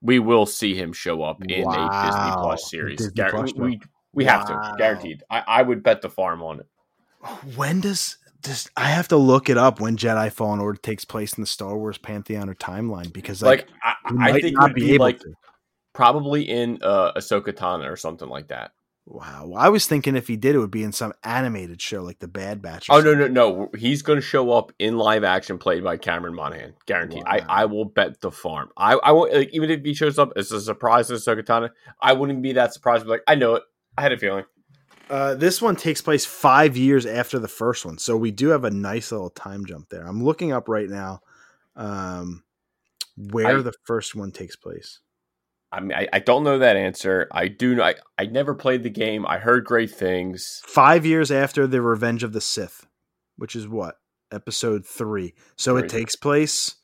we 0.02 0.20
will 0.20 0.46
see 0.46 0.76
him 0.76 0.92
show 0.94 1.24
up 1.24 1.42
in 1.42 1.50
a 1.52 1.90
Disney 2.04 2.32
Plus 2.34 2.70
series. 2.70 2.98
Disney 3.00 3.14
Gar- 3.16 3.30
Plus 3.32 3.54
we 3.56 3.80
we 4.14 4.26
have 4.26 4.48
Wow. 4.50 4.72
to 4.72 4.78
guaranteed. 4.78 5.24
I, 5.30 5.40
I 5.48 5.62
would 5.64 5.82
bet 5.82 6.02
the 6.02 6.10
farm 6.10 6.44
on 6.44 6.60
it. 6.60 6.68
When 7.56 7.80
does 7.82 8.18
this? 8.44 8.70
I 8.76 8.90
have 8.90 9.08
to 9.08 9.18
look 9.18 9.50
it 9.50 9.58
up 9.58 9.80
when 9.80 9.96
Jedi 9.98 10.32
Fallen 10.32 10.60
Order 10.60 10.78
takes 10.80 11.06
place 11.06 11.34
in 11.34 11.42
the 11.42 11.48
Star 11.48 11.78
Wars 11.78 11.98
pantheon 11.98 12.50
or 12.50 12.54
timeline 12.56 13.12
because 13.14 13.42
like, 13.42 13.62
Like, 13.62 13.70
I, 13.82 13.96
we 14.14 14.24
I 14.24 14.32
think 14.34 14.44
it 14.46 14.54
not 14.56 14.64
would 14.64 14.76
be 14.76 14.82
be 14.82 14.92
able 14.96 15.06
like 15.06 15.20
to. 15.20 15.34
probably 15.94 16.44
in 16.50 16.80
uh, 16.84 17.14
Ahsoka 17.14 17.54
Tano 17.54 17.90
or 17.90 17.96
something 17.96 18.28
like 18.28 18.50
that. 18.50 18.72
Wow, 19.06 19.48
well, 19.48 19.62
I 19.62 19.68
was 19.68 19.86
thinking 19.86 20.16
if 20.16 20.28
he 20.30 20.38
did, 20.38 20.56
it 20.56 20.60
would 20.60 20.72
be 20.72 20.82
in 20.84 20.94
some 20.94 21.12
animated 21.26 21.82
show 21.82 22.02
like 22.02 22.20
The 22.20 22.28
Bad 22.28 22.62
Batch. 22.62 22.88
Oh 22.90 23.02
no 23.02 23.12
something. 23.12 23.34
no 23.34 23.56
no! 23.56 23.70
He's 23.78 24.02
going 24.02 24.18
to 24.18 24.26
show 24.26 24.52
up 24.52 24.72
in 24.80 24.98
live 24.98 25.26
action, 25.26 25.58
played 25.58 25.84
by 25.84 25.98
Cameron 25.98 26.34
Monaghan. 26.34 26.74
Guaranteed. 26.86 27.24
I, 27.26 27.40
Wow. 27.40 27.46
I 27.50 27.66
will 27.66 27.86
bet 27.86 28.22
the 28.22 28.32
farm. 28.32 28.70
I 28.78 28.94
I 28.94 29.12
won't 29.12 29.34
like 29.34 29.50
even 29.52 29.70
if 29.70 29.84
he 29.84 29.94
shows 29.94 30.18
up 30.18 30.32
as 30.38 30.52
a 30.54 30.62
surprise 30.62 31.08
to 31.08 31.14
Ahsoka 31.16 31.70
I 32.02 32.14
wouldn't 32.14 32.42
be 32.42 32.54
that 32.54 32.74
surprised. 32.74 33.04
But 33.06 33.12
like 33.12 33.24
I 33.28 33.36
know 33.36 33.56
it. 33.56 33.64
I 33.98 34.04
had 34.04 34.14
a 34.14 34.18
feeling. 34.18 34.46
Uh, 35.10 35.36
this 35.36 35.62
one 35.62 35.76
takes 35.76 36.02
place 36.02 36.26
five 36.26 36.78
years 36.78 37.06
after 37.06 37.38
the 37.38 37.48
first 37.50 37.86
one, 37.86 37.98
so 37.98 38.16
we 38.16 38.32
do 38.32 38.48
have 38.50 38.64
a 38.64 38.72
nice 38.72 39.12
little 39.12 39.30
time 39.30 39.66
jump 39.66 39.90
there. 39.90 40.08
I'm 40.08 40.24
looking 40.24 40.54
up 40.54 40.70
right 40.70 40.90
now 40.90 41.20
um, 41.76 42.44
where 43.18 43.60
I- 43.60 43.62
the 43.62 43.74
first 43.84 44.16
one 44.16 44.32
takes 44.32 44.56
place. 44.56 45.02
I 45.74 45.80
mean, 45.80 45.94
I, 45.94 46.08
I 46.14 46.20
don't 46.20 46.44
know 46.44 46.60
that 46.60 46.76
answer. 46.78 47.28
I 47.32 47.48
do. 47.48 47.74
know 47.74 47.84
I 47.84 47.96
I 48.20 48.26
never 48.28 48.54
played 48.54 48.84
the 48.84 48.92
game. 48.92 49.26
I 49.26 49.40
heard 49.40 49.66
great 49.66 49.90
things. 49.90 50.62
Five 50.66 51.04
years 51.06 51.32
after 51.32 51.66
the 51.66 51.82
Revenge 51.82 52.24
of 52.24 52.32
the 52.32 52.42
Sith, 52.42 52.86
which 53.38 53.56
is 53.56 53.68
what 53.68 53.96
episode 54.32 54.86
three. 54.86 55.34
So 55.56 55.78
it 55.78 55.90
takes 55.90 56.16
place. 56.16 56.76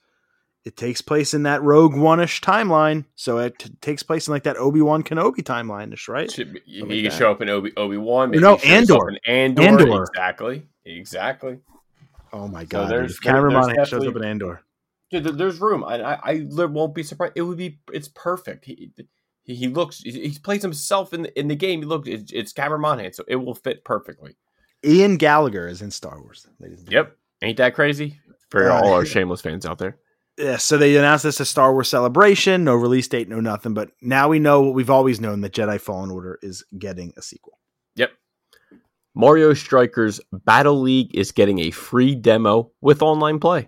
It 0.66 0.76
takes 0.76 1.02
place 1.02 1.34
in 1.36 1.44
that 1.44 1.62
Rogue 1.62 1.96
One 1.96 2.20
ish 2.20 2.42
timeline. 2.42 3.06
So 3.16 3.38
it 3.38 3.60
t- 3.60 3.70
takes 3.80 4.02
place 4.04 4.28
in 4.28 4.34
like 4.34 4.44
that 4.44 4.58
Obi 4.58 4.82
Wan 4.82 5.04
Kenobi 5.04 5.42
timeline 5.44 5.94
ish, 5.94 6.08
right? 6.10 6.30
Should 6.30 6.60
He 6.66 6.82
like 6.82 7.12
that. 7.12 7.18
show 7.18 7.32
up 7.32 7.42
in 7.42 7.50
Obi 7.50 7.72
Obi 7.78 7.98
Wan. 7.98 8.32
No, 8.32 8.56
Andor. 8.58 9.14
Andor. 9.28 9.62
Andor. 9.64 10.04
Exactly. 10.04 10.64
Exactly. 10.84 11.60
Oh 12.34 12.48
my 12.48 12.66
god! 12.66 12.86
dude. 12.90 12.92
there's- 12.92 13.12
if 13.12 13.22
Cameron 13.22 13.54
Monaghan 13.54 13.86
shows 13.86 14.06
up 14.08 14.16
in 14.16 14.24
Andor. 14.24 14.62
Dude, 15.12 15.38
there's 15.38 15.60
room. 15.60 15.84
I, 15.84 16.02
I, 16.02 16.20
I 16.24 16.66
won't 16.66 16.94
be 16.94 17.04
surprised. 17.04 17.34
It 17.36 17.42
would 17.42 17.58
be. 17.58 17.80
It's 17.92 18.10
perfect. 18.10 18.66
He, 18.66 18.92
he, 19.44 19.68
looks. 19.68 20.00
He, 20.00 20.38
plays 20.44 20.62
himself 20.62 21.14
in 21.14 21.24
the 21.24 21.40
in 21.40 21.48
the 21.48 21.56
game. 21.56 21.80
He 21.80 21.86
looks. 21.86 22.08
It's, 22.08 22.32
it's 22.32 22.54
Cameron 22.54 22.82
Monaghan, 22.82 23.14
so 23.14 23.24
it 23.28 23.38
will 23.38 23.56
fit 23.56 23.84
perfectly. 23.84 24.36
Ian 24.86 25.18
Gallagher 25.18 25.68
is 25.68 25.82
in 25.82 25.92
Star 25.92 26.22
Wars. 26.22 26.48
ladies 26.60 26.80
and 26.80 26.90
gentlemen. 26.90 27.12
Yep. 27.42 27.48
Ain't 27.48 27.58
that 27.58 27.76
crazy 27.76 28.20
for 28.50 28.72
Uh, 28.72 28.82
all 28.82 28.94
our 28.94 29.06
shameless 29.06 29.42
fans 29.42 29.66
out 29.66 29.78
there? 29.78 29.98
Yeah, 30.38 30.56
so 30.56 30.78
they 30.78 30.96
announced 30.96 31.24
this 31.24 31.42
as 31.42 31.50
Star 31.50 31.74
Wars 31.74 31.90
Celebration. 31.90 32.64
No 32.64 32.76
release 32.76 33.08
date, 33.08 33.28
no 33.28 33.42
nothing. 33.42 33.74
But 33.74 33.92
now 34.02 34.30
we 34.30 34.40
know 34.40 34.62
what 34.62 34.74
we've 34.74 34.90
always 34.90 35.20
known 35.20 35.42
that 35.42 35.54
Jedi 35.54 35.82
Fallen 35.82 36.12
Order 36.12 36.40
is 36.42 36.64
getting 36.78 37.14
a 37.18 37.22
sequel. 37.22 37.60
Yep. 37.96 38.12
Mario 39.16 39.54
Strikers 39.54 40.22
Battle 40.32 40.80
League 40.80 41.14
is 41.14 41.34
getting 41.34 41.60
a 41.60 41.72
free 41.72 42.16
demo 42.16 42.72
with 42.80 43.02
online 43.02 43.40
play. 43.40 43.68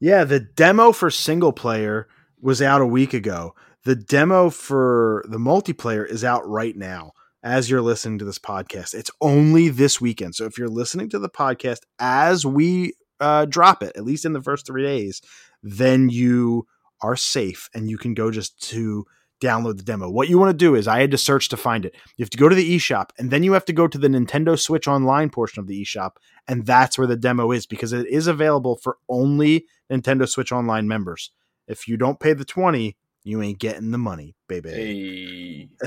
Yeah, 0.00 0.24
the 0.24 0.40
demo 0.40 0.92
for 0.92 1.10
single 1.10 1.52
player 1.52 2.08
was 2.40 2.62
out 2.62 2.80
a 2.80 2.86
week 2.86 3.12
ago. 3.12 3.54
The 3.84 3.94
demo 3.94 4.48
for 4.48 5.24
the 5.28 5.38
multiplayer 5.38 6.08
is 6.08 6.24
out 6.24 6.46
right 6.48 6.74
now 6.74 7.12
as 7.42 7.70
you're 7.70 7.82
listening 7.82 8.18
to 8.18 8.24
this 8.24 8.38
podcast. 8.38 8.94
It's 8.94 9.10
only 9.20 9.68
this 9.68 10.00
weekend. 10.00 10.34
So 10.34 10.46
if 10.46 10.58
you're 10.58 10.68
listening 10.68 11.10
to 11.10 11.18
the 11.18 11.28
podcast 11.28 11.80
as 11.98 12.46
we 12.46 12.94
uh, 13.20 13.44
drop 13.44 13.82
it, 13.82 13.92
at 13.94 14.04
least 14.04 14.24
in 14.24 14.32
the 14.32 14.42
first 14.42 14.66
three 14.66 14.82
days, 14.82 15.20
then 15.62 16.08
you 16.08 16.66
are 17.02 17.16
safe 17.16 17.68
and 17.74 17.88
you 17.88 17.98
can 17.98 18.14
go 18.14 18.30
just 18.30 18.60
to 18.70 19.04
download 19.40 19.76
the 19.78 19.82
demo. 19.82 20.08
What 20.10 20.28
you 20.28 20.38
want 20.38 20.50
to 20.50 20.56
do 20.56 20.74
is 20.74 20.86
I 20.86 21.00
had 21.00 21.10
to 21.12 21.18
search 21.18 21.48
to 21.48 21.56
find 21.56 21.84
it. 21.84 21.94
You 22.16 22.22
have 22.24 22.30
to 22.30 22.38
go 22.38 22.48
to 22.48 22.54
the 22.54 22.76
eShop 22.76 23.10
and 23.18 23.30
then 23.30 23.42
you 23.42 23.52
have 23.54 23.64
to 23.66 23.72
go 23.72 23.86
to 23.88 23.98
the 23.98 24.08
Nintendo 24.08 24.58
Switch 24.58 24.86
Online 24.86 25.30
portion 25.30 25.60
of 25.60 25.66
the 25.66 25.82
eShop 25.82 26.12
and 26.46 26.66
that's 26.66 26.98
where 26.98 27.06
the 27.06 27.16
demo 27.16 27.50
is 27.52 27.66
because 27.66 27.92
it 27.92 28.06
is 28.06 28.26
available 28.26 28.76
for 28.76 28.98
only 29.08 29.66
Nintendo 29.90 30.28
Switch 30.28 30.52
Online 30.52 30.86
members. 30.86 31.30
If 31.66 31.88
you 31.88 31.96
don't 31.96 32.20
pay 32.20 32.32
the 32.34 32.44
20, 32.44 32.96
you 33.24 33.42
ain't 33.42 33.58
getting 33.58 33.90
the 33.90 33.98
money, 33.98 34.34
baby. 34.48 34.70
Hey, 34.70 35.68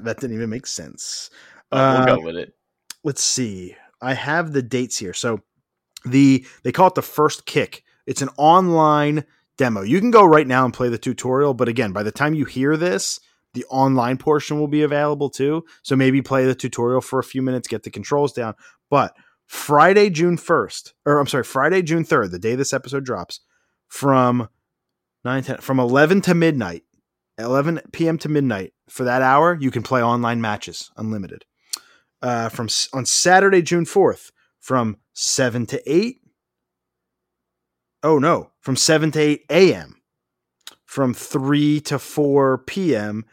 that 0.00 0.16
didn't 0.20 0.36
even 0.36 0.50
make 0.50 0.66
sense. 0.66 1.30
uh, 1.72 2.02
we'll 2.06 2.14
Uh, 2.14 2.16
go 2.16 2.22
with 2.24 2.36
it. 2.36 2.54
let's 3.04 3.22
see. 3.22 3.74
I 4.00 4.14
have 4.14 4.52
the 4.52 4.62
dates 4.62 4.96
here. 4.98 5.14
So 5.14 5.40
the 6.04 6.46
they 6.62 6.72
call 6.72 6.86
it 6.88 6.94
the 6.94 7.02
first 7.02 7.46
kick. 7.46 7.84
It's 8.06 8.22
an 8.22 8.30
online 8.38 9.24
demo. 9.58 9.82
You 9.82 10.00
can 10.00 10.10
go 10.10 10.24
right 10.24 10.46
now 10.46 10.64
and 10.64 10.72
play 10.72 10.88
the 10.88 10.98
tutorial, 10.98 11.52
but 11.52 11.68
again, 11.68 11.92
by 11.92 12.02
the 12.02 12.10
time 12.10 12.34
you 12.34 12.46
hear 12.46 12.76
this, 12.76 13.20
the 13.52 13.64
online 13.66 14.16
portion 14.16 14.58
will 14.58 14.68
be 14.68 14.82
available 14.82 15.28
too. 15.28 15.64
So 15.82 15.96
maybe 15.96 16.22
play 16.22 16.46
the 16.46 16.54
tutorial 16.54 17.02
for 17.02 17.18
a 17.18 17.24
few 17.24 17.42
minutes, 17.42 17.68
get 17.68 17.82
the 17.82 17.90
controls 17.90 18.32
down. 18.32 18.54
But 18.88 19.14
Friday, 19.46 20.08
June 20.08 20.38
1st, 20.38 20.92
or 21.04 21.18
I'm 21.18 21.26
sorry, 21.26 21.44
Friday, 21.44 21.82
June 21.82 22.04
3rd, 22.04 22.30
the 22.30 22.38
day 22.38 22.54
this 22.54 22.72
episode 22.72 23.04
drops, 23.04 23.40
from 23.88 24.48
9 25.24 25.42
10, 25.42 25.58
from 25.58 25.78
11 25.78 26.22
to 26.22 26.34
midnight, 26.34 26.84
11 27.38 27.80
p.m. 27.92 28.16
to 28.18 28.28
midnight, 28.28 28.72
for 28.88 29.04
that 29.04 29.22
hour, 29.22 29.56
you 29.60 29.70
can 29.70 29.82
play 29.82 30.02
online 30.02 30.40
matches, 30.40 30.90
unlimited 30.96 31.44
uh, 32.22 32.48
from 32.48 32.68
on 32.92 33.06
Saturday, 33.06 33.62
June 33.62 33.84
fourth, 33.84 34.30
from 34.60 34.96
seven 35.12 35.66
to 35.66 35.82
eight. 35.90 36.20
Oh 38.02 38.18
no, 38.18 38.50
from 38.60 38.76
seven 38.76 39.10
to 39.12 39.20
eight 39.20 39.44
a.m. 39.50 39.96
From 40.84 41.14
three 41.14 41.80
to 41.82 41.98
four 41.98 42.58
p.m. 42.58 43.24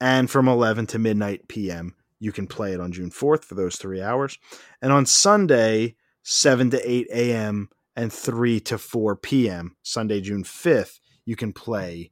and 0.00 0.30
from 0.30 0.48
eleven 0.48 0.86
to 0.88 0.98
midnight 0.98 1.48
p.m. 1.48 1.94
You 2.18 2.32
can 2.32 2.46
play 2.46 2.72
it 2.72 2.80
on 2.80 2.92
June 2.92 3.10
fourth 3.10 3.44
for 3.44 3.54
those 3.54 3.76
three 3.76 4.02
hours, 4.02 4.38
and 4.82 4.92
on 4.92 5.06
Sunday, 5.06 5.96
seven 6.22 6.70
to 6.70 6.90
eight 6.90 7.06
a.m. 7.10 7.70
and 7.96 8.12
three 8.12 8.60
to 8.60 8.78
four 8.78 9.16
p.m. 9.16 9.76
Sunday, 9.82 10.20
June 10.20 10.44
fifth, 10.44 11.00
you 11.24 11.34
can 11.34 11.52
play 11.52 12.10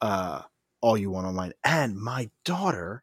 uh, 0.00 0.42
all 0.80 0.98
you 0.98 1.10
want 1.10 1.26
online. 1.26 1.52
And 1.62 1.96
my 1.96 2.30
daughter 2.44 3.02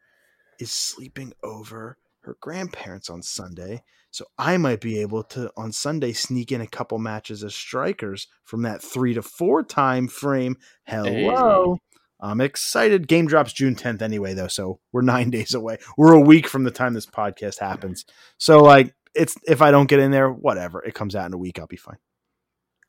is 0.59 0.71
sleeping 0.71 1.33
over 1.41 1.97
her 2.21 2.37
grandparents 2.39 3.09
on 3.09 3.23
Sunday. 3.23 3.83
So 4.11 4.25
I 4.37 4.57
might 4.57 4.81
be 4.81 4.99
able 4.99 5.23
to 5.23 5.51
on 5.55 5.71
Sunday 5.71 6.11
sneak 6.11 6.51
in 6.51 6.61
a 6.61 6.67
couple 6.67 6.99
matches 6.99 7.43
as 7.43 7.55
strikers 7.55 8.27
from 8.43 8.63
that 8.63 8.83
three 8.83 9.13
to 9.13 9.21
four 9.21 9.63
time 9.63 10.07
frame. 10.07 10.57
Hello. 10.85 11.77
I'm 12.19 12.41
excited. 12.41 13.07
Game 13.07 13.25
drops 13.25 13.51
June 13.51 13.75
10th 13.75 14.01
anyway, 14.01 14.35
though, 14.35 14.47
so 14.47 14.79
we're 14.91 15.01
nine 15.01 15.29
days 15.31 15.53
away. 15.53 15.77
We're 15.97 16.13
a 16.13 16.21
week 16.21 16.47
from 16.47 16.65
the 16.65 16.71
time 16.71 16.93
this 16.93 17.07
podcast 17.07 17.59
happens. 17.59 18.05
So 18.37 18.61
like 18.61 18.93
it's 19.15 19.35
if 19.47 19.61
I 19.61 19.71
don't 19.71 19.89
get 19.89 19.99
in 19.99 20.11
there, 20.11 20.29
whatever. 20.29 20.83
It 20.83 20.93
comes 20.93 21.15
out 21.15 21.25
in 21.25 21.33
a 21.33 21.37
week, 21.37 21.57
I'll 21.57 21.67
be 21.67 21.77
fine. 21.77 21.97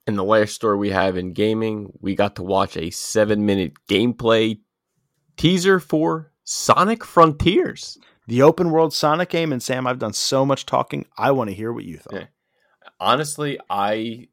And 0.07 0.19
the 0.19 0.25
last 0.25 0.55
story 0.55 0.77
we 0.77 0.91
have 0.91 1.17
in 1.17 1.33
gaming, 1.33 1.93
we 2.01 2.17
got 2.17 2.37
to 2.37 2.43
watch 2.43 2.77
a 2.77 2.91
seven 2.91 3.47
minute 3.47 3.75
gameplay 3.89 4.59
teaser 5.37 5.79
for 5.79 6.33
Sonic 6.43 7.05
Frontiers. 7.05 7.99
The 8.33 8.41
open 8.41 8.71
world 8.71 8.95
Sonic 8.95 9.29
game, 9.29 9.53
and 9.53 9.63
Sam, 9.63 9.87
I've 9.87 9.99
done 9.99 10.15
so 10.15 10.47
much 10.47 10.65
talking. 10.65 11.05
I 11.19 11.33
want 11.33 11.51
to 11.51 11.55
hear 11.55 11.71
what 11.71 11.85
you 11.85 11.99
thought. 11.99 12.15
Honestly, 12.99 13.61
I 13.69 14.29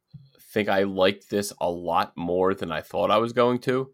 think 0.54 0.70
I 0.70 0.84
liked 0.84 1.30
this 1.30 1.52
a 1.60 1.70
lot 1.70 2.14
more 2.16 2.54
than 2.54 2.72
I 2.72 2.80
thought 2.80 3.12
I 3.12 3.18
was 3.18 3.34
going 3.34 3.60
to. 3.64 3.92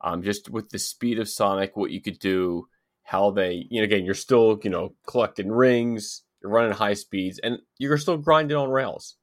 Um, 0.00 0.22
just 0.22 0.48
with 0.48 0.68
the 0.68 0.78
speed 0.78 1.18
of 1.18 1.28
Sonic, 1.28 1.76
what 1.76 1.90
you 1.90 2.00
could 2.00 2.20
do, 2.20 2.68
how 3.02 3.32
they, 3.32 3.66
you 3.68 3.80
know, 3.80 3.84
again, 3.84 4.04
you're 4.04 4.14
still, 4.14 4.60
you 4.62 4.70
know, 4.70 4.94
collecting 5.08 5.50
rings, 5.50 6.22
you're 6.40 6.52
running 6.52 6.70
high 6.70 6.94
speeds, 6.94 7.40
and 7.40 7.58
you're 7.78 7.98
still 7.98 8.18
grinding 8.18 8.56
on 8.56 8.70
rails. 8.70 9.16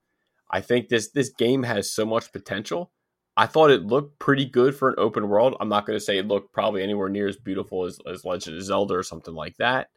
I 0.51 0.59
think 0.59 0.89
this 0.89 1.11
this 1.11 1.29
game 1.29 1.63
has 1.63 1.93
so 1.93 2.05
much 2.05 2.33
potential. 2.33 2.91
I 3.37 3.45
thought 3.45 3.71
it 3.71 3.85
looked 3.85 4.19
pretty 4.19 4.43
good 4.43 4.75
for 4.75 4.89
an 4.89 4.95
open 4.97 5.29
world. 5.29 5.55
I'm 5.61 5.69
not 5.69 5.85
going 5.85 5.97
to 5.97 6.03
say 6.03 6.17
it 6.17 6.27
looked 6.27 6.51
probably 6.51 6.83
anywhere 6.83 7.07
near 7.07 7.29
as 7.29 7.37
beautiful 7.37 7.85
as, 7.85 7.99
as 8.05 8.25
Legend 8.25 8.57
of 8.57 8.63
Zelda 8.63 8.95
or 8.95 9.03
something 9.03 9.33
like 9.33 9.55
that. 9.59 9.87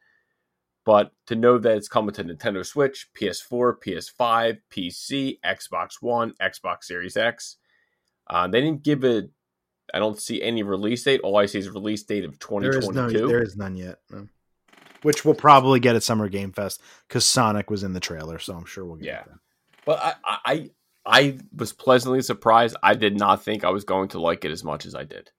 But 0.84 1.12
to 1.26 1.36
know 1.36 1.58
that 1.58 1.76
it's 1.76 1.88
coming 1.88 2.12
to 2.14 2.24
Nintendo 2.24 2.66
Switch, 2.66 3.08
PS4, 3.18 3.74
PS5, 3.86 4.58
PC, 4.70 5.38
Xbox 5.44 5.94
One, 6.00 6.34
Xbox 6.42 6.84
Series 6.84 7.16
X, 7.16 7.56
uh, 8.28 8.48
they 8.48 8.60
didn't 8.60 8.82
give 8.82 9.04
it. 9.04 9.30
I 9.94 9.98
don't 9.98 10.18
see 10.20 10.42
any 10.42 10.62
release 10.62 11.04
date. 11.04 11.20
All 11.20 11.36
I 11.36 11.46
see 11.46 11.58
is 11.58 11.68
release 11.68 12.02
date 12.02 12.24
of 12.24 12.38
There 12.38 12.70
is 12.70 12.86
2022. 12.86 13.20
no, 13.20 13.28
there 13.28 13.42
is 13.42 13.56
none 13.56 13.76
yet. 13.76 13.98
no. 14.10 14.26
Which 15.02 15.24
we'll 15.24 15.34
probably 15.34 15.80
get 15.80 15.96
at 15.96 16.02
Summer 16.04 16.28
Game 16.28 16.52
Fest 16.52 16.80
because 17.08 17.26
Sonic 17.26 17.70
was 17.70 17.82
in 17.82 17.92
the 17.92 18.00
trailer, 18.00 18.38
so 18.38 18.54
I'm 18.54 18.64
sure 18.64 18.84
we'll 18.84 18.96
get. 18.96 19.06
Yeah. 19.06 19.20
it. 19.20 19.28
But 19.84 19.98
I, 20.02 20.14
I, 20.24 20.38
I 20.46 20.70
I 21.04 21.38
was 21.56 21.72
pleasantly 21.72 22.22
surprised. 22.22 22.76
I 22.82 22.94
did 22.94 23.18
not 23.18 23.42
think 23.44 23.64
I 23.64 23.70
was 23.70 23.82
going 23.84 24.08
to 24.10 24.20
like 24.20 24.44
it 24.44 24.52
as 24.52 24.62
much 24.62 24.86
as 24.86 24.94
I 24.94 25.02
did. 25.04 25.30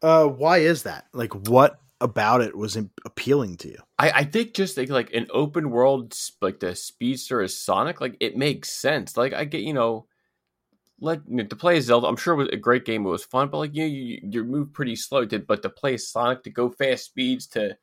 Uh, 0.00 0.26
why 0.26 0.58
is 0.58 0.84
that? 0.84 1.06
Like, 1.12 1.34
what 1.48 1.80
about 2.00 2.40
it 2.40 2.56
was 2.56 2.76
appealing 3.04 3.56
to 3.58 3.68
you? 3.68 3.78
I, 3.98 4.10
I 4.10 4.24
think 4.24 4.54
just 4.54 4.76
like, 4.76 4.88
like 4.88 5.12
an 5.12 5.26
open 5.30 5.70
world, 5.70 6.14
like 6.40 6.60
the 6.60 6.74
speedster 6.74 7.42
is 7.42 7.60
Sonic, 7.60 8.00
like 8.00 8.16
it 8.20 8.36
makes 8.36 8.70
sense. 8.70 9.16
Like 9.16 9.32
I 9.32 9.44
get, 9.44 9.62
you 9.62 9.74
know, 9.74 10.06
let 11.00 11.20
you 11.28 11.36
know, 11.36 11.44
to 11.44 11.56
play 11.56 11.80
Zelda. 11.80 12.06
I'm 12.06 12.16
sure 12.16 12.34
it 12.34 12.38
was 12.38 12.48
a 12.52 12.56
great 12.56 12.84
game. 12.84 13.06
It 13.06 13.10
was 13.10 13.24
fun, 13.24 13.48
but 13.48 13.58
like 13.58 13.74
you, 13.74 13.84
you, 13.84 14.20
you 14.22 14.44
move 14.44 14.72
pretty 14.72 14.96
slow. 14.96 15.24
To, 15.24 15.38
but 15.38 15.62
to 15.62 15.70
play 15.70 15.96
Sonic, 15.96 16.42
to 16.44 16.50
go 16.50 16.70
fast 16.70 17.04
speeds, 17.04 17.46
to 17.48 17.76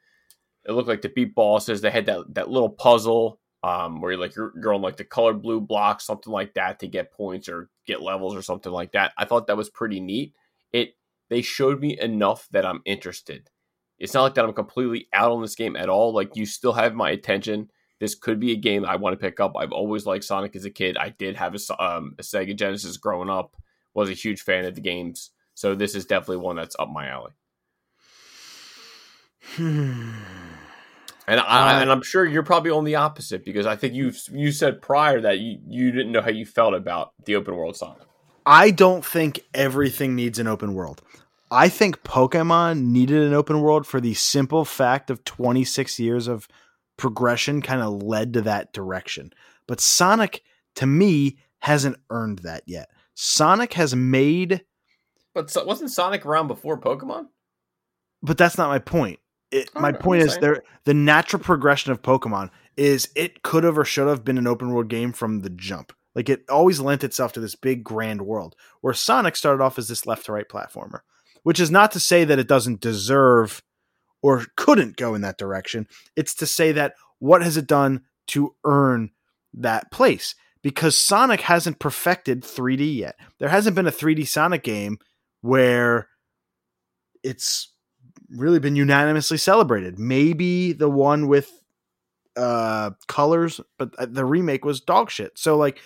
it 0.67 0.71
looked 0.71 0.89
like 0.89 1.01
to 1.01 1.09
beat 1.09 1.35
bosses. 1.35 1.81
They 1.81 1.91
had 1.91 2.07
that 2.07 2.33
that 2.33 2.49
little 2.49 2.69
puzzle 2.69 3.39
um, 3.63 4.01
where 4.01 4.11
you're 4.11 4.21
like 4.21 4.35
you're, 4.35 4.53
you're 4.61 4.73
on 4.73 4.81
like 4.81 4.97
the 4.97 5.03
colored 5.03 5.41
blue 5.41 5.61
block, 5.61 6.01
something 6.01 6.31
like 6.31 6.53
that, 6.55 6.79
to 6.79 6.87
get 6.87 7.11
points 7.11 7.49
or 7.49 7.69
get 7.85 8.01
levels 8.01 8.35
or 8.35 8.41
something 8.41 8.71
like 8.71 8.91
that. 8.93 9.13
I 9.17 9.25
thought 9.25 9.47
that 9.47 9.57
was 9.57 9.69
pretty 9.69 9.99
neat. 9.99 10.33
It 10.71 10.95
they 11.29 11.41
showed 11.41 11.79
me 11.79 11.99
enough 11.99 12.47
that 12.51 12.65
I'm 12.65 12.81
interested. 12.85 13.49
It's 13.99 14.13
not 14.13 14.23
like 14.23 14.33
that 14.35 14.45
I'm 14.45 14.53
completely 14.53 15.07
out 15.13 15.31
on 15.31 15.41
this 15.41 15.55
game 15.55 15.75
at 15.75 15.89
all. 15.89 16.13
Like 16.13 16.35
you 16.35 16.45
still 16.45 16.73
have 16.73 16.93
my 16.93 17.11
attention. 17.11 17.69
This 17.99 18.15
could 18.15 18.39
be 18.39 18.51
a 18.51 18.57
game 18.57 18.85
I 18.85 18.97
want 18.97 19.13
to 19.13 19.23
pick 19.23 19.39
up. 19.39 19.55
I've 19.57 19.71
always 19.71 20.05
liked 20.05 20.25
Sonic 20.25 20.55
as 20.55 20.65
a 20.65 20.69
kid. 20.69 20.97
I 20.97 21.09
did 21.09 21.37
have 21.37 21.55
a, 21.55 21.83
um, 21.83 22.15
a 22.19 22.21
Sega 22.21 22.55
Genesis 22.55 22.97
growing 22.97 23.29
up. 23.29 23.55
Was 23.93 24.09
a 24.09 24.13
huge 24.13 24.41
fan 24.41 24.65
of 24.65 24.75
the 24.75 24.81
games. 24.81 25.31
So 25.53 25.73
this 25.73 25.95
is 25.95 26.05
definitely 26.05 26.43
one 26.43 26.57
that's 26.57 26.75
up 26.77 26.89
my 26.89 27.07
alley. 27.07 27.31
Hmm. 29.55 30.11
And 31.27 31.39
I, 31.39 31.81
and 31.81 31.91
I'm 31.91 32.03
sure 32.03 32.23
you're 32.23 32.43
probably 32.43 32.69
on 32.69 32.83
the 32.83 32.97
opposite 32.97 33.43
because 33.43 33.65
I 33.65 33.75
think 33.75 33.95
you 33.95 34.13
you 34.31 34.51
said 34.51 34.79
prior 34.79 35.19
that 35.21 35.39
you, 35.39 35.57
you 35.67 35.91
didn't 35.91 36.11
know 36.11 36.21
how 36.21 36.29
you 36.29 36.45
felt 36.45 36.75
about 36.75 37.13
the 37.25 37.35
open 37.35 37.55
world 37.55 37.75
Sonic. 37.75 38.03
I 38.45 38.69
don't 38.69 39.03
think 39.03 39.39
everything 39.51 40.15
needs 40.15 40.37
an 40.37 40.45
open 40.45 40.75
world. 40.75 41.01
I 41.55 41.69
think 41.69 42.03
Pokemon 42.03 42.87
needed 42.87 43.23
an 43.23 43.33
open 43.33 43.61
world 43.61 43.87
for 43.87 44.01
the 44.01 44.13
simple 44.13 44.65
fact 44.65 45.09
of 45.09 45.23
26 45.23 45.99
years 46.01 46.27
of 46.27 46.49
progression 46.97 47.61
kind 47.61 47.81
of 47.81 48.03
led 48.03 48.33
to 48.33 48.41
that 48.41 48.73
direction. 48.73 49.31
But 49.65 49.79
Sonic, 49.79 50.43
to 50.75 50.85
me, 50.85 51.37
hasn't 51.59 51.95
earned 52.09 52.39
that 52.39 52.63
yet. 52.67 52.89
Sonic 53.13 53.71
has 53.73 53.95
made. 53.95 54.65
But 55.33 55.49
so, 55.49 55.63
wasn't 55.63 55.91
Sonic 55.91 56.25
around 56.25 56.47
before 56.47 56.77
Pokemon? 56.77 57.27
But 58.21 58.37
that's 58.37 58.57
not 58.57 58.67
my 58.67 58.79
point. 58.79 59.19
It, 59.49 59.69
oh, 59.77 59.79
my 59.79 59.91
know, 59.91 59.97
point 59.97 60.23
I'm 60.23 60.27
is 60.27 60.33
saying. 60.33 60.41
there 60.41 60.63
the 60.83 60.93
natural 60.93 61.41
progression 61.41 61.93
of 61.93 62.01
Pokemon 62.01 62.49
is 62.75 63.07
it 63.15 63.43
could 63.43 63.63
have 63.63 63.77
or 63.77 63.85
should 63.85 64.09
have 64.09 64.25
been 64.25 64.37
an 64.37 64.47
open 64.47 64.71
world 64.71 64.89
game 64.89 65.13
from 65.13 65.39
the 65.39 65.49
jump. 65.49 65.93
Like 66.15 66.27
it 66.27 66.43
always 66.49 66.81
lent 66.81 67.05
itself 67.05 67.31
to 67.33 67.39
this 67.39 67.55
big 67.55 67.81
grand 67.81 68.23
world. 68.23 68.57
Where 68.81 68.93
Sonic 68.93 69.37
started 69.37 69.63
off 69.63 69.79
as 69.79 69.87
this 69.87 70.05
left 70.05 70.25
to 70.25 70.33
right 70.33 70.49
platformer, 70.49 70.99
which 71.45 71.59
is 71.59 71.69
not 71.69 71.91
to 71.91 71.99
say 71.99 72.23
that 72.23 72.39
it 72.39 72.47
doesn't 72.47 72.81
deserve 72.81 73.61
or 74.23 74.47
couldn't 74.57 74.97
go 74.97 75.13
in 75.13 75.21
that 75.21 75.37
direction. 75.37 75.87
It's 76.15 76.33
to 76.35 76.47
say 76.47 76.71
that 76.71 76.95
what 77.19 77.43
has 77.43 77.55
it 77.55 77.67
done 77.67 78.01
to 78.29 78.55
earn 78.65 79.11
that 79.53 79.91
place? 79.91 80.33
Because 80.63 80.97
Sonic 80.97 81.41
hasn't 81.41 81.77
perfected 81.77 82.41
3D 82.41 82.95
yet. 82.95 83.15
There 83.37 83.49
hasn't 83.49 83.75
been 83.75 83.85
a 83.85 83.91
3D 83.91 84.27
Sonic 84.27 84.63
game 84.63 84.97
where 85.41 86.09
it's 87.23 87.71
really 88.31 88.57
been 88.57 88.75
unanimously 88.75 89.37
celebrated. 89.37 89.99
Maybe 89.99 90.73
the 90.73 90.89
one 90.89 91.27
with 91.27 91.51
uh 92.35 92.89
colors, 93.07 93.61
but 93.77 93.93
the 94.11 94.25
remake 94.25 94.65
was 94.65 94.81
dog 94.81 95.11
shit. 95.11 95.37
So 95.37 95.57
like 95.57 95.79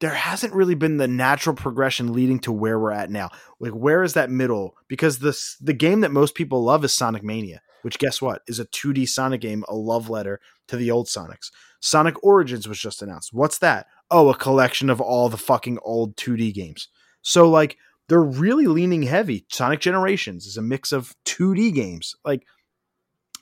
there 0.00 0.14
hasn't 0.14 0.52
really 0.52 0.74
been 0.74 0.98
the 0.98 1.08
natural 1.08 1.56
progression 1.56 2.12
leading 2.12 2.38
to 2.40 2.52
where 2.52 2.78
we're 2.78 2.90
at 2.90 3.10
now. 3.10 3.30
Like 3.58 3.72
where 3.72 4.02
is 4.02 4.14
that 4.14 4.30
middle? 4.30 4.76
Because 4.88 5.18
this 5.18 5.56
the 5.60 5.72
game 5.72 6.00
that 6.02 6.10
most 6.10 6.34
people 6.34 6.62
love 6.62 6.84
is 6.84 6.92
Sonic 6.92 7.22
Mania, 7.22 7.62
which 7.82 7.98
guess 7.98 8.20
what? 8.20 8.42
Is 8.46 8.58
a 8.58 8.66
2D 8.66 9.08
Sonic 9.08 9.40
game, 9.40 9.64
a 9.68 9.74
love 9.74 10.10
letter 10.10 10.40
to 10.68 10.76
the 10.76 10.90
old 10.90 11.06
Sonics. 11.06 11.50
Sonic 11.80 12.22
Origins 12.22 12.68
was 12.68 12.78
just 12.78 13.02
announced. 13.02 13.30
What's 13.32 13.58
that? 13.58 13.86
Oh, 14.10 14.28
a 14.28 14.36
collection 14.36 14.90
of 14.90 15.00
all 15.00 15.28
the 15.28 15.36
fucking 15.36 15.78
old 15.82 16.16
2D 16.16 16.52
games. 16.52 16.88
So 17.22 17.48
like 17.48 17.76
they're 18.08 18.22
really 18.22 18.66
leaning 18.66 19.02
heavy. 19.02 19.46
Sonic 19.50 19.80
Generations 19.80 20.46
is 20.46 20.56
a 20.56 20.62
mix 20.62 20.92
of 20.92 21.14
2D 21.24 21.74
games. 21.74 22.14
Like 22.24 22.46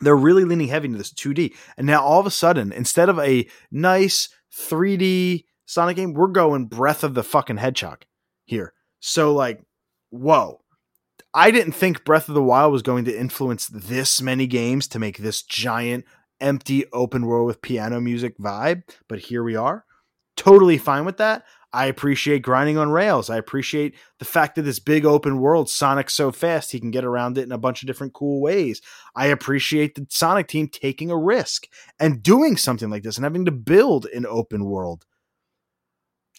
they're 0.00 0.16
really 0.16 0.44
leaning 0.44 0.68
heavy 0.68 0.86
into 0.86 0.98
this 0.98 1.12
2D. 1.12 1.54
And 1.76 1.86
now 1.86 2.02
all 2.02 2.20
of 2.20 2.26
a 2.26 2.30
sudden, 2.30 2.72
instead 2.72 3.08
of 3.08 3.18
a 3.18 3.48
nice 3.70 4.28
3D 4.56 5.44
Sonic 5.74 5.96
game, 5.96 6.14
we're 6.14 6.28
going 6.28 6.66
Breath 6.66 7.02
of 7.02 7.14
the 7.14 7.24
fucking 7.24 7.56
Hedgehog 7.56 8.04
here. 8.44 8.72
So 9.00 9.34
like, 9.34 9.60
whoa. 10.10 10.60
I 11.34 11.50
didn't 11.50 11.72
think 11.72 12.04
Breath 12.04 12.28
of 12.28 12.36
the 12.36 12.42
Wild 12.42 12.70
was 12.70 12.82
going 12.82 13.04
to 13.06 13.18
influence 13.18 13.66
this 13.66 14.22
many 14.22 14.46
games 14.46 14.86
to 14.88 15.00
make 15.00 15.18
this 15.18 15.42
giant 15.42 16.04
empty 16.40 16.84
open 16.92 17.26
world 17.26 17.48
with 17.48 17.60
piano 17.60 18.00
music 18.00 18.38
vibe, 18.38 18.84
but 19.08 19.18
here 19.18 19.42
we 19.42 19.56
are. 19.56 19.84
Totally 20.36 20.78
fine 20.78 21.04
with 21.04 21.16
that. 21.16 21.42
I 21.72 21.86
appreciate 21.86 22.42
grinding 22.42 22.78
on 22.78 22.90
rails. 22.90 23.28
I 23.28 23.36
appreciate 23.36 23.96
the 24.20 24.24
fact 24.24 24.54
that 24.54 24.62
this 24.62 24.78
big 24.78 25.04
open 25.04 25.40
world, 25.40 25.68
Sonic's 25.68 26.14
so 26.14 26.30
fast 26.30 26.70
he 26.70 26.78
can 26.78 26.92
get 26.92 27.04
around 27.04 27.36
it 27.36 27.42
in 27.42 27.52
a 27.52 27.58
bunch 27.58 27.82
of 27.82 27.88
different 27.88 28.12
cool 28.12 28.40
ways. 28.40 28.80
I 29.16 29.26
appreciate 29.26 29.96
the 29.96 30.06
Sonic 30.08 30.46
team 30.46 30.68
taking 30.68 31.10
a 31.10 31.18
risk 31.18 31.66
and 31.98 32.22
doing 32.22 32.56
something 32.56 32.90
like 32.90 33.02
this 33.02 33.16
and 33.16 33.24
having 33.24 33.44
to 33.46 33.50
build 33.50 34.06
an 34.14 34.24
open 34.24 34.66
world. 34.66 35.04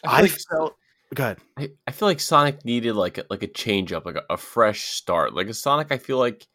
I, 0.03 0.22
like, 0.22 0.32
felt 0.49 0.75
good. 1.14 1.38
I, 1.57 1.69
I 1.88 1.91
feel 1.91 2.07
like 2.07 2.19
Sonic 2.19 2.65
needed 2.65 2.93
like 2.95 3.17
a, 3.17 3.25
like 3.30 3.43
a 3.43 3.48
change 3.48 3.93
up, 3.93 4.06
like 4.06 4.15
a, 4.15 4.24
a 4.30 4.38
fresh 4.38 4.82
start. 4.83 5.33
Like 5.33 5.48
a 5.48 5.53
Sonic, 5.53 5.91
I 5.91 5.98
feel 5.98 6.17
like 6.17 6.45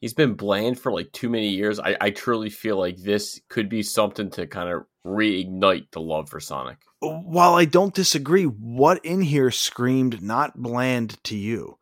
he's 0.00 0.14
been 0.14 0.34
bland 0.34 0.78
for 0.78 0.92
like 0.92 1.12
too 1.12 1.28
many 1.28 1.48
years. 1.48 1.78
I, 1.78 1.96
I 2.00 2.10
truly 2.10 2.50
feel 2.50 2.78
like 2.78 2.96
this 2.96 3.40
could 3.48 3.68
be 3.68 3.82
something 3.82 4.30
to 4.30 4.46
kind 4.46 4.68
of 4.68 4.84
reignite 5.06 5.90
the 5.92 6.00
love 6.00 6.28
for 6.28 6.40
Sonic. 6.40 6.78
While 7.00 7.54
I 7.54 7.64
don't 7.64 7.94
disagree, 7.94 8.44
what 8.44 9.04
in 9.04 9.22
here 9.22 9.50
screamed 9.50 10.22
not 10.22 10.56
bland 10.60 11.22
to 11.24 11.36
you? 11.36 11.78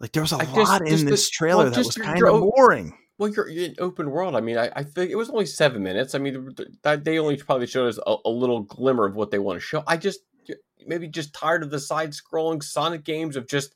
Like 0.00 0.12
there 0.12 0.22
was 0.22 0.32
a 0.32 0.36
I 0.36 0.44
just- 0.44 0.56
lot 0.56 0.80
in 0.82 0.88
just 0.88 1.06
this 1.06 1.26
the- 1.26 1.32
trailer 1.32 1.64
well, 1.64 1.72
that 1.72 1.78
was 1.78 1.96
kind 1.96 2.22
of 2.22 2.40
boring. 2.40 2.96
Well, 3.18 3.30
you're, 3.30 3.48
you're 3.48 3.66
in 3.66 3.74
open 3.78 4.10
world. 4.10 4.36
I 4.36 4.40
mean, 4.40 4.56
I, 4.56 4.70
I 4.76 4.84
think 4.84 5.10
it 5.10 5.16
was 5.16 5.28
only 5.28 5.46
seven 5.46 5.82
minutes. 5.82 6.14
I 6.14 6.18
mean, 6.18 6.54
that 6.82 7.04
they 7.04 7.18
only 7.18 7.36
probably 7.36 7.66
showed 7.66 7.88
us 7.88 7.98
a, 8.06 8.16
a 8.24 8.30
little 8.30 8.62
glimmer 8.62 9.06
of 9.06 9.16
what 9.16 9.30
they 9.32 9.40
want 9.40 9.56
to 9.56 9.60
show. 9.60 9.82
I 9.86 9.96
just 9.96 10.20
maybe 10.86 11.08
just 11.08 11.34
tired 11.34 11.62
of 11.62 11.70
the 11.70 11.80
side-scrolling 11.80 12.62
Sonic 12.62 13.04
games 13.04 13.36
of 13.36 13.48
just 13.48 13.74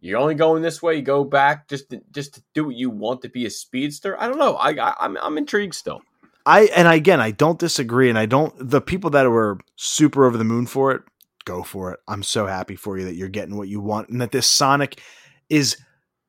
you're 0.00 0.18
only 0.18 0.34
going 0.34 0.62
this 0.62 0.82
way, 0.82 0.96
you 0.96 1.02
go 1.02 1.24
back 1.24 1.68
just 1.68 1.90
to, 1.90 2.00
just 2.10 2.34
to 2.34 2.42
do 2.54 2.64
what 2.64 2.74
you 2.74 2.88
want 2.88 3.20
to 3.22 3.28
be 3.28 3.44
a 3.44 3.50
speedster. 3.50 4.18
I 4.18 4.28
don't 4.28 4.38
know. 4.38 4.54
I, 4.54 4.70
I 4.70 4.94
I'm 4.98 5.18
I'm 5.18 5.36
intrigued 5.36 5.74
still. 5.74 6.00
I 6.46 6.62
and 6.74 6.88
again, 6.88 7.20
I 7.20 7.32
don't 7.32 7.58
disagree, 7.58 8.08
and 8.08 8.18
I 8.18 8.24
don't. 8.24 8.54
The 8.58 8.80
people 8.80 9.10
that 9.10 9.28
were 9.28 9.58
super 9.76 10.24
over 10.24 10.38
the 10.38 10.44
moon 10.44 10.64
for 10.64 10.92
it, 10.92 11.02
go 11.44 11.62
for 11.62 11.92
it. 11.92 12.00
I'm 12.08 12.22
so 12.22 12.46
happy 12.46 12.76
for 12.76 12.98
you 12.98 13.04
that 13.04 13.14
you're 13.14 13.28
getting 13.28 13.58
what 13.58 13.68
you 13.68 13.80
want, 13.80 14.08
and 14.08 14.22
that 14.22 14.32
this 14.32 14.46
Sonic 14.46 15.02
is 15.50 15.76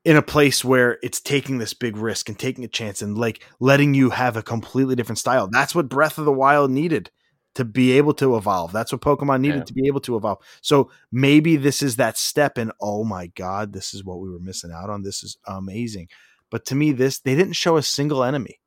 in 0.04 0.16
a 0.16 0.22
place 0.22 0.64
where 0.64 0.98
it's 1.02 1.20
taking 1.20 1.58
this 1.58 1.74
big 1.74 1.96
risk 1.96 2.28
and 2.28 2.38
taking 2.38 2.64
a 2.64 2.68
chance 2.68 3.02
and 3.02 3.16
like 3.16 3.44
letting 3.60 3.94
you 3.94 4.10
have 4.10 4.36
a 4.36 4.42
completely 4.42 4.96
different 4.96 5.18
style. 5.18 5.48
That's 5.50 5.74
what 5.74 5.88
Breath 5.88 6.18
of 6.18 6.24
the 6.24 6.32
Wild 6.32 6.70
needed 6.70 7.10
to 7.54 7.64
be 7.64 7.92
able 7.92 8.14
to 8.14 8.36
evolve. 8.36 8.72
That's 8.72 8.90
what 8.92 9.00
Pokemon 9.02 9.42
needed 9.42 9.58
Yeah. 9.58 9.64
to 9.64 9.74
be 9.74 9.86
able 9.86 10.00
to 10.00 10.16
evolve. 10.16 10.38
So 10.60 10.90
maybe 11.12 11.56
this 11.56 11.82
is 11.82 11.96
that 11.96 12.16
step 12.18 12.58
in, 12.58 12.72
oh 12.80 13.04
my 13.04 13.26
God, 13.28 13.72
this 13.72 13.94
is 13.94 14.02
what 14.02 14.20
we 14.20 14.30
were 14.30 14.40
missing 14.40 14.72
out 14.72 14.90
on. 14.90 15.02
This 15.02 15.22
is 15.22 15.36
amazing. 15.46 16.08
But 16.50 16.64
to 16.66 16.74
me, 16.74 16.92
this 16.92 17.20
they 17.20 17.34
didn't 17.34 17.52
show 17.54 17.76
a 17.76 17.82
single 17.82 18.24
enemy. 18.24 18.58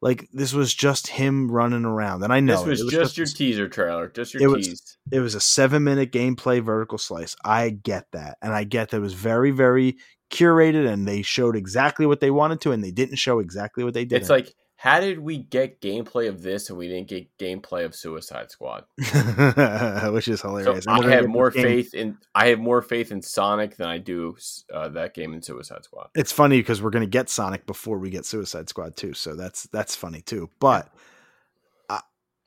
Like 0.00 0.28
this 0.32 0.52
was 0.52 0.74
just 0.74 1.06
him 1.06 1.48
running 1.48 1.84
around. 1.84 2.24
And 2.24 2.32
I 2.32 2.40
know 2.40 2.64
this 2.64 2.80
it 2.80 2.84
was, 2.84 2.92
it 2.94 2.96
just 2.98 3.16
your 3.16 3.26
teaser 3.26 3.68
trailer, 3.68 4.08
just 4.08 4.34
your 4.34 4.42
It 4.42 4.48
was- 4.48 4.98
it 5.12 5.20
was 5.20 5.34
a 5.36 5.40
seven 5.40 5.84
minute 5.84 6.10
gameplay 6.10 6.60
vertical 6.60 6.98
slice. 6.98 7.36
I 7.44 7.70
get 7.70 8.06
that. 8.12 8.38
And 8.42 8.52
I 8.52 8.64
get 8.64 8.90
that 8.90 8.96
it 8.96 9.00
was 9.00 9.14
very, 9.14 9.52
very 9.52 9.96
curated 10.32 10.90
and 10.90 11.06
they 11.06 11.22
showed 11.22 11.54
exactly 11.54 12.06
what 12.06 12.20
they 12.20 12.30
wanted 12.30 12.60
to 12.62 12.72
and 12.72 12.82
they 12.82 12.90
didn't 12.90 13.16
show 13.16 13.38
exactly 13.38 13.84
what 13.84 13.94
they 13.94 14.04
did. 14.04 14.20
It's 14.20 14.30
like, 14.30 14.54
how 14.82 14.98
did 14.98 15.20
we 15.20 15.38
get 15.38 15.80
gameplay 15.80 16.28
of 16.28 16.42
this 16.42 16.68
and 16.68 16.76
we 16.76 16.88
didn't 16.88 17.06
get 17.06 17.28
gameplay 17.38 17.84
of 17.84 17.94
Suicide 17.94 18.50
Squad? 18.50 18.84
which 18.98 20.26
is 20.26 20.40
So 20.40 20.48
hilarious. 20.48 20.88
I 20.88 21.08
have 21.08 21.28
more 21.28 21.52
faith 21.52 21.94
in 21.94 22.18
I 22.34 22.48
have 22.48 22.58
more 22.58 22.82
faith 22.82 23.12
in 23.12 23.22
Sonic 23.22 23.76
than 23.76 23.86
I 23.86 23.98
do 23.98 24.36
uh, 24.74 24.88
that 24.88 25.14
game 25.14 25.34
in 25.34 25.42
Suicide 25.42 25.84
Squad. 25.84 26.08
It's 26.16 26.32
funny 26.32 26.58
because 26.58 26.82
we're 26.82 26.90
going 26.90 27.04
to 27.04 27.10
get 27.10 27.30
Sonic 27.30 27.64
before 27.64 27.98
we 27.98 28.10
get 28.10 28.26
Suicide 28.26 28.68
Squad 28.68 28.96
too, 28.96 29.14
so 29.14 29.36
that's 29.36 29.68
that's 29.68 29.94
funny 29.94 30.20
too. 30.20 30.50
But 30.58 30.92
uh, 31.88 32.00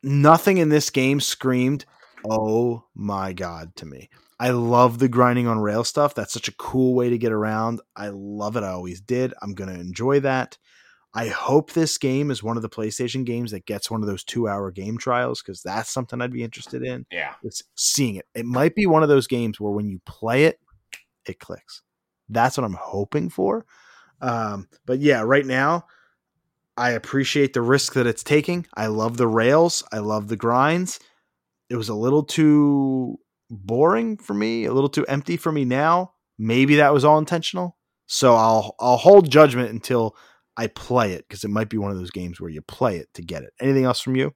nothing 0.04 0.58
in 0.58 0.68
this 0.68 0.90
game 0.90 1.22
screamed, 1.22 1.86
"Oh 2.30 2.84
my 2.94 3.32
god!" 3.32 3.78
to 3.78 3.86
me. 3.86 4.10
I 4.40 4.50
love 4.50 5.00
the 5.00 5.08
grinding 5.08 5.48
on 5.48 5.60
rail 5.60 5.84
stuff. 5.84 6.14
That's 6.14 6.34
such 6.34 6.48
a 6.48 6.56
cool 6.56 6.94
way 6.94 7.10
to 7.10 7.18
get 7.18 7.32
around. 7.32 7.82
I 7.96 8.10
love 8.10 8.58
it. 8.58 8.64
I 8.64 8.70
always 8.70 9.00
did. 9.00 9.34
I'm 9.42 9.54
going 9.54 9.74
to 9.74 9.80
enjoy 9.80 10.20
that. 10.22 10.58
I 11.14 11.30
hope 11.30 11.72
this 11.72 11.98
game 11.98 12.30
is 12.30 12.44
one 12.44 12.58
of 12.58 12.62
the 12.62 12.70
PlayStation 12.70 13.24
games 13.24 13.52
that 13.52 13.66
gets 13.66 13.90
one 13.90 14.02
of 14.02 14.08
those 14.08 14.26
two 14.26 14.50
hour 14.50 14.70
game 14.70 14.98
trials 14.98 15.42
because 15.42 15.62
that's 15.62 15.90
something 15.90 16.22
I'd 16.22 16.34
be 16.34 16.44
interested 16.44 16.84
in. 16.84 17.06
Yeah, 17.10 17.36
It's 17.44 17.64
seeing 17.76 18.18
it. 18.18 18.26
It 18.36 18.46
might 18.46 18.76
be 18.76 18.86
one 18.86 19.02
of 19.02 19.08
those 19.08 19.26
games 19.26 19.58
where 19.58 19.72
when 19.72 19.88
you 19.88 20.02
play 20.06 20.44
it, 20.44 20.60
it 21.26 21.40
clicks. 21.40 21.84
That's 22.28 22.58
what 22.58 22.66
I'm 22.66 22.74
hoping 22.74 23.30
for. 23.30 23.66
Um, 24.20 24.68
but 24.86 25.00
yeah, 25.00 25.22
right 25.22 25.46
now, 25.46 25.86
I 26.76 26.92
appreciate 26.92 27.54
the 27.54 27.62
risk 27.62 27.94
that 27.94 28.08
it's 28.08 28.24
taking. 28.24 28.66
I 28.76 28.88
love 28.88 29.16
the 29.16 29.28
rails. 29.28 29.84
I 29.94 30.00
love 30.00 30.28
the 30.28 30.36
grinds. 30.36 31.00
It 31.70 31.78
was 31.78 31.88
a 31.88 31.96
little 31.96 32.24
too 32.24 33.18
boring 33.50 34.18
for 34.18 34.34
me, 34.34 34.66
a 34.66 34.74
little 34.74 34.90
too 34.90 35.06
empty 35.08 35.38
for 35.38 35.52
me 35.52 35.66
now. 35.66 36.14
Maybe 36.38 36.76
that 36.76 36.94
was 36.94 37.06
all 37.06 37.18
intentional. 37.18 37.78
So 38.08 38.36
I'll 38.36 38.76
I'll 38.80 38.98
hold 38.98 39.30
judgment 39.30 39.72
until 39.72 40.16
I 40.58 40.68
play 40.68 41.14
it 41.14 41.26
because 41.28 41.44
it 41.44 41.50
might 41.50 41.70
be 41.70 41.78
one 41.78 41.92
of 41.92 41.98
those 41.98 42.12
games 42.12 42.40
where 42.40 42.50
you 42.50 42.62
play 42.62 42.98
it 42.98 43.14
to 43.16 43.22
get 43.22 43.44
it. 43.44 43.54
Anything 43.60 43.86
else 43.86 44.00
from 44.00 44.16
you? 44.16 44.34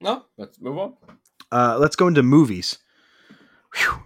No, 0.00 0.24
let's 0.36 0.60
move 0.60 0.78
on. 0.78 0.94
Uh, 1.50 1.76
let's 1.78 1.96
go 1.96 2.08
into 2.08 2.22
movies. 2.22 2.78
Whew. 3.74 4.02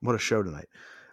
What 0.00 0.14
a 0.14 0.18
show 0.18 0.42
tonight. 0.42 0.68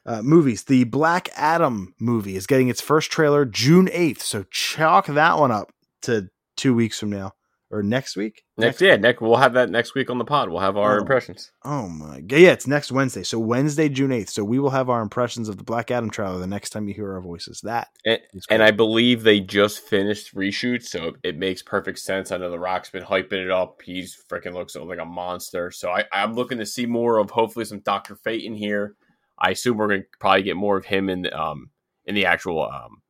Uh, 0.05 0.21
movies. 0.21 0.65
The 0.65 0.83
Black 0.83 1.29
Adam 1.35 1.95
movie 1.99 2.35
is 2.35 2.45
getting 2.45 2.67
its 2.67 2.81
first 2.81 3.11
trailer 3.11 3.45
June 3.45 3.87
8th. 3.87 4.21
So 4.21 4.43
chalk 4.51 5.07
that 5.07 5.39
one 5.39 5.51
up 5.51 5.71
to 6.03 6.29
two 6.55 6.75
weeks 6.75 6.99
from 6.99 7.09
now 7.09 7.33
or 7.75 7.83
next 7.83 8.15
week. 8.15 8.43
Next, 8.57 8.79
yeah, 8.79 8.95
next 8.95 9.19
we'll 9.21 9.35
have 9.35 9.53
that 9.53 9.69
next 9.69 9.95
week 9.95 10.09
on 10.09 10.17
the 10.17 10.25
pod. 10.25 10.49
We'll 10.49 10.61
have 10.61 10.77
our 10.77 10.95
Oh. 10.97 11.01
impressions. 11.01 11.51
Oh 11.63 11.89
my 11.89 12.21
god! 12.21 12.39
Yeah, 12.39 12.51
it's 12.51 12.67
next 12.67 12.91
Wednesday. 12.91 13.23
So 13.23 13.37
Wednesday, 13.37 13.89
June 13.89 14.11
eighth. 14.11 14.29
So 14.29 14.43
we 14.43 14.59
will 14.59 14.69
have 14.69 14.89
our 14.89 15.01
impressions 15.01 15.49
of 15.49 15.57
the 15.57 15.63
Black 15.63 15.91
Adam 15.91 16.09
trailer 16.09 16.39
the 16.39 16.47
next 16.47 16.69
time 16.69 16.87
you 16.87 16.93
hear 16.93 17.13
our 17.13 17.21
voices. 17.21 17.61
That 17.61 17.89
And, 18.05 18.19
and. 18.49 18.63
I 18.63 18.71
believe 18.71 19.23
they 19.23 19.39
just 19.41 19.79
finished 19.81 20.33
reshoots, 20.35 20.85
so 20.85 21.13
it 21.23 21.37
makes 21.37 21.61
perfect 21.61 21.99
sense. 21.99 22.31
I 22.31 22.37
know 22.37 22.49
The 22.49 22.59
Rock's 22.59 22.89
been 22.89 23.03
hyping 23.03 23.43
it 23.43 23.51
up. 23.51 23.81
He's 23.83 24.17
freaking 24.29 24.53
looks 24.53 24.75
like 24.75 24.99
a 24.99 25.05
monster. 25.05 25.69
So 25.71 25.91
I, 25.91 26.05
I'm 26.13 26.33
looking 26.33 26.57
to 26.59 26.65
see 26.65 26.85
more 26.85 27.17
of 27.19 27.29
hopefully 27.31 27.65
some 27.65 27.79
Doctor 27.79 28.15
Fate 28.15 28.43
in 28.43 28.55
here. 28.55 28.95
I 29.37 29.51
assume 29.51 29.77
we're 29.77 29.89
going 29.89 30.01
to 30.03 30.07
probably 30.19 30.43
get 30.43 30.55
more 30.55 30.77
of 30.77 30.85
him 30.85 31.09
in 31.09 31.23
the 31.23 31.37
um 31.37 31.69
in 32.05 32.15
the 32.15 32.25
actual 32.25 32.63
um 32.65 33.01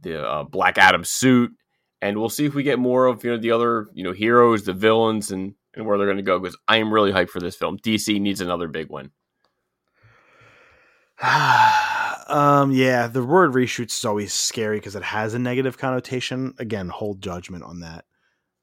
the 0.00 0.20
uh, 0.26 0.42
Black 0.42 0.78
Adam 0.78 1.04
suit, 1.04 1.52
and 2.02 2.18
we'll 2.18 2.28
see 2.28 2.44
if 2.44 2.54
we 2.54 2.64
get 2.64 2.78
more 2.80 3.06
of 3.06 3.24
you 3.24 3.30
know 3.30 3.38
the 3.38 3.52
other 3.52 3.88
you 3.94 4.04
know 4.04 4.12
heroes, 4.12 4.64
the 4.64 4.74
villains, 4.74 5.30
and 5.30 5.54
and 5.74 5.86
where 5.86 5.96
they're 5.96 6.06
going 6.06 6.18
to 6.18 6.22
go. 6.22 6.38
Because 6.38 6.58
I 6.68 6.76
am 6.78 6.92
really 6.92 7.12
hyped 7.12 7.30
for 7.30 7.40
this 7.40 7.56
film. 7.56 7.78
DC 7.78 8.20
needs 8.20 8.42
another 8.42 8.68
big 8.68 8.90
win. 8.90 9.10
um, 12.28 12.72
yeah, 12.72 13.06
the 13.06 13.24
word 13.24 13.52
reshoots 13.52 13.96
is 13.96 14.04
always 14.04 14.34
scary 14.34 14.78
because 14.78 14.96
it 14.96 15.04
has 15.04 15.32
a 15.32 15.38
negative 15.38 15.78
connotation. 15.78 16.54
Again, 16.58 16.88
hold 16.88 17.22
judgment 17.22 17.62
on 17.62 17.80
that. 17.80 18.04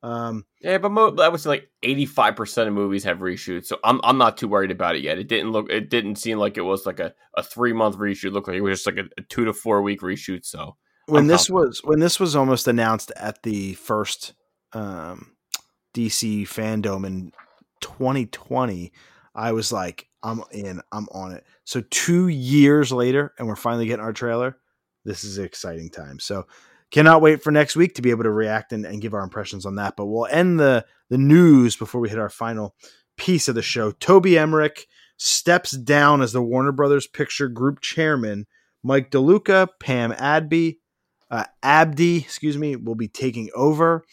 Um, 0.01 0.45
Yeah, 0.61 0.77
but 0.77 0.91
mo- 0.91 1.15
I 1.17 1.29
would 1.29 1.39
say 1.39 1.49
like 1.49 1.69
eighty 1.81 2.05
five 2.05 2.35
percent 2.35 2.67
of 2.67 2.73
movies 2.73 3.05
have 3.05 3.19
reshoots, 3.19 3.67
so 3.67 3.79
I'm 3.85 4.01
I'm 4.03 4.17
not 4.17 4.37
too 4.37 4.49
worried 4.49 4.71
about 4.71 4.95
it 4.95 5.01
yet. 5.01 5.17
It 5.17 5.29
didn't 5.29 5.51
look, 5.51 5.69
it 5.69 5.89
didn't 5.89 6.17
seem 6.17 6.37
like 6.39 6.57
it 6.57 6.61
was 6.61 6.85
like 6.85 6.99
a, 6.99 7.13
a 7.37 7.43
three 7.43 7.73
month 7.73 7.97
reshoot. 7.97 8.25
It 8.25 8.33
looked 8.33 8.49
like 8.49 8.57
it 8.57 8.61
was 8.61 8.79
just 8.79 8.85
like 8.85 8.97
a, 8.97 9.09
a 9.17 9.23
two 9.23 9.45
to 9.45 9.53
four 9.53 9.81
week 9.81 10.01
reshoot. 10.01 10.45
So 10.45 10.75
when 11.09 11.27
this 11.27 11.49
was 11.49 11.81
when 11.83 11.99
this 11.99 12.19
was 12.19 12.35
almost 12.35 12.67
announced 12.67 13.11
at 13.15 13.43
the 13.43 13.73
first 13.75 14.33
um, 14.73 15.33
DC 15.95 16.43
fandom 16.43 17.05
in 17.05 17.31
2020, 17.81 18.91
I 19.35 19.51
was 19.51 19.71
like, 19.71 20.07
I'm 20.23 20.43
in, 20.51 20.81
I'm 20.91 21.07
on 21.11 21.33
it. 21.33 21.45
So 21.65 21.81
two 21.89 22.27
years 22.27 22.91
later, 22.91 23.33
and 23.37 23.47
we're 23.47 23.55
finally 23.55 23.85
getting 23.85 24.03
our 24.03 24.13
trailer. 24.13 24.57
This 25.05 25.23
is 25.23 25.37
an 25.37 25.45
exciting 25.45 25.89
time. 25.89 26.19
So 26.19 26.45
cannot 26.91 27.21
wait 27.21 27.41
for 27.41 27.51
next 27.51 27.75
week 27.75 27.95
to 27.95 28.01
be 28.01 28.09
able 28.09 28.23
to 28.23 28.31
react 28.31 28.73
and, 28.73 28.85
and 28.85 29.01
give 29.01 29.13
our 29.13 29.23
impressions 29.23 29.65
on 29.65 29.75
that. 29.75 29.95
But 29.95 30.07
we'll 30.07 30.27
end 30.27 30.59
the 30.59 30.85
the 31.09 31.17
news 31.17 31.75
before 31.75 32.01
we 32.01 32.09
hit 32.09 32.19
our 32.19 32.29
final 32.29 32.75
piece 33.17 33.47
of 33.47 33.55
the 33.55 33.61
show. 33.61 33.91
Toby 33.91 34.37
Emmerich 34.37 34.87
steps 35.17 35.71
down 35.71 36.21
as 36.21 36.33
the 36.33 36.41
Warner 36.41 36.71
Brothers 36.71 37.07
Picture 37.07 37.47
Group 37.47 37.81
chairman. 37.81 38.47
Mike 38.81 39.11
DeLuca, 39.11 39.67
Pam 39.81 40.13
Adby, 40.13 40.77
uh, 41.31 41.45
Abdi, 41.63 42.17
excuse 42.17 42.57
me, 42.57 42.75
will 42.75 42.95
be 42.95 43.07
taking 43.07 43.49
over. 43.55 44.03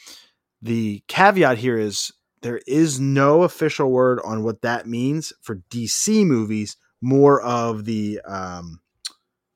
The 0.63 1.03
caveat 1.09 1.59
here 1.59 1.79
is 1.79 2.13
there 2.43 2.61
is 2.67 3.01
no 3.01 3.43
official 3.43 3.91
word 3.91 4.21
on 4.25 4.43
what 4.43 4.63
that 4.63 4.87
means 4.87 5.33
for 5.41 5.63
DC 5.71 6.25
movies. 6.25 6.77
More 7.01 7.43
of 7.43 7.85
the 7.85 8.21
um, 8.27 8.81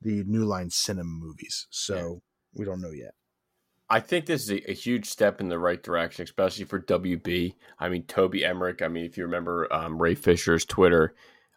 the 0.01 0.23
New 0.25 0.45
Line 0.45 0.69
Cinema 0.69 1.09
movies. 1.09 1.67
So 1.69 2.21
we 2.53 2.65
don't 2.65 2.81
know 2.81 2.91
yet. 2.91 3.13
I 3.89 3.99
think 3.99 4.25
this 4.25 4.43
is 4.43 4.51
a, 4.51 4.71
a 4.71 4.73
huge 4.73 5.05
step 5.05 5.41
in 5.41 5.49
the 5.49 5.59
right 5.59 5.81
direction, 5.81 6.23
especially 6.23 6.65
for 6.65 6.79
WB. 6.79 7.55
I 7.77 7.89
mean, 7.89 8.03
Toby 8.03 8.45
Emmerich. 8.45 8.81
I 8.81 8.87
mean, 8.87 9.05
if 9.05 9.17
you 9.17 9.25
remember 9.25 9.71
um, 9.73 10.01
Ray 10.01 10.15
Fisher's 10.15 10.65
Twitter, 10.65 11.13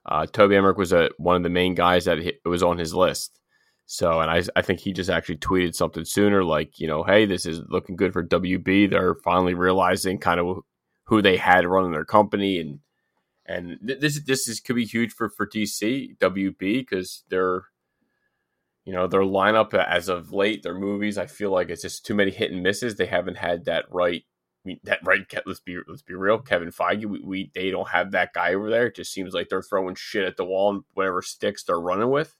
uh, 0.06 0.26
Toby 0.26 0.56
Emmerich 0.56 0.76
was 0.76 0.92
a, 0.92 1.10
one 1.16 1.36
of 1.36 1.42
the 1.44 1.48
main 1.48 1.74
guys 1.74 2.06
that 2.06 2.18
hit, 2.18 2.40
was 2.44 2.62
on 2.62 2.78
his 2.78 2.92
list. 2.92 3.38
So, 3.86 4.20
and 4.20 4.30
I, 4.30 4.42
I 4.56 4.62
think 4.62 4.80
he 4.80 4.92
just 4.92 5.10
actually 5.10 5.36
tweeted 5.36 5.74
something 5.74 6.04
sooner, 6.04 6.42
like, 6.42 6.80
you 6.80 6.86
know, 6.86 7.02
hey, 7.02 7.26
this 7.26 7.44
is 7.44 7.60
looking 7.68 7.96
good 7.96 8.12
for 8.12 8.24
WB. 8.24 8.90
They're 8.90 9.14
finally 9.16 9.54
realizing 9.54 10.18
kind 10.18 10.40
of 10.40 10.60
who 11.04 11.20
they 11.20 11.36
had 11.36 11.66
running 11.66 11.92
their 11.92 12.04
company, 12.04 12.58
and 12.58 12.80
and 13.46 13.78
th- 13.86 14.00
this 14.00 14.20
this 14.24 14.48
is 14.48 14.60
could 14.60 14.76
be 14.76 14.86
huge 14.86 15.12
for 15.12 15.28
for 15.28 15.46
DC 15.46 16.16
WB 16.18 16.58
because 16.58 17.24
they're 17.28 17.64
you 18.84 18.92
know 18.92 19.06
their 19.06 19.22
lineup 19.22 19.74
as 19.74 20.08
of 20.08 20.32
late 20.32 20.62
their 20.62 20.74
movies 20.78 21.16
i 21.18 21.26
feel 21.26 21.50
like 21.50 21.70
it's 21.70 21.82
just 21.82 22.04
too 22.04 22.14
many 22.14 22.30
hit 22.30 22.52
and 22.52 22.62
misses. 22.62 22.96
They 22.96 23.06
haven't 23.06 23.36
had 23.36 23.64
that 23.64 23.86
right 23.90 24.22
I 24.64 24.68
mean, 24.68 24.80
that 24.84 25.00
right 25.04 25.20
let's 25.46 25.60
be 25.60 25.78
let's 25.86 26.02
be 26.02 26.14
real 26.14 26.38
kevin 26.38 26.70
feige 26.70 27.06
we, 27.06 27.20
we 27.20 27.50
they 27.54 27.70
don't 27.70 27.88
have 27.88 28.12
that 28.12 28.32
guy 28.32 28.54
over 28.54 28.70
there. 28.70 28.86
It 28.86 28.96
just 28.96 29.12
seems 29.12 29.34
like 29.34 29.48
they're 29.48 29.62
throwing 29.62 29.94
shit 29.94 30.24
at 30.24 30.36
the 30.36 30.44
wall 30.44 30.70
and 30.70 30.84
whatever 30.94 31.22
sticks 31.22 31.64
they're 31.64 31.80
running 31.80 32.10
with 32.10 32.34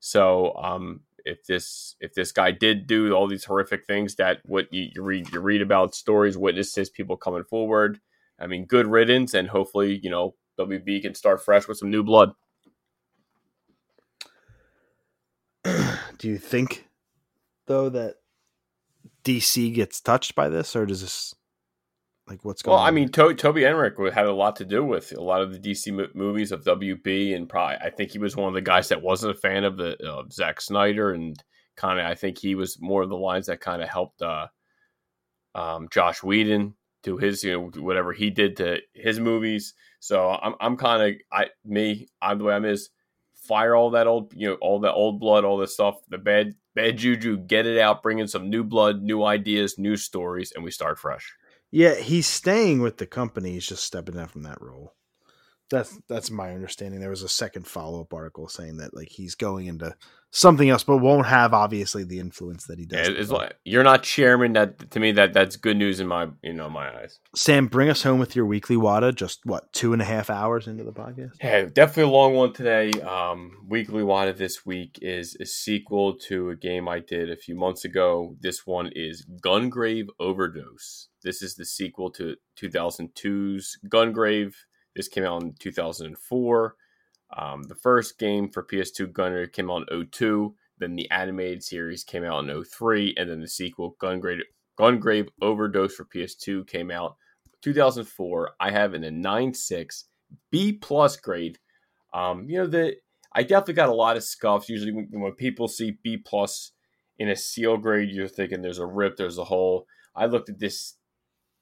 so 0.00 0.54
um 0.56 1.00
if 1.24 1.44
this 1.44 1.96
if 2.00 2.14
this 2.14 2.32
guy 2.32 2.50
did 2.50 2.86
do 2.86 3.12
all 3.12 3.26
these 3.26 3.44
horrific 3.44 3.84
things 3.86 4.14
that 4.16 4.38
what 4.44 4.72
you, 4.72 4.88
you 4.94 5.02
read 5.02 5.28
you 5.32 5.40
read 5.40 5.62
about 5.62 5.94
stories 5.94 6.38
witnesses 6.38 6.88
people 6.88 7.16
coming 7.16 7.44
forward 7.44 8.00
i 8.38 8.46
mean 8.46 8.64
good 8.64 8.86
riddance 8.86 9.34
and 9.34 9.48
hopefully 9.48 9.98
you 10.02 10.10
know 10.10 10.34
wb 10.58 11.02
can 11.02 11.14
start 11.14 11.44
fresh 11.44 11.68
with 11.68 11.78
some 11.78 11.90
new 11.90 12.02
blood. 12.02 12.32
Do 16.18 16.28
you 16.28 16.38
think 16.38 16.88
though 17.66 17.88
that 17.90 18.16
DC 19.24 19.74
gets 19.74 20.00
touched 20.00 20.34
by 20.34 20.48
this, 20.48 20.76
or 20.76 20.86
does 20.86 21.02
this 21.02 21.34
like 22.28 22.44
what's 22.44 22.62
going? 22.62 22.76
Well, 22.76 22.84
I 22.84 22.90
mean, 22.90 23.10
to- 23.10 23.34
Toby 23.34 23.64
Emmerich 23.64 23.96
had 24.12 24.26
a 24.26 24.34
lot 24.34 24.56
to 24.56 24.64
do 24.64 24.84
with 24.84 25.12
a 25.16 25.22
lot 25.22 25.42
of 25.42 25.52
the 25.52 25.58
DC 25.58 25.92
mo- 25.92 26.08
movies 26.14 26.52
of 26.52 26.64
WB, 26.64 27.34
and 27.34 27.48
probably 27.48 27.76
I 27.76 27.90
think 27.90 28.10
he 28.10 28.18
was 28.18 28.36
one 28.36 28.48
of 28.48 28.54
the 28.54 28.60
guys 28.60 28.88
that 28.88 29.02
wasn't 29.02 29.36
a 29.36 29.40
fan 29.40 29.64
of 29.64 29.76
the 29.76 29.96
of 30.04 30.32
Zack 30.32 30.60
Snyder, 30.60 31.12
and 31.12 31.40
kind 31.76 32.00
of 32.00 32.06
I 32.06 32.14
think 32.14 32.38
he 32.38 32.54
was 32.54 32.80
more 32.80 33.02
of 33.02 33.08
the 33.08 33.16
lines 33.16 33.46
that 33.46 33.60
kind 33.60 33.82
of 33.82 33.88
helped 33.88 34.22
uh, 34.22 34.48
um, 35.54 35.88
Joss 35.90 36.22
Whedon 36.22 36.74
do 37.02 37.16
his 37.16 37.44
you 37.44 37.52
know 37.52 37.70
whatever 37.80 38.12
he 38.12 38.30
did 38.30 38.56
to 38.56 38.80
his 38.92 39.20
movies. 39.20 39.74
So 40.00 40.30
I'm 40.30 40.54
I'm 40.60 40.76
kind 40.76 41.02
of 41.02 41.20
I 41.32 41.46
me 41.64 42.08
I'm 42.20 42.38
the 42.38 42.44
way 42.44 42.54
I'm 42.54 42.64
is 42.64 42.90
fire 43.34 43.76
all 43.76 43.90
that 43.90 44.08
old 44.08 44.32
you 44.34 44.48
know 44.48 44.54
all 44.54 44.80
that 44.80 44.92
old 44.92 45.20
blood, 45.20 45.44
all 45.44 45.58
this 45.58 45.74
stuff, 45.74 45.96
the 46.08 46.18
bad 46.18 46.54
bad 46.74 46.98
juju, 46.98 47.38
get 47.38 47.66
it 47.66 47.78
out, 47.78 48.02
bring 48.02 48.18
in 48.18 48.26
some 48.26 48.50
new 48.50 48.64
blood, 48.64 49.00
new 49.00 49.22
ideas, 49.22 49.78
new 49.78 49.96
stories, 49.96 50.52
and 50.54 50.64
we 50.64 50.70
start 50.72 50.98
fresh. 50.98 51.32
Yeah, 51.70 51.94
he's 51.94 52.26
staying 52.26 52.80
with 52.80 52.98
the 52.98 53.06
company. 53.06 53.52
He's 53.52 53.66
just 53.66 53.84
stepping 53.84 54.14
down 54.14 54.28
from 54.28 54.42
that 54.42 54.60
role. 54.60 54.94
That's 55.68 55.98
that's 56.08 56.30
my 56.30 56.52
understanding. 56.52 57.00
There 57.00 57.10
was 57.10 57.22
a 57.22 57.28
second 57.28 57.66
follow 57.66 58.02
up 58.02 58.14
article 58.14 58.48
saying 58.48 58.76
that 58.76 58.94
like 58.94 59.08
he's 59.08 59.34
going 59.34 59.66
into 59.66 59.96
something 60.36 60.68
else, 60.68 60.84
but 60.84 60.98
won't 60.98 61.26
have 61.26 61.54
obviously 61.54 62.04
the 62.04 62.20
influence 62.20 62.64
that 62.66 62.78
he 62.78 62.84
does. 62.84 63.08
Yeah, 63.08 63.36
like 63.36 63.56
you're 63.64 63.82
not 63.82 64.02
chairman. 64.02 64.52
That 64.52 64.90
to 64.90 65.00
me, 65.00 65.12
that 65.12 65.32
that's 65.32 65.56
good 65.56 65.76
news 65.76 65.98
in 65.98 66.06
my 66.06 66.28
you 66.42 66.52
know 66.52 66.68
my 66.68 66.94
eyes. 66.94 67.18
Sam, 67.34 67.66
bring 67.66 67.88
us 67.88 68.02
home 68.02 68.18
with 68.18 68.36
your 68.36 68.44
weekly 68.44 68.76
WATA. 68.76 69.14
Just 69.14 69.40
what 69.44 69.72
two 69.72 69.92
and 69.92 70.02
a 70.02 70.04
half 70.04 70.28
hours 70.28 70.66
into 70.66 70.84
the 70.84 70.92
podcast? 70.92 71.32
Yeah, 71.42 71.64
definitely 71.64 72.04
a 72.04 72.14
long 72.14 72.34
one 72.34 72.52
today. 72.52 72.90
Um, 73.00 73.52
weekly 73.66 74.02
WATA 74.02 74.34
this 74.34 74.66
week 74.66 74.98
is 75.00 75.36
a 75.40 75.46
sequel 75.46 76.16
to 76.28 76.50
a 76.50 76.56
game 76.56 76.88
I 76.88 77.00
did 77.00 77.30
a 77.30 77.36
few 77.36 77.54
months 77.54 77.84
ago. 77.84 78.36
This 78.40 78.66
one 78.66 78.90
is 78.94 79.26
Gungrave 79.42 80.08
Overdose. 80.20 81.08
This 81.22 81.42
is 81.42 81.54
the 81.54 81.64
sequel 81.64 82.10
to 82.10 82.36
2002's 82.60 83.78
Gungrave. 83.88 84.54
This 84.94 85.08
came 85.08 85.24
out 85.24 85.42
in 85.42 85.54
2004. 85.58 86.74
Um, 87.36 87.64
the 87.64 87.74
first 87.74 88.18
game 88.18 88.50
for 88.50 88.62
PS2 88.62 89.12
Gungrave 89.12 89.52
came 89.52 89.70
out 89.70 89.88
in 89.90 90.06
02. 90.06 90.54
Then 90.78 90.94
the 90.94 91.10
animated 91.10 91.62
series 91.62 92.04
came 92.04 92.24
out 92.24 92.48
in 92.48 92.64
03. 92.64 93.14
And 93.16 93.30
then 93.30 93.40
the 93.40 93.48
sequel, 93.48 93.96
Gungrave, 94.00 94.40
Gungrave 94.78 95.28
Overdose 95.40 95.94
for 95.94 96.04
PS2, 96.04 96.66
came 96.66 96.90
out 96.90 97.16
2004. 97.62 98.50
I 98.60 98.70
have 98.70 98.94
in 98.94 99.04
a 99.04 99.10
9.6 99.10 100.04
B 100.50 100.72
plus 100.72 101.16
grade. 101.16 101.58
Um, 102.12 102.48
you 102.48 102.58
know, 102.58 102.66
the 102.66 102.96
I 103.32 103.42
definitely 103.42 103.74
got 103.74 103.88
a 103.88 103.94
lot 103.94 104.16
of 104.16 104.24
scuffs. 104.24 104.68
Usually 104.68 104.92
when, 104.92 105.08
when 105.10 105.32
people 105.32 105.68
see 105.68 105.98
B 106.02 106.16
plus 106.16 106.72
in 107.18 107.28
a 107.28 107.36
seal 107.36 107.76
grade, 107.76 108.10
you're 108.10 108.28
thinking 108.28 108.62
there's 108.62 108.78
a 108.78 108.86
rip, 108.86 109.16
there's 109.16 109.38
a 109.38 109.44
hole. 109.44 109.86
I 110.14 110.26
looked 110.26 110.48
at 110.48 110.58
this 110.58 110.94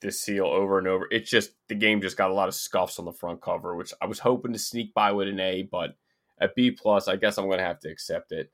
this 0.04 0.22
seal 0.22 0.46
over 0.46 0.78
and 0.78 0.86
over. 0.86 1.08
It's 1.10 1.30
just 1.30 1.50
the 1.68 1.74
game 1.74 2.00
just 2.00 2.16
got 2.16 2.30
a 2.30 2.34
lot 2.34 2.48
of 2.48 2.54
scuffs 2.54 2.98
on 2.98 3.04
the 3.04 3.12
front 3.12 3.40
cover, 3.40 3.74
which 3.74 3.92
I 4.00 4.06
was 4.06 4.20
hoping 4.20 4.52
to 4.52 4.58
sneak 4.58 4.94
by 4.94 5.12
with 5.12 5.28
an 5.28 5.40
A, 5.40 5.62
but 5.62 5.96
at 6.40 6.54
B 6.54 6.70
plus, 6.70 7.08
I 7.08 7.16
guess 7.16 7.38
I'm 7.38 7.48
gonna 7.48 7.62
have 7.62 7.80
to 7.80 7.90
accept 7.90 8.32
it. 8.32 8.52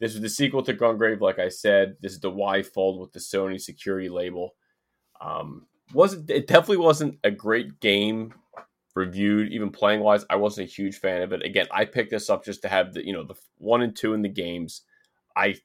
This 0.00 0.14
is 0.14 0.20
the 0.20 0.28
sequel 0.28 0.62
to 0.62 0.74
Gungrave, 0.74 1.20
like 1.20 1.38
I 1.38 1.48
said. 1.48 1.96
This 2.00 2.12
is 2.12 2.20
the 2.20 2.30
Y 2.30 2.62
fold 2.62 3.00
with 3.00 3.12
the 3.12 3.20
Sony 3.20 3.60
security 3.60 4.08
label. 4.08 4.54
Um, 5.20 5.66
wasn't 5.92 6.30
it 6.30 6.46
definitely 6.46 6.78
wasn't 6.78 7.18
a 7.24 7.30
great 7.30 7.80
game 7.80 8.34
reviewed, 8.94 9.52
even 9.52 9.70
playing 9.70 10.00
wise, 10.00 10.24
I 10.30 10.36
wasn't 10.36 10.68
a 10.68 10.72
huge 10.72 10.98
fan 10.98 11.22
of 11.22 11.32
it. 11.32 11.44
Again, 11.44 11.66
I 11.72 11.84
picked 11.84 12.10
this 12.10 12.30
up 12.30 12.44
just 12.44 12.62
to 12.62 12.68
have 12.68 12.94
the 12.94 13.06
you 13.06 13.12
know 13.12 13.24
the 13.24 13.34
one 13.58 13.82
and 13.82 13.94
two 13.94 14.14
in 14.14 14.22
the 14.22 14.28
games. 14.28 14.82
I 15.36 15.56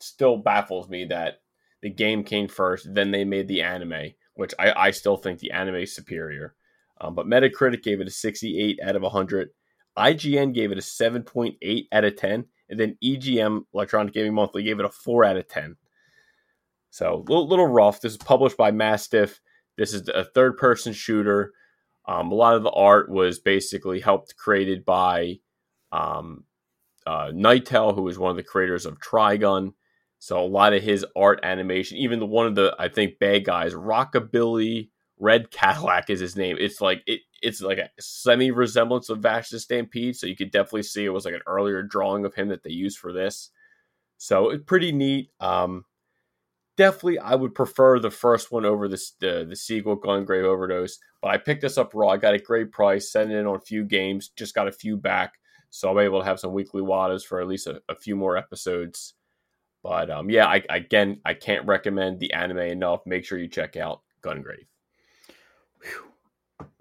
still 0.00 0.36
baffles 0.36 0.88
me 0.88 1.06
that 1.06 1.40
the 1.82 1.90
game 1.90 2.24
came 2.24 2.48
first, 2.48 2.92
then 2.92 3.10
they 3.10 3.24
made 3.24 3.48
the 3.48 3.62
anime, 3.62 4.12
which 4.38 4.54
I, 4.56 4.72
I 4.72 4.90
still 4.92 5.16
think 5.16 5.40
the 5.40 5.50
anime 5.50 5.74
is 5.74 5.92
superior. 5.92 6.54
Um, 7.00 7.16
but 7.16 7.26
Metacritic 7.26 7.82
gave 7.82 8.00
it 8.00 8.06
a 8.06 8.10
68 8.10 8.78
out 8.80 8.94
of 8.94 9.02
100. 9.02 9.48
IGN 9.96 10.54
gave 10.54 10.70
it 10.70 10.78
a 10.78 10.80
7.8 10.80 11.86
out 11.90 12.04
of 12.04 12.16
10. 12.16 12.44
And 12.70 12.78
then 12.78 12.96
EGM, 13.02 13.62
Electronic 13.74 14.14
Gaming 14.14 14.34
Monthly, 14.34 14.62
gave 14.62 14.78
it 14.78 14.84
a 14.84 14.90
4 14.90 15.24
out 15.24 15.36
of 15.36 15.48
10. 15.48 15.74
So 16.90 17.14
a 17.14 17.16
little, 17.16 17.48
little 17.48 17.66
rough. 17.66 18.00
This 18.00 18.12
is 18.12 18.18
published 18.18 18.56
by 18.56 18.70
Mastiff. 18.70 19.40
This 19.76 19.92
is 19.92 20.08
a 20.08 20.22
third 20.22 20.56
person 20.56 20.92
shooter. 20.92 21.52
Um, 22.06 22.30
a 22.30 22.34
lot 22.36 22.54
of 22.54 22.62
the 22.62 22.70
art 22.70 23.10
was 23.10 23.40
basically 23.40 23.98
helped 23.98 24.36
created 24.36 24.84
by 24.84 25.40
um, 25.90 26.44
uh, 27.04 27.32
Nightow, 27.34 27.92
who 27.92 28.06
is 28.06 28.20
one 28.20 28.30
of 28.30 28.36
the 28.36 28.44
creators 28.44 28.86
of 28.86 29.00
Trigun. 29.00 29.72
So 30.18 30.40
a 30.40 30.46
lot 30.46 30.72
of 30.72 30.82
his 30.82 31.06
art 31.16 31.40
animation, 31.42 31.98
even 31.98 32.18
the 32.18 32.26
one 32.26 32.46
of 32.46 32.54
the 32.54 32.74
I 32.78 32.88
think 32.88 33.18
bad 33.18 33.44
guys, 33.44 33.74
Rockabilly 33.74 34.88
Red 35.18 35.50
Cadillac 35.50 36.10
is 36.10 36.20
his 36.20 36.36
name. 36.36 36.56
It's 36.58 36.80
like 36.80 37.02
it, 37.06 37.20
it's 37.42 37.60
like 37.60 37.78
a 37.78 37.90
semi 38.00 38.50
resemblance 38.50 39.08
of 39.08 39.20
Vash 39.20 39.50
the 39.50 39.60
Stampede. 39.60 40.16
So 40.16 40.26
you 40.26 40.36
could 40.36 40.50
definitely 40.50 40.82
see 40.84 41.04
it 41.04 41.10
was 41.10 41.24
like 41.24 41.34
an 41.34 41.42
earlier 41.46 41.82
drawing 41.82 42.24
of 42.24 42.34
him 42.34 42.48
that 42.48 42.62
they 42.62 42.70
used 42.70 42.98
for 42.98 43.12
this. 43.12 43.50
So 44.16 44.50
it's 44.50 44.64
pretty 44.64 44.92
neat. 44.92 45.30
Um, 45.40 45.84
definitely, 46.76 47.18
I 47.18 47.34
would 47.34 47.54
prefer 47.54 47.98
the 47.98 48.10
first 48.10 48.50
one 48.50 48.64
over 48.64 48.88
the 48.88 49.00
the, 49.20 49.46
the 49.48 49.56
sequel, 49.56 49.96
Gungrave 49.96 50.44
Overdose. 50.44 50.98
But 51.22 51.28
I 51.28 51.38
picked 51.38 51.62
this 51.62 51.78
up 51.78 51.94
raw. 51.94 52.10
I 52.10 52.16
got 52.16 52.34
a 52.34 52.38
great 52.38 52.72
price, 52.72 53.10
sent 53.10 53.30
it 53.30 53.36
in 53.36 53.46
on 53.46 53.56
a 53.56 53.60
few 53.60 53.84
games, 53.84 54.30
just 54.36 54.54
got 54.54 54.68
a 54.68 54.72
few 54.72 54.96
back. 54.96 55.34
So 55.70 55.90
I'm 55.90 55.98
able 55.98 56.20
to 56.20 56.24
have 56.24 56.40
some 56.40 56.52
weekly 56.52 56.80
WATAs 56.80 57.24
for 57.24 57.40
at 57.40 57.46
least 57.46 57.66
a, 57.66 57.82
a 57.88 57.94
few 57.94 58.16
more 58.16 58.36
episodes. 58.36 59.14
But 59.88 60.10
um, 60.10 60.28
yeah, 60.28 60.44
I, 60.44 60.62
again, 60.68 61.18
I 61.24 61.32
can't 61.32 61.66
recommend 61.66 62.20
the 62.20 62.34
anime 62.34 62.58
enough. 62.58 63.00
Make 63.06 63.24
sure 63.24 63.38
you 63.38 63.48
check 63.48 63.74
out 63.74 64.02
Gungrave. 64.22 64.66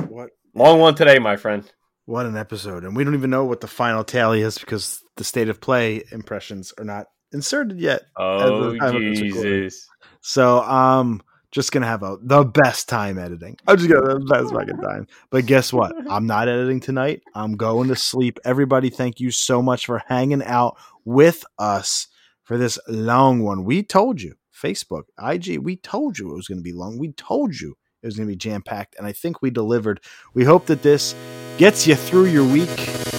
What 0.09 0.31
long 0.53 0.81
one 0.81 0.93
today, 0.93 1.17
my 1.17 1.37
friend. 1.37 1.71
What 2.03 2.25
an 2.25 2.35
episode! 2.35 2.83
And 2.83 2.97
we 2.97 3.05
don't 3.05 3.13
even 3.13 3.29
know 3.29 3.45
what 3.45 3.61
the 3.61 3.67
final 3.67 4.03
tally 4.03 4.41
is 4.41 4.57
because 4.57 5.01
the 5.15 5.23
state 5.23 5.47
of 5.47 5.61
play 5.61 6.03
impressions 6.11 6.73
are 6.77 6.83
not 6.83 7.07
inserted 7.31 7.79
yet. 7.79 8.01
Oh 8.17 8.75
Jesus! 8.91 9.87
So 10.19 10.61
um, 10.63 11.21
just 11.51 11.71
gonna 11.71 11.85
have 11.85 12.03
a 12.03 12.17
the 12.21 12.43
best 12.43 12.89
time 12.89 13.17
editing. 13.17 13.55
I'm 13.67 13.77
just 13.77 13.89
gonna 13.89 14.09
have 14.09 14.19
the 14.19 14.25
best 14.25 14.53
fucking 14.53 14.81
time. 14.81 15.07
But 15.29 15.45
guess 15.45 15.71
what? 15.71 15.93
I'm 16.09 16.27
not 16.27 16.49
editing 16.49 16.81
tonight. 16.81 17.21
I'm 17.33 17.55
going 17.55 17.87
to 17.87 17.95
sleep. 17.95 18.37
Everybody, 18.43 18.89
thank 18.89 19.21
you 19.21 19.31
so 19.31 19.61
much 19.61 19.85
for 19.85 20.03
hanging 20.09 20.43
out 20.43 20.75
with 21.05 21.45
us 21.57 22.09
for 22.47 22.57
this 22.57 22.79
long 22.87 23.43
one. 23.43 23.65
We 23.65 23.83
told 23.83 24.21
you, 24.21 24.35
Facebook, 24.55 25.03
IG, 25.21 25.59
we 25.59 25.75
told 25.75 26.17
you 26.17 26.31
it 26.31 26.35
was 26.35 26.47
going 26.47 26.59
to 26.59 26.63
be 26.63 26.71
long. 26.71 26.97
We 26.97 27.11
told 27.11 27.59
you 27.59 27.75
it 28.01 28.07
was 28.07 28.15
going 28.15 28.25
to 28.25 28.31
be 28.31 28.37
jam 28.37 28.61
packed, 28.61 28.95
and 28.97 29.05
I 29.05 29.11
think 29.11 29.41
we 29.41 29.49
delivered. 29.49 29.99
We 30.33 30.45
hope 30.45 30.67
that 30.67 30.81
this 30.81 31.13
gets 31.57 31.85
you 31.85 31.95
through 31.95 32.27
your 32.27 32.45
week. 32.45 32.69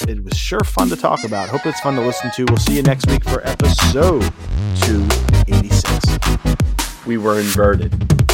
It 0.08 0.24
was 0.24 0.39
sure 0.39 0.60
fun 0.60 0.89
to 0.89 0.97
talk 0.97 1.24
about. 1.24 1.50
Hope 1.50 1.66
it's 1.66 1.81
fun 1.81 1.94
to 1.97 2.00
listen 2.00 2.31
to. 2.36 2.47
We'll 2.48 2.57
see 2.57 2.76
you 2.76 2.82
next 2.82 3.07
week 3.10 3.23
for 3.23 3.47
episode 3.47 4.23
286. 4.81 7.07
We 7.07 7.18
were 7.18 7.39
inverted. 7.39 8.27